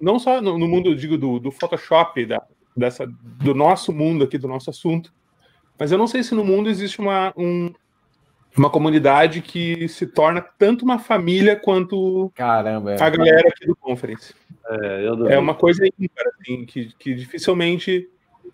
não 0.00 0.18
só 0.18 0.40
no, 0.42 0.58
no 0.58 0.68
mundo, 0.68 0.94
digo, 0.94 1.16
do, 1.16 1.38
do 1.38 1.50
Photoshop, 1.50 2.26
da, 2.26 2.42
dessa, 2.76 3.06
do 3.06 3.54
nosso 3.54 3.92
mundo 3.92 4.24
aqui, 4.24 4.36
do 4.36 4.48
nosso 4.48 4.68
assunto, 4.68 5.12
mas 5.78 5.92
eu 5.92 5.98
não 5.98 6.06
sei 6.06 6.22
se 6.22 6.34
no 6.34 6.44
mundo 6.44 6.68
existe 6.68 7.00
uma, 7.00 7.32
um- 7.36 7.72
uma 8.56 8.70
comunidade 8.70 9.40
que 9.40 9.88
se 9.88 10.06
torna 10.06 10.40
tanto 10.40 10.84
uma 10.84 10.98
família 10.98 11.56
quanto 11.56 12.30
Caramba, 12.34 12.92
é. 12.94 13.02
a 13.02 13.10
galera 13.10 13.48
aqui 13.48 13.66
do 13.66 13.74
Conference. 13.76 14.34
É, 14.68 15.06
eu 15.08 15.26
É 15.28 15.38
uma 15.38 15.54
coisa 15.54 15.84
ímpar, 15.98 16.24
assim, 16.40 16.64
que, 16.64 16.90
que 16.98 17.14
dificilmente 17.14 18.08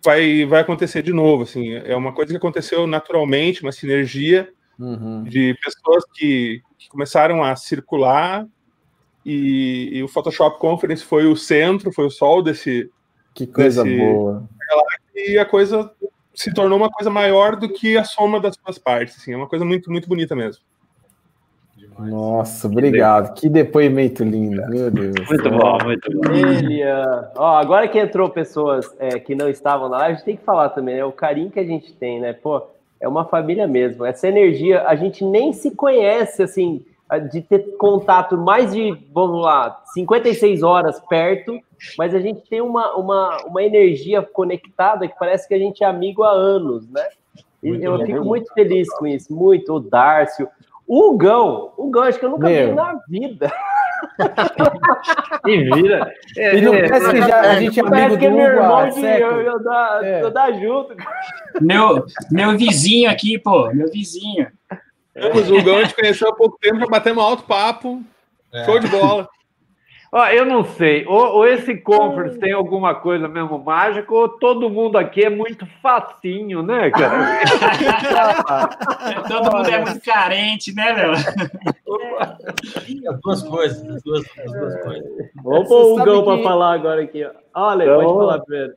vai, 0.05 0.45
vai 0.47 0.61
acontecer 0.63 1.03
de 1.03 1.13
novo. 1.13 1.43
Assim. 1.43 1.75
É 1.75 1.95
uma 1.95 2.13
coisa 2.13 2.31
que 2.33 2.37
aconteceu 2.37 2.87
naturalmente, 2.87 3.63
uma 3.63 3.73
sinergia 3.73 4.49
Uhum. 4.79 5.25
de 5.25 5.55
pessoas 5.63 6.03
que, 6.15 6.63
que 6.79 6.89
começaram 6.89 7.45
a 7.45 7.55
circular 7.55 8.47
e, 9.27 9.91
e 9.93 10.03
o 10.03 10.09
Photoshop 10.09 10.59
Conference 10.59 11.05
foi 11.05 11.27
o 11.27 11.37
centro, 11.37 11.93
foi 11.93 12.07
o 12.07 12.11
sol 12.11 12.43
desse. 12.43 12.91
Que 13.35 13.47
coisa 13.47 13.85
desse- 13.85 13.99
boa. 13.99 14.49
E 15.15 15.37
a 15.39 15.45
coisa 15.45 15.93
se 16.41 16.55
tornou 16.55 16.79
uma 16.79 16.91
coisa 16.91 17.11
maior 17.11 17.55
do 17.55 17.69
que 17.69 17.99
a 17.99 18.05
soma 18.05 18.41
das 18.41 18.57
suas 18.57 18.79
partes. 18.79 19.19
Assim, 19.19 19.35
é 19.35 19.37
uma 19.37 19.47
coisa 19.47 19.63
muito, 19.63 19.91
muito 19.91 20.09
bonita 20.09 20.35
mesmo. 20.35 20.63
Nossa, 21.99 22.67
obrigado. 22.67 23.35
Que 23.35 23.47
depoimento 23.47 24.25
lindo, 24.25 24.67
meu 24.71 24.91
Deus. 24.91 25.17
Muito 25.29 25.51
bom, 25.51 25.79
muito 25.85 26.11
bom. 26.11 26.31
Ó, 27.37 27.57
agora 27.59 27.87
que 27.89 27.99
entrou 27.99 28.31
pessoas 28.31 28.91
é, 28.99 29.19
que 29.19 29.35
não 29.35 29.51
estavam 29.51 29.91
na 29.91 29.99
live, 29.99 30.13
a 30.13 30.17
gente 30.17 30.25
tem 30.25 30.37
que 30.39 30.45
falar 30.45 30.71
também, 30.71 30.97
né? 30.97 31.05
O 31.05 31.13
carinho 31.13 31.51
que 31.51 31.61
a 31.61 31.65
gente 31.65 31.93
tem, 31.93 32.19
né? 32.19 32.33
Pô, 32.33 32.63
é 32.99 33.07
uma 33.07 33.27
família 33.27 33.67
mesmo. 33.67 34.07
Essa 34.07 34.27
energia, 34.27 34.87
a 34.87 34.97
gente 34.97 35.23
nem 35.23 35.53
se 35.53 35.73
conhece, 35.73 36.43
assim, 36.43 36.83
de 37.31 37.43
ter 37.43 37.77
contato 37.77 38.39
mais 38.39 38.73
de, 38.73 38.97
vamos 39.13 39.43
lá, 39.43 39.83
56 39.93 40.63
horas 40.63 40.99
perto, 41.01 41.61
mas 41.99 42.15
a 42.15 42.21
gente 42.21 42.41
tem 42.49 42.61
uma, 42.61 42.95
uma, 42.97 43.37
uma 43.47 43.63
energia 43.63 44.23
conectada 44.23 45.07
que 45.09 45.19
parece 45.19 45.47
que 45.49 45.55
a 45.55 45.59
gente 45.59 45.83
é 45.83 45.87
amigo 45.87 46.23
há 46.23 46.31
anos, 46.31 46.89
né? 46.91 47.07
E 47.63 47.69
Muito 47.71 47.85
eu 47.85 47.99
bom. 47.99 48.07
fico 48.07 48.25
muito 48.25 48.53
feliz 48.55 48.89
com 48.95 49.07
isso, 49.07 49.33
muito. 49.35 49.75
O 49.75 49.81
Dárcio, 49.81 50.49
o 50.87 51.17
Gão, 51.17 51.73
o 51.77 51.91
Gão, 51.91 52.03
acho 52.05 52.19
que 52.19 52.25
eu 52.25 52.31
nunca 52.31 52.49
vi 52.49 52.55
Meu. 52.55 52.75
na 52.75 52.99
vida. 53.09 53.53
E 55.47 55.57
vira. 55.75 56.11
É, 56.37 56.57
E 56.57 56.61
não 56.63 56.75
é, 56.75 56.89
parece 56.89 57.11
que 57.11 57.23
já- 57.23 57.41
a 57.41 57.55
gente 57.61 57.81
é 57.81 57.83
Parece 57.83 58.05
amigo 58.05 58.19
que 58.19 58.27
é 58.27 58.31
do 58.31 58.37
meu 58.37 58.47
Hugo 58.47 58.55
irmão 58.57 58.89
de 58.91 59.07
eu, 59.07 59.41
eu 59.43 59.63
dar, 59.63 60.05
É. 60.05 60.23
eu 60.23 60.31
dar 60.31 60.53
junto. 60.53 60.95
Meu, 61.61 62.07
meu 62.31 62.57
vizinho 62.57 63.11
aqui, 63.11 63.39
pô, 63.39 63.71
meu 63.73 63.91
vizinho. 63.91 64.49
O 65.17 65.63
Gão 65.63 65.77
a 65.79 65.83
gente 65.85 65.95
conheceu 65.95 66.29
há 66.29 66.35
pouco 66.35 66.59
tempo, 66.61 66.79
já 66.81 66.87
batemos 66.87 67.23
alto 67.23 67.45
papo. 67.45 68.03
Show 68.65 68.79
de 68.79 68.89
bola. 68.89 69.29
Ó, 70.13 70.27
eu 70.27 70.45
não 70.45 70.65
sei. 70.65 71.07
Ou, 71.07 71.37
ou 71.37 71.47
esse 71.47 71.77
conference 71.77 72.37
tem 72.39 72.53
alguma 72.53 72.97
coisa 72.97 73.29
mesmo 73.29 73.59
mágica, 73.63 74.13
ou 74.13 74.29
todo 74.29 74.69
mundo 74.69 74.99
aqui 74.99 75.25
é 75.25 75.31
muito 75.31 75.65
facinho, 75.81 76.63
né, 76.65 76.91
cara? 76.91 77.41
Todo 79.29 79.57
mundo 79.57 79.69
é 79.71 79.85
muito 79.85 80.05
carente, 80.05 80.75
né, 80.75 80.93
meu? 80.95 81.13
As 83.09 83.21
duas 83.21 83.43
coisas, 83.43 83.89
as 83.89 84.03
duas, 84.03 84.23
as 84.39 84.53
duas 84.53 84.83
coisas. 84.83 85.09
Vamos 85.45 85.69
pôr 85.69 86.01
o 86.01 86.05
Gão 86.05 86.19
que- 86.21 86.25
para 86.35 86.43
falar 86.43 86.73
agora 86.75 87.03
aqui. 87.03 87.25
ó. 87.25 87.31
Olha, 87.55 87.85
Então- 87.85 87.97
pode 88.01 88.19
falar 88.19 88.39
primeiro. 88.41 88.75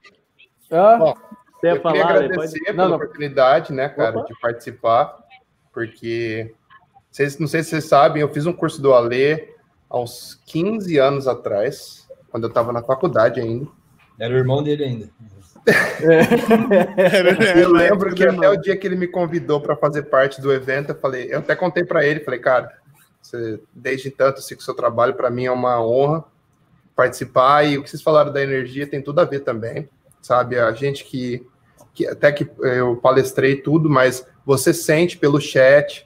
Hã? 0.72 0.98
Bom, 1.00 1.14
Você 1.14 1.68
eu 1.72 1.82
queria 1.82 1.82
falar, 1.82 1.96
Ale? 2.12 2.26
agradecer 2.26 2.60
Pode- 2.60 2.66
pela 2.66 2.78
Não, 2.78 2.90
não. 2.90 2.96
oportunidade, 2.98 3.74
né, 3.74 3.90
cara, 3.90 4.20
Opa. 4.20 4.28
de 4.28 4.40
participar, 4.40 5.18
porque 5.74 6.54
vocês, 7.10 7.38
não 7.40 7.48
sei 7.48 7.64
se 7.64 7.70
vocês 7.72 7.86
sabem, 7.86 8.22
eu 8.22 8.30
fiz 8.30 8.46
um 8.46 8.54
curso 8.54 8.82
do 8.82 8.94
Alê 8.94 9.53
há 9.94 10.00
uns 10.00 10.42
15 10.48 10.98
anos 10.98 11.28
atrás, 11.28 12.08
quando 12.32 12.46
eu 12.46 12.50
estava 12.50 12.74
na 12.74 12.82
faculdade 12.82 13.40
ainda. 13.40 13.68
Era 14.20 14.34
o 14.34 14.38
irmão 14.38 14.64
dele 14.64 14.84
ainda. 14.84 15.10
eu 17.62 17.72
lembro 17.72 18.14
que 18.14 18.26
até 18.28 18.50
o 18.50 18.58
dia 18.58 18.76
que 18.76 18.86
ele 18.86 18.96
me 18.96 19.08
convidou 19.08 19.62
para 19.62 19.78
fazer 19.78 20.04
parte 20.04 20.42
do 20.42 20.52
evento, 20.52 20.90
eu 20.90 21.00
falei, 21.00 21.28
eu 21.32 21.40
até 21.40 21.56
contei 21.56 21.86
para 21.86 22.04
ele, 22.06 22.20
falei, 22.20 22.40
cara, 22.40 22.74
você, 23.22 23.62
desde 23.74 24.10
tanto 24.10 24.42
sigo 24.42 24.60
o 24.60 24.64
seu 24.64 24.74
trabalho, 24.74 25.14
para 25.14 25.30
mim 25.30 25.46
é 25.46 25.52
uma 25.52 25.82
honra 25.82 26.26
participar 26.96 27.64
e 27.64 27.78
o 27.78 27.84
que 27.84 27.90
vocês 27.90 28.02
falaram 28.02 28.34
da 28.34 28.42
energia 28.42 28.86
tem 28.86 29.02
tudo 29.02 29.20
a 29.20 29.26
ver 29.26 29.40
também, 29.42 29.88
sabe? 30.22 30.60
A 30.60 30.72
gente 30.74 31.06
que, 31.06 31.46
que 31.94 32.06
até 32.06 32.32
que 32.32 32.50
eu 32.60 32.98
palestrei 32.98 33.56
tudo, 33.56 33.90
mas 33.90 34.28
você 34.46 34.74
sente 34.74 35.18
pelo 35.18 35.40
chat, 35.40 36.06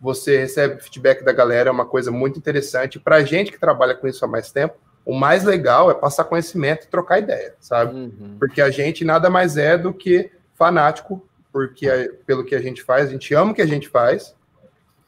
você 0.00 0.38
recebe 0.38 0.82
feedback 0.82 1.24
da 1.24 1.32
galera, 1.32 1.68
é 1.68 1.72
uma 1.72 1.86
coisa 1.86 2.10
muito 2.10 2.38
interessante. 2.38 3.00
Para 3.00 3.16
a 3.16 3.24
gente 3.24 3.50
que 3.50 3.58
trabalha 3.58 3.94
com 3.94 4.06
isso 4.06 4.24
há 4.24 4.28
mais 4.28 4.52
tempo, 4.52 4.76
o 5.04 5.14
mais 5.14 5.42
legal 5.42 5.90
é 5.90 5.94
passar 5.94 6.24
conhecimento 6.24 6.84
e 6.84 6.88
trocar 6.88 7.18
ideia, 7.18 7.54
sabe? 7.58 8.12
Porque 8.38 8.60
a 8.60 8.70
gente 8.70 9.04
nada 9.04 9.28
mais 9.30 9.56
é 9.56 9.76
do 9.76 9.92
que 9.92 10.30
fanático, 10.54 11.26
porque 11.52 11.88
pelo 12.26 12.44
que 12.44 12.54
a 12.54 12.60
gente 12.60 12.82
faz, 12.82 13.08
a 13.08 13.12
gente 13.12 13.34
ama 13.34 13.52
o 13.52 13.54
que 13.54 13.62
a 13.62 13.66
gente 13.66 13.88
faz. 13.88 14.36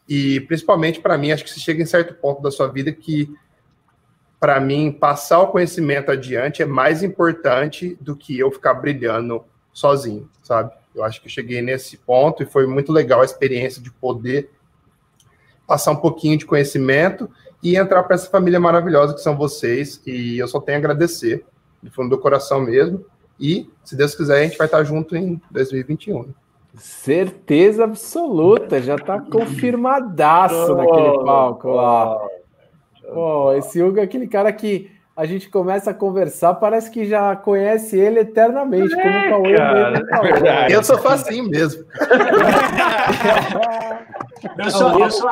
E 0.08 0.40
principalmente 0.40 1.00
para 1.00 1.18
mim, 1.18 1.30
acho 1.30 1.44
que 1.44 1.50
você 1.50 1.60
chega 1.60 1.82
em 1.82 1.86
certo 1.86 2.14
ponto 2.14 2.42
da 2.42 2.50
sua 2.50 2.66
vida 2.66 2.90
que 2.90 3.32
para 4.40 4.58
mim 4.58 4.90
passar 4.90 5.40
o 5.40 5.48
conhecimento 5.48 6.10
adiante 6.10 6.62
é 6.62 6.66
mais 6.66 7.02
importante 7.02 7.96
do 8.00 8.16
que 8.16 8.38
eu 8.38 8.50
ficar 8.50 8.74
brilhando 8.74 9.44
sozinho, 9.72 10.28
sabe? 10.42 10.72
Eu 10.94 11.04
acho 11.04 11.20
que 11.20 11.26
eu 11.26 11.30
cheguei 11.30 11.60
nesse 11.60 11.98
ponto 11.98 12.42
e 12.42 12.46
foi 12.46 12.66
muito 12.66 12.90
legal 12.90 13.20
a 13.20 13.24
experiência 13.24 13.82
de 13.82 13.90
poder 13.90 14.50
passar 15.70 15.92
um 15.92 15.96
pouquinho 15.96 16.36
de 16.36 16.44
conhecimento 16.44 17.30
e 17.62 17.76
entrar 17.76 18.02
para 18.02 18.16
essa 18.16 18.28
família 18.28 18.58
maravilhosa 18.58 19.14
que 19.14 19.20
são 19.20 19.36
vocês. 19.36 20.02
E 20.04 20.36
eu 20.36 20.48
só 20.48 20.60
tenho 20.60 20.78
a 20.78 20.80
agradecer, 20.80 21.44
do 21.80 21.88
fundo 21.92 22.10
do 22.10 22.18
coração 22.18 22.60
mesmo. 22.60 23.04
E, 23.38 23.70
se 23.84 23.94
Deus 23.94 24.16
quiser, 24.16 24.40
a 24.40 24.42
gente 24.42 24.58
vai 24.58 24.66
estar 24.66 24.82
junto 24.82 25.14
em 25.14 25.40
2021. 25.48 26.26
Certeza 26.74 27.84
absoluta, 27.84 28.82
já 28.82 28.98
tá 28.98 29.20
confirmadaço 29.20 30.72
Oh, 30.72 30.74
naquele 30.74 31.24
palco 31.24 31.70
lá. 31.70 32.18
Pô, 33.14 33.52
esse 33.52 33.80
Hugo 33.80 34.00
é 34.00 34.02
aquele 34.02 34.26
cara 34.26 34.52
que 34.52 34.90
a 35.16 35.24
gente 35.24 35.48
começa 35.48 35.92
a 35.92 35.94
conversar, 35.94 36.54
parece 36.54 36.90
que 36.90 37.04
já 37.04 37.36
conhece 37.36 37.96
ele 37.96 38.18
eternamente, 38.20 38.96
como 38.96 39.06
o 39.06 39.28
Cauê 39.28 39.54
é 39.54 40.32
verdade. 40.32 40.72
Eu 40.72 40.82
sou 40.82 40.98
facinho 40.98 41.48
mesmo. 41.48 41.84
Eu 44.58 44.70
sou, 44.70 45.00
eu 45.00 45.10
sou, 45.10 45.30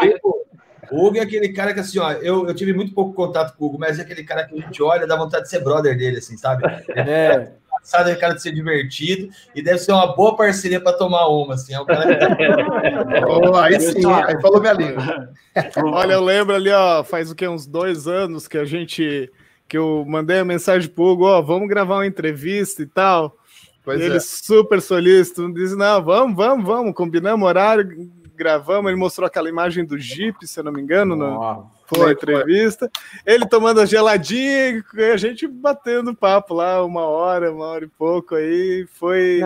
O 0.90 1.06
Hugo 1.06 1.18
é 1.18 1.20
aquele 1.20 1.50
cara 1.50 1.74
que, 1.74 1.80
assim, 1.80 1.98
ó, 1.98 2.12
eu, 2.12 2.46
eu 2.46 2.54
tive 2.54 2.72
muito 2.72 2.94
pouco 2.94 3.12
contato 3.12 3.56
com 3.56 3.64
o 3.64 3.68
Hugo, 3.68 3.78
mas 3.78 3.98
é 3.98 4.02
aquele 4.02 4.24
cara 4.24 4.44
que 4.44 4.54
a 4.54 4.60
gente 4.60 4.82
olha, 4.82 5.06
dá 5.06 5.16
vontade 5.16 5.44
de 5.44 5.50
ser 5.50 5.62
brother 5.62 5.96
dele, 5.96 6.18
assim, 6.18 6.36
sabe? 6.36 6.64
É. 6.88 7.52
Engraçado, 7.78 8.10
é 8.10 8.16
cara 8.16 8.34
de 8.34 8.42
ser 8.42 8.52
divertido 8.52 9.28
e 9.54 9.62
deve 9.62 9.78
ser 9.78 9.92
uma 9.92 10.14
boa 10.14 10.36
parceria 10.36 10.80
para 10.80 10.96
tomar 10.96 11.26
uma, 11.28 11.54
assim. 11.54 11.74
É 11.74 11.80
um 11.80 11.86
cara 11.86 12.16
que... 12.16 13.24
Oh, 13.26 13.56
aí 13.56 13.80
sim, 13.80 14.04
aí 14.04 14.40
falou 14.40 14.60
minha 14.60 14.72
língua. 14.72 15.30
Olha, 15.92 16.14
eu 16.14 16.24
lembro 16.24 16.54
ali, 16.54 16.70
ó, 16.70 17.02
faz 17.04 17.30
o 17.30 17.34
que, 17.34 17.46
uns 17.46 17.66
dois 17.66 18.06
anos 18.06 18.46
que 18.46 18.58
a 18.58 18.64
gente 18.64 19.30
que 19.68 19.76
eu 19.76 20.02
mandei 20.08 20.38
a 20.38 20.44
mensagem 20.44 20.88
pro 20.88 21.04
Hugo, 21.04 21.26
ó, 21.26 21.42
vamos 21.42 21.68
gravar 21.68 21.96
uma 21.96 22.06
entrevista 22.06 22.82
e 22.82 22.86
tal. 22.86 23.36
Pois 23.84 24.00
ele 24.00 24.16
é. 24.16 24.20
super 24.20 24.80
solícito, 24.80 25.52
disse, 25.52 25.76
não, 25.76 26.02
vamos, 26.02 26.36
vamos, 26.36 26.66
vamos, 26.66 26.94
combinamos 26.94 27.46
horário, 27.46 28.10
gravamos, 28.38 28.88
ele 28.90 28.98
mostrou 28.98 29.26
aquela 29.26 29.48
imagem 29.48 29.84
do 29.84 29.98
Jeep, 29.98 30.46
se 30.46 30.60
eu 30.60 30.64
não 30.64 30.72
me 30.72 30.80
engano, 30.80 31.16
na, 31.16 31.64
Foi, 31.86 32.06
na 32.06 32.12
entrevista. 32.12 32.88
Ele 33.26 33.44
tomando 33.46 33.80
a 33.80 33.84
geladinha 33.86 34.82
e 34.94 35.02
a 35.12 35.16
gente 35.16 35.46
batendo 35.46 36.14
papo 36.14 36.54
lá, 36.54 36.84
uma 36.84 37.04
hora, 37.04 37.52
uma 37.52 37.66
hora 37.66 37.84
e 37.84 37.88
pouco 37.88 38.36
aí, 38.36 38.86
foi 38.94 39.40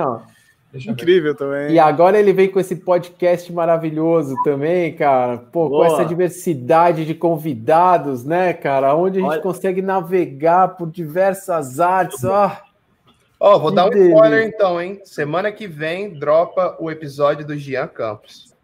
incrível 0.74 1.34
também. 1.34 1.72
E 1.72 1.78
agora 1.78 2.18
ele 2.18 2.32
vem 2.32 2.48
com 2.48 2.60
esse 2.60 2.76
podcast 2.76 3.52
maravilhoso 3.52 4.34
também, 4.44 4.94
cara. 4.94 5.38
Pô, 5.38 5.68
Boa. 5.68 5.86
com 5.88 5.94
essa 5.94 6.04
diversidade 6.04 7.04
de 7.04 7.14
convidados, 7.14 8.24
né, 8.24 8.52
cara? 8.52 8.94
Onde 8.94 9.18
a 9.18 9.22
gente 9.22 9.30
Olha- 9.32 9.42
consegue 9.42 9.82
navegar 9.82 10.76
por 10.76 10.90
diversas 10.90 11.80
artes. 11.80 12.22
Ó, 12.24 12.50
Ó, 13.44 13.58
vou 13.58 13.70
Que 13.70 13.74
dar 13.74 13.86
um 13.86 13.88
spoiler 13.88 14.46
então, 14.46 14.80
hein? 14.80 15.00
Semana 15.02 15.50
que 15.50 15.66
vem 15.66 16.10
dropa 16.16 16.76
o 16.78 16.88
episódio 16.88 17.44
do 17.44 17.56
Gian 17.56 17.88
Campos. 17.88 18.54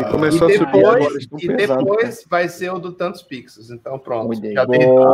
E 0.00 0.04
começou 0.10 0.48
e 0.50 0.54
a 0.54 0.58
subir 0.58 0.72
depois, 0.72 0.94
agora, 0.96 1.18
estão 1.18 1.38
E 1.40 1.46
pesados, 1.56 1.84
depois 1.84 2.26
vai 2.30 2.48
ser 2.48 2.70
o 2.72 2.78
do 2.78 2.92
Tantos 2.92 3.22
Pixels. 3.22 3.70
Então 3.70 3.98
pronto. 3.98 4.26
Muito 4.26 4.52
Já 4.52 4.64
dei, 4.64 4.78
Que 4.78 4.86
não 4.86 5.04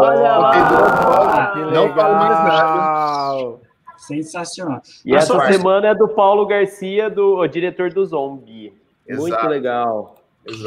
falo 1.95 2.15
mais 2.17 2.45
nada. 2.45 3.55
Sensacional. 3.97 4.83
E 5.05 5.13
Mas 5.13 5.25
essa 5.31 5.53
semana 5.53 5.89
é 5.89 5.95
do 5.95 6.09
Paulo 6.09 6.45
Garcia, 6.47 7.09
do 7.09 7.37
o 7.39 7.47
diretor 7.47 7.93
do 7.93 8.05
Zombie. 8.05 8.73
Muito 9.09 9.29
Exato. 9.29 9.49
legal. 9.49 10.17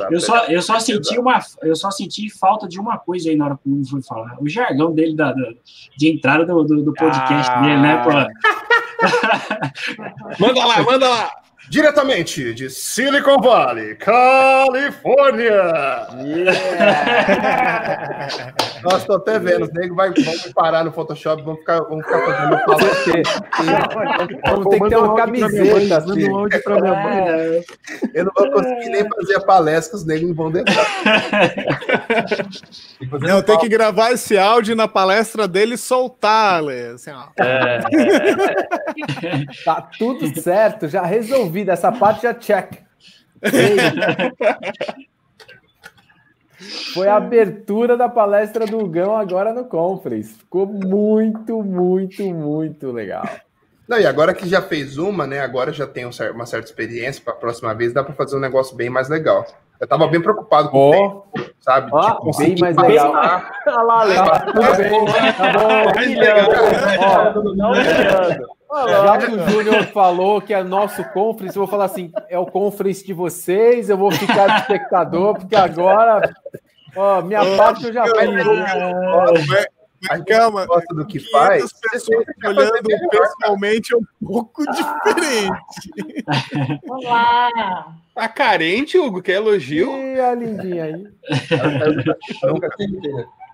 Eu 0.09 0.22
só, 0.22 0.45
eu 0.45 0.61
só 0.61 0.80
senti 0.80 1.19
uma, 1.19 1.38
eu 1.61 1.75
só 1.75 1.91
senti 1.91 2.30
falta 2.30 2.65
de 2.65 2.80
uma 2.80 2.98
coisa 2.98 3.30
aí 3.30 3.35
na 3.35 3.43
hora 3.45 3.59
que 3.61 3.69
o 3.69 3.74
Hugo 3.74 3.85
foi 3.85 4.01
falar. 4.01 4.38
O 4.40 4.48
jargão 4.48 4.93
dele 4.93 5.14
da, 5.17 5.33
da- 5.33 5.51
de 5.98 6.09
entrada 6.09 6.45
do, 6.45 6.64
do, 6.64 6.82
do 6.82 6.93
podcast 6.93 7.51
Ah. 7.53 7.61
dele, 7.61 7.82
né, 7.82 8.01
pô? 8.01 8.09
Manda 10.40 10.66
lá, 10.66 10.84
manda 10.84 11.09
lá. 11.09 11.32
Diretamente 11.69 12.53
de 12.53 12.69
Silicon 12.69 13.40
Valley, 13.40 13.95
Califórnia. 13.95 15.64
Nossa, 18.85 19.05
tô 19.05 19.14
até 19.15 19.39
vendo. 19.39 19.64
Os 19.64 19.73
negros 19.73 19.95
vai- 19.95 20.11
vão 20.11 20.33
me 20.33 20.53
parar 20.53 20.83
no 20.83 20.91
Photoshop, 20.91 21.41
vão 21.43 21.55
ficar, 21.57 21.81
vão 21.81 21.99
ficar 21.99 22.19
fazendo 22.25 22.57
Vamos 24.45 24.67
ter 24.69 24.80
que 24.80 24.89
ter 24.89 24.97
uma 24.97 25.15
camiseta 25.15 25.97
assim. 25.97 26.25
É. 27.15 27.64
Eu 28.14 28.25
não 28.25 28.31
vou 28.38 28.51
conseguir 28.51 28.89
nem 28.89 29.09
fazer 29.09 29.35
a 29.38 29.41
palestra, 29.41 29.97
os 29.97 30.05
negros 30.05 30.30
não 30.30 30.35
vão 30.35 30.51
deixar. 30.51 30.85
Não, 33.22 33.41
tem 33.41 33.57
que 33.57 33.67
gravar 33.69 34.11
esse 34.11 34.38
áudio 34.38 34.75
na 34.75 34.88
palestra 34.88 35.47
dele 35.47 35.73
e 35.73 35.77
soltar, 35.77 36.61
Lê. 36.64 36.88
Assim, 36.89 37.11
ó. 37.11 37.25
Tá 39.65 39.89
tudo 39.97 40.39
certo, 40.41 40.88
já 40.88 41.03
resolvido. 41.03 41.69
Essa 41.72 41.91
parte 41.91 42.23
já 42.23 42.33
check. 42.33 42.73
Foi 46.93 47.08
a 47.08 47.17
abertura 47.17 47.98
da 47.98 48.08
palestra 48.08 48.66
do 48.66 48.88
Gão 48.88 49.16
agora 49.16 49.53
no 49.53 49.66
Conference. 49.66 50.34
Ficou 50.34 50.66
muito, 50.66 51.61
muito, 51.61 52.24
muito 52.24 52.92
legal. 52.92 53.27
Não, 53.88 54.00
e 54.00 54.06
agora 54.06 54.34
que 54.34 54.48
já 54.48 54.61
fez 54.61 54.98
uma, 54.98 55.27
né? 55.27 55.42
Agora 55.42 55.72
já 55.72 55.85
tem 55.85 56.06
um 56.06 56.11
uma 56.34 56.45
certa 56.45 56.67
experiência 56.67 57.22
para 57.24 57.34
a 57.34 57.38
próxima 57.38 57.74
vez, 57.74 57.93
dá 57.93 58.03
para 58.03 58.16
fazer 58.16 58.35
um 58.38 58.40
negócio 58.40 58.75
bem 58.75 58.90
mais 58.90 59.09
legal. 59.09 59.45
Eu 59.80 59.88
tava 59.88 60.08
bem 60.08 60.22
preocupado 60.22 60.69
com 60.69 60.90
o 60.90 60.92
tempo, 60.92 61.53
sabe? 61.59 61.92
De 61.92 62.17
conseguir 62.17 62.61
bem 62.61 62.74
mais 62.74 62.77
legal. 62.77 63.14
Olha 63.67 63.82
lá, 63.82 64.03
Léo. 64.03 64.25
Tá 64.25 64.40
tudo 64.40 64.59
bem, 65.11 65.34
tá 65.34 65.53
bom. 65.53 65.67
Ó, 68.50 68.55
já 68.72 69.18
que 69.18 69.32
o 69.32 69.50
Júnior 69.50 69.85
falou 69.88 70.42
que 70.42 70.53
é 70.53 70.64
nosso 70.64 71.03
conference, 71.11 71.56
eu 71.56 71.64
vou 71.64 71.69
falar 71.69 71.85
assim: 71.85 72.11
é 72.30 72.38
o 72.38 72.45
conference 72.45 73.06
de 73.06 73.14
vocês, 73.14 73.90
eu 73.90 73.98
vou 73.98 74.11
ficar 74.11 74.48
de 74.48 74.61
espectador, 74.61 75.35
porque 75.35 75.56
agora, 75.56 76.34
ó, 76.95 77.22
minha 77.22 77.58
parte 77.58 77.85
eu 77.85 77.94
já 77.94 78.03
fiz. 78.06 79.48
né? 79.50 79.66
A 80.10 80.18
gente 80.18 80.34
gosta 80.68 80.94
do 80.94 81.06
que 81.06 81.19
faz. 81.32 81.64
500 81.64 81.80
pessoas 81.92 82.26
olhando 82.45 83.10
pessoalmente 83.10 83.94
é 83.94 83.98
um 83.98 84.06
pouco 84.26 84.64
diferente. 84.72 85.92
Olá! 86.88 87.95
Tá 88.14 88.27
carente, 88.27 88.98
Hugo? 88.98 89.22
Quer 89.22 89.38
elogio? 89.38 89.92
E 89.98 90.19
a 90.19 90.35
lindinha 90.35 90.84
aí. 90.85 91.08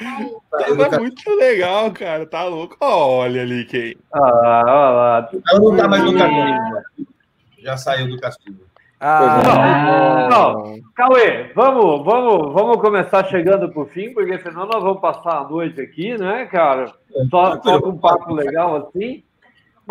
Tive, 0.00 0.76
né? 0.76 0.88
Tá 0.88 0.98
muito 0.98 1.30
legal, 1.36 1.90
cara. 1.92 2.26
Tá 2.26 2.44
louco. 2.44 2.76
Olha 2.80 3.42
ali 3.42 3.64
quem. 3.66 3.96
Ah, 4.12 4.62
olha 4.64 4.90
lá. 4.90 5.30
Ela 5.50 5.60
não 5.60 5.76
tá 5.76 5.88
mais 5.88 6.04
no 6.04 6.16
castigo. 6.16 7.10
Já 7.58 7.76
saiu 7.76 8.08
do 8.08 8.18
castigo. 8.18 8.70
Ah, 9.02 10.28
não, 10.30 10.78
Cauê, 10.94 11.50
vamos, 11.54 12.04
vamos, 12.04 12.52
vamos 12.52 12.76
começar 12.82 13.26
chegando 13.28 13.72
pro 13.72 13.86
fim, 13.86 14.12
porque 14.12 14.38
senão 14.40 14.66
nós 14.66 14.82
vamos 14.82 15.00
passar 15.00 15.38
a 15.38 15.48
noite 15.48 15.80
aqui, 15.80 16.18
né, 16.18 16.44
cara? 16.44 16.92
Só, 17.30 17.58
só 17.62 17.80
com 17.80 17.88
um 17.90 17.98
papo 17.98 18.34
legal 18.34 18.76
assim. 18.76 19.24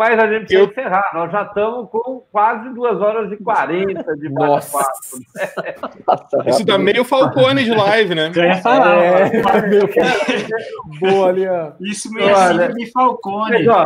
Mas 0.00 0.18
a 0.18 0.26
gente 0.28 0.46
precisa 0.46 0.64
encerrar. 0.64 1.10
Nós 1.12 1.30
já 1.30 1.42
estamos 1.42 1.90
com 1.90 2.24
quase 2.32 2.70
duas 2.70 2.98
horas 3.02 3.30
e 3.30 3.36
40 3.36 4.16
de 4.16 4.30
Nossa. 4.30 4.78
bate-papo. 4.78 6.48
Isso 6.48 6.64
dá 6.64 6.78
meio 6.78 7.04
Falcone 7.04 7.64
de 7.64 7.70
live, 7.70 8.14
né? 8.14 8.32
Eu 8.34 8.44
ia 8.44 8.56
falar. 8.62 8.96
É, 8.96 9.30
meu 9.68 9.86
Boa 11.00 11.34
ó. 11.52 11.72
Isso 11.84 12.10
meio 12.14 12.34
síndrome 12.34 12.74
de 12.82 12.90
Falcone. 12.92 13.50
Mas, 13.50 13.68
ó, 13.68 13.84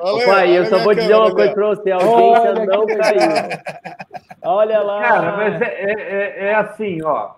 ó, 0.00 0.16
ô, 0.16 0.24
pai, 0.24 0.56
eu 0.56 0.64
só 0.64 0.78
vou 0.78 0.94
dizer 0.94 1.14
uma 1.14 1.30
coisa 1.30 1.52
pra 1.52 1.66
você: 1.66 1.90
a 1.90 1.96
audiência 1.96 2.50
Olha 2.52 2.64
não 2.64 2.86
caiu. 2.86 3.20
Olha 4.42 4.80
lá. 4.80 5.02
Cara, 5.02 5.36
mas 5.36 5.60
é, 5.60 5.66
é- 5.66 5.92
é- 5.92 6.44
é 6.46 6.54
assim, 6.54 7.02
ó. 7.04 7.32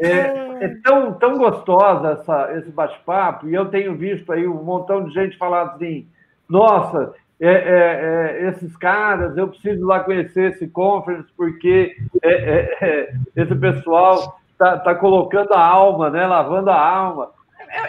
É, 0.00 0.64
é 0.64 0.68
tão, 0.82 1.12
tão 1.12 1.38
gostosa 1.38 2.18
essa, 2.20 2.52
esse 2.58 2.70
bate-papo, 2.72 3.48
e 3.48 3.54
eu 3.54 3.66
tenho 3.66 3.94
visto 3.94 4.32
aí 4.32 4.48
um 4.48 4.64
montão 4.64 5.04
de 5.04 5.14
gente 5.14 5.38
falar 5.38 5.62
assim: 5.62 6.08
nossa, 6.48 7.14
é, 7.44 7.48
é, 7.48 8.44
é, 8.44 8.48
esses 8.50 8.76
caras, 8.76 9.36
eu 9.36 9.48
preciso 9.48 9.80
ir 9.80 9.84
lá 9.84 9.98
conhecer 9.98 10.52
esse 10.52 10.68
conference, 10.68 11.28
porque 11.36 11.96
é, 12.22 12.76
é, 12.80 13.12
esse 13.34 13.54
pessoal 13.56 14.38
tá, 14.56 14.78
tá 14.78 14.94
colocando 14.94 15.52
a 15.52 15.60
alma, 15.60 16.08
né? 16.08 16.24
Lavando 16.24 16.70
a 16.70 16.80
alma. 16.80 17.30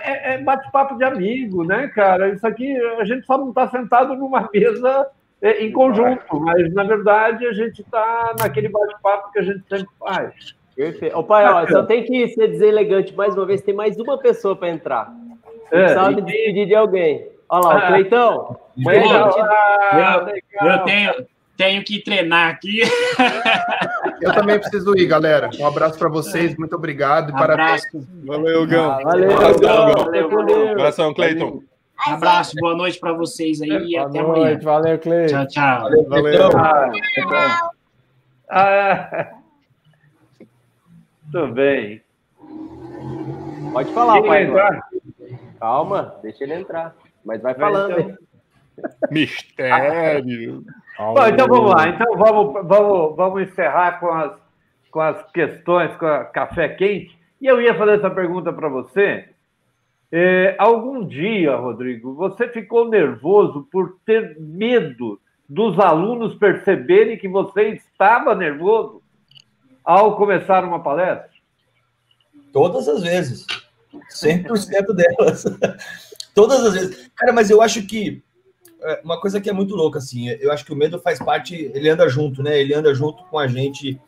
É, 0.05 0.39
bate-papo 0.39 0.97
de 0.97 1.03
amigo, 1.03 1.63
né, 1.63 1.87
cara? 1.89 2.29
Isso 2.29 2.47
aqui 2.47 2.75
a 2.99 3.05
gente 3.05 3.27
só 3.27 3.37
não 3.37 3.49
está 3.49 3.67
sentado 3.67 4.15
numa 4.15 4.49
mesa 4.51 5.07
em 5.59 5.71
conjunto, 5.71 6.39
mas 6.39 6.73
na 6.73 6.83
verdade 6.85 7.45
a 7.45 7.53
gente 7.53 7.81
está 7.81 8.33
naquele 8.39 8.69
bate-papo 8.69 9.31
que 9.33 9.39
a 9.39 9.43
gente 9.43 9.63
sempre 9.69 9.93
faz. 9.99 10.55
Perfeito. 10.75 11.15
Ô, 11.15 11.23
pai, 11.23 11.45
ó, 11.45 11.67
só 11.67 11.83
tem 11.83 12.03
que 12.03 12.29
ser 12.29 12.47
deselegante 12.47 13.15
mais 13.15 13.35
uma 13.35 13.45
vez, 13.45 13.61
tem 13.61 13.75
mais 13.75 13.99
uma 13.99 14.17
pessoa 14.17 14.55
para 14.55 14.69
entrar. 14.69 15.13
É, 15.69 15.79
precisava 15.81 16.11
me 16.11 16.21
despedir 16.23 16.65
de 16.65 16.73
alguém. 16.73 17.32
Olha 17.53 17.67
lá, 17.67 17.75
o 17.77 17.87
Cleitão. 17.87 18.59
Legal. 18.77 19.03
Amanhã 19.05 19.25
a 19.25 19.29
gente- 19.31 19.39
Ah, 19.41 20.25
Eu, 20.61 20.67
eu 20.71 20.79
tenho, 20.85 21.13
tenho 21.55 21.83
que 21.83 22.03
treinar 22.03 22.49
aqui. 22.49 22.81
Eu 24.21 24.33
também 24.33 24.57
preciso 24.59 24.97
ir, 24.97 25.05
galera. 25.05 25.49
Um 25.59 25.67
abraço 25.67 25.99
para 25.99 26.09
vocês, 26.09 26.55
muito 26.57 26.75
obrigado 26.75 27.29
e 27.29 27.33
parabéns. 27.33 27.83
Valeu, 28.25 28.65
Gão. 28.65 29.03
Valeu, 29.03 29.29
Gão. 29.59 29.93
valeu. 29.93 30.71
Abração, 30.71 31.13
Cleiton. 31.13 31.61
Um 32.09 32.13
abraço, 32.13 32.55
boa 32.59 32.75
noite 32.75 32.99
para 32.99 33.13
vocês 33.13 33.61
aí 33.61 33.69
e 33.69 33.95
Boa 33.97 34.07
até 34.07 34.19
amanhã. 34.19 34.45
noite, 34.45 34.63
valeu, 34.65 34.97
Cleiton. 34.99 35.45
Tchau, 35.45 35.47
tchau. 35.47 35.89
Valeu. 36.09 36.49
Ah, 38.49 39.29
tudo 41.31 41.53
bem. 41.53 42.01
Pode 43.71 43.93
falar, 43.93 44.21
pai. 44.23 44.43
entrar? 44.43 44.81
Calma, 45.59 46.15
deixa 46.21 46.43
ele 46.43 46.55
entrar. 46.55 46.93
Mas 47.23 47.41
vai 47.41 47.53
Vai, 47.53 47.71
falando, 47.71 47.99
então. 47.99 48.09
hein? 48.09 48.17
Mistério. 49.11 50.63
Bom, 50.97 51.27
então 51.27 51.47
vamos 51.47 51.71
lá. 51.71 51.89
Então 51.89 52.17
vamos, 52.17 52.67
vamos, 52.67 53.15
vamos 53.15 53.43
encerrar 53.43 53.99
com 53.99 54.09
as, 54.09 54.33
com 54.91 54.99
as 54.99 55.31
questões, 55.31 55.95
com 55.97 56.05
a 56.05 56.25
café 56.25 56.69
quente. 56.69 57.17
E 57.41 57.45
eu 57.45 57.61
ia 57.61 57.75
fazer 57.75 57.99
essa 57.99 58.09
pergunta 58.09 58.51
para 58.51 58.69
você. 58.69 59.29
É, 60.11 60.55
algum 60.59 61.05
dia, 61.05 61.55
Rodrigo, 61.55 62.13
você 62.13 62.47
ficou 62.47 62.87
nervoso 62.87 63.67
por 63.71 63.97
ter 64.05 64.37
medo 64.39 65.19
dos 65.49 65.79
alunos 65.79 66.35
perceberem 66.35 67.17
que 67.17 67.27
você 67.27 67.69
estava 67.69 68.35
nervoso 68.35 69.01
ao 69.83 70.15
começar 70.15 70.63
uma 70.63 70.81
palestra? 70.81 71.29
Todas 72.51 72.87
as 72.87 73.01
vezes. 73.01 73.45
100% 74.11 74.93
delas. 74.93 75.45
Todas 76.33 76.63
as 76.65 76.73
vezes. 76.73 77.11
Cara, 77.15 77.31
mas 77.31 77.49
eu 77.49 77.61
acho 77.61 77.83
que 77.85 78.23
é, 78.81 79.01
uma 79.03 79.19
coisa 79.19 79.39
que 79.39 79.49
é 79.49 79.53
muito 79.53 79.75
louca, 79.75 79.99
assim, 79.99 80.29
eu 80.29 80.51
acho 80.51 80.65
que 80.65 80.73
o 80.73 80.75
medo 80.75 80.99
faz 80.99 81.19
parte, 81.19 81.71
ele 81.73 81.89
anda 81.89 82.07
junto, 82.09 82.43
né? 82.43 82.59
Ele 82.59 82.73
anda 82.73 82.93
junto 82.93 83.23
com 83.25 83.39
a 83.39 83.47
gente 83.47 83.99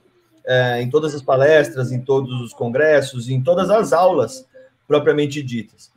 é, 0.46 0.82
em 0.82 0.90
todas 0.90 1.16
as 1.16 1.22
palestras, 1.22 1.92
em 1.92 2.02
todos 2.02 2.42
os 2.42 2.54
congressos, 2.54 3.30
em 3.30 3.42
todas 3.42 3.70
as 3.70 3.94
aulas. 3.94 4.46
propriamente 4.88 5.42
ditas. 5.42 5.92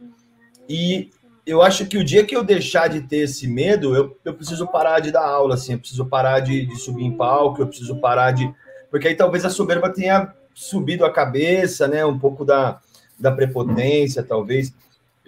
E 0.69 1.11
eu 1.45 1.63
acho 1.63 1.87
que 1.87 1.99
o 1.99 2.05
dia 2.05 2.25
que 2.25 2.37
eu 2.37 2.45
deixar 2.45 2.89
de 2.89 3.01
ter 3.01 3.19
esse 3.19 3.47
medo, 3.49 3.97
eu, 3.97 4.17
eu 4.25 4.35
preciso 4.35 4.67
parar 4.67 5.01
de 5.01 5.11
dar 5.11 5.27
aula, 5.27 5.55
assim, 5.55 5.73
eu 5.73 5.79
preciso 5.79 6.07
parar 6.07 6.41
de, 6.41 6.67
de 6.67 6.77
subir 6.77 7.05
em 7.05 7.17
palco, 7.17 7.63
eu 7.63 7.67
preciso 7.67 7.97
parar 7.97 8.33
de. 8.33 8.53
Porque 8.91 9.09
aí 9.09 9.15
talvez 9.15 9.45
a 9.45 9.51
soberba 9.51 9.91
tenha 9.91 10.33
subido 10.55 11.05
a 11.05 11.13
cabeça, 11.13 11.89
né? 11.89 12.05
Um 12.05 12.19
pouco 12.19 12.45
da, 12.45 12.81
da 13.19 13.33
prepotência, 13.33 14.23
talvez. 14.23 14.75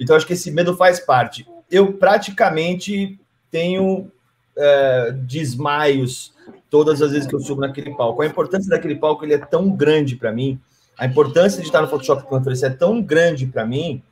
Então, 0.01 0.17
acho 0.17 0.27
que 0.27 0.33
esse 0.33 0.51
medo 0.51 0.77
faz 0.77 0.99
parte. 0.99 1.47
Eu 1.71 1.93
praticamente 1.93 3.21
tenho 3.51 4.11
é, 4.57 5.13
desmaios 5.13 6.33
todas 6.71 7.03
as 7.03 7.13
vezes 7.13 7.27
que 7.29 7.35
eu 7.35 7.41
subo 7.41 7.61
naquele 7.61 7.95
palco. 7.95 8.23
A 8.23 8.27
importância 8.27 8.71
daquele 8.71 8.97
palco 8.97 9.25
ele 9.25 9.35
é 9.35 9.39
tão 9.39 9.71
grande 9.71 10.17
para 10.17 10.33
mim, 10.33 10.59
a 10.97 11.07
importância 11.07 11.61
de 11.61 11.67
estar 11.67 11.81
no 11.81 11.89
Photoshop 11.89 12.25
Conference 12.25 12.65
é 12.65 12.71
tão 12.71 13.01
grande 13.03 13.47
para 13.47 13.65
mim, 13.65 14.03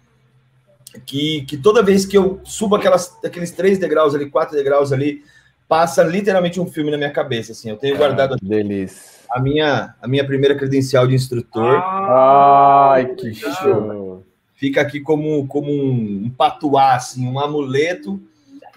que, 1.05 1.42
que 1.42 1.57
toda 1.57 1.83
vez 1.83 2.07
que 2.07 2.17
eu 2.17 2.41
subo 2.44 2.76
aquelas, 2.76 3.17
aqueles 3.23 3.50
três 3.50 3.78
degraus 3.78 4.15
ali, 4.15 4.31
quatro 4.31 4.57
degraus 4.57 4.91
ali, 4.91 5.23
passa 5.68 6.02
literalmente 6.02 6.58
um 6.58 6.67
filme 6.67 6.91
na 6.91 6.97
minha 6.97 7.12
cabeça. 7.12 7.52
Assim, 7.52 7.68
eu 7.68 7.76
tenho 7.76 7.97
guardado 7.97 8.34
ah, 8.34 8.39
delícia. 8.41 9.20
a 9.31 9.39
minha 9.39 9.94
a 10.00 10.08
minha 10.08 10.26
primeira 10.26 10.55
credencial 10.55 11.07
de 11.07 11.15
instrutor. 11.15 11.76
Ai, 11.76 13.15
que 13.15 13.34
show! 13.34 14.08
Fica 14.59 14.81
aqui 14.81 14.99
como, 14.99 15.47
como 15.47 15.70
um, 15.70 16.25
um 16.25 16.31
patuá, 16.31 16.97
assim, 16.97 17.25
um 17.25 17.39
amuleto. 17.39 18.20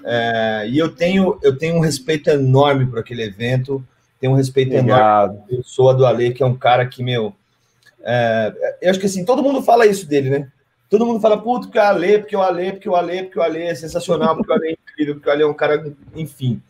É, 0.05 0.67
e 0.69 0.77
eu 0.77 0.89
tenho 0.95 1.39
eu 1.41 1.57
tenho 1.57 1.75
um 1.75 1.79
respeito 1.79 2.29
enorme 2.29 2.85
por 2.85 2.99
aquele 2.99 3.23
evento. 3.23 3.83
Tenho 4.19 4.33
um 4.33 4.35
respeito 4.35 4.75
Obrigado. 4.75 5.33
enorme. 5.33 5.43
Eu 5.49 5.63
sou 5.63 5.89
a 5.89 5.93
do 5.93 6.05
Ale, 6.05 6.33
que 6.33 6.43
é 6.43 6.45
um 6.45 6.55
cara 6.55 6.85
que, 6.85 7.03
meu. 7.03 7.33
É, 8.03 8.77
eu 8.79 8.91
acho 8.91 8.99
que 8.99 9.07
assim, 9.07 9.25
todo 9.25 9.41
mundo 9.41 9.63
fala 9.63 9.87
isso 9.87 10.07
dele, 10.07 10.29
né? 10.29 10.47
Todo 10.87 11.03
mundo 11.03 11.19
fala, 11.19 11.41
puto, 11.41 11.67
porque 11.67 11.79
o 11.79 11.81
Ale, 11.81 12.19
porque 12.19 12.35
o 12.35 12.41
Ale, 12.41 12.71
porque 12.73 12.89
o 12.89 12.95
Ale, 12.95 13.23
porque 13.23 13.39
o 13.39 13.41
Ale 13.41 13.63
é 13.63 13.73
sensacional, 13.73 14.35
porque 14.35 14.51
o 14.51 14.53
Ale 14.53 14.67
é 14.67 14.71
incrível, 14.73 15.15
porque 15.15 15.29
o 15.29 15.31
Ale 15.31 15.41
é 15.41 15.47
um 15.47 15.53
cara, 15.53 15.95
enfim. 16.15 16.61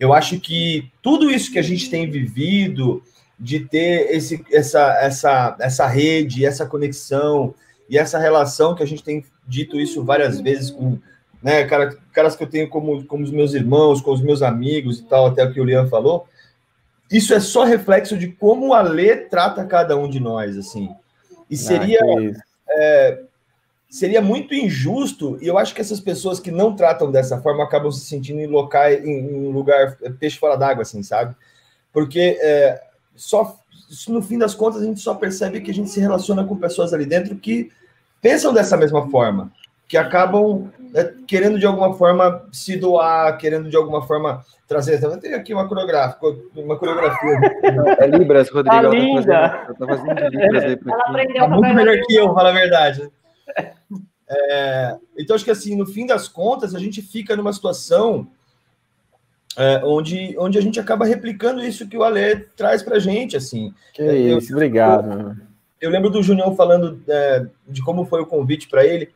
Eu 0.00 0.12
acho 0.12 0.40
que 0.40 0.90
tudo 1.00 1.30
isso 1.30 1.52
que 1.52 1.58
a 1.60 1.62
gente 1.62 1.88
tem 1.88 2.10
vivido, 2.10 3.02
de 3.38 3.60
ter 3.60 4.10
esse, 4.10 4.44
essa, 4.50 4.98
essa, 5.00 5.56
essa 5.60 5.86
rede, 5.86 6.44
essa 6.44 6.66
conexão 6.66 7.54
e 7.88 7.96
essa 7.96 8.18
relação 8.18 8.74
que 8.74 8.82
a 8.82 8.86
gente 8.86 9.02
tem 9.02 9.24
dito 9.46 9.78
isso 9.80 10.04
várias 10.04 10.40
vezes 10.40 10.70
com 10.70 10.98
né, 11.42 11.64
cara, 11.64 11.96
caras 12.12 12.34
que 12.34 12.42
eu 12.42 12.48
tenho 12.48 12.68
como, 12.68 13.04
como 13.04 13.22
os 13.22 13.30
meus 13.30 13.54
irmãos, 13.54 14.00
com 14.00 14.12
os 14.12 14.20
meus 14.20 14.42
amigos 14.42 14.98
e 14.98 15.04
tal, 15.04 15.26
até 15.26 15.44
o 15.44 15.52
que 15.52 15.60
o 15.60 15.64
Liam 15.64 15.86
falou, 15.88 16.26
isso 17.10 17.32
é 17.32 17.40
só 17.40 17.64
reflexo 17.64 18.18
de 18.18 18.28
como 18.28 18.74
a 18.74 18.82
Lê 18.82 19.16
trata 19.16 19.64
cada 19.64 19.96
um 19.96 20.08
de 20.08 20.20
nós, 20.20 20.58
assim. 20.58 20.90
E 21.48 21.56
seria, 21.56 22.00
Ah, 22.02 22.42
é, 22.70 23.22
seria 23.88 24.20
muito 24.20 24.54
injusto, 24.54 25.38
e 25.40 25.46
eu 25.46 25.56
acho 25.56 25.74
que 25.74 25.80
essas 25.80 26.00
pessoas 26.00 26.38
que 26.38 26.50
não 26.50 26.76
tratam 26.76 27.10
dessa 27.10 27.40
forma 27.40 27.64
acabam 27.64 27.90
se 27.90 28.04
sentindo 28.04 28.40
em, 28.40 28.46
local, 28.46 28.90
em, 28.90 29.08
em 29.08 29.46
um 29.46 29.50
lugar 29.50 29.96
peixe 30.18 30.38
fora 30.38 30.56
d'água, 30.56 30.82
assim, 30.82 31.02
sabe? 31.02 31.34
Porque 31.92 32.38
é, 32.42 32.82
só 33.16 33.58
no 34.08 34.22
fim 34.22 34.38
das 34.38 34.54
contas 34.54 34.82
a 34.82 34.84
gente 34.84 35.00
só 35.00 35.14
percebe 35.14 35.60
que 35.60 35.70
a 35.70 35.74
gente 35.74 35.90
se 35.90 36.00
relaciona 36.00 36.44
com 36.44 36.56
pessoas 36.56 36.92
ali 36.92 37.06
dentro 37.06 37.36
que 37.36 37.70
pensam 38.20 38.52
dessa 38.52 38.76
mesma 38.76 39.08
forma, 39.08 39.50
que 39.86 39.96
acabam 39.96 40.70
é, 40.94 41.12
querendo 41.26 41.58
de 41.58 41.66
alguma 41.66 41.94
forma 41.94 42.46
se 42.52 42.76
doar, 42.76 43.36
querendo 43.38 43.70
de 43.70 43.76
alguma 43.76 44.06
forma 44.06 44.44
trazer. 44.66 45.02
Eu 45.02 45.18
tenho 45.18 45.36
aqui 45.36 45.54
uma 45.54 45.66
coreográfica, 45.66 46.26
uma 46.54 46.76
coreografia. 46.76 47.40
É 47.98 48.06
Libras, 48.06 48.50
Rodrigo. 48.50 48.76
Tá 48.76 48.82
ela 48.82 48.94
linda! 48.94 49.48
Tá 49.48 49.86
fazendo, 49.86 50.06
tá 50.06 50.14
fazendo 50.14 50.30
Libras 50.30 50.64
aí 50.64 50.76
pra 50.76 50.96
aqui. 50.96 51.34
Tá 51.34 51.48
muito 51.48 51.74
melhor 51.74 51.96
que 52.06 52.14
eu, 52.14 52.34
fala 52.34 52.50
a 52.50 52.52
verdade. 52.52 53.10
É, 54.30 54.96
então, 55.16 55.34
acho 55.34 55.44
que 55.44 55.50
assim, 55.50 55.74
no 55.74 55.86
fim 55.86 56.04
das 56.04 56.28
contas, 56.28 56.74
a 56.74 56.78
gente 56.78 57.00
fica 57.00 57.34
numa 57.34 57.52
situação 57.52 58.28
é, 59.58 59.80
onde, 59.84 60.36
onde 60.38 60.56
a 60.56 60.60
gente 60.60 60.78
acaba 60.78 61.04
replicando 61.04 61.64
isso 61.64 61.88
que 61.88 61.96
o 61.96 62.04
Ale 62.04 62.36
traz 62.56 62.80
pra 62.80 63.00
gente, 63.00 63.36
assim. 63.36 63.74
Que 63.92 64.04
isso, 64.04 64.52
obrigado. 64.52 65.36
Eu 65.80 65.90
lembro 65.90 66.08
do 66.08 66.22
Junião 66.22 66.54
falando 66.54 67.02
é, 67.08 67.44
de 67.66 67.82
como 67.82 68.04
foi 68.04 68.20
o 68.20 68.26
convite 68.26 68.68
para 68.68 68.86
ele. 68.86 69.10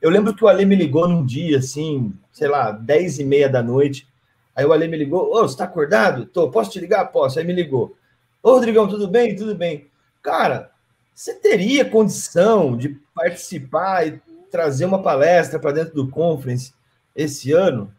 Eu 0.00 0.08
lembro 0.08 0.32
que 0.32 0.44
o 0.44 0.46
Ale 0.46 0.64
me 0.64 0.76
ligou 0.76 1.08
num 1.08 1.26
dia, 1.26 1.58
assim, 1.58 2.12
sei 2.30 2.46
lá, 2.46 2.70
10 2.70 3.18
e 3.18 3.24
meia 3.24 3.48
da 3.48 3.60
noite. 3.60 4.06
Aí 4.54 4.64
o 4.64 4.72
Ale 4.72 4.86
me 4.86 4.96
ligou, 4.96 5.34
ô, 5.34 5.42
você 5.42 5.56
tá 5.56 5.64
acordado? 5.64 6.26
Tô, 6.26 6.48
posso 6.48 6.70
te 6.70 6.78
ligar? 6.78 7.04
Posso. 7.06 7.40
Aí 7.40 7.44
me 7.44 7.52
ligou. 7.52 7.96
Ô, 8.40 8.52
Rodrigão, 8.52 8.86
tudo 8.86 9.08
bem? 9.08 9.34
Tudo 9.34 9.56
bem. 9.56 9.88
Cara, 10.22 10.70
você 11.12 11.34
teria 11.34 11.84
condição 11.84 12.76
de 12.76 12.96
participar 13.12 14.06
e 14.06 14.20
trazer 14.48 14.84
uma 14.84 15.02
palestra 15.02 15.58
para 15.58 15.72
dentro 15.72 15.92
do 15.92 16.08
conference 16.08 16.72
esse 17.16 17.50
ano? 17.50 17.92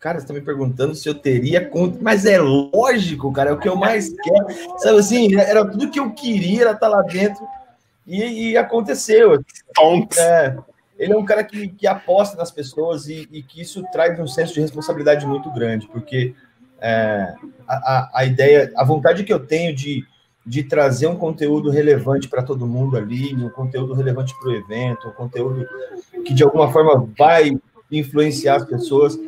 Cara, 0.00 0.18
você 0.18 0.24
está 0.24 0.32
me 0.32 0.40
perguntando 0.40 0.94
se 0.94 1.06
eu 1.06 1.14
teria 1.14 1.62
conta, 1.68 1.98
mas 2.00 2.24
é 2.24 2.38
lógico, 2.38 3.30
cara, 3.34 3.50
é 3.50 3.52
o 3.52 3.58
que 3.58 3.68
eu 3.68 3.76
mais 3.76 4.08
quero. 4.08 4.78
Sabe 4.78 4.98
assim, 4.98 5.36
era 5.36 5.62
tudo 5.62 5.90
que 5.90 6.00
eu 6.00 6.10
queria, 6.12 6.62
era 6.62 6.70
estar 6.70 6.88
lá 6.88 7.02
dentro 7.02 7.46
e, 8.06 8.50
e 8.50 8.56
aconteceu. 8.56 9.34
É, 10.18 10.56
ele 10.98 11.12
é 11.12 11.16
um 11.18 11.24
cara 11.24 11.44
que, 11.44 11.68
que 11.68 11.86
aposta 11.86 12.34
nas 12.38 12.50
pessoas 12.50 13.08
e, 13.08 13.28
e, 13.30 13.42
que 13.42 13.60
isso 13.60 13.84
traz 13.92 14.18
um 14.18 14.26
senso 14.26 14.54
de 14.54 14.62
responsabilidade 14.62 15.26
muito 15.26 15.50
grande, 15.52 15.86
porque 15.86 16.34
é, 16.80 17.34
a, 17.68 17.74
a, 17.74 18.10
a 18.14 18.24
ideia, 18.24 18.72
a 18.76 18.84
vontade 18.84 19.22
que 19.22 19.32
eu 19.32 19.46
tenho 19.46 19.76
de, 19.76 20.02
de 20.46 20.62
trazer 20.62 21.08
um 21.08 21.16
conteúdo 21.16 21.68
relevante 21.68 22.26
para 22.26 22.42
todo 22.42 22.66
mundo 22.66 22.96
ali, 22.96 23.34
um 23.34 23.50
conteúdo 23.50 23.92
relevante 23.92 24.34
para 24.40 24.48
o 24.48 24.54
evento, 24.54 25.08
um 25.08 25.12
conteúdo 25.12 25.66
que 26.24 26.32
de 26.32 26.42
alguma 26.42 26.72
forma 26.72 27.06
vai 27.18 27.50
influenciar 27.90 28.56
as 28.56 28.64
pessoas, 28.64 29.18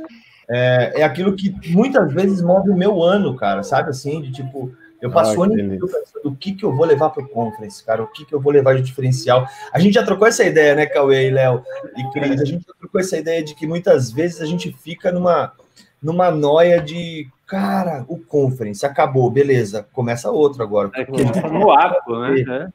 é, 0.48 1.00
é 1.00 1.02
aquilo 1.02 1.34
que 1.34 1.54
muitas 1.70 2.12
vezes 2.12 2.42
move 2.42 2.70
o 2.70 2.76
meu 2.76 3.02
ano, 3.02 3.34
cara, 3.36 3.62
sabe 3.62 3.90
assim, 3.90 4.20
de 4.20 4.32
tipo, 4.32 4.72
eu 5.00 5.10
passo 5.10 5.32
Ah, 5.32 5.38
o 5.38 5.42
ano 5.42 5.54
inteiro 5.54 5.86
pensando 5.86 6.28
o 6.28 6.36
que, 6.36 6.52
que 6.52 6.64
eu 6.64 6.74
vou 6.74 6.86
levar 6.86 7.10
para 7.10 7.24
o 7.24 7.28
conference, 7.28 7.84
cara, 7.84 8.02
o 8.02 8.06
que, 8.06 8.24
que 8.24 8.32
eu 8.34 8.40
vou 8.40 8.52
levar 8.52 8.76
de 8.76 8.82
diferencial. 8.82 9.46
A 9.72 9.78
gente 9.80 9.94
já 9.94 10.04
trocou 10.04 10.26
essa 10.28 10.44
ideia, 10.44 10.74
né, 10.74 10.86
Cauê 10.86 11.26
e 11.28 11.30
Léo 11.30 11.62
e 11.96 12.10
Cris? 12.12 12.40
A 12.40 12.44
gente 12.44 12.64
já 12.66 12.74
trocou 12.78 13.00
essa 13.00 13.16
ideia 13.16 13.42
de 13.42 13.54
que 13.54 13.66
muitas 13.66 14.12
vezes 14.12 14.40
a 14.40 14.46
gente 14.46 14.72
fica 14.72 15.10
numa, 15.10 15.52
numa 16.00 16.30
noia 16.30 16.80
de, 16.80 17.26
cara, 17.46 18.04
o 18.08 18.16
conference 18.18 18.86
acabou, 18.86 19.28
beleza, 19.28 19.86
começa 19.92 20.30
outro 20.30 20.62
agora. 20.62 20.90
É 20.94 21.04
que 21.04 21.32
tá 21.32 21.48
no 21.48 21.72
ato, 21.72 22.20
né? 22.20 22.68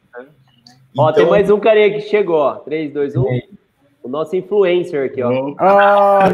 Ó, 0.98 1.12
tem 1.12 1.24
Então- 1.24 1.32
mais 1.32 1.50
um 1.50 1.60
carinha 1.60 1.92
que 1.92 2.02
chegou, 2.02 2.38
ó. 2.40 2.56
3, 2.56 2.92
2, 2.92 3.16
1. 3.16 3.24
O 4.08 4.10
nosso 4.10 4.34
influencer 4.38 5.04
aqui, 5.12 5.22
ó. 5.22 5.54
Ah, 5.60 6.30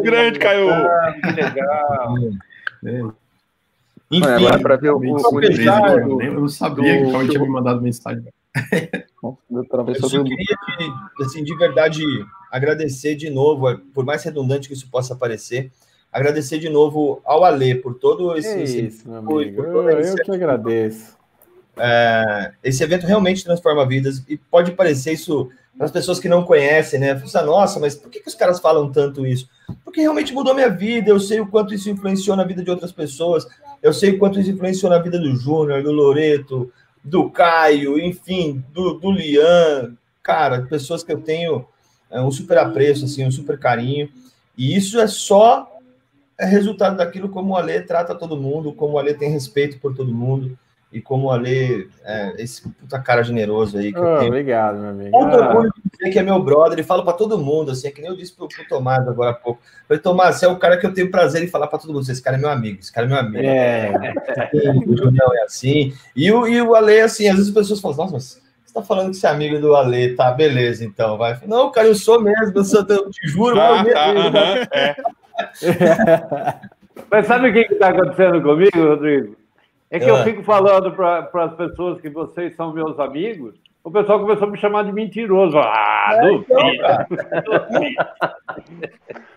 Grande, 0.00 0.38
Caio! 0.38 0.68
Que 1.24 1.30
legal. 1.32 2.14
Enfim, 4.12 4.24
Olha, 4.24 4.36
agora 4.36 4.60
para 4.60 4.76
ver 4.76 4.90
o, 4.92 4.98
o, 4.98 5.00
do- 5.00 6.22
Eu 6.22 6.34
não 6.34 6.48
sabia 6.48 6.98
que 6.98 7.04
o 7.04 7.10
do- 7.18 7.28
tinha 7.28 7.42
me 7.42 7.48
mandado 7.48 7.82
mensagem. 7.82 8.22
do 9.50 9.66
Eu 9.88 9.94
só 9.96 10.06
do- 10.18 10.22
queria, 10.22 10.56
de, 11.18 11.24
assim, 11.24 11.42
de 11.42 11.56
verdade, 11.56 12.00
agradecer 12.52 13.16
de 13.16 13.28
novo, 13.28 13.68
é, 13.68 13.76
por 13.92 14.04
mais 14.04 14.22
redundante 14.22 14.68
que 14.68 14.74
isso 14.74 14.88
possa 14.88 15.16
parecer, 15.16 15.72
agradecer 16.12 16.58
de 16.60 16.68
novo 16.68 17.20
ao 17.24 17.42
Ale 17.44 17.74
por 17.74 17.94
todo 17.94 18.36
esse, 18.38 18.62
esse 18.62 18.86
isso, 18.86 19.08
meu 19.10 19.18
apoio, 19.18 19.48
amigo. 19.48 19.64
por 19.64 19.90
Eu, 19.90 19.98
eu 19.98 20.14
que 20.14 20.30
agradeço. 20.30 21.15
É, 21.78 22.52
esse 22.64 22.82
evento 22.82 23.06
realmente 23.06 23.44
transforma 23.44 23.86
vidas 23.86 24.24
e 24.28 24.36
pode 24.36 24.72
parecer 24.72 25.12
isso 25.12 25.50
para 25.76 25.86
as 25.86 25.92
pessoas 25.92 26.18
que 26.18 26.28
não 26.28 26.42
conhecem, 26.42 26.98
né? 26.98 27.14
Pensa, 27.14 27.42
nossa, 27.42 27.78
mas 27.78 27.94
por 27.94 28.10
que, 28.10 28.20
que 28.20 28.28
os 28.28 28.34
caras 28.34 28.58
falam 28.58 28.90
tanto 28.90 29.26
isso? 29.26 29.48
Porque 29.84 30.00
realmente 30.00 30.32
mudou 30.32 30.54
minha 30.54 30.70
vida, 30.70 31.10
eu 31.10 31.20
sei 31.20 31.40
o 31.40 31.46
quanto 31.46 31.74
isso 31.74 31.90
influenciou 31.90 32.34
na 32.36 32.44
vida 32.44 32.62
de 32.62 32.70
outras 32.70 32.92
pessoas, 32.92 33.46
eu 33.82 33.92
sei 33.92 34.12
o 34.12 34.18
quanto 34.18 34.40
isso 34.40 34.50
influenciou 34.50 34.90
na 34.90 34.98
vida 34.98 35.18
do 35.18 35.36
Júnior, 35.36 35.82
do 35.82 35.92
Loreto, 35.92 36.72
do 37.04 37.30
Caio, 37.30 37.98
enfim, 38.00 38.64
do, 38.72 38.94
do 38.94 39.10
Lian, 39.10 39.94
cara, 40.22 40.62
pessoas 40.62 41.04
que 41.04 41.12
eu 41.12 41.20
tenho 41.20 41.66
é, 42.10 42.20
um 42.20 42.30
super 42.30 42.58
apreço, 42.58 43.04
assim, 43.04 43.26
um 43.26 43.30
super 43.30 43.58
carinho, 43.58 44.08
e 44.56 44.74
isso 44.74 44.98
é 44.98 45.06
só 45.06 45.70
é 46.38 46.44
resultado 46.44 46.96
daquilo 46.96 47.28
como 47.28 47.54
o 47.54 47.56
Ale 47.56 47.80
trata 47.82 48.14
todo 48.14 48.36
mundo, 48.36 48.72
como 48.72 48.94
o 48.94 48.98
Ale 48.98 49.14
tem 49.14 49.30
respeito 49.30 49.78
por 49.78 49.94
todo 49.94 50.14
mundo, 50.14 50.58
e 50.92 51.00
como 51.00 51.26
o 51.26 51.30
Ale 51.30 51.90
é 52.04 52.34
esse 52.38 52.62
puta 52.62 52.98
cara 53.00 53.22
generoso 53.22 53.76
aí 53.76 53.92
que 53.92 53.98
eu 53.98 54.18
tenho. 54.18 54.28
obrigado, 54.28 54.78
meu 54.78 54.90
amigo. 54.90 55.18
Muito 55.18 55.34
Ah, 55.36 55.80
dizer 55.98 56.12
que 56.12 56.18
é 56.18 56.22
meu 56.22 56.40
brother, 56.42 56.74
ele 56.74 56.82
fala 56.86 57.02
pra 57.04 57.12
todo 57.12 57.38
mundo, 57.38 57.70
assim, 57.72 57.88
é 57.88 57.90
que 57.90 58.00
nem 58.00 58.10
eu 58.10 58.16
disse 58.16 58.32
pro, 58.34 58.48
pro 58.48 58.66
Tomás 58.68 59.06
agora 59.06 59.30
há 59.30 59.34
pouco. 59.34 59.60
Falei, 59.88 60.00
Tomás, 60.02 60.36
você 60.36 60.46
é 60.46 60.48
o 60.48 60.56
cara 60.58 60.76
que 60.78 60.86
eu 60.86 60.94
tenho 60.94 61.10
prazer 61.10 61.42
em 61.42 61.48
falar 61.48 61.66
pra 61.66 61.78
todo 61.78 61.92
mundo. 61.92 62.02
Esse 62.10 62.22
cara 62.22 62.36
é 62.36 62.40
meu 62.40 62.48
amigo, 62.50 62.78
esse 62.80 62.92
cara 62.92 63.06
é 63.06 63.10
meu 63.10 63.18
amigo. 63.18 63.38
É. 63.44 63.92
O 64.86 64.96
Junião 64.96 65.34
é 65.34 65.42
assim. 65.42 65.92
E 66.14 66.30
o, 66.32 66.46
e 66.46 66.62
o 66.62 66.74
Ale, 66.74 67.00
assim, 67.00 67.26
às 67.28 67.36
vezes 67.36 67.48
as 67.48 67.54
pessoas 67.54 67.80
falam, 67.80 67.96
nossa, 67.96 68.12
mas 68.12 68.40
você 68.64 68.72
tá 68.74 68.82
falando 68.82 69.10
que 69.10 69.16
você 69.16 69.26
é 69.26 69.30
amigo 69.30 69.58
do 69.60 69.74
Ale, 69.74 70.14
tá, 70.14 70.30
beleza, 70.30 70.84
então, 70.84 71.18
vai. 71.18 71.38
Não, 71.46 71.70
cara, 71.72 71.88
eu 71.88 71.94
sou 71.94 72.20
mesmo, 72.22 72.52
eu, 72.54 72.64
sou, 72.64 72.84
eu 72.88 73.10
te 73.10 73.26
juro, 73.28 73.58
Ah, 73.60 73.84
eu 73.86 73.92
tá, 73.92 74.12
mesmo. 74.14 74.28
aham, 74.28 74.66
é. 74.72 74.96
Mas 77.10 77.26
sabe 77.26 77.50
o 77.50 77.52
que 77.52 77.72
está 77.72 77.88
acontecendo 77.88 78.42
comigo, 78.42 78.78
Rodrigo? 78.88 79.36
É 79.90 79.98
que 80.00 80.08
eu 80.10 80.16
Ah. 80.16 80.24
fico 80.24 80.42
falando 80.42 80.92
para 80.92 81.28
as 81.44 81.54
pessoas 81.54 82.00
que 82.00 82.08
vocês 82.10 82.54
são 82.56 82.72
meus 82.72 82.98
amigos, 82.98 83.54
o 83.84 83.90
pessoal 83.90 84.18
começou 84.20 84.48
a 84.48 84.50
me 84.50 84.58
chamar 84.58 84.82
de 84.84 84.92
mentiroso. 84.92 85.56
Ah, 85.58 86.08
É, 86.12 86.20
duvido. 86.22 86.46
então. 87.32 87.66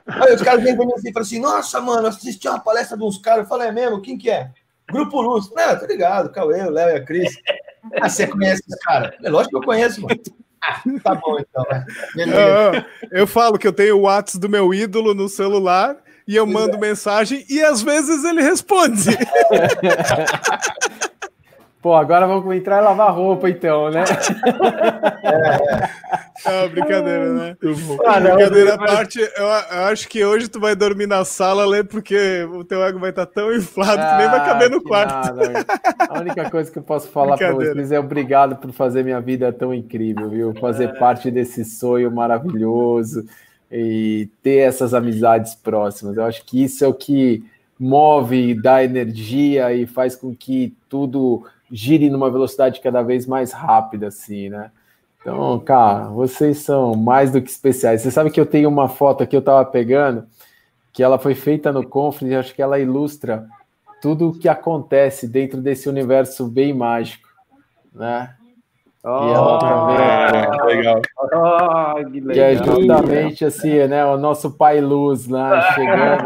Aí 0.07 0.33
os 0.33 0.41
caras 0.41 0.63
vêm 0.63 0.75
pra 0.75 0.85
mim 0.85 0.93
assim 0.93 1.09
e 1.09 1.13
falam 1.13 1.25
assim: 1.25 1.39
Nossa, 1.39 1.79
mano, 1.81 2.03
eu 2.03 2.07
assisti 2.09 2.47
uma 2.47 2.59
palestra 2.59 2.97
de 2.97 3.03
uns 3.03 3.17
caras. 3.19 3.43
Eu 3.43 3.47
falei: 3.47 3.67
É 3.67 3.71
mesmo? 3.71 4.01
Quem 4.01 4.17
que 4.17 4.29
é? 4.29 4.49
Grupo 4.91 5.21
Luz. 5.21 5.51
Não, 5.53 5.77
tô 5.79 5.85
ligado, 5.85 6.31
Cauê, 6.31 6.63
o 6.63 6.71
Léo 6.71 6.89
e 6.89 6.95
a 6.95 7.05
Cris. 7.05 7.31
Ah, 8.01 8.09
você 8.09 8.25
conhece 8.25 8.63
os 8.67 8.75
caras? 8.79 9.11
É 9.23 9.29
lógico 9.29 9.51
que 9.51 9.57
eu 9.57 9.67
conheço, 9.67 10.01
mano. 10.01 10.19
Ah, 10.61 10.81
tá 11.03 11.15
bom 11.15 11.37
então, 11.39 11.63
né? 11.71 11.85
Beleza. 12.15 12.85
Ah, 12.85 13.07
eu 13.11 13.25
falo 13.27 13.57
que 13.57 13.67
eu 13.67 13.71
tenho 13.71 13.97
o 13.97 14.01
WhatsApp 14.01 14.39
do 14.41 14.49
meu 14.49 14.73
ídolo 14.73 15.13
no 15.13 15.29
celular 15.29 15.95
e 16.29 16.35
eu 16.35 16.45
mando 16.45 16.77
mensagem 16.77 17.43
e 17.49 17.59
às 17.59 17.81
vezes 17.81 18.23
ele 18.23 18.43
responde. 18.43 19.09
Pô, 21.81 21.95
agora 21.95 22.27
vamos 22.27 22.53
entrar 22.55 22.79
e 22.79 22.81
lavar 22.83 23.11
roupa, 23.13 23.49
então, 23.49 23.89
né? 23.89 24.03
É, 26.45 26.69
brincadeira, 26.69 27.33
né? 27.33 27.57
Ah, 28.05 28.17
não, 28.19 28.35
brincadeira 28.35 28.75
à 28.75 28.77
mas- 28.77 28.91
parte, 28.93 29.19
eu, 29.19 29.45
eu 29.45 29.83
acho 29.91 30.07
que 30.07 30.23
hoje 30.23 30.47
tu 30.47 30.57
vai 30.57 30.73
dormir 30.73 31.05
na 31.05 31.25
sala, 31.25 31.65
Lê, 31.65 31.83
porque 31.83 32.47
o 32.53 32.63
teu 32.63 32.81
ego 32.81 32.97
vai 32.97 33.09
estar 33.09 33.25
tão 33.25 33.53
inflado 33.53 34.01
que 34.01 34.17
nem 34.17 34.29
vai 34.29 34.45
caber 34.45 34.69
no 34.69 34.77
Ah, 34.77 34.81
quarto. 34.87 35.35
nada. 35.35 35.65
A 36.07 36.19
única 36.19 36.49
coisa 36.49 36.71
que 36.71 36.77
eu 36.79 36.83
posso 36.83 37.09
falar 37.09 37.37
para 37.37 37.51
vocês 37.51 37.91
é 37.91 37.99
obrigado 37.99 38.55
por 38.55 38.71
fazer 38.71 39.03
minha 39.03 39.19
vida 39.19 39.51
tão 39.51 39.73
incrível, 39.73 40.29
viu? 40.29 40.53
Fazer 40.61 40.97
parte 40.97 41.29
desse 41.29 41.65
sonho 41.65 42.09
maravilhoso 42.09 43.25
e 43.71 44.29
ter 44.41 44.59
essas 44.59 44.93
amizades 44.93 45.55
próximas. 45.55 46.17
Eu 46.17 46.25
acho 46.25 46.43
que 46.45 46.63
isso 46.63 46.83
é 46.83 46.87
o 46.87 46.93
que 46.93 47.43
move, 47.79 48.59
dá 48.59 48.83
energia 48.83 49.73
e 49.73 49.85
faz 49.85 50.15
com 50.15 50.35
que 50.35 50.75
tudo 50.89 51.45
gire 51.71 52.09
numa 52.09 52.29
velocidade 52.29 52.81
cada 52.81 53.01
vez 53.01 53.25
mais 53.25 53.51
rápida, 53.51 54.07
assim, 54.07 54.49
né? 54.49 54.71
Então, 55.21 55.59
cara, 55.59 56.07
vocês 56.07 56.59
são 56.59 56.95
mais 56.95 57.31
do 57.31 57.41
que 57.41 57.49
especiais. 57.49 58.01
Você 58.01 58.09
sabe 58.09 58.31
que 58.31 58.39
eu 58.39 58.45
tenho 58.45 58.69
uma 58.69 58.87
foto 58.87 59.21
aqui, 59.21 59.35
eu 59.35 59.41
tava 59.41 59.63
pegando, 59.65 60.25
que 60.93 61.03
ela 61.03 61.19
foi 61.19 61.35
feita 61.35 61.71
no 61.71 61.85
Conference, 61.87 62.35
acho 62.35 62.55
que 62.55 62.61
ela 62.61 62.79
ilustra 62.79 63.47
tudo 64.01 64.29
o 64.29 64.33
que 64.33 64.47
acontece 64.47 65.27
dentro 65.27 65.61
desse 65.61 65.89
universo 65.89 66.47
bem 66.47 66.73
mágico, 66.73 67.27
né? 67.93 68.35
E 69.05 69.33
ela 69.33 69.59
também, 69.59 70.75
legal. 70.75 71.01
Ah, 71.33 71.95
que 72.11 72.19
que 72.21 72.39
é 72.39 72.49
legal. 72.49 72.65
justamente 72.81 73.45
assim, 73.45 73.87
né? 73.87 74.05
O 74.05 74.17
nosso 74.17 74.51
pai 74.51 74.81
luz 74.81 75.25
lá 75.27 75.61
chegando. 75.73 76.25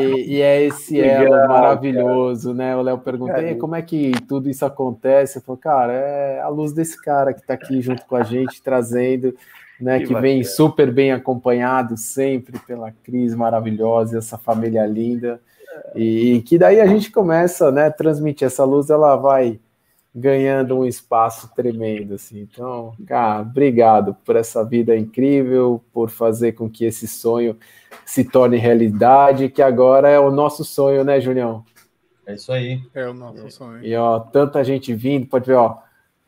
E, 0.00 0.36
e 0.36 0.40
é 0.42 0.62
esse 0.62 1.00
elo 1.00 1.32
Legal, 1.34 1.48
maravilhoso, 1.48 2.54
né? 2.54 2.76
O 2.76 2.82
Léo 2.82 2.98
perguntou, 2.98 3.34
"E 3.34 3.38
aí, 3.38 3.42
Carinho. 3.42 3.58
como 3.58 3.74
é 3.74 3.82
que 3.82 4.12
tudo 4.28 4.48
isso 4.48 4.64
acontece? 4.64 5.38
Eu 5.38 5.42
falei, 5.42 5.60
cara, 5.60 5.92
é 5.92 6.40
a 6.40 6.48
luz 6.48 6.72
desse 6.72 7.00
cara 7.02 7.34
que 7.34 7.40
está 7.40 7.54
aqui 7.54 7.80
junto 7.80 8.06
com 8.06 8.14
a 8.14 8.22
gente, 8.22 8.62
trazendo, 8.62 9.34
né? 9.80 9.98
Que 9.98 10.06
Que, 10.06 10.14
vem 10.14 10.38
bacana. 10.38 10.54
super 10.56 10.92
bem 10.92 11.10
acompanhado 11.12 11.96
sempre 11.96 12.56
pela 12.60 12.92
Cris 13.02 13.34
maravilhosa, 13.34 14.18
essa 14.18 14.38
família 14.38 14.86
linda. 14.86 15.40
E 15.96 16.40
que 16.46 16.56
daí 16.56 16.80
a 16.80 16.86
gente 16.86 17.10
começa, 17.10 17.72
né, 17.72 17.90
transmitir 17.90 18.46
essa 18.46 18.64
luz, 18.64 18.90
ela 18.90 19.16
vai 19.16 19.58
ganhando 20.14 20.78
um 20.78 20.86
espaço 20.86 21.50
tremendo, 21.54 22.14
assim. 22.14 22.40
Então, 22.40 22.94
cara, 23.04 23.42
obrigado 23.42 24.14
por 24.24 24.36
essa 24.36 24.64
vida 24.64 24.96
incrível, 24.96 25.82
por 25.92 26.08
fazer 26.08 26.52
com 26.52 26.70
que 26.70 26.84
esse 26.84 27.08
sonho 27.08 27.56
se 28.06 28.22
torne 28.22 28.56
realidade, 28.56 29.48
que 29.48 29.60
agora 29.60 30.08
é 30.08 30.18
o 30.18 30.30
nosso 30.30 30.64
sonho, 30.64 31.02
né, 31.02 31.20
Julião? 31.20 31.64
É 32.26 32.34
isso 32.34 32.52
aí. 32.52 32.80
É 32.94 33.08
o 33.08 33.12
nosso 33.12 33.50
sonho. 33.50 33.84
E 33.84 33.94
ó, 33.96 34.20
tanta 34.20 34.62
gente 34.62 34.94
vindo, 34.94 35.26
pode 35.26 35.46
ver, 35.46 35.54
ó, 35.54 35.78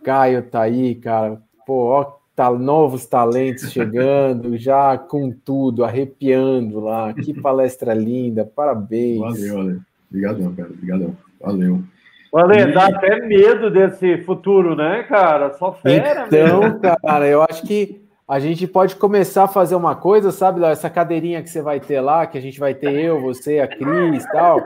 Caio 0.02 0.42
tá 0.42 0.62
aí, 0.62 0.94
cara, 0.96 1.40
pô, 1.64 1.90
ó, 1.90 2.16
tá 2.34 2.50
novos 2.50 3.06
talentos 3.06 3.72
chegando, 3.72 4.56
já 4.58 4.98
com 4.98 5.30
tudo, 5.30 5.84
arrepiando 5.84 6.80
lá. 6.80 7.14
Que 7.14 7.32
palestra 7.32 7.94
linda, 7.94 8.44
parabéns. 8.44 9.20
Valeu, 9.20 9.60
Ale. 9.60 9.80
Obrigadão, 10.10 10.54
cara. 10.54 10.70
Obrigadão. 10.70 11.16
Valeu. 11.40 11.82
Olha, 12.38 12.70
dá 12.70 12.86
até 12.86 13.20
medo 13.20 13.70
desse 13.70 14.18
futuro, 14.18 14.76
né, 14.76 15.04
cara? 15.04 15.54
Só 15.54 15.72
fera 15.72 16.26
Então, 16.26 16.60
mesmo. 16.60 16.80
cara, 16.80 17.26
eu 17.26 17.42
acho 17.42 17.62
que 17.62 18.04
a 18.28 18.38
gente 18.40 18.66
pode 18.66 18.96
começar 18.96 19.44
a 19.44 19.48
fazer 19.48 19.76
uma 19.76 19.94
coisa, 19.94 20.30
sabe, 20.32 20.60
Léo? 20.60 20.72
Essa 20.72 20.90
cadeirinha 20.90 21.40
que 21.42 21.48
você 21.48 21.62
vai 21.62 21.78
ter 21.80 22.00
lá, 22.00 22.26
que 22.26 22.36
a 22.36 22.40
gente 22.42 22.58
vai 22.58 22.74
ter 22.74 22.92
eu, 22.92 23.20
você, 23.22 23.60
a 23.60 23.68
Cris 23.68 24.24
e 24.24 24.32
tal. 24.32 24.60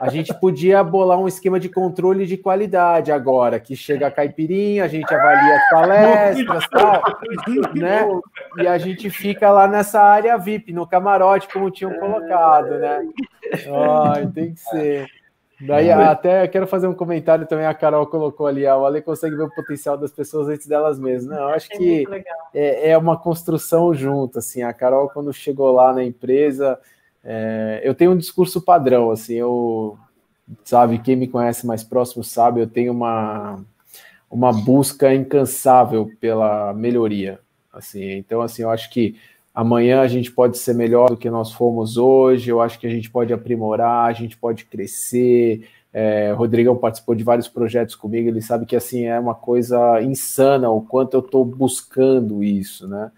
A 0.00 0.08
gente 0.08 0.32
podia 0.40 0.82
bolar 0.82 1.18
um 1.18 1.28
esquema 1.28 1.60
de 1.60 1.68
controle 1.68 2.26
de 2.26 2.36
qualidade 2.36 3.12
agora, 3.12 3.60
que 3.60 3.76
chega 3.76 4.06
a 4.06 4.10
caipirinha, 4.10 4.82
a 4.82 4.88
gente 4.88 5.14
avalia 5.14 5.56
as 5.56 5.68
palestras 5.70 6.64
e 6.64 6.70
tal, 6.70 7.02
né? 7.74 8.20
E 8.56 8.66
a 8.66 8.78
gente 8.78 9.10
fica 9.10 9.50
lá 9.52 9.68
nessa 9.68 10.00
área 10.02 10.36
VIP, 10.38 10.72
no 10.72 10.86
camarote, 10.86 11.48
como 11.52 11.70
tinham 11.70 11.92
colocado, 12.00 12.78
né? 12.78 13.06
Ai, 14.12 14.26
tem 14.28 14.54
que 14.54 14.60
ser. 14.60 15.06
Daí 15.60 15.90
até 15.90 16.46
quero 16.48 16.66
fazer 16.66 16.86
um 16.86 16.94
comentário 16.94 17.46
também, 17.46 17.64
a 17.64 17.72
Carol 17.72 18.06
colocou 18.06 18.46
ali, 18.46 18.66
ó, 18.66 18.82
o 18.82 18.84
Ale 18.84 19.00
consegue 19.00 19.36
ver 19.36 19.44
o 19.44 19.54
potencial 19.54 19.96
das 19.96 20.12
pessoas 20.12 20.48
antes 20.48 20.66
delas 20.66 20.98
mesmas. 20.98 21.34
Não, 21.34 21.48
eu 21.48 21.54
acho 21.54 21.72
É 21.72 21.76
que 21.76 22.04
é, 22.52 22.90
é 22.90 22.98
uma 22.98 23.16
construção 23.16 23.94
junto, 23.94 24.38
assim, 24.38 24.62
a 24.62 24.72
Carol 24.72 25.08
quando 25.08 25.32
chegou 25.32 25.72
lá 25.72 25.94
na 25.94 26.04
empresa, 26.04 26.78
é, 27.24 27.80
eu 27.82 27.94
tenho 27.94 28.12
um 28.12 28.16
discurso 28.18 28.60
padrão, 28.60 29.10
assim, 29.10 29.34
eu, 29.34 29.98
sabe, 30.62 30.98
quem 30.98 31.16
me 31.16 31.26
conhece 31.26 31.66
mais 31.66 31.82
próximo 31.82 32.22
sabe, 32.22 32.60
eu 32.60 32.66
tenho 32.66 32.92
uma, 32.92 33.58
uma 34.30 34.52
busca 34.52 35.14
incansável 35.14 36.10
pela 36.20 36.74
melhoria, 36.74 37.40
assim, 37.72 38.12
então, 38.12 38.42
assim, 38.42 38.60
eu 38.60 38.70
acho 38.70 38.90
que 38.90 39.16
amanhã 39.56 40.02
a 40.02 40.06
gente 40.06 40.30
pode 40.30 40.58
ser 40.58 40.74
melhor 40.74 41.08
do 41.08 41.16
que 41.16 41.30
nós 41.30 41.50
fomos 41.50 41.96
hoje, 41.96 42.50
eu 42.50 42.60
acho 42.60 42.78
que 42.78 42.86
a 42.86 42.90
gente 42.90 43.10
pode 43.10 43.32
aprimorar, 43.32 44.04
a 44.06 44.12
gente 44.12 44.36
pode 44.36 44.66
crescer. 44.66 45.66
É, 45.90 46.30
o 46.30 46.36
Rodrigão 46.36 46.76
participou 46.76 47.14
de 47.14 47.24
vários 47.24 47.48
projetos 47.48 47.94
comigo, 47.94 48.28
ele 48.28 48.42
sabe 48.42 48.66
que 48.66 48.76
assim 48.76 49.04
é 49.06 49.18
uma 49.18 49.34
coisa 49.34 50.02
insana 50.02 50.68
o 50.68 50.82
quanto 50.82 51.14
eu 51.14 51.20
estou 51.20 51.42
buscando 51.42 52.44
isso, 52.44 52.86
né? 52.86 53.10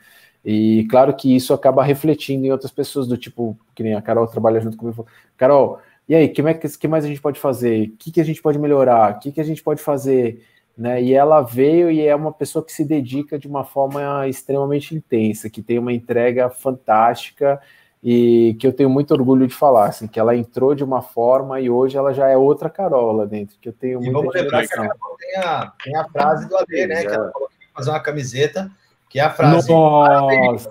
E 0.45 0.87
claro 0.89 1.13
que 1.17 1.35
isso 1.35 1.53
acaba 1.53 1.83
refletindo 1.83 2.47
em 2.47 2.53
outras 2.53 2.71
pessoas, 2.71 3.09
do 3.09 3.17
tipo, 3.17 3.59
que 3.75 3.83
nem 3.83 3.95
a 3.95 4.01
Carol 4.01 4.29
trabalha 4.29 4.61
junto 4.61 4.77
comigo. 4.77 5.05
Carol, 5.37 5.81
e 6.09 6.15
aí, 6.15 6.29
que, 6.29 6.43
que 6.79 6.89
mais 6.89 7.05
a 7.05 7.09
gente 7.09 7.21
pode 7.21 7.41
fazer? 7.41 7.89
O 7.89 7.97
que, 7.99 8.13
que 8.13 8.21
a 8.21 8.25
gente 8.25 8.41
pode 8.41 8.59
melhorar? 8.61 9.17
O 9.17 9.19
que, 9.19 9.33
que 9.33 9.41
a 9.41 9.45
gente 9.45 9.63
pode 9.63 9.83
fazer? 9.83 10.43
Né? 10.79 11.03
E 11.03 11.13
ela 11.13 11.41
veio 11.41 11.91
e 11.91 12.07
é 12.07 12.15
uma 12.15 12.33
pessoa 12.33 12.65
que 12.65 12.71
se 12.71 12.85
dedica 12.85 13.37
de 13.37 13.49
uma 13.49 13.65
forma 13.65 14.29
extremamente 14.29 14.95
intensa, 14.95 15.51
que 15.51 15.61
tem 15.61 15.77
uma 15.77 15.93
entrega 15.93 16.49
fantástica 16.49 17.61
e 18.01 18.57
que 18.61 18.67
eu 18.67 18.73
tenho 18.73 18.89
muito 18.89 19.11
orgulho 19.13 19.49
de 19.49 19.55
falar, 19.55 19.87
assim, 19.87 20.07
que 20.07 20.21
ela 20.21 20.37
entrou 20.37 20.77
de 20.77 20.85
uma 20.85 21.03
forma 21.03 21.61
e 21.61 21.69
hoje 21.69 21.99
ela 21.99 22.15
já 22.15 22.29
é 22.29 22.37
outra 22.37 22.71
Carol 22.71 23.11
lá 23.11 23.25
dentro, 23.25 23.57
que 23.61 23.69
eu 23.69 23.73
tenho 23.73 24.01
E 24.01 24.05
muita 24.09 24.13
vamos 24.13 24.33
lembrar 24.33 24.65
que 24.65 24.73
a. 24.73 24.77
Carol 24.77 25.17
tem 25.19 25.37
a, 25.37 25.73
tem 25.83 25.97
a 25.97 26.09
frase 26.09 26.49
do 26.49 26.57
AD, 26.57 26.87
né? 26.87 27.01
Que 27.01 27.09
ela 27.09 27.33
falou 27.33 27.49
que 27.49 27.65
ia 27.65 27.71
fazer 27.75 27.91
uma 27.91 28.01
camiseta, 28.01 28.71
que 29.11 29.19
é 29.19 29.23
a 29.23 29.31
frase. 29.31 29.69
Nossa! 29.69 30.71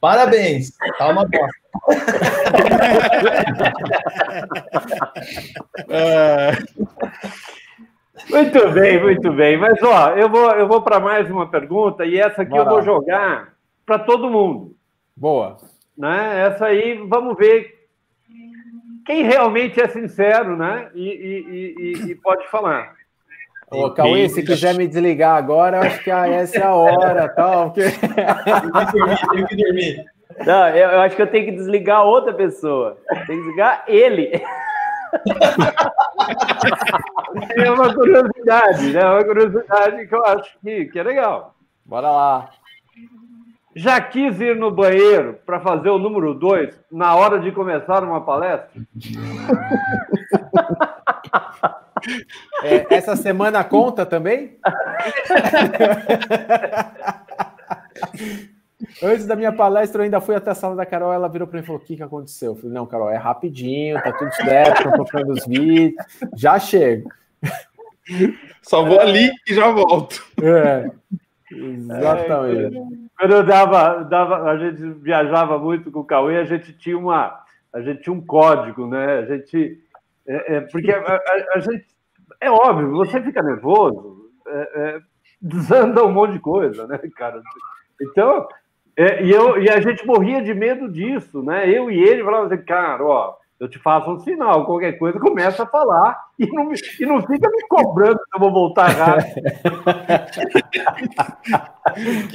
Parabéns! 0.00 0.72
Tá 0.98 1.10
uma 1.10 1.24
bosta. 1.24 1.48
Muito 8.30 8.70
bem, 8.72 9.02
muito 9.02 9.32
bem. 9.32 9.56
Mas 9.56 9.82
ó, 9.82 10.10
eu 10.10 10.28
vou, 10.28 10.50
eu 10.52 10.68
vou 10.68 10.82
para 10.82 11.00
mais 11.00 11.30
uma 11.30 11.48
pergunta 11.50 12.04
e 12.04 12.18
essa 12.18 12.42
aqui 12.42 12.56
eu 12.56 12.64
vou 12.64 12.82
jogar 12.82 13.54
para 13.86 13.98
todo 13.98 14.30
mundo. 14.30 14.74
Boa. 15.16 15.56
Né? 15.96 16.46
Essa 16.46 16.66
aí, 16.66 16.94
vamos 17.08 17.36
ver 17.36 17.74
quem 19.06 19.22
realmente 19.22 19.80
é 19.80 19.88
sincero, 19.88 20.56
né? 20.56 20.90
E, 20.94 21.08
e- 21.08 21.74
e- 21.78 22.10
e 22.10 22.14
pode 22.14 22.46
falar. 22.48 22.92
Ô, 23.70 23.90
Cauê, 23.90 24.28
se 24.28 24.42
quiser 24.42 24.74
me 24.74 24.86
desligar 24.86 25.36
agora, 25.36 25.78
eu 25.78 25.82
acho 25.82 26.02
que 26.04 26.10
ah, 26.10 26.26
essa 26.28 26.58
é 26.58 26.62
a 26.62 26.74
hora, 26.74 27.28
tal. 27.28 27.70
Porque... 27.72 27.82
Tem 29.32 29.46
que 29.46 29.56
dormir. 29.56 30.04
Não, 30.46 30.68
eu, 30.68 30.90
eu 30.90 31.00
acho 31.00 31.16
que 31.16 31.22
eu 31.22 31.26
tenho 31.26 31.46
que 31.46 31.52
desligar 31.52 32.04
outra 32.04 32.32
pessoa. 32.32 32.98
Tem 33.26 33.36
que 33.36 33.42
desligar 33.42 33.84
ele. 33.88 34.42
É 37.56 37.70
uma 37.70 37.94
curiosidade, 37.94 38.92
né? 38.92 39.04
Uma 39.04 39.24
curiosidade 39.24 40.06
que 40.06 40.14
eu 40.14 40.24
acho 40.24 40.58
que, 40.60 40.84
que 40.86 40.98
é 40.98 41.02
legal. 41.02 41.54
Bora 41.84 42.10
lá. 42.10 42.50
Já 43.74 44.00
quis 44.00 44.40
ir 44.40 44.56
no 44.56 44.70
banheiro 44.70 45.38
para 45.46 45.60
fazer 45.60 45.90
o 45.90 45.98
número 45.98 46.32
dois 46.34 46.74
na 46.90 47.14
hora 47.14 47.38
de 47.38 47.52
começar 47.52 48.02
uma 48.02 48.24
palestra? 48.24 48.70
É, 52.62 52.94
essa 52.94 53.16
semana 53.16 53.64
conta 53.64 54.06
também? 54.06 54.58
Antes 59.02 59.26
da 59.26 59.34
minha 59.34 59.52
palestra, 59.52 60.00
eu 60.00 60.04
ainda 60.04 60.20
fui 60.20 60.36
até 60.36 60.50
a 60.50 60.54
sala 60.54 60.76
da 60.76 60.86
Carol, 60.86 61.12
ela 61.12 61.28
virou 61.28 61.48
para 61.48 61.58
mim 61.58 61.64
e 61.64 61.66
falou: 61.66 61.80
o 61.80 61.84
que, 61.84 61.96
que 61.96 62.02
aconteceu? 62.02 62.52
Eu 62.52 62.56
falei, 62.56 62.72
não, 62.72 62.86
Carol, 62.86 63.10
é 63.10 63.16
rapidinho, 63.16 64.00
tá 64.00 64.12
tudo 64.12 64.32
certo, 64.34 64.90
tô 64.90 65.04
tocando 65.04 65.32
os 65.32 65.46
vídeos, 65.46 65.94
já 66.36 66.58
chego. 66.58 67.10
Só 68.62 68.84
vou 68.84 69.00
ali 69.00 69.30
e 69.48 69.54
já 69.54 69.70
volto. 69.70 70.24
É, 70.40 70.90
exatamente. 71.50 72.76
É, 72.76 72.82
quando 73.18 73.32
eu 73.32 73.44
dava, 73.44 74.04
dava, 74.04 74.50
a 74.50 74.56
gente 74.58 74.80
viajava 75.00 75.58
muito 75.58 75.90
com 75.90 76.00
o 76.00 76.04
Cauê, 76.04 76.38
a 76.38 76.44
gente 76.44 76.72
tinha 76.74 76.96
uma, 76.96 77.42
a 77.72 77.80
gente 77.80 78.02
tinha 78.02 78.12
um 78.12 78.24
código, 78.24 78.86
né? 78.86 79.18
A 79.18 79.24
gente, 79.24 79.82
é, 80.26 80.56
é, 80.56 80.60
porque 80.60 80.92
a, 80.92 81.00
a, 81.00 81.56
a, 81.56 81.58
gente, 81.58 81.84
é 82.40 82.50
óbvio, 82.50 82.92
você 82.92 83.20
fica 83.20 83.42
nervoso, 83.42 84.30
é, 84.46 84.70
é, 84.74 85.00
desanda 85.42 86.04
um 86.04 86.12
monte 86.12 86.34
de 86.34 86.40
coisa, 86.40 86.86
né, 86.86 86.98
cara? 87.16 87.42
Então, 88.00 88.46
é, 88.98 89.22
e, 89.22 89.30
eu, 89.30 89.62
e 89.62 89.70
a 89.70 89.80
gente 89.80 90.04
morria 90.04 90.42
de 90.42 90.52
medo 90.52 90.90
disso, 90.90 91.40
né? 91.40 91.70
Eu 91.70 91.88
e 91.88 92.02
ele 92.02 92.24
falavam 92.24 92.46
assim, 92.46 92.64
cara, 92.64 93.04
ó, 93.04 93.36
eu 93.60 93.68
te 93.68 93.78
faço 93.78 94.10
um 94.10 94.18
sinal, 94.18 94.66
qualquer 94.66 94.98
coisa, 94.98 95.20
começa 95.20 95.62
a 95.62 95.66
falar 95.66 96.18
e 96.36 96.46
não, 96.46 96.72
e 96.72 97.06
não 97.06 97.20
fica 97.20 97.48
me 97.48 97.62
cobrando 97.68 98.18
que 98.18 98.36
eu 98.36 98.40
vou 98.40 98.52
voltar 98.52 98.88
rápido. 98.88 99.40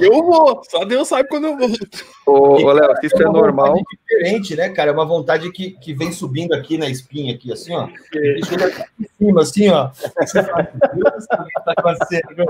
eu 0.00 0.22
vou, 0.22 0.62
só 0.64 0.86
Deus 0.86 1.06
sabe 1.06 1.28
quando 1.28 1.48
eu 1.48 1.58
volto. 1.58 2.04
Ô, 2.26 2.64
ô 2.64 2.72
Léo, 2.72 2.94
isso 3.02 3.22
é, 3.22 3.26
é 3.26 3.28
normal. 3.28 3.74
diferente, 3.90 4.56
né, 4.56 4.70
cara? 4.70 4.90
É 4.90 4.94
uma 4.94 5.04
vontade 5.04 5.52
que, 5.52 5.72
que 5.72 5.92
vem 5.92 6.12
subindo 6.12 6.54
aqui 6.54 6.78
na 6.78 6.88
espinha, 6.88 7.34
aqui, 7.34 7.52
assim, 7.52 7.74
ó. 7.74 7.88
E 8.14 8.42
chega 8.42 8.68
aqui 8.68 8.82
em 9.00 9.06
cima, 9.18 9.42
assim, 9.42 9.68
ó. 9.68 9.90
Você 10.18 10.42
fala, 10.42 10.66
Deus, 10.94 11.24
o 11.24 11.44
que 11.44 11.62
tá 11.62 11.74
acontecendo? 11.76 12.46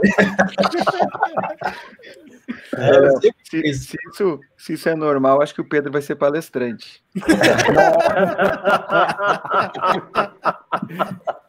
É, 2.77 3.11
se, 3.21 3.33
se, 3.75 3.97
isso, 4.09 4.41
se 4.57 4.73
isso 4.75 4.89
é 4.89 4.95
normal, 4.95 5.43
acho 5.43 5.55
que 5.55 5.61
o 5.61 5.69
Pedro 5.69 5.93
vai 5.93 6.03
ser 6.03 6.17
palestrante. 6.17 7.03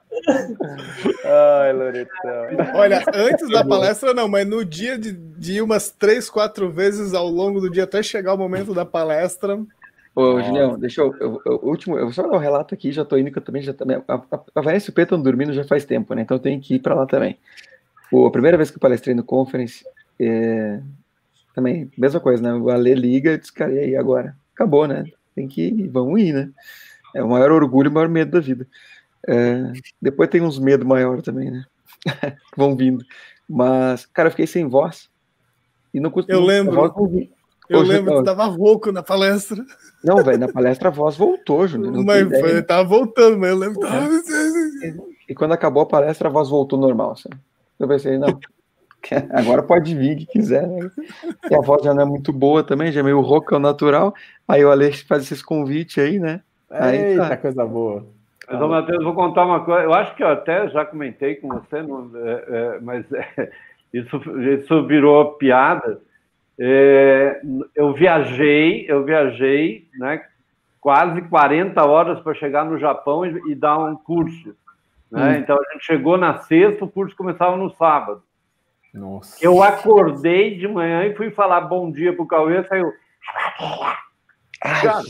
Ai, 1.25 1.73
Loretão. 1.73 2.75
Olha, 2.75 3.03
antes 3.13 3.49
da 3.49 3.65
palestra, 3.65 4.13
não, 4.13 4.27
mas 4.27 4.47
no 4.47 4.63
dia 4.63 4.97
de, 4.97 5.11
de 5.11 5.53
ir 5.53 5.61
umas 5.61 5.89
três, 5.89 6.29
quatro 6.29 6.71
vezes 6.71 7.13
ao 7.13 7.27
longo 7.27 7.59
do 7.59 7.69
dia 7.69 7.83
até 7.83 8.01
chegar 8.01 8.33
o 8.33 8.37
momento 8.37 8.73
da 8.73 8.85
palestra. 8.85 9.59
Ô, 10.15 10.41
Julião, 10.41 10.79
deixa 10.79 11.01
eu, 11.01 11.13
eu, 11.19 11.41
eu, 11.45 11.59
último, 11.61 11.97
eu 11.97 12.05
vou 12.05 12.13
só 12.13 12.25
dar 12.25 12.37
um 12.37 12.39
relato 12.39 12.73
aqui, 12.73 12.91
já 12.91 13.03
tô 13.03 13.17
indo, 13.17 13.31
que 13.31 13.37
eu 13.37 13.43
também 13.43 13.61
já 13.61 13.73
também. 13.73 14.01
A, 14.07 14.15
a, 14.15 14.39
a 14.55 14.61
Vanessa 14.61 14.89
e 14.89 14.91
o 14.91 14.93
Pedro 14.93 15.15
estão 15.15 15.21
dormindo 15.21 15.53
já 15.53 15.65
faz 15.65 15.83
tempo, 15.83 16.13
né? 16.13 16.21
Então 16.21 16.37
eu 16.37 16.41
tenho 16.41 16.61
que 16.61 16.75
ir 16.75 16.79
para 16.79 16.95
lá 16.95 17.05
também. 17.05 17.37
Pô, 18.09 18.25
a 18.25 18.31
primeira 18.31 18.55
vez 18.55 18.71
que 18.71 18.77
eu 18.77 18.81
palestrei 18.81 19.13
no 19.13 19.23
conference, 19.23 19.83
é, 20.19 20.79
também, 21.55 21.89
mesma 21.97 22.19
coisa, 22.19 22.43
né? 22.43 22.53
O 22.53 22.69
Ale 22.69 22.93
liga 22.93 23.31
e 23.31 23.37
diz, 23.37 23.49
cara, 23.49 23.71
e 23.71 23.79
aí 23.79 23.95
agora? 23.95 24.35
Acabou, 24.53 24.85
né? 24.85 25.05
Tem 25.33 25.47
que 25.47 25.61
ir, 25.61 25.87
vamos 25.87 26.21
ir, 26.21 26.33
né? 26.33 26.49
É 27.13 27.23
o 27.23 27.29
maior 27.29 27.51
orgulho 27.51 27.87
e 27.87 27.89
o 27.89 27.93
maior 27.93 28.09
medo 28.09 28.31
da 28.31 28.39
vida. 28.41 28.67
É, 29.25 29.71
depois 30.01 30.29
tem 30.29 30.41
uns 30.41 30.59
medos 30.59 30.85
maiores 30.85 31.23
também, 31.23 31.49
né? 31.49 31.65
Vão 32.57 32.75
vindo. 32.75 33.03
Mas, 33.47 34.05
cara, 34.05 34.27
eu 34.27 34.31
fiquei 34.31 34.47
sem 34.47 34.67
voz. 34.67 35.09
E 35.93 35.99
não 35.99 36.11
Eu 36.27 36.41
lembro. 36.41 36.75
Eu 37.67 37.79
Hoje, 37.79 37.93
lembro 37.93 38.19
que 38.19 38.25
tava 38.25 38.45
rouco 38.45 38.91
na 38.91 39.01
palestra. 39.01 39.65
Não, 40.03 40.23
velho, 40.23 40.37
na 40.37 40.47
palestra 40.47 40.89
a 40.89 40.91
voz 40.91 41.15
voltou, 41.15 41.67
Júnior. 41.67 42.03
Mas 42.03 42.27
foi, 42.39 42.61
tava 42.61 42.87
voltando, 42.87 43.39
mas 43.39 43.49
eu 43.49 43.57
lembro. 43.57 43.79
Tava... 43.79 44.07
E 45.27 45.33
quando 45.33 45.53
acabou 45.53 45.81
a 45.81 45.87
palestra, 45.87 46.29
a 46.29 46.31
voz 46.31 46.47
voltou 46.47 46.77
normal. 46.77 47.13
Assim. 47.13 47.29
Eu 47.79 47.87
pensei, 47.87 48.19
não, 48.19 48.39
Agora 49.31 49.63
pode 49.63 49.95
vir 49.95 50.17
que 50.17 50.25
quiser, 50.25 50.67
né? 50.67 50.89
E 51.49 51.55
a 51.55 51.59
voz 51.59 51.83
já 51.83 51.93
não 51.93 52.01
é 52.01 52.05
muito 52.05 52.33
boa 52.33 52.63
também, 52.63 52.91
já 52.91 53.01
é 53.01 53.03
meio 53.03 53.21
rouca, 53.21 53.59
natural. 53.59 54.13
Aí 54.47 54.63
o 54.63 54.71
Alex 54.71 55.01
faz 55.01 55.23
esses 55.23 55.41
convites 55.41 55.97
aí, 55.97 56.19
né? 56.19 56.41
Aí, 56.69 56.97
Eita, 56.97 57.29
tá. 57.29 57.37
coisa 57.37 57.65
boa. 57.65 58.05
Mas, 58.47 58.61
ô, 58.61 58.67
Matheus, 58.67 59.03
vou 59.03 59.13
contar 59.13 59.45
uma 59.45 59.63
coisa. 59.63 59.83
Eu 59.83 59.93
acho 59.93 60.15
que 60.15 60.23
eu 60.23 60.27
até 60.27 60.67
já 60.69 60.85
comentei 60.85 61.35
com 61.35 61.47
você, 61.49 61.81
não, 61.81 62.11
é, 62.15 62.45
é, 62.47 62.79
mas 62.81 63.05
é, 63.11 63.51
isso, 63.93 64.17
isso 64.39 64.85
virou 64.85 65.33
piada. 65.33 65.99
É, 66.59 67.41
eu 67.75 67.93
viajei, 67.93 68.85
eu 68.87 69.03
viajei, 69.03 69.87
né? 69.97 70.23
Quase 70.79 71.21
40 71.23 71.83
horas 71.83 72.19
para 72.19 72.35
chegar 72.35 72.63
no 72.63 72.77
Japão 72.77 73.25
e, 73.25 73.51
e, 73.51 73.55
dar 73.55 73.77
um 73.77 73.95
curso. 73.95 74.55
Né? 75.11 75.29
Hum. 75.29 75.39
Então 75.39 75.57
a 75.57 75.73
gente 75.73 75.85
chegou 75.85 76.17
na 76.17 76.37
sexta, 76.39 76.85
o 76.85 76.89
curso 76.89 77.15
começava 77.15 77.57
no 77.57 77.71
sábado. 77.71 78.21
Nossa. 78.95 79.37
Eu 79.41 79.61
acordei 79.61 80.57
de 80.57 80.67
manhã 80.67 81.03
e 81.05 81.15
fui 81.15 81.29
falar 81.29 81.61
bom 81.61 81.91
dia 81.91 82.15
pro 82.15 82.25
Cauê, 82.25 82.63
saiu. 82.63 82.93
Cara, 84.61 85.03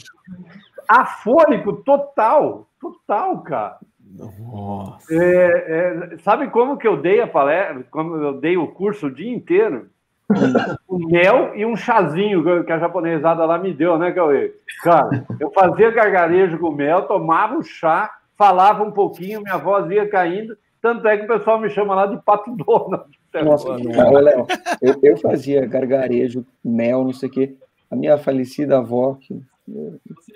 afônico 0.87 1.73
total, 1.83 2.67
total, 2.81 3.41
cara. 3.41 3.77
Nossa. 4.01 5.13
É, 5.13 6.13
é, 6.13 6.17
sabe 6.19 6.49
como 6.49 6.77
que 6.77 6.87
eu 6.87 6.97
dei 6.97 7.21
a 7.21 7.27
palestra, 7.27 7.85
como 7.91 8.15
eu 8.15 8.39
dei 8.39 8.57
o 8.57 8.67
curso 8.67 9.07
o 9.07 9.13
dia 9.13 9.31
inteiro? 9.31 9.89
um 10.89 11.07
mel 11.07 11.55
e 11.55 11.63
um 11.63 11.75
chazinho 11.75 12.63
que 12.63 12.71
a 12.71 12.79
japonesada 12.79 13.45
lá 13.45 13.59
me 13.59 13.71
deu, 13.71 13.99
né, 13.99 14.11
Cauê? 14.11 14.55
Cara, 14.81 15.23
eu 15.39 15.51
fazia 15.51 15.91
gargarejo 15.91 16.57
com 16.57 16.71
mel, 16.71 17.03
tomava 17.03 17.55
o 17.55 17.63
chá, 17.63 18.09
falava 18.35 18.83
um 18.83 18.91
pouquinho, 18.91 19.41
minha 19.41 19.57
voz 19.57 19.87
ia 19.91 20.09
caindo, 20.09 20.57
tanto 20.81 21.07
é 21.07 21.17
que 21.17 21.25
o 21.25 21.27
pessoal 21.27 21.59
me 21.59 21.69
chama 21.69 21.93
lá 21.93 22.07
de 22.07 22.17
pato 22.23 22.55
Donald. 22.55 23.14
Nossa, 23.43 23.69
Léo, 23.69 24.47
eu, 24.81 24.95
eu, 25.01 25.17
fazia 25.17 25.65
gargarejo, 25.65 26.45
mel, 26.63 27.03
não 27.03 27.13
sei 27.13 27.29
o 27.29 27.31
quê. 27.31 27.55
A 27.89 27.95
minha 27.95 28.17
falecida 28.17 28.77
avó, 28.77 29.17
que 29.19 29.39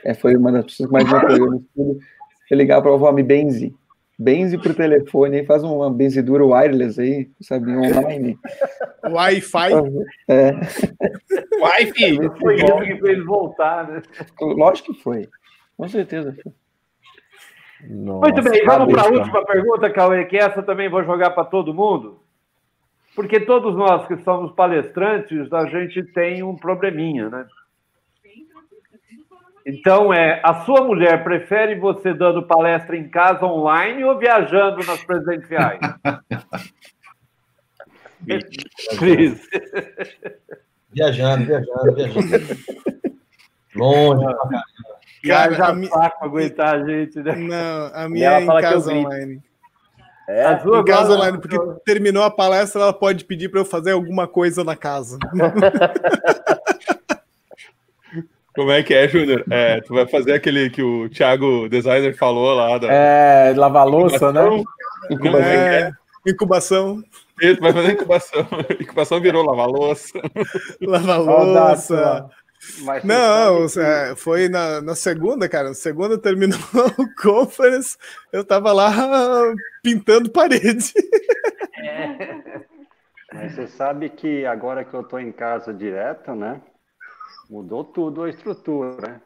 é, 0.03 0.13
foi 0.13 0.35
uma 0.35 0.51
das 0.51 0.65
pessoas 0.65 0.87
que 0.87 0.93
mais 0.93 1.07
me 1.07 1.15
apoiou 1.15 1.51
no 1.51 1.57
estudo, 1.57 1.99
eu 2.49 2.57
ligava 2.57 2.81
para 2.81 2.91
a 2.91 2.95
avó, 2.95 3.11
me 3.11 3.23
benze. 3.23 3.75
Benze 4.17 4.57
para 4.57 4.71
o 4.71 4.75
telefone, 4.75 5.45
faz 5.45 5.63
uma 5.63 5.89
benzedura 5.89 6.45
wireless 6.45 6.99
aí, 6.99 7.29
sabe, 7.41 7.71
online. 7.71 8.37
Wi-Fi? 9.09 9.71
É. 10.27 10.51
Wi-Fi! 11.61 12.17
Foi 12.39 12.55
isso 12.55 12.79
que 12.79 12.97
fez 12.97 13.25
voltar, 13.25 13.87
né? 13.87 14.01
Lógico 14.41 14.93
que 14.93 15.01
foi. 15.01 15.29
Com 15.77 15.87
certeza 15.87 16.35
foi. 16.43 16.51
Nossa, 17.87 18.19
Muito 18.19 18.49
bem, 18.49 18.65
vamos 18.65 18.93
para 18.93 19.03
a 19.03 19.09
última 19.09 19.45
pergunta, 19.45 19.89
Cauê, 19.89 20.25
que 20.25 20.37
essa 20.37 20.61
também 20.61 20.89
vou 20.89 21.03
jogar 21.03 21.29
para 21.29 21.45
todo 21.45 21.73
mundo. 21.73 22.19
Porque 23.19 23.41
todos 23.41 23.75
nós 23.75 24.07
que 24.07 24.15
somos 24.23 24.53
palestrantes, 24.53 25.51
a 25.51 25.65
gente 25.65 26.01
tem 26.13 26.41
um 26.41 26.55
probleminha, 26.55 27.29
né? 27.29 27.45
Então, 29.65 30.13
é, 30.13 30.39
a 30.41 30.63
sua 30.63 30.85
mulher 30.85 31.21
prefere 31.21 31.77
você 31.77 32.13
dando 32.13 32.47
palestra 32.47 32.95
em 32.95 33.09
casa 33.09 33.45
online 33.45 34.05
ou 34.05 34.17
viajando 34.17 34.77
nas 34.85 35.03
presenciais? 35.03 35.81
Cris. 38.97 39.45
Viajando, 40.93 41.45
viajando, 41.45 41.95
viajando. 41.95 42.25
Longe. 43.75 44.25
Cara, 45.27 45.53
já 45.55 45.73
minha... 45.73 45.91
saco 45.91 46.23
aguentar 46.23 46.75
a 46.75 46.85
gente, 46.85 47.19
né? 47.19 47.35
Não, 47.35 47.91
a 47.93 48.07
minha 48.07 48.39
é 48.39 48.43
em 48.43 48.47
casa 48.47 48.93
online. 48.93 49.43
É, 50.29 50.45
a 50.45 50.59
sua 50.59 50.81
em 50.81 50.85
casa 50.85 51.13
online, 51.13 51.39
porque 51.39 51.57
terminou 51.83 52.21
a 52.21 52.29
palestra, 52.29 52.83
ela 52.83 52.93
pode 52.93 53.25
pedir 53.25 53.49
para 53.49 53.61
eu 53.61 53.65
fazer 53.65 53.93
alguma 53.93 54.27
coisa 54.27 54.63
na 54.63 54.75
casa. 54.75 55.17
Como 58.53 58.71
é 58.71 58.83
que 58.83 58.93
é, 58.93 59.07
Júnior? 59.07 59.43
É, 59.49 59.81
tu 59.81 59.95
vai 59.95 60.05
fazer 60.05 60.33
aquele 60.33 60.69
que 60.69 60.83
o 60.83 61.09
Thiago 61.09 61.67
Designer 61.67 62.15
falou 62.15 62.53
lá. 62.53 62.77
Da... 62.77 62.87
É, 62.91 63.53
lavar 63.55 63.87
louça, 63.87 64.31
né? 64.31 64.41
Incubação. 65.09 65.41
É, 65.41 65.91
incubação. 66.27 67.03
E, 67.41 67.55
tu 67.55 67.61
vai 67.61 67.73
fazer 67.73 67.93
incubação. 67.93 68.47
Incubação 68.79 69.19
virou 69.19 69.43
lavar 69.43 69.67
louça. 69.67 70.19
Lavar 70.79 71.21
louça. 71.21 72.29
Mas 72.81 73.03
não, 73.03 73.65
é, 73.81 74.15
foi 74.15 74.49
na, 74.49 74.81
na 74.81 74.95
segunda, 74.95 75.47
cara. 75.47 75.69
Na 75.69 75.73
segunda 75.73 76.17
terminou 76.17 76.59
o 76.99 77.15
conference, 77.21 77.97
eu 78.31 78.43
tava 78.43 78.71
lá 78.73 78.91
pintando 79.81 80.29
parede. 80.29 80.93
É. 81.77 82.61
Mas 83.33 83.53
você 83.53 83.67
sabe 83.67 84.09
que 84.09 84.45
agora 84.45 84.83
que 84.83 84.93
eu 84.93 85.03
tô 85.03 85.19
em 85.19 85.31
casa 85.31 85.73
direto, 85.73 86.35
né? 86.35 86.61
Mudou 87.49 87.83
tudo 87.83 88.23
a 88.23 88.29
estrutura. 88.29 89.21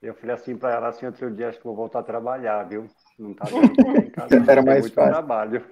Eu 0.00 0.14
falei 0.14 0.34
assim 0.34 0.56
para 0.56 0.74
ela 0.74 0.88
assim 0.88 1.06
outro 1.06 1.30
dia, 1.30 1.48
acho 1.48 1.58
que 1.58 1.64
vou 1.64 1.74
voltar 1.74 2.00
a 2.00 2.04
trabalhar, 2.04 2.62
viu? 2.64 2.86
Não 3.18 3.34
tá 3.34 3.46
dando 3.46 3.96
em 3.98 4.10
casa. 4.10 4.28
Era 4.48 4.62
mais 4.62 4.80
muito 4.80 4.94
fácil. 4.94 5.12
trabalho. 5.12 5.64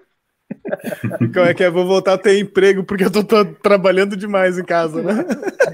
Como 1.32 1.46
é 1.46 1.54
que 1.54 1.64
é? 1.64 1.70
Vou 1.70 1.86
voltar 1.86 2.14
a 2.14 2.18
ter 2.18 2.38
emprego 2.38 2.84
porque 2.84 3.04
eu 3.04 3.10
tô, 3.10 3.24
tô 3.24 3.44
trabalhando 3.44 4.16
demais 4.16 4.58
em 4.58 4.64
casa, 4.64 5.02
né? 5.02 5.24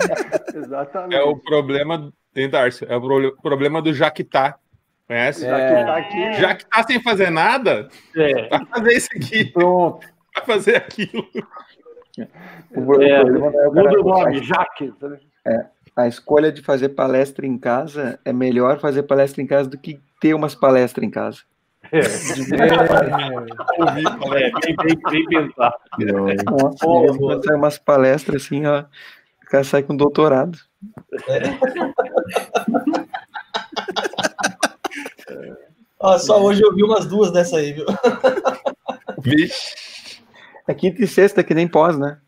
Exatamente. 0.54 1.14
É 1.14 1.22
o 1.22 1.36
problema, 1.36 2.12
tem 2.32 2.48
Darcy, 2.48 2.84
é 2.88 2.96
o 2.96 3.32
problema 3.42 3.80
do 3.80 3.92
Jaquitá. 3.92 4.56
Conhece? 5.06 5.44
É. 5.44 6.32
Já 6.34 6.54
que 6.54 6.64
tá 6.66 6.84
sem 6.84 7.02
fazer 7.02 7.30
nada, 7.30 7.88
é. 8.16 8.48
vai 8.48 8.64
fazer 8.66 8.92
isso 8.92 9.08
aqui. 9.16 9.44
Pronto. 9.46 10.06
Vai 10.36 10.46
fazer 10.46 10.76
aquilo. 10.76 11.26
O, 12.70 13.02
é, 13.02 13.22
o 13.22 13.74
muda 13.74 14.00
o 14.00 14.04
nome, 14.04 14.42
Jaque. 14.42 14.92
É, 15.44 15.66
a 15.96 16.06
escolha 16.06 16.52
de 16.52 16.62
fazer 16.62 16.90
palestra 16.90 17.46
em 17.46 17.58
casa 17.58 18.20
é 18.24 18.32
melhor 18.32 18.78
fazer 18.78 19.02
palestra 19.02 19.42
em 19.42 19.46
casa 19.46 19.68
do 19.68 19.78
que 19.78 20.00
ter 20.20 20.34
umas 20.34 20.54
palestras 20.54 21.04
em 21.04 21.10
casa. 21.10 21.40
É, 21.92 21.98
é 21.98 22.02
bem, 24.84 24.96
bem, 25.10 25.26
em 26.32 26.44
quando 27.16 27.44
sai 27.44 27.56
umas 27.56 27.78
palestras 27.78 28.44
assim, 28.44 28.64
ó, 28.64 28.80
o 28.80 29.46
cara 29.46 29.64
sai 29.64 29.82
com 29.82 29.96
doutorado. 29.96 30.56
Ó, 35.98 36.16
só 36.18 36.40
hoje 36.40 36.62
eu 36.62 36.74
vi 36.74 36.82
umas 36.82 37.06
duas 37.06 37.32
dessa 37.32 37.56
aí, 37.56 37.72
viu? 37.72 37.86
Vixe. 39.18 40.20
É 40.66 40.74
quinta 40.74 41.02
e 41.02 41.06
sexta 41.06 41.42
que 41.42 41.52
nem 41.52 41.66
pós, 41.66 41.98
né? 41.98 42.18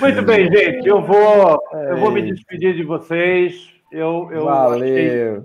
Muito 0.00 0.22
bem, 0.22 0.50
gente. 0.50 0.86
Eu 0.88 1.02
vou, 1.02 1.60
eu 1.72 1.96
vou 1.98 2.10
me 2.10 2.22
despedir 2.22 2.74
de 2.74 2.84
vocês. 2.84 3.68
Eu, 3.90 4.30
eu 4.32 4.44
Valeu. 4.44 4.82
Achei, 4.82 5.42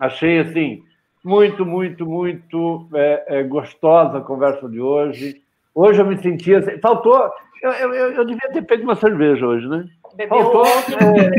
achei 0.00 0.40
assim 0.40 0.82
muito, 1.24 1.66
muito, 1.66 2.06
muito 2.06 2.88
é, 2.94 3.38
é, 3.38 3.42
gostosa 3.42 4.18
a 4.18 4.20
conversa 4.20 4.68
de 4.68 4.80
hoje. 4.80 5.42
Hoje 5.74 6.00
eu 6.00 6.06
me 6.06 6.16
senti 6.18 6.54
assim, 6.54 6.78
faltou. 6.78 7.30
Eu, 7.62 7.72
eu, 7.72 8.12
eu 8.12 8.24
devia 8.24 8.48
ter 8.52 8.62
pego 8.62 8.84
uma 8.84 8.94
cerveja 8.94 9.44
hoje, 9.44 9.66
né? 9.66 9.88
Bebeu 10.14 10.38
Faltou, 10.38 10.66
é, 10.66 11.30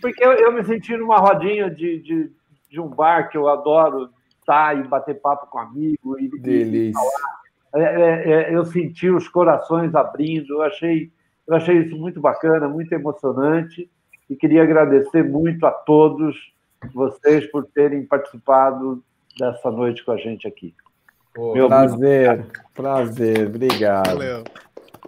porque 0.00 0.24
eu, 0.24 0.32
eu 0.32 0.52
me 0.52 0.64
senti 0.64 0.96
numa 0.96 1.18
rodinha 1.18 1.70
de, 1.70 2.00
de, 2.00 2.30
de 2.68 2.80
um 2.80 2.88
bar 2.88 3.28
que 3.30 3.38
eu 3.38 3.48
adoro 3.48 4.10
estar 4.40 4.76
e 4.76 4.88
bater 4.88 5.20
papo 5.20 5.46
com 5.46 5.58
amigo. 5.58 6.18
E, 6.18 6.28
Delícia. 6.40 7.00
é, 7.74 7.82
é, 7.82 8.30
é, 8.30 8.54
eu 8.54 8.64
senti 8.64 9.08
os 9.08 9.28
corações 9.28 9.94
abrindo, 9.94 10.54
eu 10.54 10.62
achei, 10.62 11.10
eu 11.46 11.54
achei 11.54 11.78
isso 11.78 11.96
muito 11.96 12.20
bacana, 12.20 12.68
muito 12.68 12.92
emocionante, 12.92 13.88
e 14.28 14.34
queria 14.34 14.62
agradecer 14.62 15.22
muito 15.22 15.64
a 15.66 15.70
todos 15.70 16.36
vocês 16.94 17.46
por 17.50 17.64
terem 17.66 18.04
participado 18.04 19.02
dessa 19.38 19.70
noite 19.70 20.04
com 20.04 20.12
a 20.12 20.16
gente 20.16 20.46
aqui. 20.46 20.74
Meu 21.36 21.68
prazer, 21.68 22.46
prazer, 22.74 23.46
obrigado. 23.46 24.08
Valeu. 24.08 24.44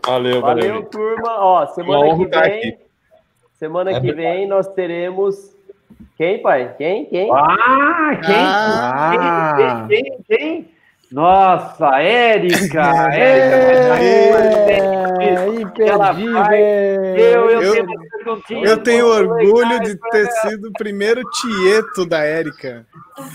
Valeu, 0.06 0.40
Valeu, 0.40 0.82
turma. 0.84 1.38
Ó, 1.38 1.66
semana 1.66 2.16
que 2.16 2.26
vem. 2.26 2.40
aqui. 2.40 2.78
Semana 3.58 3.90
É 3.90 4.00
que 4.00 4.12
vem 4.12 4.46
nós 4.46 4.66
teremos. 4.68 5.54
Quem, 6.16 6.40
pai? 6.40 6.74
Quem? 6.78 7.04
Quem? 7.06 7.30
Ah, 7.32 8.20
quem? 8.24 8.34
Ah. 8.36 9.86
Quem, 9.88 10.02
quem, 10.02 10.18
quem? 10.38 10.70
Nossa, 11.10 12.00
Érica! 12.00 12.82
Érica, 15.20 15.84
ela 15.84 16.12
vai. 16.12 16.62
Eu, 16.62 17.50
eu, 17.50 17.62
Eu- 17.62 17.72
tenho 17.72 17.84
uma 17.84 17.94
perguntinha. 17.94 17.99
Eu 18.50 18.82
tenho 18.82 19.06
orgulho 19.06 19.80
de 19.80 19.96
pra 19.96 20.10
ter 20.10 20.22
ela. 20.26 20.30
sido 20.42 20.68
o 20.68 20.72
primeiro 20.72 21.22
tieto 21.30 22.04
da 22.06 22.20
Érica. 22.22 22.86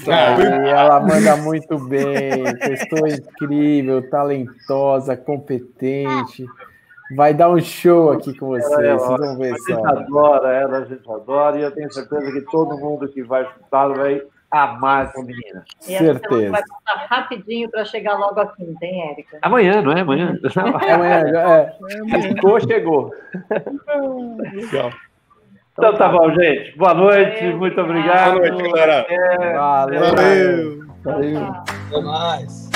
Aí, 0.08 0.70
ela 0.70 1.00
manda 1.00 1.36
muito 1.38 1.78
bem, 1.80 2.44
pessoa 2.60 3.10
incrível, 3.10 4.08
talentosa, 4.10 5.18
competente. 5.18 6.46
Vai 7.16 7.34
dar 7.34 7.50
um 7.50 7.62
show 7.62 8.12
aqui 8.12 8.36
com 8.38 8.48
vocês, 8.48 8.72
Ela 8.72 8.88
é 8.88 8.98
vocês 8.98 9.20
vão 9.20 9.38
ver 9.38 9.54
A 9.54 9.58
só. 9.58 9.66
gente 9.76 9.86
adora 9.88 10.54
ela, 10.56 10.78
a 10.80 10.86
gente 10.86 11.12
adora, 11.12 11.60
e 11.60 11.62
eu 11.64 11.72
tenho 11.72 11.92
certeza 11.94 12.32
que 12.32 12.42
todo 12.52 12.78
mundo 12.78 13.08
que 13.08 13.22
vai 13.22 13.44
escutar 13.44 13.90
vai 13.90 14.22
amar 14.64 15.06
essa 15.06 15.22
menina. 15.22 15.64
E 15.88 15.96
essa 15.96 16.20
semana 16.20 16.52
vai 16.52 16.62
passar 16.62 17.06
rapidinho 17.10 17.70
para 17.70 17.86
chegar 17.86 18.18
logo 18.18 18.40
a 18.40 18.48
quinta, 18.48 18.86
hein, 18.86 19.12
Érica? 19.12 19.40
Amanhã, 19.42 19.82
não 19.82 19.92
é? 19.92 20.02
Amanhã? 20.02 20.38
Amanhã, 20.56 21.28
já 21.32 21.50
é. 21.50 21.78
Ficou, 22.22 22.60
chegou. 22.60 23.12
Legal. 24.54 24.92
Então 25.78 25.94
tá 25.98 26.08
bom, 26.08 26.34
gente. 26.34 26.78
Boa 26.78 26.94
noite, 26.94 27.44
muito 27.54 27.80
obrigado. 27.82 28.40
Boa 28.40 28.50
noite, 28.50 28.72
galera. 28.72 29.06
Valeu. 29.54 30.00
Valeu. 30.00 30.86
Valeu. 31.04 31.54
Até 31.88 32.02
mais. 32.02 32.70